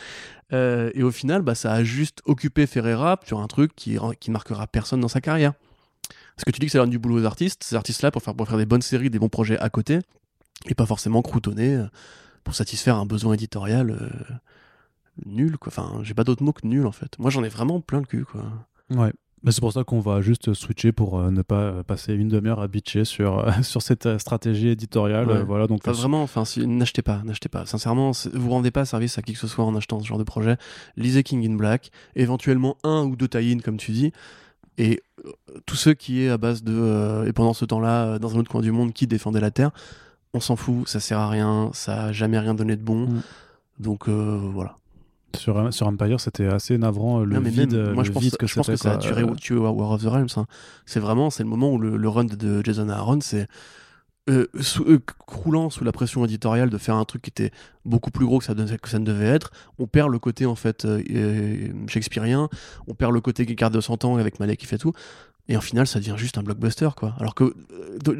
Euh, 0.54 0.92
et 0.94 1.04
au 1.04 1.12
final, 1.12 1.42
bah, 1.42 1.56
ça 1.56 1.74
a 1.74 1.84
juste 1.84 2.22
occupé 2.26 2.68
Ferreira 2.68 3.20
sur 3.26 3.40
un 3.40 3.48
truc 3.48 3.76
qui, 3.76 3.98
qui 4.20 4.32
marquera 4.32 4.68
personne 4.68 5.00
dans 5.00 5.08
sa 5.08 5.22
carrière. 5.22 5.54
Parce 6.36 6.44
que 6.46 6.52
tu 6.52 6.60
dis 6.60 6.66
que 6.66 6.72
ça 6.72 6.80
donne 6.80 6.90
du 6.90 7.00
boulot 7.00 7.22
aux 7.22 7.26
artistes, 7.26 7.64
ces 7.64 7.76
artistes-là, 7.76 8.12
pour 8.12 8.22
faire, 8.22 8.36
pour 8.36 8.48
faire 8.48 8.58
des 8.58 8.66
bonnes 8.66 8.82
séries, 8.82 9.10
des 9.10 9.20
bons 9.20 9.30
projets 9.30 9.58
à 9.58 9.70
côté, 9.70 10.00
et 10.68 10.76
pas 10.76 10.86
forcément 10.86 11.22
croutonner 11.22 11.76
euh, 11.76 11.86
pour 12.44 12.56
satisfaire 12.56 12.98
un 12.98 13.06
besoin 13.06 13.34
éditorial 13.34 13.92
euh, 13.92 14.10
nul, 15.26 15.58
quoi. 15.58 15.72
Enfin, 15.72 16.02
j'ai 16.04 16.14
pas 16.14 16.26
d'autre 16.26 16.44
mot 16.44 16.52
que 16.52 16.68
nul, 16.68 16.86
en 16.86 16.92
fait. 16.92 17.18
Moi, 17.20 17.30
j'en 17.30 17.44
ai 17.44 17.50
vraiment 17.50 17.80
plein 17.80 18.00
le 18.00 18.06
cul, 18.06 18.26
quoi. 18.26 18.44
Ouais. 18.90 19.14
Mais 19.44 19.52
c'est 19.52 19.62
pour 19.62 19.72
ça 19.72 19.84
qu'on 19.84 20.00
va 20.00 20.22
juste 20.22 20.56
switcher 20.56 20.92
pour 20.92 21.20
euh, 21.20 21.30
ne 21.30 21.44
pas 21.44 21.84
passer 21.84 22.14
une 22.14 22.30
demi-heure 22.30 22.60
à 22.60 22.68
bitcher 22.68 23.06
sur, 23.06 23.46
sur 23.64 23.82
cette 23.82 24.18
stratégie 24.18 24.70
éditoriale. 24.70 25.44
voilà, 25.44 25.68
donc 25.68 25.86
vraiment, 25.86 26.24
enfin, 26.24 26.44
si, 26.44 26.68
n'achetez 26.68 27.04
pas, 27.04 27.22
n'achetez 27.24 27.48
pas. 27.48 27.66
Sincèrement, 27.66 28.12
vous 28.34 28.50
rendez 28.50 28.72
pas 28.72 28.84
service 28.84 29.18
à 29.18 29.22
qui 29.22 29.34
que 29.34 29.40
ce 29.40 29.48
soit 29.48 29.64
en 29.64 29.76
achetant 29.76 30.02
ce 30.02 30.08
genre 30.08 30.18
de 30.18 30.24
projet. 30.24 30.58
Lisez 30.98 31.24
King 31.24 31.50
in 31.50 31.56
Black, 31.56 31.92
éventuellement 32.16 32.76
un 32.84 33.04
ou 33.04 33.16
deux 33.16 33.30
tie 33.30 33.58
comme 33.60 33.78
tu 33.78 33.92
dis. 33.92 34.12
Et 34.78 35.02
euh, 35.26 35.32
tous 35.66 35.76
ceux 35.76 35.94
qui 35.94 36.24
est 36.24 36.30
à 36.30 36.38
base 36.38 36.64
de 36.64 36.74
euh, 36.74 37.26
et 37.26 37.34
pendant 37.34 37.54
ce 37.54 37.66
temps-là 37.66 38.06
euh, 38.06 38.20
dans 38.20 38.36
un 38.36 38.40
autre 38.40 38.52
coin 38.52 38.62
du 38.62 38.72
monde 38.72 38.94
qui 38.94 39.08
défendait 39.08 39.40
la 39.40 39.52
Terre, 39.52 39.72
on 40.34 40.40
s'en 40.40 40.56
fout, 40.56 40.88
ça 40.88 41.00
sert 41.00 41.20
à 41.20 41.30
rien, 41.30 41.70
ça 41.74 42.06
a 42.06 42.12
jamais 42.12 42.40
rien 42.40 42.54
donné 42.54 42.76
de 42.76 42.84
bon. 42.84 43.08
Mm. 43.08 43.22
Donc 43.80 44.08
voilà. 44.08 44.76
Sur, 45.36 45.74
sur 45.74 45.88
Empire, 45.88 46.22
c'était 46.22 46.46
assez 46.46 46.78
navrant 46.78 47.20
le 47.20 47.40
vide, 47.42 47.76
moi, 47.94 48.06
je 48.06 48.12
pense, 48.12 48.30
que, 48.38 48.48
je 48.48 48.56
pense 48.56 48.68
que 48.68 48.78
ça 48.78 48.94
a 48.94 49.36
tué, 49.36 49.58
War 49.58 49.92
of 49.92 50.02
the 50.02 50.08
Realms. 50.08 50.28
Hein. 50.38 50.46
C'est 50.86 51.02
vraiment 51.02 51.30
c'est 51.30 51.44
le 51.44 51.50
moment 51.50 51.74
où 51.74 51.78
le, 51.78 51.98
le 51.98 52.10
run 52.10 52.24
de 52.24 52.64
Jason 52.64 52.88
Aaron, 52.88 53.20
c'est 53.20 53.48
euh, 54.28 54.48
euh, 54.80 55.00
croulant 55.28 55.70
sous 55.70 55.84
la 55.84 55.92
pression 55.92 56.26
éditoriale 56.26 56.72
de 56.72 56.80
faire 56.80 56.96
un 56.96 57.06
truc 57.06 57.22
qui 57.22 57.30
était 57.30 57.52
beaucoup 57.86 58.10
plus 58.10 58.26
gros 58.26 58.40
que 58.40 58.46
ça, 58.46 58.56
que 58.56 58.90
ça 58.90 58.98
ne 58.98 59.06
devait 59.06 59.28
être, 59.28 59.52
on 59.78 59.86
perd 59.86 60.10
le 60.10 60.18
côté 60.18 60.48
en 60.48 60.56
fait 60.56 60.84
euh, 60.86 61.68
shakespearien, 61.88 62.50
on 62.88 62.96
perd 62.96 63.14
le 63.14 63.22
côté 63.22 63.46
qui 63.46 63.54
garde 63.54 63.76
de 63.76 63.82
100 63.82 64.04
ans 64.04 64.18
avec 64.18 64.40
Malek 64.40 64.60
qui 64.60 64.66
fait 64.66 64.80
tout, 64.80 64.94
et 65.48 65.56
en 65.56 65.62
final 65.62 65.86
ça 65.86 66.00
devient 66.00 66.16
juste 66.18 66.40
un 66.40 66.42
blockbuster 66.42 66.90
quoi. 66.98 67.14
Alors 67.20 67.36
que 67.36 67.54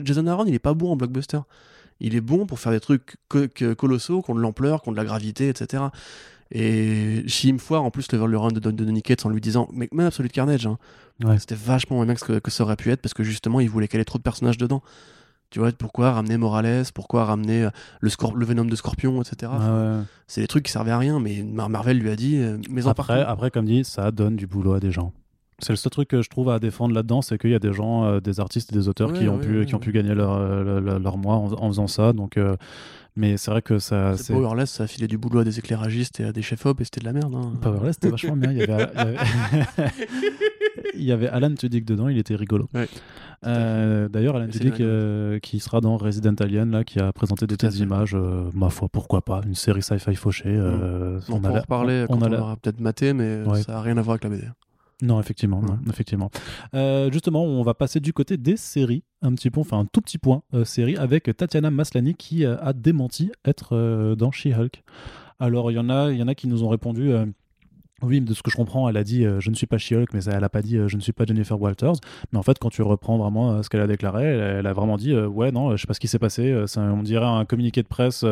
Jason 0.04 0.28
Aaron 0.28 0.46
il 0.46 0.54
est 0.54 0.60
pas 0.60 0.76
bon 0.76 0.92
en 0.92 0.96
blockbuster, 0.96 1.40
il 2.00 2.16
est 2.16 2.22
bon 2.22 2.46
pour 2.46 2.60
faire 2.60 2.72
des 2.72 2.80
trucs 2.80 3.16
colossaux, 3.76 4.22
qui 4.22 4.30
ont 4.30 4.36
de 4.36 4.42
l'ampleur, 4.42 4.84
qui 4.84 4.90
ont 4.90 4.92
de 4.92 4.98
la 4.98 5.06
gravité, 5.06 5.50
etc. 5.50 5.86
Et 6.52 7.24
si 7.28 7.52
me 7.52 7.58
foire 7.58 7.82
en 7.82 7.90
plus 7.90 8.12
le, 8.12 8.24
le 8.28 8.38
run 8.38 8.50
de 8.50 8.60
Donny 8.60 9.02
Cates 9.02 9.26
en 9.26 9.30
lui 9.30 9.42
disant, 9.42 9.68
mais 9.74 9.90
même 9.92 10.06
Absolute 10.06 10.32
Carnage, 10.32 10.68
hein, 10.68 10.78
c'était 11.40 11.56
vachement 11.56 11.96
moins 11.96 12.06
bien 12.06 12.14
que, 12.14 12.38
que 12.38 12.52
ça 12.52 12.64
aurait 12.64 12.76
pu 12.76 12.92
être 12.92 13.02
parce 13.02 13.16
que 13.16 13.24
justement 13.24 13.60
il 13.60 13.72
voulait 13.72 13.88
qu'elle 13.88 14.02
ait 14.02 14.06
trop 14.06 14.20
de 14.20 14.24
personnages 14.24 14.60
dedans. 14.60 14.84
Tu 15.50 15.60
vois, 15.60 15.72
pourquoi 15.72 16.12
ramener 16.12 16.38
Morales 16.38 16.86
Pourquoi 16.94 17.26
ramener 17.26 17.64
euh, 17.64 17.70
le, 18.02 18.10
le 18.36 18.46
Venom 18.46 18.66
de 18.66 18.76
Scorpion, 18.76 19.22
etc. 19.22 19.52
C'est 20.28 20.42
des 20.42 20.48
trucs 20.48 20.66
qui 20.66 20.72
servaient 20.72 20.92
à 20.92 20.98
rien, 20.98 21.20
mais 21.20 21.44
Marvel 21.44 22.00
lui 22.00 22.10
a 22.10 22.16
dit 22.16 22.38
euh, 22.38 22.58
mais 22.70 22.88
après, 22.88 23.22
après, 23.22 23.52
comme 23.52 23.66
dit, 23.66 23.84
ça 23.84 24.12
donne 24.12 24.36
du 24.36 24.48
boulot 24.48 24.74
à 24.74 24.80
des 24.80 24.92
gens. 24.92 25.14
C'est 25.60 25.72
le 25.72 25.78
seul 25.78 25.92
truc 25.92 26.10
que 26.10 26.22
je 26.22 26.30
trouve 26.30 26.50
à 26.50 26.60
défendre 26.60 26.94
là-dedans, 26.94 27.22
c'est 27.22 27.38
qu'il 27.38 27.52
y 27.52 27.56
a 27.56 27.60
des 27.60 27.74
gens, 27.74 28.06
euh, 28.06 28.20
des 28.20 28.40
artistes 28.40 28.72
et 28.72 28.76
des 28.76 28.90
auteurs 28.90 29.14
qui, 29.14 29.30
ont 29.30 29.38
pu, 29.38 29.66
qui 29.66 29.76
ont 29.76 29.80
pu 29.80 29.92
gagner 29.92 30.14
leur, 30.14 30.40
leur, 31.00 31.18
mois 31.18 31.36
en, 31.36 31.70
faisant 31.70 31.88
ça. 31.88 32.14
Donc, 32.14 32.38
mais 33.16 33.38
c'est 33.38 33.50
vrai 33.50 33.62
que 33.62 33.80
ça. 33.80 34.14
Powerless, 34.28 34.72
ça 34.72 34.84
a 34.84 34.88
filé 34.88 35.08
du 35.08 35.18
boulot 35.18 35.40
à 35.40 35.44
des 35.46 35.58
éclairagistes 35.58 36.20
et 36.20 36.26
à 36.26 36.34
des 36.34 36.42
chefs-op 36.42 36.82
et 36.82 36.84
c'était 36.84 37.00
de 37.00 37.06
la 37.06 37.14
merde. 37.14 37.34
Hein. 37.34 37.54
Powerless, 37.62 37.96
c'était 37.96 38.10
vachement 38.10 38.36
bien. 38.36 38.52
Il 38.52 38.58
y 38.58 38.64
avait, 38.64 38.88
il 40.96 41.04
y 41.04 41.12
avait 41.14 41.30
Alan 41.30 41.54
Tudyk 41.54 41.86
dedans, 41.86 42.10
il 42.10 42.18
était 42.18 42.36
rigolo. 42.36 42.68
Euh, 43.46 44.10
d'ailleurs, 44.10 44.36
Alan 44.36 44.50
Tudyk 44.50 44.82
euh, 44.82 45.40
qui 45.40 45.60
sera 45.60 45.80
dans 45.80 45.96
Resident 45.96 46.36
Alien, 46.40 46.72
là, 46.72 46.84
qui 46.84 47.00
a 47.00 47.14
présenté 47.14 47.48
des 47.48 47.56
têtes 47.56 47.74
d'images, 47.74 48.16
euh, 48.16 48.50
ma 48.54 48.70
foi, 48.70 48.90
pourquoi 48.92 49.22
pas, 49.22 49.42
une 49.46 49.56
série 49.56 49.82
sci-fi 49.82 50.16
fauchée. 50.16 50.50
Mm. 50.50 51.22
on, 51.30 51.36
on 51.36 51.44
en 51.46 51.54
reparler 51.54 52.06
on, 52.10 52.18
quand 52.18 52.28
on, 52.28 52.34
aura 52.34 52.58
peut-être 52.58 52.82
maté, 52.82 53.14
mais 53.14 53.46
ça 53.62 53.74
n'a 53.74 53.82
rien 53.82 53.98
à 53.98 54.02
voir 54.02 54.16
avec 54.16 54.26
la 54.26 54.30
BD. 54.30 54.48
Non, 55.02 55.20
effectivement, 55.20 55.62
non, 55.62 55.78
effectivement. 55.90 56.30
justement, 57.12 57.44
on 57.44 57.64
va 57.64 57.74
passer 57.74 58.00
du 58.00 58.14
côté 58.14 58.38
des 58.38 58.58
séries, 58.58 59.04
un 59.22 59.34
petit 59.34 59.50
point, 59.50 59.62
enfin 59.62 59.80
un 59.80 59.86
tout 59.86 60.02
petit 60.02 60.18
point 60.18 60.44
série 60.64 60.96
avec 60.96 61.36
Tatiana 61.36 61.70
Maslany 61.70 62.16
qui 62.16 62.46
a 62.46 62.74
démenti 62.74 63.32
être 63.44 64.16
dans 64.16 64.32
She-Hulk. 64.32 64.84
Alors 65.40 65.70
il 65.72 65.76
y 65.76 65.80
en 65.80 65.90
a, 65.90 66.12
il 66.12 66.18
y 66.18 66.24
en 66.24 66.28
a 66.28 66.36
qui 66.36 66.48
nous 66.48 66.64
ont 66.64 66.70
répondu 66.70 67.12
oui, 68.02 68.20
de 68.20 68.34
ce 68.34 68.44
que 68.44 68.52
je 68.52 68.58
comprends, 68.58 68.90
elle 68.90 68.98
a 68.98 69.06
dit 69.06 69.24
euh, 69.24 69.40
je 69.40 69.50
ne 69.50 69.56
suis 69.56 69.68
pas 69.68 69.78
She-Hulk, 69.78 70.14
mais 70.14 70.26
elle 70.26 70.44
a 70.44 70.50
pas 70.50 70.62
dit 70.62 70.76
euh, 70.76 70.90
je 70.90 70.98
ne 70.98 71.02
suis 71.02 71.14
pas 71.14 71.24
Jennifer 71.26 71.60
Walters. 71.60 71.96
Mais 72.34 72.38
en 72.38 72.44
fait, 72.44 72.60
quand 72.60 72.70
tu 72.70 72.82
reprends 72.82 73.18
vraiment 73.18 73.54
euh, 73.54 73.62
ce 73.62 73.70
qu'elle 73.70 73.80
a 73.80 73.88
déclaré, 73.88 74.26
elle, 74.26 74.68
a 74.68 74.74
vraiment 74.74 74.98
dit 74.98 75.16
ouais, 75.16 75.54
non, 75.54 75.78
je 75.78 75.82
sais 75.82 75.88
pas 75.88 75.94
ce 75.94 76.02
qui 76.02 76.10
s'est 76.10 76.20
passé. 76.20 76.54
on 76.76 77.04
dirait 77.04 77.26
un 77.26 77.46
communiqué 77.46 77.82
de 77.84 77.88
presse 77.88 78.26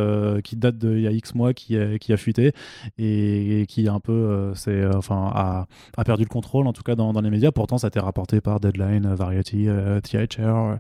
qui 0.43 0.57
date 0.57 0.77
d'il 0.77 0.99
y 0.99 1.07
a 1.07 1.11
X 1.11 1.33
mois 1.33 1.53
qui, 1.53 1.77
a 1.77 2.17
fuité 2.17 2.51
et, 2.97 3.65
qui 3.69 3.87
un 3.87 4.01
peu 4.01 4.51
c'est, 4.55 4.85
enfin, 4.93 5.31
a, 5.33 5.67
a, 5.95 6.03
perdu 6.03 6.23
le 6.23 6.29
contrôle, 6.29 6.67
en 6.67 6.73
tout 6.73 6.83
cas 6.83 6.95
dans, 6.95 7.13
dans 7.13 7.21
les 7.21 7.29
médias. 7.29 7.51
Pourtant, 7.51 7.77
ça 7.77 7.87
a 7.87 7.89
été 7.89 7.99
rapporté 8.01 8.41
par 8.41 8.59
Deadline, 8.59 9.13
Variety, 9.13 9.67
THR, 10.03 10.77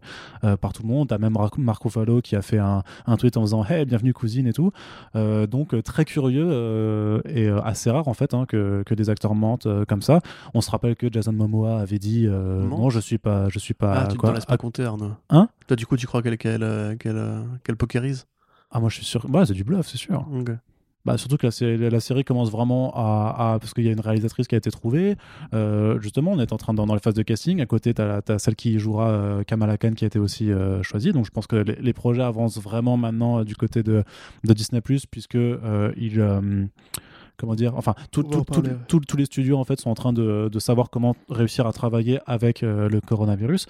par 0.57 0.73
tout 0.73 0.83
le 0.83 0.89
monde. 0.89 1.07
T'as 1.07 1.17
même 1.17 1.35
Marco 1.57 1.89
Fallo 1.89 2.21
qui 2.21 2.35
a 2.35 2.41
fait 2.41 2.59
un, 2.59 2.83
un, 3.07 3.15
tweet 3.15 3.37
en 3.37 3.41
faisant 3.41 3.65
hey, 3.65 3.85
bienvenue 3.85 4.13
cousine 4.13 4.47
et 4.47 4.53
tout. 4.53 4.71
donc, 5.15 5.81
très 5.83 6.03
curieux 6.03 7.21
et 7.29 7.47
assez 7.47 7.89
rare 7.89 8.07
en 8.07 8.13
fait 8.13 8.33
hein, 8.33 8.45
que 8.45 8.72
que, 8.81 8.93
des 8.93 9.09
acteurs 9.09 9.35
mentent 9.35 9.65
euh, 9.65 9.85
comme 9.85 10.01
ça. 10.01 10.21
On 10.53 10.61
se 10.61 10.71
rappelle 10.71 10.95
que 10.95 11.11
Jason 11.11 11.33
Momoa 11.33 11.79
avait 11.79 11.99
dit 11.99 12.25
euh, 12.27 12.63
non, 12.63 12.89
je 12.89 12.99
suis 12.99 13.17
pas, 13.17 13.49
je 13.49 13.59
suis 13.59 13.73
pas. 13.73 14.03
Ah, 14.05 14.07
tu 14.07 14.17
quoi, 14.17 14.29
ne 14.29 14.35
laisses 14.35 14.45
pas 14.45 14.57
compter, 14.57 14.83
Arnaud. 14.83 15.11
Hein? 15.29 15.49
Toi, 15.67 15.75
du 15.75 15.85
coup, 15.85 15.97
tu 15.97 16.07
crois 16.07 16.21
qu'elle 16.21 16.37
qu'elle 16.37 16.63
euh, 16.63 16.95
qu'elle 17.63 17.75
pokerise? 17.75 18.25
Ah, 18.71 18.79
moi, 18.79 18.89
je 18.89 18.95
suis 18.95 19.05
sûr. 19.05 19.27
Bah, 19.27 19.45
c'est 19.45 19.53
du 19.53 19.63
bluff, 19.63 19.87
c'est 19.87 19.97
sûr. 19.97 20.25
Bah, 21.05 21.17
surtout 21.17 21.35
que 21.35 21.45
la, 21.45 21.89
la, 21.89 21.99
série 21.99 22.23
commence 22.23 22.49
vraiment 22.49 22.93
à, 22.95 23.57
parce 23.59 23.73
qu'il 23.73 23.83
y 23.83 23.89
a 23.89 23.91
une 23.91 23.99
réalisatrice 23.99 24.47
qui 24.47 24.55
a 24.55 24.57
été 24.57 24.71
trouvée. 24.71 25.17
justement, 25.99 26.31
on 26.31 26.39
est 26.39 26.53
en 26.53 26.57
train 26.57 26.73
dans, 26.73 26.85
dans 26.85 26.93
les 26.93 27.01
phases 27.01 27.13
de 27.13 27.23
casting. 27.23 27.61
À 27.61 27.65
côté, 27.65 27.93
tu 27.93 28.01
as, 28.01 28.21
celle 28.39 28.55
qui 28.55 28.79
jouera 28.79 29.43
Kamala 29.45 29.77
Khan 29.77 29.93
qui 29.95 30.05
a 30.05 30.07
été 30.07 30.17
aussi 30.17 30.49
choisie. 30.81 31.11
Donc, 31.11 31.25
je 31.25 31.31
pense 31.31 31.45
que 31.45 31.57
les, 31.57 31.93
projets 31.93 32.23
avancent 32.23 32.57
vraiment 32.57 32.95
maintenant 32.95 33.43
du 33.43 33.55
côté 33.55 33.83
de, 33.83 34.05
de 34.45 34.53
Disney 34.53 34.81
puisque 34.81 35.35
ils 35.35 36.23
comment 37.37 37.55
dire, 37.55 37.75
enfin, 37.75 37.95
tous 38.11 39.17
les 39.17 39.25
studios 39.25 39.57
en 39.57 39.63
fait 39.63 39.79
sont 39.79 39.89
en 39.89 39.95
train 39.95 40.13
de, 40.13 40.49
savoir 40.59 40.89
comment 40.89 41.15
réussir 41.29 41.67
à 41.67 41.73
travailler 41.73 42.19
avec 42.25 42.63
euh, 42.63 42.87
le 42.87 43.01
coronavirus. 43.01 43.67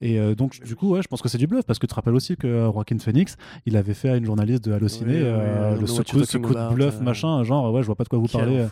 Et 0.00 0.18
euh, 0.18 0.34
donc, 0.34 0.60
du 0.64 0.76
coup, 0.76 0.90
ouais, 0.90 1.02
je 1.02 1.08
pense 1.08 1.22
que 1.22 1.28
c'est 1.28 1.38
du 1.38 1.46
bluff 1.46 1.64
parce 1.64 1.78
que 1.78 1.86
tu 1.86 1.90
te 1.90 1.94
rappelles 1.94 2.14
aussi 2.14 2.36
que 2.36 2.46
euh, 2.46 2.72
Joaquin 2.72 2.98
Phoenix, 2.98 3.36
il 3.64 3.76
avait 3.76 3.94
fait 3.94 4.10
à 4.10 4.16
une 4.16 4.24
journaliste 4.24 4.64
de 4.64 4.72
Halluciné 4.72 5.20
le 5.20 5.86
ce, 5.86 6.02
coup, 6.02 6.24
ce 6.24 6.38
coup 6.38 6.54
de 6.54 6.74
bluff, 6.74 7.00
machin, 7.00 7.42
genre, 7.44 7.72
ouais, 7.72 7.82
je 7.82 7.86
vois 7.86 7.96
pas 7.96 8.04
de 8.04 8.08
quoi 8.08 8.18
vous 8.18 8.28
parlez. 8.28 8.66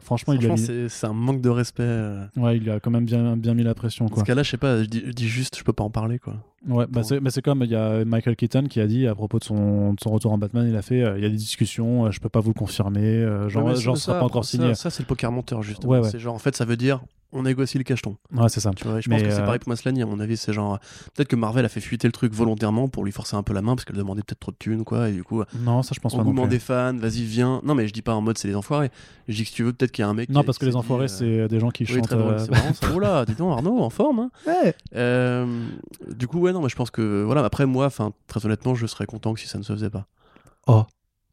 franchement, 0.00 0.34
franchement 0.34 0.56
c'est 0.56 1.06
un 1.06 1.12
manque 1.12 1.40
de 1.40 1.50
respect. 1.50 1.84
Ouais, 2.36 2.56
il 2.56 2.70
a 2.70 2.80
quand 2.80 2.90
même 2.90 3.04
bien, 3.04 3.36
bien 3.36 3.54
mis 3.54 3.62
la 3.62 3.74
pression. 3.74 4.06
Quoi. 4.06 4.16
Parce 4.16 4.26
qu'à 4.26 4.34
là, 4.34 4.42
je 4.42 4.50
sais 4.50 4.56
pas, 4.56 4.82
je 4.82 4.88
dis, 4.88 5.28
juste, 5.28 5.58
je 5.58 5.64
peux 5.64 5.72
pas 5.72 5.84
en 5.84 5.90
parler, 5.90 6.18
quoi. 6.18 6.34
Ouais, 6.66 6.86
bah 6.88 7.02
c'est 7.02 7.42
comme 7.42 7.62
il 7.62 7.70
y 7.70 7.76
a 7.76 8.06
Michael 8.06 8.36
Keaton 8.36 8.64
qui 8.70 8.80
a 8.80 8.86
dit 8.86 9.06
à 9.06 9.14
propos 9.14 9.38
de 9.38 9.44
son, 9.44 9.92
de 9.92 10.00
son 10.02 10.10
retour 10.10 10.32
en 10.32 10.38
Batman, 10.38 10.66
il 10.66 10.74
a 10.76 10.80
fait 10.80 11.00
il 11.16 11.22
y 11.22 11.26
a 11.26 11.28
des 11.28 11.36
discussions, 11.36 12.10
je 12.10 12.20
peux 12.20 12.30
pas 12.30 12.40
vous 12.40 12.50
le 12.50 12.58
confirmer, 12.58 13.22
genre 13.48 13.74
genre, 13.74 13.96
sera 13.98 14.18
pas 14.20 14.24
encore 14.24 14.44
signé. 14.44 14.74
Ça, 14.74 14.90
c'est 14.90 15.02
le 15.02 15.06
poker 15.06 15.32
monteur, 15.32 15.62
justement. 15.62 16.02
C'est 16.04 16.18
genre, 16.18 16.34
en 16.34 16.38
fait, 16.38 16.56
ça 16.56 16.64
veut 16.64 16.76
dire, 16.76 17.00
on 17.34 17.42
négocie 17.42 17.76
le 17.78 17.84
cacheton. 17.84 18.16
Ouais, 18.32 18.48
c'est 18.48 18.60
ça. 18.60 18.70
Tu 18.74 18.84
vois, 18.84 19.00
je 19.00 19.10
pense 19.10 19.22
que 19.22 19.30
c'est 19.30 19.40
euh, 19.40 19.44
pareil 19.44 19.58
pour 19.58 19.68
Maslany, 19.68 20.02
à 20.02 20.06
mon 20.06 20.20
avis. 20.20 20.36
C'est 20.36 20.52
genre, 20.52 20.78
peut-être 21.14 21.28
que 21.28 21.36
Marvel 21.36 21.64
a 21.64 21.68
fait 21.68 21.80
fuiter 21.80 22.08
le 22.08 22.12
truc 22.12 22.32
volontairement 22.32 22.88
pour 22.88 23.04
lui 23.04 23.12
forcer 23.12 23.36
un 23.36 23.42
peu 23.42 23.52
la 23.52 23.60
main 23.60 23.74
parce 23.74 23.84
qu'elle 23.84 23.96
demandait 23.96 24.22
peut-être 24.22 24.40
trop 24.40 24.52
de 24.52 24.56
thunes 24.56 24.80
ou 24.80 24.84
quoi. 24.84 25.08
Et 25.08 25.12
du 25.12 25.24
coup, 25.24 25.42
non, 25.60 25.82
ça, 25.82 25.92
je 25.94 26.00
pense 26.00 26.16
pas. 26.16 26.46
des 26.46 26.58
fans, 26.58 26.96
vas-y, 26.96 27.24
viens. 27.24 27.60
Non, 27.64 27.74
mais 27.74 27.88
je 27.88 27.92
dis 27.92 28.02
pas 28.02 28.14
en 28.14 28.20
mode 28.20 28.38
c'est 28.38 28.48
les 28.48 28.56
enfoirés. 28.56 28.90
Je 29.28 29.34
dis 29.34 29.42
que 29.42 29.48
si 29.48 29.54
tu 29.54 29.64
veux, 29.64 29.72
peut-être 29.72 29.92
qu'il 29.92 30.02
y 30.02 30.06
a 30.06 30.08
un 30.08 30.14
mec. 30.14 30.28
Non, 30.28 30.44
parce 30.44 30.58
que 30.58 30.66
les 30.66 30.76
enfoirés, 30.76 31.08
c'est 31.08 31.40
euh, 31.40 31.48
des 31.48 31.60
gens 31.60 31.70
qui 31.70 31.84
chantent. 31.84 32.04
Très 32.04 32.16
drôle, 32.16 32.34
euh, 32.34 32.94
Oh 32.94 32.98
là, 32.98 33.24
dis 33.24 33.34
donc, 33.34 33.52
Arnaud, 33.52 33.80
en 33.80 33.90
forme. 33.90 34.20
Hein. 34.20 34.30
Ouais. 34.46 34.74
du 36.14 36.26
coup, 36.28 36.38
ouais, 36.38 36.52
non, 36.52 36.62
mais 36.62 36.68
je 36.68 36.76
pense 36.76 36.90
que, 36.90 37.22
voilà, 37.24 37.44
après, 37.44 37.66
moi, 37.66 37.88
très 38.26 38.46
honnêtement, 38.46 38.74
je 38.74 38.86
serais 38.86 39.06
content 39.06 39.34
que 39.34 39.40
si 39.40 39.48
ça 39.48 39.58
ne 39.58 39.64
se 39.64 39.72
faisait 39.72 39.90
pas. 39.90 40.06
Oh. 40.66 40.84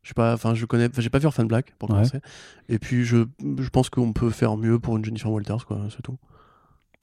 Je 0.03 0.09
sais 0.09 0.13
pas, 0.15 0.33
enfin 0.33 0.55
je 0.55 0.65
connais, 0.65 0.89
j'ai 0.97 1.09
pas 1.09 1.19
vu 1.19 1.27
Orphan 1.27 1.45
Black 1.45 1.73
pour 1.77 1.89
commencer. 1.89 2.19
Et 2.69 2.79
puis 2.79 3.05
je, 3.05 3.25
je 3.39 3.69
pense 3.69 3.89
qu'on 3.89 4.13
peut 4.13 4.31
faire 4.31 4.57
mieux 4.57 4.79
pour 4.79 4.97
une 4.97 5.05
Jennifer 5.05 5.31
Walters 5.31 5.65
quoi, 5.65 5.79
c'est 5.89 6.01
tout. 6.01 6.17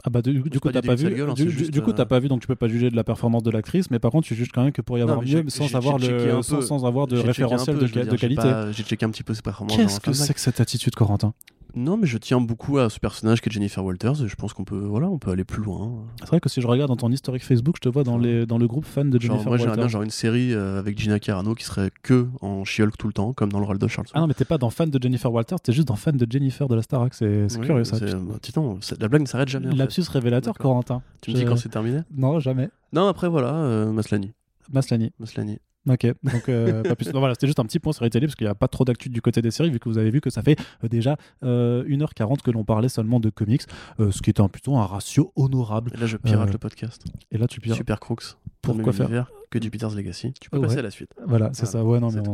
Ah 0.04 0.10
bah 0.10 0.22
du, 0.22 0.40
coup 0.42 0.70
t'as 0.70 0.80
pas 0.80 0.94
vu. 0.94 1.12
Gueule, 1.12 1.30
hein, 1.30 1.34
du, 1.34 1.50
juste, 1.50 1.72
du, 1.72 1.82
coup 1.82 1.92
t'as 1.92 2.02
euh, 2.02 2.06
pas 2.06 2.20
vu 2.20 2.28
donc 2.28 2.40
tu 2.40 2.46
peux 2.46 2.54
pas 2.54 2.68
juger 2.68 2.88
de 2.88 2.94
la 2.94 3.02
performance 3.02 3.42
de 3.42 3.50
l'actrice 3.50 3.90
mais 3.90 3.98
par 3.98 4.12
contre 4.12 4.28
tu 4.28 4.36
juges 4.36 4.52
quand 4.52 4.62
même 4.62 4.70
que 4.70 4.80
pour 4.80 4.96
y 4.96 5.02
avoir 5.02 5.22
mieux 5.22 5.44
sans 5.48 5.74
avoir 5.74 5.98
le 5.98 6.40
sans, 6.42 6.86
avoir 6.86 7.08
de 7.08 7.18
référentiel 7.18 7.78
peu, 7.78 7.86
de, 7.86 8.04
de 8.04 8.16
qualité. 8.16 8.48
J'ai 8.72 8.84
checké 8.84 9.04
un 9.04 9.10
petit 9.10 9.24
peu 9.24 9.34
ses 9.34 9.42
performances. 9.42 9.76
Qu'est-ce 9.76 10.00
que 10.00 10.12
c'est 10.12 10.34
que 10.34 10.40
cette 10.40 10.60
attitude 10.60 10.94
Corentin? 10.94 11.34
Non, 11.74 11.96
mais 11.96 12.06
je 12.06 12.18
tiens 12.18 12.40
beaucoup 12.40 12.78
à 12.78 12.88
ce 12.90 12.98
personnage 12.98 13.40
qui 13.40 13.48
est 13.48 13.52
Jennifer 13.52 13.84
Walters 13.84 14.22
et 14.24 14.28
je 14.28 14.34
pense 14.36 14.52
qu'on 14.52 14.64
peut, 14.64 14.78
voilà, 14.78 15.08
on 15.08 15.18
peut 15.18 15.30
aller 15.30 15.44
plus 15.44 15.62
loin. 15.62 16.04
C'est 16.20 16.26
vrai 16.28 16.40
que 16.40 16.48
si 16.48 16.60
je 16.60 16.66
regarde 16.66 16.88
dans 16.88 16.96
ton 16.96 17.10
historique 17.12 17.44
Facebook 17.44 17.76
je 17.76 17.82
te 17.82 17.88
vois 17.88 18.04
dans, 18.04 18.16
les, 18.18 18.46
dans 18.46 18.58
le 18.58 18.66
groupe 18.66 18.84
fan 18.86 19.10
de 19.10 19.20
Genre, 19.20 19.32
Jennifer 19.36 19.48
moi, 19.50 19.56
j'aimerais 19.58 19.70
Walters. 19.72 19.84
bien 19.84 19.88
genre 19.88 20.02
une 20.02 20.10
série 20.10 20.54
euh, 20.54 20.78
avec 20.78 20.98
Gina 20.98 21.20
Carano 21.20 21.54
qui 21.54 21.64
serait 21.64 21.90
que 22.02 22.26
en 22.40 22.64
She-Hulk 22.64 22.96
tout 22.96 23.06
le 23.06 23.12
temps, 23.12 23.32
comme 23.34 23.52
dans 23.52 23.60
le 23.60 23.66
rôle 23.66 23.78
de 23.78 23.86
Charles. 23.86 24.06
Ah 24.14 24.20
non 24.20 24.26
mais 24.26 24.34
t'es 24.34 24.44
pas 24.44 24.58
dans 24.58 24.70
fan 24.70 24.90
de 24.90 25.00
Jennifer 25.02 25.32
Walters 25.32 25.60
t'es 25.60 25.72
juste 25.72 25.88
dans 25.88 25.96
fan 25.96 26.16
de 26.16 26.26
Jennifer 26.30 26.68
de 26.68 26.74
la 26.74 26.82
Starac 26.82 27.14
c'est 27.14 27.46
Oui, 27.58 27.66
curieux 27.66 27.84
ça. 27.84 27.98
bah, 28.00 28.34
Titan, 28.40 28.78
c'est- 28.80 29.00
la 29.00 29.08
blague 29.08 29.22
ne 29.22 29.26
s'arrête 29.26 29.48
jamais. 29.48 29.68
en 29.68 29.70
fait. 29.72 29.76
Lapsus 29.76 30.02
révélateur. 30.10 30.56
Corentin. 30.58 31.02
Tu 31.20 31.30
me 31.32 31.36
dis 31.36 31.44
quand 31.44 31.56
c'est 31.56 31.68
terminé? 31.68 32.00
Non 32.16 32.40
jamais. 32.40 32.70
Non, 32.92 33.06
après 33.08 33.28
voilà, 33.28 33.54
euh, 33.54 33.92
Maslany. 33.92 34.32
Maslany. 34.72 35.12
Maslany. 35.18 35.58
Ok, 35.88 36.06
donc 36.22 36.48
euh, 36.48 36.82
pas 36.88 36.94
plus. 36.96 37.12
Non, 37.12 37.20
voilà, 37.20 37.34
c'était 37.34 37.46
juste 37.46 37.58
un 37.60 37.64
petit 37.64 37.78
point 37.78 37.92
sur 37.92 38.04
les 38.04 38.10
télé 38.10 38.26
parce 38.26 38.34
qu'il 38.36 38.46
n'y 38.46 38.50
a 38.50 38.54
pas 38.54 38.68
trop 38.68 38.84
d'actu 38.84 39.08
du 39.08 39.22
côté 39.22 39.40
des 39.42 39.50
séries, 39.50 39.70
vu 39.70 39.78
que 39.78 39.88
vous 39.88 39.98
avez 39.98 40.10
vu 40.10 40.20
que 40.20 40.30
ça 40.30 40.42
fait 40.42 40.56
euh, 40.84 40.88
déjà 40.88 41.16
euh, 41.44 41.84
1h40 41.84 42.42
que 42.42 42.50
l'on 42.50 42.64
parlait 42.64 42.88
seulement 42.88 43.20
de 43.20 43.30
comics, 43.30 43.62
euh, 44.00 44.10
ce 44.10 44.20
qui 44.22 44.30
est 44.30 44.40
un, 44.40 44.48
plutôt 44.48 44.76
un 44.76 44.84
ratio 44.86 45.32
honorable. 45.36 45.92
Et 45.94 46.00
là, 46.00 46.06
je 46.06 46.16
pirate 46.16 46.52
le 46.52 46.58
podcast. 46.58 47.04
Et 47.30 47.38
là, 47.38 47.46
tu 47.46 47.60
pires. 47.60 47.74
Super 47.76 48.00
Crooks. 48.00 48.36
Pourquoi 48.60 48.92
faire 48.92 49.30
Que 49.50 49.62
Jupiter's 49.62 49.94
Legacy. 49.94 50.34
Tu 50.40 50.50
peux 50.50 50.60
passer 50.60 50.78
à 50.78 50.82
la 50.82 50.90
suite. 50.90 51.10
Voilà, 51.26 51.50
c'est 51.54 51.62
Voilà, 51.64 51.72
ça. 51.72 51.84
Ouais, 51.84 52.00
non, 52.00 52.10
c'est 52.10 52.20
mais 52.20 52.28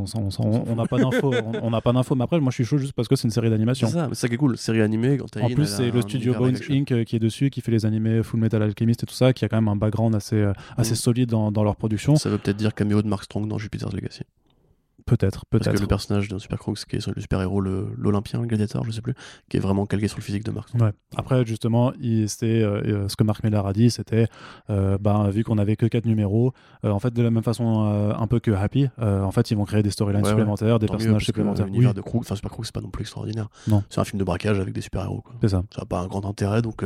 on 0.70 0.74
n'a 0.74 0.86
pas 0.86 0.98
d'infos. 0.98 1.32
on 1.62 1.70
n'a 1.70 1.80
pas 1.80 1.92
d'infos. 1.92 2.14
Mais 2.16 2.24
après, 2.24 2.40
moi, 2.40 2.50
je 2.50 2.54
suis 2.56 2.64
chaud 2.64 2.78
juste 2.78 2.92
parce 2.94 3.06
que 3.08 3.14
c'est 3.14 3.28
une 3.28 3.30
série 3.30 3.46
C'est 3.46 3.50
d'animation. 3.50 3.86
ça, 3.88 4.08
mais 4.08 4.14
c'est 4.14 4.22
ça 4.22 4.28
qui 4.28 4.34
est 4.34 4.38
cool. 4.38 4.56
Série 4.56 4.80
animée, 4.80 5.18
quand 5.18 5.40
En 5.40 5.48
plus, 5.50 5.66
c'est 5.66 5.90
le 5.90 6.00
studio 6.00 6.34
Bones 6.34 6.56
Inc. 6.70 7.04
qui 7.04 7.16
est 7.16 7.18
dessus, 7.20 7.50
qui 7.50 7.60
fait 7.60 7.70
les 7.70 7.86
animés 7.86 8.22
Full 8.22 8.40
Metal 8.40 8.60
Alchemist 8.62 9.02
et 9.02 9.06
tout 9.06 9.14
ça, 9.14 9.32
qui 9.32 9.44
a 9.44 9.48
quand 9.48 9.56
même 9.58 9.68
un 9.68 9.76
background 9.76 10.14
assez, 10.16 10.44
assez 10.76 10.92
Mm. 10.92 10.96
solide 10.96 11.28
dans, 11.30 11.52
dans 11.52 11.62
leur 11.62 11.76
production. 11.76 12.16
Ça 12.16 12.30
veut 12.30 12.38
peut-être 12.38 12.56
dire 12.56 12.74
caméo 12.74 13.00
de 13.02 13.06
Mark 13.06 13.24
Strong 13.24 13.43
dans 13.46 13.58
Jupiter's 13.58 13.92
Legacy. 13.92 14.22
Peut-être, 15.06 15.44
Parce 15.50 15.64
que 15.64 15.68
peut-être. 15.70 15.80
le 15.82 15.86
personnage 15.86 16.28
de 16.28 16.38
Super 16.38 16.58
Crooks, 16.58 16.86
qui 16.86 16.96
est 16.96 17.06
le 17.06 17.20
super-héros, 17.20 17.60
le- 17.60 17.88
l'Olympien, 17.98 18.40
le 18.40 18.46
gladiateur, 18.46 18.84
je 18.84 18.90
sais 18.90 19.02
plus, 19.02 19.12
qui 19.50 19.58
est 19.58 19.60
vraiment 19.60 19.84
calqué 19.84 20.08
sur 20.08 20.16
le 20.16 20.22
physique 20.22 20.44
de 20.44 20.50
Mark 20.50 20.68
Strong. 20.70 20.80
Ouais. 20.82 20.92
Après, 21.16 21.44
justement, 21.44 21.92
il- 22.00 22.26
euh, 22.42 22.82
euh, 23.04 23.08
ce 23.08 23.14
que 23.16 23.22
Mark 23.22 23.44
Millar 23.44 23.66
a 23.66 23.74
dit, 23.74 23.90
c'était, 23.90 24.28
euh, 24.70 24.96
ben, 24.98 25.28
vu 25.28 25.44
qu'on 25.44 25.58
avait 25.58 25.76
que 25.76 25.84
quatre 25.84 26.06
numéros, 26.06 26.54
euh, 26.86 26.90
en 26.90 27.00
fait, 27.00 27.12
de 27.12 27.22
la 27.22 27.30
même 27.30 27.42
façon, 27.42 28.14
un 28.18 28.26
peu 28.28 28.40
que 28.40 28.50
Happy, 28.52 28.88
en 28.98 29.30
fait, 29.30 29.50
ils 29.50 29.56
vont 29.58 29.64
créer 29.66 29.82
des 29.82 29.90
storylines 29.90 30.22
Ouais, 30.22 30.28
ouais. 30.28 30.30
supplémentaires, 30.30 30.78
des 30.78 30.86
mieux, 30.86 30.92
personnages 30.92 31.24
supplémentaires. 31.26 31.66
L'univers 31.66 31.90
Oui, 31.90 31.96
de 31.96 32.00
Crooks, 32.00 32.22
enfin 32.22 32.36
Super 32.36 32.52
Crooks, 32.52 32.64
c'est 32.66 32.74
pas 32.74 32.80
non 32.80 32.88
plus 32.90 33.02
extraordinaire. 33.02 33.48
Non. 33.68 33.82
C'est 33.90 34.00
un 34.00 34.04
film 34.04 34.18
de 34.20 34.24
braquage 34.24 34.58
avec 34.58 34.72
des 34.72 34.80
super-héros. 34.80 35.22
c'est 35.42 35.48
ça. 35.48 35.64
Ça 35.74 35.82
n'a 35.82 35.86
pas 35.86 36.00
un 36.00 36.06
grand 36.06 36.24
intérêt, 36.24 36.62
donc 36.62 36.82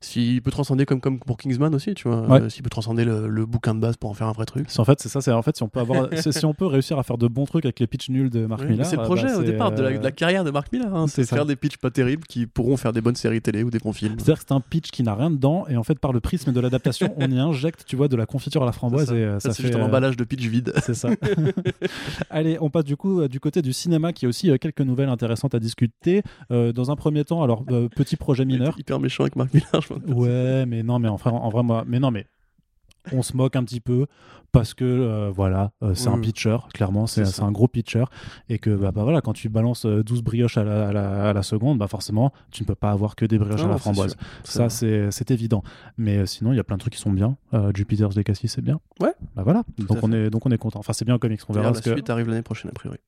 s'il 0.00 0.40
peut 0.42 0.50
transcender 0.50 0.86
comme, 0.86 1.00
comme 1.00 1.18
pour 1.18 1.36
Kingsman 1.36 1.74
aussi, 1.74 1.94
tu 1.94 2.08
vois, 2.08 2.20
Ouais. 2.28 2.40
euh, 2.42 2.48
s'il 2.48 2.62
peut 2.62 2.70
transcender 2.70 3.04
le, 3.04 3.28
le 3.28 3.46
bouquin 3.46 3.74
de 3.74 3.80
base 3.80 3.96
pour 3.96 4.10
en 4.10 4.14
faire 4.14 4.26
un 4.28 4.32
vrai 4.32 4.44
truc. 4.44 4.68
En 4.78 4.84
fait, 4.84 5.00
c'est 5.00 5.08
ça. 5.08 5.20
C'est 5.20 5.32
en 5.32 5.42
fait, 5.42 5.56
si 5.56 5.62
on 5.62 5.68
peut 5.68 5.80
avoir, 5.80 6.08
si 6.16 6.44
on 6.44 6.54
peut 6.54 6.66
réussir 6.66 6.98
à 6.98 7.02
faire 7.02 7.18
de 7.18 7.26
bons 7.26 7.44
trucs 7.46 7.64
avec 7.64 7.80
les 7.80 7.86
pitchs 7.86 8.08
nuls 8.10 8.30
de 8.30 8.46
Mark 8.46 8.62
Ouais, 8.62 8.68
Millar. 8.68 8.86
c'est 8.86 8.96
le 8.96 9.02
euh, 9.02 9.04
projet 9.04 9.26
bah, 9.26 9.38
au 9.38 9.42
départ 9.42 9.72
de 9.72 9.82
la, 9.82 9.98
de 9.98 10.02
la 10.04 10.12
carrière 10.12 10.44
de 10.44 10.50
Mark 10.50 10.72
Millar, 10.72 10.94
hein, 10.94 11.06
c'est 11.08 11.24
faire 11.26 11.46
des 11.46 11.56
pitchs 11.56 11.76
pas 11.78 11.90
terribles 11.90 12.24
qui 12.28 12.46
pourront 12.46 12.76
faire 12.76 12.92
des 12.92 13.00
bonnes 13.00 13.16
séries 13.16 13.40
télé 13.42 13.62
ou 13.62 13.70
des 13.70 13.78
bons 13.78 13.92
films. 13.92 14.14
C'est-à-dire 14.18 14.38
que 14.38 14.44
c'est 14.48 14.54
un 14.54 14.60
pitch 14.60 14.90
qui 14.90 15.02
n'a 15.02 15.14
rien 15.14 15.30
dedans, 15.30 15.66
et 15.68 15.76
en 15.76 15.82
fait, 15.84 15.98
par 15.98 16.12
le 16.12 16.20
prisme 16.20 16.52
de 16.52 16.60
l'adaptation, 16.60 17.12
on 17.16 17.30
y 17.30 17.38
injecte, 17.38 17.84
tu 17.86 17.96
vois, 17.96 18.08
de 18.08 18.16
la 18.16 18.26
confiture 18.26 18.62
à 18.62 18.66
la 18.66 18.72
framboise, 18.72 19.06
ça. 19.08 19.14
et 19.14 19.18
euh, 19.24 19.40
Ça, 19.40 19.48
ça, 19.50 19.54
c'est 19.54 19.62
fait. 19.62 19.68
juste 19.68 19.78
un 19.80 19.84
emballage 19.84 20.16
de 20.16 20.24
pitch 20.24 20.46
vide. 20.46 20.72
C'est 20.82 20.94
ça. 20.94 21.08
Allez, 22.30 22.58
on 22.60 22.70
passe 22.70 22.84
du 22.84 22.96
coup 22.96 23.26
du 23.28 23.40
côté 23.40 23.62
du 23.62 23.72
cinéma 23.72 24.12
qui 24.12 24.26
a 24.26 24.28
aussi 24.28 24.50
quelques 24.58 24.80
nouvelles 24.80 25.08
intéressantes 25.08 25.54
à 25.54 25.58
discuter. 25.58 26.22
Euh, 26.50 26.72
dans 26.72 26.90
un 26.90 26.96
premier 26.96 27.24
temps, 27.24 27.42
alors 27.42 27.64
euh, 27.70 27.88
petit 27.88 28.16
projet 28.16 28.44
mineur. 28.44 28.74
Hyper 28.78 29.00
méchant 29.00 29.24
avec 29.24 29.36
Mark 29.36 29.52
Millar, 29.54 29.82
Ouais, 29.90 30.66
mais 30.66 30.82
non, 30.82 30.98
mais 30.98 31.08
en 31.08 31.16
vrai, 31.16 31.30
en 31.30 31.48
vrai, 31.50 31.62
moi, 31.62 31.84
mais 31.86 31.98
non, 31.98 32.10
mais 32.10 32.26
on 33.12 33.22
se 33.22 33.36
moque 33.36 33.56
un 33.56 33.64
petit 33.64 33.80
peu 33.80 34.06
parce 34.50 34.72
que 34.72 34.84
euh, 34.84 35.30
voilà, 35.30 35.72
euh, 35.82 35.94
c'est 35.94 36.08
un 36.08 36.14
oui. 36.14 36.22
pitcher, 36.22 36.56
clairement, 36.72 37.06
c'est 37.06 37.40
un 37.40 37.52
gros 37.52 37.68
pitcher 37.68 38.04
et 38.48 38.58
que 38.58 38.70
bah, 38.70 38.92
bah, 38.92 39.02
voilà, 39.02 39.20
quand 39.20 39.34
tu 39.34 39.50
balances 39.50 39.84
euh, 39.84 40.02
12 40.02 40.22
brioches 40.22 40.56
à 40.56 40.64
la, 40.64 40.88
à 40.88 40.92
la- 40.92 41.28
à 41.28 41.32
la 41.34 41.42
seconde, 41.42 41.78
bah 41.78 41.86
forcément, 41.86 42.32
tu 42.50 42.62
ne 42.62 42.66
peux 42.66 42.74
pas 42.74 42.90
avoir 42.90 43.14
que 43.14 43.26
des 43.26 43.38
brioches 43.38 43.60
à 43.62 43.68
la 43.68 43.76
framboise. 43.78 44.16
Ça, 44.44 44.68
c'est 44.70 45.30
évident. 45.30 45.62
Mais 45.98 46.18
euh, 46.18 46.26
sinon, 46.26 46.52
il 46.52 46.56
y 46.56 46.60
a 46.60 46.64
plein 46.64 46.76
de 46.76 46.80
trucs 46.80 46.94
qui 46.94 47.00
sont 47.00 47.12
bien. 47.12 47.36
Euh, 47.52 47.70
Jupiter's 47.74 48.16
Legacy, 48.16 48.48
c'est 48.48 48.62
bien. 48.62 48.80
Ouais. 49.00 49.12
Bah 49.36 49.42
voilà. 49.42 49.64
Donc 49.78 49.98
on 50.02 50.08
fait. 50.10 50.26
est 50.26 50.30
donc 50.30 50.46
on 50.46 50.50
est 50.50 50.58
content. 50.58 50.78
Enfin, 50.78 50.92
c'est 50.94 51.04
bien 51.04 51.14
en 51.14 51.18
comics. 51.18 51.40
On 51.48 51.52
verra 51.52 51.70
la 51.70 51.80
que. 51.80 51.92
suite 51.92 52.08
arrive 52.08 52.28
l'année 52.28 52.42
prochaine, 52.42 52.70
a 52.70 52.74
priori. 52.74 52.98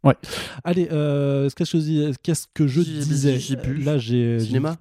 Allez, 0.64 0.88
euh, 0.92 1.48
qu'est-ce 1.56 2.46
que 2.48 2.60
que 2.60 2.66
je 2.66 2.80
disais? 2.82 3.38
Là, 3.82 3.96
j'ai 3.96 4.40
Cinéma? 4.40 4.76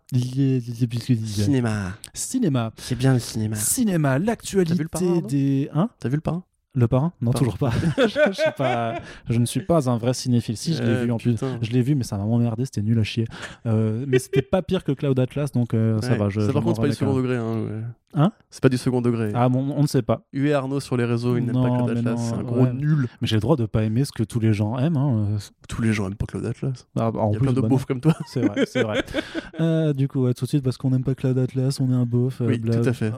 Cinéma. 1.43 1.93
Cinéma. 2.13 2.71
C'est 2.77 2.97
bien 2.97 3.13
le 3.13 3.19
cinéma. 3.19 3.55
Cinéma, 3.55 4.19
l'actualité 4.19 4.83
parrain, 5.15 5.27
des. 5.27 5.69
Hein? 5.73 5.90
T'as 5.99 6.10
vu 6.10 6.15
le 6.15 6.22
parrain? 6.22 6.44
Le 6.76 6.88
parrain? 6.88 7.14
Non, 7.19 7.31
toujours 7.34 7.57
pas. 7.57 7.72
je, 7.98 8.03
je 8.27 8.31
suis 8.34 8.52
pas. 8.56 8.95
Je 9.30 9.40
ne 9.40 9.45
suis 9.45 9.61
pas 9.61 9.90
un 9.90 9.98
vrai 9.98 10.14
cinéphile. 10.14 10.56
Si, 10.56 10.76
je 10.76 10.84
l'ai 10.84 10.90
Euh, 10.90 11.03
vu 11.06 11.11
en 11.11 11.18
plus. 11.18 11.36
Je 11.61 11.72
l'ai 11.72 11.81
vu, 11.81 11.95
mais 11.95 12.03
ça 12.03 12.18
m'a 12.18 12.23
emmerdé, 12.23 12.65
c'était 12.65 12.81
nul 12.84 12.99
à 12.99 13.03
chier. 13.03 13.26
Euh, 13.65 14.06
mais 14.07 14.19
c'était 14.19 14.41
pas 14.44 14.61
pire 14.61 14.84
que 14.84 14.91
Cloud 14.91 15.19
Atlas, 15.19 15.52
donc 15.52 15.73
euh, 15.73 15.99
ça 16.02 16.15
va. 16.15 16.30
Je, 16.30 16.41
ça, 16.41 16.48
je 16.48 16.52
par 16.52 16.64
contre, 16.64 16.76
c'est 16.76 16.81
pas 16.81 16.88
du 16.90 16.94
second 16.94 17.15
degré. 17.15 17.36
Hein, 17.38 17.60
ouais. 17.64 17.81
Hein 18.15 18.31
C'est 18.49 18.61
pas 18.64 18.69
du 18.69 18.77
second 18.77 19.02
degré. 19.02 19.31
Ah, 19.36 19.49
bon, 19.49 19.73
on 19.77 19.81
ne 19.84 19.88
sait 19.88 20.02
pas. 20.02 20.22
UA 20.34 20.57
Arnaud 20.57 20.80
sur 20.80 20.98
les 20.98 21.06
réseaux, 21.06 21.38
il 21.38 21.45
n'aime 21.45 21.53
Non, 21.56 21.64
pas 21.69 21.77
Claude 21.86 21.98
Atlas. 21.98 22.19
C'est 22.19 22.34
un 22.36 22.41
gros 22.44 22.61
ouais. 22.64 22.73
nul. 22.73 23.07
Mais 23.22 23.27
j'ai 23.27 23.36
le 23.36 23.41
droit 23.41 23.56
de 23.56 23.65
pas 23.68 23.84
aimer 23.84 24.03
ce 24.06 24.11
que 24.11 24.23
tous 24.23 24.40
les 24.40 24.52
gens 24.53 24.77
aiment. 24.80 24.98
hein. 24.98 25.38
Tous 25.68 25.81
les 25.84 25.94
gens 25.94 26.07
aiment 26.07 26.15
pas 26.15 26.26
Claude 26.26 26.45
Atlas. 26.45 26.88
ah, 26.98 27.11
bah, 27.11 27.19
en 27.19 27.30
Il 27.30 27.34
y 27.34 27.36
a 27.36 27.40
plus, 27.40 27.45
plein 27.45 27.53
de 27.53 27.61
bah, 27.61 27.68
beaufs 27.68 27.86
comme 27.86 28.02
toi. 28.02 28.15
C'est 28.27 28.41
vrai, 28.41 28.65
c'est 28.65 28.84
vrai. 28.84 29.03
Euh, 29.61 29.91
du 29.91 30.07
coup, 30.07 30.23
ouais, 30.23 30.34
tout 30.34 30.45
de 30.45 30.49
suite, 30.49 30.64
parce 30.64 30.77
qu'on 30.77 30.90
n'aime 30.91 31.03
pas 31.03 31.15
Cloud 31.15 31.38
Atlas, 31.38 31.81
on 31.81 31.91
est 31.91 31.95
un 31.95 32.06
beauf. 32.06 32.40
euh, 32.40 32.45
Oui, 32.48 32.60
blab. 32.60 32.81
tout 32.81 32.88
à 32.90 32.94
fait. 32.94 33.11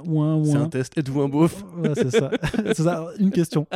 C'est 0.44 0.56
un 0.56 0.70
test. 0.70 0.98
Êtes-vous 0.98 1.22
un 1.22 1.30
beauf? 1.30 1.64
Ouais, 1.78 1.92
c'est 1.94 2.10
ça. 2.10 2.32
c'est 2.66 2.82
ça. 2.82 3.06
Une 3.20 3.30
question. 3.30 3.68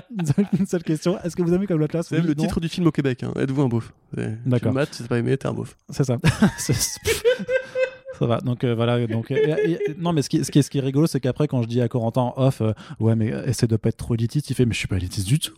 Une 0.57 0.65
seule, 0.65 0.81
question. 0.81 1.19
Est-ce 1.23 1.35
que 1.35 1.43
vous 1.43 1.53
aimez 1.53 1.67
Cloud 1.67 1.83
Atlas? 1.83 2.07
C'est 2.07 2.15
même 2.15 2.23
Oui, 2.23 2.29
le 2.29 2.35
titre 2.35 2.59
du 2.59 2.67
film 2.67 2.87
au 2.87 2.91
Québec. 2.91 3.21
Hein. 3.23 3.31
Êtes-vous 3.39 3.61
un 3.61 3.67
beauf? 3.67 3.93
Tu 4.17 4.23
D'accord. 4.47 4.69
le 4.71 4.73
mates, 4.79 4.93
si 4.95 5.03
t'as 5.03 5.09
pas 5.09 5.19
aimé, 5.19 5.37
t'es 5.37 5.45
un 5.47 5.53
beauf. 5.53 5.77
C'est 5.89 6.05
ça. 6.05 6.17
Ça 8.19 8.25
va, 8.25 8.39
donc 8.39 8.63
euh, 8.63 8.73
voilà. 8.75 9.05
Donc, 9.07 9.31
euh, 9.31 9.35
et- 9.35 9.71
et- 9.71 9.79
non, 9.97 10.13
mais 10.13 10.21
ce 10.21 10.29
qui, 10.29 10.43
ce 10.43 10.51
qui 10.51 10.59
est, 10.59 10.61
ce 10.61 10.69
qui 10.69 10.77
est 10.77 10.81
rigolo, 10.81 11.07
c'est 11.07 11.19
qu'après, 11.19 11.47
quand 11.47 11.61
je 11.61 11.67
dis 11.67 11.81
à 11.81 11.87
Corentin 11.87 12.21
en 12.21 12.33
off, 12.37 12.61
euh, 12.61 12.73
ouais, 12.99 13.15
mais 13.15 13.33
essaie 13.45 13.67
de 13.67 13.75
pas 13.75 13.89
être 13.89 13.97
trop 13.97 14.13
élitiste, 14.13 14.49
il 14.49 14.53
fait, 14.55 14.65
mais 14.65 14.73
je 14.73 14.79
suis 14.79 14.87
pas 14.87 14.97
élitiste 14.97 15.27
du 15.27 15.39
tout. 15.39 15.53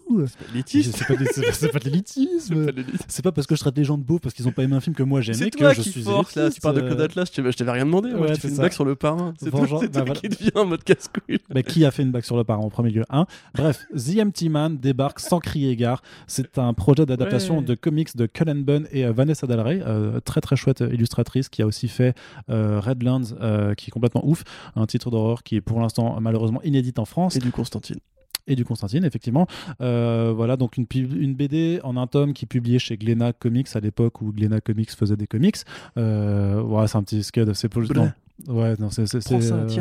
C'est 0.65 1.07
pas, 1.07 1.13
c'est 1.53 1.71
pas- 1.71 1.79
de 1.79 1.85
l'élitisme. 1.85 2.65
C'est 3.07 3.23
pas 3.23 3.31
parce 3.31 3.47
que 3.47 3.55
je 3.55 3.59
traite 3.61 3.77
les 3.77 3.83
gens 3.83 3.97
de 3.97 4.03
beaux 4.03 4.19
parce 4.19 4.33
qu'ils 4.33 4.47
ont 4.47 4.51
pas 4.51 4.63
aimé 4.63 4.75
un 4.75 4.79
film 4.81 4.95
que 4.95 5.03
moi 5.03 5.21
j'ai 5.21 5.33
aimé 5.33 5.51
que 5.51 5.73
je 5.73 5.81
suis 5.81 6.01
force 6.01 6.35
là, 6.35 6.49
tu 6.49 6.59
parles 6.61 6.75
de 6.77 6.81
Claude 6.81 7.01
Atlas, 7.01 7.29
je 7.35 7.41
t'avais 7.51 7.71
rien 7.71 7.85
demandé, 7.85 8.09
moi 8.11 8.21
Ouais, 8.27 8.33
te 8.33 8.39
fais 8.39 8.47
une 8.49 8.55
ça. 8.55 8.61
blague 8.63 8.71
sur 8.73 8.85
le 8.85 8.95
parrain. 8.95 9.33
C'est 9.39 9.51
toi, 9.51 9.61
bah 9.61 9.67
toi 9.67 9.87
voilà. 9.93 10.13
qui 10.15 10.29
devient 10.29 10.51
en 10.55 10.65
mode 10.65 10.83
casse-couille. 10.83 11.39
Bah, 11.53 11.63
qui 11.63 11.85
a 11.85 11.91
fait 11.91 12.03
une 12.03 12.11
blague 12.11 12.23
sur 12.23 12.37
le 12.37 12.43
parent 12.43 12.63
en 12.63 12.69
premier 12.69 12.89
lieu? 12.91 13.03
Hein 13.09 13.25
Bref, 13.55 13.85
The 13.95 14.19
Empty 14.21 14.49
Man 14.49 14.77
débarque 14.77 15.19
sans 15.19 15.39
crier 15.39 15.75
gare. 15.75 16.01
C'est 16.27 16.57
un 16.57 16.73
projet 16.73 17.05
d'adaptation 17.05 17.59
Ouais. 17.59 17.63
de 17.63 17.75
comics 17.75 18.15
de 18.15 18.25
Cullen 18.25 18.63
Bunn 18.63 18.87
et 18.91 19.05
Vanessa 19.05 19.47
Del 19.47 19.59
Rey, 19.59 19.81
très 20.25 20.41
très 20.41 20.55
chouette 20.55 20.81
illustratrice 20.81 21.49
qui 21.49 21.61
a 21.61 21.65
aussi 21.67 21.87
fait 21.87 22.15
Redlands, 22.49 23.35
euh, 23.41 23.73
qui 23.75 23.89
est 23.89 23.91
complètement 23.91 24.25
ouf, 24.25 24.43
un 24.75 24.85
titre 24.85 25.11
d'horreur 25.11 25.43
qui 25.43 25.55
est 25.55 25.61
pour 25.61 25.79
l'instant 25.79 26.19
malheureusement 26.21 26.61
inédit 26.63 26.93
en 26.97 27.05
France 27.05 27.35
Et 27.35 27.39
du 27.39 27.51
Constantine. 27.51 27.99
et 28.47 28.55
du 28.55 28.65
Constantine, 28.65 29.03
effectivement. 29.03 29.47
Euh, 29.81 30.33
voilà, 30.35 30.57
donc 30.57 30.77
une, 30.77 30.85
BD 31.35 31.79
en 31.83 31.97
un 31.97 32.07
tome 32.07 32.33
qui 32.33 32.45
est 32.45 32.47
publiée 32.47 32.79
chez 32.79 32.97
Glénat 32.97 33.33
Comics 33.33 33.67
à 33.75 33.79
l'époque 33.79 34.21
où 34.21 34.31
Glénat 34.31 34.61
Comics 34.61 34.91
faisait 34.91 35.17
des 35.17 35.27
comics. 35.27 35.57
Euh, 35.97 36.61
voilà, 36.65 36.87
c'est 36.87 36.97
un 36.97 37.03
petit 37.03 37.23
scud, 37.23 37.53
c'est 37.53 37.69
pour 37.69 37.81
Bleh. 37.81 38.11
Ouais, 38.47 38.75
non, 38.79 38.91
c'est 38.91 39.07
c'est- 39.07 39.19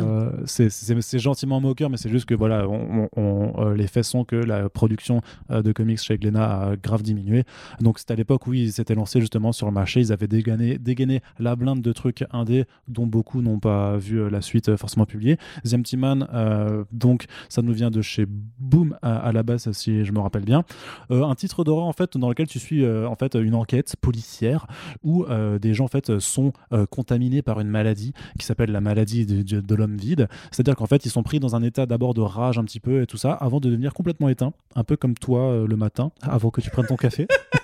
euh, 0.01 0.31
c'est- 0.45 0.69
c'est- 0.71 1.19
gentiment 1.19 1.61
moqueur, 1.61 1.91
mais 1.91 1.97
c'est 1.97 2.09
juste 2.09 2.25
que 2.25 2.33
voilà, 2.33 2.67
on, 2.67 3.03
on- 3.15 3.21
on- 3.21 3.53
euh, 3.67 3.75
les 3.75 3.85
faits 3.85 4.03
sont 4.03 4.23
que 4.23 4.35
la 4.35 4.67
production 4.67 5.21
euh, 5.51 5.61
de 5.61 5.71
comics 5.71 5.99
chez 6.01 6.17
Glénat 6.17 6.69
a 6.71 6.75
grave 6.75 7.03
diminué. 7.03 7.43
Donc 7.81 7.99
c'était 7.99 8.13
à 8.13 8.15
l'époque 8.15 8.47
où 8.47 8.53
ils 8.53 8.71
s'étaient 8.73 8.95
lancés 8.95 9.19
justement 9.21 9.51
sur 9.51 9.67
le 9.67 9.73
marché, 9.73 9.99
ils 9.99 10.11
avaient 10.11 10.27
dégainé, 10.27 10.79
dégainé 10.79 11.21
la 11.37 11.55
blinde 11.55 11.81
de 11.81 11.91
trucs 11.93 12.25
indés 12.31 12.65
dont 12.87 13.05
beaucoup 13.05 13.43
n'ont 13.43 13.59
pas 13.59 13.97
vu 13.97 14.27
la 14.27 14.41
suite 14.41 14.75
forcément 14.75 15.05
publiée. 15.05 15.37
The 15.63 15.75
Empty 15.75 15.97
Man, 15.97 16.27
euh, 16.33 16.83
donc 16.91 17.25
ça 17.49 17.61
nous 17.61 17.73
vient 17.73 17.91
de 17.91 18.01
chez 18.01 18.25
Boom 18.59 18.97
à, 19.03 19.17
à 19.17 19.31
la 19.33 19.43
base, 19.43 19.71
si 19.71 20.03
je 20.03 20.11
me 20.11 20.19
rappelle 20.19 20.45
bien. 20.45 20.63
Euh, 21.11 21.23
un 21.23 21.35
titre 21.35 21.63
d'horreur 21.63 21.85
en 21.85 21.93
fait 21.93 22.17
dans 22.17 22.29
lequel 22.29 22.47
tu 22.47 22.57
suis 22.57 22.83
euh, 22.83 23.07
en 23.07 23.15
fait 23.15 23.35
une 23.35 23.53
enquête 23.53 23.95
policière 24.01 24.65
où 25.03 25.25
des 25.61 25.73
gens 25.75 25.85
en 25.85 25.89
fait 25.89 26.17
sont 26.19 26.53
contaminés 26.89 27.41
par 27.43 27.59
une 27.59 27.67
maladie 27.69 28.13
qui 28.39 28.46
s'appelle 28.47 28.71
la 28.71 28.81
maladie 28.81 29.25
de, 29.25 29.75
l'homme 29.75 29.97
vide. 29.97 30.27
C'est-à-dire 30.51 30.75
qu'en 30.75 30.87
fait 30.87 31.05
ils 31.05 31.11
sont 31.11 31.23
pris 31.23 31.39
dans 31.39 31.55
un 31.55 31.63
état 31.63 31.85
d'abord 31.85 32.13
de 32.13 32.21
rage 32.21 32.57
un 32.57 32.63
petit 32.63 32.79
peu 32.79 33.01
et 33.01 33.07
tout 33.07 33.17
ça 33.17 33.33
avant 33.33 33.59
de 33.59 33.69
devenir 33.69 33.93
complètement 33.93 34.29
éteints, 34.29 34.53
un 34.75 34.83
peu 34.83 34.95
comme 34.95 35.13
toi 35.15 35.41
euh, 35.41 35.67
le 35.67 35.75
matin 35.75 36.11
avant 36.21 36.49
que 36.49 36.61
tu 36.61 36.69
prennes 36.69 36.87
ton 36.87 36.95
café. 36.95 37.27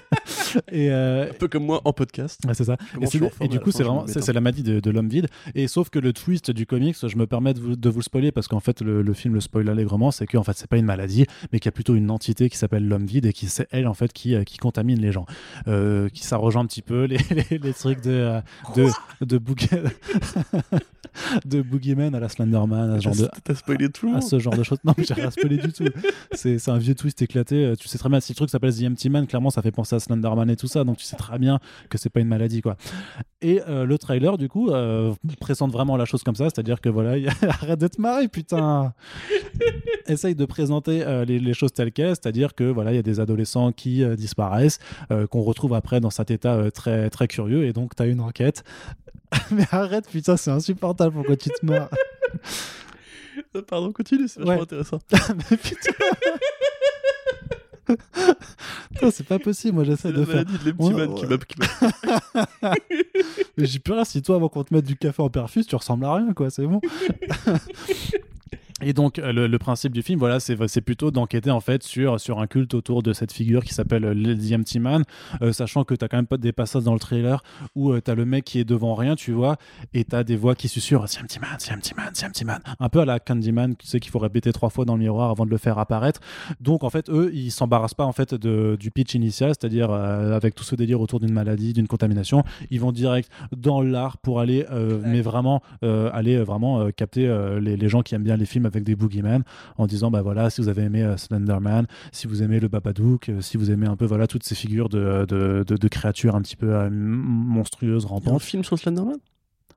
et, 0.72 0.92
un 0.92 1.28
peu 1.38 1.48
comme 1.48 1.66
moi 1.66 1.82
en 1.86 1.94
podcast. 1.94 2.42
c'est 2.54 2.64
ça. 2.64 2.78
Et, 3.42 3.48
du 3.48 3.60
coup, 3.60 3.72
c'est 3.72 3.84
vraiment 3.84 4.06
c'est 4.08 4.34
la 4.34 4.42
maladie 4.42 4.64
de, 4.64 4.90
l'homme 4.92 5.10
vide. 5.10 5.28
Et 5.56 5.68
sauf 5.68 5.90
que 5.90 6.00
le 6.00 6.14
twist 6.14 6.52
du 6.52 6.66
comics, 6.66 6.96
je 7.02 7.18
me 7.18 7.26
permets 7.26 7.54
de 7.54 7.60
vous, 7.60 7.76
de 7.76 7.90
vous 7.90 8.00
le 8.00 8.04
spoiler 8.04 8.32
parce 8.32 8.48
qu'en 8.48 8.60
fait, 8.60 8.82
le, 8.82 9.14
film 9.14 9.34
le 9.34 9.42
spoil 9.42 9.70
allègrement, 9.70 10.12
c'est 10.12 10.26
qu'en 10.26 10.44
fait, 10.44 10.54
c'est 10.56 10.68
pas 10.68 10.78
une 10.78 10.86
maladie, 10.86 11.26
mais 11.52 11.60
qu'il 11.60 11.68
y 11.68 11.70
a 11.70 11.74
plutôt 11.74 11.96
une 11.96 12.12
entité 12.12 12.50
qui 12.50 12.58
s'appelle 12.58 12.88
l'homme 12.88 13.06
vide 13.06 13.26
et 13.26 13.34
qui 13.34 13.48
c'est 13.48 13.68
elle 13.72 13.88
en 13.88 13.94
fait 13.94 14.12
qui, 14.14 14.36
qui 14.46 14.58
contamine 14.58 15.00
les 15.00 15.12
gens. 15.12 15.26
qui 15.66 16.24
ça 16.24 16.38
rejoint 16.38 16.64
un 16.64 16.68
petit 16.68 16.82
peu 16.82 17.06
les, 17.06 17.18
les, 17.50 17.74
trucs 17.74 18.02
de 18.02 18.40
de, 18.76 18.90
de, 19.22 19.40
de 21.46 21.62
Boogeyman 21.62 22.16
à 22.16 22.20
la 22.20 22.30
Slenderman, 22.30 22.92
à 22.92 22.98
ce 22.98 23.04
genre 23.04 23.16
de, 23.16 23.88
tout 23.88 24.14
à 24.16 24.22
ce 24.22 24.40
genre 24.40 24.56
de 24.56 24.64
choses. 24.64 24.80
Non, 24.84 24.94
j'ai 24.98 25.14
rien 25.14 25.32
spoilé 25.32 25.58
du 25.58 25.72
tout. 25.72 25.86
C'est 26.32 26.70
un 26.70 26.78
vieux 26.78 26.96
twist 26.96 27.22
éclaté. 27.22 27.66
Euh, 27.66 27.76
tu 27.76 27.88
sais 27.88 27.98
très 27.98 28.10
bien 28.10 28.20
si 28.20 28.34
le 28.34 28.36
truc 28.36 28.50
s'appelle 28.50 28.74
The 28.74 28.84
Empty 28.84 29.10
Man, 29.10 29.28
clairement 29.28 29.50
ça 29.50 29.62
fait 29.62 29.72
penser 29.72 29.96
à 29.96 30.00
Slenderman 30.00 30.43
et 30.50 30.56
tout 30.56 30.68
ça, 30.68 30.84
donc 30.84 30.98
tu 30.98 31.06
sais 31.06 31.16
très 31.16 31.40
bien 31.40 31.60
que 31.90 31.98
c'est 31.98 32.10
pas 32.10 32.20
une 32.20 32.28
maladie 32.28 32.62
quoi. 32.62 32.76
Et 33.42 33.62
euh, 33.68 33.86
le 33.86 33.98
trailer 33.98 34.38
du 34.38 34.50
coup 34.50 34.70
euh, 34.70 35.14
présente 35.40 35.72
vraiment 35.72 35.98
la 35.98 36.06
chose 36.06 36.24
comme 36.24 36.36
ça, 36.36 36.46
c'est-à-dire 36.46 36.82
que 36.82 36.90
voilà, 36.90 37.16
arrête 37.48 37.80
de 37.80 37.88
te 37.88 38.02
marrer 38.02 38.28
putain. 38.28 38.94
Essaye 40.08 40.36
de 40.36 40.46
présenter 40.46 41.24
les, 41.26 41.40
les, 41.40 41.54
choses 41.54 41.72
telles 41.72 41.92
quelles, 41.92 42.16
c'est-à-dire 42.16 42.56
que 42.56 42.66
voilà, 42.66 42.92
il 42.92 42.96
y 42.96 43.00
a 43.00 43.04
des 43.04 43.20
adolescents 43.20 43.72
qui 43.72 44.06
disparaissent, 44.18 44.80
qu'on 45.30 45.42
retrouve 45.42 45.74
après 45.74 46.00
dans 46.02 46.10
cet 46.10 46.30
état 46.30 46.72
très 46.72 47.10
très 47.10 47.28
curieux, 47.28 47.66
et 47.66 47.74
donc 47.74 47.96
tu 47.96 48.04
as 48.04 48.08
une 48.08 48.20
enquête 48.20 48.64
mais 49.52 49.66
arrête, 49.72 50.08
putain, 50.10 50.38
c'est 50.38 50.52
insupportable. 50.52 51.16
Pourquoi 51.16 51.36
tu 51.36 51.50
te 51.50 51.66
marres? 51.66 51.90
Pardon, 53.68 53.92
continue, 53.92 54.28
c'est 54.28 54.40
vachement 54.42 54.64
intéressant. 54.64 55.00
mais 55.12 55.58
putain 55.58 55.92
c'est 59.12 59.28
pas 59.28 59.40
possible, 59.40 59.76
moi 59.76 59.84
j'essaie 59.84 60.12
de 60.12 60.24
faire. 60.26 60.46
de 60.46 60.52
ouais, 60.54 61.38
qui 61.48 61.60
m'a. 61.60 62.76
mais 63.58 63.66
j'ai 63.66 63.80
plus 63.80 63.94
rien 63.94 64.06
si 64.06 64.22
toi, 64.22 64.38
avant 64.38 64.50
qu'on 64.50 64.64
te 64.64 64.74
mette 64.74 64.86
du 64.86 64.96
café 64.96 65.22
en 65.22 65.30
perfus, 65.30 65.68
tu 65.68 65.76
ressembles 65.76 66.06
à 66.06 66.16
rien, 66.16 66.34
quoi, 66.34 66.50
c'est 66.50 66.66
bon. 66.66 66.82
Et 68.82 68.94
donc 68.94 69.20
euh, 69.20 69.32
le, 69.48 69.60
principe 69.60 69.94
du 69.94 70.02
film, 70.02 70.20
voilà, 70.20 70.40
c'est 70.40 70.82
plutôt 70.82 71.12
d'enquêter 71.12 71.52
en 71.52 71.60
fait 71.60 71.84
sur, 71.84 72.20
sur 72.20 72.40
un 72.40 72.48
culte 72.48 72.74
autour 72.74 73.04
de 73.04 73.14
cette 73.14 73.32
figure 73.32 73.64
qui 73.64 73.74
s'appelle 73.74 74.04
euh, 74.04 74.36
The 74.36 74.54
Empty 74.54 74.80
Man, 74.80 75.04
euh, 75.42 75.54
sachant 75.54 75.84
que 75.84 75.94
tu 75.94 76.04
as 76.04 76.08
quand 76.08 76.18
même 76.18 76.28
pas 76.28 76.38
des 76.38 76.52
passages 76.52 76.84
dans 76.84 76.94
le 76.94 77.00
trailer 77.00 77.44
où 77.76 77.98
tu 78.00 78.10
as 78.10 78.16
le 78.16 78.26
mec 78.26 78.46
qui 78.46 78.60
est 78.60 78.66
devant 78.66 78.96
rien, 78.96 79.16
tu 79.16 79.32
vois, 79.32 79.58
et 79.94 80.04
tu 80.04 80.16
as 80.16 80.24
des 80.24 80.36
voix 80.36 80.56
qui 80.56 80.68
susurrent 80.68 81.06
The 81.06 81.20
Empty 81.22 81.40
Man, 81.40 81.58
The 81.60 81.72
Empty 81.72 81.94
Man, 81.96 82.12
The 82.14 82.24
Empty 82.24 82.46
Man, 82.46 82.60
un 82.80 82.90
peu 82.90 83.00
à 83.00 83.06
la 83.06 83.20
Candyman, 83.20 83.76
tu 83.76 83.86
sais 83.86 84.00
qu'il 84.00 84.12
faut 84.12 84.20
répéter 84.20 84.52
trois 84.52 84.70
fois 84.70 84.86
dans 84.86 84.96
le 84.96 85.02
miroir 85.02 85.30
avant 85.30 85.46
de 85.46 85.52
le 85.52 85.58
faire 85.58 85.78
apparaître. 85.78 86.20
Donc 86.60 86.84
en 86.84 86.90
fait, 86.90 87.10
eux, 87.10 87.32
ils 87.34 87.52
s'embarrassent 87.52 87.94
pas 87.94 88.06
en 88.06 88.12
fait 88.12 88.34
de, 88.34 88.76
du 88.80 88.92
pitch 88.92 89.14
initial, 89.14 89.50
c'est-à-dire 89.52 89.92
avec 89.92 90.56
tout 90.56 90.64
ce 90.64 90.76
délire 90.76 91.00
autour 91.00 91.20
d'une 91.20 91.34
maladie, 91.34 91.74
d'une 91.74 91.88
contamination, 91.88 92.44
ils 92.72 92.80
vont 92.80 92.92
direct 92.92 93.30
dans 93.56 93.82
l'art 93.82 94.18
pour 94.18 94.40
aller, 94.40 94.66
mais 95.06 95.22
vraiment 95.22 95.62
aller 95.82 96.38
vraiment 96.38 96.90
capter 96.92 97.28
les, 97.62 97.78
les 97.78 97.90
gens 97.90 98.02
qui 98.02 98.16
aiment 98.16 98.24
bien 98.24 98.36
les 98.36 98.46
films 98.46 98.66
avec 98.76 98.84
des 98.84 98.96
boogeymen 98.96 99.44
en 99.78 99.88
disant 99.88 100.12
bah 100.12 100.22
voilà 100.22 100.50
si 100.50 100.62
vous 100.62 100.70
avez 100.70 100.84
aimé 100.84 101.04
euh, 101.04 101.18
Slenderman 101.18 101.88
si 102.12 102.28
vous 102.28 102.44
aimez 102.44 102.60
le 102.60 102.68
Babadook 102.68 103.30
euh, 103.30 103.42
si 103.42 103.58
vous 103.58 103.72
aimez 103.72 103.88
un 103.88 103.96
peu 103.96 104.06
voilà 104.06 104.28
toutes 104.28 104.44
ces 104.44 104.56
figures 104.56 104.90
de, 104.90 105.26
de, 105.28 105.64
de, 105.64 105.88
créatures 105.88 106.36
un 106.36 106.42
petit 106.42 106.56
peu 106.56 106.74
euh, 106.74 106.90
monstrueuses 106.92 108.06
rampantes. 108.06 108.36
un 108.36 108.40
film 108.40 108.64
sur 108.64 108.78
Slenderman? 108.78 109.18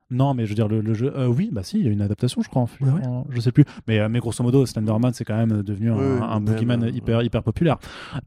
Non, 0.09 0.33
mais 0.33 0.45
je 0.45 0.49
veux 0.49 0.55
dire, 0.55 0.67
le, 0.67 0.93
jeu. 0.93 1.11
Euh, 1.15 1.27
oui, 1.27 1.49
bah 1.51 1.63
si, 1.63 1.79
il 1.79 1.85
y 1.85 1.89
a 1.89 1.91
une 1.91 2.01
adaptation, 2.01 2.41
je 2.41 2.49
crois. 2.49 2.65
En, 2.81 3.25
je 3.29 3.39
sais 3.39 3.51
plus. 3.51 3.65
Mais, 3.87 3.99
euh, 3.99 4.07
mais 4.09 4.19
grosso 4.19 4.43
modo, 4.43 4.65
Slenderman, 4.65 5.13
c'est 5.13 5.25
quand 5.25 5.35
même 5.35 5.63
devenu 5.63 5.91
un, 5.91 6.21
un 6.21 6.39
boogeyman 6.39 6.89
hyper, 6.93 7.21
hyper 7.23 7.43
populaire. 7.43 7.77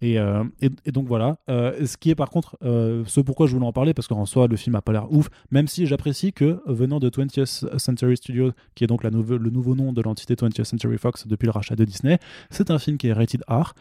Et, 0.03 0.19
euh, 0.19 0.45
et, 0.61 0.93
donc 0.93 1.07
voilà. 1.07 1.37
ce 1.49 1.97
qui 1.97 2.11
est 2.11 2.15
par 2.15 2.31
contre, 2.31 2.57
ce 2.63 3.21
pourquoi 3.21 3.47
je 3.47 3.55
voulais 3.55 3.67
en 3.67 3.73
parler, 3.73 3.95
parce 3.95 4.09
qu'en 4.09 4.27
soi, 4.27 4.47
le 4.47 4.57
film 4.57 4.77
a 4.77 4.83
pas 4.83 4.93
l'air 4.93 5.11
ouf, 5.13 5.29
même 5.51 5.69
si 5.69 5.87
j'apprécie 5.87 6.33
que 6.33 6.61
venant 6.67 7.01
de 7.01 7.09
20th 7.09 7.79
Century 7.79 8.17
Studios, 8.17 8.53
qui 8.75 8.85
est 8.85 8.87
donc 8.87 9.03
la 9.03 9.11
le 9.11 9.51
nouveau 9.51 9.75
nom 9.75 9.93
de 9.93 10.03
l'entité 10.03 10.35
20th 10.35 10.65
Century 10.65 10.99
Fox 10.99 11.27
depuis 11.27 11.47
le 11.47 11.53
rachat 11.53 11.77
de 11.77 11.85
Disney, 11.85 12.19
c'est 12.51 12.71
un 12.71 12.79
film 12.79 12.97
qui 12.97 13.09
est 13.09 13.13
rated 13.13 13.43
R. 13.49 13.75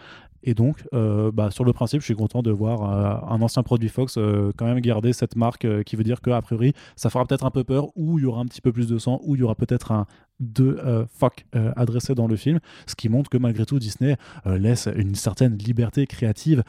Et 0.44 0.54
donc, 0.54 0.84
euh, 0.94 1.32
bah, 1.32 1.52
sur 1.52 1.64
le 1.64 1.74
principe, 1.74 2.02
je 2.02 2.06
suis 2.06 2.16
content 2.16 2.42
de 2.42 2.52
voir 2.52 2.84
euh, 2.84 3.34
un 3.34 3.42
ancien 3.42 3.64
produit 3.64 3.90
Fox 3.90 4.18
euh, 4.18 4.52
quand 4.56 4.66
même 4.66 4.80
garder 4.80 5.14
cette 5.14 5.36
marque 5.36 5.68
qui 5.84 5.96
veut 5.96 6.04
dire 6.04 6.22
qu'a 6.22 6.42
priori, 6.42 6.74
ça 6.96 7.10
fera 7.10 7.26
peut-être 7.26 7.46
un 7.46 7.52
peu 7.52 7.64
peur, 7.64 7.88
ou 7.96 8.20
il 8.20 8.24
y 8.24 8.26
aura 8.26 8.42
un 8.42 8.46
petit 8.46 8.62
peu 8.62 8.72
plus 8.72 8.88
de 8.88 8.98
sang, 8.98 9.20
ou 9.24 9.36
il 9.36 9.40
y 9.40 9.44
aura 9.44 9.56
peut-être 9.56 9.92
un 9.92 10.06
de 10.40 11.06
fuck 11.14 11.46
adressé 11.76 12.16
dans 12.16 12.28
le 12.28 12.38
film, 12.38 12.60
ce 12.88 12.96
qui 12.96 13.10
montre 13.10 13.30
que 13.30 13.38
malgré 13.38 13.66
tout, 13.66 13.78
Disney 13.78 14.16
laisse 14.46 14.88
une 14.96 15.16
certaine 15.16 15.58
liberté 15.58 16.08
créative 16.08 16.64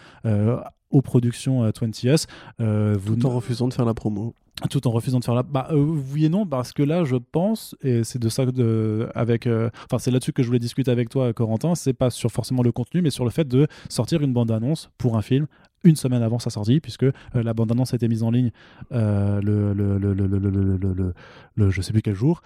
aux 0.90 1.02
productions 1.02 1.68
20S. 1.70 2.26
vous 2.58 3.16
Tout 3.16 3.26
en 3.26 3.30
refusant 3.30 3.68
de 3.68 3.74
faire 3.74 3.84
la 3.84 3.94
promo 3.94 4.34
tout 4.68 4.86
en 4.86 4.90
refusant 4.90 5.18
de 5.20 5.24
faire 5.24 5.34
la 5.34 5.42
bah 5.42 5.68
euh, 5.70 5.76
oui 6.12 6.26
et 6.26 6.28
non 6.28 6.44
parce 6.44 6.72
que 6.72 6.82
là 6.82 7.04
je 7.04 7.16
pense 7.16 7.74
et 7.82 8.04
c'est 8.04 8.18
de 8.18 8.28
ça 8.28 8.44
de 8.44 9.08
avec 9.14 9.46
euh, 9.46 9.70
enfin 9.86 9.98
c'est 9.98 10.10
là-dessus 10.10 10.32
que 10.32 10.42
je 10.42 10.48
voulais 10.48 10.58
discuter 10.58 10.90
avec 10.90 11.08
toi 11.08 11.32
Corentin 11.32 11.74
c'est 11.74 11.92
pas 11.92 12.10
sur 12.10 12.30
forcément 12.30 12.62
le 12.62 12.72
contenu 12.72 13.00
mais 13.00 13.10
sur 13.10 13.24
le 13.24 13.30
fait 13.30 13.48
de 13.48 13.66
sortir 13.88 14.20
une 14.22 14.32
bande 14.32 14.50
annonce 14.50 14.90
pour 14.98 15.16
un 15.16 15.22
film 15.22 15.46
une 15.84 15.96
semaine 15.96 16.22
avant 16.22 16.38
sa 16.38 16.50
sortie 16.50 16.80
puisque 16.80 17.04
euh, 17.04 17.12
la 17.34 17.54
bande 17.54 17.72
annonce 17.72 17.94
a 17.94 17.96
été 17.96 18.08
mise 18.08 18.22
en 18.22 18.30
ligne 18.30 18.50
le, 18.90 19.40
le, 19.40 19.98
le, 19.98 20.12
le, 20.12 21.14
le, 21.54 21.70
je 21.70 21.80
sais 21.80 21.92
plus 21.92 22.02
quel 22.02 22.14
jour 22.14 22.42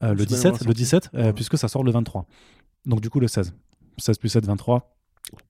le 0.00 0.14
17 0.14 0.64
le 0.64 0.74
17 0.74 1.10
puisque 1.34 1.58
ça 1.58 1.66
sort 1.66 1.82
le 1.82 1.90
23 1.90 2.26
donc 2.86 3.00
du 3.00 3.10
coup 3.10 3.18
le 3.18 3.26
16 3.26 3.54
16 3.98 4.18
plus 4.18 4.28
7 4.28 4.46
23 4.46 4.97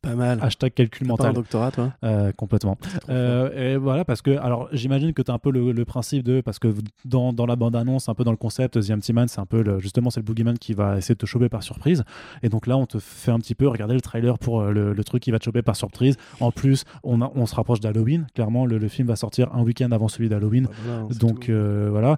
pas 0.02 0.14
mal. 0.14 0.38
Hashtag 0.42 0.74
calcul 0.74 1.06
mental. 1.06 1.26
Pas 1.26 1.30
un 1.30 1.32
doctorat, 1.34 1.70
toi? 1.70 1.92
Euh, 2.04 2.32
Complètement. 2.32 2.78
Euh, 3.08 3.74
et 3.74 3.76
voilà, 3.76 4.04
parce 4.04 4.22
que, 4.22 4.36
alors, 4.38 4.68
j'imagine 4.72 5.12
que 5.12 5.22
tu 5.22 5.30
as 5.30 5.34
un 5.34 5.38
peu 5.38 5.50
le, 5.50 5.84
principe 5.84 6.24
de. 6.24 6.40
Parce 6.40 6.58
que 6.58 6.74
dans, 7.04 7.32
dans 7.32 7.46
la 7.46 7.56
bande-annonce, 7.56 8.08
un 8.08 8.14
peu 8.14 8.24
dans 8.24 8.30
le 8.30 8.36
concept, 8.36 8.80
The 8.80 8.90
Empty 8.90 9.12
Man, 9.12 9.28
c'est 9.28 9.40
un 9.40 9.46
peu. 9.46 9.62
Le, 9.62 9.78
justement, 9.80 10.10
c'est 10.10 10.20
le 10.20 10.24
boogeyman 10.24 10.58
qui 10.58 10.74
va 10.74 10.98
essayer 10.98 11.14
de 11.14 11.18
te 11.18 11.26
choper 11.26 11.48
par 11.48 11.62
surprise. 11.62 12.04
Et 12.42 12.48
donc 12.48 12.66
là, 12.66 12.76
on 12.76 12.86
te 12.86 12.98
fait 12.98 13.30
un 13.30 13.38
petit 13.38 13.54
peu 13.54 13.68
regarder 13.68 13.94
le 13.94 14.00
trailer 14.00 14.38
pour 14.38 14.60
euh, 14.60 14.72
le, 14.72 15.04
truc 15.04 15.22
qui 15.22 15.30
va 15.30 15.38
te 15.38 15.44
choper 15.44 15.62
par 15.62 15.76
surprise. 15.76 16.16
En 16.40 16.50
plus, 16.50 16.84
on, 17.02 17.20
on 17.20 17.46
se 17.46 17.54
rapproche 17.54 17.80
d'Halloween. 17.80 18.26
Clairement, 18.34 18.66
le, 18.66 18.88
film 18.88 19.08
va 19.08 19.16
sortir 19.16 19.54
un 19.54 19.62
week-end 19.62 19.90
avant 19.92 20.08
celui 20.08 20.28
d'Halloween. 20.28 20.68
Ah, 20.88 21.14
donc 21.14 21.50
voilà, 21.50 22.16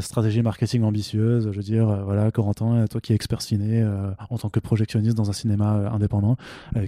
stratégie 0.00 0.42
marketing 0.42 0.82
ambitieuse. 0.82 1.50
Je 1.50 1.56
veux 1.56 1.62
dire, 1.62 1.86
voilà, 2.04 2.30
Corentin, 2.30 2.84
toi 2.88 3.00
qui 3.00 3.12
es 3.12 3.14
expert 3.14 3.42
ciné 3.42 3.86
en 4.28 4.38
tant 4.38 4.48
que 4.48 4.60
projectionniste 4.60 5.16
dans 5.16 5.30
un 5.30 5.32
cinéma 5.32 5.90
indépendant, 5.92 6.36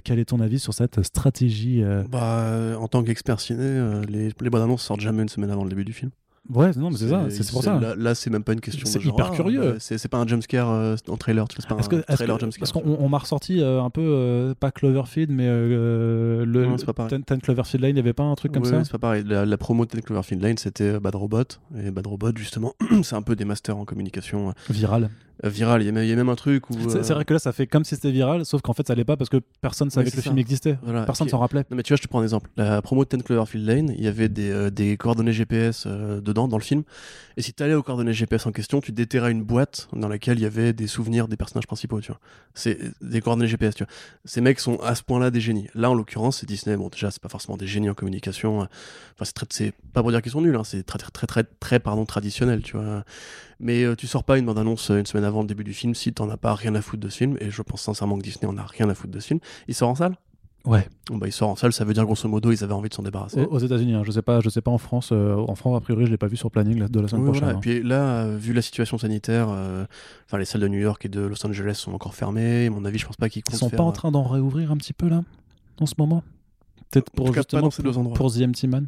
quel 0.03 0.12
est 0.19 0.25
ton 0.25 0.39
avis 0.39 0.59
sur 0.59 0.73
cette 0.73 1.01
stratégie 1.03 1.83
euh 1.83 2.03
bah, 2.09 2.77
En 2.79 2.87
tant 2.87 3.03
qu'expert 3.03 3.39
ciné, 3.39 3.63
euh, 3.63 4.03
les, 4.07 4.29
les 4.39 4.49
bandes 4.49 4.61
annonces 4.61 4.83
sortent 4.83 5.01
jamais 5.01 5.23
une 5.23 5.29
semaine 5.29 5.51
avant 5.51 5.63
le 5.63 5.69
début 5.69 5.85
du 5.85 5.93
film. 5.93 6.11
Ouais, 6.49 6.71
non, 6.75 6.89
mais 6.89 6.97
c'est 6.97 7.07
ça, 7.07 7.25
c'est 7.29 7.49
pour 7.51 7.63
ça. 7.63 7.79
Là, 7.95 8.15
c'est 8.15 8.29
même 8.29 8.43
pas 8.43 8.51
une 8.51 8.59
question. 8.59 8.85
C'est 8.85 9.03
hyper 9.03 9.29
ah, 9.31 9.35
curieux. 9.35 9.77
C'est 9.79 10.07
pas 10.09 10.17
un 10.17 10.27
jumpscare 10.27 10.69
euh, 10.69 10.95
en 11.07 11.15
trailer, 11.15 11.47
tu 11.47 11.55
vois, 11.55 11.61
c'est 11.61 11.89
pas 11.89 11.95
un 11.95 12.15
trailer 12.15 12.39
jumpscare. 12.39 12.59
Parce 12.59 12.71
qu'on 12.71 13.09
m'a 13.09 13.17
ressorti 13.17 13.61
euh, 13.61 13.81
un 13.81 13.89
peu, 13.89 14.01
euh, 14.03 14.53
pas 14.53 14.71
Cloverfield, 14.71 15.31
mais 15.31 15.47
le, 15.47 16.45
Ten, 17.25 17.41
Cloverfield 17.41 17.81
Lane, 17.81 17.91
il 17.91 17.93
n'y 17.93 17.99
avait 17.99 18.13
pas 18.13 18.23
un 18.23 18.35
truc 18.35 18.51
comme 18.51 18.65
ça 18.65 18.83
C'est 18.83 18.91
pas 18.91 18.99
pareil. 18.99 19.23
La, 19.25 19.57
promo 19.57 19.85
de 19.85 19.91
Ten 19.91 20.01
Cloverfield 20.01 20.41
Lane, 20.41 20.57
c'était 20.57 20.99
Bad 20.99 21.15
Robot. 21.15 21.43
Et 21.81 21.91
Bad 21.91 22.07
Robot, 22.07 22.31
justement, 22.35 22.73
c'est 23.03 23.15
un 23.15 23.21
peu 23.21 23.35
des 23.35 23.45
masters 23.45 23.77
en 23.77 23.85
communication. 23.85 24.53
Viral. 24.69 25.09
Viral, 25.43 25.81
il 25.81 25.85
y, 25.85 26.11
a 26.11 26.15
même 26.15 26.29
un 26.29 26.35
truc 26.35 26.69
où. 26.69 26.75
C'est 26.89 27.09
vrai 27.11 27.25
que 27.25 27.33
là, 27.33 27.39
ça 27.39 27.51
fait 27.51 27.67
comme 27.67 27.83
si 27.83 27.95
c'était 27.95 28.11
viral, 28.11 28.45
sauf 28.45 28.61
qu'en 28.61 28.73
fait, 28.73 28.87
ça 28.87 28.95
l'est 28.95 29.03
pas 29.03 29.17
parce 29.17 29.29
que 29.29 29.41
personne 29.61 29.89
savait 29.89 30.11
que 30.11 30.15
le 30.15 30.21
film 30.21 30.37
existait. 30.37 30.77
Personne 31.05 31.29
s'en 31.29 31.39
rappelait. 31.39 31.65
Non, 31.71 31.77
mais 31.77 31.83
tu 31.83 31.93
vois, 31.93 31.97
je 31.97 32.03
te 32.03 32.07
prends 32.07 32.19
un 32.19 32.23
exemple. 32.23 32.49
La 32.55 32.81
promo 32.81 33.03
de 33.03 33.09
Ten 33.09 33.23
Cloverfield 33.23 33.67
Lane, 33.67 33.93
il 33.97 34.03
y 34.03 34.07
avait 34.07 34.29
des, 34.29 34.71
des 34.71 34.95
coordonnées 34.97 35.33
GPS 35.33 35.87
dedans, 35.87 36.47
dans 36.47 36.57
le 36.57 36.63
film. 36.63 36.83
Et 37.35 37.41
si 37.41 37.53
tu 37.53 37.63
allais 37.63 37.73
aux 37.73 37.83
coordonnées 37.83 38.13
GPS 38.13 38.45
en 38.45 38.51
question, 38.51 38.79
tu 38.79 38.91
déterrais 38.91 39.31
une 39.31 39.43
boîte 39.43 39.87
dans 39.93 40.07
laquelle 40.07 40.37
il 40.37 40.43
y 40.43 40.45
avait 40.45 40.71
des 40.71 40.87
souvenirs 40.87 41.27
des 41.27 41.37
personnages 41.37 41.67
principaux, 41.67 41.99
tu 41.99 42.11
vois. 42.11 42.19
C'est 42.53 42.77
des 43.01 43.21
coordonnées 43.21 43.47
GPS, 43.47 43.75
tu 43.75 43.83
vois. 43.83 43.93
Ces 44.25 44.41
mecs 44.41 44.59
sont 44.59 44.79
à 44.81 44.95
ce 44.95 45.03
point-là 45.03 45.31
des 45.31 45.41
génies. 45.41 45.67
Là, 45.73 45.89
en 45.89 45.95
l'occurrence, 45.95 46.39
c'est 46.39 46.45
Disney. 46.45 46.77
Bon, 46.77 46.89
déjà, 46.89 47.11
c'est 47.11 47.21
pas 47.21 47.29
forcément 47.29 47.57
des 47.57 47.67
génies 47.67 47.89
en 47.89 47.95
communication. 47.95 48.67
Enfin, 49.19 49.31
c'est 49.49 49.73
pas 49.93 50.01
pour 50.01 50.11
dire 50.11 50.21
qu'ils 50.21 50.31
sont 50.31 50.41
nuls, 50.41 50.55
hein. 50.55 50.63
c'est 50.63 50.83
très, 50.83 50.99
très, 50.99 51.27
très, 51.27 51.43
très, 51.43 51.79
pardon, 51.79 52.05
traditionnel, 52.05 52.61
tu 52.61 52.77
vois. 52.77 53.03
Mais 53.59 53.83
euh, 53.83 53.95
tu 53.95 54.07
sors 54.07 54.23
pas 54.23 54.37
une 54.37 54.45
bande-annonce 54.45 54.91
euh, 54.91 54.99
une 54.99 55.05
semaine 55.05 55.25
avant 55.25 55.41
le 55.41 55.47
début 55.47 55.63
du 55.63 55.73
film 55.73 55.95
si 55.95 56.13
t'en 56.13 56.29
as 56.29 56.37
pas 56.37 56.53
rien 56.55 56.75
à 56.75 56.81
foutre 56.81 57.03
de 57.03 57.09
ce 57.09 57.17
film. 57.17 57.37
Et 57.39 57.51
je 57.51 57.61
pense 57.61 57.81
sincèrement 57.81 58.17
que 58.17 58.23
Disney 58.23 58.47
en 58.47 58.57
a 58.57 58.63
rien 58.63 58.89
à 58.89 58.95
foutre 58.95 59.13
de 59.13 59.19
ce 59.19 59.27
film. 59.27 59.39
Il 59.67 59.75
sort 59.75 59.89
en 59.89 59.95
salle? 59.95 60.15
Ouais. 60.65 60.87
Bon, 61.09 61.17
bah, 61.17 61.27
il 61.27 61.33
sort 61.33 61.49
en 61.49 61.57
salle, 61.57 61.73
ça 61.73 61.83
veut 61.83 61.93
dire 61.93 62.05
grosso 62.05 62.27
modo 62.29 62.49
ils 62.51 62.63
avaient 62.63 62.73
envie 62.73 62.87
de 62.87 62.93
s'en 62.93 63.03
débarrasser. 63.03 63.41
Aux, 63.41 63.59
États-Unis, 63.59 63.95
hein, 63.95 64.03
je 64.05 64.11
sais 64.11 64.21
pas, 64.21 64.39
je 64.39 64.47
sais 64.47 64.61
pas 64.61 64.71
en 64.71 64.77
France. 64.77 65.09
Euh, 65.11 65.35
en 65.35 65.55
France, 65.55 65.75
a 65.75 65.81
priori, 65.81 66.05
je 66.05 66.11
l'ai 66.11 66.17
pas 66.17 66.27
vu 66.27 66.37
sur 66.37 66.49
planning 66.51 66.87
de 66.87 66.99
la 66.99 67.07
semaine 67.09 67.25
prochaine. 67.25 67.49
Et 67.49 67.51
hein. 67.51 67.59
puis 67.59 67.83
là, 67.83 68.27
vu 68.27 68.53
la 68.53 68.61
situation 68.61 68.97
sanitaire, 68.97 69.49
euh, 69.49 69.85
enfin 70.25 70.37
les 70.37 70.45
salles 70.45 70.61
de 70.61 70.69
New 70.69 70.79
York 70.79 71.05
et 71.05 71.09
de 71.09 71.19
Los 71.19 71.45
Angeles 71.45 71.75
sont 71.75 71.93
encore 71.93 72.15
fermées. 72.15 72.67
À 72.67 72.69
mon 72.69 72.85
avis, 72.85 72.97
je 72.97 73.05
pense 73.05 73.17
pas 73.17 73.27
qu'ils 73.27 73.43
Ils 73.49 73.55
sont 73.57 73.69
pas 73.69 73.83
en 73.83 73.91
train 73.91 74.11
d'en 74.11 74.23
réouvrir 74.23 74.71
un 74.71 74.77
petit 74.77 74.93
peu 74.93 75.09
là, 75.09 75.23
en 75.81 75.85
ce 75.85 75.95
moment? 75.97 76.23
Peut-être 76.91 77.11
pour 77.11 77.33
justement 77.33 77.69
ces 77.69 77.83
deux 77.83 77.97
endroits. 77.97 78.15
pour 78.15 78.31
The 78.31 78.43
Empty 78.43 78.67
Man 78.67 78.87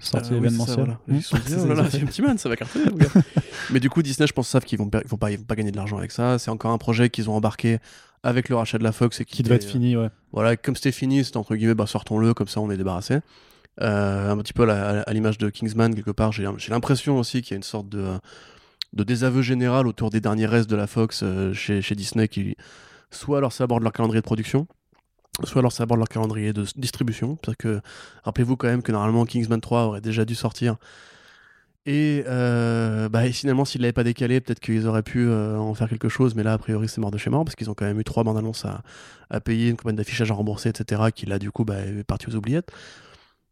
sortie 0.00 0.34
événementielle. 0.34 0.98
Ils 1.08 1.22
sont 1.22 1.36
dit, 1.38 1.54
oh 1.58 1.70
Empty 1.72 2.22
Man, 2.22 2.38
ça 2.38 2.48
va 2.48 2.56
cartonner. 2.56 2.86
Mais 3.70 3.80
du 3.80 3.90
coup, 3.90 4.02
Disney, 4.02 4.26
je 4.26 4.32
pense, 4.32 4.48
savent 4.48 4.64
qu'ils 4.64 4.78
vont, 4.78 4.90
ils 4.92 5.08
vont, 5.08 5.16
pas, 5.16 5.30
ils 5.30 5.38
vont 5.38 5.44
pas 5.44 5.54
gagner 5.54 5.70
de 5.70 5.76
l'argent 5.76 5.98
avec 5.98 6.10
ça. 6.10 6.38
C'est 6.38 6.50
encore 6.50 6.72
un 6.72 6.78
projet 6.78 7.10
qu'ils 7.10 7.30
ont 7.30 7.34
embarqué 7.34 7.78
avec 8.22 8.48
le 8.48 8.56
rachat 8.56 8.78
de 8.78 8.84
la 8.84 8.92
Fox 8.92 9.20
et 9.20 9.24
qui, 9.24 9.42
devait 9.42 9.56
être 9.56 9.64
fini, 9.64 9.96
ouais. 9.96 10.08
Voilà, 10.32 10.56
comme 10.56 10.76
c'était 10.76 10.92
fini, 10.92 11.24
c'était 11.24 11.38
entre 11.38 11.54
guillemets, 11.54 11.74
bah, 11.74 11.86
sortons-le, 11.86 12.34
comme 12.34 12.48
ça 12.48 12.60
on 12.60 12.70
est 12.70 12.76
débarrassé. 12.76 13.20
un 13.78 14.36
petit 14.38 14.52
peu 14.52 14.68
à, 14.68 15.10
l'image 15.12 15.38
de 15.38 15.48
Kingsman 15.48 15.94
quelque 15.94 16.10
part. 16.10 16.32
J'ai 16.32 16.44
l'impression 16.70 17.18
aussi 17.18 17.40
qu'il 17.40 17.52
y 17.52 17.54
a 17.54 17.56
une 17.56 17.62
sorte 17.62 17.88
de, 17.88 18.18
de 18.92 19.04
désaveu 19.04 19.42
général 19.42 19.86
autour 19.86 20.10
des 20.10 20.20
derniers 20.20 20.46
restes 20.46 20.68
de 20.68 20.76
la 20.76 20.86
Fox 20.86 21.24
chez, 21.54 21.80
chez 21.80 21.94
Disney 21.94 22.28
qui 22.28 22.56
soit 23.10 23.38
alors 23.38 23.52
ça 23.52 23.64
aborde 23.64 23.82
leur 23.82 23.92
calendrier 23.92 24.20
de 24.20 24.26
production, 24.26 24.66
soit 25.44 25.60
alors 25.60 25.72
ça 25.72 25.84
aborde 25.84 25.98
leur 25.98 26.08
calendrier 26.08 26.52
de 26.52 26.64
distribution. 26.76 27.36
Parce 27.36 27.56
que 27.56 27.80
rappelez-vous 28.24 28.56
quand 28.56 28.68
même 28.68 28.82
que 28.82 28.92
normalement 28.92 29.24
Kingsman 29.24 29.60
3 29.60 29.84
aurait 29.84 30.00
déjà 30.00 30.24
dû 30.24 30.34
sortir. 30.34 30.76
Et, 31.86 32.24
euh, 32.26 33.08
bah, 33.08 33.24
finalement, 33.32 33.64
s'ils 33.64 33.80
ne 33.80 33.84
l'avaient 33.84 33.92
pas 33.92 34.04
décalé, 34.04 34.40
peut-être 34.40 34.60
qu'ils 34.60 34.86
auraient 34.86 35.02
pu 35.02 35.26
euh, 35.26 35.56
en 35.56 35.74
faire 35.74 35.88
quelque 35.88 36.08
chose, 36.10 36.34
mais 36.34 36.42
là, 36.42 36.52
a 36.52 36.58
priori, 36.58 36.88
c'est 36.88 37.00
mort 37.00 37.10
de 37.10 37.18
chez 37.18 37.30
mort, 37.30 37.44
parce 37.44 37.56
qu'ils 37.56 37.70
ont 37.70 37.74
quand 37.74 37.86
même 37.86 37.98
eu 37.98 38.04
trois 38.04 38.22
bandes 38.22 38.36
annonces 38.36 38.66
à, 38.66 39.40
payer, 39.40 39.70
une 39.70 39.76
campagne 39.76 39.96
d'affichage 39.96 40.30
à 40.30 40.34
rembourser, 40.34 40.68
etc., 40.68 41.02
qui 41.14 41.26
là, 41.26 41.38
du 41.38 41.50
coup, 41.50 41.64
bah, 41.64 41.80
est 41.80 42.04
parti 42.04 42.28
aux 42.28 42.36
oubliettes. 42.36 42.70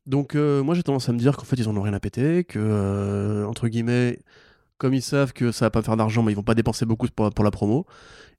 Donc, 0.06 0.34
euh, 0.34 0.62
moi, 0.62 0.74
j'ai 0.74 0.82
tendance 0.82 1.08
à 1.08 1.12
me 1.12 1.18
dire 1.18 1.36
qu'en 1.36 1.44
fait, 1.44 1.56
ils 1.56 1.68
en 1.68 1.76
ont 1.76 1.82
rien 1.82 1.94
à 1.94 2.00
péter, 2.00 2.44
que, 2.44 3.44
entre 3.48 3.68
guillemets, 3.68 4.18
comme 4.78 4.94
ils 4.94 5.02
savent 5.02 5.32
que 5.32 5.52
ça 5.52 5.66
va 5.66 5.70
pas 5.70 5.82
faire 5.82 5.96
d'argent, 5.96 6.22
mais 6.22 6.32
ils 6.32 6.36
vont 6.36 6.42
pas 6.42 6.54
dépenser 6.54 6.86
beaucoup 6.86 7.08
pour 7.08 7.44
la 7.44 7.50
promo, 7.50 7.86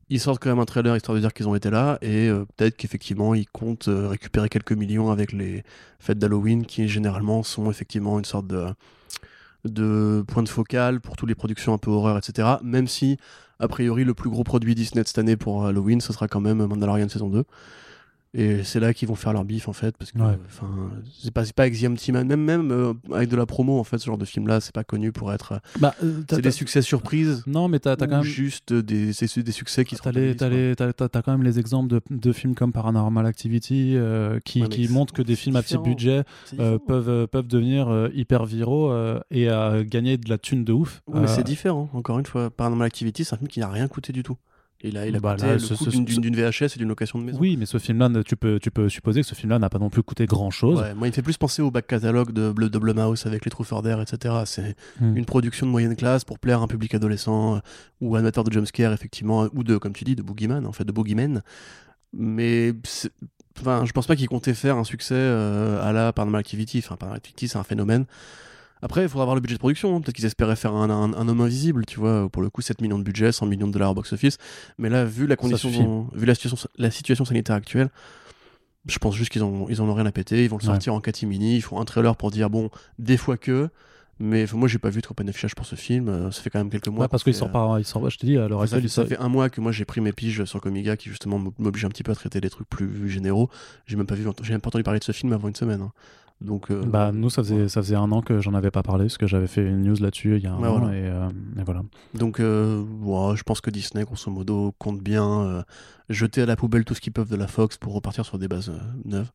ils 0.09 0.19
sortent 0.19 0.41
quand 0.41 0.49
même 0.49 0.59
un 0.59 0.65
trailer 0.65 0.95
histoire 0.95 1.15
de 1.15 1.21
dire 1.21 1.33
qu'ils 1.33 1.47
ont 1.47 1.55
été 1.55 1.69
là 1.69 1.97
et 2.01 2.27
euh, 2.29 2.45
peut-être 2.57 2.75
qu'effectivement 2.77 3.35
ils 3.35 3.47
comptent 3.47 3.87
euh, 3.87 4.07
récupérer 4.07 4.49
quelques 4.49 4.71
millions 4.71 5.11
avec 5.11 5.31
les 5.31 5.63
fêtes 5.99 6.17
d'Halloween 6.17 6.65
qui 6.65 6.87
généralement 6.87 7.43
sont 7.43 7.69
effectivement 7.69 8.17
une 8.17 8.25
sorte 8.25 8.47
de, 8.47 10.23
point 10.27 10.43
de 10.43 10.49
focal 10.49 10.99
pour 10.99 11.15
toutes 11.15 11.29
les 11.29 11.35
productions 11.35 11.73
un 11.73 11.77
peu 11.77 11.91
horreur, 11.91 12.17
etc. 12.17 12.47
Même 12.63 12.87
si, 12.87 13.17
a 13.59 13.67
priori, 13.67 14.03
le 14.03 14.13
plus 14.13 14.29
gros 14.29 14.43
produit 14.43 14.73
Disney 14.73 15.03
de 15.03 15.07
cette 15.07 15.19
année 15.19 15.37
pour 15.37 15.65
Halloween, 15.65 16.01
ce 16.01 16.13
sera 16.13 16.27
quand 16.27 16.41
même 16.41 16.65
Mandalorian 16.65 17.09
saison 17.09 17.29
2. 17.29 17.43
Et 18.35 18.63
c'est 18.63 18.79
là 18.79 18.93
qu'ils 18.93 19.07
vont 19.07 19.15
faire 19.15 19.33
leur 19.33 19.43
bif 19.43 19.67
en 19.67 19.73
fait, 19.73 19.97
parce 19.97 20.11
que 20.11 20.19
enfin 20.19 20.91
c'est 21.19 21.33
pas, 21.33 21.43
pas 21.55 21.67
Man, 22.11 22.27
même, 22.27 22.43
même 22.43 22.71
euh, 22.71 22.93
avec 23.11 23.29
de 23.29 23.35
la 23.35 23.47
promo 23.47 23.79
en 23.79 23.83
fait, 23.83 23.97
ce 23.97 24.05
genre 24.05 24.19
de 24.19 24.25
film 24.25 24.47
là, 24.47 24.59
c'est 24.59 24.73
pas 24.73 24.83
connu 24.83 25.11
pour 25.11 25.33
être. 25.33 25.53
Euh, 25.53 25.57
bah, 25.79 25.95
euh, 26.03 26.21
c'est 26.29 26.41
des 26.41 26.51
succès 26.51 26.83
surprises. 26.83 27.43
Non, 27.47 27.67
mais 27.67 27.79
t'as, 27.79 27.93
as 27.93 27.95
quand 27.95 28.07
même. 28.07 28.23
Juste 28.23 28.71
des, 28.71 29.07
des 29.07 29.51
succès 29.51 29.83
qui 29.83 29.95
t'as 29.95 30.11
sont. 30.11 30.93
T'as, 31.09 31.21
quand 31.23 31.31
même 31.31 31.43
les 31.43 31.57
exemples 31.57 31.89
de, 31.89 32.01
de, 32.11 32.31
films 32.31 32.53
comme 32.53 32.71
Paranormal 32.71 33.25
Activity 33.25 33.97
qui, 34.45 34.61
qui 34.69 34.87
montrent 34.89 35.13
que 35.13 35.23
des 35.23 35.35
films 35.35 35.55
à 35.55 35.63
petit 35.63 35.79
budget 35.79 36.23
peuvent, 36.87 37.27
peuvent 37.27 37.47
devenir 37.47 38.09
hyper 38.13 38.45
viraux 38.45 38.93
et 39.31 39.47
gagner 39.85 40.17
de 40.17 40.29
la 40.29 40.37
thune 40.37 40.63
de 40.63 40.73
ouf. 40.73 41.01
mais 41.11 41.27
c'est 41.27 41.43
différent, 41.43 41.89
encore 41.93 42.19
une 42.19 42.27
fois. 42.27 42.51
Paranormal 42.51 42.85
Activity, 42.85 43.25
c'est 43.25 43.33
un 43.33 43.37
film 43.37 43.47
qui 43.47 43.59
n'a 43.59 43.69
rien 43.69 43.87
coûté 43.87 44.13
du 44.13 44.21
tout. 44.21 44.37
Et 44.81 44.91
là, 44.91 45.05
il 45.05 45.15
a 45.15 45.19
bah 45.19 45.35
coûté 45.35 45.45
le 45.47 46.21
d'une 46.21 46.35
VHS 46.35 46.75
et 46.75 46.77
d'une 46.77 46.87
location 46.87 47.19
de 47.19 47.25
maison. 47.25 47.37
Oui, 47.39 47.57
mais 47.57 47.65
ce 47.65 47.77
film-là, 47.77 48.09
tu 48.23 48.37
peux, 48.37 48.59
tu 48.59 48.71
peux 48.71 48.87
supposer 48.87 49.21
que 49.21 49.27
ce 49.27 49.35
film-là 49.35 49.59
n'a 49.59 49.69
pas 49.69 49.79
non 49.79 49.89
plus 49.89 50.03
coûté 50.03 50.25
grand-chose. 50.25 50.79
moi, 50.95 51.07
il 51.07 51.09
me 51.09 51.11
fait 51.11 51.21
plus 51.21 51.37
penser 51.37 51.61
au 51.61 51.69
back 51.69 51.85
catalogue 51.85 52.31
de, 52.31 52.53
de 52.53 52.79
Blumhouse 52.79 53.25
avec 53.25 53.43
les 53.43 53.51
Trufforders, 53.51 54.01
etc. 54.01 54.35
C'est 54.45 54.75
hmm. 55.01 55.17
une 55.17 55.25
production 55.25 55.65
de 55.65 55.71
moyenne 55.71 55.97
classe 55.97 56.23
pour 56.23 56.39
plaire 56.39 56.61
à 56.61 56.63
un 56.63 56.67
public 56.67 56.95
adolescent 56.95 57.55
euh, 57.55 57.59
ou 57.99 58.15
amateur 58.15 58.45
de 58.45 58.53
jumpscare, 58.53 58.93
effectivement, 58.93 59.47
ou 59.53 59.65
de, 59.65 59.75
comme 59.75 59.93
tu 59.93 60.05
dis, 60.05 60.15
de 60.15 60.21
Boogeyman, 60.21 60.65
en 60.65 60.71
fait, 60.71 60.85
de 60.85 60.93
Boogeyman. 60.93 61.41
Mais 62.13 62.73
enfin, 63.59 63.83
je 63.85 63.91
pense 63.91 64.07
pas 64.07 64.15
qu'il 64.15 64.29
comptait 64.29 64.53
faire 64.53 64.77
un 64.77 64.85
succès 64.85 65.13
euh, 65.13 65.83
à 65.83 65.91
la 65.91 66.13
Paranormal 66.13 66.39
Activity. 66.39 66.77
Enfin, 66.77 66.95
Paranormal 66.95 67.17
Activity, 67.17 67.49
c'est 67.49 67.57
un 67.57 67.63
phénomène. 67.63 68.05
Après, 68.81 69.03
il 69.03 69.09
faudra 69.09 69.25
voir 69.25 69.35
le 69.35 69.41
budget 69.41 69.55
de 69.55 69.59
production. 69.59 69.95
Hein. 69.95 70.01
Peut-être 70.01 70.15
qu'ils 70.15 70.25
espéraient 70.25 70.55
faire 70.55 70.73
un, 70.73 70.89
homme 70.89 71.41
invisible, 71.41 71.85
tu 71.85 71.99
vois. 71.99 72.29
Pour 72.29 72.41
le 72.41 72.49
coup, 72.49 72.61
7 72.61 72.81
millions 72.81 72.97
de 72.97 73.03
budget, 73.03 73.31
100 73.31 73.45
millions 73.45 73.67
de 73.67 73.73
dollars 73.73 73.91
au 73.91 73.93
box-office. 73.93 74.37
Mais 74.77 74.89
là, 74.89 75.05
vu 75.05 75.27
la 75.27 75.35
condition, 75.35 76.07
vu 76.13 76.25
la 76.25 76.35
situation, 76.35 76.69
la 76.77 76.91
situation 76.91 77.25
sanitaire 77.25 77.55
actuelle, 77.55 77.89
je 78.87 78.97
pense 78.97 79.15
juste 79.15 79.31
qu'ils 79.31 79.43
en, 79.43 79.67
ils 79.69 79.81
en 79.81 79.89
ont 79.89 79.93
rien 79.93 80.05
à 80.05 80.11
péter. 80.11 80.43
Ils 80.43 80.49
vont 80.49 80.57
le 80.57 80.63
sortir 80.63 80.93
en 80.93 81.01
catimini. 81.01 81.57
Ils 81.57 81.61
font 81.61 81.79
un 81.79 81.85
trailer 81.85 82.15
pour 82.15 82.31
dire, 82.31 82.49
bon, 82.49 82.69
des 82.97 83.17
fois 83.17 83.37
que. 83.37 83.69
Mais 84.21 84.45
moi, 84.51 84.67
j'ai 84.67 84.79
pas 84.79 84.89
vu 84.89 84.99
de 84.99 85.07
campagne 85.07 85.27
d'affichage 85.27 85.55
pour 85.55 85.65
ce 85.65 85.75
film. 85.75 86.09
Euh, 86.09 86.29
ça 86.31 86.41
fait 86.41 86.49
quand 86.49 86.59
même 86.59 86.69
quelques 86.69 86.89
mois. 86.89 87.07
parce 87.07 87.23
qu'il 87.23 87.33
sort 87.33 87.51
pas. 87.51 87.77
Il 87.79 87.85
sort, 87.85 88.09
je 88.09 88.17
te 88.17 88.25
dis, 88.25 88.37
à 88.37 88.49
l'heure 88.49 88.61
actuelle. 88.61 88.89
Ça, 88.89 89.05
fait 89.05 89.17
un 89.17 89.29
mois 89.29 89.49
que 89.49 89.61
moi 89.61 89.71
j'ai 89.71 89.85
pris 89.85 90.01
mes 90.01 90.11
piges 90.11 90.43
sur 90.43 90.59
Comiga 90.59 90.97
qui 90.97 91.09
justement 91.09 91.39
m'oblige 91.57 91.85
un 91.85 91.89
petit 91.89 92.03
peu 92.03 92.11
à 92.11 92.15
traiter 92.15 92.41
des 92.41 92.49
trucs 92.49 92.67
plus 92.67 93.09
généraux. 93.09 93.49
J'ai 93.85 93.95
même 93.95 94.07
pas 94.07 94.15
vu, 94.15 94.25
j'ai 94.41 94.51
même 94.51 94.59
pas 94.59 94.67
entendu 94.67 94.83
parler 94.83 94.99
de 94.99 95.05
ce 95.05 95.13
film 95.13 95.31
avant 95.31 95.47
une 95.47 95.55
semaine. 95.55 95.81
Hein. 95.81 95.93
Donc, 96.41 96.71
euh, 96.71 96.81
bah, 96.85 97.11
nous, 97.13 97.29
ça 97.29 97.43
faisait, 97.43 97.67
ça 97.67 97.81
faisait 97.81 97.95
un 97.95 98.11
an 98.13 98.21
que 98.21 98.39
j'en 98.39 98.53
avais 98.53 98.71
pas 98.71 98.81
parlé, 98.81 99.05
parce 99.05 99.17
que 99.17 99.27
j'avais 99.27 99.47
fait 99.47 99.61
une 99.61 99.81
news 99.81 99.97
là-dessus 99.99 100.37
il 100.37 100.43
y 100.43 100.47
a 100.47 100.53
un 100.53 100.63
an, 100.63 100.89
euh, 100.89 101.29
Et, 101.57 101.63
voilà. 101.63 101.81
Donc, 102.13 102.39
euh, 102.39 102.85
je 103.35 103.43
pense 103.43 103.59
que 103.59 103.69
Disney, 103.69 104.05
grosso 104.05 104.31
modo, 104.31 104.73
compte 104.77 105.01
bien 105.01 105.65
jeter 106.07 106.41
à 106.41 106.45
la 106.45 106.55
poubelle 106.55 106.85
tout 106.85 106.93
ce 106.93 107.01
qu'ils 107.01 107.13
peuvent 107.13 107.29
de 107.29 107.35
la 107.35 107.47
Fox 107.47 107.77
pour 107.77 107.93
repartir 107.93 108.25
sur 108.25 108.39
des 108.39 108.47
bases 108.47 108.71
neuves. 109.03 109.31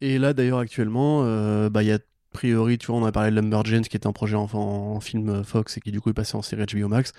Et 0.00 0.18
là, 0.18 0.32
d'ailleurs, 0.32 0.60
actuellement, 0.60 1.24
bah, 1.68 1.82
il 1.82 1.88
y 1.88 1.92
a 1.92 1.98
a 2.32 2.38
priori, 2.38 2.78
tu 2.78 2.86
vois, 2.86 2.96
on 2.96 3.04
a 3.04 3.10
parlé 3.10 3.30
de 3.32 3.34
Lumberjanes 3.34 3.82
qui 3.82 3.96
était 3.96 4.06
un 4.06 4.12
projet 4.12 4.36
en, 4.36 4.48
en, 4.52 5.00
film 5.00 5.42
Fox 5.42 5.76
et 5.76 5.80
qui 5.80 5.90
du 5.90 6.00
coup 6.00 6.10
est 6.10 6.14
passé 6.14 6.36
en 6.36 6.42
série 6.42 6.64
HBO 6.64 6.86
Max. 6.86 7.12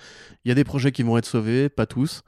Il 0.46 0.48
y 0.48 0.52
a 0.52 0.54
des 0.54 0.64
projets 0.64 0.90
qui 0.90 1.02
vont 1.02 1.18
être 1.18 1.26
sauvés, 1.26 1.68
pas 1.68 1.84
tous. 1.84 2.22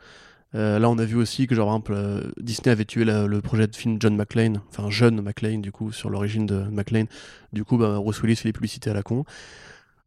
Euh, 0.54 0.78
là, 0.78 0.88
on 0.88 0.98
a 0.98 1.04
vu 1.04 1.16
aussi 1.16 1.46
que, 1.46 1.54
genre, 1.54 1.66
par 1.66 1.74
exemple, 1.74 1.92
euh, 1.96 2.30
Disney 2.40 2.70
avait 2.70 2.84
tué 2.84 3.04
le 3.04 3.40
projet 3.40 3.66
de 3.66 3.74
film 3.74 3.96
John 4.00 4.16
McClane, 4.16 4.60
enfin, 4.70 4.88
jeune 4.88 5.20
McClane, 5.20 5.60
du 5.60 5.72
coup, 5.72 5.90
sur 5.92 6.10
l'origine 6.10 6.46
de 6.46 6.64
McClane. 6.70 7.06
Du 7.52 7.64
coup, 7.64 7.76
bah, 7.76 7.98
Bruce 7.98 8.22
Willis 8.22 8.36
fait 8.36 8.48
les 8.48 8.52
publicités 8.52 8.90
à 8.90 8.94
la 8.94 9.02
con. 9.02 9.24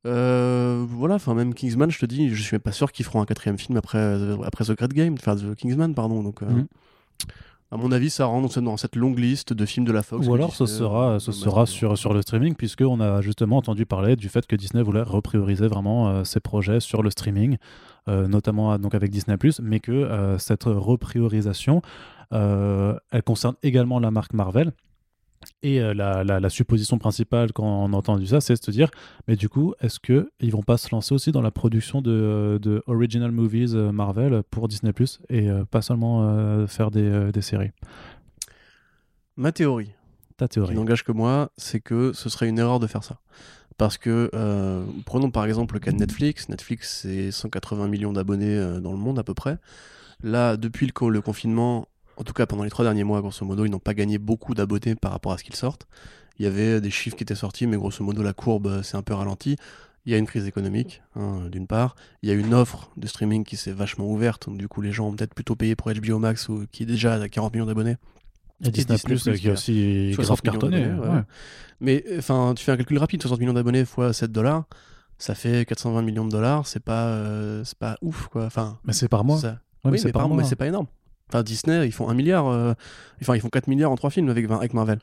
Euh, 0.05 0.85
voilà, 0.87 1.15
enfin, 1.15 1.33
même 1.33 1.53
Kingsman, 1.53 1.91
je 1.91 1.99
te 1.99 2.05
dis, 2.05 2.29
je 2.29 2.41
suis 2.41 2.55
même 2.55 2.61
pas 2.61 2.71
sûr 2.71 2.91
qu'ils 2.93 3.05
feront 3.05 3.21
un 3.21 3.25
quatrième 3.25 3.57
film 3.57 3.77
après, 3.77 4.17
après 4.45 4.63
The 4.65 4.71
Great 4.71 4.93
Game, 4.93 5.15
enfin, 5.19 5.35
The 5.35 5.53
Kingsman, 5.55 5.93
pardon. 5.93 6.23
Donc, 6.23 6.41
mhm. 6.41 6.67
À 7.69 7.75
mon 7.75 7.91
avis, 7.91 8.09
ça 8.09 8.23
rentre 8.23 8.61
dans 8.61 8.77
cette 8.77 8.95
longue 8.95 9.19
liste 9.19 9.51
de 9.51 9.65
films 9.65 9.85
de 9.85 9.91
la 9.91 10.01
Fox. 10.01 10.25
Ou 10.25 10.33
alors, 10.33 10.55
ce 10.55 10.65
sera, 10.65 11.19
ce 11.19 11.33
sera 11.33 11.65
sur, 11.65 11.97
sur 11.97 12.13
le 12.13 12.21
streaming, 12.21 12.55
puisqu'on 12.55 13.01
a 13.01 13.19
justement 13.19 13.57
entendu 13.57 13.85
parler 13.85 14.15
du 14.15 14.29
fait 14.29 14.47
que 14.47 14.55
Disney 14.55 14.81
voulait 14.81 15.01
reprioriser 15.01 15.67
vraiment 15.67 16.23
ses 16.23 16.39
projets 16.39 16.79
sur 16.79 17.03
le 17.03 17.09
streaming. 17.09 17.57
Euh, 18.07 18.27
notamment 18.27 18.77
donc 18.77 18.95
avec 18.95 19.11
Disney+, 19.11 19.37
mais 19.61 19.79
que 19.79 19.91
euh, 19.91 20.37
cette 20.37 20.63
repriorisation, 20.63 21.81
euh, 22.31 22.97
elle 23.11 23.23
concerne 23.23 23.55
également 23.63 23.99
la 23.99 24.11
marque 24.11 24.33
Marvel. 24.33 24.71
Et 25.61 25.79
la, 25.79 26.23
la, 26.23 26.49
supposition 26.49 26.97
principale 26.97 27.53
quand 27.53 27.63
on 27.63 27.93
a 27.93 27.95
entendu 27.95 28.25
ça, 28.25 28.41
c'est 28.41 28.55
de 28.55 28.63
se 28.63 28.71
dire, 28.71 28.89
mais 29.27 29.35
du 29.35 29.49
coup, 29.49 29.75
est-ce 29.79 29.99
qu'ils 29.99 30.51
vont 30.51 30.63
pas 30.63 30.77
se 30.77 30.89
lancer 30.91 31.13
aussi 31.13 31.31
dans 31.31 31.43
la 31.43 31.51
production 31.51 32.01
de, 32.01 32.59
de 32.59 32.83
original 32.87 33.31
movies 33.31 33.75
Marvel 33.75 34.41
pour 34.49 34.67
Disney⁇ 34.67 34.91
et 35.29 35.47
pas 35.69 35.83
seulement 35.83 36.67
faire 36.67 36.89
des, 36.89 37.31
des, 37.31 37.41
séries? 37.41 37.69
Ma 39.37 39.51
théorie, 39.51 39.91
ta 40.37 40.47
théorie, 40.47 40.71
qui 40.71 40.75
n'engage 40.75 41.03
que 41.03 41.11
moi, 41.11 41.51
c'est 41.55 41.81
que 41.81 42.13
ce 42.13 42.29
serait 42.29 42.49
une 42.49 42.57
erreur 42.57 42.79
de 42.79 42.87
faire 42.87 43.03
ça. 43.03 43.19
Parce 43.77 43.97
que, 43.99 44.31
euh, 44.33 44.83
prenons 45.05 45.29
par 45.29 45.45
exemple 45.45 45.75
le 45.75 45.79
cas 45.79 45.91
de 45.91 45.97
Netflix. 45.97 46.49
Netflix, 46.49 47.01
c'est 47.01 47.31
180 47.31 47.87
millions 47.87 48.11
d'abonnés 48.11 48.55
euh, 48.55 48.79
dans 48.79 48.91
le 48.91 48.97
monde 48.97 49.19
à 49.19 49.23
peu 49.23 49.35
près. 49.35 49.59
Là, 50.23 50.57
depuis 50.57 50.87
le, 50.87 51.21
confinement, 51.21 51.87
en 52.17 52.23
tout 52.23 52.33
cas 52.33 52.47
pendant 52.47 52.63
les 52.63 52.71
trois 52.71 52.83
derniers 52.83 53.03
mois, 53.03 53.21
grosso 53.21 53.45
modo, 53.45 53.65
ils 53.65 53.69
n'ont 53.69 53.77
pas 53.79 53.93
gagné 53.93 54.17
beaucoup 54.17 54.55
d'abonnés 54.55 54.95
par 54.95 55.11
rapport 55.11 55.31
à 55.31 55.37
ce 55.37 55.43
qu'ils 55.43 55.55
sortent. 55.55 55.87
Il 56.39 56.45
y 56.45 56.47
avait 56.47 56.81
des 56.81 56.89
chiffres 56.89 57.15
qui 57.15 57.23
étaient 57.23 57.35
sortis, 57.35 57.67
mais 57.67 57.77
grosso 57.77 58.03
modo, 58.03 58.23
la 58.23 58.33
courbe 58.33 58.67
euh, 58.67 58.83
s'est 58.83 58.97
un 58.97 59.03
peu 59.03 59.13
ralentie. 59.13 59.57
Il 60.07 60.11
y 60.11 60.15
a 60.15 60.17
une 60.17 60.25
crise 60.25 60.47
économique, 60.47 61.03
hein, 61.15 61.49
d'une 61.51 61.67
part. 61.67 61.95
Il 62.23 62.29
y 62.29 62.31
a 62.31 62.35
une 62.35 62.53
offre 62.53 62.89
de 62.97 63.05
streaming 63.07 63.43
qui 63.43 63.57
s'est 63.57 63.73
vachement 63.73 64.09
ouverte. 64.09 64.47
Donc, 64.47 64.57
du 64.57 64.67
coup, 64.67 64.81
les 64.81 64.93
gens 64.93 65.07
ont 65.07 65.13
peut-être 65.13 65.33
plutôt 65.35 65.55
payé 65.55 65.75
pour 65.75 65.91
HBO 65.91 66.17
Max, 66.17 66.47
ou, 66.49 66.65
qui 66.71 66.83
est 66.83 66.85
déjà 66.85 67.15
à 67.15 67.27
40 67.27 67.53
millions 67.53 67.65
d'abonnés. 67.65 67.97
Et 68.63 68.71
Disney, 68.71 68.97
Plus, 69.03 69.23
qui 69.23 69.49
a 69.49 69.53
aussi 69.53 70.13
grave 70.17 70.41
cartonné. 70.41 70.89
Mais 71.79 72.03
enfin, 72.17 72.53
tu 72.55 72.63
fais 72.63 72.71
un 72.71 72.77
calcul 72.77 72.97
rapide 72.97 73.21
60 73.21 73.39
millions 73.39 73.53
d'abonnés 73.53 73.85
fois 73.85 74.11
7 74.11 74.31
dollars, 74.31 74.63
ça 75.19 75.35
fait 75.35 75.65
420 75.65 76.01
millions 76.01 76.25
de 76.25 76.31
dollars. 76.31 76.65
C'est 76.67 76.83
pas, 76.83 77.05
euh, 77.07 77.63
c'est 77.63 77.77
pas 77.77 77.97
ouf, 78.01 78.27
quoi. 78.27 78.45
Enfin, 78.45 78.79
mais 78.83 78.93
c'est 78.93 79.07
par 79.07 79.23
mois. 79.23 79.39
oui, 79.83 79.91
mais, 79.91 79.97
c'est 79.97 80.11
par 80.11 80.27
mois, 80.27 80.37
mais 80.37 80.43
c'est 80.43 80.55
pas 80.55 80.67
énorme. 80.67 80.87
Enfin, 81.29 81.43
Disney, 81.43 81.85
ils 81.87 81.91
font 81.91 82.09
1 82.09 82.13
milliard. 82.13 82.47
Euh, 82.47 82.73
enfin, 83.21 83.35
ils 83.35 83.41
font 83.41 83.49
4 83.49 83.67
milliards 83.67 83.91
en 83.91 83.95
3 83.95 84.09
films 84.09 84.29
avec, 84.29 84.49
avec 84.49 84.73
Marvel. 84.73 84.99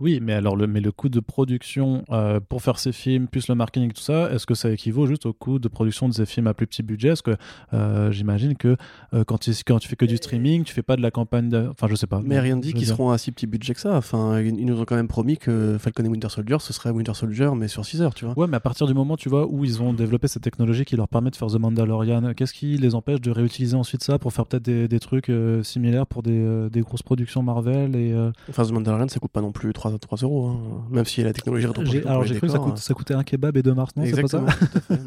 Oui, 0.00 0.18
mais 0.22 0.32
alors 0.32 0.56
le, 0.56 0.66
mais 0.66 0.80
le 0.80 0.92
coût 0.92 1.10
de 1.10 1.20
production 1.20 2.04
euh, 2.10 2.40
pour 2.40 2.62
faire 2.62 2.78
ces 2.78 2.90
films, 2.90 3.28
plus 3.28 3.48
le 3.48 3.54
marketing, 3.54 3.92
tout 3.92 4.00
ça, 4.00 4.32
est-ce 4.32 4.46
que 4.46 4.54
ça 4.54 4.70
équivaut 4.70 5.06
juste 5.06 5.26
au 5.26 5.34
coût 5.34 5.58
de 5.58 5.68
production 5.68 6.08
de 6.08 6.14
ces 6.14 6.24
films 6.24 6.46
à 6.46 6.54
plus 6.54 6.66
petit 6.66 6.82
budget? 6.82 7.08
Est-ce 7.08 7.22
que 7.22 7.36
euh, 7.74 8.10
j'imagine 8.10 8.56
que 8.56 8.78
euh, 9.12 9.24
quand, 9.24 9.36
tu, 9.36 9.52
quand 9.66 9.78
tu 9.78 9.88
fais 9.88 9.96
que 9.96 10.06
du 10.06 10.16
streaming, 10.16 10.64
tu 10.64 10.72
fais 10.72 10.82
pas 10.82 10.96
de 10.96 11.02
la 11.02 11.10
campagne, 11.10 11.50
de... 11.50 11.68
enfin 11.70 11.86
je 11.86 11.94
sais 11.96 12.06
pas. 12.06 12.22
Mais 12.24 12.40
rien 12.40 12.56
ne 12.56 12.62
dit 12.62 12.72
qu'ils 12.72 12.86
seront 12.86 13.10
à 13.10 13.18
si 13.18 13.30
petit 13.30 13.46
budget 13.46 13.74
que 13.74 13.80
ça. 13.80 13.94
Enfin, 13.94 14.40
ils 14.40 14.64
nous 14.64 14.80
ont 14.80 14.86
quand 14.86 14.96
même 14.96 15.08
promis 15.08 15.36
que 15.36 15.76
Falcon 15.78 16.04
et 16.04 16.08
Winter 16.08 16.30
Soldier, 16.30 16.56
ce 16.60 16.72
serait 16.72 16.90
Winter 16.90 17.14
Soldier, 17.14 17.50
mais 17.54 17.68
sur 17.68 17.84
6 17.84 18.00
heures, 18.00 18.14
tu 18.14 18.24
vois. 18.24 18.38
Ouais, 18.38 18.46
mais 18.46 18.56
à 18.56 18.60
partir 18.60 18.86
du 18.86 18.94
moment, 18.94 19.18
tu 19.18 19.28
vois, 19.28 19.46
où 19.46 19.66
ils 19.66 19.82
ont 19.82 19.92
développé 19.92 20.28
cette 20.28 20.42
technologie 20.42 20.86
qui 20.86 20.96
leur 20.96 21.08
permet 21.08 21.30
de 21.30 21.36
faire 21.36 21.48
The 21.48 21.58
Mandalorian, 21.58 22.32
qu'est-ce 22.32 22.54
qui 22.54 22.78
les 22.78 22.94
empêche 22.94 23.20
de 23.20 23.30
réutiliser 23.30 23.76
ensuite 23.76 24.02
ça 24.02 24.18
pour 24.18 24.32
faire 24.32 24.46
peut-être 24.46 24.62
des, 24.62 24.88
des, 24.88 25.00
trucs 25.00 25.30
similaires 25.62 26.06
pour 26.06 26.22
des, 26.22 26.68
des, 26.70 26.80
grosses 26.80 27.02
productions 27.02 27.42
Marvel 27.42 27.94
et 27.96 28.14
Enfin, 28.48 28.64
The 28.64 28.72
Mandalorian, 28.72 29.08
ça 29.08 29.20
coûte 29.20 29.30
pas 29.30 29.42
non 29.42 29.52
plus 29.52 29.72
3, 29.72 29.89
3 29.98 30.18
euros. 30.18 30.48
Hein 30.48 30.70
même 30.90 31.04
si 31.04 31.22
la 31.22 31.32
technologie 31.32 31.66
Alors 32.06 32.24
j'ai 32.24 32.36
cru 32.36 32.46
que 32.46 32.52
ça, 32.52 32.58
coûte, 32.58 32.78
ça, 32.78 32.94
coûtait 32.94 33.14
un 33.14 33.24
kebab 33.24 33.56
et 33.56 33.62
deux 33.62 33.74
mars, 33.74 33.92
non 33.96 34.04
C'est 34.04 34.20
pas 34.20 34.28
ça 34.28 34.44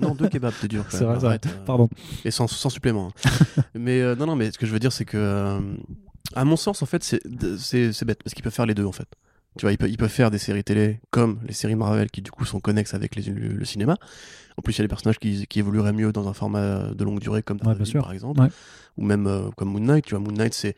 Non, 0.01 0.15
deux 0.15 0.29
kebabs, 0.29 0.53
c'est 0.59 0.67
dur. 0.67 0.85
C'est 0.89 1.03
vrai, 1.03 1.39
pardon. 1.65 1.89
Et 2.25 2.31
sans, 2.31 2.47
sans 2.47 2.69
supplément. 2.69 3.11
Hein. 3.25 3.61
mais 3.75 4.01
euh, 4.01 4.15
non, 4.15 4.25
non, 4.25 4.35
mais 4.35 4.51
ce 4.51 4.57
que 4.57 4.65
je 4.65 4.71
veux 4.71 4.79
dire, 4.79 4.91
c'est 4.91 5.05
que, 5.05 5.17
euh, 5.17 5.59
à 6.35 6.45
mon 6.45 6.55
sens, 6.55 6.81
en 6.81 6.85
fait, 6.85 7.03
c'est 7.03 7.21
bête, 8.05 8.23
parce 8.23 8.33
qu'ils 8.33 8.43
peuvent 8.43 8.53
faire 8.53 8.65
les 8.65 8.75
deux, 8.75 8.85
en 8.85 8.91
fait. 8.91 9.07
Tu 9.57 9.65
vois, 9.65 9.71
ils 9.71 9.97
peuvent, 9.97 10.09
faire 10.09 10.31
des 10.31 10.39
séries 10.39 10.63
télé 10.63 10.99
comme 11.11 11.39
les 11.45 11.53
séries 11.53 11.75
Marvel 11.75 12.09
qui 12.09 12.23
du 12.23 12.31
coup 12.31 12.43
sont 12.43 12.59
connexes 12.59 12.95
avec 12.95 13.15
les, 13.15 13.21
le, 13.21 13.63
cinéma. 13.65 13.97
En 14.57 14.63
plus, 14.63 14.73
il 14.73 14.79
y 14.79 14.81
a 14.81 14.85
des 14.85 14.89
personnages 14.89 15.19
qui, 15.19 15.45
qui, 15.45 15.59
évolueraient 15.59 15.93
mieux 15.93 16.11
dans 16.11 16.27
un 16.27 16.33
format 16.33 16.89
de 16.91 17.03
longue 17.03 17.19
durée 17.19 17.43
comme 17.43 17.59
ouais, 17.63 17.75
par 17.93 18.11
exemple, 18.11 18.41
ou 18.97 19.05
même 19.05 19.27
euh, 19.27 19.51
comme 19.55 19.69
Moon 19.69 19.79
Knight. 19.79 20.05
Tu 20.05 20.15
vois, 20.15 20.23
Moon 20.23 20.31
Knight 20.31 20.55
c'est 20.55 20.75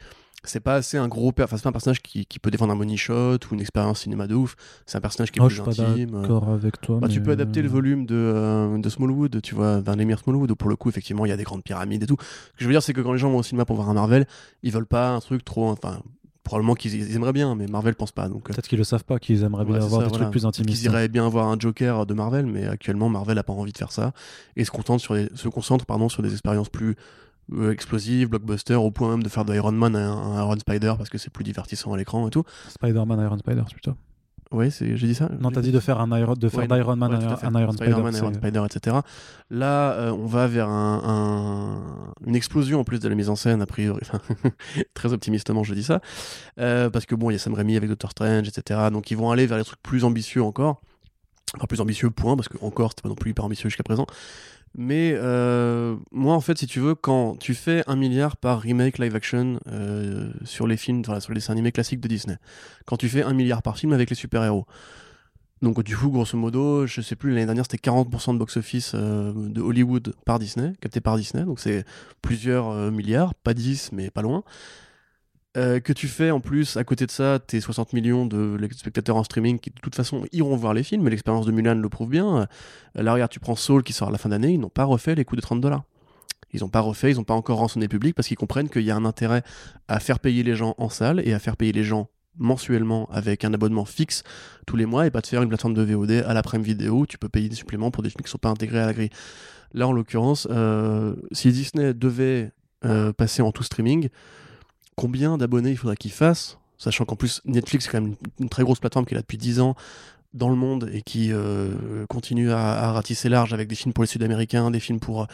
c'est 0.49 0.59
pas 0.59 0.75
assez 0.75 0.97
un 0.97 1.07
gros 1.07 1.31
enfin, 1.39 1.57
c'est 1.57 1.63
pas 1.63 1.69
un 1.69 1.71
personnage 1.71 2.01
qui, 2.01 2.25
qui, 2.25 2.39
peut 2.39 2.51
défendre 2.51 2.73
un 2.73 2.75
money 2.75 2.97
shot 2.97 3.37
ou 3.49 3.53
une 3.53 3.61
expérience 3.61 4.01
cinéma 4.01 4.27
de 4.27 4.35
ouf 4.35 4.55
c'est 4.85 4.97
un 4.97 5.01
personnage 5.01 5.31
qui 5.31 5.39
est 5.39 5.41
oh, 5.41 5.47
plus 5.47 5.55
je 5.55 5.61
suis 5.61 5.81
intime 5.81 6.11
pas 6.11 6.21
d'accord 6.21 6.49
avec 6.49 6.81
toi 6.81 6.99
bah, 6.99 7.07
tu 7.07 7.21
peux 7.21 7.31
adapter 7.31 7.61
le 7.61 7.69
volume 7.69 8.05
de, 8.05 8.15
euh, 8.15 8.77
de 8.77 8.89
Smallwood 8.89 9.41
tu 9.41 9.55
vois 9.55 9.81
d'un 9.81 9.99
émir 9.99 10.19
Smallwood 10.19 10.51
où 10.51 10.55
pour 10.55 10.69
le 10.69 10.75
coup 10.75 10.89
effectivement 10.89 11.25
il 11.25 11.29
y 11.29 11.33
a 11.33 11.37
des 11.37 11.43
grandes 11.43 11.63
pyramides 11.63 12.03
et 12.03 12.07
tout 12.07 12.17
ce 12.19 12.57
que 12.57 12.57
je 12.57 12.65
veux 12.65 12.73
dire 12.73 12.83
c'est 12.83 12.93
que 12.93 13.01
quand 13.01 13.13
les 13.13 13.19
gens 13.19 13.29
vont 13.29 13.39
au 13.39 13.43
cinéma 13.43 13.65
pour 13.65 13.75
voir 13.75 13.89
un 13.89 13.93
Marvel 13.93 14.27
ils 14.63 14.71
veulent 14.71 14.85
pas 14.85 15.09
un 15.09 15.19
truc 15.19 15.43
trop 15.43 15.69
enfin 15.69 16.01
probablement 16.45 16.75
qu'ils 16.75 17.15
aimeraient 17.15 17.33
bien, 17.33 17.55
mais 17.55 17.67
Marvel 17.67 17.95
pense 17.95 18.13
pas. 18.13 18.29
Donc 18.29 18.49
euh. 18.49 18.53
peut-être 18.53 18.67
qu'ils 18.69 18.77
le 18.77 18.85
savent 18.85 19.03
pas, 19.03 19.19
qu'ils 19.19 19.43
aimeraient 19.43 19.65
bien 19.65 19.81
avoir 19.81 20.03
des 20.03 20.11
trucs 20.11 20.29
plus 20.29 20.45
intimistes. 20.45 20.83
Ils 20.83 20.85
iraient 20.85 21.09
bien 21.09 21.25
avoir 21.25 21.47
un 21.47 21.57
Joker 21.59 22.05
de 22.05 22.13
Marvel, 22.13 22.45
mais 22.45 22.65
actuellement 22.65 23.09
Marvel 23.09 23.37
a 23.37 23.43
pas 23.43 23.51
envie 23.51 23.73
de 23.73 23.77
faire 23.77 23.91
ça 23.91 24.13
et 24.55 24.63
se 24.63 24.71
concentre 24.71 25.01
sur 25.01 25.15
se 25.15 25.47
concentre 25.49 25.85
pardon 25.85 26.07
sur 26.07 26.23
des 26.23 26.31
expériences 26.31 26.69
plus 26.69 26.95
euh, 27.53 27.71
explosives, 27.71 28.29
blockbuster, 28.29 28.75
au 28.75 28.91
point 28.91 29.09
même 29.09 29.23
de 29.23 29.29
faire 29.29 29.45
de 29.45 29.53
Iron 29.53 29.71
Man 29.71 29.95
un, 29.95 30.11
un 30.11 30.39
Iron 30.39 30.57
Spider 30.59 30.93
parce 30.97 31.09
que 31.09 31.17
c'est 31.17 31.31
plus 31.31 31.43
divertissant 31.43 31.93
à 31.93 31.97
l'écran 31.97 32.27
et 32.27 32.31
tout. 32.31 32.43
Spider-Man 32.69 33.19
Iron 33.21 33.37
Spider 33.37 33.63
plutôt. 33.71 33.95
Oui, 34.51 34.69
j'ai 34.71 34.95
dit 34.95 35.15
ça? 35.15 35.29
Non, 35.39 35.51
t'as 35.51 35.61
dit 35.61 35.71
de 35.71 35.79
faire 35.79 35.99
un 35.99 36.17
Iron, 36.17 36.33
de 36.33 36.49
faire 36.49 36.67
d'Iron 36.67 36.95
Man 36.95 37.13
un, 37.13 37.17
Iron 37.59 37.71
Spider, 37.71 37.95
Man, 38.01 38.15
Iron 38.15 38.33
Spider, 38.33 38.63
etc. 38.65 38.97
Là, 39.49 39.91
euh, 39.93 40.11
on 40.11 40.27
va 40.27 40.47
vers 40.47 40.69
un, 40.69 42.13
une 42.25 42.35
explosion 42.35 42.79
en 42.79 42.83
plus 42.83 42.99
de 42.99 43.09
la 43.09 43.15
mise 43.15 43.29
en 43.29 43.35
scène, 43.35 43.61
a 43.61 43.65
priori. 43.65 44.01
très 44.93 45.13
optimistement, 45.13 45.63
je 45.63 45.73
dis 45.73 45.83
ça, 45.83 45.99
euh, 46.59 46.89
parce 46.89 47.05
que 47.05 47.15
bon, 47.15 47.31
il 47.31 47.33
y 47.33 47.35
a 47.35 47.39
Sam 47.39 47.53
Raimi 47.53 47.75
avec 47.75 47.89
Doctor 47.89 48.11
Strange, 48.11 48.47
etc. 48.47 48.79
Donc, 48.91 49.09
ils 49.09 49.17
vont 49.17 49.31
aller 49.31 49.47
vers 49.47 49.57
des 49.57 49.63
trucs 49.63 49.81
plus 49.81 50.03
ambitieux 50.03 50.43
encore. 50.43 50.81
Enfin, 51.55 51.65
plus 51.67 51.81
ambitieux, 51.81 52.09
point, 52.09 52.35
parce 52.35 52.47
que 52.47 52.57
encore, 52.61 52.91
c'était 52.91 53.01
pas 53.01 53.09
non 53.09 53.15
plus 53.15 53.31
hyper 53.31 53.45
ambitieux 53.45 53.69
jusqu'à 53.69 53.83
présent. 53.83 54.05
Mais 54.77 55.13
euh, 55.15 55.95
moi, 56.11 56.35
en 56.35 56.41
fait, 56.41 56.57
si 56.57 56.67
tu 56.67 56.81
veux, 56.81 56.95
quand 56.95 57.37
tu 57.39 57.53
fais 57.53 57.83
un 57.87 57.95
milliard 57.95 58.35
par 58.35 58.59
remake 58.59 58.97
live 58.97 59.15
action 59.15 59.59
euh, 59.67 60.29
sur 60.43 60.67
les 60.67 60.75
films, 60.75 61.03
sur 61.05 61.31
les 61.31 61.35
dessins 61.35 61.53
animés 61.53 61.71
classiques 61.71 62.01
de 62.01 62.09
Disney, 62.09 62.37
quand 62.85 62.97
tu 62.97 63.07
fais 63.07 63.23
un 63.23 63.33
milliard 63.33 63.61
par 63.61 63.77
film 63.77 63.93
avec 63.93 64.09
les 64.09 64.17
super-héros, 64.17 64.65
donc 65.61 65.81
du 65.81 65.95
coup, 65.95 66.09
grosso 66.09 66.37
modo, 66.37 66.85
je 66.85 66.99
sais 66.99 67.15
plus, 67.15 67.29
l'année 67.31 67.45
dernière, 67.45 67.63
c'était 67.69 67.89
40% 67.89 68.33
de 68.33 68.37
box-office 68.37 68.91
euh, 68.95 69.31
de 69.33 69.61
Hollywood 69.61 70.13
par 70.25 70.39
Disney, 70.39 70.73
capté 70.81 70.99
par 70.99 71.15
Disney, 71.15 71.45
donc 71.45 71.61
c'est 71.61 71.85
plusieurs 72.21 72.91
milliards, 72.91 73.33
pas 73.33 73.53
10, 73.53 73.91
mais 73.93 74.09
pas 74.09 74.21
loin. 74.21 74.43
Euh, 75.57 75.79
que 75.79 75.93
tu 75.93 76.07
fais 76.07 76.31
en 76.31 76.41
plus, 76.41 76.75
à 76.75 76.83
côté 76.83 77.05
de 77.05 77.11
ça, 77.11 77.39
tes 77.39 77.61
60 77.61 77.93
millions 77.93 78.25
de 78.25 78.57
spectateurs 78.75 79.15
en 79.15 79.23
streaming 79.23 79.57
qui 79.57 79.69
de 79.69 79.79
toute 79.81 79.95
façon 79.95 80.25
iront 80.33 80.57
voir 80.57 80.73
les 80.73 80.83
films, 80.83 81.07
l'expérience 81.07 81.45
de 81.45 81.51
Mulan 81.53 81.75
le 81.75 81.89
prouve 81.89 82.09
bien. 82.09 82.47
Euh, 82.97 83.03
là, 83.03 83.13
regarde, 83.13 83.31
tu 83.31 83.39
prends 83.39 83.55
Soul 83.55 83.83
qui 83.83 83.93
sort 83.93 84.09
à 84.09 84.11
la 84.11 84.17
fin 84.17 84.29
d'année, 84.29 84.51
ils 84.51 84.59
n'ont 84.59 84.69
pas 84.69 84.83
refait 84.83 85.15
les 85.15 85.23
coûts 85.23 85.37
de 85.37 85.41
30 85.41 85.61
dollars. 85.61 85.83
Ils 86.51 86.61
n'ont 86.61 86.69
pas 86.69 86.81
refait, 86.81 87.11
ils 87.11 87.17
n'ont 87.17 87.23
pas 87.23 87.33
encore 87.33 87.59
rançonné 87.59 87.87
public 87.87 88.15
parce 88.15 88.27
qu'ils 88.27 88.37
comprennent 88.37 88.69
qu'il 88.69 88.83
y 88.83 88.91
a 88.91 88.95
un 88.95 89.05
intérêt 89.05 89.43
à 89.87 89.99
faire 89.99 90.19
payer 90.19 90.43
les 90.43 90.55
gens 90.55 90.75
en 90.77 90.89
salle 90.89 91.21
et 91.25 91.33
à 91.33 91.39
faire 91.39 91.55
payer 91.55 91.71
les 91.71 91.83
gens 91.83 92.09
mensuellement 92.37 93.07
avec 93.11 93.45
un 93.45 93.53
abonnement 93.53 93.85
fixe 93.85 94.23
tous 94.67 94.75
les 94.75 94.85
mois 94.85 95.07
et 95.07 95.11
pas 95.11 95.21
de 95.21 95.27
faire 95.27 95.41
une 95.41 95.47
plateforme 95.47 95.73
de 95.73 95.81
VOD 95.83 96.25
à 96.27 96.33
la 96.33 96.43
prime 96.43 96.61
vidéo 96.61 97.05
tu 97.05 97.17
peux 97.17 97.29
payer 97.29 97.47
des 97.47 97.55
suppléments 97.55 97.91
pour 97.91 98.03
des 98.03 98.09
films 98.09 98.23
qui 98.23 98.27
ne 98.27 98.31
sont 98.31 98.37
pas 98.37 98.49
intégrés 98.49 98.79
à 98.79 98.87
la 98.87 98.93
grille. 98.93 99.09
Là, 99.73 99.87
en 99.87 99.93
l'occurrence, 99.93 100.47
euh, 100.51 101.15
si 101.31 101.51
Disney 101.51 101.93
devait 101.93 102.51
passer 103.17 103.41
en 103.41 103.51
tout 103.51 103.63
streaming, 103.63 104.09
combien 104.95 105.37
d'abonnés 105.37 105.71
il 105.71 105.77
faudrait 105.77 105.97
qu'il 105.97 106.11
fasse, 106.11 106.57
sachant 106.77 107.05
qu'en 107.05 107.15
plus 107.15 107.41
Netflix 107.45 107.87
est 107.87 107.89
quand 107.89 108.01
même 108.01 108.15
une, 108.39 108.49
très 108.49 108.63
grosse 108.63 108.79
plateforme 108.79 109.05
qui 109.05 109.13
est 109.13 109.17
là 109.17 109.21
depuis 109.21 109.37
10 109.37 109.59
ans 109.59 109.75
dans 110.33 110.49
le 110.49 110.55
monde 110.55 110.89
et 110.91 111.01
qui 111.01 111.31
euh, 111.31 112.05
continue 112.07 112.51
à, 112.51 112.91
ratisser 112.91 113.29
large 113.29 113.53
avec 113.53 113.67
des 113.67 113.75
films 113.75 113.93
pour 113.93 114.03
les 114.03 114.07
Sud-Américains, 114.07 114.71
des 114.71 114.79
films 114.79 114.99
pour... 114.99 115.27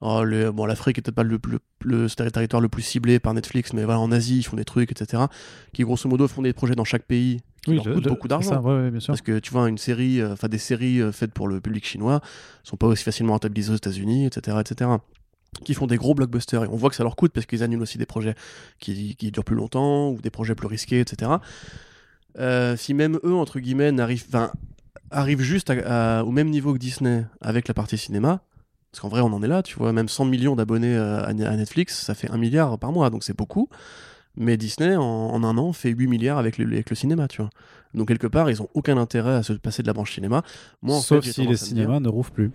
Oh, 0.00 0.22
bon, 0.52 0.64
l'Afrique 0.64 0.98
est 0.98 1.02
peut-être 1.02 1.16
pas 1.16 1.24
le, 1.24 1.40
le, 1.80 2.08
territoire 2.08 2.62
le 2.62 2.68
plus 2.68 2.82
ciblé 2.82 3.18
par 3.18 3.34
Netflix, 3.34 3.72
mais 3.72 3.82
voilà, 3.82 3.98
en 3.98 4.12
Asie, 4.12 4.38
ils 4.38 4.42
font 4.44 4.54
des 4.54 4.64
trucs, 4.64 4.92
etc. 4.92 5.24
Qui, 5.72 5.82
grosso 5.82 6.08
modo, 6.08 6.28
font 6.28 6.40
des 6.40 6.52
projets 6.52 6.76
dans 6.76 6.84
chaque 6.84 7.02
pays 7.02 7.40
qui 7.64 7.74
leur 7.74 7.82
coûtent 7.82 8.06
beaucoup 8.06 8.28
d'argent. 8.28 8.62
Parce 9.08 9.22
que, 9.22 9.40
tu 9.40 9.50
vois, 9.50 9.68
une 9.68 9.76
série, 9.76 10.20
euh, 10.20 10.34
enfin, 10.34 10.46
des 10.46 10.58
séries 10.58 11.02
euh, 11.02 11.10
faites 11.10 11.32
pour 11.32 11.48
le 11.48 11.60
public 11.60 11.84
chinois 11.84 12.20
sont 12.62 12.76
pas 12.76 12.86
aussi 12.86 13.02
facilement 13.02 13.32
rentabilisées 13.32 13.72
aux 13.72 13.76
États-Unis, 13.76 14.26
etc., 14.26 14.58
etc 14.60 14.88
qui 15.64 15.74
font 15.74 15.86
des 15.86 15.96
gros 15.96 16.14
blockbusters 16.14 16.64
et 16.64 16.68
on 16.68 16.76
voit 16.76 16.90
que 16.90 16.96
ça 16.96 17.02
leur 17.02 17.16
coûte 17.16 17.32
parce 17.32 17.46
qu'ils 17.46 17.62
annulent 17.62 17.82
aussi 17.82 17.98
des 17.98 18.06
projets 18.06 18.34
qui, 18.78 19.16
qui, 19.16 19.30
durent 19.30 19.44
plus 19.44 19.56
longtemps 19.56 20.10
ou 20.10 20.20
des 20.20 20.30
projets 20.30 20.54
plus 20.54 20.66
risqués, 20.66 21.00
etc. 21.00 21.32
Euh, 22.38 22.76
si 22.76 22.94
même 22.94 23.18
eux, 23.24 23.34
entre 23.34 23.58
guillemets, 23.58 23.92
arrivent 25.10 25.40
juste 25.40 25.70
au 25.70 26.30
même 26.30 26.50
niveau 26.50 26.72
que 26.72 26.78
Disney 26.78 27.24
avec 27.40 27.68
la 27.68 27.74
partie 27.74 27.98
cinéma, 27.98 28.42
parce 28.92 29.00
qu'en 29.00 29.08
vrai 29.08 29.20
on 29.20 29.32
en 29.32 29.42
est 29.42 29.48
là, 29.48 29.62
tu 29.62 29.76
vois, 29.76 29.92
même 29.92 30.08
100 30.08 30.26
millions 30.26 30.56
d'abonnés 30.56 30.96
euh, 30.96 31.24
à, 31.24 31.32
Netflix, 31.32 32.04
ça 32.04 32.14
fait 32.14 32.30
1 32.30 32.36
milliard 32.36 32.78
par 32.78 32.92
mois, 32.92 33.10
donc 33.10 33.24
c'est 33.24 33.36
beaucoup. 33.36 33.68
Mais 34.36 34.56
Disney, 34.56 34.94
en, 34.94 35.42
un 35.42 35.58
an, 35.58 35.72
fait 35.72 35.90
8 35.90 36.06
milliards 36.06 36.38
avec 36.38 36.58
le, 36.58 36.66
avec 36.66 36.90
le 36.90 36.96
cinéma, 36.96 37.26
tu 37.26 37.42
vois. 37.42 37.50
Donc 37.94 38.06
quelque 38.06 38.28
part, 38.28 38.50
ils 38.50 38.62
ont 38.62 38.68
aucun 38.74 38.96
intérêt 38.96 39.34
à 39.34 39.42
se 39.42 39.52
passer 39.54 39.82
de 39.82 39.88
la 39.88 39.92
branche 39.92 40.14
cinéma. 40.14 40.42
Moi, 40.80 41.00
Sauf 41.00 41.24
si 41.24 41.44
les 41.44 41.56
cinémas 41.56 41.98
ne 41.98 42.08
rouvrent 42.08 42.30
plus. 42.30 42.52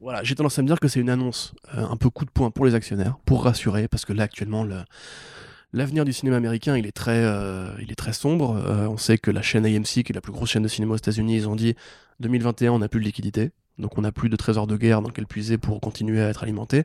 Voilà, 0.00 0.22
j'ai 0.22 0.34
tendance 0.34 0.58
à 0.58 0.62
me 0.62 0.66
dire 0.66 0.80
que 0.80 0.88
c'est 0.88 1.00
une 1.00 1.10
annonce 1.10 1.54
euh, 1.74 1.86
un 1.86 1.96
peu 1.96 2.10
coup 2.10 2.24
de 2.24 2.30
poing 2.30 2.50
pour 2.50 2.66
les 2.66 2.74
actionnaires, 2.74 3.16
pour 3.24 3.44
rassurer, 3.44 3.88
parce 3.88 4.04
que 4.04 4.12
là 4.12 4.24
actuellement 4.24 4.66
l'avenir 5.72 6.04
du 6.04 6.12
cinéma 6.12 6.36
américain 6.36 6.76
il 6.76 6.86
est 6.86 6.92
très, 6.92 7.24
euh, 7.24 7.70
il 7.80 7.90
est 7.90 7.96
très 7.96 8.12
sombre. 8.12 8.56
Euh, 8.66 8.86
on 8.86 8.96
sait 8.96 9.18
que 9.18 9.30
la 9.30 9.42
chaîne 9.42 9.64
AMC, 9.64 9.84
qui 9.84 10.06
est 10.10 10.12
la 10.12 10.20
plus 10.20 10.32
grosse 10.32 10.50
chaîne 10.50 10.62
de 10.62 10.68
cinéma 10.68 10.94
aux 10.94 10.98
États-Unis, 10.98 11.36
ils 11.36 11.48
ont 11.48 11.56
dit 11.56 11.74
2021 12.20 12.72
on 12.72 12.78
n'a 12.80 12.88
plus 12.88 13.00
de 13.00 13.04
liquidité, 13.04 13.52
donc 13.78 13.96
on 13.96 14.02
n'a 14.02 14.12
plus 14.12 14.28
de 14.28 14.36
trésor 14.36 14.66
de 14.66 14.76
guerre 14.76 15.00
dans 15.00 15.08
lequel 15.08 15.26
puiser 15.26 15.58
pour 15.58 15.80
continuer 15.80 16.20
à 16.20 16.28
être 16.28 16.42
alimenté. 16.42 16.84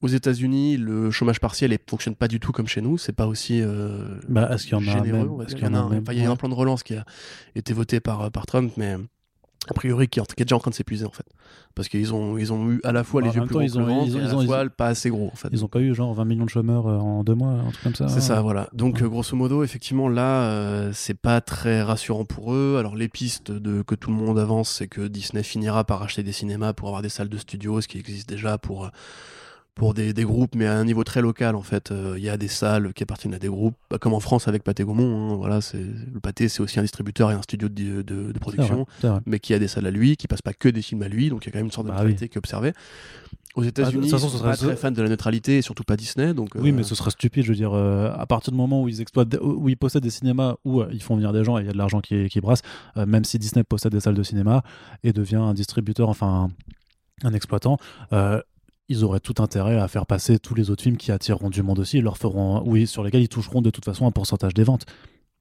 Aux 0.00 0.08
États-Unis, 0.08 0.76
le 0.76 1.12
chômage 1.12 1.38
partiel 1.38 1.70
ne 1.70 1.76
fonctionne 1.88 2.16
pas 2.16 2.26
du 2.26 2.40
tout 2.40 2.50
comme 2.50 2.66
chez 2.66 2.80
nous. 2.80 2.98
C'est 2.98 3.12
pas 3.12 3.28
aussi 3.28 3.62
bah, 4.28 4.50
est-ce 4.52 4.64
qu'il 4.64 4.72
y 4.72 4.74
en 4.74 4.80
a 4.80 4.90
généreux? 4.90 5.30
il 5.48 5.58
y, 5.58 5.64
a, 5.64 6.12
y 6.12 6.26
a 6.26 6.30
un 6.30 6.36
plan 6.36 6.48
de 6.48 6.54
relance 6.54 6.82
qui 6.82 6.96
a 6.96 7.04
été 7.54 7.72
voté 7.72 8.00
par, 8.00 8.32
par 8.32 8.46
Trump, 8.46 8.72
mais 8.76 8.96
a 9.68 9.74
priori 9.74 10.08
qui, 10.08 10.20
est 10.20 10.42
déjà 10.42 10.56
en 10.56 10.58
train 10.58 10.70
de 10.70 10.74
s'épuiser 10.74 11.04
en 11.04 11.10
fait. 11.10 11.26
Parce 11.74 11.88
qu'ils 11.88 12.12
ont 12.12 12.36
ils 12.38 12.52
ont 12.52 12.70
eu 12.70 12.80
à 12.84 12.92
la 12.92 13.04
fois 13.04 13.22
bah, 13.22 13.28
les 13.28 13.34
yeux 13.34 13.42
plus 13.42 13.54
gros 13.54 13.60
ils 13.62 13.78
ont, 13.78 14.04
ils 14.04 14.34
ont, 14.34 14.42
et 14.42 14.68
pas 14.68 14.88
assez 14.88 15.10
gros 15.10 15.30
en 15.32 15.36
fait. 15.36 15.48
ils 15.52 15.64
ont 15.64 15.68
pas 15.68 15.80
eu 15.80 15.94
genre 15.94 16.12
20 16.12 16.24
millions 16.24 16.44
de 16.44 16.50
chômeurs 16.50 16.86
euh, 16.86 16.98
en 16.98 17.24
deux 17.24 17.34
mois 17.34 17.50
un 17.50 17.70
truc 17.70 17.82
comme 17.82 17.94
ça 17.94 18.08
c'est 18.08 18.20
ça 18.20 18.40
voilà. 18.40 18.68
Donc 18.72 19.02
euh, 19.02 19.08
grosso 19.08 19.36
modo 19.36 19.62
effectivement 19.62 20.08
là 20.08 20.42
euh, 20.44 20.90
c'est 20.92 21.18
pas 21.18 21.40
très 21.40 21.82
rassurant 21.82 22.24
pour 22.24 22.54
eux. 22.54 22.76
Alors 22.78 22.96
les 22.96 23.08
pistes 23.08 23.50
de 23.50 23.82
que 23.82 23.94
tout 23.94 24.10
le 24.10 24.16
monde 24.16 24.38
avance 24.38 24.70
c'est 24.70 24.88
que 24.88 25.06
Disney 25.06 25.42
finira 25.42 25.84
par 25.84 26.02
acheter 26.02 26.22
des 26.22 26.32
cinémas 26.32 26.72
pour 26.72 26.88
avoir 26.88 27.02
des 27.02 27.08
salles 27.08 27.28
de 27.28 27.38
studio 27.38 27.80
ce 27.80 27.88
qui 27.88 27.98
existe 27.98 28.28
déjà 28.28 28.58
pour 28.58 28.90
pour 29.74 29.94
des, 29.94 30.12
des, 30.12 30.24
groupes, 30.24 30.54
mais 30.54 30.66
à 30.66 30.76
un 30.76 30.84
niveau 30.84 31.02
très 31.02 31.22
local 31.22 31.56
en 31.56 31.62
fait. 31.62 31.90
Euh, 31.90 32.14
il 32.18 32.22
y 32.22 32.28
a 32.28 32.36
des 32.36 32.48
salles 32.48 32.92
qui 32.92 33.02
appartiennent 33.02 33.34
à 33.34 33.38
des 33.38 33.48
groupes, 33.48 33.74
bah, 33.90 33.98
comme 33.98 34.12
en 34.12 34.20
France 34.20 34.46
avec 34.48 34.62
Pathé 34.62 34.84
Gaumont. 34.84 35.32
Hein, 35.32 35.36
voilà, 35.36 35.60
c'est 35.60 35.78
le 35.80 36.20
Pâté, 36.20 36.48
c'est 36.48 36.60
aussi 36.60 36.78
un 36.78 36.82
distributeur 36.82 37.30
et 37.30 37.34
un 37.34 37.42
studio 37.42 37.68
de, 37.68 38.02
de, 38.02 38.38
production, 38.38 38.86
mais 39.24 39.38
qui 39.38 39.54
a 39.54 39.58
des 39.58 39.68
salles 39.68 39.86
à 39.86 39.90
lui, 39.90 40.16
qui 40.16 40.28
passe 40.28 40.42
pas 40.42 40.52
que 40.52 40.68
des 40.68 40.82
films 40.82 41.02
à 41.02 41.08
lui, 41.08 41.30
donc 41.30 41.44
il 41.44 41.46
y 41.46 41.48
a 41.48 41.52
quand 41.52 41.58
même 41.58 41.66
une 41.66 41.72
sorte 41.72 41.86
de 41.86 41.92
bah 41.92 41.96
neutralité 41.98 42.28
qui 42.28 42.36
est 42.36 42.38
observée. 42.38 42.72
Aux 43.54 43.62
États-Unis, 43.62 44.10
bah, 44.10 44.18
ils 44.18 44.28
sont 44.28 44.38
pas 44.38 44.56
très 44.56 44.76
fans 44.76 44.90
de 44.90 45.02
la 45.02 45.10
neutralité 45.10 45.58
et 45.58 45.62
surtout 45.62 45.84
pas 45.84 45.96
Disney. 45.96 46.32
Donc, 46.32 46.50
oui, 46.54 46.72
mais 46.72 46.80
euh, 46.80 46.84
ce 46.84 46.94
serait 46.94 47.10
stupide, 47.10 47.44
je 47.44 47.50
veux 47.50 47.54
dire, 47.54 47.74
euh, 47.74 48.10
à 48.16 48.24
partir 48.24 48.50
du 48.50 48.56
moment 48.56 48.82
où 48.82 48.88
ils 48.88 49.02
exploitent, 49.02 49.36
où 49.42 49.68
ils 49.68 49.76
possèdent 49.76 50.02
des 50.02 50.10
cinémas, 50.10 50.54
où 50.64 50.82
ils 50.90 51.02
font 51.02 51.16
venir 51.16 51.32
des 51.32 51.44
gens 51.44 51.58
et 51.58 51.62
il 51.62 51.66
y 51.66 51.70
a 51.70 51.72
de 51.72 51.78
l'argent 51.78 52.00
qui, 52.00 52.28
qui 52.28 52.40
brasse, 52.40 52.62
même 52.96 53.24
si 53.24 53.38
Disney 53.38 53.62
possède 53.64 53.92
des 53.92 54.00
salles 54.00 54.14
de 54.14 54.22
cinéma 54.22 54.62
et 55.02 55.12
devient 55.12 55.36
un 55.36 55.54
distributeur, 55.54 56.08
enfin 56.08 56.50
un 57.24 57.34
exploitant, 57.34 57.76
ils 58.88 59.04
auraient 59.04 59.20
tout 59.20 59.34
intérêt 59.38 59.78
à 59.78 59.88
faire 59.88 60.06
passer 60.06 60.38
tous 60.38 60.54
les 60.54 60.70
autres 60.70 60.82
films 60.82 60.96
qui 60.96 61.12
attireront 61.12 61.50
du 61.50 61.62
monde 61.62 61.78
aussi, 61.78 62.00
leur 62.00 62.18
feront, 62.18 62.62
oui, 62.66 62.86
sur 62.86 63.02
lesquels 63.02 63.22
ils 63.22 63.28
toucheront 63.28 63.62
de 63.62 63.70
toute 63.70 63.84
façon 63.84 64.06
un 64.06 64.10
pourcentage 64.10 64.54
des 64.54 64.64
ventes. 64.64 64.86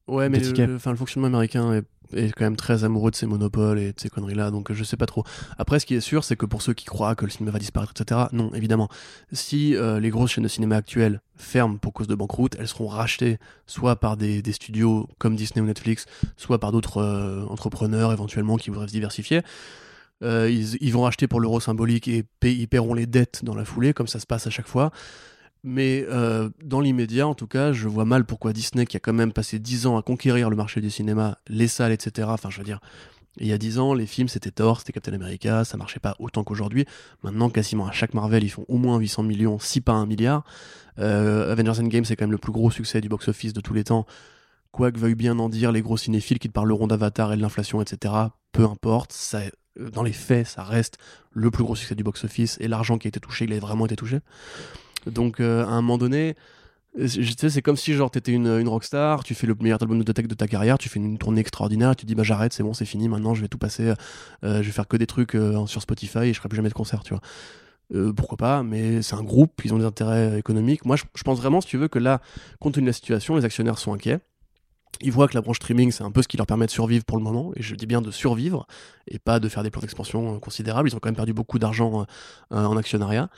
Ouais, 0.08 0.30
mais 0.30 0.40
le, 0.40 0.52
le, 0.52 0.66
le, 0.66 0.78
fonctionnement 0.78 1.28
américain 1.28 1.74
est, 1.74 1.86
est, 2.14 2.32
quand 2.34 2.44
même 2.44 2.56
très 2.56 2.84
amoureux 2.84 3.12
de 3.12 3.16
ces 3.16 3.28
monopoles 3.28 3.80
et 3.80 3.94
de 3.94 4.00
ces 4.00 4.10
conneries-là, 4.10 4.52
donc 4.52 4.72
je 4.74 4.84
sais 4.84 4.98
pas 4.98 5.06
trop. 5.06 5.24
Après, 5.58 5.80
ce 5.80 5.86
qui 5.86 5.96
est 5.96 6.02
sûr, 6.02 6.24
c'est 6.24 6.36
que 6.36 6.46
pour 6.46 6.62
ceux 6.62 6.74
qui 6.74 6.86
croient 6.86 7.16
que 7.16 7.24
le 7.26 7.32
cinéma 7.32 7.52
va 7.52 7.60
disparaître, 7.60 7.94
etc., 8.00 8.22
non, 8.34 8.52
évidemment. 8.54 8.90
Si 9.32 9.76
euh, 9.76 10.00
les 10.00 10.10
grosses 10.10 10.32
chaînes 10.32 10.44
de 10.44 10.50
cinéma 10.50 10.76
actuelles 10.76 11.22
ferment 11.36 11.78
pour 11.78 11.94
cause 11.94 12.08
de 12.08 12.16
banqueroute, 12.16 12.56
elles 12.60 12.68
seront 12.68 12.88
rachetées 12.88 13.38
soit 13.68 13.96
par 13.96 14.18
des, 14.18 14.42
des 14.42 14.52
studios 14.52 15.08
comme 15.18 15.36
Disney 15.36 15.62
ou 15.62 15.68
Netflix, 15.68 16.06
soit 16.36 16.60
par 16.60 16.72
d'autres 16.72 16.98
euh, 16.98 17.46
entrepreneurs 17.46 18.12
éventuellement 18.12 18.58
qui 18.58 18.70
voudraient 18.70 18.88
se 18.88 18.94
diversifier. 18.94 19.42
Euh, 20.24 20.50
ils, 20.50 20.94
vont 20.94 21.06
acheter 21.06 21.28
pour 21.28 21.40
l'euro 21.40 21.60
symbolique 21.60 22.08
et 22.08 22.26
ils 22.44 22.68
paieront 22.68 22.94
les 22.94 23.08
dettes 23.08 23.44
dans 23.44 23.56
la 23.56 23.66
foulée, 23.66 23.94
comme 23.94 24.08
ça 24.08 24.20
se 24.20 24.28
passe 24.28 24.48
à 24.48 24.50
chaque 24.50 24.68
fois. 24.68 24.92
Mais 25.64 26.06
euh, 26.10 26.50
dans 26.64 26.80
l'immédiat, 26.80 27.28
en 27.28 27.36
tout 27.36 27.48
cas, 27.48 27.72
je 27.72 27.88
vois 27.88 28.06
mal 28.06 28.26
pourquoi 28.26 28.54
Disney, 28.54 28.86
qui 28.86 28.98
a 28.98 29.00
quand 29.00 29.14
même 29.14 29.32
passé 29.34 29.60
10 29.60 29.88
ans 29.88 29.98
à 29.98 30.02
conquérir 30.02 30.50
le 30.50 30.56
marché 30.56 30.82
du 30.82 30.90
cinéma, 30.90 31.38
les 31.48 31.68
salles, 31.68 31.92
etc. 31.92 32.28
Enfin, 32.32 32.50
je 32.50 32.58
veux 32.58 32.64
dire, 32.64 32.80
il 33.38 33.48
y 33.48 33.54
a 33.54 33.58
10 33.58 33.80
ans, 33.80 33.94
les 33.94 34.08
films, 34.08 34.28
c'était 34.28 34.52
Thor, 34.52 34.80
c'était 34.80 34.94
Captain 34.94 35.14
America, 35.14 35.64
ça 35.64 35.78
marchait 35.78 36.00
pas 36.00 36.16
autant 36.20 36.44
qu'aujourd'hui. 36.44 36.86
Maintenant, 37.24 37.50
quasiment 37.50 37.88
à 37.88 37.92
chaque 37.92 38.14
Marvel, 38.14 38.44
ils 38.44 38.50
font 38.50 38.66
au 38.68 38.78
moins 38.78 38.98
800 38.98 39.24
millions, 39.24 39.60
si 39.60 39.82
pas 39.82 39.94
un 39.94 40.06
milliard. 40.06 40.44
Euh, 41.00 41.52
Avengers 41.52 41.80
Endgame, 41.80 42.06
c'est 42.06 42.16
quand 42.16 42.26
même 42.26 42.32
le 42.32 42.38
plus 42.38 42.52
gros 42.52 42.72
succès 42.72 43.00
du 43.00 43.10
box-office 43.10 43.54
de 43.54 43.62
tous 43.62 43.74
les 43.74 43.84
temps 43.84 44.06
quoi 44.72 44.92
que 44.92 44.98
veuillent 44.98 45.16
bien 45.16 45.38
en 45.40 45.50
dire 45.50 45.72
les 45.72 45.82
gros 45.82 45.98
cinéphiles 45.98 46.40
qui 46.40 46.48
te 46.48 46.54
parleront 46.54 46.88
d'Avatar 46.88 47.34
et 47.34 47.38
de 47.38 47.42
l'inflation, 47.42 47.82
etc., 47.82 48.14
peu 48.52 48.64
importe, 48.64 49.12
ça, 49.14 49.42
dans 49.80 50.04
les 50.04 50.14
faits, 50.14 50.48
ça 50.48 50.64
reste 50.64 50.98
le 51.32 51.52
plus 51.52 51.64
gros 51.64 51.76
succès 51.76 51.96
du 51.96 52.04
box-office 52.04 52.58
et 52.60 52.68
l'argent 52.68 52.98
qui 52.98 53.08
a 53.08 53.10
été 53.10 53.20
touché, 53.20 53.46
il 53.46 53.54
a 53.54 53.60
vraiment 53.60 53.86
été 53.86 53.96
touché. 53.96 54.20
Donc, 55.06 55.40
euh, 55.40 55.66
à 55.66 55.70
un 55.70 55.82
moment 55.82 55.98
donné, 55.98 56.36
euh, 57.00 57.08
c'est 57.08 57.62
comme 57.62 57.78
si 57.78 57.94
genre 57.94 58.12
t'étais 58.12 58.34
une, 58.34 58.68
rockstar, 58.68 59.24
tu 59.24 59.34
fais 59.34 59.48
le 59.48 59.56
meilleur 59.56 59.82
album 59.82 60.04
de 60.04 60.12
ta, 60.12 60.22
de 60.22 60.36
ta 60.36 60.48
carrière, 60.48 60.78
tu 60.78 60.90
fais 60.90 61.00
une, 61.00 61.18
tournée 61.18 61.42
extraordinaire, 61.42 61.96
tu 61.96 62.06
dis 62.06 62.16
bah 62.16 62.24
j'arrête, 62.24 62.54
c'est 62.54 62.64
bon, 62.64 62.74
c'est 62.74 62.86
fini, 62.86 63.08
maintenant 63.08 63.34
je 63.34 63.42
vais 63.42 63.48
tout 63.48 63.58
passer, 63.58 63.94
je 64.44 64.62
vais 64.62 64.64
faire 64.64 64.88
que 64.88 64.98
des 64.98 65.08
trucs 65.08 65.38
sur 65.68 65.82
Spotify 65.82 66.20
et 66.20 66.34
je 66.34 66.38
ferai 66.38 66.50
plus 66.50 66.58
jamais 66.58 66.70
de 66.70 66.74
concert, 66.74 67.04
tu 67.04 67.14
vois. 67.14 67.22
Euh, 67.94 68.14
pourquoi 68.14 68.38
pas, 68.38 68.64
mais 68.64 69.02
c'est 69.02 69.16
un 69.16 69.24
groupe, 69.24 69.62
ils 69.66 69.74
ont 69.74 69.78
des 69.78 69.86
intérêts 69.86 70.40
économiques. 70.40 70.86
Moi, 70.86 70.96
je, 70.96 71.24
pense 71.24 71.40
vraiment, 71.40 71.60
si 71.60 71.68
tu 71.68 71.78
veux, 71.78 71.88
que 71.88 72.00
là, 72.00 72.22
compte 72.60 72.76
tenu 72.76 72.86
de 72.86 72.90
la 72.90 72.94
situation, 72.94 73.36
les 73.36 73.46
actionnaires 73.46 73.78
sont 73.78 73.94
inquiets. 73.94 74.20
Ils 75.00 75.12
voient 75.12 75.28
que 75.28 75.34
la 75.34 75.42
branche 75.42 75.58
streaming, 75.58 75.92
c'est 75.92 76.04
un 76.04 76.12
peu 76.12 76.22
ce 76.22 76.28
qui 76.28 76.38
leur 76.38 76.46
permet 76.46 76.66
de 76.66 76.72
survivre 76.72 77.06
pour 77.06 77.18
le 77.18 77.24
moment, 77.24 77.52
et 77.56 77.62
je 77.62 77.76
dis 77.76 77.86
bien 77.86 78.02
de 78.02 78.12
survivre, 78.12 78.68
et 79.08 79.20
pas 79.20 79.40
de 79.40 79.48
faire 79.50 79.64
des 79.64 79.72
plans 79.72 79.82
d'expansion 79.82 80.36
euh, 80.36 80.40
considérables. 80.40 80.90
Ils 80.90 80.96
ont 80.96 81.00
quand 81.00 81.10
même 81.10 81.16
perdu 81.16 81.34
beaucoup 81.34 81.60
d'argent 81.60 82.06
euh, 82.52 82.66
en 82.66 82.78
actionnariat. 82.78 83.30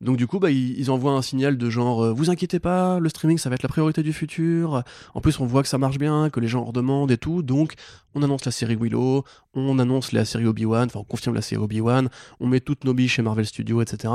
Donc 0.00 0.16
du 0.16 0.28
coup, 0.28 0.38
bah, 0.38 0.50
ils, 0.50 0.90
envoient 0.90 1.12
un 1.12 1.22
signal 1.22 1.58
de 1.58 1.70
genre, 1.70 2.04
euh, 2.04 2.12
vous 2.12 2.30
inquiétez 2.30 2.60
pas, 2.60 3.00
le 3.00 3.08
streaming, 3.08 3.36
ça 3.38 3.48
va 3.48 3.56
être 3.56 3.64
la 3.64 3.68
priorité 3.68 4.02
du 4.02 4.12
futur. 4.12 4.84
En 5.14 5.20
plus, 5.20 5.40
on 5.40 5.46
voit 5.46 5.62
que 5.62 5.68
ça 5.68 5.78
marche 5.78 5.98
bien, 5.98 6.30
que 6.30 6.38
les 6.38 6.46
gens 6.46 6.62
en 6.62 6.66
redemandent 6.66 7.10
et 7.10 7.18
tout. 7.18 7.42
Donc, 7.42 7.74
on 8.14 8.22
annonce 8.22 8.44
la 8.44 8.52
série 8.52 8.76
Willow, 8.76 9.24
on 9.54 9.78
annonce 9.78 10.12
la 10.12 10.24
série 10.24 10.46
Obi-Wan, 10.46 10.86
enfin, 10.86 11.00
on 11.00 11.04
confirme 11.04 11.34
la 11.34 11.42
série 11.42 11.60
Obi-Wan, 11.60 12.08
on 12.38 12.46
met 12.46 12.60
toutes 12.60 12.84
nos 12.84 12.94
billes 12.94 13.08
chez 13.08 13.22
Marvel 13.22 13.46
Studios, 13.46 13.82
etc. 13.82 14.12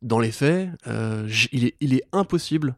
Dans 0.00 0.20
les 0.20 0.30
faits, 0.30 0.70
euh, 0.86 1.28
il 1.52 1.92
est 1.94 2.04
impossible 2.12 2.76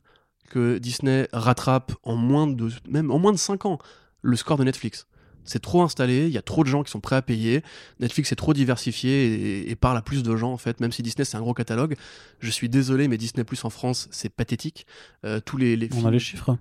que 0.50 0.76
Disney 0.76 1.28
rattrape 1.32 1.92
en 2.02 2.16
moins 2.16 2.46
de, 2.46 2.68
même 2.88 3.10
en 3.10 3.18
moins 3.18 3.32
de 3.32 3.38
5 3.38 3.64
ans 3.64 3.78
le 4.20 4.36
score 4.36 4.58
de 4.58 4.64
Netflix. 4.64 5.06
C'est 5.44 5.62
trop 5.62 5.82
installé, 5.82 6.26
il 6.26 6.32
y 6.32 6.38
a 6.38 6.42
trop 6.42 6.62
de 6.64 6.68
gens 6.68 6.82
qui 6.82 6.90
sont 6.90 7.00
prêts 7.00 7.16
à 7.16 7.22
payer. 7.22 7.62
Netflix 7.98 8.30
est 8.30 8.36
trop 8.36 8.52
diversifié 8.52 9.70
et, 9.70 9.74
parle 9.74 9.96
à 9.96 10.02
plus 10.02 10.22
de 10.22 10.36
gens 10.36 10.52
en 10.52 10.58
fait. 10.58 10.80
Même 10.80 10.92
si 10.92 11.02
Disney 11.02 11.24
c'est 11.24 11.38
un 11.38 11.40
gros 11.40 11.54
catalogue, 11.54 11.96
je 12.40 12.50
suis 12.50 12.68
désolé, 12.68 13.08
mais 13.08 13.16
Disney 13.16 13.44
Plus 13.44 13.64
en 13.64 13.70
France 13.70 14.08
c'est 14.10 14.28
pathétique. 14.28 14.86
Euh, 15.24 15.40
tous 15.40 15.56
les, 15.56 15.76
les 15.76 15.88
On 15.94 16.04
a 16.04 16.10
les 16.10 16.18
chiffres. 16.18 16.58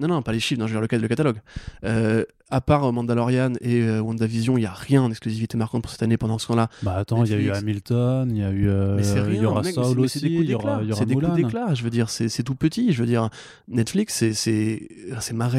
Non, 0.00 0.08
non, 0.08 0.22
pas 0.22 0.32
les 0.32 0.40
chiffres, 0.40 0.58
non, 0.60 0.66
je 0.66 0.76
veux 0.76 0.86
dire 0.86 0.98
le, 0.98 1.08
catalogue. 1.08 1.40
Euh, 1.84 2.24
à 2.48 2.62
part 2.62 2.90
Mandalorian 2.90 3.52
et 3.60 3.82
euh, 3.82 4.00
WandaVision, 4.00 4.56
il 4.56 4.62
n'y 4.62 4.66
a 4.66 4.72
rien 4.72 5.02
en 5.02 5.10
exclusivité 5.10 5.58
marquante 5.58 5.82
pour 5.82 5.92
cette 5.92 6.02
année 6.02 6.16
pendant 6.16 6.38
ce 6.38 6.46
temps-là. 6.46 6.68
Bah 6.82 6.96
attends, 6.96 7.22
il 7.24 7.30
y 7.30 7.34
a 7.34 7.38
eu 7.38 7.50
Hamilton, 7.50 8.30
il 8.30 8.38
y 8.38 8.42
a 8.42 8.50
eu. 8.50 8.68
Euh, 8.68 8.96
mais 8.96 9.02
c'est 9.02 9.20
rien, 9.20 9.34
il 9.34 9.42
y 9.42 9.46
aura 9.46 9.62
Saul 9.62 10.00
aussi, 10.00 10.20
il 10.22 10.48
y 10.48 10.54
aura, 10.54 10.80
C'est 10.94 11.04
des 11.04 11.14
coups 11.14 11.34
d'éclat, 11.34 11.74
je 11.74 11.84
veux 11.84 11.90
dire, 11.90 12.08
c'est 12.08 12.42
tout 12.42 12.54
petit. 12.54 12.92
Je 12.92 13.00
veux 13.00 13.06
dire, 13.06 13.28
Netflix, 13.68 14.24
c'est 14.32 14.88
Ma 15.34 15.50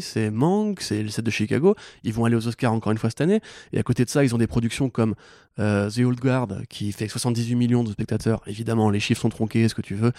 c'est 0.00 0.30
Mank, 0.30 0.82
c'est 0.82 1.02
le 1.02 1.08
set 1.08 1.24
de 1.24 1.30
Chicago. 1.30 1.74
Ils 2.04 2.12
vont 2.12 2.26
aller 2.26 2.36
aux 2.36 2.46
Oscars 2.46 2.74
encore 2.74 2.92
une 2.92 2.98
fois 2.98 3.08
cette 3.08 3.22
année. 3.22 3.40
Et 3.72 3.78
à 3.78 3.82
côté 3.82 4.04
de 4.04 4.10
ça, 4.10 4.22
ils 4.22 4.34
ont 4.34 4.38
des 4.38 4.46
productions 4.46 4.90
comme 4.90 5.14
The 5.56 6.00
Old 6.04 6.20
Guard, 6.20 6.48
qui 6.68 6.92
fait 6.92 7.08
78 7.08 7.54
millions 7.54 7.82
de 7.82 7.90
spectateurs. 7.90 8.42
Évidemment, 8.46 8.90
les 8.90 9.00
chiffres 9.00 9.22
sont 9.22 9.30
tronqués, 9.30 9.68
ce 9.68 9.74
que 9.74 9.82
tu 9.82 9.94
veux. 9.94 10.12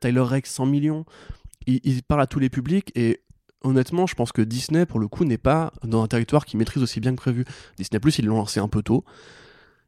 Tyler 0.00 0.20
Rex, 0.20 0.50
100 0.50 0.66
millions 0.66 1.04
il, 1.66 2.02
parle 2.02 2.22
à 2.22 2.26
tous 2.26 2.38
les 2.38 2.50
publics 2.50 2.92
et 2.94 3.20
honnêtement, 3.62 4.06
je 4.06 4.14
pense 4.14 4.32
que 4.32 4.42
Disney, 4.42 4.86
pour 4.86 5.00
le 5.00 5.08
coup, 5.08 5.24
n'est 5.24 5.38
pas 5.38 5.72
dans 5.82 6.02
un 6.02 6.06
territoire 6.06 6.44
qui 6.44 6.56
maîtrise 6.56 6.82
aussi 6.82 7.00
bien 7.00 7.12
que 7.12 7.16
prévu. 7.16 7.44
Disney 7.76 7.98
Plus, 8.00 8.18
ils 8.18 8.26
l'ont 8.26 8.36
lancé 8.36 8.60
un 8.60 8.68
peu 8.68 8.82
tôt. 8.82 9.04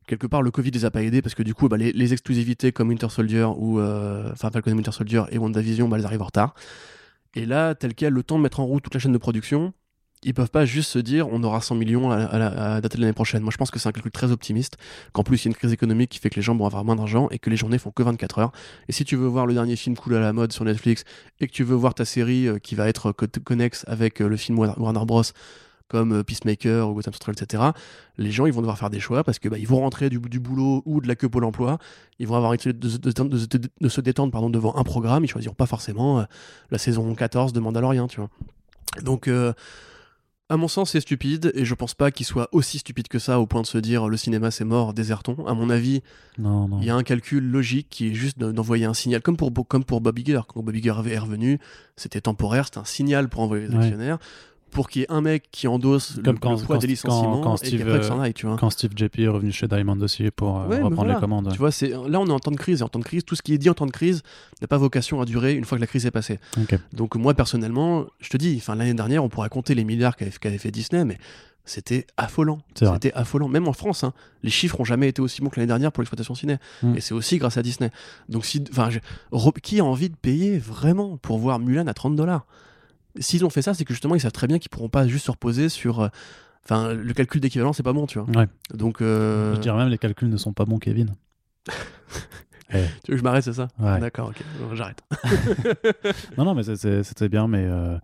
Quelque 0.06 0.26
part, 0.26 0.42
le 0.42 0.50
Covid 0.50 0.70
les 0.70 0.84
a 0.84 0.90
pas 0.90 1.02
aidés 1.02 1.20
parce 1.20 1.34
que 1.34 1.42
du 1.42 1.54
coup, 1.54 1.68
bah, 1.68 1.76
les, 1.76 2.12
exclusivités 2.12 2.72
comme 2.72 2.88
Winter 2.88 3.08
Soldier 3.08 3.48
ou 3.56 3.80
euh, 3.80 4.34
Falcon 4.36 4.72
Winter 4.72 4.92
Soldier 4.92 5.24
et 5.30 5.38
WandaVision, 5.38 5.88
bah, 5.88 5.98
elles 5.98 6.06
arrivent 6.06 6.22
en 6.22 6.26
retard. 6.26 6.54
Et 7.34 7.44
là, 7.44 7.74
tel 7.74 7.94
quel, 7.94 8.12
le 8.12 8.22
temps 8.22 8.38
de 8.38 8.42
mettre 8.42 8.60
en 8.60 8.66
route 8.66 8.82
toute 8.82 8.94
la 8.94 9.00
chaîne 9.00 9.12
de 9.12 9.18
production, 9.18 9.74
ils 10.22 10.34
peuvent 10.34 10.51
pas 10.51 10.64
juste 10.64 10.90
se 10.90 10.98
dire 10.98 11.28
on 11.28 11.43
aura 11.43 11.60
100 11.60 11.74
millions 11.76 12.10
à, 12.10 12.38
la, 12.38 12.80
date 12.80 12.97
de 12.97 13.01
l'année 13.01 13.12
prochaine. 13.12 13.43
Moi, 13.43 13.51
je 13.52 13.56
pense 13.56 13.70
que 13.70 13.78
c'est 13.78 13.88
un 13.88 13.93
calcul 13.93 14.10
très 14.10 14.32
optimiste. 14.32 14.76
Qu'en 15.12 15.22
plus, 15.22 15.44
il 15.44 15.44
y 15.47 15.48
a 15.48 15.51
une 15.51 15.55
crise 15.55 15.72
économique 15.72 16.10
qui 16.10 16.18
fait 16.18 16.30
que 16.30 16.36
les 16.36 16.43
gens 16.43 16.56
vont 16.56 16.66
avoir 16.66 16.84
moins 16.84 16.97
d'argent 16.97 17.28
et 17.30 17.38
que 17.38 17.51
les 17.51 17.56
journées 17.56 17.78
font 17.78 17.90
que 17.90 18.02
24 18.02 18.38
heures. 18.38 18.52
Et 18.88 18.93
si 18.93 19.05
tu 19.05 19.16
veux 19.16 19.26
voir 19.26 19.47
le 19.47 19.55
dernier 19.55 19.76
film 19.76 19.97
cool 19.97 20.14
à 20.14 20.20
la 20.20 20.32
mode 20.32 20.52
sur 20.52 20.64
Netflix 20.64 21.05
et 21.40 21.47
que 21.47 21.52
tu 21.52 21.64
veux 21.64 21.76
voir 21.76 21.94
ta 21.94 22.05
série 22.05 22.48
euh, 22.48 22.59
qui 22.59 22.74
va 22.74 22.88
être 22.88 23.12
connexe 23.12 23.84
avec 23.86 24.20
euh, 24.20 24.28
le 24.28 24.36
film 24.36 24.59
Warner 24.59 25.05
Bros 25.05 25.22
comme 25.88 26.12
euh, 26.12 26.22
Peacemaker 26.24 26.88
ou 26.88 26.94
Gotham 26.94 27.12
Central, 27.12 27.36
etc., 27.40 27.62
les 28.18 28.32
gens 28.32 28.47
ils 28.47 28.52
vont 28.52 28.60
devoir 28.60 28.76
faire 28.76 28.90
des 28.90 28.98
choix 28.98 29.22
parce 29.22 29.38
que 29.38 29.48
bah, 29.48 29.59
ils 29.59 29.68
vont 29.68 29.78
rentrer 29.78 30.10
du, 30.10 30.18
boulot 30.18 30.82
ou 30.84 31.01
de 31.01 31.06
la 31.06 31.14
queue 31.14 31.28
Pôle 31.28 31.44
emploi, 31.44 31.78
ils 32.18 32.26
vont 32.26 32.34
avoir 32.34 32.51
envie 32.51 32.59
de, 32.59 33.88
se 33.88 34.01
détendre 34.01 34.51
devant 34.51 34.74
un 34.76 34.82
programme, 34.82 35.24
ils 35.24 35.28
choisiront 35.28 35.55
pas 35.55 35.66
forcément 35.66 36.26
la 36.72 36.78
saison 36.78 37.14
14 37.14 37.52
de 37.52 37.60
Mandalorian, 37.60 38.09
tu 38.09 38.18
vois. 38.18 38.30
Donc, 39.02 39.30
à 40.48 40.56
mon 40.56 40.68
sens, 40.68 40.93
c'est 40.93 41.01
stupide 41.01 41.51
et 41.55 41.64
je 41.64 41.74
pense 41.74 41.94
pas 41.94 42.10
qu'il 42.10 42.24
soit 42.24 42.48
aussi 42.52 42.78
stupide 42.78 43.09
que 43.09 43.18
ça 43.18 43.40
au 43.40 43.47
point 43.47 43.62
de 43.62 43.66
se 43.66 43.78
dire 43.78 44.09
le 44.09 44.16
cinéma 44.16 44.51
c'est 44.51 44.64
mort, 44.64 44.94
désertons. 44.94 45.44
À 45.47 45.55
mon 45.55 45.70
avis, 45.70 46.02
il 46.39 46.86
y 46.86 46.90
a 46.90 46.94
un 46.94 47.02
calcul 47.02 47.44
logique 47.44 47.89
qui 47.90 48.09
est 48.09 48.14
juste 48.14 48.39
d'envoyer 48.39 48.85
un 48.85 48.94
signal, 48.94 49.23
comme 49.23 49.36
pour, 49.36 49.52
comme 49.66 49.85
pour 49.85 50.01
Bobby 50.01 50.23
Gare. 50.23 50.47
Quand 50.47 50.62
Bobby 50.62 50.81
Gare 50.81 51.06
est 51.09 51.18
revenu, 51.18 51.59
c'était 51.97 52.20
temporaire, 52.20 52.66
c'était 52.66 52.78
un 52.78 52.85
signal 52.85 53.28
pour 53.28 53.40
envoyer 53.40 53.66
les 53.66 53.74
actionnaires 53.77 54.18
pour 54.76 54.90
qu'il 54.90 55.00
y 55.00 55.04
ait 55.06 55.10
un 55.10 55.22
mec 55.22 55.48
qui 55.50 55.66
endosse 55.68 56.18
le, 56.18 56.34
quand, 56.34 56.62
poids 56.62 56.76
des 56.76 56.86
licenciements 56.86 57.40
quand, 57.40 57.56
Steve, 57.56 57.88
et 57.88 58.02
s'en 58.02 58.20
aille, 58.20 58.34
tu 58.34 58.44
vois. 58.44 58.58
Quand 58.58 58.68
Steve 58.68 58.90
JP 58.94 59.20
est 59.20 59.28
revenu 59.28 59.50
chez 59.50 59.66
Diamond 59.66 59.98
aussi 60.02 60.30
pour 60.30 60.60
euh, 60.60 60.84
reprendre 60.84 61.14
les 61.14 61.18
commandes. 61.18 61.48
Tu 61.50 61.56
vois, 61.56 61.70
c'est 61.70 61.88
là 61.88 62.20
on 62.20 62.26
est 62.26 62.30
en 62.30 62.38
temps 62.38 62.50
de 62.50 62.58
crise 62.58 62.82
et 62.82 62.84
en 62.84 62.88
temps 62.90 62.98
de 62.98 63.04
crise, 63.04 63.24
tout 63.24 63.34
ce 63.34 63.40
qui 63.40 63.54
est 63.54 63.58
dit 63.58 63.70
en 63.70 63.74
temps 63.74 63.86
de 63.86 63.90
crise 63.90 64.22
n'a 64.60 64.68
pas 64.68 64.76
vocation 64.76 65.18
à 65.22 65.24
durer 65.24 65.54
une 65.54 65.64
fois 65.64 65.78
que 65.78 65.80
la 65.80 65.86
crise 65.86 66.04
est 66.04 66.10
passée. 66.10 66.38
Donc 66.92 67.16
moi 67.16 67.32
personnellement, 67.32 68.04
je 68.20 68.28
te 68.28 68.36
dis, 68.36 68.56
enfin 68.58 68.74
l'année 68.74 68.92
dernière, 68.92 69.24
on 69.24 69.30
pourrait 69.30 69.48
compter 69.48 69.74
les 69.74 69.84
milliards 69.84 70.14
qu'avait 70.14 70.58
fait 70.58 70.70
Disney, 70.70 71.06
mais 71.06 71.16
c'était 71.64 72.06
affolant. 72.18 72.58
C'était 72.74 73.14
affolant. 73.14 73.48
Même 73.48 73.68
en 73.68 73.72
France, 73.72 74.04
hein, 74.04 74.12
les 74.42 74.50
chiffres 74.50 74.78
ont 74.78 74.84
jamais 74.84 75.08
été 75.08 75.22
aussi 75.22 75.40
bons 75.40 75.48
que 75.48 75.56
l'année 75.56 75.68
dernière 75.68 75.90
pour 75.90 76.02
l'exploitation 76.02 76.34
ciné. 76.34 76.58
Mm. 76.82 76.96
Et 76.96 77.00
c'est 77.00 77.14
aussi 77.14 77.38
grâce 77.38 77.56
à 77.56 77.62
Disney. 77.62 77.90
Donc, 78.28 78.44
si, 78.44 78.62
qui 79.62 79.80
a 79.80 79.84
envie 79.84 80.10
de 80.10 80.16
payer 80.16 80.58
vraiment 80.58 81.16
pour 81.16 81.38
voir 81.38 81.58
Mulan 81.58 81.86
à 81.86 81.94
30 81.94 82.14
dollars? 82.14 82.44
S'ils 83.18 83.44
ont 83.44 83.51
fait 83.51 83.62
ça, 83.62 83.74
c'est 83.74 83.84
que 83.84 83.93
justement, 83.93 84.14
ils 84.14 84.20
savent 84.20 84.32
très 84.32 84.47
bien 84.47 84.59
qu'ils 84.59 84.70
pourront 84.70 84.88
pas 84.88 85.06
juste 85.06 85.26
se 85.26 85.30
reposer 85.30 85.68
sur. 85.68 86.01
Euh, 86.01 86.09
enfin, 86.64 86.93
le 86.93 87.12
calcul 87.12 87.40
d'équivalent, 87.40 87.72
c'est 87.72 87.82
pas 87.82 87.93
bon, 87.93 88.06
tu 88.06 88.18
vois. 88.18 88.28
Ouais. 88.38 88.48
Donc. 88.74 89.01
Euh... 89.01 89.55
Je 89.55 89.60
dirais 89.60 89.76
même 89.76 89.88
les 89.88 89.98
calculs 89.98 90.28
ne 90.28 90.36
sont 90.36 90.52
pas 90.52 90.64
bons, 90.64 90.78
Kevin. 90.78 91.14
Tu 92.68 93.12
veux 93.12 93.12
que 93.12 93.16
je 93.16 93.22
m'arrête, 93.22 93.44
c'est 93.44 93.52
ça? 93.52 93.68
D'accord, 93.78 94.30
ok, 94.30 94.43
j'arrête. 94.74 95.01
non, 96.36 96.44
non, 96.44 96.55
mais 96.55 96.64
c'était 96.64 97.28
bien, 97.28 97.47
mais 97.47 97.64
euh, 97.64 97.97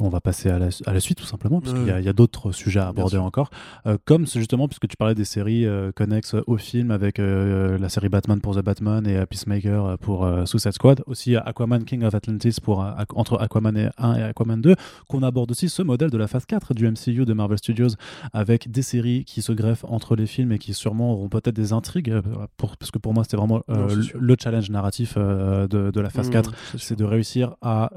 on 0.00 0.08
va 0.08 0.20
passer 0.20 0.50
à 0.50 0.58
la, 0.58 1.00
suite 1.00 1.18
tout 1.18 1.26
simplement, 1.26 1.60
parce 1.60 1.74
qu'il 1.74 1.86
y 1.86 2.08
a, 2.08 2.12
d'autres 2.12 2.52
sujets 2.52 2.80
à 2.80 2.88
aborder 2.88 3.16
encore. 3.16 3.50
Euh, 3.86 3.96
comme 4.04 4.26
justement, 4.26 4.66
puisque 4.66 4.88
tu 4.88 4.96
parlais 4.96 5.14
des 5.14 5.24
séries 5.24 5.66
euh, 5.66 5.92
connexes 5.92 6.34
au 6.46 6.56
film 6.56 6.90
avec 6.90 7.18
euh, 7.18 7.78
la 7.78 7.88
série 7.88 8.08
Batman 8.08 8.40
pour 8.40 8.56
The 8.56 8.62
Batman 8.62 9.06
et 9.06 9.24
Peacemaker 9.26 9.98
pour 9.98 10.28
Suicide 10.46 10.72
Squad, 10.72 11.02
aussi 11.06 11.36
Aquaman 11.36 11.84
King 11.84 12.04
of 12.04 12.14
Atlantis 12.14 12.56
pour, 12.62 12.84
entre 13.14 13.40
Aquaman 13.40 13.92
1 13.96 14.14
et 14.16 14.22
Aquaman 14.22 14.60
2, 14.60 14.74
qu'on 15.08 15.22
aborde 15.22 15.50
aussi 15.50 15.68
ce 15.68 15.82
modèle 15.82 16.10
de 16.10 16.18
la 16.18 16.26
phase 16.26 16.46
4 16.46 16.74
du 16.74 16.90
MCU 16.90 17.24
de 17.24 17.32
Marvel 17.32 17.58
Studios 17.58 17.88
avec 18.32 18.70
des 18.70 18.82
séries 18.82 19.24
qui 19.24 19.42
se 19.42 19.52
greffent 19.52 19.84
entre 19.88 20.16
les 20.16 20.26
films 20.26 20.52
et 20.52 20.58
qui 20.58 20.74
sûrement 20.74 21.12
auront 21.12 21.28
peut-être 21.28 21.54
des 21.54 21.72
intrigues, 21.72 22.20
pour, 22.56 22.76
parce 22.76 22.90
que 22.90 22.98
pour 22.98 23.14
moi 23.14 23.24
c'était 23.24 23.36
vraiment 23.36 23.62
le 23.68 24.36
challenge 24.40 24.70
narratif 24.70 25.16
de, 25.16 26.00
la 26.00 26.10
phase 26.10 26.30
4, 26.30 26.50
mmh, 26.50 26.54
c'est 26.78 26.98
de 26.98 27.04
réussir 27.04 27.54
à 27.62 27.90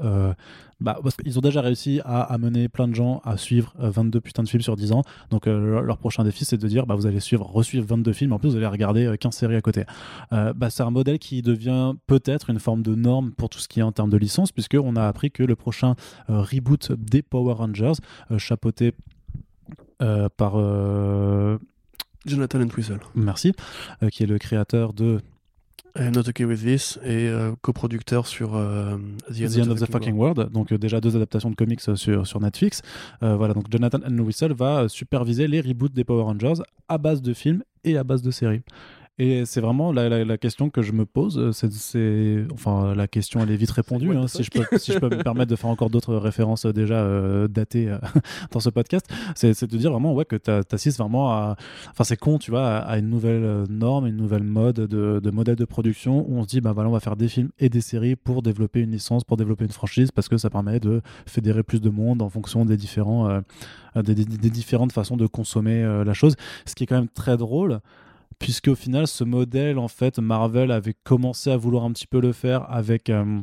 bah, 0.80 0.98
parce 1.02 1.16
qu'ils 1.16 1.36
ont 1.38 1.42
déjà 1.42 1.60
réussi 1.60 2.00
à 2.04 2.22
amener 2.22 2.68
plein 2.68 2.86
de 2.86 2.94
gens 2.94 3.20
à 3.24 3.36
suivre 3.36 3.74
22 3.78 4.18
euh, 4.18 4.20
putains 4.20 4.42
de 4.42 4.48
films 4.48 4.62
sur 4.62 4.76
10 4.76 4.92
ans. 4.92 5.02
Donc 5.30 5.46
euh, 5.46 5.82
leur 5.82 5.98
prochain 5.98 6.22
défi, 6.22 6.44
c'est 6.44 6.56
de 6.56 6.68
dire 6.68 6.86
bah, 6.86 6.94
vous 6.94 7.06
allez 7.06 7.20
suivre, 7.20 7.44
re-suivre 7.44 7.84
22 7.86 8.12
films, 8.12 8.32
en 8.32 8.38
plus 8.38 8.50
vous 8.50 8.56
allez 8.56 8.66
regarder 8.66 9.16
15 9.18 9.34
euh, 9.34 9.36
séries 9.36 9.56
à 9.56 9.60
côté. 9.60 9.84
bah, 10.30 10.70
c'est 10.70 10.82
un 10.82 10.90
modèle 10.90 11.18
qui 11.18 11.42
devient 11.42 11.94
peut-être 12.06 12.50
une 12.50 12.60
forme 12.60 12.82
de 12.82 12.94
norme 12.94 13.32
pour 13.32 13.48
tout 13.48 13.58
ce 13.58 13.68
qui 13.68 13.80
est 13.80 13.82
en 13.82 13.92
termes 13.92 14.10
de 14.10 14.16
licence, 14.16 14.52
puisqu'on 14.52 14.96
a 14.96 15.06
appris 15.06 15.30
que 15.30 15.42
le 15.42 15.56
prochain 15.56 15.94
reboot 16.28 16.92
des 16.92 17.22
Power 17.22 17.54
Rangers, 17.54 17.92
chapeauté 18.36 18.92
par... 19.98 20.56
Jonathan 22.26 22.60
Entwistle. 22.60 23.00
Merci, 23.14 23.52
qui 24.10 24.22
est 24.22 24.26
le 24.26 24.38
créateur 24.38 24.92
de 24.92 25.20
Not 25.98 26.28
Okay 26.28 26.44
With 26.44 26.60
This 26.60 26.98
et 27.04 27.28
euh, 27.28 27.52
coproducteur 27.60 28.26
sur 28.26 28.56
euh, 28.56 28.96
The, 29.30 29.58
End, 29.58 29.70
of, 29.70 29.80
the, 29.80 29.90
Fucking 29.90 30.16
World. 30.16 30.50
Donc 30.52 30.72
euh, 30.72 30.78
déjà 30.78 31.00
deux 31.00 31.16
adaptations 31.16 31.50
de 31.50 31.56
comics 31.56 31.80
sur, 31.80 32.26
sur 32.26 32.40
Netflix. 32.40 32.82
voilà, 33.20 33.54
donc 33.54 33.64
Jonathan 33.70 33.98
N. 34.06 34.20
Whistle 34.20 34.52
va 34.52 34.88
superviser 34.88 35.48
les 35.48 35.60
reboots 35.60 35.92
des 35.92 36.04
Power 36.04 36.22
Rangers 36.22 36.62
à 36.88 36.98
base 36.98 37.22
de 37.22 37.34
films 37.34 37.62
et 37.84 37.96
à 37.96 38.04
base 38.04 38.22
de 38.22 38.30
séries. 38.30 38.62
Et 39.20 39.44
c'est 39.46 39.60
vraiment 39.60 39.90
la, 39.90 40.38
question 40.38 40.70
que 40.70 40.80
je 40.80 40.92
me 40.92 41.04
pose. 41.04 41.50
C'est, 41.52 42.46
enfin, 42.52 42.94
la 42.94 43.08
question 43.08 43.40
elle 43.40 43.50
est 43.50 43.56
vite 43.56 43.72
répondue. 43.72 44.16
Hein, 44.16 44.28
si, 44.28 44.44
je 44.44 44.50
peux, 44.50 44.78
si 44.78 44.92
je 44.92 44.98
peux 44.98 45.08
me 45.08 45.22
permettre 45.24 45.50
de 45.50 45.56
faire 45.56 45.70
encore 45.70 45.90
d'autres 45.90 46.14
références 46.14 46.66
déjà 46.66 47.48
datées 47.48 47.96
dans 48.52 48.60
ce 48.60 48.70
podcast, 48.70 49.08
c'est, 49.34 49.64
de 49.64 49.76
dire 49.76 49.90
vraiment 49.90 50.14
ouais 50.14 50.24
que 50.24 50.36
tu 50.36 50.50
assistes 50.72 50.98
vraiment 50.98 51.32
à, 51.32 51.56
enfin 51.90 52.04
c'est 52.04 52.16
con, 52.16 52.38
tu 52.38 52.52
vois, 52.52 52.78
à, 52.78 52.98
une 52.98 53.08
nouvelle 53.08 53.64
norme, 53.68 54.06
une 54.06 54.16
nouvelle 54.16 54.44
mode 54.44 54.76
de, 54.76 55.18
de 55.20 55.30
modèle 55.30 55.56
de 55.56 55.64
production 55.64 56.24
où 56.28 56.38
on 56.38 56.44
se 56.44 56.48
dit 56.48 56.60
bah 56.60 56.72
voilà 56.72 56.88
on 56.88 56.92
va 56.92 57.00
faire 57.00 57.16
des 57.16 57.28
films 57.28 57.50
et 57.58 57.68
des 57.68 57.80
séries 57.80 58.14
pour 58.14 58.42
développer 58.42 58.80
une 58.80 58.92
licence, 58.92 59.24
pour 59.24 59.36
développer 59.36 59.64
une 59.64 59.72
franchise 59.72 60.12
parce 60.12 60.28
que 60.28 60.36
ça 60.36 60.48
permet 60.48 60.78
de 60.78 61.02
fédérer 61.26 61.64
plus 61.64 61.80
de 61.80 61.90
monde 61.90 62.22
en 62.22 62.30
fonction 62.30 62.64
des 62.64 62.76
différents 62.76 63.42
des, 63.96 64.14
des, 64.14 64.50
différentes 64.50 64.92
façons 64.92 65.16
de 65.16 65.26
consommer 65.26 65.82
la 66.04 66.14
chose. 66.14 66.36
Ce 66.66 66.76
qui 66.76 66.84
est 66.84 66.86
quand 66.86 66.96
même 66.96 67.08
très 67.08 67.36
drôle 67.36 67.80
puisque 68.38 68.68
au 68.68 68.74
final 68.74 69.06
ce 69.06 69.24
modèle 69.24 69.78
en 69.78 69.88
fait 69.88 70.18
Marvel 70.18 70.70
avait 70.70 70.94
commencé 70.94 71.50
à 71.50 71.56
vouloir 71.56 71.84
un 71.84 71.92
petit 71.92 72.06
peu 72.06 72.20
le 72.20 72.32
faire 72.32 72.70
avec 72.70 73.10
euh, 73.10 73.40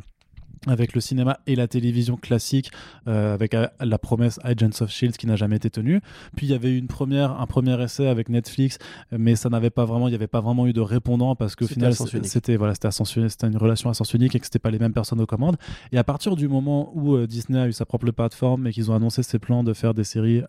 avec 0.67 0.93
le 0.93 1.01
cinéma 1.01 1.39
et 1.47 1.55
la 1.55 1.67
télévision 1.67 2.17
classique, 2.17 2.71
euh, 3.07 3.33
avec 3.33 3.53
euh, 3.53 3.67
la 3.79 3.97
promesse 3.97 4.39
Agents 4.43 4.81
of 4.81 4.89
Shield 4.89 5.17
qui 5.17 5.27
n'a 5.27 5.35
jamais 5.35 5.57
été 5.57 5.69
tenue. 5.69 6.01
Puis 6.35 6.47
il 6.47 6.51
y 6.51 6.53
avait 6.53 6.69
eu 6.69 6.77
une 6.77 6.87
première, 6.87 7.39
un 7.39 7.45
premier 7.45 7.81
essai 7.81 8.07
avec 8.07 8.29
Netflix, 8.29 8.77
mais 9.11 9.35
ça 9.35 9.49
n'avait 9.49 9.69
pas 9.69 9.85
vraiment, 9.85 10.07
il 10.07 10.11
n'y 10.11 10.15
avait 10.15 10.27
pas 10.27 10.41
vraiment 10.41 10.67
eu 10.67 10.73
de 10.73 10.81
répondant 10.81 11.35
parce 11.35 11.55
qu'au 11.55 11.67
final 11.67 11.93
c'était 12.23 12.55
voilà, 12.55 12.73
c'était 12.73 12.89
c'était 13.29 13.47
une 13.47 13.57
relation 13.57 13.89
à 13.89 13.93
sens 13.93 14.13
unique 14.13 14.35
et 14.35 14.39
que 14.39 14.45
c'était 14.45 14.59
pas 14.59 14.71
les 14.71 14.79
mêmes 14.79 14.93
personnes 14.93 15.21
aux 15.21 15.25
commandes. 15.25 15.57
Et 15.91 15.97
à 15.97 16.03
partir 16.03 16.35
du 16.35 16.47
moment 16.47 16.91
où 16.95 17.15
euh, 17.15 17.27
Disney 17.27 17.59
a 17.59 17.67
eu 17.67 17.73
sa 17.73 17.85
propre 17.85 18.11
plateforme 18.11 18.67
et 18.67 18.71
qu'ils 18.71 18.91
ont 18.91 18.95
annoncé 18.95 19.23
ses 19.23 19.39
plans 19.39 19.63
de 19.63 19.73
faire 19.73 19.93
des 19.93 20.03
séries 20.03 20.41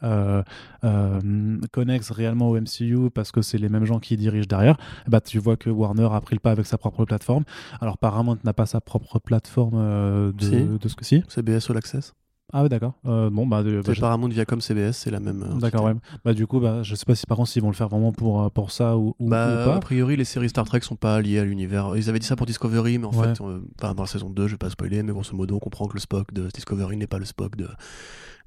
connexes 1.73 2.11
réellement 2.11 2.51
au 2.51 2.61
MCU 2.61 3.11
parce 3.11 3.33
que 3.33 3.43
c'est 3.43 3.59
les 3.59 3.69
mêmes 3.69 3.85
gens 3.85 3.99
qui 3.99 4.17
dirigent 4.17 4.47
derrière, 4.49 4.77
bah 5.09 5.21
tu 5.21 5.39
vois 5.39 5.57
que 5.57 5.71
Warner 5.71 6.09
a 6.13 6.21
pris 6.21 6.35
le 6.35 6.41
pas 6.41 6.51
avec 6.51 6.67
sa 6.67 6.79
propre 6.79 7.05
plateforme. 7.05 7.45
Alors 7.81 7.99
Paramount 7.99 8.39
n'a 8.45 8.53
pas 8.53 8.67
sa 8.67 8.81
propre 8.81 9.19
plateforme 9.19 9.77
euh, 10.07 10.33
de, 10.33 10.79
de, 10.79 10.89
ce 10.89 10.95
que 10.95 11.05
si 11.05 11.23
CBS 11.29 11.71
All 11.71 11.77
Access. 11.77 12.15
Ah 12.53 12.63
ouais 12.63 12.69
d'accord. 12.69 12.93
Euh, 13.07 13.29
bon 13.29 13.45
bah, 13.45 13.65
bah 13.65 13.93
Paramount 13.99 14.29
Viacom 14.29 14.61
CBS 14.61 14.93
c'est 14.93 15.11
la 15.11 15.19
même. 15.19 15.43
Euh, 15.43 15.59
d'accord 15.59 15.85
ouais. 15.85 15.95
Bah 16.25 16.33
du 16.33 16.47
coup 16.47 16.61
bah 16.61 16.85
je 16.85 16.95
sais 16.95 17.05
pas 17.05 17.17
si 17.17 17.27
par 17.27 17.37
contre 17.37 17.51
s'ils 17.51 17.61
vont 17.61 17.71
le 17.71 17.75
faire 17.75 17.89
vraiment 17.89 18.13
pour 18.13 18.51
pour 18.53 18.71
ça 18.71 18.97
ou, 18.97 19.17
ou, 19.19 19.29
bah, 19.29 19.65
pas. 19.65 19.75
A 19.75 19.81
priori 19.81 20.17
les 20.17 20.25
séries 20.25 20.49
Star 20.49 20.65
Trek 20.65 20.81
sont 20.83 20.95
pas 20.95 21.21
liées 21.21 21.41
à 21.41 21.45
l'univers. 21.45 21.97
Ils 21.97 22.09
avaient 22.09 22.21
dit 22.21 22.27
ça 22.27 22.37
pour 22.37 22.47
Discovery 22.47 22.99
mais 22.99 23.07
en 23.07 23.13
fait 23.13 23.39
dans 23.81 23.95
la 23.99 24.07
saison 24.07 24.31
2 24.31 24.47
je 24.47 24.53
vais 24.53 24.59
pas 24.59 24.71
spoiler 24.71 25.03
mais 25.03 25.13
grosso 25.13 25.35
modo 25.35 25.57
on 25.57 25.59
comprend 25.59 25.87
que 25.87 25.95
le 25.95 26.01
Spock 26.01 26.33
de 26.33 26.47
Discovery 26.49 26.97
n'est 26.97 27.09
pas 27.09 27.19
le 27.19 27.25
Spock 27.25 27.57
de 27.57 27.69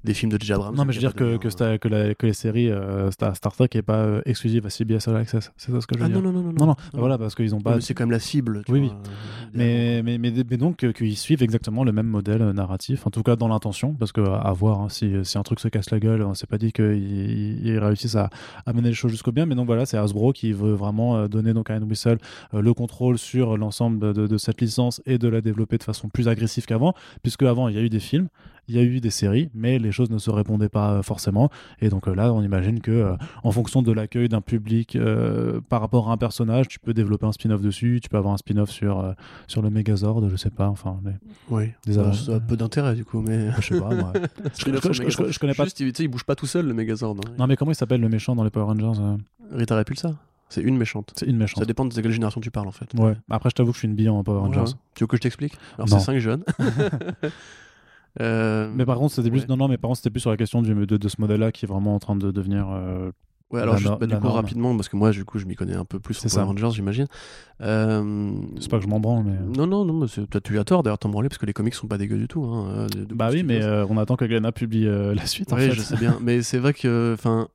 des 0.04 0.14
films 0.14 0.32
de 0.32 0.38
J.J. 0.40 0.54
Abrams. 0.54 0.74
Non, 0.74 0.84
mais 0.84 0.92
je 0.92 0.98
veux 0.98 1.02
dire 1.02 1.14
que, 1.14 1.36
que, 1.36 1.48
que, 1.48 2.12
que, 2.14 2.26
les 2.26 2.32
séries 2.32 2.70
euh, 2.70 3.10
Star, 3.10 3.34
Trek 3.36 3.68
n'est 3.74 3.82
pas 3.82 3.98
euh, 3.98 4.22
exclusive 4.24 4.64
à 4.64 4.70
CBS 4.70 5.08
All 5.08 5.16
Access. 5.16 5.52
C'est 5.56 5.72
ça 5.72 5.80
ce 5.80 5.86
que 5.86 5.94
je 5.94 6.00
veux 6.00 6.06
ah, 6.06 6.08
dire 6.08 6.22
non, 6.22 6.32
non, 6.32 6.42
non, 6.42 6.52
non. 6.52 6.66
Non, 6.66 6.76
voilà, 6.94 7.18
parce 7.18 7.34
qu'ils 7.34 7.54
ont 7.54 7.60
pas. 7.60 7.80
C'est 7.80 7.94
quand 7.94 8.04
même 8.04 8.10
la 8.10 8.18
cible. 8.18 8.62
oui, 8.68 8.80
oui. 8.80 8.92
mais, 9.52 10.02
mais, 10.02 10.18
mais, 10.18 10.32
mais, 10.48 10.56
donc 10.56 10.92
qu'ils 10.92 11.16
suivent 11.16 11.42
exactement 11.42 11.84
le 11.84 11.92
même 11.92 12.06
modèle 12.06 12.42
narratif, 12.50 13.06
en 13.06 13.10
tout 13.10 13.22
cas 13.22 13.36
dans 13.36 13.48
l'intention, 13.48 13.94
parce 13.94 14.12
que 14.12 14.20
à 14.20 14.52
voir 14.52 14.80
hein, 14.80 14.88
si, 14.88 15.12
si, 15.24 15.36
un 15.36 15.42
truc 15.42 15.60
se 15.60 15.68
casse 15.68 15.90
la 15.90 16.00
gueule, 16.00 16.22
on 16.22 16.34
s'est 16.34 16.46
pas 16.46 16.58
dit 16.58 16.72
qu'ils 16.72 17.78
réussissent 17.78 18.16
à, 18.16 18.30
à, 18.64 18.72
mener 18.72 18.88
les 18.88 18.94
choses 18.94 19.10
jusqu'au 19.10 19.32
bien. 19.32 19.44
Mais 19.44 19.54
donc 19.54 19.66
voilà, 19.66 19.84
c'est 19.84 19.98
Hasbro 19.98 20.32
qui 20.32 20.52
veut 20.52 20.72
vraiment 20.72 21.16
euh, 21.16 21.28
donner 21.28 21.52
donc 21.52 21.70
à 21.70 21.74
Anne 21.74 21.84
Whistle 21.84 22.18
le 22.52 22.74
contrôle 22.74 23.18
sur 23.18 23.56
l'ensemble 23.58 24.14
de, 24.14 24.26
de, 24.26 24.38
cette 24.38 24.60
licence 24.60 25.02
et 25.04 25.18
de 25.18 25.28
la 25.28 25.40
développer 25.40 25.76
de 25.76 25.82
façon 25.82 26.08
plus 26.08 26.28
agressive 26.28 26.64
qu'avant, 26.64 26.94
puisque 27.22 27.42
avant 27.42 27.68
il 27.68 27.74
y 27.74 27.78
a 27.78 27.82
eu 27.82 27.90
des 27.90 28.00
films 28.00 28.28
il 28.70 28.76
y 28.76 28.78
a 28.78 28.82
eu 28.82 29.00
des 29.00 29.10
séries, 29.10 29.50
mais 29.52 29.78
les 29.80 29.90
choses 29.90 30.10
ne 30.10 30.18
se 30.18 30.30
répondaient 30.30 30.68
pas 30.68 30.92
euh, 30.92 31.02
forcément. 31.02 31.50
Et 31.80 31.88
donc 31.88 32.06
euh, 32.06 32.14
là, 32.14 32.32
on 32.32 32.40
imagine 32.40 32.80
que 32.80 32.90
euh, 32.92 33.16
en 33.42 33.50
fonction 33.50 33.82
de 33.82 33.90
l'accueil 33.90 34.28
d'un 34.28 34.40
public 34.40 34.96
par 35.68 35.80
rapport 35.80 36.08
à 36.08 36.12
un 36.12 36.16
personnage, 36.16 36.68
tu 36.68 36.78
peux 36.78 36.94
développer 36.94 37.26
un 37.26 37.32
spin-off 37.32 37.60
dessus, 37.60 38.00
tu 38.02 38.08
peux 38.08 38.16
avoir 38.16 38.32
un 38.32 38.36
spin-off 38.36 38.70
sur, 38.70 39.14
sur 39.48 39.62
le 39.62 39.70
Megazord, 39.70 40.28
je 40.28 40.36
sais 40.36 40.50
pas. 40.50 40.68
Enfin, 40.68 41.00
mais 41.02 41.14
oui, 41.50 41.72
bah, 41.86 42.12
ça 42.12 42.36
a 42.36 42.40
peu 42.40 42.56
d'intérêt 42.56 42.94
du 42.94 43.04
coup, 43.04 43.20
mais 43.20 43.50
je 43.60 43.74
sais 43.74 43.80
pas. 43.80 43.94
Moi. 43.94 44.12
je, 44.58 44.64
connais 45.38 45.54
pas. 45.54 45.64
Juste, 45.64 45.80
il, 45.80 46.08
bouge 46.08 46.24
pas 46.24 46.36
tout 46.36 46.46
seul 46.46 46.66
le 46.66 46.74
Megazord. 46.74 47.16
Hein. 47.16 47.32
Non, 47.38 47.46
mais 47.46 47.56
comment 47.56 47.72
il 47.72 47.76
s'appelle 47.76 48.00
le 48.00 48.08
méchant 48.08 48.36
dans 48.36 48.44
les 48.44 48.50
Power 48.50 48.66
Rangers 48.66 49.00
Rita 49.52 49.76
Repulsa. 49.76 50.14
C'est 50.48 50.62
une 50.62 50.76
méchante. 50.76 51.12
C'est 51.16 51.26
une 51.26 51.36
méchante. 51.36 51.60
Ça 51.60 51.64
dépend 51.64 51.84
de 51.84 51.94
quelle 51.94 52.10
génération 52.10 52.40
tu 52.40 52.50
parles 52.50 52.68
en 52.68 52.72
fait. 52.72 52.92
Ouais. 52.94 53.16
Après, 53.30 53.50
je 53.50 53.54
t'avoue 53.54 53.70
que 53.70 53.76
je 53.76 53.80
suis 53.80 53.88
une 53.88 53.94
bille 53.94 54.08
en 54.08 54.22
Power 54.24 54.40
Rangers. 54.40 54.72
Tu 54.94 55.04
veux 55.04 55.08
que 55.08 55.16
je 55.16 55.22
t'explique? 55.22 55.54
Alors, 55.76 55.88
c'est 55.88 56.00
5 56.00 56.18
jeunes. 56.18 56.44
Euh, 58.20 58.70
mais 58.74 58.84
par 58.84 58.98
contre, 58.98 59.14
c'était 59.14 59.30
plus. 59.30 59.46
Non, 59.48 59.56
non, 59.56 59.68
mais 59.68 59.78
par 59.78 59.88
contre, 59.88 59.98
c'était 59.98 60.10
plus 60.10 60.20
sur 60.20 60.30
la 60.30 60.36
question 60.36 60.62
du, 60.62 60.74
de, 60.74 60.96
de 60.96 61.08
ce 61.08 61.20
modèle-là 61.20 61.52
qui 61.52 61.64
est 61.64 61.68
vraiment 61.68 61.94
en 61.94 61.98
train 61.98 62.16
de 62.16 62.30
devenir. 62.30 62.68
Euh, 62.70 63.10
ouais, 63.50 63.60
alors 63.60 63.76
juste, 63.76 63.94
bah, 64.00 64.06
du 64.06 64.16
coup, 64.18 64.28
rapidement, 64.28 64.74
parce 64.74 64.88
que 64.88 64.96
moi, 64.96 65.10
du 65.10 65.24
coup, 65.24 65.38
je 65.38 65.46
m'y 65.46 65.54
connais 65.54 65.74
un 65.74 65.84
peu 65.84 66.00
plus 66.00 66.14
sur 66.14 66.28
Power 66.30 66.46
Rangers, 66.46 66.70
j'imagine. 66.72 67.06
Euh... 67.60 68.32
C'est 68.58 68.70
pas 68.70 68.78
que 68.78 68.84
je 68.84 68.88
m'en 68.88 69.00
branle, 69.00 69.24
mais. 69.24 69.38
Non, 69.56 69.66
non, 69.66 69.84
non, 69.84 70.06
toi, 70.06 70.40
tu 70.40 70.58
as 70.58 70.64
tort 70.64 70.82
d'ailleurs 70.82 70.98
t'en 70.98 71.08
branler 71.08 71.28
parce 71.28 71.38
que 71.38 71.46
les 71.46 71.52
comics 71.52 71.74
sont 71.74 71.88
pas 71.88 71.98
dégueux 71.98 72.18
du 72.18 72.28
tout. 72.28 72.44
Hein, 72.44 72.86
bah 73.14 73.30
oui, 73.32 73.42
mais 73.42 73.64
on 73.64 73.96
attend 73.98 74.16
que 74.16 74.24
Glenna 74.24 74.52
publie 74.52 74.86
la 74.86 75.26
suite. 75.26 75.52
Oui, 75.52 75.70
je 75.70 75.80
sais 75.80 75.96
bien. 75.96 76.18
mais 76.20 76.42
c'est 76.42 76.58
vrai 76.58 76.74
que. 76.74 77.12
Enfin, 77.14 77.48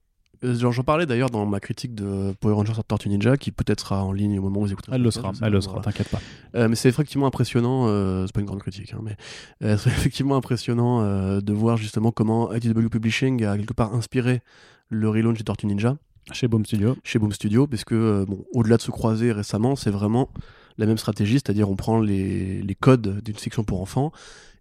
J'en 0.53 0.83
parlais 0.83 1.05
d'ailleurs 1.05 1.29
dans 1.29 1.45
ma 1.45 1.59
critique 1.59 1.95
de 1.95 2.33
Power 2.39 2.53
Rangers 2.53 2.73
Tortue 2.87 3.09
Ninja, 3.09 3.37
qui 3.37 3.51
peut-être 3.51 3.81
sera 3.81 4.03
en 4.03 4.11
ligne 4.11 4.39
au 4.39 4.41
moment 4.43 4.61
où 4.61 4.63
vous 4.65 4.73
écoutez. 4.73 4.91
Elle 4.93 5.01
le 5.01 5.11
sera, 5.11 5.31
elle 5.41 5.51
le 5.51 5.61
sera, 5.61 5.81
t'inquiète 5.81 6.09
pas. 6.09 6.19
Euh, 6.55 6.67
mais 6.69 6.75
c'est 6.75 6.89
effectivement 6.89 7.27
impressionnant, 7.27 7.87
euh, 7.87 8.25
c'est 8.25 8.33
pas 8.33 8.41
une 8.41 8.45
grande 8.45 8.61
critique, 8.61 8.93
hein, 8.93 9.01
mais 9.03 9.15
c'est 9.77 9.89
effectivement 9.89 10.35
impressionnant 10.35 11.01
de 11.39 11.53
voir 11.53 11.77
justement 11.77 12.11
comment 12.11 12.53
IDW 12.53 12.89
Publishing 12.89 13.43
a 13.45 13.57
quelque 13.57 13.73
part 13.73 13.93
inspiré 13.93 14.41
le 14.89 15.09
relaunch 15.09 15.37
de 15.37 15.43
Tortue 15.43 15.67
Ninja. 15.67 15.97
Chez 16.31 16.47
Boom 16.47 16.65
Studio. 16.65 16.97
Chez 17.03 17.19
Boom 17.19 17.31
Studio, 17.31 17.67
parce 17.67 17.83
que, 17.83 18.25
bon, 18.27 18.45
au-delà 18.51 18.77
de 18.77 18.81
se 18.81 18.89
croiser 18.89 19.31
récemment, 19.31 19.75
c'est 19.75 19.91
vraiment 19.91 20.29
la 20.77 20.87
même 20.87 20.97
stratégie, 20.97 21.35
c'est-à-dire 21.35 21.69
on 21.69 21.75
prend 21.75 21.99
les, 21.99 22.61
les 22.61 22.75
codes 22.75 23.21
d'une 23.23 23.35
fiction 23.35 23.63
pour 23.63 23.81
enfants 23.81 24.11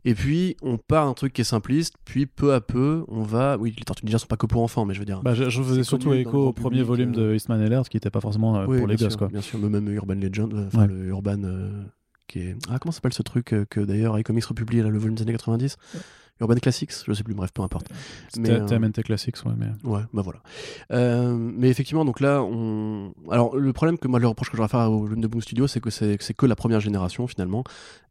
et 0.07 0.15
puis, 0.15 0.57
on 0.63 0.77
part 0.77 1.07
un 1.07 1.15
truc 1.15 1.33
qui 1.33 1.41
est 1.41 1.45
simpliste, 1.45 1.95
puis 2.05 2.27
peu 2.27 2.53
à 2.53 2.61
peu, 2.61 3.05
on 3.09 3.23
va. 3.23 3.57
Oui, 3.59 3.75
les 3.77 3.85
Tortues 3.85 4.05
Ninja 4.05 4.19
sont 4.19 4.27
pas 4.27 4.37
que 4.37 4.47
pour 4.47 4.63
enfants, 4.63 4.85
mais 4.85 4.93
je 4.93 4.99
veux 4.99 5.07
dire. 5.07 5.23
Bah, 5.23 5.35
je, 5.35 5.49
faisais 5.49 5.83
surtout 5.83 6.13
écho 6.13 6.49
au 6.49 6.53
premier 6.53 6.83
volume 6.83 7.13
de 7.13 7.23
euh, 7.23 7.35
Eastman 7.35 7.61
Ehlers, 7.61 7.89
qui 7.89 7.97
n'était 7.97 8.11
pas 8.11 8.21
forcément 8.21 8.57
euh, 8.57 8.65
pour 8.67 8.87
les 8.87 8.97
gosses, 8.97 9.17
quoi. 9.17 9.29
Bien 9.29 9.41
sûr, 9.41 9.59
même 9.59 9.89
Urban 9.89 10.15
Legend, 10.15 10.53
euh, 10.53 10.67
enfin, 10.67 10.87
le 10.87 11.07
Urban. 11.07 11.39
qui 12.27 12.41
est... 12.41 12.57
Ah, 12.69 12.79
comment 12.79 12.93
s'appelle 12.93 13.15
ce 13.15 13.23
truc 13.23 13.55
que 13.71 13.81
d'ailleurs 13.81 14.19
iComics 14.19 14.45
republie, 14.45 14.83
là, 14.83 14.89
le 14.89 14.99
volume 14.99 15.15
des 15.15 15.23
années 15.23 15.33
90 15.33 15.77
Urban 16.41 16.57
Classics, 16.57 16.93
je 17.07 17.13
sais 17.13 17.23
plus, 17.23 17.35
bref, 17.35 17.53
peu 17.53 17.63
importe. 17.63 17.87
Mais 18.37 18.51
euh... 18.51 18.67
TMNT 18.67 19.03
Classics, 19.05 19.37
ouais, 19.45 19.53
mais. 19.57 19.69
Ouais, 19.89 20.03
bah 20.13 20.23
voilà. 20.23 20.41
Euh, 20.93 21.35
mais 21.35 21.69
effectivement, 21.69 22.05
donc 22.05 22.21
là, 22.21 22.43
on. 22.43 23.13
Alors, 23.31 23.57
le 23.57 23.73
problème 23.73 23.99
que 23.99 24.09
moi, 24.09 24.19
le 24.19 24.27
reproche 24.27 24.51
que 24.51 24.57
je 24.57 24.63
vais 24.63 24.69
faire 24.69 24.91
au 24.91 25.07
Boom 25.07 25.41
Studio, 25.41 25.67
c'est 25.67 25.81
que 25.81 25.91
c'est 25.91 26.35
que 26.35 26.47
la 26.47 26.57
première 26.57 26.81
génération 26.81 27.27
finalement. 27.27 27.65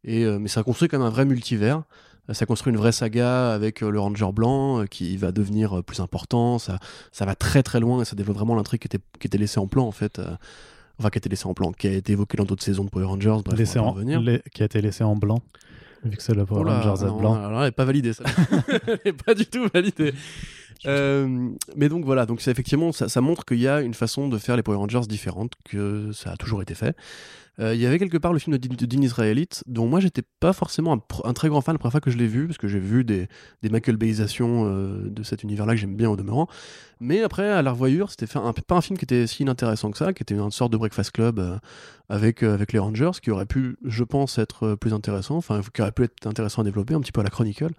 Et, 0.04 0.24
mais 0.24 0.48
ça 0.48 0.62
construit 0.62 0.88
quand 0.88 0.98
même 0.98 1.06
un 1.06 1.10
vrai 1.10 1.24
multivers 1.24 1.82
ça 2.32 2.46
construit 2.46 2.72
une 2.72 2.78
vraie 2.78 2.92
saga 2.92 3.52
avec 3.52 3.82
euh, 3.82 3.90
le 3.90 4.00
Ranger 4.00 4.32
blanc 4.32 4.80
euh, 4.80 4.86
qui 4.86 5.16
va 5.16 5.30
devenir 5.30 5.78
euh, 5.78 5.82
plus 5.82 6.00
important. 6.00 6.58
Ça, 6.58 6.78
ça 7.12 7.26
va 7.26 7.34
très 7.34 7.62
très 7.62 7.80
loin 7.80 8.00
et 8.00 8.04
ça 8.04 8.16
développe 8.16 8.36
vraiment 8.36 8.54
l'intrigue 8.54 8.80
qui 8.80 8.86
était, 8.86 9.00
qui 9.20 9.26
était 9.26 9.38
laissée 9.38 9.60
en 9.60 9.66
plan 9.66 9.86
en 9.86 9.92
fait. 9.92 10.20
Enfin, 10.98 11.10
qui 11.10 11.16
a 11.16 11.18
été 11.18 11.28
laissé 11.28 11.46
en 11.46 11.54
plan, 11.54 11.72
qui 11.72 11.88
a 11.88 11.92
été 11.92 12.12
évoqué 12.12 12.36
dans 12.36 12.44
d'autres 12.44 12.62
saisons 12.62 12.84
de 12.84 12.90
Power 12.90 13.06
Rangers. 13.06 13.36
Bref, 13.44 13.58
laissé 13.58 13.80
en, 13.80 13.94
qui 14.52 14.62
a 14.62 14.64
été 14.64 14.80
laissé 14.80 15.02
en 15.02 15.16
blanc. 15.16 15.40
Vu 16.04 16.16
que 16.16 16.22
c'est 16.22 16.34
le 16.34 16.44
Power 16.44 16.70
Rangers 16.70 17.06
blanc. 17.18 17.34
Alors, 17.34 17.60
elle 17.60 17.68
n'est 17.68 17.72
pas 17.72 17.84
validée, 17.84 18.12
ça. 18.12 18.24
elle 18.86 19.00
n'est 19.04 19.12
pas 19.12 19.34
du 19.34 19.46
tout 19.46 19.66
validée. 19.72 20.12
mais 21.76 21.88
donc 21.88 22.04
voilà, 22.04 22.26
donc 22.26 22.46
effectivement, 22.46 22.92
ça, 22.92 23.08
ça 23.08 23.20
montre 23.20 23.44
qu'il 23.44 23.58
y 23.58 23.68
a 23.68 23.80
une 23.80 23.94
façon 23.94 24.28
de 24.28 24.38
faire 24.38 24.56
les 24.56 24.62
Power 24.62 24.76
Rangers 24.76 25.06
différente, 25.08 25.52
que 25.64 26.12
ça 26.12 26.32
a 26.32 26.36
toujours 26.36 26.62
été 26.62 26.74
fait. 26.74 26.94
Euh, 27.60 27.74
il 27.74 27.80
y 27.80 27.86
avait 27.86 27.98
quelque 27.98 28.18
part 28.18 28.32
le 28.32 28.38
film 28.38 28.56
de, 28.56 28.68
de 28.68 28.86
Dean 28.86 29.00
Israelite, 29.00 29.62
dont 29.66 29.86
moi 29.86 30.00
j'étais 30.00 30.22
pas 30.40 30.52
forcément 30.52 31.04
un, 31.24 31.32
très 31.32 31.48
grand 31.48 31.60
fan 31.60 31.74
la 31.74 31.78
première 31.78 31.92
fois 31.92 32.00
que 32.00 32.10
je 32.10 32.16
l'ai 32.16 32.26
vu, 32.26 32.46
parce 32.46 32.58
que 32.58 32.68
j'ai 32.68 32.80
vu 32.80 33.04
des, 33.04 33.28
des 33.62 33.68
Michael 33.68 33.96
euh, 34.00 35.08
de 35.08 35.22
cet 35.22 35.42
univers-là 35.42 35.74
que 35.74 35.80
j'aime 35.80 35.96
bien 35.96 36.10
au 36.10 36.16
demeurant. 36.16 36.48
Mais 37.00 37.22
après, 37.22 37.48
à 37.50 37.62
la 37.62 37.70
revoyure, 37.72 38.10
c'était 38.10 38.26
pas 38.26 38.74
un 38.74 38.80
film 38.80 38.98
qui 38.98 39.04
était 39.04 39.26
si 39.26 39.42
inintéressant 39.42 39.90
que 39.90 39.98
ça, 39.98 40.12
qui 40.12 40.22
était 40.22 40.34
une 40.34 40.50
sorte 40.50 40.72
de 40.72 40.76
Breakfast 40.76 41.12
Club 41.12 41.38
euh, 41.38 41.58
avec, 42.08 42.42
avec 42.42 42.72
les 42.72 42.78
Rangers, 42.78 43.12
qui 43.22 43.30
aurait 43.30 43.46
pu, 43.46 43.76
je 43.84 44.04
pense, 44.04 44.38
être 44.38 44.74
plus 44.74 44.92
intéressant, 44.92 45.36
enfin, 45.36 45.60
qui 45.72 45.82
aurait 45.82 45.92
pu 45.92 46.04
être 46.04 46.26
intéressant 46.26 46.62
à 46.62 46.64
développer, 46.64 46.94
un 46.94 47.00
petit 47.00 47.12
peu 47.12 47.20
à 47.20 47.24
la 47.24 47.30
Chronicle. 47.30 47.70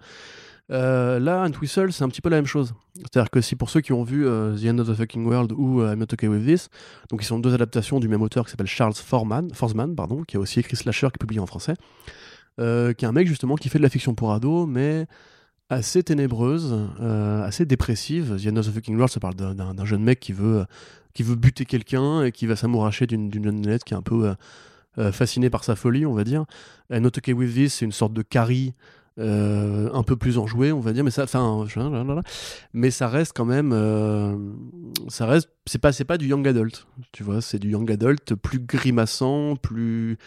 Euh, 0.72 1.20
là, 1.20 1.48
Whistle, 1.60 1.92
c'est 1.92 2.02
un 2.02 2.08
petit 2.08 2.20
peu 2.20 2.28
la 2.28 2.36
même 2.36 2.46
chose. 2.46 2.74
C'est-à-dire 2.96 3.30
que 3.30 3.40
si 3.40 3.54
pour 3.56 3.70
ceux 3.70 3.80
qui 3.80 3.92
ont 3.92 4.02
vu 4.02 4.26
euh, 4.26 4.56
The 4.56 4.66
End 4.66 4.78
of 4.78 4.88
the 4.88 4.94
Fucking 4.94 5.24
World 5.26 5.52
ou 5.52 5.80
euh, 5.80 5.92
I'm 5.92 6.00
Not 6.00 6.06
Okay 6.12 6.28
With 6.28 6.44
This, 6.44 6.68
donc 7.10 7.22
ils 7.22 7.26
sont 7.26 7.38
deux 7.38 7.54
adaptations 7.54 8.00
du 8.00 8.08
même 8.08 8.22
auteur 8.22 8.44
qui 8.44 8.50
s'appelle 8.50 8.66
Charles 8.66 8.94
Forman, 8.94 9.52
Forsman, 9.52 9.94
pardon, 9.94 10.22
qui 10.24 10.36
a 10.36 10.40
aussi 10.40 10.60
écrit 10.60 10.76
Slasher, 10.76 11.08
qui 11.08 11.16
est 11.16 11.20
publié 11.20 11.40
en 11.40 11.46
français, 11.46 11.74
qui 12.58 12.62
est 12.64 13.04
un 13.04 13.12
mec 13.12 13.28
justement 13.28 13.56
qui 13.56 13.68
fait 13.68 13.78
de 13.78 13.82
la 13.82 13.90
fiction 13.90 14.14
pour 14.14 14.32
ados, 14.32 14.66
mais 14.68 15.06
assez 15.68 16.02
ténébreuse, 16.02 16.74
assez 16.98 17.66
dépressive. 17.66 18.36
The 18.42 18.46
End 18.48 18.56
of 18.56 18.66
the 18.66 18.72
Fucking 18.72 18.94
World, 18.94 19.12
ça 19.12 19.20
parle 19.20 19.34
d'un 19.34 19.84
jeune 19.84 20.02
mec 20.02 20.20
qui 20.20 20.32
veut, 20.32 20.64
qui 21.12 21.22
veut 21.22 21.36
buter 21.36 21.64
quelqu'un 21.66 22.22
et 22.22 22.32
qui 22.32 22.46
va 22.46 22.56
s'amouracher 22.56 23.06
d'une 23.06 23.30
jeune 23.32 23.60
nette 23.60 23.84
qui 23.84 23.92
est 23.92 23.96
un 23.96 24.02
peu 24.02 24.34
fascinée 25.12 25.50
par 25.50 25.64
sa 25.64 25.76
folie, 25.76 26.06
on 26.06 26.14
va 26.14 26.24
dire. 26.24 26.46
I'm 26.90 27.02
Not 27.02 27.18
Okay 27.18 27.34
With 27.34 27.52
This, 27.54 27.74
c'est 27.74 27.84
une 27.84 27.92
sorte 27.92 28.14
de 28.14 28.22
Carrie 28.22 28.74
euh, 29.18 29.88
un 29.94 30.02
peu 30.02 30.16
plus 30.16 30.36
enjoué, 30.36 30.72
on 30.72 30.80
va 30.80 30.92
dire, 30.92 31.02
mais 31.02 31.10
ça, 31.10 31.24
enfin, 31.24 31.64
mais 32.74 32.90
ça 32.90 33.08
reste 33.08 33.32
quand 33.34 33.44
même, 33.46 33.72
euh, 33.72 34.36
ça 35.08 35.26
reste, 35.26 35.48
c'est 35.66 35.78
pas, 35.78 35.92
c'est 35.92 36.04
pas 36.04 36.18
du 36.18 36.26
young 36.26 36.46
adult, 36.46 36.86
tu 37.12 37.22
vois, 37.22 37.40
c'est 37.40 37.58
du 37.58 37.70
young 37.70 37.90
adult 37.90 38.34
plus 38.34 38.58
grimaçant, 38.58 39.56
plus, 39.56 40.18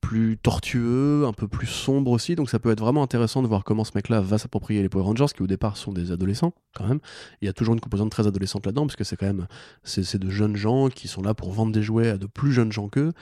plus 0.00 0.38
tortueux, 0.38 1.26
un 1.26 1.32
peu 1.32 1.48
plus 1.48 1.66
sombre 1.66 2.10
aussi. 2.10 2.34
Donc 2.34 2.50
ça 2.50 2.58
peut 2.58 2.70
être 2.70 2.80
vraiment 2.80 3.02
intéressant 3.02 3.42
de 3.42 3.48
voir 3.48 3.64
comment 3.64 3.84
ce 3.84 3.92
mec-là 3.94 4.20
va 4.20 4.38
s'approprier 4.38 4.82
les 4.82 4.88
Power 4.88 5.04
Rangers, 5.04 5.26
qui 5.34 5.42
au 5.42 5.46
départ 5.46 5.76
sont 5.76 5.92
des 5.92 6.12
adolescents 6.12 6.52
quand 6.74 6.86
même. 6.86 7.00
Il 7.42 7.46
y 7.46 7.48
a 7.48 7.52
toujours 7.52 7.74
une 7.74 7.80
composante 7.80 8.10
très 8.10 8.26
adolescente 8.26 8.66
là-dedans, 8.66 8.86
parce 8.86 8.96
que 8.96 9.04
c'est 9.04 9.16
quand 9.16 9.26
même 9.26 9.46
c'est, 9.82 10.16
de 10.16 10.30
jeunes 10.30 10.56
gens 10.56 10.88
qui 10.88 11.08
sont 11.08 11.22
là 11.22 11.34
pour 11.34 11.52
vendre 11.52 11.72
des 11.72 11.82
jouets 11.82 12.08
à 12.08 12.18
de 12.18 12.26
plus 12.26 12.52
jeunes 12.52 12.72
gens 12.72 12.88
qu'eux. 12.88 13.12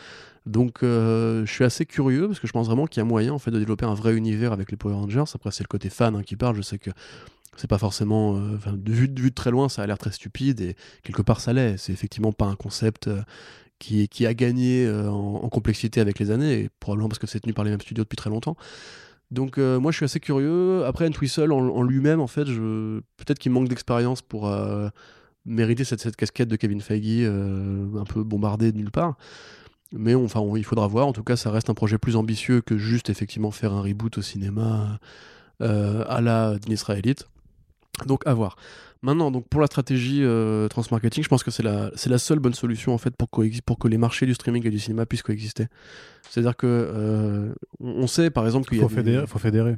Donc 0.44 0.82
euh, 0.82 1.44
je 1.44 1.52
suis 1.52 1.64
assez 1.64 1.86
curieux 1.86 2.28
parce 2.28 2.38
que 2.38 2.46
je 2.46 2.52
pense 2.52 2.66
vraiment 2.66 2.86
qu'il 2.86 3.00
y 3.00 3.02
a 3.02 3.04
moyen 3.04 3.32
en 3.32 3.38
fait 3.38 3.50
de 3.50 3.58
développer 3.58 3.84
un 3.84 3.94
vrai 3.94 4.14
univers 4.14 4.52
avec 4.52 4.70
les 4.70 4.76
Power 4.76 4.94
Rangers. 4.94 5.24
Après 5.34 5.50
c'est 5.50 5.64
le 5.64 5.68
côté 5.68 5.90
fan 5.90 6.14
hein, 6.14 6.22
qui 6.22 6.36
parle. 6.36 6.54
Je 6.56 6.62
sais 6.62 6.78
que 6.78 6.90
c'est 7.56 7.68
pas 7.68 7.78
forcément 7.78 8.36
euh, 8.36 8.58
de, 8.72 8.92
vue, 8.92 9.08
de, 9.08 9.28
très 9.30 9.50
loin 9.50 9.68
ça 9.68 9.82
a 9.82 9.86
l'air 9.86 9.98
très 9.98 10.12
stupide 10.12 10.60
et 10.60 10.76
quelque 11.02 11.22
part 11.22 11.40
ça 11.40 11.52
l'est. 11.52 11.76
C'est 11.78 11.92
effectivement 11.92 12.32
pas 12.32 12.46
un 12.46 12.54
concept 12.54 13.08
euh, 13.08 13.22
qui, 13.78 14.26
a 14.26 14.34
gagné 14.34 14.88
en, 14.88 15.48
complexité 15.48 16.00
avec 16.00 16.18
les 16.18 16.30
années 16.30 16.68
probablement 16.80 17.08
parce 17.08 17.18
que 17.18 17.26
c'est 17.26 17.40
tenu 17.40 17.52
par 17.52 17.64
les 17.64 17.70
mêmes 17.70 17.80
studios 17.80 18.04
depuis 18.04 18.16
très 18.16 18.30
longtemps. 18.30 18.56
Donc 19.30 19.58
moi 19.58 19.92
je 19.92 19.96
suis 19.96 20.04
assez 20.04 20.20
curieux. 20.20 20.84
Après 20.84 21.06
Entwistle 21.06 21.52
en, 21.52 21.68
en 21.68 21.82
lui-même 21.82 22.20
en 22.20 22.26
fait, 22.26 22.44
peut-être 22.44 23.38
qu'il 23.38 23.52
manque 23.52 23.68
d'expérience 23.68 24.22
pour 24.22 24.50
mériter 25.44 25.84
cette, 25.84 26.16
casquette 26.16 26.48
de 26.48 26.56
Kevin 26.56 26.80
Feige 26.80 27.26
un 27.26 28.04
peu 28.04 28.24
bombardé 28.24 28.72
de 28.72 28.78
nulle 28.78 28.90
part. 28.90 29.16
Mais 29.92 30.14
enfin, 30.14 30.42
il 30.56 30.64
faudra 30.64 30.86
voir. 30.86 31.06
En 31.06 31.12
tout 31.12 31.22
cas, 31.22 31.36
ça 31.36 31.50
reste 31.50 31.70
un 31.70 31.74
projet 31.74 31.98
plus 31.98 32.16
ambitieux 32.16 32.60
que 32.60 32.76
juste 32.76 33.10
effectivement 33.10 33.50
faire 33.50 33.72
un 33.72 33.82
reboot 33.82 34.18
au 34.18 34.22
cinéma 34.22 34.98
euh, 35.62 36.04
à 36.08 36.20
la 36.20 36.56
israélite. 36.68 37.28
Donc 38.04 38.26
à 38.26 38.34
voir. 38.34 38.56
Maintenant, 39.02 39.30
donc 39.30 39.48
pour 39.48 39.60
la 39.60 39.66
stratégie 39.66 40.22
euh, 40.22 40.68
transmarketing, 40.68 41.22
je 41.22 41.28
pense 41.28 41.42
que 41.42 41.50
c'est 41.50 41.62
la, 41.62 41.90
c'est 41.94 42.10
la 42.10 42.18
seule 42.18 42.38
bonne 42.38 42.54
solution 42.54 42.92
en 42.92 42.98
fait 42.98 43.14
pour, 43.16 43.28
pour 43.28 43.78
que 43.78 43.88
les 43.88 43.98
marchés 43.98 44.26
du 44.26 44.34
streaming 44.34 44.66
et 44.66 44.70
du 44.70 44.78
cinéma 44.78 45.06
puissent 45.06 45.22
coexister. 45.22 45.66
C'est-à-dire 46.28 46.56
que 46.56 46.66
euh, 46.66 47.54
on 47.80 48.06
sait 48.06 48.30
par 48.30 48.44
exemple 48.44 48.68
qu'il 48.68 48.80
faut, 48.80 48.88
fédérer, 48.88 49.26
faut 49.26 49.38
fédérer. 49.38 49.76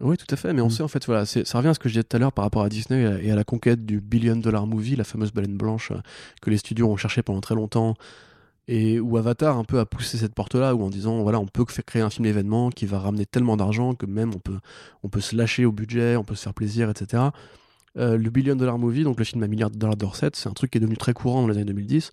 Oui, 0.00 0.16
tout 0.16 0.32
à 0.32 0.36
fait. 0.36 0.52
Mais 0.52 0.62
on 0.62 0.68
mm. 0.68 0.70
sait 0.70 0.82
en 0.82 0.88
fait, 0.88 1.04
voilà, 1.04 1.26
ça 1.26 1.58
revient 1.58 1.68
à 1.68 1.74
ce 1.74 1.78
que 1.78 1.88
je 1.88 1.94
disais 1.94 2.04
tout 2.04 2.16
à 2.16 2.20
l'heure 2.20 2.32
par 2.32 2.44
rapport 2.44 2.62
à 2.62 2.68
Disney 2.68 3.02
et 3.22 3.30
à, 3.30 3.36
la 3.36 3.44
conquête 3.44 3.84
du 3.84 4.00
billion 4.00 4.36
dollar 4.36 4.66
movie, 4.66 4.96
la 4.96 5.04
fameuse 5.04 5.32
baleine 5.32 5.56
blanche 5.56 5.92
que 6.40 6.50
les 6.50 6.58
studios 6.58 6.88
ont 6.88 6.96
cherché 6.96 7.22
pendant 7.22 7.40
très 7.40 7.54
longtemps 7.54 7.96
et 8.68 9.00
où 9.00 9.16
Avatar 9.16 9.58
un 9.58 9.64
peu 9.64 9.78
a 9.78 9.86
poussé 9.86 10.18
cette 10.18 10.34
porte-là, 10.34 10.74
où 10.74 10.82
en 10.82 10.90
disant 10.90 11.22
voilà, 11.22 11.40
on 11.40 11.46
peut 11.46 11.64
créer 11.64 12.02
un 12.02 12.10
film 12.10 12.24
d'événement 12.24 12.70
qui 12.70 12.86
va 12.86 12.98
ramener 12.98 13.26
tellement 13.26 13.56
d'argent 13.56 13.94
que 13.94 14.06
même 14.06 14.30
on 14.34 14.38
peut, 14.38 14.58
on 15.02 15.08
peut 15.08 15.20
se 15.20 15.34
lâcher 15.34 15.64
au 15.64 15.72
budget, 15.72 16.16
on 16.16 16.24
peut 16.24 16.34
se 16.34 16.42
faire 16.44 16.54
plaisir, 16.54 16.88
etc. 16.90 17.30
Euh, 17.96 18.16
le 18.16 18.30
Billion 18.30 18.54
Dollar 18.54 18.78
Movie, 18.78 19.02
donc 19.02 19.18
le 19.18 19.24
film 19.24 19.42
à 19.42 19.48
milliard 19.48 19.70
de 19.70 19.76
dollars 19.76 19.96
de 19.96 20.04
recettes, 20.04 20.36
c'est 20.36 20.48
un 20.48 20.52
truc 20.52 20.70
qui 20.70 20.78
est 20.78 20.80
devenu 20.80 20.96
très 20.96 21.12
courant 21.12 21.42
dans 21.42 21.48
les 21.48 21.56
années 21.56 21.64
2010. 21.64 22.12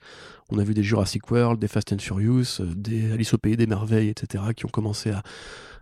On 0.49 0.57
a 0.57 0.64
vu 0.64 0.74
des 0.74 0.82
Jurassic 0.82 1.30
World, 1.30 1.60
des 1.60 1.68
Fast 1.68 1.94
and 1.94 1.99
Furious, 1.99 2.61
euh, 2.61 2.74
des 2.76 3.11
Alice 3.11 3.34
au 3.34 3.38
Pays 3.38 3.57
des 3.57 3.68
Merveilles, 3.68 4.10
etc., 4.10 4.44
qui 4.56 4.65
ont 4.65 4.69
commencé 4.69 5.11
à, 5.11 5.22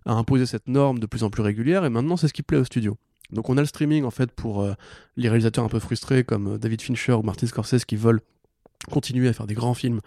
à, 0.06 0.14
imposer 0.14 0.46
cette 0.46 0.68
norme 0.68 1.00
de 1.00 1.06
plus 1.06 1.24
en 1.24 1.30
plus 1.30 1.42
régulière, 1.42 1.86
et 1.86 1.90
maintenant 1.90 2.18
c'est 2.18 2.28
ce 2.28 2.34
qui 2.34 2.44
plaît 2.44 2.58
au 2.58 2.66
studio. 2.66 2.98
Donc 3.32 3.50
on 3.50 3.58
a 3.58 3.62
le 3.62 3.68
streaming 3.68 4.04
en 4.04 4.12
fait 4.12 4.32
pour 4.32 4.62
euh, 4.62 4.74
les 5.16 5.30
réalisateurs 5.30 5.64
un 5.64 5.70
peu 5.70 5.80
frustrés 5.80 6.24
comme 6.24 6.58
David 6.58 6.82
Fincher 6.82 7.14
ou 7.14 7.22
Martin 7.22 7.48
Scorsese 7.48 7.86
qui 7.86 7.96
veulent 7.96 8.22
continuer 8.92 9.30
à 9.30 9.34
faire 9.34 9.48
des 9.48 9.56
grands 9.56 9.74
films 9.74 10.02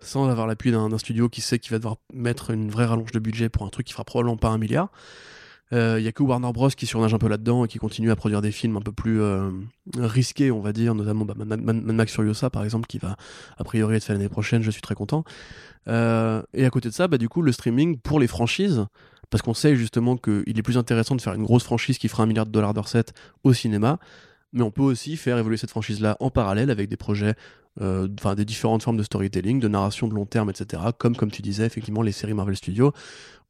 sans 0.00 0.28
avoir 0.28 0.46
l'appui 0.46 0.70
d'un 0.70 0.96
studio 0.98 1.28
qui 1.28 1.40
sait 1.40 1.58
qu'il 1.58 1.72
va 1.72 1.78
devoir 1.78 1.96
mettre 2.12 2.50
une 2.50 2.70
vraie 2.70 2.86
rallonge 2.86 3.12
de 3.12 3.18
budget 3.18 3.48
pour 3.48 3.64
un 3.66 3.68
truc 3.68 3.86
qui 3.86 3.92
fera 3.92 4.04
probablement 4.04 4.36
pas 4.36 4.48
un 4.48 4.58
milliard. 4.58 4.90
Il 5.70 5.76
euh, 5.76 6.00
y 6.00 6.08
a 6.08 6.12
que 6.12 6.22
Warner 6.22 6.50
Bros 6.52 6.70
qui 6.70 6.86
surnage 6.86 7.12
un 7.12 7.18
peu 7.18 7.28
là-dedans 7.28 7.66
et 7.66 7.68
qui 7.68 7.78
continue 7.78 8.10
à 8.10 8.16
produire 8.16 8.40
des 8.40 8.52
films 8.52 8.78
un 8.78 8.80
peu 8.80 8.92
plus 8.92 9.20
euh, 9.20 9.50
risqués, 9.98 10.50
on 10.50 10.60
va 10.60 10.72
dire, 10.72 10.94
notamment 10.94 11.26
bah, 11.26 11.34
Mad, 11.36 11.60
Max 11.60 12.14
Furiosa 12.14 12.48
par 12.48 12.64
exemple, 12.64 12.86
qui 12.86 12.96
va 12.98 13.16
a 13.58 13.64
priori 13.64 13.96
être 13.96 14.04
fait 14.04 14.14
l'année 14.14 14.30
prochaine. 14.30 14.62
Je 14.62 14.70
suis 14.70 14.80
très 14.80 14.94
content. 14.94 15.24
Euh, 15.88 16.42
et 16.54 16.64
à 16.64 16.70
côté 16.70 16.88
de 16.88 16.94
ça, 16.94 17.06
bah, 17.06 17.18
du 17.18 17.28
coup, 17.28 17.42
le 17.42 17.52
streaming 17.52 17.98
pour 17.98 18.18
les 18.18 18.28
franchises, 18.28 18.86
parce 19.28 19.42
qu'on 19.42 19.52
sait 19.52 19.76
justement 19.76 20.16
qu'il 20.16 20.58
est 20.58 20.62
plus 20.62 20.78
intéressant 20.78 21.16
de 21.16 21.20
faire 21.20 21.34
une 21.34 21.44
grosse 21.44 21.64
franchise 21.64 21.98
qui 21.98 22.08
fera 22.08 22.22
un 22.22 22.26
milliard 22.26 22.46
de 22.46 22.50
dollars 22.50 22.72
de 22.72 22.80
recettes 22.80 23.12
au 23.44 23.52
cinéma, 23.52 23.98
mais 24.52 24.62
on 24.62 24.70
peut 24.70 24.82
aussi 24.82 25.16
faire 25.16 25.38
évoluer 25.38 25.56
cette 25.56 25.70
franchise-là 25.70 26.16
en 26.20 26.30
parallèle 26.30 26.70
avec 26.70 26.88
des 26.88 26.96
projets 26.96 27.34
euh, 27.80 28.08
enfin 28.18 28.34
des 28.34 28.44
différentes 28.44 28.82
formes 28.82 28.96
de 28.96 29.02
storytelling, 29.02 29.60
de 29.60 29.68
narration 29.68 30.08
de 30.08 30.14
long 30.14 30.26
terme, 30.26 30.50
etc. 30.50 30.82
Comme, 30.98 31.14
comme 31.14 31.30
tu 31.30 31.42
disais, 31.42 31.64
effectivement, 31.64 32.02
les 32.02 32.12
séries 32.12 32.34
Marvel 32.34 32.56
Studios 32.56 32.92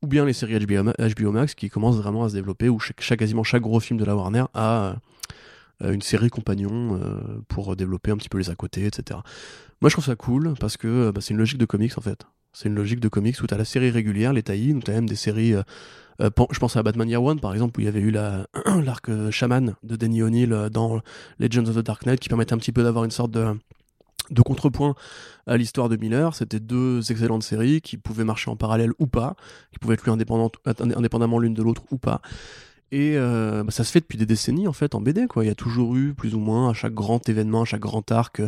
ou 0.03 0.07
bien 0.07 0.25
les 0.25 0.33
séries 0.33 0.59
HBO, 0.59 1.33
Max 1.33 1.55
qui 1.55 1.71
commencent 1.71 1.97
vraiment 1.97 2.25
à 2.25 2.29
se 2.29 2.35
développer, 2.35 2.69
où 2.69 2.79
chaque, 2.79 3.19
quasiment 3.19 3.43
chaque 3.43 3.63
gros 3.63 3.81
film 3.81 3.99
de 3.99 4.05
la 4.05 4.15
Warner 4.15 4.45
a 4.55 4.97
euh, 5.83 5.93
une 5.93 6.03
série 6.03 6.29
compagnon 6.29 7.01
euh, 7.03 7.41
pour 7.49 7.75
développer 7.75 8.11
un 8.11 8.17
petit 8.17 8.29
peu 8.29 8.39
les 8.39 8.51
à 8.51 8.55
côté, 8.55 8.85
etc. 8.85 9.21
Moi 9.81 9.89
je 9.89 9.95
trouve 9.95 10.05
ça 10.05 10.17
cool 10.17 10.55
parce 10.61 10.77
que 10.77 11.11
bah, 11.11 11.21
c'est 11.21 11.33
une 11.33 11.39
logique 11.39 11.59
de 11.59 11.67
comics 11.67 11.97
en 11.97 12.03
fait. 12.03 12.27
C'est 12.53 12.69
une 12.69 12.75
logique 12.75 13.01
de 13.01 13.09
comics 13.09 13.41
où 13.43 13.47
tu 13.47 13.55
as 13.55 13.59
la 13.59 13.65
série 13.65 13.91
régulière, 13.91 14.33
les 14.33 14.43
taillis, 14.43 14.75
où 14.75 14.81
tu 14.81 14.91
as 14.91 14.95
même 14.95 15.09
des 15.09 15.17
séries. 15.17 15.55
je 16.21 16.59
pense 16.59 16.77
à 16.77 16.83
Batman 16.83 17.09
Year 17.09 17.23
One 17.23 17.41
par 17.41 17.53
exemple, 17.53 17.79
où 17.79 17.83
il 17.83 17.85
y 17.85 17.89
avait 17.89 18.01
eu 18.01 18.11
l'arc 18.83 19.31
Shaman 19.31 19.75
de 19.83 19.97
Danny 19.97 20.23
O'Neill 20.23 20.69
dans 20.73 21.01
Legends 21.39 21.67
of 21.67 21.77
the 21.77 21.85
Dark 21.85 22.05
Knight 22.07 22.21
qui 22.21 22.29
permettait 22.29 22.55
un 22.55 22.59
petit 22.59 22.73
peu 22.73 22.83
d'avoir 22.83 23.05
une 23.05 23.11
sorte 23.11 23.31
de 23.31 24.43
contrepoint 24.43 24.95
à 25.47 25.57
l'histoire 25.57 25.89
de 25.89 25.97
Miller. 25.97 26.35
C'était 26.35 26.61
deux 26.61 27.11
excellentes 27.11 27.43
séries 27.43 27.81
qui 27.81 27.97
pouvaient 27.97 28.25
marcher 28.25 28.51
en 28.51 28.57
parallèle 28.57 28.93
ou 28.99 29.07
pas, 29.07 29.35
qui 29.73 29.79
pouvaient 29.79 29.95
être 29.95 30.05
lues 30.05 30.13
indépendamment 30.13 31.39
l'une 31.39 31.55
de 31.55 31.63
l'autre 31.63 31.83
ou 31.91 31.99
pas. 31.99 32.21
Et 32.91 33.15
euh, 33.17 33.65
bah, 33.65 33.71
ça 33.71 33.85
se 33.85 33.93
fait 33.93 34.01
depuis 34.01 34.17
des 34.17 34.27
décennies 34.27 34.69
en 34.69 34.73
fait 34.73 34.95
en 34.95 35.01
BD. 35.01 35.27
Il 35.37 35.47
y 35.47 35.51
a 35.51 35.55
toujours 35.55 35.97
eu 35.97 36.15
plus 36.15 36.35
ou 36.35 36.39
moins 36.39 36.71
à 36.71 36.73
chaque 36.73 36.95
grand 36.95 37.27
événement, 37.29 37.63
à 37.63 37.65
chaque 37.65 37.81
grand 37.81 38.11
arc. 38.13 38.41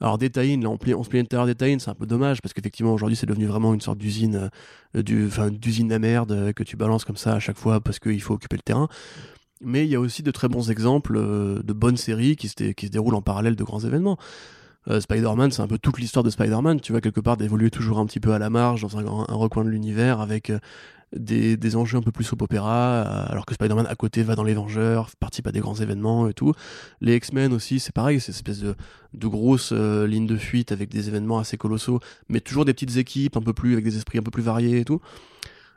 Alors 0.00 0.18
des 0.18 0.28
là 0.28 0.68
on, 0.68 0.78
on 0.78 1.02
se 1.02 1.08
plaignait 1.08 1.26
tout 1.26 1.36
à 1.36 1.44
l'heure 1.44 1.54
c'est 1.58 1.88
un 1.88 1.94
peu 1.94 2.06
dommage 2.06 2.42
parce 2.42 2.52
qu'effectivement 2.52 2.92
aujourd'hui 2.92 3.16
c'est 3.16 3.26
devenu 3.26 3.46
vraiment 3.46 3.74
une 3.74 3.80
sorte 3.80 3.98
d'usine, 3.98 4.50
euh, 4.96 5.02
d'usine 5.50 5.92
à 5.92 5.98
merde 5.98 6.32
euh, 6.32 6.52
que 6.52 6.62
tu 6.62 6.76
balances 6.76 7.04
comme 7.04 7.16
ça 7.16 7.34
à 7.34 7.38
chaque 7.38 7.58
fois 7.58 7.80
parce 7.80 7.98
qu'il 7.98 8.20
faut 8.20 8.34
occuper 8.34 8.56
le 8.56 8.62
terrain. 8.62 8.88
Mais 9.62 9.86
il 9.86 9.90
y 9.90 9.94
a 9.94 10.00
aussi 10.00 10.22
de 10.22 10.30
très 10.30 10.48
bons 10.48 10.70
exemples 10.70 11.14
de 11.14 11.72
bonnes 11.72 11.96
séries 11.96 12.36
qui 12.36 12.48
se, 12.48 12.88
déroulent 12.88 13.14
en 13.14 13.22
parallèle 13.22 13.56
de 13.56 13.64
grands 13.64 13.80
événements. 13.80 14.18
Euh, 14.88 15.00
Spider-Man, 15.00 15.50
c'est 15.50 15.62
un 15.62 15.66
peu 15.66 15.78
toute 15.78 15.98
l'histoire 15.98 16.22
de 16.22 16.30
Spider-Man, 16.30 16.80
tu 16.80 16.92
vois, 16.92 17.00
quelque 17.00 17.20
part 17.20 17.36
d'évoluer 17.36 17.70
toujours 17.70 17.98
un 17.98 18.06
petit 18.06 18.20
peu 18.20 18.32
à 18.32 18.38
la 18.38 18.50
marge, 18.50 18.82
dans 18.82 18.98
un, 18.98 19.02
recoin 19.34 19.64
de 19.64 19.70
l'univers, 19.70 20.20
avec 20.20 20.50
euh, 20.50 20.58
des, 21.14 21.56
des, 21.56 21.76
enjeux 21.76 21.98
un 21.98 22.02
peu 22.02 22.12
plus 22.12 22.24
soap 22.24 22.42
opéra, 22.42 22.76
euh, 22.76 23.26
alors 23.28 23.46
que 23.46 23.54
Spider-Man 23.54 23.86
à 23.88 23.94
côté 23.94 24.22
va 24.22 24.34
dans 24.34 24.44
les 24.44 24.54
Vengeurs, 24.54 25.10
participe 25.20 25.46
à 25.46 25.52
des 25.52 25.60
grands 25.60 25.76
événements 25.76 26.28
et 26.28 26.34
tout. 26.34 26.52
Les 27.00 27.16
X-Men 27.16 27.52
aussi, 27.52 27.80
c'est 27.80 27.94
pareil, 27.94 28.20
c'est 28.20 28.32
une 28.32 28.36
espèce 28.36 28.60
de, 28.60 28.74
de 29.14 29.26
grosse 29.26 29.72
ligne 29.72 30.26
de 30.26 30.36
fuite 30.36 30.72
avec 30.72 30.90
des 30.90 31.08
événements 31.08 31.38
assez 31.38 31.56
colossaux, 31.56 32.00
mais 32.28 32.40
toujours 32.40 32.64
des 32.64 32.74
petites 32.74 32.96
équipes 32.96 33.36
un 33.36 33.42
peu 33.42 33.52
plus, 33.52 33.72
avec 33.72 33.84
des 33.84 33.96
esprits 33.96 34.18
un 34.18 34.22
peu 34.22 34.30
plus 34.30 34.42
variés 34.42 34.80
et 34.80 34.84
tout. 34.84 35.00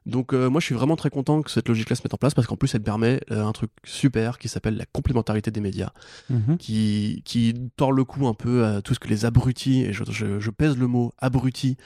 Donc 0.06 0.34
euh, 0.34 0.50
moi 0.50 0.60
je 0.60 0.66
suis 0.66 0.76
vraiment 0.76 0.96
très 0.96 1.10
content 1.10 1.42
que 1.42 1.52
cette 1.52 1.68
logique-là 1.68 1.96
se 1.96 2.02
mette 2.04 2.14
en 2.14 2.18
place 2.18 2.34
parce 2.34 2.48
qu'en 2.48 2.56
plus 2.56 2.74
elle 2.74 2.82
permet 2.82 3.22
euh, 3.32 3.46
un 3.46 3.52
truc 3.52 3.72
super 3.84 4.40
qui 4.40 4.48
s'appelle 4.48 4.78
la 4.78 4.86
complémentarité 4.86 5.52
des 5.52 5.62
médias, 5.62 5.92
mhm. 6.30 6.58
qui, 6.58 7.22
qui 7.26 7.54
tord 7.76 7.92
le 7.92 8.04
cou 8.04 8.28
un 8.28 8.34
peu 8.34 8.66
à 8.66 8.82
tout 8.82 8.94
ce 8.94 9.00
que 9.00 9.08
les 9.08 9.26
abrutis, 9.26 9.84
et 9.84 9.94
je, 9.94 10.04
je, 10.12 10.50
pèse 10.50 10.78
le 10.78 10.88
mot 10.88 11.14
abrutis, 11.20 11.78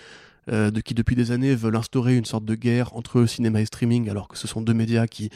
euh, 0.52 0.72
de, 0.72 0.82
qui 0.82 0.94
depuis 0.94 1.15
des 1.15 1.32
années 1.32 1.56
veulent 1.56 1.76
instaurer 1.76 2.18
une 2.18 2.26
sorte 2.26 2.45
de 2.45 2.56
guerre 2.56 2.95
entre 2.95 3.26
cinéma 3.26 3.61
et 3.61 3.65
streaming 3.65 4.10
alors 4.10 4.28
que 4.28 4.38
ce 4.38 4.48
sont 4.48 4.61
deux 4.61 4.74
médias 4.74 5.07
qui 5.07 5.30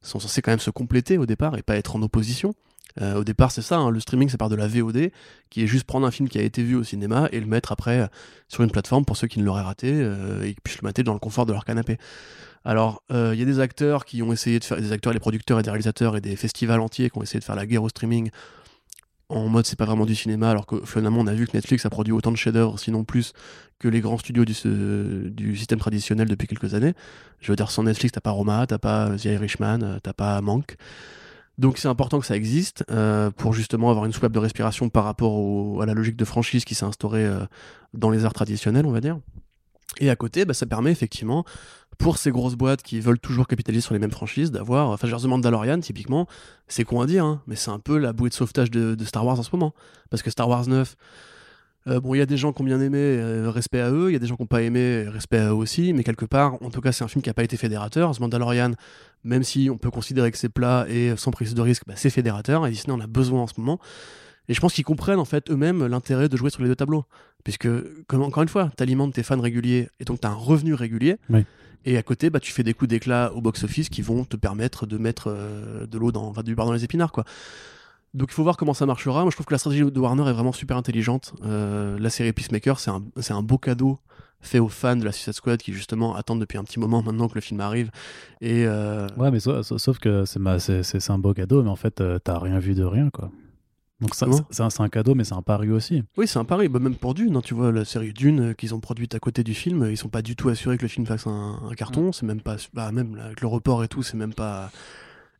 sont 0.00 0.20
censés 0.20 0.40
quand 0.40 0.52
même 0.52 0.58
se 0.58 0.70
compléter 0.70 1.18
au 1.18 1.26
départ 1.26 1.56
et 1.58 1.62
pas 1.62 1.76
être 1.76 1.96
en 1.96 2.02
opposition. 2.02 2.54
Euh, 3.00 3.16
au 3.16 3.24
départ, 3.24 3.50
c'est 3.50 3.62
ça, 3.62 3.76
hein, 3.76 3.90
le 3.90 3.98
streaming, 3.98 4.28
ça 4.28 4.38
part 4.38 4.48
de 4.48 4.54
la 4.54 4.68
VOD, 4.68 5.10
qui 5.50 5.62
est 5.62 5.66
juste 5.66 5.84
prendre 5.84 6.06
un 6.06 6.10
film 6.10 6.28
qui 6.28 6.38
a 6.38 6.42
été 6.42 6.62
vu 6.62 6.76
au 6.76 6.84
cinéma 6.84 7.28
et 7.32 7.40
le 7.40 7.46
mettre 7.46 7.72
après 7.72 8.00
euh, 8.00 8.06
sur 8.48 8.62
une 8.62 8.70
plateforme 8.70 9.04
pour 9.04 9.16
ceux 9.16 9.26
qui 9.26 9.40
ne 9.40 9.44
l'auraient 9.44 9.62
raté 9.62 9.88
et 10.42 10.54
qui 10.54 10.60
puissent 10.62 10.80
le 10.80 10.86
mater 10.86 11.02
dans 11.02 11.12
le 11.12 11.18
confort 11.18 11.44
de 11.44 11.52
leur 11.52 11.64
canapé. 11.64 11.98
Alors, 12.64 13.02
il 13.10 13.34
y 13.34 13.42
a 13.42 13.44
des 13.44 13.60
acteurs 13.60 14.06
qui 14.06 14.22
ont 14.22 14.32
essayé 14.32 14.58
de 14.58 14.64
faire, 14.64 14.78
des 14.78 14.92
acteurs, 14.92 15.12
des 15.12 15.18
producteurs 15.18 15.60
et 15.60 15.62
des 15.62 15.70
réalisateurs 15.70 16.16
et 16.16 16.22
des 16.22 16.36
festivals 16.36 16.80
entiers 16.80 17.10
qui 17.10 17.18
ont 17.18 17.22
essayé 17.22 17.40
de 17.40 17.44
faire 17.44 17.56
la 17.56 17.66
guerre 17.66 17.82
au 17.82 17.90
streaming 17.90 18.30
en 19.28 19.48
mode 19.48 19.66
c'est 19.66 19.78
pas 19.78 19.84
vraiment 19.84 20.06
du 20.06 20.14
cinéma, 20.14 20.50
alors 20.50 20.66
que 20.66 20.84
finalement 20.84 21.20
on 21.20 21.26
a 21.26 21.34
vu 21.34 21.46
que 21.46 21.56
Netflix 21.56 21.86
a 21.86 21.90
produit 21.90 22.12
autant 22.12 22.30
de 22.30 22.36
chefs-d'œuvre, 22.36 22.78
sinon 22.78 23.04
plus, 23.04 23.32
que 23.78 23.88
les 23.88 24.00
grands 24.00 24.18
studios 24.18 24.44
du, 24.44 25.56
système 25.56 25.78
traditionnel 25.78 26.28
depuis 26.28 26.46
quelques 26.46 26.74
années. 26.74 26.94
Je 27.40 27.52
veux 27.52 27.56
dire, 27.56 27.70
sans 27.70 27.82
Netflix, 27.84 28.12
t'as 28.12 28.20
pas 28.20 28.30
Roma, 28.30 28.66
t'as 28.66 28.78
pas 28.78 29.10
The 29.16 29.26
Irishman, 29.26 29.98
t'as 30.02 30.12
pas 30.12 30.40
Mank. 30.40 30.76
Donc 31.58 31.78
c'est 31.78 31.88
important 31.88 32.18
que 32.18 32.26
ça 32.26 32.36
existe 32.36 32.84
euh, 32.90 33.30
pour 33.30 33.52
justement 33.52 33.90
avoir 33.90 34.06
une 34.06 34.12
soupape 34.12 34.32
de 34.32 34.38
respiration 34.38 34.88
par 34.88 35.04
rapport 35.04 35.80
à 35.82 35.86
la 35.86 35.94
logique 35.94 36.16
de 36.16 36.24
franchise 36.24 36.64
qui 36.64 36.74
s'est 36.74 36.84
instaurée 36.84 37.24
euh, 37.24 37.44
dans 37.92 38.10
les 38.10 38.24
arts 38.24 38.32
traditionnels, 38.32 38.86
on 38.86 38.90
va 38.90 39.00
dire. 39.00 39.18
Et 40.00 40.10
à 40.10 40.16
côté, 40.16 40.44
bah, 40.44 40.54
ça 40.54 40.66
permet 40.66 40.90
effectivement, 40.90 41.44
pour 41.98 42.18
ces 42.18 42.30
grosses 42.30 42.56
boîtes 42.56 42.82
qui 42.82 43.00
veulent 43.00 43.18
toujours 43.18 43.46
capitaliser 43.46 43.82
sur 43.82 43.94
les 43.94 44.00
mêmes 44.00 44.10
franchises, 44.10 44.50
d'avoir, 44.50 44.90
enfin 44.90 45.06
je 45.06 45.12
leur 45.12 45.26
Mandalorian 45.26 45.80
typiquement, 45.80 46.26
c'est 46.68 46.84
con 46.84 47.00
à 47.00 47.06
dire, 47.06 47.24
hein, 47.24 47.42
mais 47.46 47.56
c'est 47.56 47.70
un 47.70 47.78
peu 47.78 47.98
la 47.98 48.12
bouée 48.12 48.28
de 48.28 48.34
sauvetage 48.34 48.70
de, 48.70 48.96
Star 49.04 49.24
Wars 49.24 49.38
en 49.38 49.42
ce 49.42 49.50
moment. 49.52 49.74
Parce 50.10 50.22
que 50.22 50.30
Star 50.30 50.48
Wars 50.48 50.66
9, 50.66 50.96
Euh, 51.86 52.00
bon, 52.00 52.14
il 52.14 52.18
y 52.18 52.22
a 52.22 52.26
des 52.26 52.38
gens 52.38 52.54
qui 52.54 52.62
ont 52.62 52.64
bien 52.64 52.80
aimé, 52.80 52.98
euh, 52.98 53.50
respect 53.50 53.80
à 53.80 53.90
eux. 53.90 54.08
Il 54.08 54.14
y 54.14 54.16
a 54.16 54.18
des 54.18 54.26
gens 54.26 54.36
qui 54.36 54.42
n'ont 54.42 54.46
pas 54.46 54.62
aimé, 54.62 55.04
respect 55.06 55.36
à 55.36 55.50
eux 55.50 55.54
aussi. 55.54 55.92
Mais 55.92 56.02
quelque 56.02 56.24
part, 56.24 56.54
en 56.62 56.70
tout 56.70 56.80
cas, 56.80 56.92
c'est 56.92 57.04
un 57.04 57.08
film 57.08 57.20
qui 57.20 57.28
n'a 57.28 57.34
pas 57.34 57.44
été 57.44 57.58
fédérateur. 57.58 58.14
Ce 58.14 58.20
Mandalorian, 58.20 58.72
même 59.22 59.42
si 59.42 59.68
on 59.70 59.76
peut 59.76 59.90
considérer 59.90 60.30
que 60.32 60.38
c'est 60.38 60.48
plat 60.48 60.86
et 60.88 61.14
sans 61.16 61.30
prise 61.30 61.54
de 61.54 61.60
risque, 61.60 61.82
bah, 61.86 61.92
c'est 61.96 62.08
fédérateur. 62.08 62.66
Et 62.66 62.70
Disney 62.70 62.96
en 62.96 63.00
a 63.00 63.06
besoin 63.06 63.42
en 63.42 63.46
ce 63.46 63.54
moment. 63.58 63.80
Et 64.48 64.54
je 64.54 64.60
pense 64.60 64.74
qu'ils 64.74 64.84
comprennent 64.84 65.18
en 65.18 65.24
fait 65.24 65.50
eux-mêmes 65.50 65.86
l'intérêt 65.86 66.28
de 66.28 66.36
jouer 66.36 66.50
sur 66.50 66.62
les 66.62 66.68
deux 66.68 66.76
tableaux. 66.76 67.04
Puisque, 67.44 67.68
comme 68.06 68.22
encore 68.22 68.42
une 68.42 68.48
fois, 68.48 68.70
tu 68.76 68.82
alimentes 68.82 69.14
tes 69.14 69.22
fans 69.22 69.40
réguliers 69.40 69.88
et 70.00 70.04
donc 70.04 70.20
tu 70.20 70.26
as 70.26 70.30
un 70.30 70.34
revenu 70.34 70.74
régulier. 70.74 71.16
Et 71.84 71.98
à 71.98 72.02
côté, 72.02 72.30
bah, 72.30 72.40
tu 72.40 72.52
fais 72.52 72.62
des 72.62 72.72
coups 72.72 72.88
d'éclat 72.88 73.32
au 73.34 73.40
box-office 73.40 73.88
qui 73.90 74.02
vont 74.02 74.24
te 74.24 74.36
permettre 74.36 74.86
de 74.86 74.96
mettre 74.96 75.28
euh, 75.28 75.86
de 75.86 75.98
l'eau 75.98 76.12
dans, 76.12 76.32
du 76.42 76.54
beurre 76.54 76.66
dans 76.66 76.72
les 76.72 76.84
épinards. 76.84 77.12
quoi. 77.12 77.24
Donc 78.14 78.30
il 78.30 78.34
faut 78.34 78.42
voir 78.44 78.56
comment 78.56 78.74
ça 78.74 78.86
marchera. 78.86 79.22
Moi 79.22 79.30
je 79.30 79.36
trouve 79.36 79.46
que 79.46 79.52
la 79.52 79.58
stratégie 79.58 79.84
de 79.84 80.00
Warner 80.00 80.28
est 80.28 80.32
vraiment 80.32 80.52
super 80.52 80.76
intelligente. 80.76 81.34
Euh, 81.44 81.98
la 81.98 82.10
série 82.10 82.32
Peacemaker, 82.32 82.78
c'est 82.78 82.90
un, 82.90 83.02
un, 83.30 83.42
beau 83.42 83.58
cadeau 83.58 83.98
fait 84.40 84.60
aux 84.60 84.68
fans 84.68 84.96
de 84.96 85.04
la 85.04 85.10
Suicide 85.10 85.32
Squad 85.32 85.60
qui 85.60 85.72
justement 85.72 86.14
attendent 86.14 86.40
depuis 86.40 86.56
un 86.56 86.64
petit 86.64 86.78
moment 86.78 87.02
maintenant 87.02 87.28
que 87.28 87.34
le 87.34 87.40
film 87.40 87.60
arrive. 87.60 87.90
Et 88.40 88.66
euh, 88.66 89.08
Ouais, 89.16 89.30
mais 89.30 89.40
sauf, 89.40 89.98
que 89.98 90.24
c'est 90.24 91.10
un 91.10 91.18
beau 91.18 91.34
cadeau, 91.34 91.62
mais 91.62 91.70
en 91.70 91.76
fait, 91.76 92.02
t'as 92.22 92.38
rien 92.38 92.58
vu 92.58 92.74
de 92.74 92.84
rien, 92.84 93.10
quoi. 93.10 93.30
Donc 94.04 94.14
c'est 94.14 94.82
un, 94.82 94.88
cadeau, 94.88 95.14
mais 95.14 95.24
c'est 95.24 95.34
un 95.34 95.42
pari 95.42 95.70
aussi. 95.70 96.02
Oui, 96.18 96.26
c'est 96.28 96.38
un 96.38 96.44
pari. 96.44 96.68
Bah, 96.68 96.78
même 96.78 96.94
pour 96.94 97.14
Dune, 97.14 97.36
hein, 97.36 97.40
tu 97.42 97.54
vois, 97.54 97.72
la 97.72 97.86
série 97.86 98.12
Dune 98.12 98.54
qu'ils 98.54 98.74
ont 98.74 98.80
produite 98.80 99.14
à 99.14 99.18
côté 99.18 99.42
du 99.42 99.54
film, 99.54 99.88
ils 99.90 99.96
sont 99.96 100.10
pas 100.10 100.20
du 100.20 100.36
tout 100.36 100.50
assurés 100.50 100.76
que 100.76 100.82
le 100.82 100.88
film 100.88 101.06
fasse 101.06 101.26
un, 101.26 101.58
carton. 101.76 102.12
C'est 102.12 102.26
même 102.26 102.42
pas, 102.42 102.56
bah, 102.74 102.92
même 102.92 103.18
avec 103.18 103.40
le 103.40 103.48
report 103.48 103.82
et 103.82 103.88
tout, 103.88 104.02
c'est 104.02 104.16
même 104.16 104.34
pas 104.34 104.70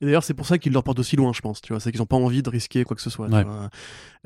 et 0.01 0.07
d'ailleurs, 0.07 0.25
c'est 0.25 0.35
pour 0.35 0.47
ça 0.47 0.59
qu'ils 0.59 0.73
leur 0.73 0.83
portent 0.83 0.99
aussi 0.99 1.17
loin, 1.17 1.33
je 1.33 1.41
pense. 1.41 1.61
Tu 1.61 1.73
vois, 1.73 1.81
c'est 1.81 1.93
qu'ils 1.93 2.01
n'ont 2.01 2.07
pas 2.07 2.17
envie 2.17 2.43
de 2.43 2.51
risquer 2.51 2.85
quoi 2.85 2.97
que 2.97 3.03
ce 3.03 3.11
soit. 3.11 3.29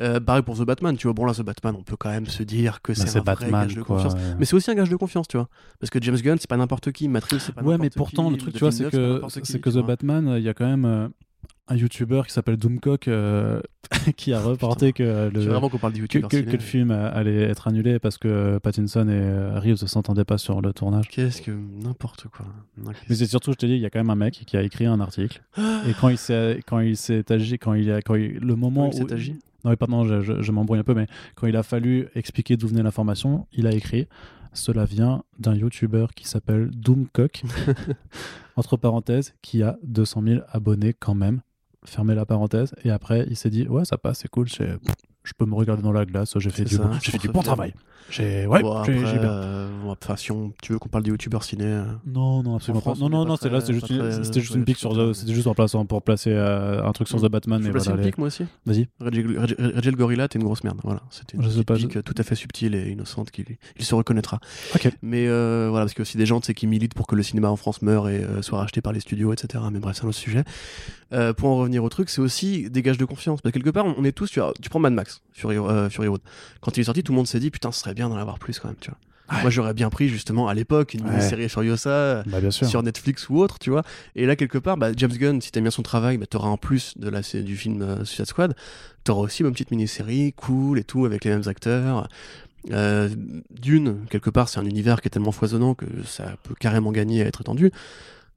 Euh, 0.01 0.21
pareil 0.21 0.43
pour 0.43 0.57
The 0.57 0.63
Batman, 0.63 0.97
tu 0.97 1.07
vois. 1.07 1.15
Bon 1.15 1.25
là, 1.25 1.35
The 1.35 1.43
Batman, 1.43 1.75
on 1.79 1.83
peut 1.83 1.97
quand 1.97 2.11
même 2.11 2.27
se 2.27 2.43
dire 2.43 2.81
que 2.83 2.93
bah, 2.93 3.05
c'est 3.07 3.19
un 3.19 3.35
vrai 3.35 3.51
gage 3.51 3.75
de 3.75 3.83
confiance. 3.83 4.15
Mais 4.39 4.45
c'est 4.45 4.55
aussi 4.55 4.71
un 4.71 4.75
gage 4.75 4.91
de 4.91 4.97
confiance, 4.97 5.29
tu 5.29 5.37
vois. 5.37 5.49
Parce 5.81 5.91
que 5.91 6.01
James 6.01 6.17
Gunn, 6.17 6.39
c'est 6.39 6.49
pas 6.49 6.57
n'importe 6.57 6.93
qui. 6.93 7.09
Matrix, 7.09 7.41
c'est 7.41 7.53
pas 7.53 7.61
n'importe 7.61 7.77
qui. 7.77 7.81
Ouais, 7.81 7.85
mais 7.85 7.91
pourtant, 7.91 8.31
le 8.31 8.37
truc, 8.37 8.55
tu 8.55 8.61
vois, 8.61 8.73
c'est 8.73 8.91
que, 8.91 9.23
c'est 9.45 9.61
que 9.61 9.71
The 9.71 9.85
Batman, 9.85 10.35
il 10.39 10.43
y 10.43 10.49
a 10.49 10.55
quand 10.55 10.67
même 10.67 10.85
euh, 10.85 11.09
un 11.69 11.77
YouTuber 11.77 12.23
qui 12.27 12.33
s'appelle 12.33 12.57
Doomcock 12.57 13.09
euh, 13.09 13.61
qui 14.17 14.33
a 14.33 14.41
reporté 14.41 14.93
que 14.93 15.31
le, 15.33 16.09
que, 16.29 16.37
le 16.37 16.59
film 16.59 16.91
allait 16.91 17.43
être 17.43 17.69
annulé 17.69 17.99
parce 17.99 18.19
que 18.19 18.59
Pattinson 18.59 19.09
et 19.09 19.13
euh, 19.13 19.59
Reeves 19.59 19.83
ne 19.83 19.89
s'entendaient 19.89 20.25
pas 20.25 20.39
sur 20.39 20.63
le 20.63 20.73
tournage. 20.73 21.09
Qu'est-ce 21.09 21.43
que 21.43 21.51
n'importe 21.51 22.27
quoi. 22.29 22.47
Mais 23.09 23.15
c'est 23.15 23.27
surtout, 23.27 23.53
je 23.53 23.57
te 23.57 23.67
dis, 23.67 23.75
il 23.75 23.81
y 23.81 23.87
a 23.87 23.91
quand 23.91 24.01
même 24.01 24.11
un 24.11 24.15
mec 24.15 24.45
qui 24.47 24.57
a 24.57 24.63
écrit 24.63 24.87
un 24.87 25.01
article 25.01 25.43
et 25.59 25.93
quand 26.01 26.09
il 26.09 26.19
s'est 26.19 26.61
quand 26.67 26.81
il 26.81 26.97
s'est 26.97 27.31
agi, 27.31 27.59
quand 27.59 27.75
il 27.75 27.91
a 27.93 28.03
quand 28.03 28.15
le 28.15 28.55
moment 28.57 28.91
où 28.91 29.13
agi 29.13 29.37
non, 29.65 29.75
pardon, 29.75 30.05
je, 30.05 30.23
je, 30.23 30.41
je 30.41 30.53
m'embrouille 30.53 30.79
un 30.79 30.85
peu, 30.85 30.95
mais 30.95 31.09
quand 31.35 31.49
il 31.49 31.57
a 31.57 31.65
fallu 31.65 32.07
expliquer 32.15 32.57
d'où 32.57 32.69
venait 32.69 32.85
l'information, 32.85 33.49
il 33.53 33.67
a 33.67 33.73
écrit 33.73 34.07
cela 34.53 34.85
vient 34.85 35.25
d'un 35.39 35.55
YouTuber 35.55 36.07
qui 36.15 36.27
s'appelle 36.27 36.71
Doomcock, 36.71 37.43
entre 38.57 38.77
parenthèses, 38.77 39.35
qui 39.43 39.63
a 39.63 39.79
200 39.83 40.23
000 40.23 40.41
abonnés 40.51 40.95
quand 40.95 41.15
même 41.15 41.43
fermer 41.85 42.15
la 42.15 42.27
parenthèse. 42.27 42.75
Et 42.85 42.91
après, 42.91 43.27
il 43.29 43.37
s'est 43.37 43.51
dit, 43.51 43.67
ouais, 43.69 43.85
ça 43.85 43.99
passe, 43.99 44.21
c'est 44.21 44.29
cool, 44.29 44.49
je 44.49 44.55
peux 45.35 45.47
me 45.47 45.55
regarder 45.55 45.83
dans 45.83 45.93
la 45.93 46.05
glace, 46.05 46.39
j'ai 46.39 46.51
fait 46.51 46.65
du, 46.65 46.79
bon, 46.79 46.93
fait 47.01 47.19
du 47.19 47.29
bon 47.29 47.43
travail. 47.43 47.75
J'ai 48.11 48.47
ouais, 48.47 48.63
j'ai 48.87 49.19
bien. 49.19 49.31
Euh, 49.31 49.69
enfin, 49.87 50.17
si 50.17 50.31
tu 50.63 50.73
veux 50.73 50.79
qu'on 50.79 50.89
parle 50.89 51.05
des 51.05 51.11
youtubeurs 51.11 51.45
ciné. 51.45 51.65
Euh, 51.65 51.85
non, 52.07 52.43
non, 52.43 52.57
absolument 52.57 52.81
pas. 52.81 52.95
Non, 52.95 53.11
non, 53.11 53.27
non, 53.27 53.37
c'est 53.37 53.51
là, 53.51 53.61
c'est 53.61 53.75
juste, 53.75 53.91
une, 53.91 54.25
c'était 54.25 54.41
juste 54.41 54.55
une 54.55 54.65
pique 54.65 54.79
sur, 54.79 55.15
c'était 55.15 55.35
juste 55.35 55.47
en 55.47 55.55
plaçant 55.55 55.85
pour 55.85 56.03
placer 56.03 56.31
euh, 56.33 56.83
un 56.83 56.93
truc 56.93 57.09
sur 57.09 57.21
The 57.21 57.31
Batman. 57.31 57.63
Je 57.63 57.71
placer 57.71 57.91
une 57.91 58.01
pique 58.01 58.19
moi 58.19 58.29
aussi. 58.29 58.45
Vas-y. 58.65 58.89
Reggie 59.01 59.91
Gorilla, 59.93 60.29
t'es 60.29 60.39
une 60.39 60.45
grosse 60.45 60.65
merde. 60.65 60.81
Voilà, 60.85 61.03
c'était 61.11 61.37
une 61.37 61.65
pique 61.65 62.03
tout 62.03 62.15
à 62.17 62.23
fait 62.23 62.35
subtile 62.35 62.75
et 62.75 62.91
innocente 62.91 63.31
qu'il 63.31 63.45
il 63.79 63.85
se 63.85 63.95
reconnaîtra. 63.95 64.41
Mais 65.03 65.27
voilà, 65.29 65.85
parce 65.85 65.93
qu'il 65.93 66.01
y 66.01 66.03
a 66.03 66.09
aussi 66.09 66.19
des 66.19 66.27
gens, 66.27 66.41
qui 66.41 66.67
militent 66.67 66.95
pour 66.95 67.07
que 67.07 67.15
le 67.15 67.23
cinéma 67.23 67.51
en 67.51 67.57
France 67.57 67.83
meure 67.83 68.09
et 68.09 68.25
soit 68.41 68.59
racheté 68.59 68.81
par 68.81 68.93
les 68.93 69.01
studios, 69.01 69.33
etc. 69.33 69.65
Mais 69.71 69.81
bref, 69.81 69.97
c'est 69.97 70.07
un 70.07 70.09
autre 70.09 70.17
sujet. 70.17 70.45
pour 71.37 71.51
en 71.51 71.57
revenir 71.59 71.85
au 71.85 71.89
truc, 71.91 72.09
c'est 72.09 72.23
aussi 72.23 72.71
des 72.71 72.83
gages 72.83 72.97
de 72.97 73.05
confiance. 73.05 73.43
Parce 73.43 73.53
que 73.53 73.59
quelque 73.59 73.71
part, 73.71 73.85
on 73.85 74.05
est 74.05 74.13
tous, 74.13 74.31
tu 74.31 74.71
prends 74.71 74.79
Mad 74.79 74.95
Max, 74.95 75.18
Fury 75.33 75.59
Road. 75.59 76.21
Quand 76.61 76.77
il 76.77 76.81
est 76.81 76.85
sorti, 76.85 77.03
tout 77.03 77.13
le 77.13 77.17
monde 77.17 77.27
s'est 77.27 77.41
dit, 77.41 77.51
putain, 77.51 77.73
ce 77.73 77.81
serait 77.81 77.95
bien 77.95 78.09
d'en 78.09 78.17
avoir 78.17 78.39
plus 78.39 78.59
quand 78.59 78.69
même, 78.69 78.77
tu 78.81 78.91
vois. 78.91 78.99
Moi, 79.43 79.51
j'aurais 79.51 79.75
bien 79.75 79.91
pris 79.91 80.09
justement 80.09 80.49
à 80.49 80.55
l'époque 80.55 80.95
une 80.95 81.21
série 81.21 81.49
sur 81.51 81.63
Yosa, 81.63 82.23
bah, 82.27 82.51
sur 82.51 82.83
Netflix 82.83 83.29
ou 83.29 83.39
autre, 83.39 83.59
tu 83.59 83.71
vois. 83.71 83.83
Et 84.17 84.25
là, 84.25 84.37
quelque 84.37 84.57
part, 84.57 84.79
bah, 84.79 84.91
James 84.97 85.13
Gunn, 85.13 85.41
si 85.41 85.53
t'aimes 85.53 85.65
bien 85.65 85.71
son 85.71 85.83
travail, 85.83 86.17
bah, 86.17 86.27
t'auras 86.27 86.49
en 86.49 86.57
plus 86.57 86.97
de 86.97 87.11
la, 87.11 87.21
du 87.21 87.57
film 87.57 87.83
euh, 87.83 88.05
Suicide 88.05 88.27
Squad, 88.27 88.57
t'auras 89.05 89.21
aussi 89.21 89.43
une 89.43 89.53
petite 89.53 89.71
mini-série 89.71 90.33
cool 90.35 90.79
et 90.79 90.85
tout 90.85 91.05
avec 91.05 91.25
les 91.25 91.31
mêmes 91.31 91.47
acteurs. 91.47 92.09
Euh, 92.71 93.09
Dune, 93.51 93.99
quelque 94.09 94.31
part, 94.31 94.49
c'est 94.49 94.61
un 94.61 94.67
univers 94.67 95.01
qui 95.03 95.09
est 95.09 95.11
tellement 95.11 95.33
foisonnant 95.33 95.75
que 95.75 95.87
ça 96.07 96.37
peut 96.43 96.55
carrément 96.59 96.91
gagner 96.91 97.23
à 97.23 97.27
être 97.27 97.43
étendu. 97.43 97.71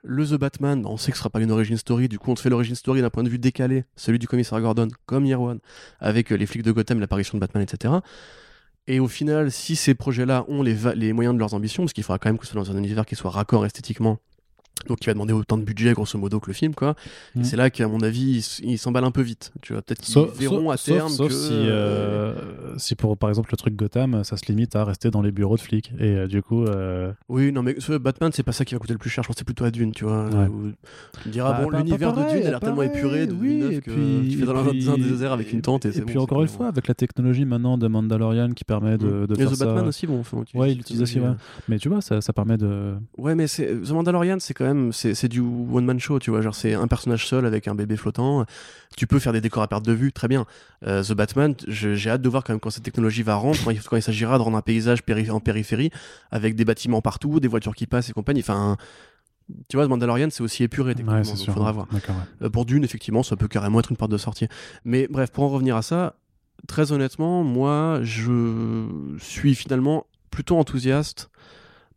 Le 0.04 0.26
The 0.26 0.34
Batman, 0.34 0.84
on 0.88 0.98
sait 0.98 1.12
que 1.12 1.18
ce 1.18 1.20
sera 1.20 1.30
pas 1.30 1.40
une 1.42 1.52
origin 1.52 1.78
story, 1.78 2.10
du 2.10 2.18
coup 2.18 2.32
on 2.32 2.34
te 2.34 2.40
fait 2.40 2.50
l'origin 2.50 2.74
story 2.74 3.02
d'un 3.02 3.12
point 3.12 3.22
de 3.22 3.30
vue 3.30 3.38
décalé, 3.38 3.84
celui 3.96 4.18
du 4.18 4.28
commissaire 4.28 4.60
Gordon, 4.60 4.88
comme 5.06 5.28
Year 5.28 5.40
avec 6.00 6.32
euh, 6.32 6.36
les 6.38 6.48
flics 6.48 6.64
de 6.64 6.72
Gotham, 6.72 7.00
l'apparition 7.00 7.38
de 7.38 7.40
Batman, 7.40 7.64
etc. 7.64 7.94
Et 8.88 9.00
au 9.00 9.08
final, 9.08 9.52
si 9.52 9.76
ces 9.76 9.94
projets-là 9.94 10.44
ont 10.48 10.64
les, 10.64 10.76
les, 10.96 11.14
moyens 11.14 11.36
de 11.36 11.40
leurs 11.40 11.54
ambitions, 11.54 11.84
parce 11.84 11.94
qu'il 11.94 12.04
faudra 12.04 12.18
quand 12.18 12.30
même 12.30 12.40
que 12.40 12.48
ce 12.48 12.54
soit 12.54 12.64
dans 12.64 12.72
un 12.72 12.78
univers 12.78 13.06
qui 13.06 13.16
soit 13.16 13.30
raccord 13.30 13.64
esthétiquement 13.64 14.18
donc 14.88 15.00
il 15.02 15.06
va 15.06 15.14
demander 15.14 15.34
autant 15.34 15.58
de 15.58 15.64
budget 15.64 15.94
grosso 15.94 16.18
modo 16.18 16.40
que 16.40 16.48
le 16.48 16.54
film 16.54 16.74
quoi. 16.74 16.96
Et 17.36 17.40
mm. 17.40 17.44
c'est 17.44 17.58
là 17.58 17.70
qu'à 17.70 17.88
mon 17.88 18.02
avis 18.02 18.60
il, 18.64 18.78
s'emballe 18.78 19.04
un 19.04 19.12
peu 19.12 19.22
vite. 19.22 19.52
Tu 19.62 19.74
vois 19.74 19.82
peut-être 19.82 20.02
qu'ils 20.02 20.22
verront 20.38 20.70
à 20.70 20.78
terme 20.78 21.10
sauf 21.10 21.30
que, 21.30 21.34
si, 21.34 21.52
euh, 21.52 22.34
si 22.78 22.96
pour 22.96 23.18
par 23.18 23.30
exemple 23.30 23.50
le 23.52 23.58
truc 23.58 23.76
Gotham 23.76 24.24
ça 24.24 24.38
se 24.38 24.46
limite 24.48 24.76
à 24.76 24.84
rester 24.84 25.12
dans 25.12 25.22
les 25.22 25.32
bureaux 25.32 25.56
de 25.56 25.62
flics. 25.62 25.92
Et 26.00 26.16
euh, 26.16 26.28
du 26.28 26.42
coup 26.42 26.66
euh, 26.66 27.12
oui 27.30 27.52
non 27.52 27.64
mais 27.64 27.76
ce 27.80 27.94
Batman 27.94 28.32
c'est 28.34 28.44
pas 28.44 28.52
ça 28.52 28.66
qui 28.66 28.76
va 28.76 28.80
coûter 28.80 28.94
le 28.94 29.00
plus 29.00 29.10
cher. 29.10 29.24
Je 29.24 29.28
pense 29.28 29.38
c'est 29.38 29.46
plutôt 29.46 29.66
à 29.66 29.72
Dune 29.72 29.92
tu 29.92 30.06
vois. 30.06 30.30
Tu 31.22 31.28
me 31.28 31.32
diras 31.32 31.54
bah, 31.54 31.64
bon 31.64 31.70
l'univers 31.70 32.14
de 32.14 32.22
Dune 32.30 32.48
a 32.48 32.50
l'air 32.50 32.60
tellement 32.60 32.84
épuré 32.84 33.28
de 33.28 33.34
oui, 33.34 33.64
et 33.72 33.82
puis, 33.82 34.30
tu 34.30 34.38
fais 34.38 34.46
dans 34.46 34.58
un 34.58 34.98
désert 34.98 35.32
avec 35.32 35.52
une 35.52 35.62
tente 35.62 35.86
et, 35.86 35.98
et 35.98 36.02
puis 36.02 36.18
encore 36.18 36.42
une 36.42 36.48
fois 36.48 36.68
avec 36.68 36.88
la 36.88 36.94
technologie 36.94 37.46
maintenant 37.46 37.78
de 37.78 37.88
Mandalorian 37.88 38.52
qui 38.52 38.64
permet 38.64 38.98
de, 38.98 39.26
de 39.26 39.36
faire 39.36 39.52
The 39.52 39.60
Batman 39.60 39.88
aussi 39.88 40.08
bon 40.08 40.24
ouais 40.54 40.74
il 40.74 40.80
utilise 40.80 41.02
aussi 41.02 41.20
mais 41.68 41.80
tu 41.80 41.90
vois 41.90 42.02
ça 42.02 42.34
permet 42.34 42.58
de 42.58 42.94
ouais 43.18 43.36
mais 43.36 43.46
The 43.48 43.92
Mandalorian 43.92 44.38
c'est 44.40 44.54
quand 44.54 44.66
même 44.66 44.71
c'est 44.92 45.28
du 45.28 45.40
one 45.40 45.86
man 45.86 46.00
show, 46.00 46.20
tu 46.20 46.32
vois, 46.32 46.42
genre 46.42 46.56
c'est 46.56 46.74
un 46.74 46.88
personnage 46.88 47.28
seul 47.28 47.46
avec 47.46 47.68
un 47.68 47.76
bébé 47.76 47.98
flottant. 47.98 48.46
Tu 48.98 49.08
peux 49.08 49.20
faire 49.20 49.34
des 49.34 49.42
décors 49.42 49.64
à 49.64 49.68
perte 49.68 49.86
de 49.86 49.94
vue, 49.94 50.12
très 50.12 50.28
bien. 50.28 50.46
Euh, 50.86 51.04
The 51.04 51.14
Batman, 51.14 51.56
j'ai 51.68 52.10
hâte 52.10 52.22
de 52.22 52.30
voir 52.30 52.44
quand 52.44 52.54
même 52.54 52.60
quand 52.60 52.70
cette 52.70 52.84
technologie 52.84 53.24
va 53.24 53.36
rentrer, 53.36 53.78
quand 53.90 53.96
il, 53.96 54.02
s'agira 54.02 54.38
de 54.38 54.44
rendre 54.44 54.58
un 54.58 54.62
paysage 54.62 55.00
en 55.30 55.40
périphérie 55.40 55.92
avec 56.32 56.56
des 56.56 56.66
bâtiments 56.66 57.02
partout, 57.02 57.40
des 57.40 57.48
voitures 57.48 57.76
qui 57.76 57.88
passent 57.88 58.10
et 58.10 58.14
compagnie. 58.14 58.42
Enfin, 58.42 58.78
tu 59.68 59.78
vois, 59.78 59.86
The 59.86 59.90
Mandalorian, 59.90 60.28
c'est 60.30 60.44
aussi 60.44 60.64
épuré, 60.64 60.96
techniquement, 60.96 61.22
il 61.22 61.52
faudra 61.52 61.72
voir. 61.72 61.88
Euh, 62.42 62.50
pour 62.50 62.66
Dune, 62.66 62.84
effectivement, 62.84 63.24
ça 63.24 63.36
peut 63.36 63.48
carrément 63.48 63.80
être 63.80 63.92
une 63.92 63.98
porte 63.98 64.12
de 64.12 64.18
sortie. 64.18 64.48
Mais 64.86 65.08
bref, 65.10 65.32
pour 65.32 65.44
en 65.46 65.50
revenir 65.50 65.76
à 65.76 65.82
ça, 65.82 66.16
très 66.68 66.92
honnêtement, 66.92 67.44
moi, 67.44 68.00
je 68.04 68.88
suis 69.20 69.56
finalement 69.56 70.06
plutôt 70.30 70.58
enthousiaste 70.58 71.31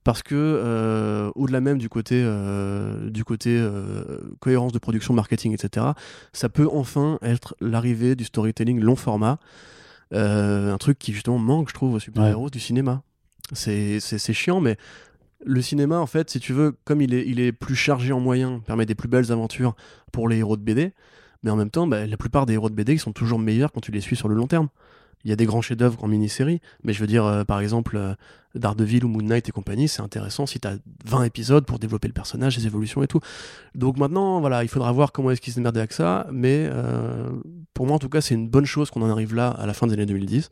parce 0.05 0.22
que 0.22 0.35
euh, 0.35 1.31
au-delà 1.35 1.62
même 1.62 1.78
du 1.78 1.89
côté 1.89 2.22
euh, 2.22 3.09
du 3.10 3.24
côté 3.24 3.56
euh, 3.59 4.20
cohérence 4.39 4.72
de 4.72 4.78
production, 4.78 5.14
marketing, 5.14 5.55
etc., 5.55 5.86
ça 6.32 6.51
peut 6.51 6.68
enfin 6.70 7.18
être 7.22 7.56
l'arrivée 7.60 8.14
du 8.14 8.24
storytelling 8.24 8.81
long 8.81 8.97
format, 8.97 9.39
un 10.12 10.76
truc 10.78 10.98
qui 10.98 11.12
justement 11.12 11.39
manque, 11.39 11.70
je 11.70 11.74
trouve, 11.74 11.94
aux 11.94 11.98
super-héros 11.98 12.51
du 12.51 12.60
cinéma. 12.60 13.02
C'est 13.52 14.32
chiant, 14.32 14.60
mais 14.60 14.76
le 15.44 15.60
cinéma, 15.60 15.98
en 15.98 16.06
fait, 16.06 16.31
si 16.31 16.39
tu 16.39 16.52
veux, 16.52 16.76
comme 16.85 17.01
il 17.01 17.12
est, 17.14 17.26
il 17.26 17.40
est 17.40 17.52
plus 17.52 17.74
chargé 17.74 18.12
en 18.12 18.20
moyens, 18.20 18.62
permet 18.64 18.86
des 18.86 18.94
plus 18.94 19.09
belles 19.09 19.32
aventures 19.32 19.74
pour 20.12 20.28
les 20.28 20.36
héros 20.36 20.56
de 20.56 20.62
BD, 20.62 20.93
mais 21.43 21.51
en 21.51 21.56
même 21.56 21.70
temps, 21.70 21.86
bah, 21.86 22.06
la 22.06 22.16
plupart 22.16 22.47
des 22.47 22.55
héros 22.55 22.70
de 22.70 22.74
BD, 22.74 22.93
ils 22.93 23.01
sont 23.01 23.12
toujours 23.12 23.39
meilleurs 23.40 23.72
quand 23.72 23.81
tu 23.81 23.90
les 23.90 24.01
suis 24.01 24.14
sur 24.14 24.28
le 24.28 24.36
long 24.36 24.47
terme 24.47 24.68
il 25.24 25.30
y 25.30 25.32
a 25.32 25.36
des 25.36 25.46
grands 25.46 25.62
chefs-d'œuvre 25.62 26.02
en 26.05 26.09
mini-série, 26.09 26.60
mais 26.82 26.92
je 26.92 27.01
veux 27.01 27.06
dire, 27.06 27.24
euh, 27.24 27.44
par 27.44 27.60
exemple, 27.60 27.96
euh, 27.96 28.14
Daredevil 28.55 29.05
ou 29.05 29.09
Moon 29.09 29.22
Knight 29.22 29.48
et 29.48 29.52
compagnie, 29.52 29.88
c'est 29.88 30.02
intéressant 30.02 30.46
si 30.46 30.60
tu 30.60 30.68
as 30.68 30.76
20 31.06 31.24
épisodes 31.24 31.64
pour 31.64 31.78
développer 31.78 32.09
le 32.09 32.14
personnage, 32.14 32.56
les 32.59 32.66
évolutions 32.66 33.02
et 33.02 33.06
tout. 33.06 33.20
Donc 33.74 33.96
maintenant, 33.96 34.40
voilà, 34.40 34.62
il 34.62 34.68
faudra 34.68 34.92
voir 34.92 35.12
comment 35.12 35.30
est-ce 35.30 35.40
qu'ils 35.40 35.55
se 35.55 35.59
démerdent 35.59 35.78
avec 35.78 35.92
ça, 35.92 36.26
mais 36.30 36.68
euh, 36.70 37.30
pour 37.72 37.86
moi, 37.86 37.96
en 37.96 37.98
tout 37.98 38.10
cas, 38.10 38.20
c'est 38.20 38.34
une 38.34 38.48
bonne 38.48 38.66
chose 38.66 38.90
qu'on 38.90 39.02
en 39.02 39.10
arrive 39.10 39.34
là 39.34 39.48
à 39.48 39.66
la 39.66 39.72
fin 39.72 39.86
des 39.86 39.94
années 39.94 40.06
2010, 40.06 40.51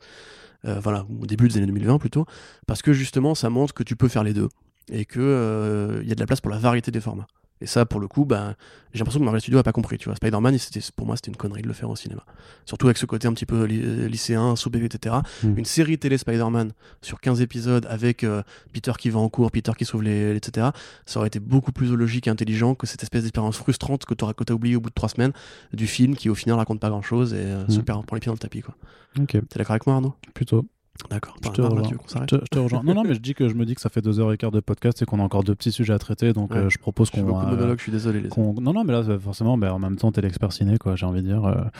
voilà, 0.81 1.05
au 1.21 1.25
début 1.25 1.49
des 1.49 1.57
années 1.57 1.65
2020 1.65 1.99
plutôt, 1.99 2.25
parce 2.67 2.81
que 2.81 2.93
justement, 2.93 3.35
ça 3.35 3.49
montre 3.49 3.73
que 3.73 3.83
tu 3.83 3.97
peux 3.97 4.07
faire 4.07 4.23
les 4.23 4.33
deux 4.33 4.47
et 4.91 5.05
qu'il 5.05 5.21
il 5.21 6.07
y 6.07 6.11
a 6.11 6.15
de 6.15 6.19
la 6.19 6.25
place 6.25 6.41
pour 6.41 6.51
la 6.51 6.57
variété 6.57 6.91
des 6.91 7.01
formats. 7.01 7.27
Et 7.63 7.65
ça, 7.65 7.85
pour 7.85 8.01
le 8.01 8.09
coup, 8.09 8.25
bah, 8.25 8.55
j'ai 8.91 8.99
l'impression 8.99 9.21
que 9.21 9.23
Marvel 9.23 9.39
Studios 9.39 9.57
a 9.57 9.63
pas 9.63 9.71
compris. 9.71 9.97
Tu 9.97 10.09
vois, 10.09 10.17
Spider-Man, 10.17 10.57
pour 10.97 11.07
moi, 11.07 11.15
c'était 11.15 11.31
une 11.31 11.37
connerie 11.37 11.61
de 11.61 11.67
le 11.67 11.73
faire 11.73 11.89
au 11.89 11.95
cinéma. 11.95 12.25
Surtout 12.65 12.87
avec 12.87 12.97
ce 12.97 13.05
côté 13.05 13.25
un 13.25 13.33
petit 13.33 13.45
peu 13.45 13.63
lycéen, 13.63 14.57
sous 14.57 14.69
bébé, 14.69 14.87
etc. 14.87 15.15
Hmm. 15.43 15.57
Une 15.57 15.63
série 15.63 15.97
télé 15.97 16.17
Spider-Man 16.17 16.73
sur 17.01 17.21
15 17.21 17.39
épisodes 17.39 17.87
avec 17.89 18.25
euh, 18.25 18.43
Peter 18.73 18.91
qui 18.99 19.09
va 19.09 19.21
en 19.21 19.29
cours, 19.29 19.49
Peter 19.49 19.71
qui 19.77 19.85
sauve 19.85 20.03
les, 20.03 20.35
etc. 20.35 20.71
Ça 21.05 21.19
aurait 21.19 21.27
été 21.27 21.39
beaucoup 21.39 21.71
plus 21.71 21.95
logique 21.95 22.27
et 22.27 22.29
intelligent 22.29 22.75
que 22.75 22.85
cette 22.85 23.01
espèce 23.01 23.23
d'expérience 23.23 23.55
frustrante 23.55 24.03
que 24.03 24.13
tu 24.13 24.25
as, 24.25 24.53
oublié 24.53 24.75
au 24.75 24.81
bout 24.81 24.89
de 24.89 24.95
trois 24.95 25.09
semaines 25.09 25.31
du 25.71 25.87
film 25.87 26.17
qui, 26.17 26.29
au 26.29 26.35
final, 26.35 26.57
raconte 26.57 26.81
pas 26.81 26.89
grand 26.89 27.01
chose 27.01 27.33
et 27.33 27.37
euh, 27.37 27.65
se 27.69 27.79
perd, 27.79 28.05
prend 28.05 28.17
les 28.17 28.19
pieds 28.19 28.29
dans 28.29 28.33
le 28.33 28.39
tapis. 28.39 28.59
Quoi. 28.59 28.75
Ok. 29.17 29.31
T'es 29.31 29.39
d'accord 29.55 29.71
avec 29.71 29.87
moi, 29.87 29.95
Arnaud? 29.95 30.15
Plutôt. 30.33 30.65
D'accord. 31.09 31.35
Je 31.43 31.49
te 31.49 32.59
rejoins. 32.59 32.83
non, 32.83 32.93
non, 32.93 33.03
mais 33.03 33.15
je 33.15 33.19
dis 33.19 33.33
que 33.33 33.49
je 33.49 33.55
me 33.55 33.65
dis 33.65 33.75
que 33.75 33.81
ça 33.81 33.89
fait 33.89 34.01
deux 34.01 34.19
heures 34.19 34.31
et 34.31 34.37
quart 34.37 34.51
de 34.51 34.59
podcast 34.59 35.01
et 35.01 35.05
qu'on 35.05 35.19
a 35.19 35.23
encore 35.23 35.43
deux 35.43 35.55
petits 35.55 35.71
sujets 35.71 35.93
à 35.93 35.99
traiter, 35.99 36.33
donc 36.33 36.51
je 36.53 36.77
propose 36.77 37.09
qu'on. 37.09 37.23
beaucoup 37.23 37.45
de 37.45 37.51
monologues, 37.51 37.77
je 37.77 37.83
suis 37.83 37.91
désolé. 37.91 38.21
Les 38.21 38.29
non, 38.37 38.73
non, 38.73 38.83
mais 38.83 38.93
là, 38.93 39.03
forcément, 39.19 39.57
mais 39.57 39.67
en 39.67 39.79
même 39.79 39.97
temps, 39.97 40.11
t'es 40.11 40.21
l'expert 40.21 40.51
ciné, 40.51 40.77
quoi. 40.77 40.95
J'ai 40.95 41.05
envie 41.05 41.21
de 41.21 41.27
dire. 41.27 41.71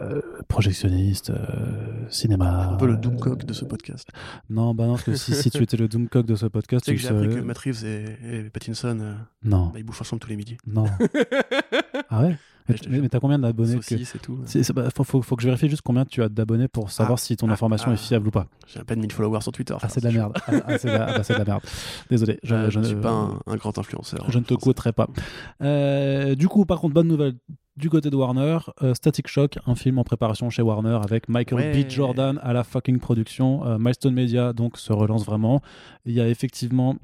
Euh, 0.00 0.20
projectionniste, 0.48 1.30
euh, 1.30 1.36
cinéma. 2.10 2.70
Un 2.72 2.76
peu 2.76 2.86
le 2.86 2.96
Doomcock 2.96 3.44
de 3.44 3.52
ce 3.52 3.64
podcast. 3.64 4.08
Non, 4.50 4.74
bah 4.74 4.84
non, 4.86 4.94
parce 4.94 5.04
que 5.04 5.14
si, 5.14 5.32
si 5.34 5.50
tu 5.50 5.62
étais 5.62 5.76
le 5.76 5.86
Doomcock 5.86 6.26
de 6.26 6.34
ce 6.34 6.46
podcast, 6.46 6.84
tu 6.84 6.90
sais 6.90 6.96
que 6.96 7.02
j'ai 7.02 7.08
appris 7.08 7.28
que 7.28 7.40
Matt 7.40 7.58
Reeves 7.58 7.84
et, 7.84 8.50
Pattinson, 8.50 8.98
euh, 9.00 9.14
non. 9.44 9.66
Bah, 9.66 9.78
ils 9.78 9.84
bouffent 9.84 10.00
ensemble 10.00 10.20
tous 10.20 10.28
les 10.28 10.36
midis. 10.36 10.56
Non. 10.66 10.86
ah 12.10 12.22
ouais? 12.22 12.36
Mais, 12.68 13.08
t'as 13.08 13.20
combien 13.20 13.38
d'abonnés 13.38 13.78
que... 13.78 14.04
c'est 14.04 14.18
tout. 14.20 14.38
Bah, 14.74 14.88
faut, 14.94 15.22
faut, 15.22 15.36
que 15.36 15.42
je 15.42 15.48
vérifie 15.48 15.68
juste 15.68 15.82
combien 15.82 16.04
tu 16.04 16.22
as 16.22 16.28
d'abonnés 16.28 16.68
pour 16.68 16.90
savoir 16.90 17.18
ah, 17.18 17.22
si 17.22 17.36
ton 17.36 17.48
ah, 17.48 17.52
information 17.52 17.90
est 17.90 17.94
ah. 17.94 17.98
fiable 17.98 18.28
ou 18.28 18.30
pas. 18.30 18.46
J'ai 18.66 18.80
à 18.80 18.84
peine 18.84 19.00
1000 19.00 19.12
followers 19.12 19.40
sur 19.40 19.52
Twitter. 19.52 19.74
Ah, 19.80 19.88
c'est 19.88 20.00
de 20.00 20.06
la 20.06 20.12
merde. 20.12 20.36
c'est 20.46 20.84
de, 20.84 20.92
la... 20.92 21.18
de, 21.18 21.32
la 21.32 21.44
merde. 21.44 21.62
Désolé. 22.10 22.38
Je, 22.42 22.78
ne 22.78 22.84
suis 22.84 22.96
pas 22.96 23.30
un, 23.46 23.56
grand 23.56 23.76
influenceur. 23.78 24.24
Je 24.30 24.38
ne 24.38 24.44
te 24.44 24.54
coûterai 24.54 24.92
pas. 24.92 25.08
Euh, 25.62 26.34
du 26.34 26.48
coup, 26.48 26.64
par 26.64 26.80
contre, 26.80 26.94
bonne 26.94 27.08
nouvelle 27.08 27.34
du 27.76 27.90
côté 27.90 28.10
de 28.10 28.16
Warner, 28.16 28.58
euh, 28.82 28.94
Static 28.94 29.28
Shock, 29.28 29.58
un 29.66 29.74
film 29.74 29.98
en 29.98 30.04
préparation 30.04 30.48
chez 30.50 30.62
Warner 30.62 30.98
avec 31.04 31.28
Michael 31.28 31.72
B. 31.72 31.88
Jordan 31.88 32.40
à 32.42 32.52
la 32.52 32.64
fucking 32.64 32.98
production. 32.98 33.66
Euh, 33.66 33.78
Milestone 33.78 34.14
Media 34.14 34.52
donc 34.52 34.78
se 34.78 34.92
relance 34.92 35.26
vraiment. 35.26 35.60
Il 36.06 36.14
y 36.14 36.20
a 36.20 36.28
effectivement 36.28 36.96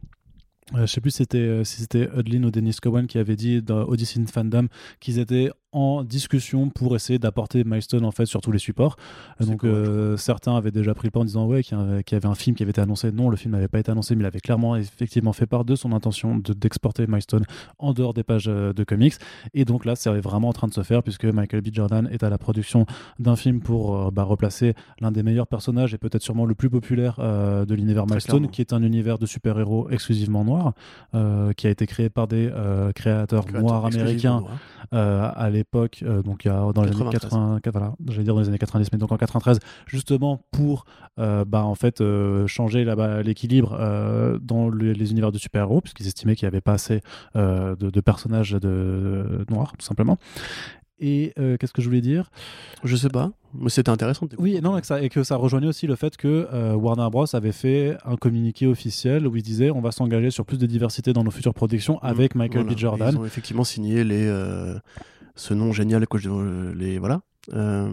je 0.76 0.86
sais 0.86 1.00
plus 1.00 1.10
si 1.10 1.18
c'était 1.18 1.64
si 1.64 1.80
c'était 1.80 2.08
Hudlin 2.16 2.44
ou 2.44 2.50
Dennis 2.50 2.76
Cowan 2.80 3.06
qui 3.06 3.18
avait 3.18 3.36
dit 3.36 3.62
dans 3.62 3.84
Odyssey 3.86 4.20
Fandom 4.26 4.68
qu'ils 5.00 5.18
étaient 5.18 5.50
en 5.72 6.04
discussion 6.04 6.68
pour 6.68 6.94
essayer 6.94 7.18
d'apporter 7.18 7.64
Milestone 7.64 8.04
en 8.04 8.10
fait 8.10 8.26
sur 8.26 8.40
tous 8.42 8.52
les 8.52 8.58
supports. 8.58 8.96
Donc 9.40 9.64
euh, 9.64 10.16
certains 10.18 10.54
avaient 10.54 10.70
déjà 10.70 10.94
pris 10.94 11.08
le 11.08 11.10
pas 11.10 11.20
en 11.20 11.24
disant 11.24 11.46
ouais 11.46 11.62
qu'il 11.62 11.76
y, 11.78 12.14
avait 12.14 12.26
un 12.26 12.34
film 12.34 12.54
qui 12.54 12.62
avait 12.62 12.70
été 12.70 12.80
annoncé. 12.80 13.10
Non, 13.10 13.30
le 13.30 13.36
film 13.36 13.52
n'avait 13.52 13.68
pas 13.68 13.78
été 13.78 13.90
annoncé, 13.90 14.14
mais 14.14 14.22
il 14.22 14.26
avait 14.26 14.40
clairement 14.40 14.76
effectivement 14.76 15.32
fait 15.32 15.46
part 15.46 15.64
de 15.64 15.74
son 15.74 15.92
intention 15.92 16.36
d'exporter 16.36 17.06
Milestone 17.06 17.44
en 17.78 17.94
dehors 17.94 18.12
des 18.12 18.22
pages 18.22 18.48
euh, 18.48 18.72
de 18.74 18.84
comics. 18.84 19.14
Et 19.54 19.64
donc 19.64 19.84
là, 19.86 19.96
c'est 19.96 20.10
vraiment 20.10 20.48
en 20.48 20.52
train 20.52 20.68
de 20.68 20.74
se 20.74 20.82
faire 20.82 21.02
puisque 21.02 21.24
Michael 21.24 21.62
B. 21.62 21.68
Jordan 21.72 22.08
est 22.12 22.22
à 22.22 22.28
la 22.28 22.38
production 22.38 22.84
d'un 23.18 23.36
film 23.36 23.60
pour 23.60 23.96
euh, 23.96 24.10
bah, 24.10 24.24
replacer 24.24 24.74
l'un 25.00 25.10
des 25.10 25.22
meilleurs 25.22 25.46
personnages 25.46 25.94
et 25.94 25.98
peut-être 25.98 26.22
sûrement 26.22 26.44
le 26.44 26.54
plus 26.54 26.68
populaire 26.68 27.16
de 27.18 27.74
l'univers 27.74 28.06
Milestone, 28.06 28.48
qui 28.48 28.60
est 28.60 28.72
un 28.72 28.82
univers 28.82 29.18
de 29.18 29.26
super-héros 29.26 29.88
exclusivement 29.90 30.44
noir, 30.44 30.72
qui 31.56 31.66
a 31.66 31.70
été 31.70 31.86
créé 31.86 32.08
par 32.08 32.26
des 32.26 32.50
créateurs 32.94 33.46
noirs 33.52 33.86
américains 33.86 34.42
à 34.90 35.50
l'époque 35.62 35.72
époque, 35.72 36.02
euh, 36.02 36.22
donc 36.22 36.44
dans 36.44 36.82
les 36.82 36.92
années 36.92 37.10
80, 37.10 37.60
voilà, 37.72 37.94
j'allais 38.08 38.24
dire 38.24 38.34
dans 38.34 38.40
les 38.40 38.48
années 38.48 38.58
90, 38.58 38.88
mais 38.92 38.98
donc 38.98 39.12
en 39.12 39.16
93, 39.16 39.58
justement 39.86 40.44
pour 40.50 40.84
euh, 41.18 41.44
bah, 41.44 41.64
en 41.64 41.74
fait 41.74 42.00
euh, 42.00 42.46
changer 42.46 42.84
l'équilibre 43.24 43.78
dans 44.40 44.68
les 44.68 45.10
univers 45.10 45.32
de 45.32 45.38
super-héros, 45.38 45.80
puisqu'ils 45.80 46.06
estimaient 46.06 46.36
qu'il 46.36 46.46
n'y 46.46 46.52
avait 46.52 46.60
pas 46.60 46.74
assez 46.74 47.00
de, 47.34 48.00
personnages 48.00 48.52
de, 48.52 49.44
noirs, 49.48 49.72
tout 49.78 49.86
simplement. 49.86 50.18
Et 50.98 51.32
qu'est-ce 51.36 51.72
que 51.72 51.82
je 51.82 51.88
voulais 51.88 52.00
dire? 52.00 52.30
Je 52.84 52.94
sais 52.94 53.08
pas, 53.08 53.32
mais 53.54 53.70
c'était 53.70 53.90
intéressant. 53.90 54.28
Oui, 54.38 54.60
non, 54.62 54.78
et 54.78 54.80
que, 54.80 54.86
ça, 54.86 55.02
et 55.02 55.08
que 55.08 55.24
ça 55.24 55.36
rejoignait 55.36 55.66
aussi 55.66 55.86
le 55.86 55.96
fait 55.96 56.16
que 56.16 56.74
Warner 56.74 57.08
Bros 57.10 57.26
avait 57.34 57.52
fait 57.52 57.96
un 58.04 58.16
communiqué 58.16 58.66
officiel 58.66 59.26
où 59.26 59.36
il 59.36 59.42
disait 59.42 59.70
on 59.70 59.80
va 59.80 59.90
s'engager 59.90 60.30
sur 60.30 60.44
plus 60.44 60.58
de 60.58 60.66
diversité 60.66 61.12
dans 61.12 61.24
nos 61.24 61.30
futures 61.30 61.54
productions 61.54 61.94
mmh, 61.94 62.06
avec 62.06 62.34
Michael 62.34 62.64
B. 62.64 62.76
Jordan. 62.76 63.14
Ils 63.14 63.18
ont 63.18 63.24
effectivement 63.24 63.64
signé 63.64 64.04
les 64.04 64.28
ce 65.34 65.54
nom 65.54 65.72
génial 65.72 66.06
que 66.06 66.18
je 66.18 66.72
les 66.72 66.98
voilà. 66.98 67.22
Euh, 67.54 67.90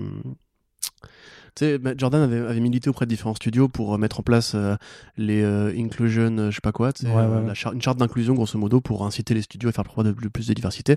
Jordan 1.97 2.21
avait, 2.21 2.59
milité 2.59 2.89
auprès 2.89 3.05
de 3.05 3.09
différents 3.09 3.35
studios 3.35 3.67
pour 3.67 3.93
euh, 3.93 3.97
mettre 3.97 4.19
en 4.19 4.23
place 4.23 4.53
euh, 4.55 4.75
les 5.17 5.43
inclusion, 5.43 6.49
je 6.49 6.55
sais 6.55 6.61
pas 6.61 6.71
quoi, 6.71 6.91
une 7.03 7.81
charte 7.81 7.97
d'inclusion 7.97 8.33
grosso 8.33 8.57
modo 8.57 8.81
pour 8.81 9.05
inciter 9.05 9.33
les 9.33 9.41
studios 9.41 9.69
à 9.69 9.71
faire 9.71 9.83
preuve 9.83 10.13
de, 10.13 10.27
plus 10.27 10.47
de 10.47 10.53
diversité. 10.53 10.95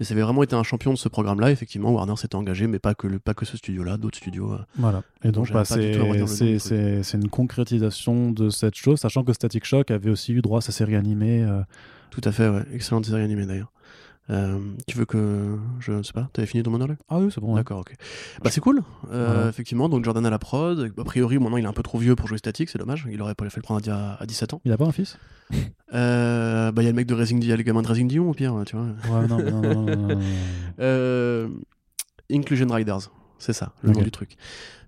Et 0.00 0.04
ça 0.04 0.14
avait 0.14 0.22
vraiment 0.22 0.42
été 0.42 0.54
un 0.54 0.62
champion 0.62 0.92
de 0.92 0.98
ce 0.98 1.08
programme-là. 1.08 1.50
Effectivement, 1.50 1.92
Warner 1.92 2.16
s'était 2.16 2.36
engagé, 2.36 2.66
mais 2.66 2.78
pas 2.78 2.94
que, 2.94 3.06
le, 3.06 3.18
pas 3.18 3.34
que 3.34 3.44
ce 3.44 3.56
studio-là, 3.56 3.96
d'autres 3.96 4.18
studios. 4.18 4.56
voilà. 4.76 5.02
Et 5.24 5.32
donc, 5.32 5.50
bah, 5.52 5.64
c'est 5.64 7.14
une 7.14 7.28
concrétisation 7.30 8.30
de 8.30 8.50
cette 8.50 8.74
chose, 8.74 8.98
sachant 8.98 9.24
que 9.24 9.32
Static 9.32 9.64
Shock 9.64 9.90
avait 9.90 10.10
aussi 10.10 10.32
eu 10.32 10.42
droit 10.42 10.58
à 10.58 10.62
sa 10.62 10.72
série 10.72 10.96
animée. 10.96 11.46
Tout 12.10 12.20
à 12.24 12.32
fait, 12.32 12.48
ouais. 12.48 12.62
excellente 12.74 13.06
série 13.06 13.22
animée 13.22 13.46
d'ailleurs. 13.46 13.72
Euh, 14.30 14.58
tu 14.86 14.96
veux 14.96 15.04
que 15.04 15.58
je 15.80 15.92
ne 15.92 16.02
sais 16.02 16.12
pas, 16.12 16.28
t'avais 16.32 16.46
fini 16.46 16.62
ton 16.62 16.70
monologue? 16.70 16.96
Ah 17.08 17.18
oui, 17.18 17.28
c'est 17.34 17.40
bon. 17.40 17.56
D'accord, 17.56 17.80
ok. 17.80 17.92
Bah 18.42 18.50
c'est 18.50 18.60
cool. 18.60 18.82
Euh, 19.10 19.48
effectivement, 19.48 19.88
donc 19.88 20.04
Jordan 20.04 20.24
à 20.24 20.30
la 20.30 20.38
prod. 20.38 20.92
A 20.96 21.04
priori, 21.04 21.38
maintenant 21.38 21.56
il 21.56 21.64
est 21.64 21.68
un 21.68 21.72
peu 21.72 21.82
trop 21.82 21.98
vieux 21.98 22.14
pour 22.14 22.28
jouer 22.28 22.38
statique, 22.38 22.68
c'est 22.70 22.78
dommage. 22.78 23.06
Il 23.10 23.20
aurait 23.20 23.34
pas 23.34 23.48
fait 23.50 23.56
le 23.58 23.62
prendre 23.62 23.90
à, 23.92 24.22
à 24.22 24.26
17 24.26 24.54
ans. 24.54 24.60
Il 24.64 24.70
a 24.72 24.76
pas 24.78 24.86
un 24.86 24.92
fils? 24.92 25.18
Euh, 25.92 26.70
Bah 26.72 26.82
il 26.82 26.84
y 26.84 26.88
a 26.88 26.92
le 26.92 26.96
mec 26.96 27.06
de 27.06 27.14
Racing 27.14 27.40
Dion, 27.40 27.56
le 27.56 27.62
gamin 27.62 27.82
de 27.82 27.88
Racing 27.88 28.08
Dion 28.08 28.30
au 28.30 28.32
pire, 28.32 28.54
tu 28.64 28.76
vois. 28.76 28.86
Ouais, 29.20 29.26
non, 29.26 29.38
non, 29.42 29.60
non, 29.60 29.96
non 29.96 31.50
Inclusion 32.32 32.68
Riders, 32.68 33.10
c'est 33.42 33.52
ça, 33.52 33.72
le 33.82 33.90
nom 33.90 34.02
du 34.02 34.10
truc. 34.12 34.36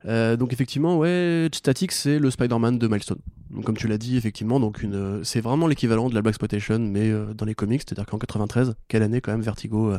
Euh, 0.06 0.36
donc 0.36 0.52
effectivement, 0.52 0.96
ouais, 0.98 1.48
Static 1.52 1.90
c'est 1.90 2.18
le 2.18 2.30
Spider-Man 2.30 2.78
de 2.78 2.86
Milestone. 2.86 3.18
Donc, 3.50 3.64
comme 3.64 3.76
tu 3.76 3.88
l'as 3.88 3.98
dit, 3.98 4.16
effectivement, 4.16 4.60
donc 4.60 4.82
une, 4.82 5.24
c'est 5.24 5.40
vraiment 5.40 5.66
l'équivalent 5.66 6.08
de 6.08 6.14
la 6.14 6.22
Black 6.22 6.32
Exploitation, 6.32 6.78
mais 6.78 7.10
euh, 7.10 7.34
dans 7.34 7.46
les 7.46 7.54
comics, 7.54 7.82
c'est-à-dire 7.84 8.06
qu'en 8.06 8.18
93, 8.18 8.74
quelle 8.88 9.02
année 9.02 9.20
quand 9.20 9.32
même, 9.32 9.42
Vertigo, 9.42 9.90
euh, 9.90 9.98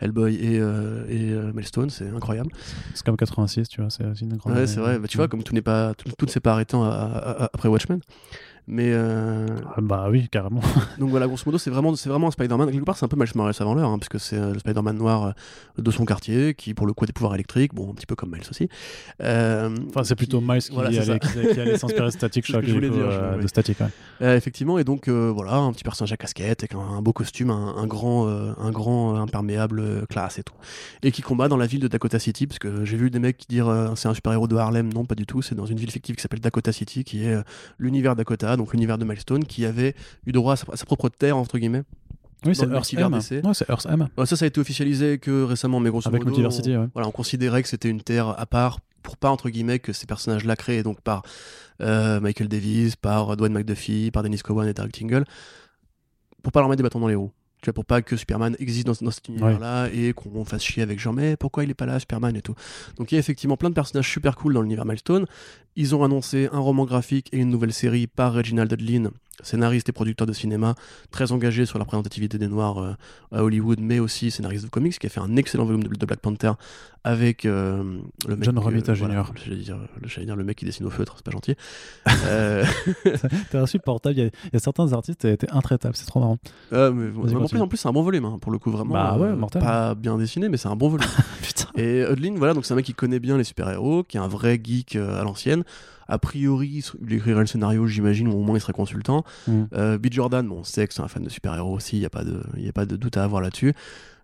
Hellboy 0.00 0.34
et, 0.34 0.56
et 0.56 1.34
Milestone, 1.52 1.90
c'est 1.90 2.08
incroyable. 2.08 2.50
C'est 2.94 3.04
comme 3.04 3.16
86, 3.16 3.68
tu 3.68 3.80
vois, 3.80 3.90
c'est 3.90 4.04
une 4.20 4.36
grande. 4.36 4.54
Ouais, 4.54 4.66
c'est 4.66 4.80
vrai. 4.80 4.98
Bah, 4.98 5.08
tu 5.08 5.16
vois, 5.16 5.26
comme 5.26 5.42
tout 5.42 5.54
n'est 5.54 5.62
pas, 5.62 5.94
tout, 5.94 6.26
ne 6.26 6.30
s'est 6.30 6.40
pas 6.40 6.52
arrêté 6.52 6.76
après 6.76 7.68
Watchmen. 7.68 8.00
Mais 8.68 8.90
euh... 8.90 9.46
Ah 9.76 9.80
bah 9.80 10.08
oui, 10.10 10.28
carrément. 10.28 10.60
donc 10.98 11.10
voilà, 11.10 11.28
grosso 11.28 11.44
modo, 11.46 11.56
c'est 11.56 11.70
vraiment, 11.70 11.94
c'est 11.94 12.08
vraiment 12.08 12.28
un 12.28 12.30
Spider-Man. 12.32 12.72
Quelque 12.72 12.84
part, 12.84 12.96
c'est 12.96 13.04
un 13.04 13.08
peu 13.08 13.16
Miles 13.16 13.30
Morales 13.36 13.54
avant 13.60 13.74
l'heure, 13.74 13.90
hein, 13.90 13.98
puisque 13.98 14.18
c'est 14.18 14.36
euh, 14.36 14.52
le 14.52 14.58
Spider-Man 14.58 14.96
noir 14.96 15.26
euh, 15.26 15.82
de 15.82 15.90
son 15.92 16.04
quartier, 16.04 16.54
qui 16.54 16.74
pour 16.74 16.86
le 16.86 16.92
coup 16.92 17.04
a 17.04 17.06
des 17.06 17.12
pouvoirs 17.12 17.34
électriques, 17.34 17.74
bon, 17.74 17.90
un 17.90 17.94
petit 17.94 18.06
peu 18.06 18.16
comme 18.16 18.32
Miles 18.32 18.42
aussi. 18.50 18.68
Euh, 19.22 19.70
enfin, 19.88 20.02
c'est 20.02 20.16
plutôt 20.16 20.40
Miles 20.40 20.62
qui, 20.62 20.78
allait, 20.80 21.18
qui, 21.20 21.60
allait 21.60 21.78
s'inspirer 21.78 22.06
de 22.06 22.10
Static 22.10 22.44
Shock, 22.44 22.64
dire, 22.64 22.80
de 22.80 23.46
Static. 23.46 23.78
effectivement, 24.20 24.78
et 24.78 24.84
donc 24.84 25.08
voilà, 25.08 25.54
un 25.54 25.72
petit 25.72 25.84
personnage 25.84 26.12
à 26.12 26.16
casquette, 26.16 26.64
avec 26.64 26.74
un, 26.74 27.00
beau 27.02 27.12
costume, 27.12 27.50
un, 27.50 27.86
grand, 27.86 28.26
un 28.26 28.70
grand 28.72 29.14
imperméable 29.14 30.06
classe 30.08 30.40
et 30.40 30.42
tout, 30.42 30.54
et 31.04 31.12
qui 31.12 31.22
combat 31.22 31.46
dans 31.46 31.56
la 31.56 31.66
ville 31.66 31.80
de 31.80 31.88
Dakota 31.88 32.18
City, 32.18 32.48
parce 32.48 32.58
que 32.58 32.84
j'ai 32.84 32.96
vu 32.96 33.10
des 33.10 33.20
mecs 33.20 33.36
qui 33.36 33.46
dire 33.46 33.92
c'est 33.94 34.08
un 34.08 34.14
super-héros 34.14 34.48
de 34.48 34.56
Harlem, 34.56 34.92
non, 34.92 35.04
pas 35.04 35.14
du 35.14 35.26
tout, 35.26 35.40
c'est 35.40 35.54
dans 35.54 35.66
une 35.66 35.78
ville 35.78 35.90
fictive 35.92 36.16
qui 36.16 36.22
s'appelle 36.22 36.40
Dakota 36.40 36.72
City, 36.72 37.04
qui 37.04 37.24
est 37.24 37.36
l'univers 37.78 38.16
Dakota 38.16 38.55
donc 38.56 38.72
l'univers 38.72 38.98
de 38.98 39.04
Milestone, 39.04 39.44
qui 39.44 39.64
avait 39.64 39.94
eu 40.26 40.32
droit 40.32 40.54
à 40.54 40.56
sa, 40.56 40.84
propre 40.84 41.08
terre, 41.08 41.36
entre 41.36 41.58
guillemets. 41.58 41.82
Oui, 42.44 42.54
c'est 42.54 42.68
Earth 42.68 42.92
M. 42.94 43.14
Ouais, 43.14 43.20
c'est 43.54 43.68
Earth 43.68 43.86
M. 43.86 44.08
ça, 44.24 44.36
ça 44.36 44.44
a 44.44 44.48
été 44.48 44.60
officialisé 44.60 45.18
que 45.18 45.42
récemment, 45.42 45.80
mais 45.80 45.90
grosso 45.90 46.08
Avec 46.08 46.20
modo, 46.20 46.30
Multiversity, 46.30 46.76
on, 46.76 46.90
voilà, 46.92 47.08
on 47.08 47.12
considérait 47.12 47.62
que 47.62 47.68
c'était 47.68 47.88
une 47.88 48.02
terre 48.02 48.28
à 48.38 48.46
part 48.46 48.78
pour 49.02 49.16
pas, 49.16 49.30
entre 49.30 49.50
guillemets, 49.50 49.78
que 49.78 49.92
ces 49.92 50.06
personnages-là 50.06 50.56
créés 50.56 50.82
donc 50.82 51.00
par 51.00 51.22
euh, 51.80 52.20
Michael 52.20 52.48
Davis, 52.48 52.96
par 52.96 53.36
Dwayne 53.36 53.52
McDuffie, 53.52 54.10
par 54.10 54.22
Dennis 54.22 54.40
Cowan 54.40 54.66
et 54.66 54.74
Derek 54.74 54.92
Tingle, 54.92 55.24
pour 56.42 56.52
pas 56.52 56.60
leur 56.60 56.68
mettre 56.68 56.78
des 56.78 56.82
bâtons 56.82 57.00
dans 57.00 57.08
les 57.08 57.14
roues. 57.14 57.30
Tu 57.62 57.66
vois, 57.66 57.72
pour 57.72 57.84
pas 57.84 58.02
que 58.02 58.16
Superman 58.16 58.54
existe 58.58 58.86
dans, 58.86 59.10
cet 59.10 59.28
univers-là 59.28 59.88
et 59.92 60.12
qu'on 60.12 60.44
fasse 60.44 60.62
chier 60.62 60.82
avec 60.82 61.00
genre, 61.00 61.14
mais 61.14 61.36
pourquoi 61.36 61.64
il 61.64 61.70
est 61.70 61.74
pas 61.74 61.86
là, 61.86 61.98
Superman 61.98 62.36
et 62.36 62.42
tout. 62.42 62.54
Donc 62.96 63.10
il 63.10 63.14
y 63.14 63.18
a 63.18 63.18
effectivement 63.18 63.56
plein 63.56 63.70
de 63.70 63.74
personnages 63.74 64.10
super 64.10 64.36
cool 64.36 64.54
dans 64.54 64.62
l'univers 64.62 64.84
Milestone. 64.84 65.26
Ils 65.74 65.94
ont 65.94 66.04
annoncé 66.04 66.48
un 66.52 66.58
roman 66.58 66.84
graphique 66.84 67.28
et 67.32 67.38
une 67.38 67.50
nouvelle 67.50 67.72
série 67.72 68.06
par 68.06 68.34
Reginald 68.34 68.70
Hudlin, 68.72 69.10
scénariste 69.42 69.88
et 69.88 69.92
producteur 69.92 70.26
de 70.26 70.32
cinéma, 70.32 70.74
très 71.10 71.32
engagé 71.32 71.66
sur 71.66 71.78
la 71.78 71.84
représentativité 71.84 72.38
des 72.38 72.48
Noirs 72.48 72.78
euh, 72.78 72.92
à 73.32 73.42
Hollywood, 73.42 73.80
mais 73.80 73.98
aussi 73.98 74.30
scénariste 74.30 74.64
de 74.64 74.70
comics, 74.70 74.98
qui 74.98 75.06
a 75.06 75.10
fait 75.10 75.20
un 75.20 75.36
excellent 75.36 75.64
volume 75.64 75.84
de, 75.84 76.06
Black 76.06 76.20
Panther 76.20 76.52
avec 77.04 77.44
euh, 77.44 77.98
le 78.26 78.36
mec. 78.36 78.44
John 78.44 78.58
Romita 78.58 78.94
Jr. 78.94 79.22
J'allais 79.44 79.56
dire, 79.56 79.78
dire, 80.18 80.36
le 80.36 80.44
mec 80.44 80.56
qui 80.56 80.64
dessine 80.64 80.86
au 80.86 80.90
feutre, 80.90 81.14
c'est 81.16 81.24
pas 81.24 81.30
gentil. 81.30 81.54
euh... 82.26 82.64
T'es 83.50 83.58
insupportable. 83.58 84.16
Il 84.16 84.22
y, 84.22 84.26
a, 84.26 84.30
il 84.44 84.50
y, 84.54 84.56
a 84.56 84.58
certains 84.58 84.92
artistes 84.92 85.20
qui 85.20 85.28
été 85.28 85.46
intraitables, 85.50 85.96
c'est 85.96 86.06
trop 86.06 86.20
marrant. 86.20 86.38
Mais, 86.72 86.78
en, 86.78 87.46
plus, 87.46 87.60
en 87.60 87.68
plus, 87.68 87.78
c'est 87.78 87.88
un 87.88 87.92
bon 87.92 88.02
volume, 88.02 88.24
hein, 88.24 88.38
pour 88.40 88.52
le 88.52 88.58
coup, 88.58 88.70
vraiment. 88.70 88.94
Bah 88.94 89.16
ouais, 89.18 89.34
mortel. 89.34 89.62
Pas 89.62 89.94
bien 89.94 90.16
dessiné, 90.18 90.48
mais 90.48 90.56
c'est 90.56 90.68
un 90.68 90.76
bon 90.76 90.88
volume. 90.88 91.08
et 91.76 92.02
Hudlin, 92.10 92.34
voilà, 92.36 92.54
donc 92.54 92.66
c'est 92.66 92.72
un 92.72 92.76
mec 92.76 92.86
qui 92.86 92.94
connaît 92.94 93.20
bien 93.20 93.36
les 93.36 93.44
super-héros, 93.44 94.04
qui 94.04 94.16
est 94.16 94.20
un 94.20 94.28
vrai 94.28 94.60
geek 94.62 94.96
euh, 94.96 95.20
à 95.20 95.24
l'ancienne 95.24 95.64
a 96.08 96.18
priori, 96.18 96.84
il 97.02 97.12
écrirait 97.12 97.40
le 97.40 97.46
scénario, 97.46 97.86
j'imagine, 97.86 98.28
ou 98.28 98.32
au 98.32 98.42
moins 98.42 98.56
il 98.56 98.60
serait 98.60 98.72
consultant. 98.72 99.24
Mm. 99.46 99.62
Euh, 99.74 99.98
Jordan, 100.10 100.46
bon, 100.46 100.58
on 100.58 100.64
sait 100.64 100.86
que 100.86 100.94
c'est 100.94 101.02
un 101.02 101.08
fan 101.08 101.22
de 101.22 101.28
super-héros 101.28 101.74
aussi, 101.74 101.96
il 101.96 102.00
n'y 102.00 102.06
a, 102.06 102.10
pas 102.10 102.24
de, 102.24 102.40
a 102.40 102.72
pas 102.72 102.86
de 102.86 102.96
doute 102.96 103.16
à 103.16 103.24
avoir 103.24 103.42
là-dessus. 103.42 103.74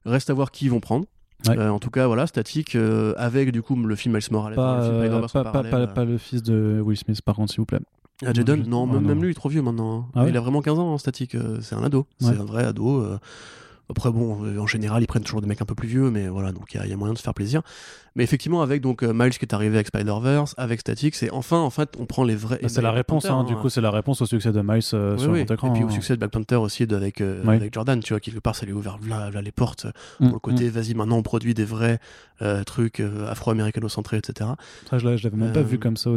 Reste 0.04 0.30
à 0.30 0.34
voir 0.34 0.50
qui 0.50 0.66
ils 0.66 0.70
vont 0.70 0.80
prendre. 0.80 1.06
Euh, 1.48 1.70
en 1.70 1.80
tout 1.80 1.90
cas, 1.90 2.06
voilà, 2.06 2.28
statique, 2.28 2.76
euh, 2.76 3.14
avec 3.16 3.50
du 3.50 3.62
coup 3.62 3.74
le 3.74 3.96
film 3.96 4.14
Miles 4.14 4.22
Morales. 4.30 4.54
Pas, 4.54 4.88
le, 4.88 5.26
film 5.26 5.42
pas, 5.42 5.86
pas, 5.88 6.04
le 6.04 6.18
fils 6.18 6.40
de 6.42 6.80
Will 6.84 6.96
Smith, 6.96 7.20
par 7.22 7.34
contre, 7.34 7.50
s'il 7.50 7.60
vous 7.60 7.66
plaît. 7.66 7.80
Ah, 8.24 8.32
Jaden 8.32 8.62
Non, 8.68 8.86
même, 8.86 9.20
lui, 9.20 9.28
il 9.28 9.30
est 9.32 9.34
trop 9.34 9.48
vieux 9.48 9.62
maintenant. 9.62 10.08
Hein. 10.14 10.20
Ah 10.22 10.28
il 10.28 10.36
a 10.36 10.40
vraiment 10.40 10.62
15 10.62 10.78
ans 10.78 10.92
en 10.92 10.98
statique. 10.98 11.36
c'est 11.60 11.74
un 11.74 11.82
ado. 11.82 12.06
C'est 12.20 12.38
un 12.38 12.44
vrai 12.44 12.64
ado. 12.64 13.04
Après, 13.90 14.10
bon, 14.10 14.58
en 14.58 14.66
général, 14.66 15.02
ils 15.02 15.06
prennent 15.06 15.24
toujours 15.24 15.40
des 15.40 15.48
mecs 15.48 15.60
un 15.60 15.66
peu 15.66 15.74
plus 15.74 15.88
vieux, 15.88 16.10
mais 16.10 16.28
voilà, 16.28 16.52
donc 16.52 16.72
il 16.72 16.88
y, 16.88 16.92
a 16.92 16.96
moyen 16.96 17.12
de 17.12 17.18
se 17.18 17.22
faire 17.22 17.34
plaisir. 17.34 17.62
Mais 18.16 18.24
effectivement, 18.24 18.62
avec 18.62 18.80
donc 18.82 19.02
euh, 19.02 19.12
Miles 19.14 19.30
qui 19.30 19.44
est 19.44 19.54
arrivé 19.54 19.76
avec 19.76 19.86
Spider-Verse, 19.88 20.54
avec 20.58 20.80
Static, 20.80 21.14
c'est 21.14 21.30
enfin, 21.30 21.58
en 21.58 21.70
fait, 21.70 21.90
on 21.98 22.06
prend 22.06 22.24
les 22.24 22.34
vrais. 22.34 22.58
Bah, 22.62 22.68
c'est 22.68 22.82
la 22.82 22.92
réponse, 22.92 23.24
hein, 23.26 23.44
du 23.44 23.54
coup, 23.56 23.68
c'est 23.68 23.80
la 23.80 23.90
réponse 23.90 24.20
au 24.22 24.26
succès 24.26 24.52
de 24.52 24.60
Miles 24.60 24.82
euh, 24.94 25.16
sur 25.18 25.30
oui. 25.30 25.40
écran. 25.40 25.70
Et 25.70 25.72
puis 25.72 25.84
au 25.84 25.88
hein. 25.88 25.90
succès 25.90 26.14
de 26.14 26.18
Black 26.18 26.30
Panther 26.30 26.56
aussi 26.56 26.84
avec, 26.84 27.20
avec 27.20 27.74
Jordan, 27.74 28.00
tu 28.00 28.12
vois, 28.12 28.20
quelque 28.20 28.40
part, 28.40 28.56
ça 28.56 28.66
lui 28.66 28.72
a 28.72 28.76
ouvert 28.76 28.98
là, 29.08 29.30
les 29.40 29.52
portes 29.52 29.86
pour 30.18 30.26
le 30.26 30.34
mm, 30.34 30.40
côté, 30.40 30.66
mm. 30.66 30.70
vas-y, 30.70 30.94
maintenant 30.94 31.16
on 31.16 31.22
produit 31.22 31.54
des 31.54 31.64
vrais 31.64 31.98
trucs 32.66 33.00
afro-américano-centrés, 33.00 34.18
etc. 34.18 34.50
Ça, 34.90 34.98
je 34.98 35.08
l'avais 35.08 35.30
même 35.36 35.52
pas 35.52 35.62
vu 35.62 35.78
comme 35.78 35.96
ça, 35.96 36.10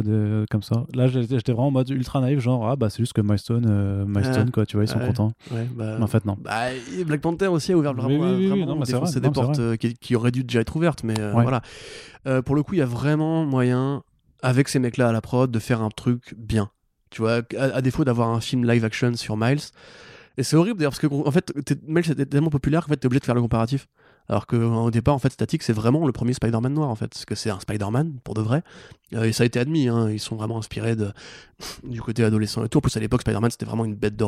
comme 0.50 0.62
ça. 0.62 0.84
Là, 0.94 1.06
j'étais 1.08 1.52
vraiment 1.52 1.68
en 1.68 1.70
mode 1.70 1.90
ultra 1.90 2.20
naïf, 2.20 2.40
genre, 2.40 2.68
ah 2.68 2.76
bah 2.76 2.90
c'est 2.90 2.98
juste 2.98 3.12
que 3.12 3.20
Milestone, 3.20 4.04
Milestone 4.06 4.50
quoi, 4.50 4.66
tu 4.66 4.76
vois, 4.76 4.84
ils 4.84 4.88
sont 4.88 4.98
contents. 4.98 5.32
Bah, 5.76 5.96
en 6.00 6.06
fait, 6.06 6.24
non. 6.24 6.36
Bah, 6.40 6.68
Black 7.06 7.20
Panther 7.20 7.48
aussi 7.48 7.72
a 7.72 7.76
ouvert 7.76 7.94
vraiment, 7.94 8.84
c'est 8.84 9.20
des 9.20 9.30
portes 9.30 9.58
euh, 9.58 9.76
qui, 9.76 10.16
auraient 10.16 10.30
dû 10.30 10.44
déjà 10.44 10.60
être 10.60 10.76
ouvertes, 10.76 11.04
mais 11.04 11.18
euh, 11.18 11.32
voilà. 11.32 11.62
Euh, 12.26 12.42
pour 12.42 12.54
le 12.54 12.62
coup, 12.62 12.74
il 12.74 12.78
y 12.78 12.82
a 12.82 12.86
vraiment 12.86 13.44
moyen, 13.44 14.02
avec 14.42 14.68
ces 14.68 14.78
mecs-là 14.78 15.08
à 15.08 15.12
la 15.12 15.20
prod, 15.20 15.50
de 15.50 15.58
faire 15.58 15.82
un 15.82 15.90
truc 15.90 16.34
bien. 16.36 16.70
Tu 17.10 17.22
vois, 17.22 17.42
à, 17.58 17.80
défaut 17.82 18.04
d'avoir 18.04 18.30
un 18.30 18.40
film 18.40 18.64
live 18.68 18.84
action 18.84 19.14
sur 19.14 19.36
Miles. 19.36 19.60
Et 20.38 20.42
c'est 20.42 20.56
horrible 20.56 20.78
d'ailleurs, 20.78 20.92
parce 20.92 21.00
que 21.00 21.06
en 21.06 21.30
fait, 21.30 21.52
Miles 21.86 22.10
était 22.10 22.26
tellement 22.26 22.50
populaire 22.50 22.84
qu'en 22.84 22.88
fait, 22.88 22.96
t'es 22.96 23.06
obligé 23.06 23.20
de 23.20 23.24
faire 23.24 23.34
le 23.34 23.40
comparatif. 23.40 23.86
Alors 24.28 24.46
qu'au 24.46 24.90
départ, 24.90 25.14
en 25.14 25.18
fait, 25.18 25.32
Static, 25.32 25.62
c'est 25.62 25.72
vraiment 25.72 26.04
le 26.04 26.12
premier 26.12 26.32
Spider-Man 26.32 26.74
noir, 26.74 26.88
en 26.88 26.96
fait. 26.96 27.08
Parce 27.08 27.24
que 27.24 27.34
c'est 27.34 27.50
un 27.50 27.60
Spider-Man, 27.60 28.18
pour 28.24 28.34
de 28.34 28.40
vrai. 28.40 28.62
et 29.12 29.32
ça 29.32 29.44
a 29.44 29.46
été 29.46 29.60
admis, 29.60 29.88
hein, 29.88 30.10
ils 30.10 30.20
sont 30.20 30.36
vraiment 30.36 30.58
inspirés 30.58 30.96
de, 30.96 31.12
du 31.84 32.02
côté 32.02 32.24
adolescent 32.24 32.64
et 32.64 32.68
tout. 32.68 32.78
En 32.78 32.80
plus, 32.80 32.96
à 32.96 33.00
l'époque, 33.00 33.20
Spider-Man, 33.22 33.50
c'était 33.50 33.66
vraiment 33.66 33.84
une 33.84 33.94
bête 33.94 34.16
de 34.16 34.24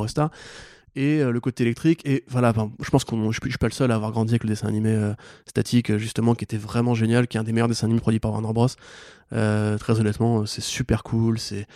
et 0.97 1.21
euh, 1.21 1.31
le 1.31 1.41
côté 1.41 1.65
électrique. 1.65 2.03
Et 2.05 2.25
voilà, 2.29 2.53
je 2.81 2.91
pense 2.91 3.05
que 3.05 3.15
je, 3.17 3.39
je 3.43 3.49
suis 3.49 3.59
pas 3.59 3.67
le 3.67 3.73
seul 3.73 3.91
à 3.91 3.95
avoir 3.95 4.13
grandi 4.13 4.33
avec 4.33 4.45
le 4.45 4.49
dessin 4.49 4.69
animé 4.69 4.91
euh, 4.91 5.15
statique, 5.47 5.97
justement, 5.97 6.35
qui 6.35 6.45
était 6.45 6.57
vraiment 6.57 6.95
génial, 6.95 7.27
qui 7.27 7.37
est 7.37 7.41
un 7.41 7.45
des 7.45 7.53
meilleurs 7.53 7.69
dessins 7.69 7.87
animés 7.87 8.01
produits 8.01 8.21
par 8.21 8.33
Warner 8.33 8.53
Bros. 8.53 8.69
Euh, 9.33 9.77
très 9.79 10.01
honnêtement, 10.01 10.47
c'est 10.47 10.63
super 10.63 11.03
cool, 11.03 11.39
c'est 11.39 11.67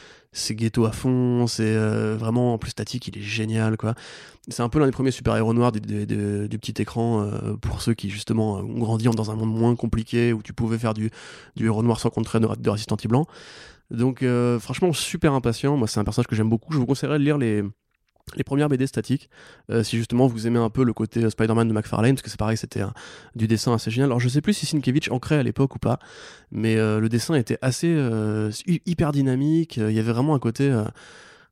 ghetto 0.54 0.86
à 0.86 0.92
fond, 0.92 1.46
c'est 1.46 1.76
vraiment 2.16 2.54
en 2.54 2.58
plus 2.58 2.70
statique, 2.70 3.08
il 3.08 3.18
est 3.18 3.22
génial 3.22 3.76
quoi. 3.76 3.94
C'est 4.48 4.62
un 4.62 4.70
peu 4.70 4.78
l'un 4.78 4.86
des 4.86 4.92
premiers 4.92 5.10
super-héros 5.10 5.52
noirs 5.52 5.70
du, 5.70 5.80
petit 5.82 6.80
écran 6.80 7.28
pour 7.60 7.82
ceux 7.82 7.92
qui 7.92 8.08
justement 8.08 8.54
ont 8.54 8.78
grandi 8.78 9.04
dans 9.04 9.30
un 9.30 9.34
monde 9.34 9.54
moins 9.54 9.76
compliqué 9.76 10.32
où 10.32 10.42
tu 10.42 10.54
pouvais 10.54 10.78
faire 10.78 10.94
du, 10.94 11.10
héros 11.60 11.82
noir 11.82 12.00
sans 12.00 12.08
contraire 12.08 12.40
de, 12.40 12.48
de 12.58 12.70
résistant 12.70 12.96
blanc. 13.04 13.26
Donc 13.90 14.24
franchement 14.60 14.94
super 14.94 15.34
impatient, 15.34 15.76
moi 15.76 15.86
c'est 15.86 16.00
un 16.00 16.04
personnage 16.04 16.28
que 16.28 16.34
j'aime 16.34 16.48
beaucoup, 16.48 16.72
je 16.72 16.78
vous 16.78 16.86
conseillerais 16.86 17.18
de 17.18 17.24
lire 17.24 17.36
les, 17.36 17.62
les 18.36 18.44
premières 18.44 18.68
BD 18.68 18.86
statiques, 18.86 19.28
euh, 19.70 19.82
si 19.82 19.96
justement 19.96 20.26
vous 20.26 20.46
aimez 20.46 20.58
un 20.58 20.70
peu 20.70 20.84
le 20.84 20.92
côté 20.92 21.24
euh, 21.24 21.30
Spider-Man 21.30 21.68
de 21.68 21.72
McFarlane, 21.72 22.14
parce 22.14 22.22
que 22.22 22.30
c'est 22.30 22.38
pareil, 22.38 22.56
c'était 22.56 22.82
du 23.34 23.46
dessin 23.46 23.74
assez 23.74 23.90
génial. 23.90 24.08
Alors 24.08 24.20
je 24.20 24.28
sais 24.28 24.40
plus 24.40 24.54
si 24.54 24.66
Sienkiewicz 24.66 25.10
ancrait 25.10 25.36
à 25.38 25.42
l'époque 25.42 25.74
ou 25.76 25.78
pas, 25.78 25.98
mais 26.50 26.76
euh, 26.76 27.00
le 27.00 27.08
dessin 27.08 27.34
était 27.34 27.58
assez 27.62 27.92
hyper 28.86 29.12
dynamique, 29.12 29.76
il 29.76 29.92
y 29.92 29.98
avait 29.98 30.12
vraiment 30.12 30.34
un 30.34 30.38
côté... 30.38 30.70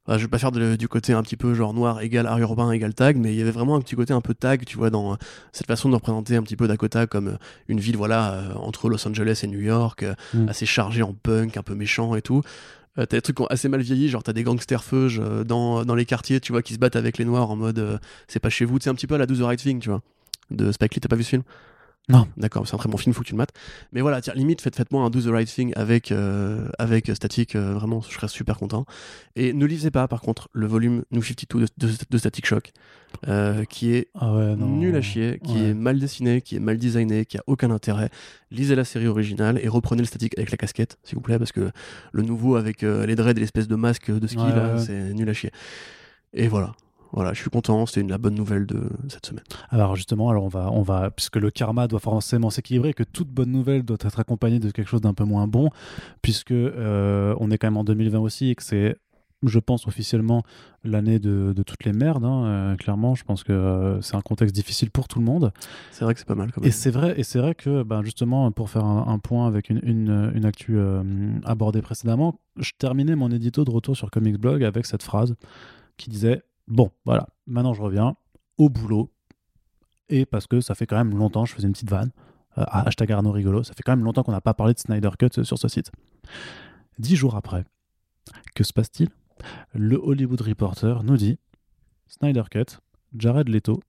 je 0.09 0.17
vais 0.17 0.29
pas 0.29 0.39
faire 0.39 0.53
du 0.53 0.89
côté 0.89 1.13
un 1.13 1.23
petit 1.23 1.37
peu 1.37 1.55
genre 1.55 1.75
noir 1.75 2.01
égal 2.01 2.27
art 2.27 2.39
urbain 2.39 2.71
égal 2.73 2.95
tag, 2.95 3.17
mais 3.17 3.33
il 3.33 3.39
y 3.39 3.43
avait 3.43 3.51
vraiment 3.51 3.77
un 3.77 3.81
petit 3.81 3.95
côté 3.95 4.13
un 4.13 4.21
peu 4.21 4.35
tag, 4.35 4.65
tu 4.65 4.77
vois, 4.77 4.91
dans 4.91 5.17
cette 5.53 5.67
façon 5.67 5.89
de 5.89 5.95
représenter 5.95 6.37
un 6.37 6.43
petit 6.43 6.57
peu 6.57 6.67
Dakota 6.67 7.07
comme 7.07 7.39
une 7.69 7.81
ville, 7.81 7.97
voilà, 7.97 8.55
entre 8.57 8.89
Los 8.89 9.07
Angeles 9.07 9.41
et 9.43 9.47
New 9.47 9.61
York, 9.61 10.05
mm. 10.35 10.49
assez 10.49 10.67
chargée 10.67 11.03
en 11.03 11.13
punk, 11.13 11.57
un 11.57 11.63
peu 11.63 11.75
méchant 11.75 12.15
et 12.15 12.23
tout. 12.23 12.43
Euh, 12.99 13.07
t'as 13.07 13.19
des 13.19 13.23
trucs 13.23 13.39
assez 13.51 13.69
mal 13.69 13.81
vieillis, 13.81 14.09
genre 14.09 14.23
t'as 14.23 14.33
des 14.33 14.43
gangsters 14.43 14.83
feuges 14.83 15.21
euh, 15.21 15.45
dans, 15.45 15.85
dans 15.85 15.95
les 15.95 16.05
quartiers, 16.05 16.41
tu 16.41 16.53
vois, 16.53 16.63
qui 16.63 16.75
se 16.75 16.79
battent 16.79 16.97
avec 16.97 17.19
les 17.19 17.25
noirs 17.25 17.51
en 17.51 17.57
mode 17.57 17.79
euh, 17.79 17.99
c'est 18.27 18.41
pas 18.41 18.51
chez 18.51 18.65
vous, 18.65 18.79
c'est 18.81 18.91
un 18.91 18.95
petit 18.95 19.07
peu 19.07 19.15
à 19.15 19.19
la 19.19 19.27
12 19.27 19.39
The 19.39 19.43
Right 19.43 19.61
Thing, 19.61 19.81
tu 19.81 19.91
vois, 19.91 20.03
de 20.51 20.73
Spike 20.73 20.95
Lee, 20.95 21.01
t'as 21.01 21.09
pas 21.09 21.17
vu 21.17 21.23
ce 21.23 21.31
film? 21.31 21.43
Non. 22.11 22.27
D'accord, 22.37 22.67
c'est 22.67 22.75
un 22.75 22.79
très 22.79 22.89
bon 22.89 22.97
film, 22.97 23.15
faut 23.15 23.23
que 23.23 23.27
tu 23.27 23.35
le 23.35 23.39
mates. 23.39 23.53
Mais 23.93 24.01
voilà, 24.01 24.21
tiens, 24.21 24.35
limite, 24.35 24.61
faites, 24.61 24.75
faites-moi 24.75 25.05
un 25.05 25.11
Do 25.11 25.21
the 25.21 25.27
Right 25.27 25.49
Thing 25.49 25.73
avec, 25.77 26.11
euh, 26.11 26.69
avec 26.79 27.11
Static, 27.15 27.55
euh, 27.55 27.75
vraiment, 27.75 28.01
je 28.01 28.13
serais 28.13 28.29
super 28.29 28.59
content. 28.59 28.85
Et 29.37 29.53
ne 29.53 29.65
lisez 29.65 29.91
pas, 29.91 30.09
par 30.09 30.21
contre, 30.21 30.49
le 30.53 30.67
volume 30.67 31.05
New 31.13 31.23
52 31.23 31.67
de, 31.79 31.89
de, 32.11 32.19
Static 32.19 32.47
Shock, 32.47 32.73
euh, 33.29 33.65
qui 33.65 33.95
est 33.95 34.09
ah 34.15 34.55
nul 34.57 34.97
à 34.97 35.01
chier, 35.01 35.41
qui 35.45 35.65
est 35.65 35.75
mal 35.75 35.99
dessiné, 35.99 36.41
qui 36.41 36.57
est 36.57 36.61
mal 36.61 36.79
designé, 36.79 37.25
qui 37.25 37.39
a 37.39 37.43
aucun 37.47 37.71
intérêt. 37.71 38.11
Lisez 38.51 38.75
la 38.75 38.85
série 38.85 39.07
originale 39.07 39.59
et 39.63 39.69
reprenez 39.69 40.03
le 40.03 40.07
Static 40.07 40.37
avec 40.39 40.51
la 40.51 40.57
casquette, 40.57 40.99
s'il 41.03 41.17
vous 41.17 41.23
plaît, 41.23 41.39
parce 41.39 41.53
que 41.53 41.71
le 42.13 42.23
nouveau 42.23 42.57
avec 42.57 42.83
les 42.83 43.15
dreads 43.15 43.37
et 43.37 43.41
l'espèce 43.41 43.69
de 43.69 43.77
masque 43.77 44.11
de 44.11 44.27
ski, 44.27 44.37
là, 44.37 44.79
c'est 44.79 45.15
nul 45.15 45.29
à 45.29 45.33
chier. 45.33 45.51
Et 46.33 46.49
voilà, 46.49 46.73
voilà, 47.13 47.33
je 47.33 47.41
suis 47.41 47.51
content, 47.51 47.87
c'était 47.87 48.07
la 48.07 48.19
bonne 48.19 48.35
nouvelle 48.35 48.67
de 48.67 48.89
cette 49.09 49.27
semaine. 49.27 49.45
Alors 49.71 49.97
justement, 49.97 50.31
alors 50.31 50.45
on 50.45 50.49
va, 50.49 50.71
on 50.73 50.83
va, 50.83 51.11
puisque 51.11 51.37
le 51.37 51.51
karma 51.51 51.89
doit 51.89 51.99
forcément 51.99 52.51
s'équilibrer, 52.51 52.95
que 52.95 53.03
toute 53.03 53.29
bonne 53.29 53.51
nouvelle 53.51 53.83
doit 53.83 53.97
être 54.01 54.21
accompagnée 54.21 54.61
de 54.61 54.71
quelque 54.71 54.89
chose 54.89 55.01
d'un 55.01 55.15
peu 55.15 55.25
moins 55.25 55.49
bon, 55.49 55.71
puisque 56.23 56.53
euh, 56.53 57.35
on 57.41 57.51
est 57.51 57.59
quand 57.59 57.67
même 57.67 57.77
en 57.77 57.85
2020 57.85 58.21
aussi 58.21 58.51
et 58.51 58.55
que 58.55 58.63
c'est 58.63 58.97
je 59.43 59.59
pense 59.59 59.87
officiellement 59.87 60.43
l'année 60.85 61.19
de, 61.19 61.55
toutes 61.67 61.85
les 61.85 61.93
merdes. 61.93 62.25
Hein, 62.25 62.45
euh, 62.45 62.77
clairement, 62.77 63.15
je 63.15 63.25
pense 63.25 63.45
que 63.45 63.53
euh, 63.53 64.01
c'est 64.01 64.17
un 64.17 64.21
contexte 64.21 64.55
difficile 64.55 64.91
pour 64.91 65.09
tout 65.09 65.19
le 65.19 65.25
monde. 65.25 65.53
C'est 65.91 66.05
vrai 66.05 66.15
que 66.15 66.21
c'est 66.21 66.29
pas 66.29 66.35
mal. 66.35 66.51
Et 66.63 66.71
c'est 66.71 66.91
vrai, 66.91 67.19
et 67.19 67.23
c'est 67.23 67.39
vrai 67.39 67.55
que 67.55 67.83
ben, 67.83 68.03
justement, 68.03 68.51
pour 68.53 68.71
faire 68.71 68.85
un, 68.85 69.19
point 69.19 69.47
avec 69.47 69.71
une, 69.71 69.81
une, 69.83 70.33
une 70.35 70.45
actu 70.45 70.79
abordée 71.45 71.83
précédemment, 71.83 72.39
je 72.57 72.73
terminais 72.79 73.17
mon 73.17 73.31
édito 73.31 73.65
de 73.65 73.71
retour 73.71 73.97
sur 73.97 74.11
Comics 74.11 74.39
Blog 74.39 74.65
avec 74.65 74.87
cette 74.87 75.03
phrase 75.03 75.35
qui 75.97 76.11
disait 76.11 76.43
Bon, 76.71 76.91
voilà, 77.05 77.29
maintenant 77.47 77.75
je 77.75 77.83
reviens 77.83 78.15
au 78.59 78.69
boulot. 78.69 79.11
Et 80.09 80.25
parce 80.27 80.47
que 80.47 80.61
ça 80.61 80.75
fait 80.75 80.87
quand 80.87 80.97
même 80.97 81.17
longtemps, 81.17 81.45
je 81.45 81.55
faisais 81.55 81.67
une 81.67 81.73
petite 81.73 81.91
vanne, 81.91 82.11
euh, 82.59 82.65
hashtag 82.69 83.13
Arnaud 83.13 83.33
rigolo, 83.33 83.63
ça 83.63 83.75
fait 83.75 83.83
quand 83.83 83.93
même 83.93 84.05
longtemps 84.05 84.23
qu'on 84.23 84.33
n'a 84.33 84.41
pas 84.41 84.55
parlé 84.55 84.75
de 84.75 84.79
Snyder 84.79 85.11
Cut 85.19 85.45
sur 85.45 85.59
ce 85.59 85.69
site. 85.69 85.91
Dix 86.99 87.17
jours 87.17 87.37
après, 87.37 87.65
que 88.55 88.65
se 88.65 88.73
passe-t-il? 88.73 89.09
Le 89.75 89.97
Hollywood 89.97 90.41
Reporter 90.41 91.03
nous 91.03 91.17
dit 91.17 91.39
Snyder 92.09 92.45
Cut, 92.51 92.79
Jared 93.17 93.49
Leto 93.49 93.81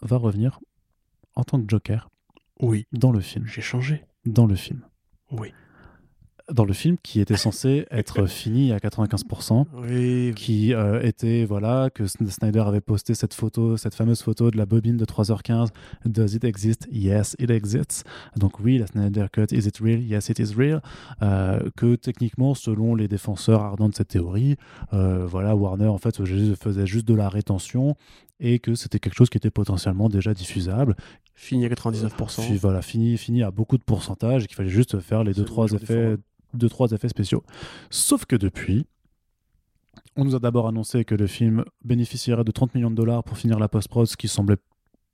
va 0.00 0.16
revenir 0.16 0.60
en 1.34 1.44
tant 1.44 1.60
que 1.60 1.66
Joker. 1.68 2.08
Oui. 2.60 2.86
Dans 2.92 3.12
le 3.12 3.20
film. 3.20 3.46
J'ai 3.46 3.62
changé. 3.62 4.04
Dans 4.24 4.46
le 4.46 4.54
film. 4.54 4.82
Oui 5.30 5.52
dans 6.50 6.64
le 6.64 6.72
film 6.72 6.96
qui 7.02 7.20
était 7.20 7.36
censé 7.36 7.86
être 7.90 8.26
fini 8.26 8.72
à 8.72 8.78
95%, 8.78 10.34
qui 10.34 10.74
euh, 10.74 11.02
était 11.02 11.44
voilà 11.44 11.90
que 11.90 12.06
Snyder 12.06 12.60
avait 12.60 12.80
posté 12.80 13.14
cette 13.14 13.34
photo, 13.34 13.76
cette 13.76 13.94
fameuse 13.94 14.22
photo 14.22 14.50
de 14.50 14.56
la 14.56 14.66
bobine 14.66 14.96
de 14.96 15.04
3h15. 15.04 15.68
Does 16.04 16.34
it 16.34 16.44
exist? 16.44 16.88
Yes, 16.90 17.36
it 17.38 17.50
exists. 17.50 18.04
Donc 18.36 18.60
oui, 18.60 18.78
la 18.78 18.86
Snyder 18.86 19.26
Cut, 19.32 19.52
is 19.52 19.66
it 19.66 19.78
real? 19.78 20.00
Yes, 20.00 20.28
it 20.28 20.38
is 20.38 20.54
real. 20.56 20.80
Euh, 21.22 21.60
que 21.76 21.96
techniquement, 21.96 22.54
selon 22.54 22.94
les 22.94 23.08
défenseurs 23.08 23.62
ardents 23.62 23.88
de 23.88 23.94
cette 23.94 24.08
théorie, 24.08 24.56
euh, 24.92 25.26
voilà, 25.26 25.54
Warner 25.54 25.88
en 25.88 25.98
fait 25.98 26.16
faisait 26.16 26.86
juste 26.86 27.06
de 27.06 27.14
la 27.14 27.28
rétention 27.28 27.96
et 28.40 28.58
que 28.58 28.74
c'était 28.74 28.98
quelque 28.98 29.14
chose 29.14 29.30
qui 29.30 29.38
était 29.38 29.50
potentiellement 29.50 30.08
déjà 30.08 30.34
diffusable. 30.34 30.96
Fini 31.34 31.64
à 31.64 31.68
99%. 31.68 32.56
voilà, 32.56 32.82
fini, 32.82 33.16
fini 33.16 33.42
à 33.42 33.50
beaucoup 33.50 33.78
de 33.78 33.84
pourcentage 33.84 34.44
et 34.44 34.46
qu'il 34.46 34.56
fallait 34.56 34.68
juste 34.68 34.98
faire 35.00 35.24
les 35.24 35.32
deux 35.32 35.44
trois 35.44 35.72
effets 35.72 36.16
deux, 36.54 36.68
trois 36.68 36.90
effets 36.90 37.08
spéciaux. 37.08 37.42
Sauf 37.90 38.24
que 38.24 38.36
depuis, 38.36 38.86
on 40.16 40.24
nous 40.24 40.34
a 40.34 40.38
d'abord 40.38 40.68
annoncé 40.68 41.04
que 41.04 41.14
le 41.14 41.26
film 41.26 41.64
bénéficierait 41.84 42.44
de 42.44 42.50
30 42.50 42.74
millions 42.74 42.90
de 42.90 42.96
dollars 42.96 43.24
pour 43.24 43.38
finir 43.38 43.58
la 43.58 43.68
post-prod, 43.68 44.06
ce 44.06 44.16
qui 44.16 44.28
semblait 44.28 44.56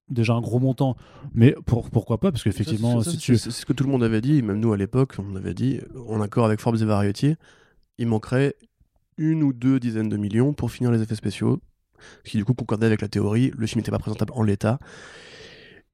déjà 0.09 0.35
un 0.35 0.41
gros 0.41 0.59
montant, 0.59 0.97
mais 1.35 1.55
pour, 1.67 1.91
pourquoi 1.91 2.19
pas? 2.19 2.33
Parce 2.33 2.43
qu'effectivement, 2.43 3.03
c'est 3.03 3.37
ce 3.37 3.67
que 3.67 3.73
tout 3.73 3.85
le 3.85 3.91
monde 3.91 4.03
avait 4.03 4.21
dit, 4.21 4.43
même 4.43 4.59
nous 4.59 4.73
à 4.73 4.77
l'époque, 4.77 5.15
on 5.19 5.37
avait 5.37 5.55
dit, 5.55 5.81
en 6.09 6.21
accord 6.21 6.47
avec 6.47 6.61
Forbes 6.61 6.81
et 6.81 6.85
Variety, 6.85 7.35
il 7.99 8.07
manquerait 8.07 8.55
une 9.17 9.43
ou 9.43 9.53
deux 9.53 9.81
dizaines 9.81 10.09
de 10.09 10.17
millions 10.17 10.53
pour 10.53 10.71
finir 10.71 10.91
les 10.91 11.03
effets 11.03 11.17
spéciaux, 11.17 11.61
ce 12.25 12.31
qui 12.31 12.37
du 12.37 12.45
coup 12.45 12.55
concordait 12.55 12.87
avec 12.87 13.03
la 13.03 13.09
théorie, 13.09 13.53
le 13.57 13.67
film 13.67 13.81
n'était 13.81 13.91
pas 13.91 13.99
présentable 13.99 14.33
en 14.35 14.43
l'état, 14.43 14.79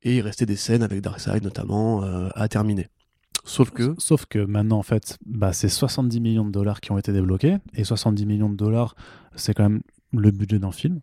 et 0.03 0.19
il 0.19 0.21
restait 0.21 0.47
des 0.47 0.57
scènes 0.57 0.83
avec 0.83 1.01
Darkseid 1.01 1.43
notamment 1.43 2.05
euh, 2.05 2.29
à 2.35 2.47
terminer. 2.49 2.89
Sauf 3.45 3.71
que. 3.71 3.95
Sauf 3.99 4.27
que 4.27 4.39
maintenant, 4.39 4.79
en 4.79 4.83
fait, 4.83 5.19
bah, 5.27 5.53
c'est 5.53 5.69
70 5.69 6.21
millions 6.21 6.45
de 6.45 6.51
dollars 6.51 6.81
qui 6.81 6.93
ont 6.93 6.99
été 6.99 7.13
débloqués. 7.13 7.59
Et 7.75 7.85
70 7.85 8.27
millions 8.27 8.51
de 8.51 8.57
dollars, 8.57 8.97
c'est 9.37 9.55
quand 9.55 9.65
même 9.65 9.83
le 10.13 10.31
budget 10.31 10.59
d'un 10.59 10.73
film. 10.73 11.01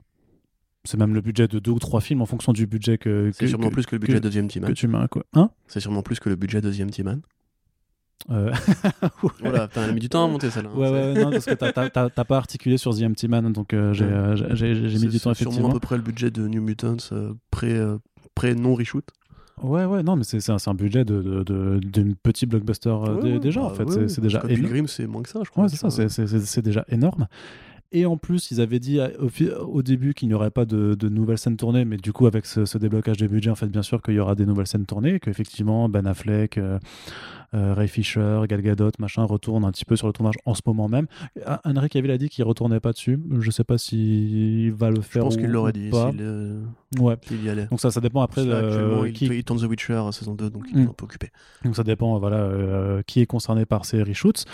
C'est 0.83 0.97
même 0.97 1.13
le 1.13 1.21
budget 1.21 1.47
de 1.47 1.59
deux 1.59 1.71
ou 1.71 1.79
trois 1.79 2.01
films 2.01 2.21
en 2.21 2.25
fonction 2.25 2.53
du 2.53 2.65
budget 2.65 2.97
que. 2.97 3.31
C'est 3.33 3.47
sûrement 3.47 3.69
plus 3.69 3.85
que 3.85 3.95
le 3.95 3.99
budget 3.99 4.15
de 4.15 4.19
deuxième 4.19 4.47
Que 4.47 4.71
tu 4.71 4.87
m'as, 4.87 5.07
quoi. 5.07 5.23
Hein? 5.33 5.51
C'est 5.67 5.79
sûrement 5.79 6.01
plus 6.01 6.19
que 6.19 6.29
le 6.29 6.35
budget 6.35 6.59
de 6.59 6.67
deuxième 6.67 6.89
T-Man. 6.89 7.21
Euh... 8.29 8.51
voilà, 9.39 9.67
t'as 9.67 9.91
mis 9.91 9.99
du 9.99 10.09
temps 10.09 10.25
à 10.25 10.27
monter 10.27 10.49
celle-là. 10.49 10.69
Hein, 10.73 10.77
ouais, 10.77 10.89
ouais, 10.89 11.13
non, 11.13 11.31
parce 11.31 11.45
que 11.45 11.53
t'as 11.53 12.25
pas 12.25 12.37
articulé 12.37 12.77
sur 12.77 12.95
The 12.95 13.03
Empty 13.03 13.27
Man, 13.27 13.51
donc 13.51 13.73
euh, 13.73 13.93
euh, 13.99 14.55
j'ai 14.55 14.73
mis 14.73 15.07
du 15.07 15.19
temps 15.19 15.31
effectivement. 15.31 15.51
C'est 15.51 15.55
sûrement 15.55 15.69
à 15.69 15.73
peu 15.73 15.79
près 15.79 15.97
le 15.97 16.03
budget 16.03 16.31
de 16.31 16.47
New 16.47 16.61
Mutants 16.61 16.97
euh, 17.11 17.33
pré-non-reshoot. 18.35 19.05
Ouais, 19.63 19.85
ouais, 19.85 20.03
non, 20.03 20.15
mais 20.15 20.23
c'est 20.23 20.49
un, 20.49 20.57
un, 20.65 20.73
budget 20.73 21.05
d'une 21.05 21.43
de, 21.43 21.79
de, 21.79 22.15
petit 22.23 22.45
blockbuster 22.45 22.89
euh, 22.89 23.39
déjà, 23.39 23.61
en 23.61 23.69
bah 23.69 23.85
fait. 23.85 24.07
c'est 24.07 24.21
déjà 24.21 24.43
énorme. 24.49 24.87
c'est 24.87 25.07
moins 25.07 25.21
que 25.21 25.29
ça, 25.29 25.41
je 25.43 25.49
crois. 25.49 25.65
Ouais, 25.65 25.69
c'est 25.69 25.89
ça, 25.89 26.09
c'est 26.09 26.61
déjà 26.61 26.83
énorme. 26.89 27.27
Et 27.93 28.05
en 28.05 28.15
plus, 28.15 28.51
ils 28.51 28.61
avaient 28.61 28.79
dit 28.79 28.99
au, 29.59 29.81
début 29.81 30.13
qu'il 30.13 30.29
n'y 30.29 30.33
aurait 30.33 30.51
pas 30.51 30.65
de, 30.65 31.09
nouvelles 31.09 31.37
scènes 31.37 31.57
tournées, 31.57 31.83
mais 31.83 31.97
du 31.97 32.13
coup, 32.13 32.25
avec 32.25 32.45
ce, 32.45 32.77
déblocage 32.77 33.17
des 33.17 33.27
budgets, 33.27 33.49
en 33.49 33.55
fait, 33.55 33.67
bien 33.67 33.81
sûr 33.81 34.01
qu'il 34.01 34.13
y 34.13 34.19
aura 34.19 34.33
des 34.35 34.45
nouvelles 34.45 34.67
scènes 34.67 34.85
tournées, 34.85 35.19
qu'effectivement, 35.19 35.89
Ben 35.89 36.07
Affleck, 36.07 36.57
euh, 36.57 36.79
euh, 37.53 37.73
Ray 37.73 37.87
Fisher, 37.87 38.41
Gal 38.47 38.61
Gadot, 38.61 38.91
machin, 38.99 39.23
retournent 39.23 39.65
un 39.65 39.71
petit 39.71 39.85
peu 39.85 39.95
sur 39.95 40.07
le 40.07 40.13
tournage 40.13 40.35
en 40.45 40.53
ce 40.53 40.61
moment 40.65 40.87
même. 40.87 41.07
Henry 41.65 41.89
Cavill 41.89 42.11
a 42.11 42.17
dit 42.17 42.29
qu'il 42.29 42.43
retournait 42.43 42.79
pas 42.79 42.91
dessus. 42.91 43.19
Je 43.39 43.51
sais 43.51 43.63
pas 43.63 43.77
s'il 43.77 44.71
va 44.73 44.89
le 44.89 45.01
faire. 45.01 45.23
Je 45.23 45.27
pense 45.27 45.37
qu'il 45.37 45.47
l'aurait 45.47 45.73
dit 45.73 45.89
pas. 45.89 46.11
ouais. 46.99 47.17
y 47.31 47.49
allait. 47.49 47.65
Donc 47.65 47.79
ça, 47.79 47.91
ça 47.91 48.01
dépend 48.01 48.21
après. 48.21 48.45
De, 48.45 49.09
qui... 49.09 49.25
il, 49.25 49.43
tourne 49.43 49.59
The 49.59 49.69
Witcher 49.69 50.01
saison 50.11 50.33
2, 50.33 50.49
donc 50.49 50.65
il 50.71 50.79
est 50.79 50.83
hmm. 50.83 50.89
un 50.89 50.93
peu 50.93 51.05
occupé. 51.05 51.31
Donc 51.63 51.75
ça 51.75 51.83
dépend, 51.83 52.17
voilà, 52.19 53.01
qui 53.05 53.21
est 53.21 53.25
concerné 53.25 53.65
par 53.65 53.85
ces 53.85 54.01
reshoots. 54.01 54.45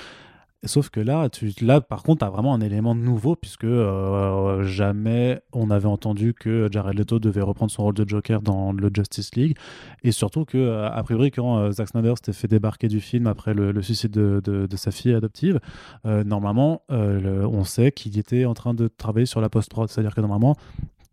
Sauf 0.68 0.90
que 0.90 1.00
là, 1.00 1.30
tu, 1.30 1.52
là 1.62 1.82
par 1.82 2.04
contre, 2.04 2.20
tu 2.20 2.26
as 2.26 2.30
vraiment 2.30 2.54
un 2.54 2.62
élément 2.62 2.96
nouveau, 2.96 3.36
puisque 3.36 3.64
euh, 3.64 4.64
jamais 4.64 5.42
on 5.54 5.72
avait 5.72 5.88
entendu 5.88 6.34
que 6.34 6.68
Jared 6.72 6.98
Leto 6.98 7.20
devait 7.20 7.42
reprendre 7.42 7.72
son 7.72 7.84
rôle 7.84 7.96
de 7.96 8.08
Joker 8.08 8.42
dans 8.42 8.72
le 8.72 8.90
Justice 8.94 9.36
League. 9.36 9.58
Et 10.04 10.12
surtout 10.12 10.46
que, 10.46 10.58
euh, 10.58 10.90
a 10.90 11.04
priori, 11.04 11.32
quand 11.32 11.58
euh, 11.58 11.72
Zack 11.72 11.90
Snyder 11.90 12.14
s'était 12.16 12.34
fait 12.34 12.48
débarquer 12.48 12.88
du 12.88 13.00
film 13.00 13.28
après 13.28 13.54
le, 13.54 13.82
suicide 13.82 14.12
de, 14.12 14.42
de, 14.44 14.76
sa 14.76 14.92
fille 14.92 15.14
adoptive, 15.14 15.60
normalement, 16.04 16.82
on 16.90 17.64
sait 17.64 17.92
qu'il 17.92 18.18
était 18.18 18.46
en 18.46 18.54
train 18.54 18.74
de 18.74 18.88
travailler 18.88 19.26
sur 19.26 19.42
la 19.42 19.50
post-prod. 19.50 19.90
C'est-à-dire 19.90 20.14
que 20.14 20.22
normalement, 20.22 20.56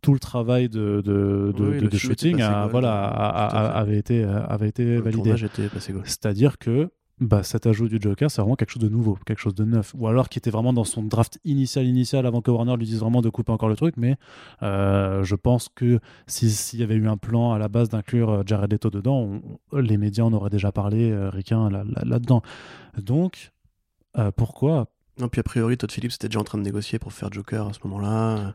tout 0.02 0.12
le 0.12 0.18
travail 0.18 0.68
de, 0.68 1.00
de, 1.02 1.52
de, 1.56 1.96
shooting 1.96 2.42
voilà, 2.70 2.98
avait 2.98 3.98
été, 3.98 4.24
avait 4.24 4.68
été 4.68 4.98
validé. 4.98 5.34
C'est-à-dire 6.04 6.58
que 6.58 6.90
bah, 7.20 7.44
cet 7.44 7.66
ajout 7.66 7.88
du 7.88 7.98
Joker, 8.00 8.28
c'est 8.28 8.40
vraiment 8.40 8.56
quelque 8.56 8.70
chose 8.70 8.82
de 8.82 8.88
nouveau, 8.88 9.16
quelque 9.24 9.38
chose 9.38 9.54
de 9.54 9.64
neuf. 9.64 9.94
Ou 9.96 10.08
alors 10.08 10.28
qui 10.28 10.38
était 10.38 10.50
vraiment 10.50 10.72
dans 10.72 10.84
son 10.84 11.02
draft 11.02 11.38
initial, 11.44 11.86
initial, 11.86 12.26
avant 12.26 12.40
que 12.40 12.50
Warner 12.50 12.76
lui 12.76 12.86
dise 12.86 12.98
vraiment 12.98 13.22
de 13.22 13.28
couper 13.28 13.52
encore 13.52 13.68
le 13.68 13.76
truc. 13.76 13.96
Mais 13.96 14.16
euh, 14.62 15.22
je 15.22 15.36
pense 15.36 15.68
que 15.68 16.00
s'il 16.26 16.80
y 16.80 16.82
avait 16.82 16.96
eu 16.96 17.08
un 17.08 17.16
plan 17.16 17.52
à 17.52 17.58
la 17.58 17.68
base 17.68 17.88
d'inclure 17.88 18.30
euh, 18.30 18.42
Jared 18.44 18.72
Leto 18.72 18.90
dedans, 18.90 19.40
les 19.72 19.96
médias 19.96 20.24
en 20.24 20.32
auraient 20.32 20.50
déjà 20.50 20.72
parlé, 20.72 21.12
euh, 21.12 21.30
Ricain, 21.30 21.70
là-dedans. 21.70 22.42
Donc, 23.00 23.52
pourquoi 24.36 24.86
Non, 25.20 25.28
puis 25.28 25.40
a 25.40 25.44
priori, 25.44 25.76
Todd 25.76 25.90
Phillips 25.92 26.14
était 26.14 26.28
déjà 26.28 26.40
en 26.40 26.44
train 26.44 26.58
de 26.58 26.64
négocier 26.64 26.98
pour 26.98 27.12
faire 27.12 27.32
Joker 27.32 27.68
à 27.68 27.72
ce 27.72 27.78
moment-là. 27.84 28.54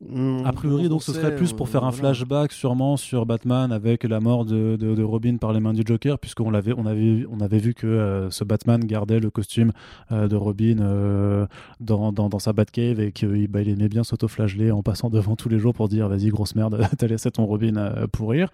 Mmh, 0.00 0.46
a 0.46 0.52
priori, 0.52 0.88
donc 0.88 1.02
ce 1.02 1.12
serait 1.12 1.34
plus 1.34 1.52
pour 1.52 1.68
faire 1.68 1.82
un 1.82 1.90
flashback 1.90 2.52
sûrement 2.52 2.96
sur 2.96 3.26
Batman 3.26 3.72
avec 3.72 4.04
la 4.04 4.20
mort 4.20 4.44
de, 4.44 4.76
de, 4.76 5.02
Robin 5.02 5.38
par 5.38 5.52
les 5.52 5.58
mains 5.58 5.72
du 5.72 5.82
Joker, 5.84 6.20
puisqu'on 6.20 6.52
l'avait, 6.52 6.72
on 6.76 6.86
avait, 6.86 7.26
on 7.28 7.40
avait 7.40 7.58
vu 7.58 7.74
que 7.74 7.88
euh, 7.88 8.30
ce 8.30 8.44
Batman 8.44 8.84
gardait 8.84 9.18
le 9.18 9.30
costume 9.30 9.72
euh, 10.12 10.28
de 10.28 10.36
Robin 10.36 10.78
euh, 10.78 11.46
dans, 11.80 12.12
dans, 12.12 12.28
dans, 12.28 12.38
sa 12.38 12.52
Batcave 12.52 13.00
et 13.00 13.10
qu'il 13.10 13.48
bah, 13.48 13.60
il 13.60 13.70
aimait 13.70 13.88
bien 13.88 14.04
s'auto-flageller 14.04 14.70
en 14.70 14.84
passant 14.84 15.10
devant 15.10 15.34
tous 15.34 15.48
les 15.48 15.58
jours 15.58 15.74
pour 15.74 15.88
dire 15.88 16.08
vas-y 16.08 16.28
grosse 16.28 16.54
merde, 16.54 16.80
t'as 16.98 17.06
laissé 17.08 17.32
ton 17.32 17.46
Robin 17.46 17.92
pourrir. 18.12 18.50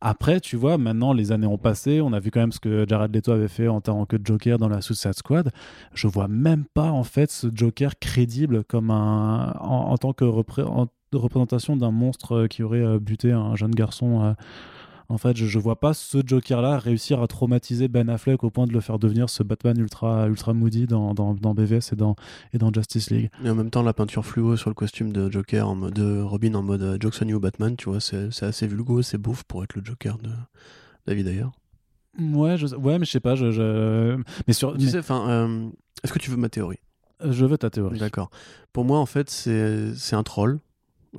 Après, 0.00 0.40
tu 0.40 0.56
vois, 0.56 0.78
maintenant 0.78 1.12
les 1.12 1.32
années 1.32 1.46
ont 1.46 1.58
passé, 1.58 2.00
on 2.00 2.14
a 2.14 2.20
vu 2.20 2.30
quand 2.30 2.40
même 2.40 2.52
ce 2.52 2.60
que 2.60 2.86
Jared 2.88 3.14
Leto 3.14 3.32
avait 3.32 3.48
fait 3.48 3.68
en 3.68 3.82
tant 3.82 4.06
que 4.06 4.16
Joker 4.22 4.56
dans 4.56 4.68
la 4.68 4.80
Suicide 4.80 5.12
Squad. 5.14 5.50
Je 5.92 6.06
vois 6.06 6.28
même 6.28 6.64
pas 6.64 6.90
en 6.92 7.04
fait 7.04 7.30
ce 7.30 7.48
Joker 7.52 7.98
crédible 7.98 8.64
comme 8.64 8.90
un 8.90 9.52
en, 9.60 9.90
en 9.90 9.98
tant 9.98 10.14
que 10.14 10.24
représentant 10.24 10.77
de 11.12 11.16
représentation 11.16 11.76
d'un 11.76 11.90
monstre 11.90 12.32
euh, 12.32 12.46
qui 12.46 12.62
aurait 12.62 12.84
euh, 12.84 12.98
buté 12.98 13.32
un 13.32 13.56
jeune 13.56 13.70
garçon. 13.70 14.22
Euh. 14.22 14.32
En 15.10 15.16
fait, 15.16 15.36
je, 15.38 15.56
ne 15.56 15.62
vois 15.62 15.80
pas 15.80 15.94
ce 15.94 16.18
Joker-là 16.24 16.78
réussir 16.78 17.22
à 17.22 17.26
traumatiser 17.26 17.88
Ben 17.88 18.10
Affleck 18.10 18.44
au 18.44 18.50
point 18.50 18.66
de 18.66 18.74
le 18.74 18.80
faire 18.80 18.98
devenir 18.98 19.30
ce 19.30 19.42
Batman 19.42 19.78
ultra, 19.78 20.28
ultra 20.28 20.52
moody 20.52 20.86
dans, 20.86 21.14
dans, 21.14 21.32
dans 21.32 21.54
BVS 21.54 21.92
et 21.92 21.96
dans, 21.96 22.14
et 22.52 22.58
dans 22.58 22.70
Justice 22.70 23.08
League. 23.08 23.30
Et 23.42 23.48
en 23.48 23.54
même 23.54 23.70
temps, 23.70 23.82
la 23.82 23.94
peinture 23.94 24.26
fluo 24.26 24.58
sur 24.58 24.68
le 24.68 24.74
costume 24.74 25.10
de 25.10 25.30
Joker, 25.30 25.66
en 25.66 25.76
mode, 25.76 25.94
de 25.94 26.20
Robin 26.20 26.54
en 26.54 26.62
mode 26.62 26.98
Jokes 27.00 27.14
on 27.22 27.28
You 27.28 27.40
Batman, 27.40 27.74
tu 27.76 27.88
vois, 27.88 28.00
c'est 28.00 28.42
assez 28.42 28.66
vulgo, 28.66 29.00
c'est 29.00 29.16
bouffe 29.16 29.44
pour 29.44 29.64
être 29.64 29.76
le 29.76 29.82
Joker 29.82 30.18
de 30.18 30.28
David 31.06 31.24
d'ailleurs. 31.24 31.52
Ouais, 32.20 32.58
je, 32.58 32.66
ouais, 32.76 32.98
mais 32.98 33.06
je 33.06 33.10
sais 33.10 33.20
pas. 33.20 33.34
Je, 33.34 34.18
Mais 34.46 34.52
sur. 34.52 34.76
Tu 34.76 34.98
enfin, 34.98 35.70
est-ce 36.02 36.12
que 36.12 36.18
tu 36.18 36.30
veux 36.30 36.36
ma 36.36 36.50
théorie? 36.50 36.80
Je 37.24 37.46
veux 37.46 37.56
ta 37.56 37.70
théorie. 37.70 37.98
D'accord. 37.98 38.30
Pour 38.72 38.84
moi, 38.84 38.98
en 38.98 39.06
fait, 39.06 39.30
c'est 39.30 40.14
un 40.14 40.22
troll 40.22 40.60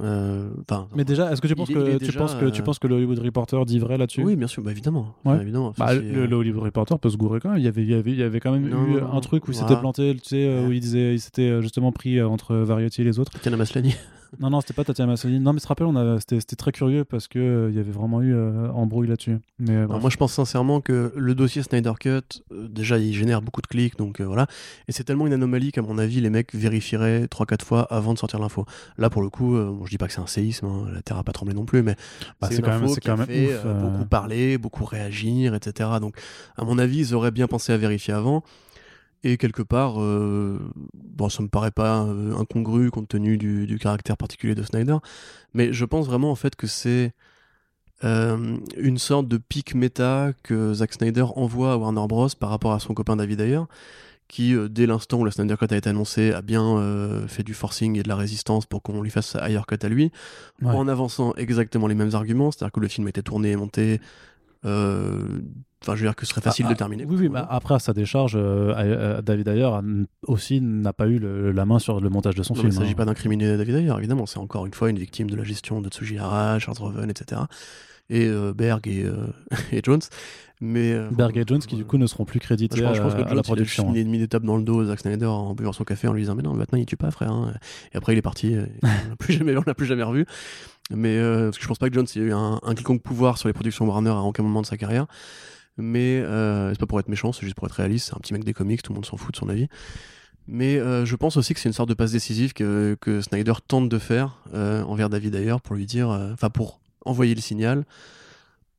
euh, 0.01 0.49
mais 0.95 1.03
déjà, 1.03 1.31
est-ce 1.31 1.41
que 1.41 1.47
tu 1.47 1.55
penses 1.55 1.69
que 1.69 1.97
tu 1.97 2.11
penses 2.13 2.35
que 2.35 2.49
tu 2.49 2.61
euh, 2.61 2.63
penses 2.63 2.79
que 2.79 2.87
le 2.87 2.95
Hollywood 2.95 3.19
Reporter 3.19 3.65
dit 3.65 3.79
vrai 3.79 3.97
là-dessus? 3.97 4.23
Oui, 4.23 4.35
bien 4.35 4.47
sûr, 4.47 4.63
bah, 4.63 4.71
évidemment. 4.71 5.15
évidemment. 5.25 5.73
Bah, 5.77 5.93
le, 5.93 6.33
Hollywood 6.33 6.63
Reporter 6.63 6.97
peut 6.99 7.09
se 7.09 7.17
gourer 7.17 7.39
quand 7.39 7.49
même. 7.49 7.59
Il 7.59 7.65
y 7.65 7.67
avait, 7.67 7.83
il 7.83 7.89
y 7.89 7.93
avait, 7.93 8.11
il 8.11 8.17
y 8.17 8.23
avait 8.23 8.39
quand 8.39 8.51
même 8.51 8.67
eu 8.67 8.99
un 9.01 9.19
truc 9.19 9.47
où 9.47 9.51
il 9.51 9.55
s'était 9.55 9.77
planté, 9.77 10.15
tu 10.15 10.29
sais, 10.29 10.65
où 10.65 10.71
il 10.71 10.79
disait, 10.79 11.13
il 11.13 11.19
s'était 11.19 11.61
justement 11.61 11.91
pris 11.91 12.21
entre 12.21 12.55
Variety 12.55 13.01
et 13.01 13.05
les 13.05 13.19
autres. 13.19 13.31
Tatiana 13.31 13.57
Maslany. 13.57 13.95
Non, 14.39 14.49
non, 14.49 14.61
c'était 14.61 14.73
pas 14.73 14.83
Tatiana 14.83 15.11
Maslany. 15.11 15.39
Non, 15.39 15.53
mais 15.53 15.59
se 15.59 15.67
rappelle, 15.67 15.87
on 15.87 16.19
c'était, 16.19 16.55
très 16.55 16.71
curieux 16.71 17.03
parce 17.03 17.27
que 17.27 17.39
euh, 17.39 17.69
il 17.71 17.75
y 17.75 17.79
avait 17.79 17.91
vraiment 17.91 18.21
eu 18.21 18.33
euh, 18.33 18.69
embrouille 18.71 19.07
là-dessus. 19.07 19.39
Mais 19.57 19.75
euh, 19.75 19.87
moi, 19.87 20.09
je 20.09 20.17
pense 20.17 20.33
sincèrement 20.33 20.81
que 20.81 21.11
le 21.15 21.35
dossier 21.35 21.63
Snyder 21.63 21.93
Cut, 21.99 22.43
déjà, 22.51 22.99
il 22.99 23.13
génère 23.13 23.41
beaucoup 23.41 23.61
de 23.61 23.67
clics, 23.67 23.97
donc 23.97 24.21
voilà. 24.21 24.47
Et 24.87 24.91
c'est 24.91 25.03
tellement 25.03 25.25
une 25.25 25.33
anomalie 25.33 25.71
qu'à 25.71 25.81
mon 25.81 25.97
avis, 25.97 26.21
les 26.21 26.29
mecs 26.29 26.53
vérifieraient 26.53 27.25
3-4 27.25 27.63
fois 27.63 27.81
avant 27.83 28.13
de 28.13 28.19
sortir 28.19 28.39
l'info. 28.39 28.65
Là, 28.97 29.09
pour 29.09 29.21
le 29.21 29.29
coup, 29.29 29.55
je 29.55 29.89
dis 29.89 29.97
pas 29.97 30.07
que 30.07 30.13
c'est 30.13 30.21
un 30.21 30.27
séisme, 30.27 30.65
hein, 30.67 30.87
la 30.93 31.01
Terre 31.01 31.17
a 31.17 31.23
pas 31.23 31.31
tremblé 31.31 31.55
non 31.55 31.65
plus, 31.65 31.81
mais 31.81 31.95
bah, 32.39 32.49
c'est, 32.51 32.61
quand 32.61 32.79
même, 32.79 32.89
quand 33.03 33.17
même 33.17 33.27
fait, 33.27 33.57
beaucoup 33.81 34.05
parler, 34.05 34.57
beaucoup 34.57 34.85
réagir, 34.85 35.55
etc. 35.55 35.89
Donc, 35.99 36.15
à 36.55 36.63
mon 36.63 36.77
avis, 36.77 36.99
ils 36.99 37.15
auraient 37.15 37.31
bien 37.31 37.47
pensé 37.47 37.73
à 37.73 37.77
vérifier 37.77 38.13
avant. 38.13 38.43
Et 39.23 39.37
quelque 39.37 39.61
part, 39.61 40.01
euh, 40.01 40.59
bon, 40.93 41.27
ça 41.29 41.43
me 41.43 41.49
paraît 41.49 41.71
pas 41.71 42.03
euh, 42.03 42.33
incongru 42.37 42.89
compte 42.89 43.09
tenu 43.09 43.37
du, 43.37 43.77
caractère 43.79 44.15
particulier 44.15 44.55
de 44.55 44.63
Snyder, 44.63 44.97
mais 45.53 45.73
je 45.73 45.85
pense 45.85 46.05
vraiment 46.05 46.31
en 46.31 46.35
fait 46.35 46.55
que 46.55 46.67
c'est 46.67 47.13
euh, 48.05 48.57
une 48.77 48.97
sorte 48.97 49.27
de 49.27 49.37
pic 49.37 49.75
méta 49.75 50.31
que 50.43 50.73
Zack 50.73 50.93
Snyder 50.93 51.25
envoie 51.35 51.73
à 51.73 51.77
Warner 51.77 52.07
Bros 52.07 52.29
par 52.39 52.49
rapport 52.49 52.71
à 52.71 52.79
son 52.79 52.93
copain 52.93 53.17
David 53.17 53.41
Ayer, 53.41 53.61
qui 54.29 54.55
dès 54.69 54.85
l'instant 54.85 55.19
où 55.19 55.25
la 55.25 55.31
Snyder 55.31 55.55
Cut 55.57 55.73
a 55.73 55.75
été 55.75 55.89
annoncé 55.89 56.31
a 56.31 56.41
bien 56.41 57.25
fait 57.27 57.43
du 57.43 57.53
forcing 57.53 57.97
et 57.97 58.03
de 58.03 58.07
la 58.07 58.15
résistance 58.15 58.65
pour 58.65 58.83
qu'on 58.83 59.01
lui 59.01 59.09
fasse 59.09 59.35
Ayer 59.35 59.59
Cut 59.67 59.79
à 59.81 59.89
lui, 59.89 60.11
en 60.63 60.87
avançant 60.87 61.33
exactement 61.35 61.87
les 61.87 61.95
mêmes 61.95 62.13
arguments, 62.13 62.51
c'est-à-dire 62.51 62.71
que 62.71 62.79
le 62.79 62.87
film 62.87 63.07
était 63.09 63.23
tourné 63.23 63.51
et 63.51 63.55
monté 63.57 63.99
Enfin, 65.81 65.95
je 65.95 66.01
veux 66.01 66.07
dire 66.07 66.15
que 66.15 66.25
ce 66.25 66.31
serait 66.31 66.41
facile 66.41 66.65
ah, 66.67 66.69
de 66.69 66.73
ah, 66.73 66.77
terminer. 66.77 67.05
Oui, 67.05 67.15
oui, 67.17 67.29
bah, 67.29 67.47
après, 67.49 67.73
à 67.73 67.79
sa 67.79 67.93
décharge, 67.93 68.33
euh, 68.35 68.73
euh, 68.75 69.21
David 69.21 69.47
Ayer 69.47 69.69
aussi 70.23 70.59
n'a 70.59 70.91
pas 70.91 71.07
eu 71.07 71.19
la 71.19 71.65
main 71.65 71.79
sur 71.79 72.01
le 72.01 72.09
montage 72.09 72.35
de 72.35 72.43
son 72.43 72.53
film. 72.53 72.67
Il 72.67 72.73
ne 72.73 72.79
s'agit 72.79 72.91
hein. 72.91 72.95
pas 72.95 73.05
d'incriminer 73.05 73.55
David 73.55 73.75
Ayer, 73.75 73.93
évidemment. 73.97 74.25
C'est 74.25 74.39
encore 74.39 74.65
une 74.65 74.73
fois 74.73 74.89
une 74.89 74.99
victime 74.99 75.29
de 75.29 75.37
la 75.37 75.43
gestion 75.43 75.81
de 75.81 75.87
Tsuji 75.87 76.17
Hara, 76.17 76.59
Charles 76.59 76.77
Roven, 76.79 77.09
etc. 77.09 77.41
Et 78.09 78.27
euh, 78.27 78.53
Berg 78.53 78.87
et, 78.87 79.05
et, 79.71 79.81
Jones. 79.83 80.01
Mais, 80.61 80.93
Berg 81.11 81.37
et 81.37 81.43
Jones 81.47 81.59
qui, 81.59 81.75
du 81.75 81.85
coup, 81.85 81.97
ne 81.97 82.07
seront 82.07 82.25
plus 82.25 82.39
crédités 82.39 82.79
je 82.79 82.83
pense, 82.83 83.13
que 83.13 83.21
à, 83.21 83.33
la 83.33 83.43
production. 83.43 83.93
Il 83.95 84.01
a 84.01 84.03
mis 84.03 84.17
des 84.17 84.27
tables 84.27 84.45
dans 84.45 84.57
le 84.57 84.63
dos 84.63 84.83
Zack 84.85 84.99
Snyder 84.99 85.25
en 85.25 85.53
buvant 85.53 85.71
son 85.71 85.85
café 85.85 86.07
en 86.07 86.13
lui 86.13 86.23
disant 86.23 86.35
Mais 86.35 86.43
non, 86.43 86.53
maintenant, 86.53 86.77
il 86.77 86.85
tue 86.85 86.97
pas, 86.97 87.11
frère. 87.11 87.31
Hein. 87.31 87.53
Et 87.93 87.97
après, 87.97 88.13
il 88.13 88.17
est 88.17 88.23
parti. 88.23 88.55
on 88.83 88.87
l'a 89.09 89.15
plus, 89.17 89.33
jamais, 89.33 89.55
plus 89.77 89.85
jamais 89.85 90.03
revu. 90.03 90.25
Mais 90.91 91.17
parce 91.19 91.57
que 91.57 91.63
je 91.63 91.67
pense 91.67 91.77
pas 91.77 91.89
que 91.89 91.93
Jones 91.93 92.07
ait 92.15 92.19
eu 92.19 92.33
un, 92.33 92.59
un 92.63 92.75
quelconque 92.75 93.03
pouvoir 93.03 93.37
sur 93.37 93.47
les 93.47 93.53
productions 93.53 93.85
Warner 93.87 94.09
à 94.09 94.21
aucun 94.21 94.43
moment 94.43 94.61
de 94.61 94.65
sa 94.65 94.75
carrière 94.75 95.05
mais 95.79 96.17
euh, 96.19 96.71
c'est 96.71 96.79
pas 96.79 96.85
pour 96.85 96.99
être 96.99 97.07
méchant, 97.07 97.31
c'est 97.31 97.45
juste 97.45 97.55
pour 97.55 97.65
être 97.67 97.73
réaliste. 97.73 98.07
C'est 98.07 98.15
un 98.15 98.19
petit 98.19 98.33
mec 98.33 98.43
des 98.43 98.53
comics, 98.53 98.81
tout 98.81 98.91
le 98.91 98.95
monde 98.95 99.05
s'en 99.05 99.17
fout 99.17 99.33
de 99.33 99.37
son 99.37 99.49
avis. 99.49 99.67
Mais 100.47 100.77
euh, 100.77 101.05
je 101.05 101.15
pense 101.15 101.37
aussi 101.37 101.53
que 101.53 101.59
c'est 101.59 101.69
une 101.69 101.73
sorte 101.73 101.89
de 101.89 101.93
passe 101.93 102.11
décisive 102.11 102.53
que, 102.53 102.97
que 102.99 103.21
Snyder 103.21 103.53
tente 103.67 103.87
de 103.87 103.99
faire 103.99 104.37
euh, 104.53 104.83
envers 104.83 105.09
David 105.09 105.33
d'ailleurs 105.33 105.61
pour 105.61 105.75
lui 105.75 105.85
dire, 105.85 106.09
enfin 106.33 106.49
pour 106.49 106.79
envoyer 107.09 107.35
le 107.35 107.41
signal 107.41 107.85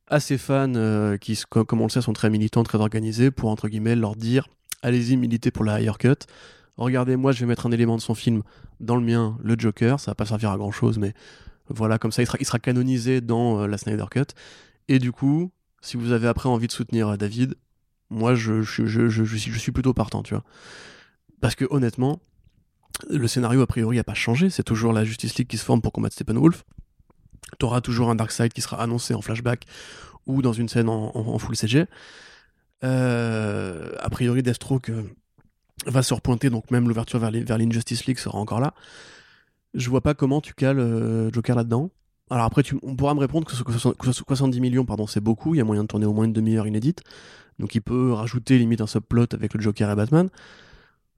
à 0.07 0.19
ses 0.19 0.37
fans 0.37 1.17
qui, 1.19 1.41
comme 1.49 1.81
on 1.81 1.85
le 1.85 1.89
sait, 1.89 2.01
sont 2.01 2.13
très 2.13 2.29
militants, 2.29 2.63
très 2.63 2.79
organisés, 2.79 3.31
pour 3.31 3.49
entre 3.49 3.69
guillemets 3.69 3.95
leur 3.95 4.15
dire 4.15 4.47
allez-y, 4.81 5.15
militez 5.17 5.51
pour 5.51 5.63
la 5.63 5.79
higher 5.81 5.97
cut. 5.97 6.25
Regardez, 6.77 7.15
moi 7.15 7.31
je 7.31 7.41
vais 7.41 7.45
mettre 7.45 7.65
un 7.65 7.71
élément 7.71 7.95
de 7.95 8.01
son 8.01 8.15
film 8.15 8.41
dans 8.79 8.95
le 8.95 9.03
mien, 9.03 9.37
le 9.43 9.55
Joker, 9.57 9.99
ça 9.99 10.11
va 10.11 10.15
pas 10.15 10.25
servir 10.25 10.51
à 10.51 10.57
grand 10.57 10.71
chose, 10.71 10.97
mais 10.97 11.13
voilà, 11.69 11.97
comme 11.97 12.11
ça 12.11 12.23
il 12.23 12.45
sera, 12.45 12.59
canonisé 12.59 13.21
dans 13.21 13.67
la 13.67 13.77
Snyder 13.77 14.05
Cut. 14.09 14.33
Et 14.87 14.99
du 14.99 15.11
coup, 15.11 15.51
si 15.81 15.97
vous 15.97 16.11
avez 16.11 16.27
après 16.27 16.49
envie 16.49 16.67
de 16.67 16.71
soutenir 16.71 17.09
euh, 17.09 17.17
David, 17.17 17.55
moi 18.09 18.35
je, 18.35 18.61
suis, 18.63 19.71
plutôt 19.71 19.93
partant, 19.93 20.23
tu 20.23 20.33
vois. 20.33 20.43
Parce 21.39 21.55
que 21.55 21.65
honnêtement, 21.69 22.19
le 23.09 23.27
scénario 23.27 23.61
a 23.61 23.67
priori 23.67 23.97
n'a 23.97 24.03
pas 24.03 24.13
changé, 24.13 24.49
c'est 24.49 24.63
toujours 24.63 24.93
la 24.93 25.05
Justice 25.05 25.35
League 25.37 25.47
qui 25.47 25.57
se 25.57 25.63
forme 25.63 25.81
pour 25.81 25.91
combattre 25.91 26.15
Steppenwolf. 26.15 26.63
T'auras 27.59 27.81
toujours 27.81 28.09
un 28.09 28.15
Darkseid 28.15 28.53
qui 28.53 28.61
sera 28.61 28.81
annoncé 28.81 29.13
en 29.13 29.21
flashback 29.21 29.65
ou 30.27 30.41
dans 30.41 30.53
une 30.53 30.69
scène 30.69 30.89
en, 30.89 31.37
full 31.39 31.55
CG. 31.55 31.85
Euh, 32.83 33.91
a 33.99 34.09
priori, 34.09 34.43
Deathstroke 34.43 34.89
euh, 34.89 35.03
va 35.85 36.03
se 36.03 36.13
repointer, 36.13 36.49
donc 36.49 36.71
même 36.71 36.87
l'ouverture 36.87 37.19
vers 37.19 37.57
l'Injustice 37.57 38.05
League 38.05 38.19
sera 38.19 38.37
encore 38.37 38.59
là. 38.59 38.73
Je 39.73 39.89
vois 39.89 40.01
pas 40.01 40.13
comment 40.13 40.41
tu 40.41 40.53
cales 40.53 41.31
Joker 41.33 41.55
là-dedans. 41.55 41.91
Alors 42.31 42.45
après, 42.45 42.63
tu, 42.63 42.77
on 42.81 42.95
pourra 42.95 43.13
me 43.13 43.19
répondre 43.19 43.45
que, 43.45 43.53
70 44.13 44.61
millions, 44.61 44.85
pardon, 44.85 45.05
c'est 45.05 45.19
beaucoup. 45.19 45.53
Il 45.53 45.57
y 45.57 45.61
a 45.61 45.65
moyen 45.65 45.83
de 45.83 45.87
tourner 45.87 46.05
au 46.05 46.13
moins 46.13 46.23
une 46.23 46.33
demi-heure 46.33 46.65
inédite. 46.65 47.03
Donc 47.59 47.75
il 47.75 47.81
peut 47.81 48.13
rajouter 48.13 48.57
limite 48.57 48.79
un 48.79 48.87
subplot 48.87 49.27
avec 49.33 49.53
le 49.53 49.59
Joker 49.59 49.91
et 49.91 49.95
Batman. 49.95 50.29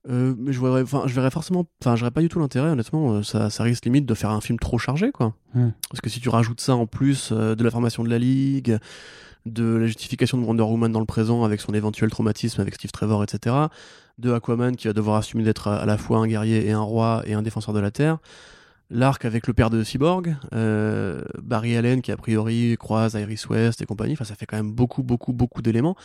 Euh, 0.10 0.36
mais 0.38 0.52
je 0.52 0.62
verrais, 0.62 0.82
enfin, 0.82 1.04
je 1.06 1.14
verrais 1.14 1.32
forcément, 1.32 1.66
enfin, 1.82 1.96
j'aurais 1.96 2.12
pas 2.12 2.22
du 2.22 2.30
tout 2.30 2.40
l'intérêt, 2.40 2.70
honnêtement. 2.70 3.14
Euh, 3.14 3.24
ça, 3.24 3.50
ça 3.50 3.64
risque 3.64 3.86
limite 3.86 4.06
de 4.06 4.14
faire 4.14 4.32
un 4.32 4.42
film 4.42 4.60
trop 4.60 4.78
chargé, 4.78 5.12
quoi. 5.12 5.34
Hmm. 5.54 5.70
Parce 5.90 6.02
que 6.02 6.10
si 6.10 6.20
tu 6.20 6.30
rajoutes 6.30 6.60
ça 6.60 6.76
en 6.76 6.86
plus 6.86 7.30
euh, 7.32 7.56
de 7.56 7.64
la 7.64 7.72
formation 7.72 8.04
de 8.04 8.10
la 8.10 8.20
ligue, 8.20 8.78
de 9.46 9.76
la 9.76 9.86
justification 9.86 10.38
de 10.38 10.44
Wonder 10.44 10.64
Woman 10.64 10.92
dans 10.92 11.00
le 11.00 11.06
présent 11.06 11.44
avec 11.44 11.62
son 11.62 11.74
éventuel 11.74 12.10
traumatisme 12.10 12.62
avec 12.62 12.76
Steve 12.76 12.92
Trevor, 12.92 13.24
etc., 13.24 13.56
de 14.18 14.32
Aquaman 14.32 14.76
qui 14.76 14.88
va 14.88 14.94
devoir 14.94 15.18
assumer 15.18 15.44
d'être 15.44 15.68
à, 15.68 15.86
la 15.86 15.98
fois 15.98 16.20
un 16.20 16.28
guerrier 16.28 16.68
et 16.68 16.72
un 16.72 16.82
roi 16.82 17.24
et 17.26 17.34
un 17.34 17.42
défenseur 17.42 17.74
de 17.74 17.80
la 17.80 17.90
terre, 17.90 18.20
l'arc 18.90 19.26
avec 19.26 19.48
le 19.48 19.54
père 19.54 19.70
de 19.72 19.84
Cyborg, 19.84 20.36
Barry 21.42 21.76
Allen 21.76 22.02
qui 22.02 22.12
a 22.12 22.18
priori 22.18 22.78
croise 22.80 23.16
Iris 23.16 23.50
West 23.50 23.82
et 23.82 23.86
compagnie. 23.86 24.14
Enfin, 24.14 24.24
ça 24.24 24.36
fait 24.36 24.46
quand 24.46 24.56
même 24.56 24.72
beaucoup, 24.72 25.02
beaucoup, 25.02 25.34
beaucoup 25.34 25.64
d'éléments. 25.64 25.98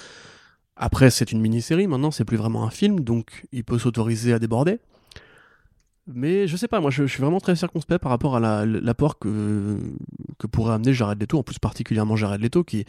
Après, 0.79 1.11
c'est 1.11 1.33
une 1.33 1.41
mini-série, 1.41 1.89
maintenant, 1.89 2.13
c'est 2.13 2.25
plus 2.25 2.37
vraiment 2.37 2.65
un 2.65 2.71
film, 2.71 3.01
donc 3.01 3.47
il 3.51 3.65
peut 3.65 3.79
s'autoriser 3.79 4.33
à 4.33 4.39
déborder. 4.39 4.79
Mais 6.07 6.47
je 6.47 6.57
sais 6.57 6.69
pas, 6.69 6.81
moi 6.81 6.91
je, 6.91 7.05
suis 7.05 7.21
vraiment 7.21 7.41
très 7.41 7.55
circonspect 7.55 8.01
par 8.01 8.11
rapport 8.11 8.37
à 8.37 8.65
l'apport 8.65 9.19
que, 9.19 9.79
que 10.39 10.47
pourrait 10.47 10.75
amener 10.75 10.95
Jared 10.95 11.21
Leto, 11.21 11.39
en 11.39 11.43
plus 11.43 11.59
particulièrement 11.59 12.17
Jared 12.17 12.41
Leto 12.41 12.65
qui. 12.65 12.87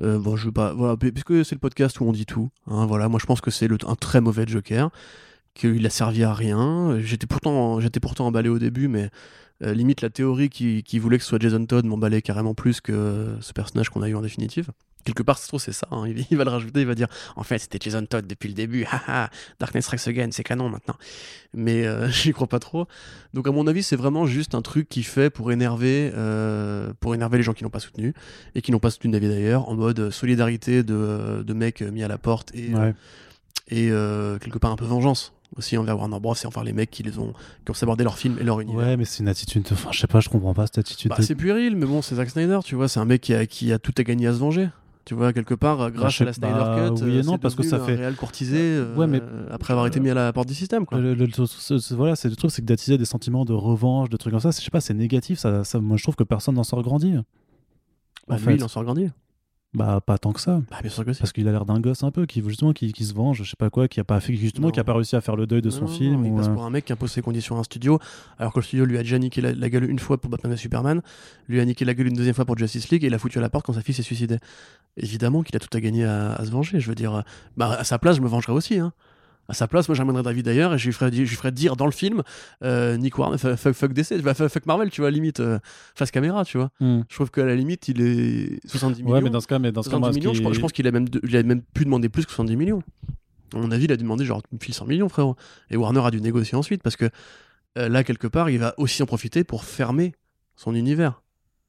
Euh, 0.00 0.18
bon, 0.18 0.36
je 0.36 0.46
veux 0.46 0.52
pas. 0.52 0.74
Voilà, 0.74 0.96
puisque 0.96 1.44
c'est 1.44 1.54
le 1.54 1.60
podcast 1.60 2.00
où 2.00 2.04
on 2.04 2.12
dit 2.12 2.26
tout. 2.26 2.50
Hein, 2.66 2.84
voilà, 2.84 3.08
moi 3.08 3.18
je 3.20 3.26
pense 3.26 3.40
que 3.40 3.50
c'est 3.50 3.68
un 3.86 3.94
très 3.94 4.20
mauvais 4.20 4.44
Joker, 4.46 4.90
qu'il 5.54 5.86
a 5.86 5.90
servi 5.90 6.24
à 6.24 6.34
rien. 6.34 6.98
J'étais 7.00 7.26
pourtant, 7.26 7.80
j'étais 7.80 8.00
pourtant 8.00 8.26
emballé 8.26 8.50
au 8.50 8.58
début, 8.58 8.88
mais 8.88 9.08
limite 9.72 10.02
la 10.02 10.10
théorie 10.10 10.48
qui, 10.48 10.82
qui, 10.82 10.98
voulait 10.98 11.18
que 11.18 11.24
ce 11.24 11.30
soit 11.30 11.40
Jason 11.40 11.64
Todd 11.66 11.84
m'emballait 11.86 12.22
carrément 12.22 12.54
plus 12.54 12.80
que 12.80 13.36
ce 13.40 13.52
personnage 13.52 13.88
qu'on 13.88 14.02
a 14.02 14.08
eu 14.08 14.14
en 14.14 14.22
définitive 14.22 14.70
quelque 15.04 15.22
part, 15.22 15.38
c'est 15.38 15.72
ça. 15.72 15.86
Hein. 15.90 16.04
Il, 16.30 16.36
va 16.36 16.44
le 16.44 16.50
rajouter, 16.50 16.80
il 16.80 16.86
va 16.86 16.94
dire 16.94 17.08
en 17.36 17.42
fait, 17.42 17.58
c'était 17.58 17.78
Jason 17.80 18.04
Todd 18.04 18.26
depuis 18.26 18.48
le 18.48 18.54
début. 18.54 18.84
Haha, 18.90 19.30
Darkness 19.60 19.84
Strikes 19.84 20.08
Again, 20.08 20.28
c'est 20.32 20.42
canon 20.42 20.68
maintenant. 20.68 20.96
Mais 21.52 21.86
euh, 21.86 22.08
j'y 22.10 22.32
crois 22.32 22.48
pas 22.48 22.58
trop. 22.58 22.86
Donc, 23.34 23.46
à 23.46 23.52
mon 23.52 23.66
avis, 23.66 23.82
c'est 23.82 23.96
vraiment 23.96 24.26
juste 24.26 24.54
un 24.54 24.62
truc 24.62 24.88
qui 24.88 25.02
fait 25.02 25.30
pour 25.30 25.52
énerver, 25.52 26.10
euh, 26.14 26.92
pour 27.00 27.14
énerver 27.14 27.38
les 27.38 27.44
gens 27.44 27.52
qui 27.52 27.62
n'ont 27.62 27.70
pas 27.70 27.80
soutenu 27.80 28.14
et 28.54 28.62
qui 28.62 28.72
n'ont 28.72 28.80
pas 28.80 28.90
soutenu 28.90 29.12
David 29.12 29.30
d'ailleurs, 29.30 29.68
en 29.68 29.74
mode 29.74 30.10
solidarité 30.10 30.82
de, 30.82 31.44
de 31.46 31.54
mecs 31.54 31.82
mis 31.82 32.02
à 32.02 32.08
la 32.08 32.18
porte 32.18 32.54
et, 32.54 32.72
et 33.68 33.90
euh, 33.90 34.38
quelque 34.38 34.58
part 34.58 34.72
un 34.72 34.76
peu 34.76 34.84
vengeance 34.84 35.32
aussi 35.56 35.76
envers 35.76 35.98
Warner 35.98 36.20
Bros 36.20 36.34
et 36.34 36.46
envers 36.46 36.64
les 36.64 36.72
mecs 36.72 36.90
qui 36.90 37.02
les 37.02 37.18
ont 37.18 37.32
qui 37.64 37.70
ont 37.70 37.74
sabordé 37.74 38.04
leur 38.04 38.18
film 38.18 38.38
et 38.40 38.44
leur 38.44 38.60
univers. 38.60 38.86
Ouais, 38.86 38.96
mais 38.96 39.04
c'est 39.04 39.22
une 39.22 39.28
attitude. 39.28 39.66
Enfin, 39.70 39.90
je 39.92 40.00
sais 40.00 40.06
pas, 40.06 40.20
je 40.20 40.28
comprends 40.28 40.54
pas 40.54 40.66
cette 40.66 40.78
attitude. 40.78 41.10
Bah, 41.10 41.16
c'est 41.20 41.34
puéril, 41.34 41.76
mais 41.76 41.86
bon, 41.86 42.02
c'est 42.02 42.16
Zack 42.16 42.30
Snyder, 42.30 42.60
tu 42.64 42.74
vois, 42.74 42.88
c'est 42.88 43.00
un 43.00 43.04
mec 43.04 43.20
qui 43.20 43.34
a, 43.34 43.46
qui 43.46 43.72
a 43.72 43.78
tout 43.78 43.94
à 43.96 44.02
gagner 44.02 44.26
à 44.26 44.32
se 44.32 44.38
venger. 44.38 44.68
Tu 45.04 45.12
vois, 45.12 45.34
quelque 45.34 45.52
part, 45.52 45.82
euh, 45.82 45.90
grâce 45.90 46.18
à 46.22 46.24
la 46.24 46.32
Snyder 46.32 46.54
bah, 46.54 46.88
Cut, 46.88 47.04
oui 47.04 47.16
et 47.16 47.18
euh, 47.18 47.22
non, 47.22 47.36
parce 47.36 47.54
que 47.54 47.62
ça 47.62 47.78
fait. 47.78 47.94
réel 47.94 48.14
courtisé 48.14 48.58
euh, 48.58 48.94
ouais, 48.94 49.06
mais... 49.06 49.20
après 49.50 49.72
avoir 49.74 49.86
été 49.86 50.00
mis 50.00 50.08
à 50.08 50.14
la 50.14 50.32
porte 50.32 50.48
du 50.48 50.54
système. 50.54 50.86
Quoi. 50.86 50.98
voilà, 51.90 52.16
c'est 52.16 52.30
le 52.30 52.36
truc, 52.36 52.50
c'est 52.50 52.62
que 52.62 52.66
d'attiser 52.66 52.96
des 52.96 53.04
sentiments 53.04 53.44
de 53.44 53.52
revanche, 53.52 54.08
de 54.08 54.16
trucs 54.16 54.32
comme 54.32 54.40
ça, 54.40 54.50
je 54.50 54.62
sais 54.62 54.70
pas, 54.70 54.80
c'est 54.80 54.94
négatif. 54.94 55.38
Ça, 55.38 55.62
ça, 55.62 55.78
moi, 55.78 55.98
je 55.98 56.02
trouve 56.02 56.16
que 56.16 56.24
personne 56.24 56.54
n'en 56.54 56.64
sort 56.64 56.82
grandi. 56.82 57.14
Bah, 58.28 58.38
lui, 58.46 58.54
il 58.54 58.64
en 58.64 58.68
sort 58.68 58.84
grandi. 58.84 59.10
Bah 59.74 60.00
pas 60.00 60.18
tant 60.18 60.32
que 60.32 60.40
ça. 60.40 60.62
Bah, 60.70 60.78
bien 60.80 60.90
sûr 60.90 61.04
que 61.04 61.10
Parce 61.10 61.32
qu'il 61.32 61.48
a 61.48 61.50
l'air 61.50 61.64
d'un 61.64 61.80
gosse 61.80 62.04
un 62.04 62.12
peu 62.12 62.26
qui 62.26 62.42
justement 62.46 62.72
qui, 62.72 62.92
qui, 62.92 63.04
se 63.04 63.12
venge, 63.12 63.42
je 63.42 63.50
sais 63.50 63.56
pas 63.56 63.70
quoi, 63.70 63.88
qui 63.88 63.98
a 63.98 64.04
pas 64.04 64.20
fait 64.20 64.34
justement 64.36 64.70
qui 64.70 64.78
a 64.78 64.84
pas 64.84 64.94
réussi 64.94 65.16
à 65.16 65.20
faire 65.20 65.34
le 65.34 65.46
deuil 65.46 65.62
de 65.62 65.70
son 65.70 65.88
film. 65.88 66.24
Il 66.24 66.34
passe 66.34 66.48
pour 66.48 66.64
un 66.64 66.70
mec 66.70 66.84
qui 66.84 66.92
impose 66.92 67.10
ses 67.10 67.22
conditions 67.22 67.56
à 67.56 67.60
un 67.60 67.64
studio, 67.64 67.98
alors 68.38 68.52
que 68.52 68.60
le 68.60 68.64
studio 68.64 68.84
lui 68.84 68.98
a 68.98 69.02
déjà 69.02 69.18
niqué 69.18 69.40
la, 69.40 69.68
gueule 69.68 69.90
une 69.90 69.98
fois 69.98 70.20
pour 70.20 70.30
Batman 70.30 70.52
et 70.52 70.56
Superman, 70.56 71.02
lui 71.48 71.60
a 71.60 71.64
niqué 71.64 71.84
la 71.84 71.94
gueule 71.94 72.06
une 72.06 72.14
deuxième 72.14 72.34
fois 72.34 72.44
pour 72.44 72.56
Justice 72.56 72.88
League 72.90 73.02
et 73.02 73.08
il 73.08 73.14
a 73.14 73.18
foutu 73.18 73.38
à 73.38 73.40
la 73.40 73.50
porte 73.50 73.66
quand 73.66 73.72
sa 73.72 73.82
fille 73.82 73.94
s'est 73.94 74.02
suicidée. 74.02 74.38
Évidemment 74.96 75.42
qu'il 75.42 75.56
a 75.56 75.58
tout 75.58 75.76
à 75.76 75.80
gagner 75.80 76.04
à, 76.04 76.34
à, 76.34 76.44
se 76.44 76.50
venger. 76.50 76.78
Je 76.78 76.88
veux 76.88 76.94
dire, 76.94 77.24
bah 77.56 77.72
à 77.72 77.84
sa 77.84 77.98
place 77.98 78.16
je 78.16 78.20
me 78.20 78.28
vengerai 78.28 78.52
aussi. 78.52 78.78
Hein 78.78 78.92
à 79.48 79.54
sa 79.54 79.68
place, 79.68 79.88
moi 79.88 79.94
j'amènerais 79.94 80.22
David 80.22 80.44
d'ailleurs 80.44 80.74
et 80.74 80.78
je 80.78 80.86
lui 80.86 80.92
ferais, 80.92 81.12
je 81.12 81.20
lui 81.20 81.26
ferais 81.26 81.52
dire 81.52 81.76
dans 81.76 81.86
le 81.86 81.92
film 81.92 82.22
euh, 82.62 82.96
Nick 82.96 83.18
Warner, 83.18 83.38
fuck, 83.38 83.74
fuck 83.74 83.92
DC, 83.92 84.22
fuck 84.22 84.66
Marvel, 84.66 84.90
tu 84.90 85.00
vois, 85.00 85.10
limite, 85.10 85.40
euh, 85.40 85.58
face 85.94 86.10
caméra, 86.10 86.44
tu 86.44 86.58
vois. 86.58 86.70
Hmm. 86.80 87.02
Je 87.08 87.14
trouve 87.14 87.30
qu'à 87.30 87.44
la 87.44 87.54
limite, 87.54 87.88
il 87.88 88.00
est 88.00 88.66
70 88.68 89.02
millions. 89.02 89.14
Ouais, 89.14 89.20
mais 89.20 89.30
dans 89.30 89.40
ce 89.40 89.46
cas, 89.46 89.58
mais 89.58 89.72
dans 89.72 89.82
ce 89.82 89.90
cas, 89.90 89.98
millions, 89.98 90.34
je, 90.34 90.60
pense 90.60 90.72
qu'il 90.72 90.86
a, 90.86 90.90
même, 90.90 91.06
il 91.22 91.36
a 91.36 91.42
même 91.42 91.62
pu 91.62 91.84
demander 91.84 92.08
plus 92.08 92.24
que 92.24 92.30
70 92.30 92.56
millions. 92.56 92.82
À 93.54 93.58
mon 93.58 93.70
avis, 93.70 93.84
il 93.84 93.92
a 93.92 93.96
demandé 93.96 94.24
genre, 94.24 94.42
file 94.60 94.74
100 94.74 94.86
millions, 94.86 95.08
frérot. 95.08 95.36
Et 95.70 95.76
Warner 95.76 96.00
a 96.04 96.10
dû 96.10 96.20
négocier 96.20 96.56
ensuite 96.56 96.82
parce 96.82 96.96
que 96.96 97.08
euh, 97.78 97.88
là, 97.88 98.04
quelque 98.04 98.26
part, 98.26 98.50
il 98.50 98.58
va 98.58 98.74
aussi 98.78 99.02
en 99.02 99.06
profiter 99.06 99.44
pour 99.44 99.64
fermer 99.64 100.12
son 100.56 100.74
univers. 100.74 101.22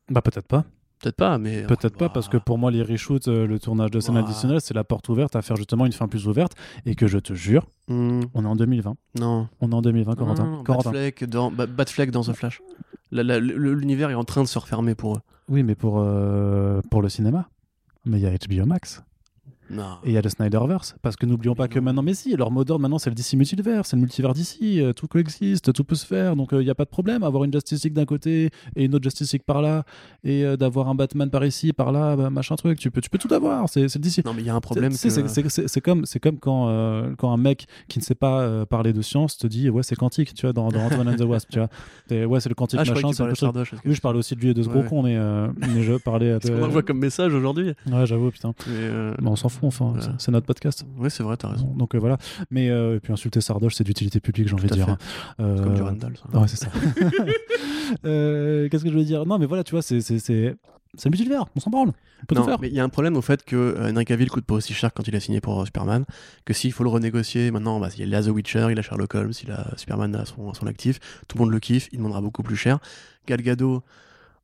Bah, 0.09 0.21
peut-être 0.21 0.47
pas. 0.47 0.65
Peut-être 1.01 1.15
pas, 1.15 1.37
mais. 1.37 1.63
Peut-être 1.63 1.97
pas, 1.97 2.09
parce 2.09 2.29
que 2.29 2.37
pour 2.37 2.57
moi, 2.57 2.71
les 2.71 2.81
reshoots, 2.81 3.27
euh, 3.27 3.45
le 3.45 3.59
tournage 3.59 3.91
de 3.91 3.99
scène 3.99 4.17
additionnelle, 4.17 4.61
c'est 4.61 4.73
la 4.73 4.83
porte 4.83 5.09
ouverte 5.09 5.35
à 5.35 5.41
faire 5.41 5.55
justement 5.55 5.85
une 5.85 5.91
fin 5.91 6.07
plus 6.07 6.27
ouverte. 6.27 6.53
Et 6.85 6.95
que 6.95 7.07
je 7.07 7.19
te 7.19 7.33
jure, 7.33 7.67
hmm. 7.87 8.21
on 8.33 8.45
est 8.45 8.47
en 8.47 8.55
2020. 8.55 8.95
Non. 9.19 9.47
On 9.61 9.71
est 9.71 9.75
en 9.75 9.81
2020, 9.81 10.15
Corentin. 10.15 10.45
Non, 10.45 10.63
Batfleck 10.63 12.11
dans, 12.11 12.21
dans 12.21 12.31
The 12.31 12.35
Flash. 12.35 12.61
L'univers 13.11 14.09
est 14.09 14.15
en 14.15 14.23
train 14.23 14.43
de 14.43 14.47
se 14.47 14.57
refermer 14.57 14.95
pour 14.95 15.15
eux. 15.15 15.21
Oui, 15.49 15.63
mais 15.63 15.75
pour, 15.75 15.99
euh, 15.99 16.81
pour 16.89 17.01
le 17.01 17.09
cinéma. 17.09 17.49
Mais 18.05 18.19
il 18.19 18.23
y 18.23 18.27
a 18.27 18.31
HBO 18.31 18.65
Max. 18.65 19.03
Et 19.71 20.09
il 20.09 20.11
y 20.11 20.17
a 20.17 20.21
le 20.21 20.29
Snyderverse. 20.29 20.95
Parce 21.01 21.15
que 21.15 21.25
n'oublions 21.25 21.55
pas 21.55 21.67
que 21.67 21.79
maintenant, 21.79 22.03
mais 22.03 22.13
si, 22.13 22.35
leur 22.35 22.51
mot 22.51 22.63
d'ordre 22.63 22.81
maintenant, 22.81 22.99
c'est 22.99 23.09
le 23.09 23.15
DC 23.15 23.33
multivers, 23.33 23.85
c'est 23.85 23.95
le 23.95 24.01
multivers 24.01 24.33
d'ici, 24.33 24.81
euh, 24.81 24.93
tout 24.93 25.07
coexiste, 25.07 25.73
tout 25.73 25.83
peut 25.83 25.95
se 25.95 26.05
faire. 26.05 26.35
Donc 26.35 26.49
il 26.51 26.59
euh, 26.59 26.63
n'y 26.63 26.69
a 26.69 26.75
pas 26.75 26.85
de 26.85 26.89
problème 26.89 27.23
avoir 27.23 27.43
une 27.43 27.53
Justice 27.53 27.83
League 27.83 27.93
d'un 27.93 28.05
côté 28.05 28.49
et 28.75 28.85
une 28.85 28.93
autre 28.95 29.03
Justice 29.03 29.33
League 29.33 29.43
par 29.45 29.61
là, 29.61 29.83
et 30.23 30.43
euh, 30.43 30.57
d'avoir 30.57 30.87
un 30.89 30.95
Batman 30.95 31.29
par 31.29 31.45
ici, 31.45 31.73
par 31.73 31.91
là, 31.91 32.15
bah, 32.15 32.29
machin 32.29 32.55
truc. 32.55 32.79
Tu 32.79 32.91
peux, 32.91 33.01
tu 33.01 33.09
peux 33.09 33.17
tout 33.17 33.33
avoir, 33.33 33.67
c'est 33.69 33.81
le 33.81 33.99
DC. 33.99 34.23
Non, 34.25 34.33
mais 34.33 34.41
il 34.41 34.47
y 34.47 34.49
a 34.49 34.55
un 34.55 34.61
problème. 34.61 34.91
C'est 34.91 35.81
comme, 35.81 36.03
comme 36.21 36.39
quand, 36.39 37.15
quand 37.17 37.31
un 37.31 37.37
mec 37.37 37.67
qui 37.87 37.99
ne 37.99 38.03
sait 38.03 38.15
pas 38.15 38.65
parler 38.65 38.93
de 38.93 39.01
science 39.01 39.37
te 39.37 39.47
dit, 39.47 39.69
ouais, 39.69 39.83
c'est 39.83 39.95
quantique, 39.95 40.33
tu 40.33 40.45
vois, 40.45 40.53
dans, 40.53 40.69
dans 40.69 40.81
Ant-Man 40.81 41.09
and 41.09 41.15
the 41.15 41.21
Wasp, 41.21 41.49
tu 41.51 41.59
vois. 41.59 41.69
Ouais, 42.25 42.39
c'est 42.39 42.49
le 42.49 42.55
quantique 42.55 42.79
ah, 42.81 42.85
machin. 42.85 43.11
Je 43.11 43.75
oui, 43.85 43.93
je 43.93 44.01
parlais 44.01 44.17
aussi 44.19 44.35
de 44.35 44.41
lui 44.41 44.49
et 44.49 44.53
de 44.53 44.63
ce 44.63 44.69
gros 44.69 44.83
con, 44.83 45.03
mais, 45.03 45.17
mais 45.57 45.83
je 45.83 45.93
parlais. 46.03 46.31
À... 46.31 46.39
Ce 46.41 46.47
qu'on 46.47 46.63
envoie 46.63 46.81
comme 46.81 46.99
message 46.99 47.33
aujourd'hui. 47.33 47.73
Ouais, 47.91 48.05
j'avoue, 48.05 48.31
putain. 48.31 48.53
Mais, 48.67 49.27
on 49.27 49.35
s'en 49.35 49.49
fout, 49.55 49.67
enfin. 49.67 49.93
C'est 50.17 50.31
notre 50.31 50.45
podcast. 50.45 50.85
Oui, 50.97 51.09
c'est 51.09 51.23
vrai, 51.23 51.37
t'as 51.37 51.49
raison. 51.49 51.73
Donc 51.75 51.95
euh, 51.95 51.99
voilà. 51.99 52.17
Mais 52.51 52.69
euh, 52.69 52.97
et 52.97 52.99
puis 52.99 53.13
insulter 53.13 53.41
Sardoche, 53.41 53.75
c'est 53.75 53.83
d'utilité 53.83 54.19
publique, 54.19 54.47
j'ai 54.47 54.53
envie 54.53 54.67
de 54.67 54.73
dire. 54.73 54.89
Hein. 54.89 54.97
Comme 55.37 55.73
du 55.73 55.81
Randall. 55.81 56.13
Ça. 56.17 56.39
Ouais, 56.39 56.47
c'est 56.47 56.57
ça. 56.57 56.67
Qu'est-ce 58.69 58.83
que 58.83 58.91
je 58.91 58.97
veux 58.97 59.03
dire? 59.03 59.25
Non, 59.25 59.37
mais 59.37 59.45
voilà, 59.45 59.63
tu 59.63 59.71
vois, 59.71 59.81
c'est 59.81 60.01
c'est 60.97 61.05
le 61.05 61.11
multivers, 61.11 61.45
on 61.55 61.59
s'en 61.59 61.69
branle. 61.69 61.91
On 62.21 62.25
peut 62.25 62.35
non, 62.35 62.41
tout 62.41 62.47
faire. 62.47 62.59
mais 62.59 62.69
il 62.69 62.73
y 62.73 62.79
a 62.79 62.83
un 62.83 62.89
problème 62.89 63.17
au 63.17 63.21
fait 63.21 63.43
que 63.43 63.55
euh, 63.55 63.91
Henry 63.91 64.05
Cavill 64.05 64.29
coûte 64.29 64.45
pas 64.45 64.55
aussi 64.55 64.73
cher 64.73 64.93
quand 64.93 65.07
il 65.07 65.15
a 65.15 65.19
signé 65.19 65.41
pour 65.41 65.65
Superman, 65.65 66.05
que 66.45 66.53
s'il 66.53 66.71
faut 66.71 66.83
le 66.83 66.89
renégocier, 66.89 67.51
maintenant, 67.51 67.79
bah, 67.79 67.89
il 67.97 68.13
a 68.15 68.23
The 68.23 68.27
Witcher, 68.27 68.67
il 68.71 68.79
a 68.79 68.81
Sherlock 68.81 69.13
Holmes, 69.15 69.33
il 69.43 69.51
a 69.51 69.73
Superman 69.77 70.15
à 70.15 70.25
son, 70.25 70.49
à 70.49 70.53
son 70.53 70.67
actif, 70.67 70.99
tout 71.27 71.37
le 71.37 71.43
monde 71.43 71.51
le 71.51 71.59
kiffe, 71.59 71.89
il 71.91 71.97
demandera 71.97 72.21
beaucoup 72.21 72.43
plus 72.43 72.55
cher. 72.55 72.79
Gal 73.27 73.41
Gadot, 73.41 73.83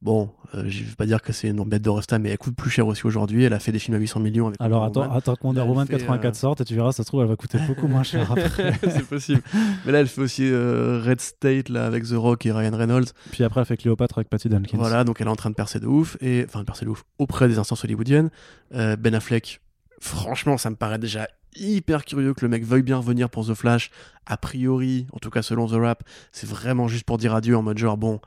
Bon, 0.01 0.31
euh, 0.55 0.63
je 0.67 0.83
vais 0.83 0.95
pas 0.95 1.05
dire 1.05 1.21
que 1.21 1.31
c'est 1.31 1.49
une 1.49 1.63
bête 1.63 1.83
de 1.83 1.89
Resta, 1.89 2.17
mais 2.17 2.29
elle 2.29 2.37
coûte 2.39 2.55
plus 2.55 2.71
cher 2.71 2.87
aussi 2.87 3.05
aujourd'hui. 3.05 3.43
Elle 3.43 3.53
a 3.53 3.59
fait 3.59 3.71
des 3.71 3.77
films 3.77 3.97
à 3.97 3.99
800 3.99 4.19
millions 4.19 4.47
avec 4.47 4.59
Alors 4.59 4.83
attends, 4.83 5.11
attends 5.11 5.35
que 5.35 5.43
Wonder 5.45 5.61
Woman 5.61 5.87
84 5.87 6.25
euh, 6.25 6.39
sorte 6.39 6.61
et 6.61 6.65
tu 6.65 6.73
verras, 6.73 6.91
ça 6.91 7.03
se 7.03 7.07
trouve, 7.07 7.21
elle 7.21 7.27
va 7.27 7.35
coûter 7.35 7.59
beaucoup 7.67 7.87
moins 7.87 8.01
cher 8.01 8.31
après. 8.31 8.73
c'est 8.81 9.05
possible. 9.05 9.43
Mais 9.85 9.91
là, 9.91 9.99
elle 9.99 10.07
fait 10.07 10.21
aussi 10.21 10.49
euh, 10.51 11.03
Red 11.05 11.21
State 11.21 11.69
là, 11.69 11.85
avec 11.85 12.05
The 12.05 12.13
Rock 12.13 12.47
et 12.47 12.51
Ryan 12.51 12.75
Reynolds. 12.75 13.09
Puis 13.31 13.43
après, 13.43 13.61
elle 13.61 13.67
fait 13.67 13.77
Cléopâtre 13.77 14.17
avec 14.17 14.29
Patty 14.29 14.49
Dunkins. 14.49 14.75
Voilà, 14.75 15.03
donc 15.03 15.21
elle 15.21 15.27
est 15.27 15.31
en 15.31 15.35
train 15.35 15.51
de 15.51 15.55
percer 15.55 15.79
de 15.79 15.85
ouf, 15.85 16.17
et 16.19 16.45
enfin, 16.47 16.61
de 16.61 16.65
percer 16.65 16.85
de 16.85 16.89
ouf 16.89 17.03
auprès 17.19 17.47
des 17.47 17.59
instances 17.59 17.83
hollywoodiennes. 17.83 18.31
ben 18.71 19.13
Affleck, 19.13 19.61
franchement, 19.99 20.57
ça 20.57 20.71
me 20.71 20.75
paraît 20.75 20.99
déjà 20.99 21.27
hyper 21.55 22.05
curieux 22.05 22.33
que 22.33 22.43
le 22.43 22.49
mec 22.49 22.63
veuille 22.63 22.81
bien 22.81 22.97
revenir 22.97 23.29
pour 23.29 23.45
The 23.45 23.53
Flash. 23.53 23.91
A 24.25 24.37
priori, 24.37 25.05
en 25.13 25.19
tout 25.19 25.29
cas 25.29 25.43
selon 25.43 25.67
The 25.67 25.73
Rap, 25.73 26.03
c'est 26.31 26.49
vraiment 26.49 26.87
juste 26.87 27.03
pour 27.03 27.19
dire 27.19 27.35
adieu 27.35 27.55
en 27.55 27.61
mode 27.61 27.77
genre, 27.77 27.97
bon 27.97 28.19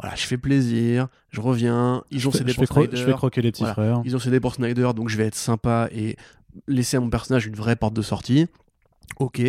voilà, 0.00 0.14
je 0.14 0.26
fais 0.26 0.36
plaisir, 0.36 1.08
je 1.30 1.40
reviens, 1.40 2.04
ils 2.10 2.28
ont 2.28 2.32
cédé 2.32 2.52
pour 2.52 2.66
Snyder. 2.66 2.96
Je 2.96 3.04
vais 3.04 3.12
croquer 3.12 3.40
les 3.42 3.50
petits 3.50 3.64
frères. 3.64 4.02
Ils 4.04 4.14
ont 4.14 4.18
cédé 4.18 4.40
pour 4.40 4.54
Snyder, 4.54 4.90
donc 4.94 5.08
je 5.08 5.16
vais 5.16 5.26
être 5.26 5.34
sympa 5.34 5.88
et 5.92 6.16
laisser 6.68 6.96
à 6.96 7.00
mon 7.00 7.10
personnage 7.10 7.46
une 7.46 7.54
vraie 7.54 7.76
porte 7.76 7.94
de 7.94 8.02
sortie. 8.02 8.46
Ok, 9.18 9.40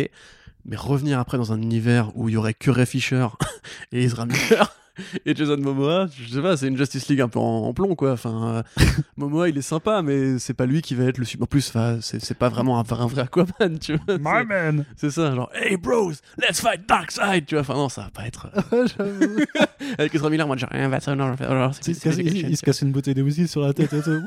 mais 0.64 0.76
revenir 0.76 1.18
après 1.18 1.36
dans 1.36 1.52
un 1.52 1.60
univers 1.60 2.10
où 2.16 2.28
il 2.28 2.32
y 2.32 2.36
aurait 2.36 2.54
que 2.54 2.70
Ray 2.70 2.86
Fisher 2.86 3.26
et 3.92 4.02
Ezra 4.04 4.26
Miller 4.26 4.74
et 5.26 5.34
Jason 5.34 5.56
Momoa, 5.58 6.06
je 6.06 6.34
sais 6.34 6.42
pas, 6.42 6.56
c'est 6.56 6.68
une 6.68 6.76
Justice 6.76 7.08
League 7.08 7.20
un 7.20 7.28
peu 7.28 7.38
en, 7.38 7.72
plomb 7.72 7.94
quoi. 7.94 8.12
Enfin, 8.12 8.64
euh, 8.78 8.84
Momoa 9.16 9.48
il 9.48 9.58
est 9.58 9.62
sympa, 9.62 10.02
mais 10.02 10.38
c'est 10.38 10.54
pas 10.54 10.66
lui 10.66 10.82
qui 10.82 10.94
va 10.94 11.04
être 11.04 11.18
le 11.18 11.24
super. 11.24 11.44
En 11.44 11.46
plus, 11.46 11.72
c'est 12.00 12.38
pas 12.38 12.48
vraiment 12.48 12.78
un, 12.78 12.84
un, 12.90 13.06
vrai 13.06 13.22
Aquaman, 13.22 13.78
tu 13.80 13.96
vois. 13.96 14.18
My 14.18 14.46
man. 14.46 14.84
C'est 14.96 15.10
ça, 15.10 15.34
genre 15.34 15.50
Hey 15.54 15.76
bros, 15.76 16.12
let's 16.38 16.60
fight 16.60 16.88
Darkseid, 16.88 17.46
tu 17.46 17.54
vois. 17.54 17.62
Enfin 17.62 17.74
non, 17.74 17.88
ça 17.88 18.02
va 18.02 18.10
pas 18.10 18.26
être. 18.26 18.48
Avec 19.98 20.14
Ezra 20.14 20.30
Miller, 20.30 20.46
moi 20.46 20.56
j'ai 20.56 20.66
rien 20.66 20.88
non, 20.88 21.70
il, 21.86 22.56
se 22.56 22.62
casse 22.62 22.82
une 22.82 22.92
bouteille 22.92 23.14
de 23.14 23.22
whisky 23.22 23.46
sur 23.46 23.62
la 23.62 23.72
tête 23.72 23.92
et 23.92 24.02
tout. 24.02 24.22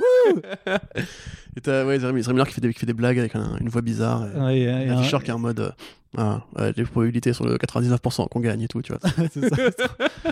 et 1.57 1.61
t'as 1.61 1.85
ouais, 1.85 1.97
Ezra 1.97 2.11
Miller 2.11 2.47
qui 2.47 2.53
fait 2.53 2.61
des, 2.61 2.73
qui 2.73 2.79
fait 2.79 2.85
des 2.85 2.93
blagues 2.93 3.19
avec 3.19 3.35
une 3.35 3.69
voix 3.69 3.81
bizarre. 3.81 4.25
Et, 4.35 4.39
ouais, 4.39 4.87
et, 4.87 5.19
qui 5.19 5.29
est 5.29 5.31
en 5.31 5.39
mode. 5.39 5.59
Euh, 5.59 5.71
ah, 6.17 6.41
les 6.75 6.83
probabilités 6.83 7.31
sont 7.31 7.45
de 7.45 7.55
99% 7.55 8.27
qu'on 8.27 8.39
gagne 8.41 8.61
et 8.61 8.67
tout, 8.67 8.81
tu 8.81 8.91
vois. 8.91 8.99
ça. 9.09 9.55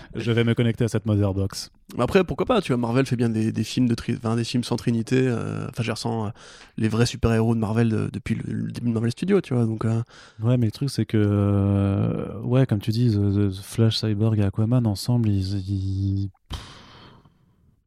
je 0.15 0.31
vais 0.31 0.43
me 0.43 0.53
connecter 0.53 0.83
à 0.83 0.87
cette 0.87 1.05
Motherbox. 1.05 1.71
Après, 1.97 2.23
pourquoi 2.23 2.45
pas, 2.45 2.61
tu 2.61 2.73
vois, 2.73 2.77
Marvel 2.77 3.05
fait 3.05 3.15
bien 3.15 3.29
des, 3.29 3.51
films 3.63 3.87
de 3.87 3.95
des 4.35 4.43
films 4.43 4.63
sans 4.63 4.75
trinité, 4.75 5.27
euh, 5.27 5.67
enfin, 5.69 5.83
je 5.83 5.91
ressens 5.91 6.31
les 6.77 6.89
vrais 6.89 7.05
super-héros 7.05 7.55
de 7.55 7.59
Marvel 7.59 8.09
depuis 8.11 8.35
le, 8.35 8.71
début 8.71 8.89
de 8.89 8.93
Marvel 8.93 9.11
Studios, 9.11 9.41
tu 9.41 9.53
vois, 9.53 9.65
donc... 9.65 9.85
Ouais, 10.41 10.57
mais 10.57 10.65
le 10.65 10.71
truc, 10.71 10.89
c'est 10.89 11.05
que, 11.05 12.41
ouais, 12.43 12.65
comme 12.65 12.79
tu 12.79 12.91
dis, 12.91 13.17
Flash, 13.63 13.97
Cyborg 13.97 14.37
et 14.39 14.43
Aquaman, 14.43 14.85
ensemble, 14.85 15.29
ils... 15.29 16.29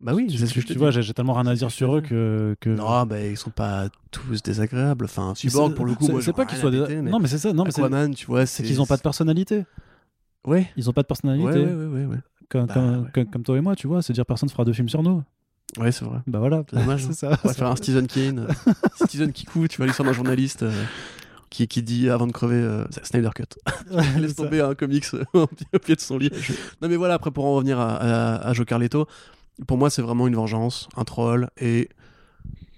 Bah 0.02 0.14
oui, 0.14 0.34
c'est 0.36 0.46
ce 0.46 0.54
que 0.54 0.60
je 0.60 0.66
tu 0.66 0.78
vois, 0.78 0.90
j'ai 0.90 1.14
tellement 1.14 1.34
rien 1.34 1.46
à 1.46 1.54
dire 1.54 1.70
sur 1.70 1.96
eux 1.96 2.00
que, 2.00 2.56
que... 2.60 2.70
Non, 2.70 3.06
bah 3.06 3.20
ils 3.20 3.36
sont 3.36 3.50
pas 3.50 3.88
tous 4.10 4.42
désagréables. 4.42 5.04
Enfin, 5.04 5.32
Cyborg 5.36 5.74
pour 5.74 5.84
le 5.84 5.94
coup, 5.94 6.20
c'est 6.20 6.32
pas 6.32 6.44
qu'ils 6.44 6.58
soient 6.58 6.72
désagréables. 6.72 7.08
Non, 7.08 7.20
mais 7.20 7.28
c'est 7.28 7.38
ça. 7.38 7.52
Non, 7.52 7.64
mais 7.64 7.70
Aquaman, 7.70 8.12
tu 8.14 8.26
vois, 8.26 8.44
c'est 8.46 8.64
qu'ils 8.64 8.80
ont 8.80 8.86
pas 8.86 8.96
de 8.96 9.02
personnalité. 9.02 9.64
Ouais. 10.44 10.68
Ils 10.76 10.90
ont 10.90 10.92
pas 10.92 11.02
de 11.02 11.06
personnalité. 11.06 11.60
Ouais, 11.60 11.72
ouais, 11.72 11.86
ouais, 11.86 12.04
ouais. 12.06 12.16
Comme, 12.48 12.66
bah, 12.66 12.74
comme, 12.74 13.10
comme, 13.12 13.26
comme, 13.26 13.42
toi 13.44 13.56
et 13.56 13.60
moi, 13.60 13.76
tu 13.76 13.86
vois, 13.86 14.02
c'est 14.02 14.12
dire 14.12 14.26
personne 14.26 14.48
fera 14.48 14.64
deux 14.64 14.72
films 14.72 14.88
sur 14.88 15.04
nous. 15.04 15.22
Ouais, 15.78 15.92
c'est 15.92 16.04
vrai. 16.04 16.18
Bah 16.26 16.40
voilà. 16.40 16.64
C'est 16.68 16.76
dommage. 16.76 17.06
c'est 17.06 17.12
ça. 17.12 17.38
On 17.44 17.48
va 17.48 17.54
faire 17.54 17.68
un 17.68 17.76
Citizen 17.76 18.06
Kane. 18.06 18.48
Citizen 18.96 19.32
Kiku, 19.32 19.68
tu 19.68 19.76
vois, 19.76 19.86
l'histoire 19.86 20.06
d'un 20.06 20.12
journaliste. 20.12 20.64
Euh, 20.64 20.84
qui, 21.48 21.68
qui, 21.68 21.82
dit 21.82 22.08
avant 22.08 22.26
de 22.26 22.32
crever 22.32 22.56
euh, 22.56 22.84
Snyder 23.02 23.28
Cut. 23.34 23.44
Laisse 24.18 24.34
tomber 24.34 24.62
un 24.62 24.74
comics 24.74 25.04
au 25.34 25.46
pied 25.46 25.94
de 25.94 26.00
son 26.00 26.16
lit. 26.16 26.30
Non 26.80 26.88
mais 26.88 26.96
voilà, 26.96 27.12
après 27.12 27.30
pour 27.30 27.44
en 27.44 27.56
revenir 27.56 27.78
à, 27.78 27.96
à, 27.96 28.48
à 28.48 28.52
Joe 28.54 28.64
Carletto, 28.64 29.06
pour 29.66 29.78
moi, 29.78 29.90
c'est 29.90 30.02
vraiment 30.02 30.26
une 30.26 30.34
vengeance, 30.34 30.88
un 30.96 31.04
troll. 31.04 31.50
Et 31.60 31.88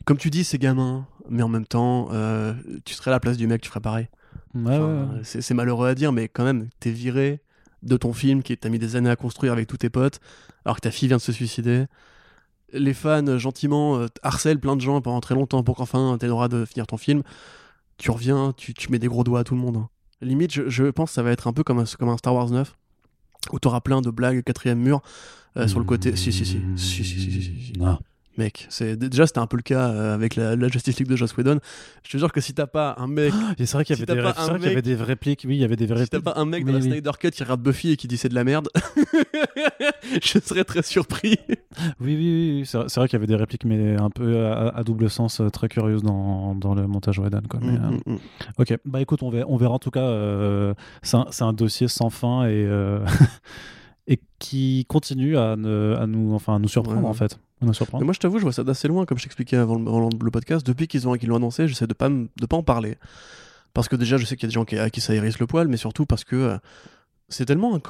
comme 0.04 0.18
tu 0.18 0.30
dis, 0.30 0.44
c'est 0.44 0.58
gamin, 0.58 1.06
mais 1.28 1.42
en 1.42 1.48
même 1.48 1.66
temps, 1.66 2.08
euh, 2.12 2.54
tu 2.84 2.94
serais 2.94 3.10
à 3.10 3.12
la 3.12 3.20
place 3.20 3.36
du 3.36 3.46
mec, 3.46 3.60
tu 3.60 3.68
ferais 3.68 3.80
pareil. 3.80 4.08
C'est 5.22 5.54
malheureux 5.54 5.88
à 5.88 5.94
dire, 5.94 6.12
mais 6.12 6.28
quand 6.28 6.44
même, 6.44 6.68
t'es 6.78 6.90
viré 6.90 7.40
de 7.82 7.96
ton 7.96 8.12
film 8.12 8.42
qui 8.42 8.56
t'a 8.56 8.68
mis 8.68 8.78
des 8.78 8.96
années 8.96 9.10
à 9.10 9.16
construire 9.16 9.52
avec 9.52 9.66
tous 9.66 9.76
tes 9.78 9.90
potes, 9.90 10.20
alors 10.64 10.76
que 10.76 10.80
ta 10.80 10.90
fille 10.90 11.08
vient 11.08 11.18
de 11.18 11.22
se 11.22 11.32
suicider. 11.32 11.86
Les 12.72 12.94
fans, 12.94 13.38
gentiment, 13.38 13.98
euh, 13.98 14.06
harcèlent 14.22 14.58
plein 14.58 14.76
de 14.76 14.80
gens 14.80 15.00
pendant 15.00 15.20
très 15.20 15.34
longtemps 15.34 15.62
pour 15.62 15.76
qu'enfin 15.76 16.16
t'aies 16.18 16.26
le 16.26 16.32
droit 16.32 16.48
de 16.48 16.64
finir 16.64 16.86
ton 16.86 16.96
film. 16.96 17.22
Tu 17.98 18.10
reviens, 18.10 18.52
tu, 18.56 18.74
tu, 18.74 18.90
mets 18.90 18.98
des 18.98 19.06
gros 19.06 19.22
doigts 19.22 19.40
à 19.40 19.44
tout 19.44 19.54
le 19.54 19.60
monde. 19.60 19.76
Hein. 19.76 19.88
Limite, 20.20 20.52
je, 20.52 20.68
je, 20.68 20.84
pense 20.84 21.10
que 21.10 21.14
ça 21.14 21.22
va 21.22 21.30
être 21.30 21.46
un 21.46 21.52
peu 21.52 21.62
comme 21.62 21.78
un, 21.78 21.84
comme 21.98 22.08
un 22.08 22.16
Star 22.16 22.34
Wars 22.34 22.50
9, 22.50 22.76
où 23.52 23.58
t'auras 23.58 23.80
plein 23.80 24.00
de 24.00 24.10
blagues 24.10 24.42
quatrième 24.42 24.78
mur 24.78 25.02
euh, 25.56 25.68
sur 25.68 25.78
le 25.78 25.84
côté. 25.84 26.16
Si, 26.16 26.32
si, 26.32 26.44
si. 26.44 26.60
si, 26.76 27.04
si, 27.04 27.04
si, 27.04 27.30
si, 27.30 27.42
si. 27.42 27.72
Ah. 27.82 27.98
Mec, 28.36 28.66
c'est 28.68 28.96
déjà 28.96 29.26
c'était 29.26 29.38
un 29.38 29.46
peu 29.46 29.56
le 29.56 29.62
cas 29.62 29.90
euh, 29.90 30.14
avec 30.14 30.34
la, 30.34 30.56
Justice 30.68 30.98
League 30.98 31.08
de 31.08 31.14
Joss 31.14 31.36
Whedon. 31.36 31.60
Je 32.02 32.10
te 32.10 32.18
jure 32.18 32.32
que 32.32 32.40
si 32.40 32.52
t'as 32.52 32.66
pas 32.66 32.96
un 32.98 33.06
mec, 33.06 33.32
c'est 33.58 33.72
vrai 33.72 33.84
qu'il 33.84 33.96
y, 33.96 34.02
avait 34.02 34.12
des, 34.12 34.66
y 34.66 34.70
avait 34.72 34.82
des 34.82 34.96
répliques. 34.96 35.44
Oui, 35.46 35.56
il 35.56 35.60
y 35.60 35.64
avait 35.64 35.76
des 35.76 35.86
répliques. 35.86 36.06
Si 36.06 36.10
t'as 36.10 36.20
pas 36.20 36.40
un 36.40 36.44
mec 36.44 36.64
dans 36.64 36.72
la 36.72 36.80
Snyder 36.80 37.12
Cut 37.18 37.30
qui 37.30 37.42
regarde 37.44 37.62
Buffy 37.62 37.92
et 37.92 37.96
qui 37.96 38.08
dit 38.08 38.16
c'est 38.16 38.28
de 38.28 38.34
la 38.34 38.42
merde, 38.42 38.68
je 40.22 40.38
serais 40.40 40.64
très 40.64 40.82
surpris. 40.82 41.36
Oui, 42.00 42.16
oui, 42.16 42.62
oui. 42.62 42.66
C'est 42.66 42.96
vrai, 42.96 43.08
qu'il 43.08 43.16
y 43.16 43.20
avait 43.20 43.26
des 43.26 43.36
répliques, 43.36 43.64
mais 43.64 43.96
un 44.00 44.10
peu 44.10 44.46
à, 44.46 44.82
double 44.84 45.08
sens, 45.10 45.40
euh, 45.40 45.48
très 45.48 45.68
curieuses 45.68 46.02
dans, 46.02 46.56
dans 46.56 46.74
le 46.74 46.88
montage 46.88 47.20
Whedon. 47.20 47.42
Quoi. 47.48 47.60
Mais, 47.62 47.78
mm, 47.78 48.00
mm, 48.06 48.12
mm. 48.14 48.18
Ok, 48.58 48.78
bah 48.84 49.00
écoute, 49.00 49.22
on 49.22 49.30
verra, 49.30 49.46
on 49.48 49.56
verra 49.56 49.74
en 49.74 49.78
tout 49.78 49.90
cas. 49.90 50.74
c'est 51.02 51.16
un, 51.16 51.26
un, 51.40 51.52
dossier 51.52 51.86
sans 51.86 52.10
fin 52.10 52.46
et 52.46 52.68
et 54.06 54.20
qui 54.38 54.84
continue 54.88 55.36
à, 55.36 55.52
à, 55.52 55.56
nous, 55.56 56.34
enfin, 56.34 56.56
à 56.56 56.58
nous 56.58 56.68
surprendre 56.68 57.06
en 57.06 57.14
fait. 57.14 57.38
nous 57.62 57.72
surprendre. 57.72 58.04
moi 58.04 58.12
je 58.12 58.20
t'avoue, 58.20 58.38
je 58.38 58.42
vois 58.42 58.52
ça 58.52 58.64
d'assez 58.64 58.88
loin, 58.88 59.06
comme 59.06 59.18
je 59.18 59.24
t'expliquais 59.24 59.56
avant, 59.56 59.78
le 59.78 60.30
podcast. 60.30 60.66
Depuis 60.66 60.88
qu'ils 60.88 61.08
ont, 61.08 61.14
qu'ils 61.14 61.28
l'ont 61.28 61.36
annoncé, 61.36 61.68
j'essaie 61.68 61.86
de 61.86 61.94
pas, 61.94 62.08
de 62.10 62.46
pas 62.46 62.56
en 62.56 62.62
parler. 62.62 62.96
Parce 63.72 63.88
que 63.88 63.96
déjà, 63.96 64.16
je 64.18 64.24
sais 64.24 64.36
qu'il 64.36 64.44
y 64.44 64.46
a 64.46 64.50
des 64.50 64.54
gens 64.54 64.64
qui, 64.64 64.78
à 64.78 64.90
qui 64.90 65.00
ça 65.00 65.14
hérisse 65.14 65.38
le 65.38 65.46
poil, 65.46 65.68
mais 65.68 65.76
surtout 65.76 66.06
parce 66.06 66.22
que 66.22 66.36
euh, 66.36 66.58
c'est 67.28 67.46
tellement 67.46 67.80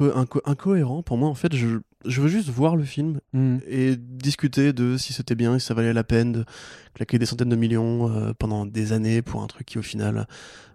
incohérent 0.44 1.02
pour 1.02 1.18
moi. 1.18 1.28
En 1.28 1.34
fait, 1.34 1.54
je, 1.54 1.78
je 2.06 2.20
veux 2.20 2.28
juste 2.28 2.48
voir 2.48 2.76
le 2.76 2.84
film 2.84 3.20
hmm. 3.32 3.58
et 3.66 3.96
discuter 3.96 4.72
de 4.72 4.96
si 4.96 5.12
c'était 5.12 5.34
bien, 5.34 5.58
si 5.58 5.66
ça 5.66 5.74
valait 5.74 5.92
la 5.92 6.04
peine 6.04 6.32
de 6.32 6.44
claquer 6.94 7.18
des 7.18 7.26
centaines 7.26 7.50
de 7.50 7.56
millions 7.56 8.10
euh, 8.10 8.32
pendant 8.38 8.64
des 8.64 8.92
années 8.92 9.20
pour 9.20 9.42
un 9.42 9.46
truc 9.46 9.66
qui, 9.66 9.78
au 9.78 9.82
final, 9.82 10.26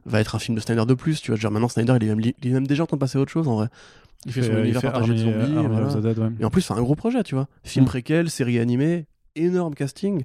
va 0.06 0.19
être 0.19 0.35
un 0.35 0.40
film 0.40 0.56
de 0.56 0.61
Snyder 0.61 0.85
de 0.85 0.93
plus. 0.93 1.22
Tu 1.22 1.32
vois, 1.32 1.40
genre 1.40 1.51
maintenant, 1.51 1.69
Snyder, 1.69 1.95
il 2.00 2.03
est 2.03 2.16
même, 2.16 2.19
il 2.19 2.48
est 2.48 2.53
même 2.53 2.68
déjà 2.68 2.84
en 2.84 2.85
train 2.85 2.98
de 2.98 3.00
passer 3.00 3.18
à 3.18 3.22
autre 3.22 3.32
chose 3.32 3.48
en 3.48 3.56
vrai. 3.56 3.69
Il 4.26 4.34
fait, 4.34 4.44
son 4.44 4.58
univers 4.58 4.82
partagé 4.82 5.14
de 5.14 5.18
zombies. 5.18 6.40
Et 6.40 6.46
en 6.46 6.50
plus, 6.50 6.62
c'est 6.62 6.74
un 6.74 6.82
gros 6.82 6.96
projet, 6.96 7.24
tu 7.24 7.36
vois. 7.36 7.48
Film 7.64 7.86
mm. 7.86 7.88
préquel, 7.88 8.30
série 8.30 8.60
animée, 8.60 9.06
énorme 9.36 9.76
casting. 9.76 10.24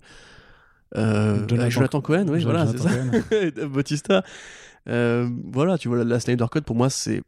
Euh, 0.96 1.46
Jonathan, 1.68 2.00
Cohen, 2.00 2.26
oui, 2.28 2.42
voilà, 2.42 2.66
c'est 2.66 2.78
ça. 2.78 3.66
Bautista. 3.66 4.24
Euh, 4.88 5.28
voilà, 5.52 5.78
tu 5.78 5.88
vois, 5.88 6.04
la, 6.04 6.20
Snyder 6.20 6.46
Cut, 6.50 6.62
pour 6.62 6.76
moi, 6.76 6.90
c'est. 6.90 7.22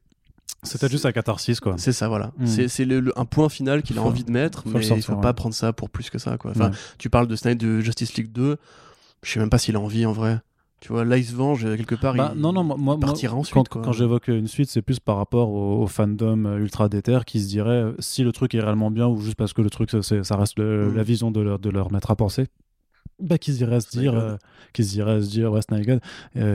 C'était 0.63 0.89
juste 0.89 1.07
un 1.07 1.13
catharsis, 1.13 1.61
quoi. 1.61 1.77
C'est 1.79 1.93
ça, 1.93 2.09
voilà. 2.09 2.33
Mm. 2.39 2.47
C'est 2.47 2.89
un 3.17 3.25
point 3.25 3.49
final 3.49 3.83
qu'il 3.83 3.99
a 3.99 4.03
envie 4.03 4.25
de 4.25 4.33
mettre, 4.33 4.65
mais 4.67 4.85
il 4.87 5.03
faut 5.03 5.17
pas 5.17 5.33
prendre 5.33 5.55
ça 5.55 5.73
pour 5.73 5.91
plus 5.91 6.11
que 6.11 6.19
ça, 6.19 6.37
quoi. 6.37 6.51
Enfin, 6.51 6.73
tu 6.99 7.11
parles 7.11 7.29
de 7.29 7.37
Snyder 7.37 7.67
de 7.67 7.81
Justice 7.81 8.15
League 8.15 8.33
2, 8.33 8.57
je 9.23 9.33
sais 9.33 9.39
même 9.39 9.51
pas 9.51 9.59
s'il 9.59 9.77
a 9.77 9.81
envie 9.81 10.07
en 10.07 10.13
vrai. 10.13 10.39
Tu 10.81 10.93
vois, 10.93 11.05
là, 11.05 11.17
il 11.17 11.25
se 11.25 11.35
venge 11.35 11.63
quelque 11.63 11.95
part. 11.95 12.15
Bah, 12.15 12.33
il, 12.35 12.41
non, 12.41 12.53
non, 12.53 12.63
moi, 12.63 12.99
partira 13.01 13.35
ensuite. 13.35 13.55
Quand, 13.55 13.81
quand 13.81 13.93
j'évoque 13.93 14.29
une 14.29 14.47
suite, 14.47 14.69
c'est 14.69 14.83
plus 14.83 15.01
par 15.01 15.17
rapport 15.17 15.51
au, 15.51 15.87
fandom 15.87 16.45
euh, 16.45 16.59
ultra 16.59 16.89
déter 16.89 17.19
qui 17.27 17.41
se 17.41 17.49
dirait 17.49 17.71
euh, 17.71 17.93
si 17.99 18.23
le 18.23 18.33
truc 18.33 18.55
est 18.55 18.61
réellement 18.61 18.91
bien 18.91 19.07
ou 19.07 19.19
juste 19.21 19.37
parce 19.37 19.53
que 19.53 19.63
le 19.63 19.71
truc, 19.71 19.91
ça 20.03 20.37
reste 20.37 20.59
mm. 20.59 20.95
la 20.95 21.03
vision 21.03 21.31
de 21.31 21.41
leur, 21.41 21.59
de 21.59 21.71
leur 21.71 21.91
maître 21.91 22.11
à 22.11 22.17
penser. 22.17 22.47
Bah, 23.19 23.39
qui 23.39 23.53
se 23.53 23.57
dirait 23.57 23.77
à 23.77 23.81
se 23.81 23.99
dire, 23.99 24.15
euh, 24.15 24.37
qui 24.75 24.85
se 24.85 24.91
dirait 24.91 25.13
à 25.13 25.23
se 25.23 25.31
dire, 25.31 25.51
West 25.51 25.73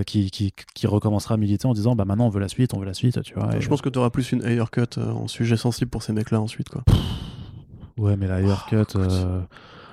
qui, 0.05 0.29
qui, 0.29 0.53
qui, 0.75 0.87
recommencera 0.87 1.33
à 1.33 1.37
militer 1.37 1.65
en 1.65 1.73
disant, 1.73 1.95
bah 1.95 2.05
maintenant 2.05 2.27
on 2.27 2.29
veut 2.29 2.39
la 2.39 2.49
suite, 2.49 2.75
on 2.75 2.79
veut 2.79 2.85
la 2.85 2.93
suite, 2.93 3.19
tu 3.23 3.33
vois. 3.33 3.59
je 3.59 3.67
pense 3.67 3.81
que 3.81 3.89
tu 3.89 3.97
auras 3.97 4.11
plus 4.11 4.31
une 4.31 4.43
cut 4.67 4.99
en 4.99 5.27
sujet 5.27 5.57
sensible 5.57 5.89
pour 5.89 6.03
ces 6.03 6.13
mecs-là 6.13 6.39
ensuite, 6.39 6.69
quoi. 6.69 6.83
Ouais, 7.97 8.15
mais 8.15 8.27
la 8.27 8.41
cut 8.69 8.95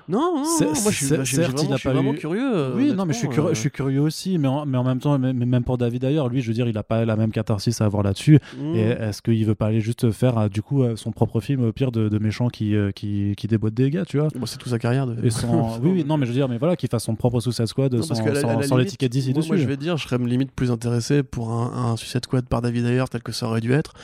non, 0.08 0.36
non, 0.36 0.44
moi 0.60 0.90
je 0.90 1.04
suis, 1.04 1.08
bah, 1.08 1.24
certes, 1.24 1.62
il 1.62 1.72
a 1.72 1.78
pas 1.78 1.92
vraiment 1.92 2.14
curieux. 2.14 2.50
Euh, 2.56 2.74
oui, 2.74 2.92
non, 2.94 3.04
mais 3.04 3.12
je 3.12 3.18
suis, 3.18 3.28
curieux, 3.28 3.54
je 3.54 3.60
suis 3.60 3.70
curieux 3.70 4.00
aussi, 4.00 4.38
mais 4.38 4.48
en, 4.48 4.64
mais 4.64 4.78
en 4.78 4.84
même 4.84 5.00
temps, 5.00 5.18
même 5.18 5.64
pour 5.64 5.76
David 5.76 6.02
d'ailleurs, 6.02 6.28
lui, 6.28 6.40
je 6.40 6.48
veux 6.48 6.54
dire, 6.54 6.66
il 6.66 6.78
a 6.78 6.82
pas 6.82 7.04
la 7.04 7.16
même 7.16 7.30
catharsis 7.30 7.80
à 7.80 7.84
avoir 7.84 8.02
là-dessus. 8.02 8.38
Mm. 8.58 8.74
Et 8.74 8.80
est-ce 8.80 9.20
qu'il 9.22 9.44
veut 9.44 9.54
pas 9.54 9.66
aller 9.66 9.80
juste 9.80 10.10
faire 10.10 10.38
euh, 10.38 10.48
du 10.48 10.62
coup 10.62 10.82
euh, 10.82 10.96
son 10.96 11.12
propre 11.12 11.40
film 11.40 11.64
au 11.64 11.72
pire 11.72 11.92
de, 11.92 12.08
de 12.08 12.18
méchants 12.18 12.48
qui, 12.48 12.74
qui, 12.94 13.34
qui 13.36 13.46
déboîtent 13.46 13.74
des 13.74 13.90
gars, 13.90 14.04
tu 14.04 14.18
vois? 14.18 14.28
C'est 14.46 14.58
tout 14.58 14.70
sa 14.70 14.78
carrière. 14.78 15.06
De... 15.06 15.14
Et 15.24 15.30
oui, 15.82 15.90
oui, 15.92 16.04
non, 16.04 16.16
mais 16.16 16.24
je 16.24 16.30
veux 16.30 16.36
dire, 16.36 16.48
mais 16.48 16.58
voilà, 16.58 16.76
qu'il 16.76 16.88
fasse 16.88 17.04
son 17.04 17.14
propre 17.14 17.40
Suicide 17.40 17.66
Squad 17.66 18.00
sans, 18.02 18.76
l'étiquette 18.76 19.12
d'ici 19.12 19.32
dessus. 19.32 19.48
Moi, 19.48 19.56
je 19.56 19.66
vais 19.66 19.76
dire, 19.76 19.96
je 19.96 20.06
serais 20.06 20.18
limite 20.18 20.52
plus 20.52 20.70
intéressé 20.70 21.22
pour 21.22 21.52
un, 21.52 21.92
un 21.92 21.96
Suicide 21.96 22.24
Squad 22.24 22.46
par 22.46 22.62
David 22.62 22.86
Ayer 22.86 23.04
tel 23.10 23.22
que 23.22 23.32
ça 23.32 23.46
aurait 23.46 23.60
dû 23.60 23.72
être 23.72 23.94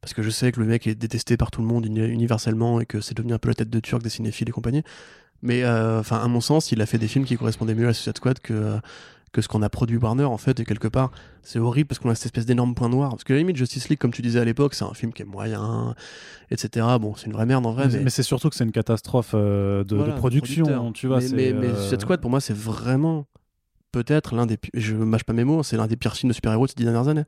parce 0.00 0.14
que 0.14 0.22
je 0.22 0.30
sais 0.30 0.50
que 0.50 0.60
le 0.60 0.66
mec 0.66 0.86
est 0.86 0.94
détesté 0.94 1.36
par 1.36 1.50
tout 1.50 1.60
le 1.60 1.66
monde 1.66 1.84
universellement 1.84 2.80
et 2.80 2.86
que 2.86 3.00
c'est 3.00 3.16
devenu 3.16 3.34
un 3.34 3.38
peu 3.38 3.48
la 3.48 3.54
tête 3.54 3.70
de 3.70 3.80
turc 3.80 4.02
des 4.02 4.08
cinéphiles 4.08 4.48
et 4.48 4.52
compagnie. 4.52 4.82
Mais 5.42 5.62
euh, 5.64 6.00
enfin, 6.00 6.18
à 6.18 6.28
mon 6.28 6.40
sens, 6.40 6.72
il 6.72 6.80
a 6.82 6.86
fait 6.86 6.98
des 6.98 7.08
films 7.08 7.24
qui 7.24 7.36
correspondaient 7.36 7.74
mieux 7.74 7.88
à 7.88 7.94
Suicide 7.94 8.16
Squad 8.16 8.40
que 8.40 8.78
que 9.32 9.42
ce 9.42 9.48
qu'on 9.48 9.62
a 9.62 9.68
produit 9.68 9.96
Warner 9.96 10.24
en 10.24 10.38
fait 10.38 10.58
et 10.60 10.64
quelque 10.64 10.88
part 10.88 11.12
c'est 11.42 11.58
horrible 11.58 11.88
parce 11.88 11.98
qu'on 11.98 12.10
a 12.10 12.14
cette 12.14 12.26
espèce 12.26 12.46
d'énorme 12.46 12.74
point 12.74 12.88
noir. 12.88 13.10
Parce 13.10 13.24
que 13.24 13.32
la 13.32 13.38
limite 13.38 13.56
Justice 13.56 13.88
League 13.88 13.98
comme 13.98 14.12
tu 14.12 14.22
disais 14.22 14.40
à 14.40 14.44
l'époque 14.44 14.74
c'est 14.74 14.84
un 14.84 14.94
film 14.94 15.12
qui 15.12 15.22
est 15.22 15.26
moyen 15.26 15.94
etc 16.50 16.86
bon 17.00 17.14
c'est 17.16 17.26
une 17.26 17.32
vraie 17.32 17.46
merde 17.46 17.64
en 17.66 17.72
vrai 17.72 17.88
mais, 17.88 18.10
c'est 18.10 18.22
surtout 18.22 18.50
que 18.50 18.56
c'est 18.56 18.64
une 18.64 18.72
catastrophe 18.72 19.32
euh, 19.34 19.84
de, 19.84 19.96
production 20.16 20.92
tu 20.92 21.06
vois 21.06 21.20
mais, 21.32 21.52
mais, 21.52 21.68
euh, 21.68 21.80
Suicide 21.80 22.00
Squad 22.00 22.20
pour 22.20 22.30
moi 22.30 22.40
c'est 22.40 22.56
vraiment 22.56 23.26
peut-être 23.92 24.34
l'un 24.34 24.46
des 24.46 24.58
je 24.74 24.96
mâche 24.96 25.24
pas 25.24 25.32
mes 25.32 25.44
mots 25.44 25.62
c'est 25.62 25.76
l'un 25.76 25.86
des 25.86 25.96
pires 25.96 26.16
films 26.16 26.30
de 26.30 26.34
super-héros 26.34 26.66
de 26.66 26.70
ces 26.70 26.76
dix 26.76 26.84
dernières 26.84 27.08
années. 27.08 27.24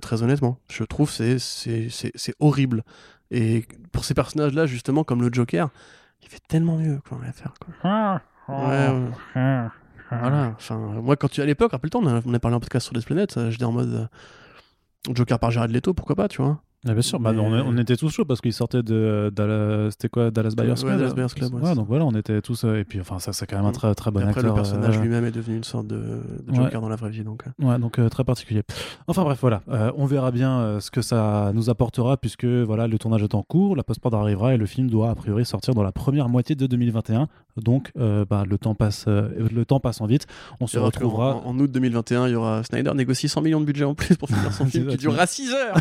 Très 0.00 0.22
honnêtement 0.22 0.58
je 0.70 0.84
trouve 0.84 1.10
c'est 1.10 1.38
c'est 1.38 2.34
horrible. 2.38 2.84
Et 3.30 3.64
pour 3.90 4.04
ces 4.04 4.14
personnages 4.14 4.52
là 4.52 4.66
justement 4.66 5.02
comme 5.02 5.22
le 5.22 5.32
Joker 5.32 5.70
il 6.24 6.30
fait 6.30 6.42
tellement 6.48 6.76
mieux 6.76 7.00
à 7.26 7.32
faire 7.32 7.54
quoi. 7.60 8.20
Ouais, 8.48 9.70
voilà 10.10 10.54
enfin 10.56 10.76
moi 10.76 11.16
quand 11.16 11.28
tu 11.28 11.40
à 11.40 11.46
l'époque 11.46 11.72
rappelle-toi 11.72 12.00
on, 12.04 12.22
on 12.26 12.34
a, 12.34 12.38
parlé 12.38 12.56
en 12.56 12.60
podcast 12.60 12.86
sur 12.86 12.94
les 12.94 13.02
planètes 13.02 13.36
euh, 13.36 13.50
j'étais 13.50 13.64
en 13.64 13.72
mode 13.72 13.88
euh, 13.88 15.14
Joker 15.14 15.38
par 15.38 15.50
Jared 15.50 15.70
Leto 15.70 15.94
pourquoi 15.94 16.14
pas 16.14 16.28
tu 16.28 16.42
vois 16.42 16.60
ah, 16.86 16.92
bien 16.92 17.02
sûr, 17.02 17.20
bah, 17.20 17.32
on, 17.36 17.76
était 17.78 17.96
tous 17.96 18.10
chauds 18.10 18.24
parce 18.24 18.40
qu'il 18.40 18.52
sortait 18.52 18.82
de, 18.82 19.32
Dallas, 19.34 19.90
c'était 19.92 20.08
quoi? 20.08 20.30
Dallas 20.30 20.54
Buyers 20.56 20.74
Club. 20.74 20.90
Ouais, 20.90 20.96
Dallas 20.98 21.14
Buyers 21.14 21.34
Club. 21.34 21.54
Ouais, 21.54 21.74
donc 21.74 21.88
voilà, 21.88 22.04
on 22.04 22.12
était 22.12 22.40
tous 22.42 22.64
euh, 22.64 22.76
et 22.76 22.84
puis 22.84 23.00
enfin 23.00 23.18
ça 23.18 23.32
c'est 23.32 23.46
quand 23.46 23.56
même 23.56 23.64
un 23.66 23.72
très 23.72 23.94
très 23.94 24.10
bon 24.10 24.20
et 24.20 24.24
après, 24.24 24.42
le 24.42 24.52
personnage 24.52 24.98
lui-même 24.98 25.24
est 25.24 25.30
devenu 25.30 25.56
une 25.56 25.64
sorte 25.64 25.86
de, 25.86 26.20
Joker 26.52 26.80
dans 26.80 26.88
la 26.88 26.96
vraie 26.96 27.10
vie 27.10 27.24
donc. 27.24 27.44
Ouais, 27.60 27.78
donc 27.78 28.00
très 28.10 28.24
particulier. 28.24 28.62
Enfin 29.06 29.24
bref, 29.24 29.38
voilà, 29.40 29.62
on 29.96 30.06
verra 30.06 30.30
bien 30.30 30.78
ce 30.80 30.90
que 30.90 31.02
ça 31.02 31.52
nous 31.54 31.70
apportera 31.70 32.16
puisque 32.16 32.44
voilà 32.44 32.86
le 32.86 32.98
tournage 32.98 33.22
est 33.22 33.34
en 33.34 33.42
cours, 33.42 33.76
la 33.76 33.82
post-prod 33.82 34.14
arrivera 34.14 34.54
et 34.54 34.56
le 34.56 34.66
film 34.66 34.90
doit 34.90 35.10
a 35.10 35.14
priori 35.14 35.44
sortir 35.44 35.74
dans 35.74 35.82
la 35.82 35.92
première 35.92 36.28
moitié 36.28 36.54
de 36.54 36.66
2021. 36.66 37.28
Donc, 37.56 37.92
bah, 37.96 38.44
le 38.48 38.58
temps 38.58 38.74
passe, 38.74 39.06
le 39.06 39.64
temps 39.64 39.80
passant 39.80 40.06
vite. 40.06 40.26
On 40.60 40.66
se 40.66 40.78
retrouvera 40.78 41.36
en, 41.36 41.58
août 41.58 41.70
2021. 41.70 42.28
Il 42.28 42.32
y 42.32 42.34
aura 42.34 42.62
Snyder 42.62 42.92
négocie 42.94 43.28
100 43.28 43.42
millions 43.42 43.60
de 43.60 43.66
budget 43.66 43.84
en 43.84 43.94
plus 43.94 44.16
pour 44.16 44.28
finir 44.28 44.52
son 44.52 44.66
film 44.74 44.88
qui 44.88 44.96
durera 44.96 45.26
6 45.26 45.52
heures. 45.52 45.76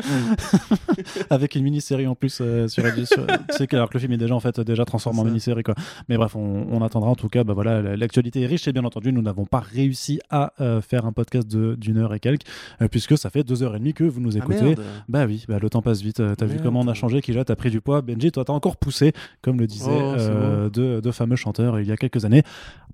Avec 1.30 1.54
une 1.54 1.62
mini-série 1.62 2.06
en 2.06 2.14
plus 2.14 2.34
sur, 2.34 2.68
sur, 2.68 2.84
sais 3.50 3.66
que, 3.66 3.76
alors 3.76 3.88
que 3.88 3.94
le 3.94 4.00
film 4.00 4.12
est 4.12 4.18
déjà 4.18 4.34
en 4.34 4.40
fait 4.40 4.60
déjà 4.60 4.84
transformé 4.84 5.20
en 5.20 5.24
mini-série 5.24 5.62
quoi. 5.62 5.74
Mais 6.08 6.16
bref, 6.16 6.36
on, 6.36 6.82
attendra 6.82 7.10
en 7.10 7.14
tout 7.14 7.28
cas. 7.28 7.44
Bah 7.44 7.54
voilà, 7.54 7.96
l'actualité 7.96 8.42
est 8.42 8.46
riche 8.46 8.68
et 8.68 8.72
bien 8.72 8.84
entendu, 8.84 9.12
nous 9.12 9.22
n'avons 9.22 9.46
pas 9.46 9.60
réussi 9.60 10.20
à 10.30 10.52
faire 10.82 11.06
un 11.06 11.12
podcast 11.12 11.48
d'une 11.48 11.98
heure 11.98 12.14
et 12.14 12.20
quelques 12.20 12.44
puisque 12.90 13.16
ça 13.18 13.30
fait 13.30 13.44
deux 13.44 13.62
heures 13.62 13.74
et 13.74 13.78
demie 13.78 13.94
que 13.94 14.04
vous 14.04 14.20
nous 14.20 14.36
ah, 14.36 14.38
écoutez. 14.38 14.74
bah 15.08 15.26
oui, 15.26 15.44
bah, 15.48 15.58
le 15.60 15.70
temps 15.70 15.82
passe 15.82 16.02
vite. 16.02 16.22
T'as 16.36 16.46
vu 16.46 16.58
comment 16.62 16.80
on 16.80 16.88
a 16.88 16.94
changé, 16.94 17.20
Kija, 17.20 17.44
t'as 17.44 17.56
pris 17.56 17.70
du 17.70 17.80
poids. 17.80 18.02
Benji, 18.02 18.32
toi 18.32 18.44
t'as 18.44 18.52
encore 18.52 18.76
poussé, 18.76 19.12
comme 19.42 19.58
le 19.58 19.66
disait 19.66 19.90
oh, 19.90 20.68
de, 20.78 21.10
fameux 21.10 21.36
chanteurs 21.36 21.80
il 21.80 21.86
y 21.86 21.92
a 21.92 21.96
quelques 21.96 22.24
années. 22.24 22.42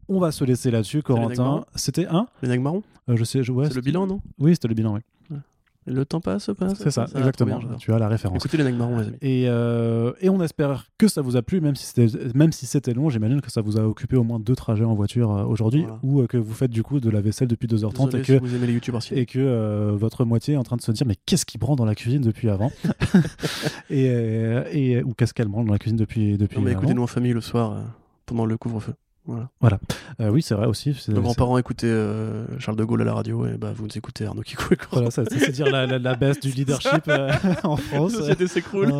On 0.09 0.19
va 0.19 0.33
se 0.33 0.45
laisser 0.45 0.71
là-dessus, 0.71 1.03
Corentin. 1.03 1.65
C'était 1.75 2.07
un 2.07 2.27
Le 2.43 2.59
marron 2.59 2.83
euh, 3.09 3.17
Je 3.17 3.25
sais, 3.25 3.43
je, 3.43 3.53
C'est 3.65 3.75
le 3.75 3.81
bilan, 3.81 4.07
non? 4.07 4.21
Oui, 4.39 4.55
c'était 4.55 4.69
le 4.69 4.75
bilan, 4.75 4.95
oui. 4.95 5.01
Le 5.87 6.05
temps 6.05 6.21
passe, 6.21 6.49
passe. 6.57 6.79
C'est 6.79 6.93
ça, 6.93 7.07
exactement. 7.17 7.59
tu 7.79 7.93
as 7.93 7.99
la 7.99 8.09
référence. 8.09 8.45
Écoutez 8.45 8.63
les 8.63 8.71
marrons, 8.71 8.99
les 8.99 9.09
amis. 9.09 9.17
Et, 9.21 9.45
euh, 9.49 10.13
et, 10.21 10.29
on 10.29 10.41
espère 10.41 10.87
que 10.97 11.09
ça 11.09 11.23
vous 11.23 11.37
a 11.37 11.43
plu, 11.43 11.61
même 11.61 11.75
si 11.75 11.87
c'était, 11.87 12.07
même 12.35 12.53
si 12.53 12.67
c'était 12.67 12.95
long. 12.95 13.11
J'imagine 13.11 13.41
que 13.41 13.51
ça 13.51 13.63
vous 13.63 13.79
a 13.79 13.83
occupé 13.83 14.17
au 14.17 14.23
moins 14.23 14.39
deux 14.39 14.55
trajets 14.55 14.85
en 14.85 14.95
voiture 14.95 15.33
euh, 15.33 15.45
aujourd'hui, 15.45 15.85
ou 16.05 16.21
euh, 16.21 16.27
que 16.29 16.37
vous 16.37 16.55
faites 16.55 16.71
du 16.71 16.85
coup 16.85 17.01
de 17.01 17.11
la 17.11 17.21
vaisselle 17.21 17.49
depuis 17.49 17.67
2h30 17.67 18.17
et 18.17 18.23
que, 18.23 18.39
vous 18.39 18.55
aimez 18.55 18.69
les 18.69 18.81
et 19.13 19.27
que 19.27 19.91
votre 19.93 20.25
moitié 20.25 20.55
est 20.55 20.57
en 20.57 20.63
train 20.63 20.77
de 20.77 20.83
se 20.83 20.93
dire 20.93 21.07
mais 21.07 21.17
qu'est-ce 21.27 21.47
qui 21.47 21.59
branle 21.59 21.77
dans 21.77 21.85
la 21.85 21.95
cuisine 21.95 22.23
depuis 22.23 22.49
avant? 22.49 22.71
Et, 23.91 24.07
et, 24.73 25.03
ou 25.03 25.13
qu'est-ce 25.13 25.35
qu'elle 25.35 25.49
branle 25.49 25.67
dans 25.67 25.73
la 25.73 25.79
cuisine 25.79 25.99
depuis 25.99 26.39
depuis. 26.39 26.59
Non, 26.59 26.65
mais 26.65 26.73
écoutez-nous 26.73 27.03
en 27.03 27.07
famille 27.07 27.33
le 27.33 27.41
soir 27.41 27.77
pendant 28.25 28.47
le 28.47 28.57
couvre-feu. 28.57 28.95
Voilà. 29.25 29.79
Euh, 30.21 30.31
oui, 30.31 30.43
c'est 30.43 30.55
vrai 30.55 30.67
aussi. 30.67 30.97
Nos 31.09 31.23
grands-parents 31.23 31.57
écoutaient 31.57 31.87
euh, 31.87 32.45
Charles 32.59 32.77
de 32.77 32.85
Gaulle 32.85 33.03
à 33.03 33.05
la 33.05 33.15
radio 33.15 33.47
et 33.47 33.57
bah, 33.57 33.73
vous 33.75 33.85
nous 33.85 33.97
écoutez 33.97 34.27
Arnaud 34.27 34.43
Kikou. 34.43 34.75
Voilà, 34.91 35.11
c'est 35.11 35.51
dire 35.53 35.71
la, 35.71 35.87
la, 35.87 36.15
baisse 36.17 36.41
du 36.41 36.51
leadership 36.51 37.05
euh, 37.07 37.31
en 37.63 37.77
France. 37.77 38.15
La 38.19 38.47
s'écroule. 38.49 38.93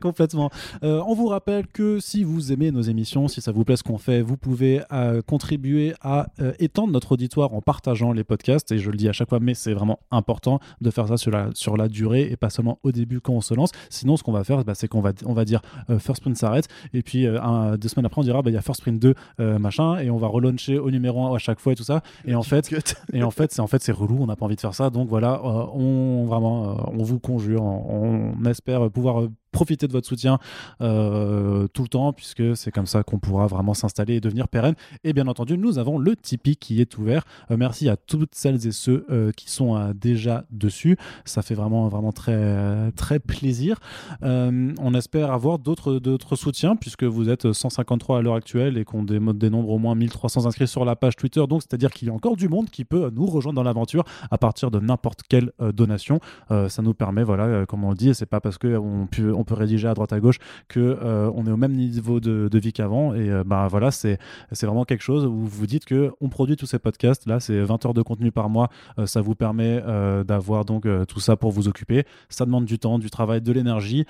complètement. 0.00 0.50
on 0.82 1.14
vous 1.14 1.26
rappelle 1.26 1.66
que 1.66 1.98
si 1.98 2.22
vous 2.22 2.52
aimez 2.52 2.70
nos 2.70 2.82
émissions, 2.82 3.26
si 3.26 3.40
ça 3.40 3.50
vous 3.50 3.64
plaît 3.64 3.76
ce 3.76 3.82
qu'on 3.82 3.98
fait, 3.98 4.22
vous 4.22 4.36
pouvez 4.36 4.80
contribuer 5.26 5.94
à 6.02 6.28
étendre 6.58 6.92
notre 6.92 7.12
auditoire 7.12 7.52
en 7.52 7.60
partageant 7.60 8.12
les 8.12 8.24
podcasts. 8.24 8.70
Et 8.70 8.78
je 8.78 8.90
le 8.90 8.96
dis 8.96 9.08
à 9.08 9.12
chaque 9.12 9.28
fois, 9.28 9.40
mais 9.40 9.54
c'est 9.54 9.72
vraiment 9.72 9.98
important 10.10 10.60
de 10.80 10.90
faire 10.90 11.08
ça 11.08 11.16
sur 11.16 11.32
la, 11.32 11.48
sur 11.54 11.76
la 11.76 11.88
durée 11.88 12.28
et 12.30 12.36
pas 12.36 12.50
seulement 12.50 12.78
au 12.84 12.92
début 12.92 13.20
quand 13.20 13.32
on 13.32 13.40
se 13.40 13.54
lance. 13.54 13.72
Sinon, 13.90 14.16
ce 14.16 14.22
qu'on 14.22 14.32
va 14.32 14.44
faire, 14.44 14.64
bah, 14.64 14.74
c'est 14.74 14.88
qu'on 14.88 15.00
va, 15.00 15.12
on 15.24 15.32
va 15.32 15.44
dire 15.44 15.62
First 15.88 16.16
Sprint 16.16 16.36
s'arrête. 16.36 16.68
Et 16.92 17.02
puis, 17.02 17.26
deux 17.26 17.88
semaines 17.88 18.06
après, 18.06 18.20
on 18.20 18.24
dira 18.24 18.42
bah, 18.42 18.50
il 18.50 18.54
y 18.54 18.58
a 18.58 18.62
First 18.62 18.80
Sprint 18.80 19.00
2 19.00 19.14
euh, 19.48 19.58
machin, 19.58 19.98
et 19.98 20.10
on 20.10 20.16
va 20.16 20.28
relauncher 20.28 20.78
au 20.78 20.90
numéro 20.90 21.24
1 21.26 21.34
à 21.34 21.38
chaque 21.38 21.60
fois 21.60 21.72
et 21.72 21.76
tout 21.76 21.84
ça. 21.84 22.02
Et 22.26 22.34
en 22.34 22.42
fait, 22.42 22.72
et 23.12 23.22
en 23.22 23.30
fait, 23.30 23.52
c'est 23.52 23.60
en 23.60 23.66
fait 23.66 23.82
c'est 23.82 23.92
relou, 23.92 24.18
on 24.20 24.26
n'a 24.26 24.36
pas 24.36 24.44
envie 24.44 24.56
de 24.56 24.60
faire 24.60 24.74
ça. 24.74 24.90
Donc 24.90 25.08
voilà, 25.08 25.40
euh, 25.44 25.66
on 25.74 26.24
vraiment, 26.26 26.70
euh, 26.70 26.74
on 26.98 27.02
vous 27.02 27.18
conjure, 27.18 27.62
on 27.62 28.44
espère 28.44 28.90
pouvoir 28.90 29.28
profiter 29.50 29.86
de 29.86 29.92
votre 29.92 30.06
soutien 30.06 30.38
euh, 30.80 31.66
tout 31.72 31.82
le 31.82 31.88
temps, 31.88 32.12
puisque 32.12 32.56
c'est 32.56 32.70
comme 32.70 32.86
ça 32.86 33.02
qu'on 33.02 33.18
pourra 33.18 33.46
vraiment 33.46 33.74
s'installer 33.74 34.14
et 34.14 34.20
devenir 34.20 34.48
pérenne. 34.48 34.74
Et 35.04 35.12
bien 35.12 35.26
entendu, 35.26 35.58
nous 35.58 35.78
avons 35.78 35.98
le 35.98 36.16
Tipeee 36.16 36.56
qui 36.56 36.80
est 36.80 36.98
ouvert. 36.98 37.24
Euh, 37.50 37.56
merci 37.56 37.88
à 37.88 37.96
toutes 37.96 38.34
celles 38.34 38.66
et 38.66 38.72
ceux 38.72 39.06
euh, 39.10 39.32
qui 39.32 39.50
sont 39.50 39.92
déjà 39.94 40.44
dessus. 40.50 40.96
Ça 41.24 41.42
fait 41.42 41.54
vraiment, 41.54 41.88
vraiment 41.88 42.12
très, 42.12 42.92
très 42.92 43.18
plaisir. 43.18 43.78
on 44.22 44.94
espère 44.94 45.32
avoir 45.32 45.58
d'autres, 45.58 45.98
d'autres 45.98 46.36
soutiens, 46.36 46.76
puisque 46.76 47.04
vous 47.04 47.28
êtes 47.28 47.52
153 47.52 48.18
à 48.18 48.22
l'heure 48.22 48.34
actuelle 48.34 48.78
et 48.78 48.84
qu'on 48.84 49.02
dénombre 49.02 49.70
au 49.70 49.78
moins 49.78 49.94
1300 49.94 50.46
inscrits 50.46 50.68
sur 50.68 50.84
la 50.84 50.96
page 50.96 51.16
Twitter. 51.16 51.44
Donc, 51.48 51.62
c'est-à-dire 51.62 51.90
qu'il 51.90 52.08
y 52.08 52.10
a 52.10 52.14
encore 52.14 52.36
du 52.36 52.48
monde 52.48 52.70
qui 52.70 52.84
peut 52.84 53.10
nous 53.14 53.26
rejoindre 53.26 53.56
dans 53.56 53.62
l'aventure 53.62 54.04
à 54.30 54.38
partir 54.38 54.70
de 54.70 54.80
n'importe 54.80 55.22
quelle 55.28 55.52
donation. 55.74 56.20
ça 56.50 56.82
nous 56.82 56.94
permet, 56.94 57.22
voilà, 57.22 57.66
comme 57.66 57.84
on 57.84 57.90
le 57.90 57.96
dit, 57.96 58.10
et 58.10 58.14
c'est 58.14 58.26
pas 58.26 58.40
parce 58.40 58.58
qu'on 58.58 59.08
peut 59.10 59.37
on 59.38 59.44
peut 59.44 59.54
rédiger 59.54 59.88
à 59.88 59.94
droite 59.94 60.12
à 60.12 60.20
gauche 60.20 60.38
que 60.68 60.80
euh, 60.80 61.30
on 61.34 61.46
est 61.46 61.50
au 61.50 61.56
même 61.56 61.72
niveau 61.72 62.20
de, 62.20 62.58
vie 62.58 62.72
qu'avant. 62.72 63.14
Et 63.14 63.30
euh, 63.30 63.44
bah 63.44 63.68
voilà 63.70 63.90
c'est 63.90 64.18
c'est 64.52 64.66
vraiment 64.66 64.84
quelque 64.84 65.02
chose 65.02 65.24
où 65.24 65.46
vous 65.46 65.66
dites 65.66 65.84
que 65.84 66.10
on 66.20 66.28
produit 66.28 66.56
tous 66.56 66.66
ces 66.66 66.78
podcasts. 66.78 67.26
Là 67.26 67.40
c'est 67.40 67.60
20 67.60 67.86
heures 67.86 67.94
de 67.94 68.02
contenu 68.02 68.32
par 68.32 68.48
mois. 68.48 68.68
Euh, 68.98 69.06
ça 69.06 69.20
vous 69.20 69.34
permet 69.34 69.82
d'avoir 70.26 70.64
donc 70.64 70.86
tout 71.06 71.20
ça 71.20 71.36
pour 71.36 71.52
vous 71.52 71.68
occuper. 71.68 72.04
Ça 72.28 72.44
demande 72.44 72.64
du 72.64 72.78
temps 72.78 72.98
du 72.98 73.10
travail 73.10 73.40
de 73.40 73.52
l'énergie 73.52 74.04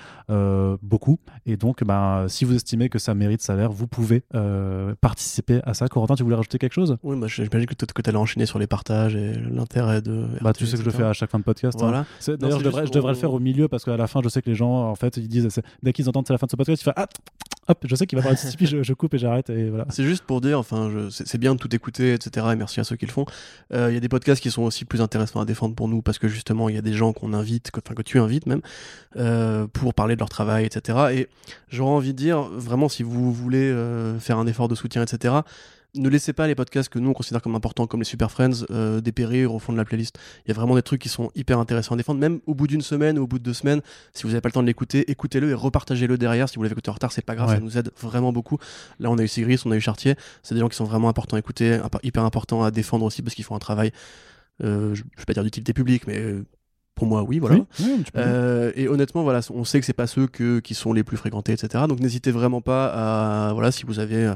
beaucoup. 0.82 1.18
Et 1.46 1.56
donc 1.56 1.84
bah, 1.84 2.24
si 2.28 2.44
vous 2.44 2.54
estimez 2.54 2.88
que 2.88 2.98
ça 2.98 3.14
mérite 3.14 3.42
salaire 3.42 3.70
vous 3.70 3.86
pouvez 3.86 4.22
participer 5.00 5.60
à 5.64 5.74
ça. 5.74 5.88
Corentin 5.88 6.14
tu 6.14 6.22
voulais 6.22 6.36
rajouter 6.36 6.58
quelque 6.58 6.72
chose? 6.72 6.96
Oui 7.02 7.16
bah, 7.18 7.26
j'imagine 7.26 7.66
que, 7.66 7.74
tu 7.74 8.08
allais 8.08 8.18
enchaîner 8.18 8.46
sur 8.46 8.58
les 8.58 8.66
partages 8.66 9.14
et 9.14 9.32
l'intérêt 9.34 10.00
de 10.00 10.26
bah 10.40 10.52
tu 10.52 10.66
sais 10.66 10.76
que 10.76 10.82
je 10.82 10.86
le 10.86 10.92
fais 10.92 11.02
à 11.02 11.12
chaque 11.12 11.30
fin 11.30 11.38
de 11.38 11.44
podcast 11.44 11.78
hein. 11.82 12.04
voilà. 12.26 12.36
d'ailleurs 12.36 12.60
je 12.60 12.64
devrais, 12.64 12.86
je 12.86 12.92
devrais 12.92 13.12
le 13.12 13.18
faire 13.18 13.32
au 13.32 13.40
milieu 13.40 13.68
parce 13.68 13.84
qu'à 13.84 13.96
la 13.96 14.06
fin 14.06 14.20
je 14.22 14.28
sais 14.28 14.42
que 14.42 14.48
les 14.48 14.56
gens 14.56 14.88
en 14.88 14.94
fait 14.94 15.17
ils 15.18 15.28
disent 15.28 15.48
dès 15.82 15.92
qu'ils 15.92 16.08
entendent 16.08 16.26
c'est 16.26 16.32
la 16.32 16.38
fin 16.38 16.46
de 16.46 16.50
ce 16.50 16.56
podcast, 16.56 16.80
ils 16.80 16.84
font 16.84 16.92
ah, 16.96 17.06
hop, 17.68 17.84
je 17.84 17.94
sais 17.94 18.06
qu'il 18.06 18.18
va 18.18 18.24
avoir 18.24 18.38
un 18.42 18.50
je, 18.60 18.82
je, 18.82 18.92
coupe 18.94 19.14
et 19.14 19.18
j'arrête 19.18 19.50
et 19.50 19.68
voilà. 19.68 19.86
C'est 19.90 20.04
juste 20.04 20.24
pour 20.24 20.40
dire, 20.40 20.58
enfin, 20.58 21.08
c'est 21.10 21.38
bien 21.38 21.54
de 21.54 21.60
tout 21.60 21.74
écouter, 21.74 22.14
etc. 22.14 22.46
Et 22.52 22.56
merci 22.56 22.80
à 22.80 22.84
ceux 22.84 22.96
qui 22.96 23.06
le 23.06 23.12
font. 23.12 23.26
Euh, 23.72 23.90
il 23.90 23.94
y 23.94 23.96
a 23.96 24.00
des 24.00 24.08
podcasts 24.08 24.42
qui 24.42 24.50
sont 24.50 24.62
aussi 24.62 24.84
plus 24.84 25.00
intéressants 25.00 25.40
à 25.40 25.44
défendre 25.44 25.74
pour 25.74 25.88
nous 25.88 26.02
parce 26.02 26.18
que 26.18 26.28
justement, 26.28 26.68
il 26.68 26.74
y 26.74 26.78
a 26.78 26.82
des 26.82 26.94
gens 26.94 27.12
qu'on 27.12 27.32
invite, 27.32 27.70
que, 27.70 27.80
que 27.80 28.02
tu 28.02 28.18
invites 28.18 28.46
même, 28.46 28.62
euh, 29.16 29.66
pour 29.66 29.94
parler 29.94 30.14
de 30.14 30.20
leur 30.20 30.28
travail, 30.28 30.64
etc. 30.64 30.98
Et 31.12 31.28
j'aurais 31.68 31.92
envie 31.92 32.12
de 32.12 32.18
dire, 32.18 32.42
vraiment, 32.42 32.88
si 32.88 33.02
vous 33.02 33.32
voulez 33.32 33.70
euh, 33.70 34.18
faire 34.18 34.38
un 34.38 34.46
effort 34.46 34.68
de 34.68 34.74
soutien, 34.74 35.02
etc 35.02 35.34
ne 35.94 36.08
laissez 36.08 36.32
pas 36.32 36.46
les 36.46 36.54
podcasts 36.54 36.88
que 36.88 36.98
nous 36.98 37.10
on 37.10 37.14
considère 37.14 37.40
comme 37.40 37.54
importants, 37.54 37.86
comme 37.86 38.00
les 38.00 38.04
Super 38.04 38.30
Friends, 38.30 38.64
euh, 38.70 39.00
dépérir 39.00 39.54
au 39.54 39.58
fond 39.58 39.72
de 39.72 39.78
la 39.78 39.84
playlist. 39.84 40.18
Il 40.44 40.48
y 40.48 40.50
a 40.52 40.54
vraiment 40.54 40.74
des 40.74 40.82
trucs 40.82 41.00
qui 41.00 41.08
sont 41.08 41.30
hyper 41.34 41.58
intéressants 41.58 41.94
à 41.94 41.96
défendre, 41.96 42.20
même 42.20 42.40
au 42.46 42.54
bout 42.54 42.66
d'une 42.66 42.82
semaine 42.82 43.18
ou 43.18 43.22
au 43.22 43.26
bout 43.26 43.38
de 43.38 43.44
deux 43.44 43.54
semaines. 43.54 43.80
Si 44.12 44.24
vous 44.24 44.30
n'avez 44.30 44.40
pas 44.40 44.48
le 44.48 44.52
temps 44.52 44.62
de 44.62 44.66
l'écouter, 44.66 45.10
écoutez-le 45.10 45.50
et 45.50 45.54
repartagez-le 45.54 46.18
derrière. 46.18 46.48
Si 46.48 46.56
vous 46.56 46.62
l'avez 46.62 46.72
écouté 46.72 46.90
en 46.90 46.94
retard, 46.94 47.12
c'est 47.12 47.24
pas 47.24 47.34
grave, 47.34 47.50
ça 47.50 47.60
nous 47.60 47.78
aide 47.78 47.90
vraiment 48.00 48.32
beaucoup. 48.32 48.58
Là, 48.98 49.10
on 49.10 49.18
a 49.18 49.22
eu 49.22 49.28
Sigris, 49.28 49.60
on 49.64 49.70
a 49.70 49.76
eu 49.76 49.80
Chartier. 49.80 50.14
C'est 50.42 50.54
des 50.54 50.60
gens 50.60 50.68
qui 50.68 50.76
sont 50.76 50.84
vraiment 50.84 51.08
importants 51.08 51.36
à 51.36 51.38
écouter, 51.38 51.80
hyper 52.02 52.24
importants 52.24 52.62
à 52.62 52.70
défendre 52.70 53.04
aussi 53.04 53.22
parce 53.22 53.34
qu'ils 53.34 53.44
font 53.44 53.56
un 53.56 53.60
travail, 53.60 53.92
euh, 54.62 54.94
je, 54.94 55.02
vais 55.02 55.24
pas 55.26 55.32
dire 55.32 55.44
d'utilité 55.44 55.72
publique, 55.72 56.06
mais 56.06 56.18
euh, 56.18 56.44
pour 56.94 57.06
moi, 57.06 57.22
oui, 57.22 57.38
voilà. 57.38 57.60
Euh, 58.16 58.72
et 58.74 58.88
honnêtement, 58.88 59.22
voilà, 59.22 59.40
on 59.50 59.64
sait 59.64 59.80
que 59.80 59.86
c'est 59.86 59.92
pas 59.92 60.08
ceux 60.08 60.26
que, 60.26 60.58
qui 60.58 60.74
sont 60.74 60.92
les 60.92 61.04
plus 61.04 61.16
fréquentés, 61.16 61.52
etc. 61.52 61.84
Donc 61.88 62.00
n'hésitez 62.00 62.32
vraiment 62.32 62.60
pas 62.60 62.86
à, 63.48 63.52
voilà, 63.52 63.70
si 63.70 63.84
vous 63.84 64.00
avez 64.00 64.32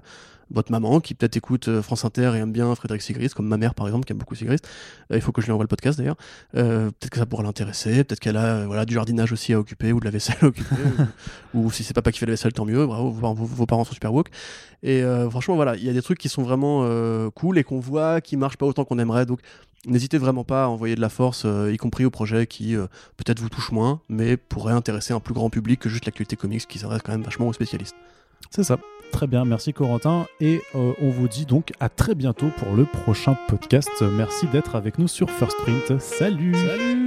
votre 0.52 0.70
maman 0.70 1.00
qui 1.00 1.14
peut-être 1.14 1.36
écoute 1.36 1.68
euh, 1.68 1.82
France 1.82 2.04
Inter 2.04 2.32
et 2.34 2.38
aime 2.38 2.52
bien 2.52 2.74
Frédéric 2.74 3.02
Sigrist, 3.02 3.34
comme 3.34 3.46
ma 3.46 3.56
mère 3.56 3.74
par 3.74 3.86
exemple 3.86 4.04
qui 4.04 4.12
aime 4.12 4.18
beaucoup 4.18 4.34
Sigrist. 4.34 4.66
Euh, 5.10 5.16
il 5.16 5.22
faut 5.22 5.32
que 5.32 5.40
je 5.40 5.46
lui 5.46 5.52
envoie 5.52 5.64
le 5.64 5.68
podcast 5.68 5.98
d'ailleurs. 5.98 6.16
Euh, 6.56 6.86
peut-être 6.86 7.10
que 7.10 7.18
ça 7.18 7.26
pourrait 7.26 7.44
l'intéresser, 7.44 8.04
peut-être 8.04 8.20
qu'elle 8.20 8.36
a 8.36 8.66
voilà 8.66 8.84
du 8.84 8.94
jardinage 8.94 9.32
aussi 9.32 9.52
à 9.52 9.58
occuper 9.58 9.92
ou 9.92 10.00
de 10.00 10.04
la 10.04 10.10
vaisselle 10.10 10.36
à 10.42 10.46
occuper, 10.46 10.82
ou, 11.54 11.70
si 11.70 11.84
c'est 11.84 11.94
papa 11.94 12.12
qui 12.12 12.18
fait 12.18 12.26
la 12.26 12.32
vaisselle 12.32 12.52
tant 12.52 12.64
mieux. 12.64 12.86
Bravo, 12.86 13.10
vos, 13.10 13.66
parents 13.66 13.84
sont 13.84 13.94
super 13.94 14.12
woke. 14.12 14.28
Et 14.82 15.02
franchement 15.30 15.54
voilà, 15.54 15.76
il 15.76 15.84
y 15.84 15.88
a 15.88 15.92
des 15.92 16.02
trucs 16.02 16.18
qui 16.18 16.28
sont 16.28 16.42
vraiment 16.42 16.84
cool 17.30 17.58
et 17.58 17.64
qu'on 17.64 17.78
voit 17.78 18.20
qui 18.20 18.36
marchent 18.36 18.56
pas 18.56 18.66
autant 18.66 18.84
qu'on 18.84 18.98
aimerait. 18.98 19.26
Donc 19.26 19.40
N'hésitez 19.84 20.16
vraiment 20.16 20.44
pas 20.44 20.64
à 20.64 20.68
envoyer 20.68 20.94
de 20.94 21.00
la 21.00 21.08
force, 21.08 21.44
y 21.44 21.76
compris 21.76 22.04
aux 22.04 22.10
projets 22.10 22.46
qui 22.46 22.76
peut-être 23.16 23.40
vous 23.40 23.48
touchent 23.48 23.72
moins, 23.72 24.00
mais 24.08 24.36
pourraient 24.36 24.72
intéresser 24.72 25.12
un 25.12 25.18
plus 25.18 25.34
grand 25.34 25.50
public 25.50 25.80
que 25.80 25.88
juste 25.88 26.06
l'actualité 26.06 26.36
comics 26.36 26.66
qui 26.68 26.78
s'adresse 26.78 27.02
quand 27.02 27.10
même 27.10 27.22
vachement 27.22 27.48
aux 27.48 27.52
spécialistes. 27.52 27.96
C'est 28.50 28.64
ça. 28.64 28.78
Très 29.12 29.26
bien, 29.26 29.44
merci 29.44 29.72
Corentin. 29.72 30.26
Et 30.40 30.60
euh, 30.74 30.92
on 31.00 31.10
vous 31.10 31.28
dit 31.28 31.46
donc 31.46 31.72
à 31.78 31.88
très 31.88 32.14
bientôt 32.14 32.48
pour 32.56 32.74
le 32.74 32.84
prochain 32.84 33.36
podcast. 33.48 33.90
Merci 34.02 34.46
d'être 34.48 34.74
avec 34.74 34.98
nous 34.98 35.06
sur 35.06 35.30
First 35.30 35.56
Print. 35.58 36.00
Salut 36.00 36.54
Salut 36.54 37.01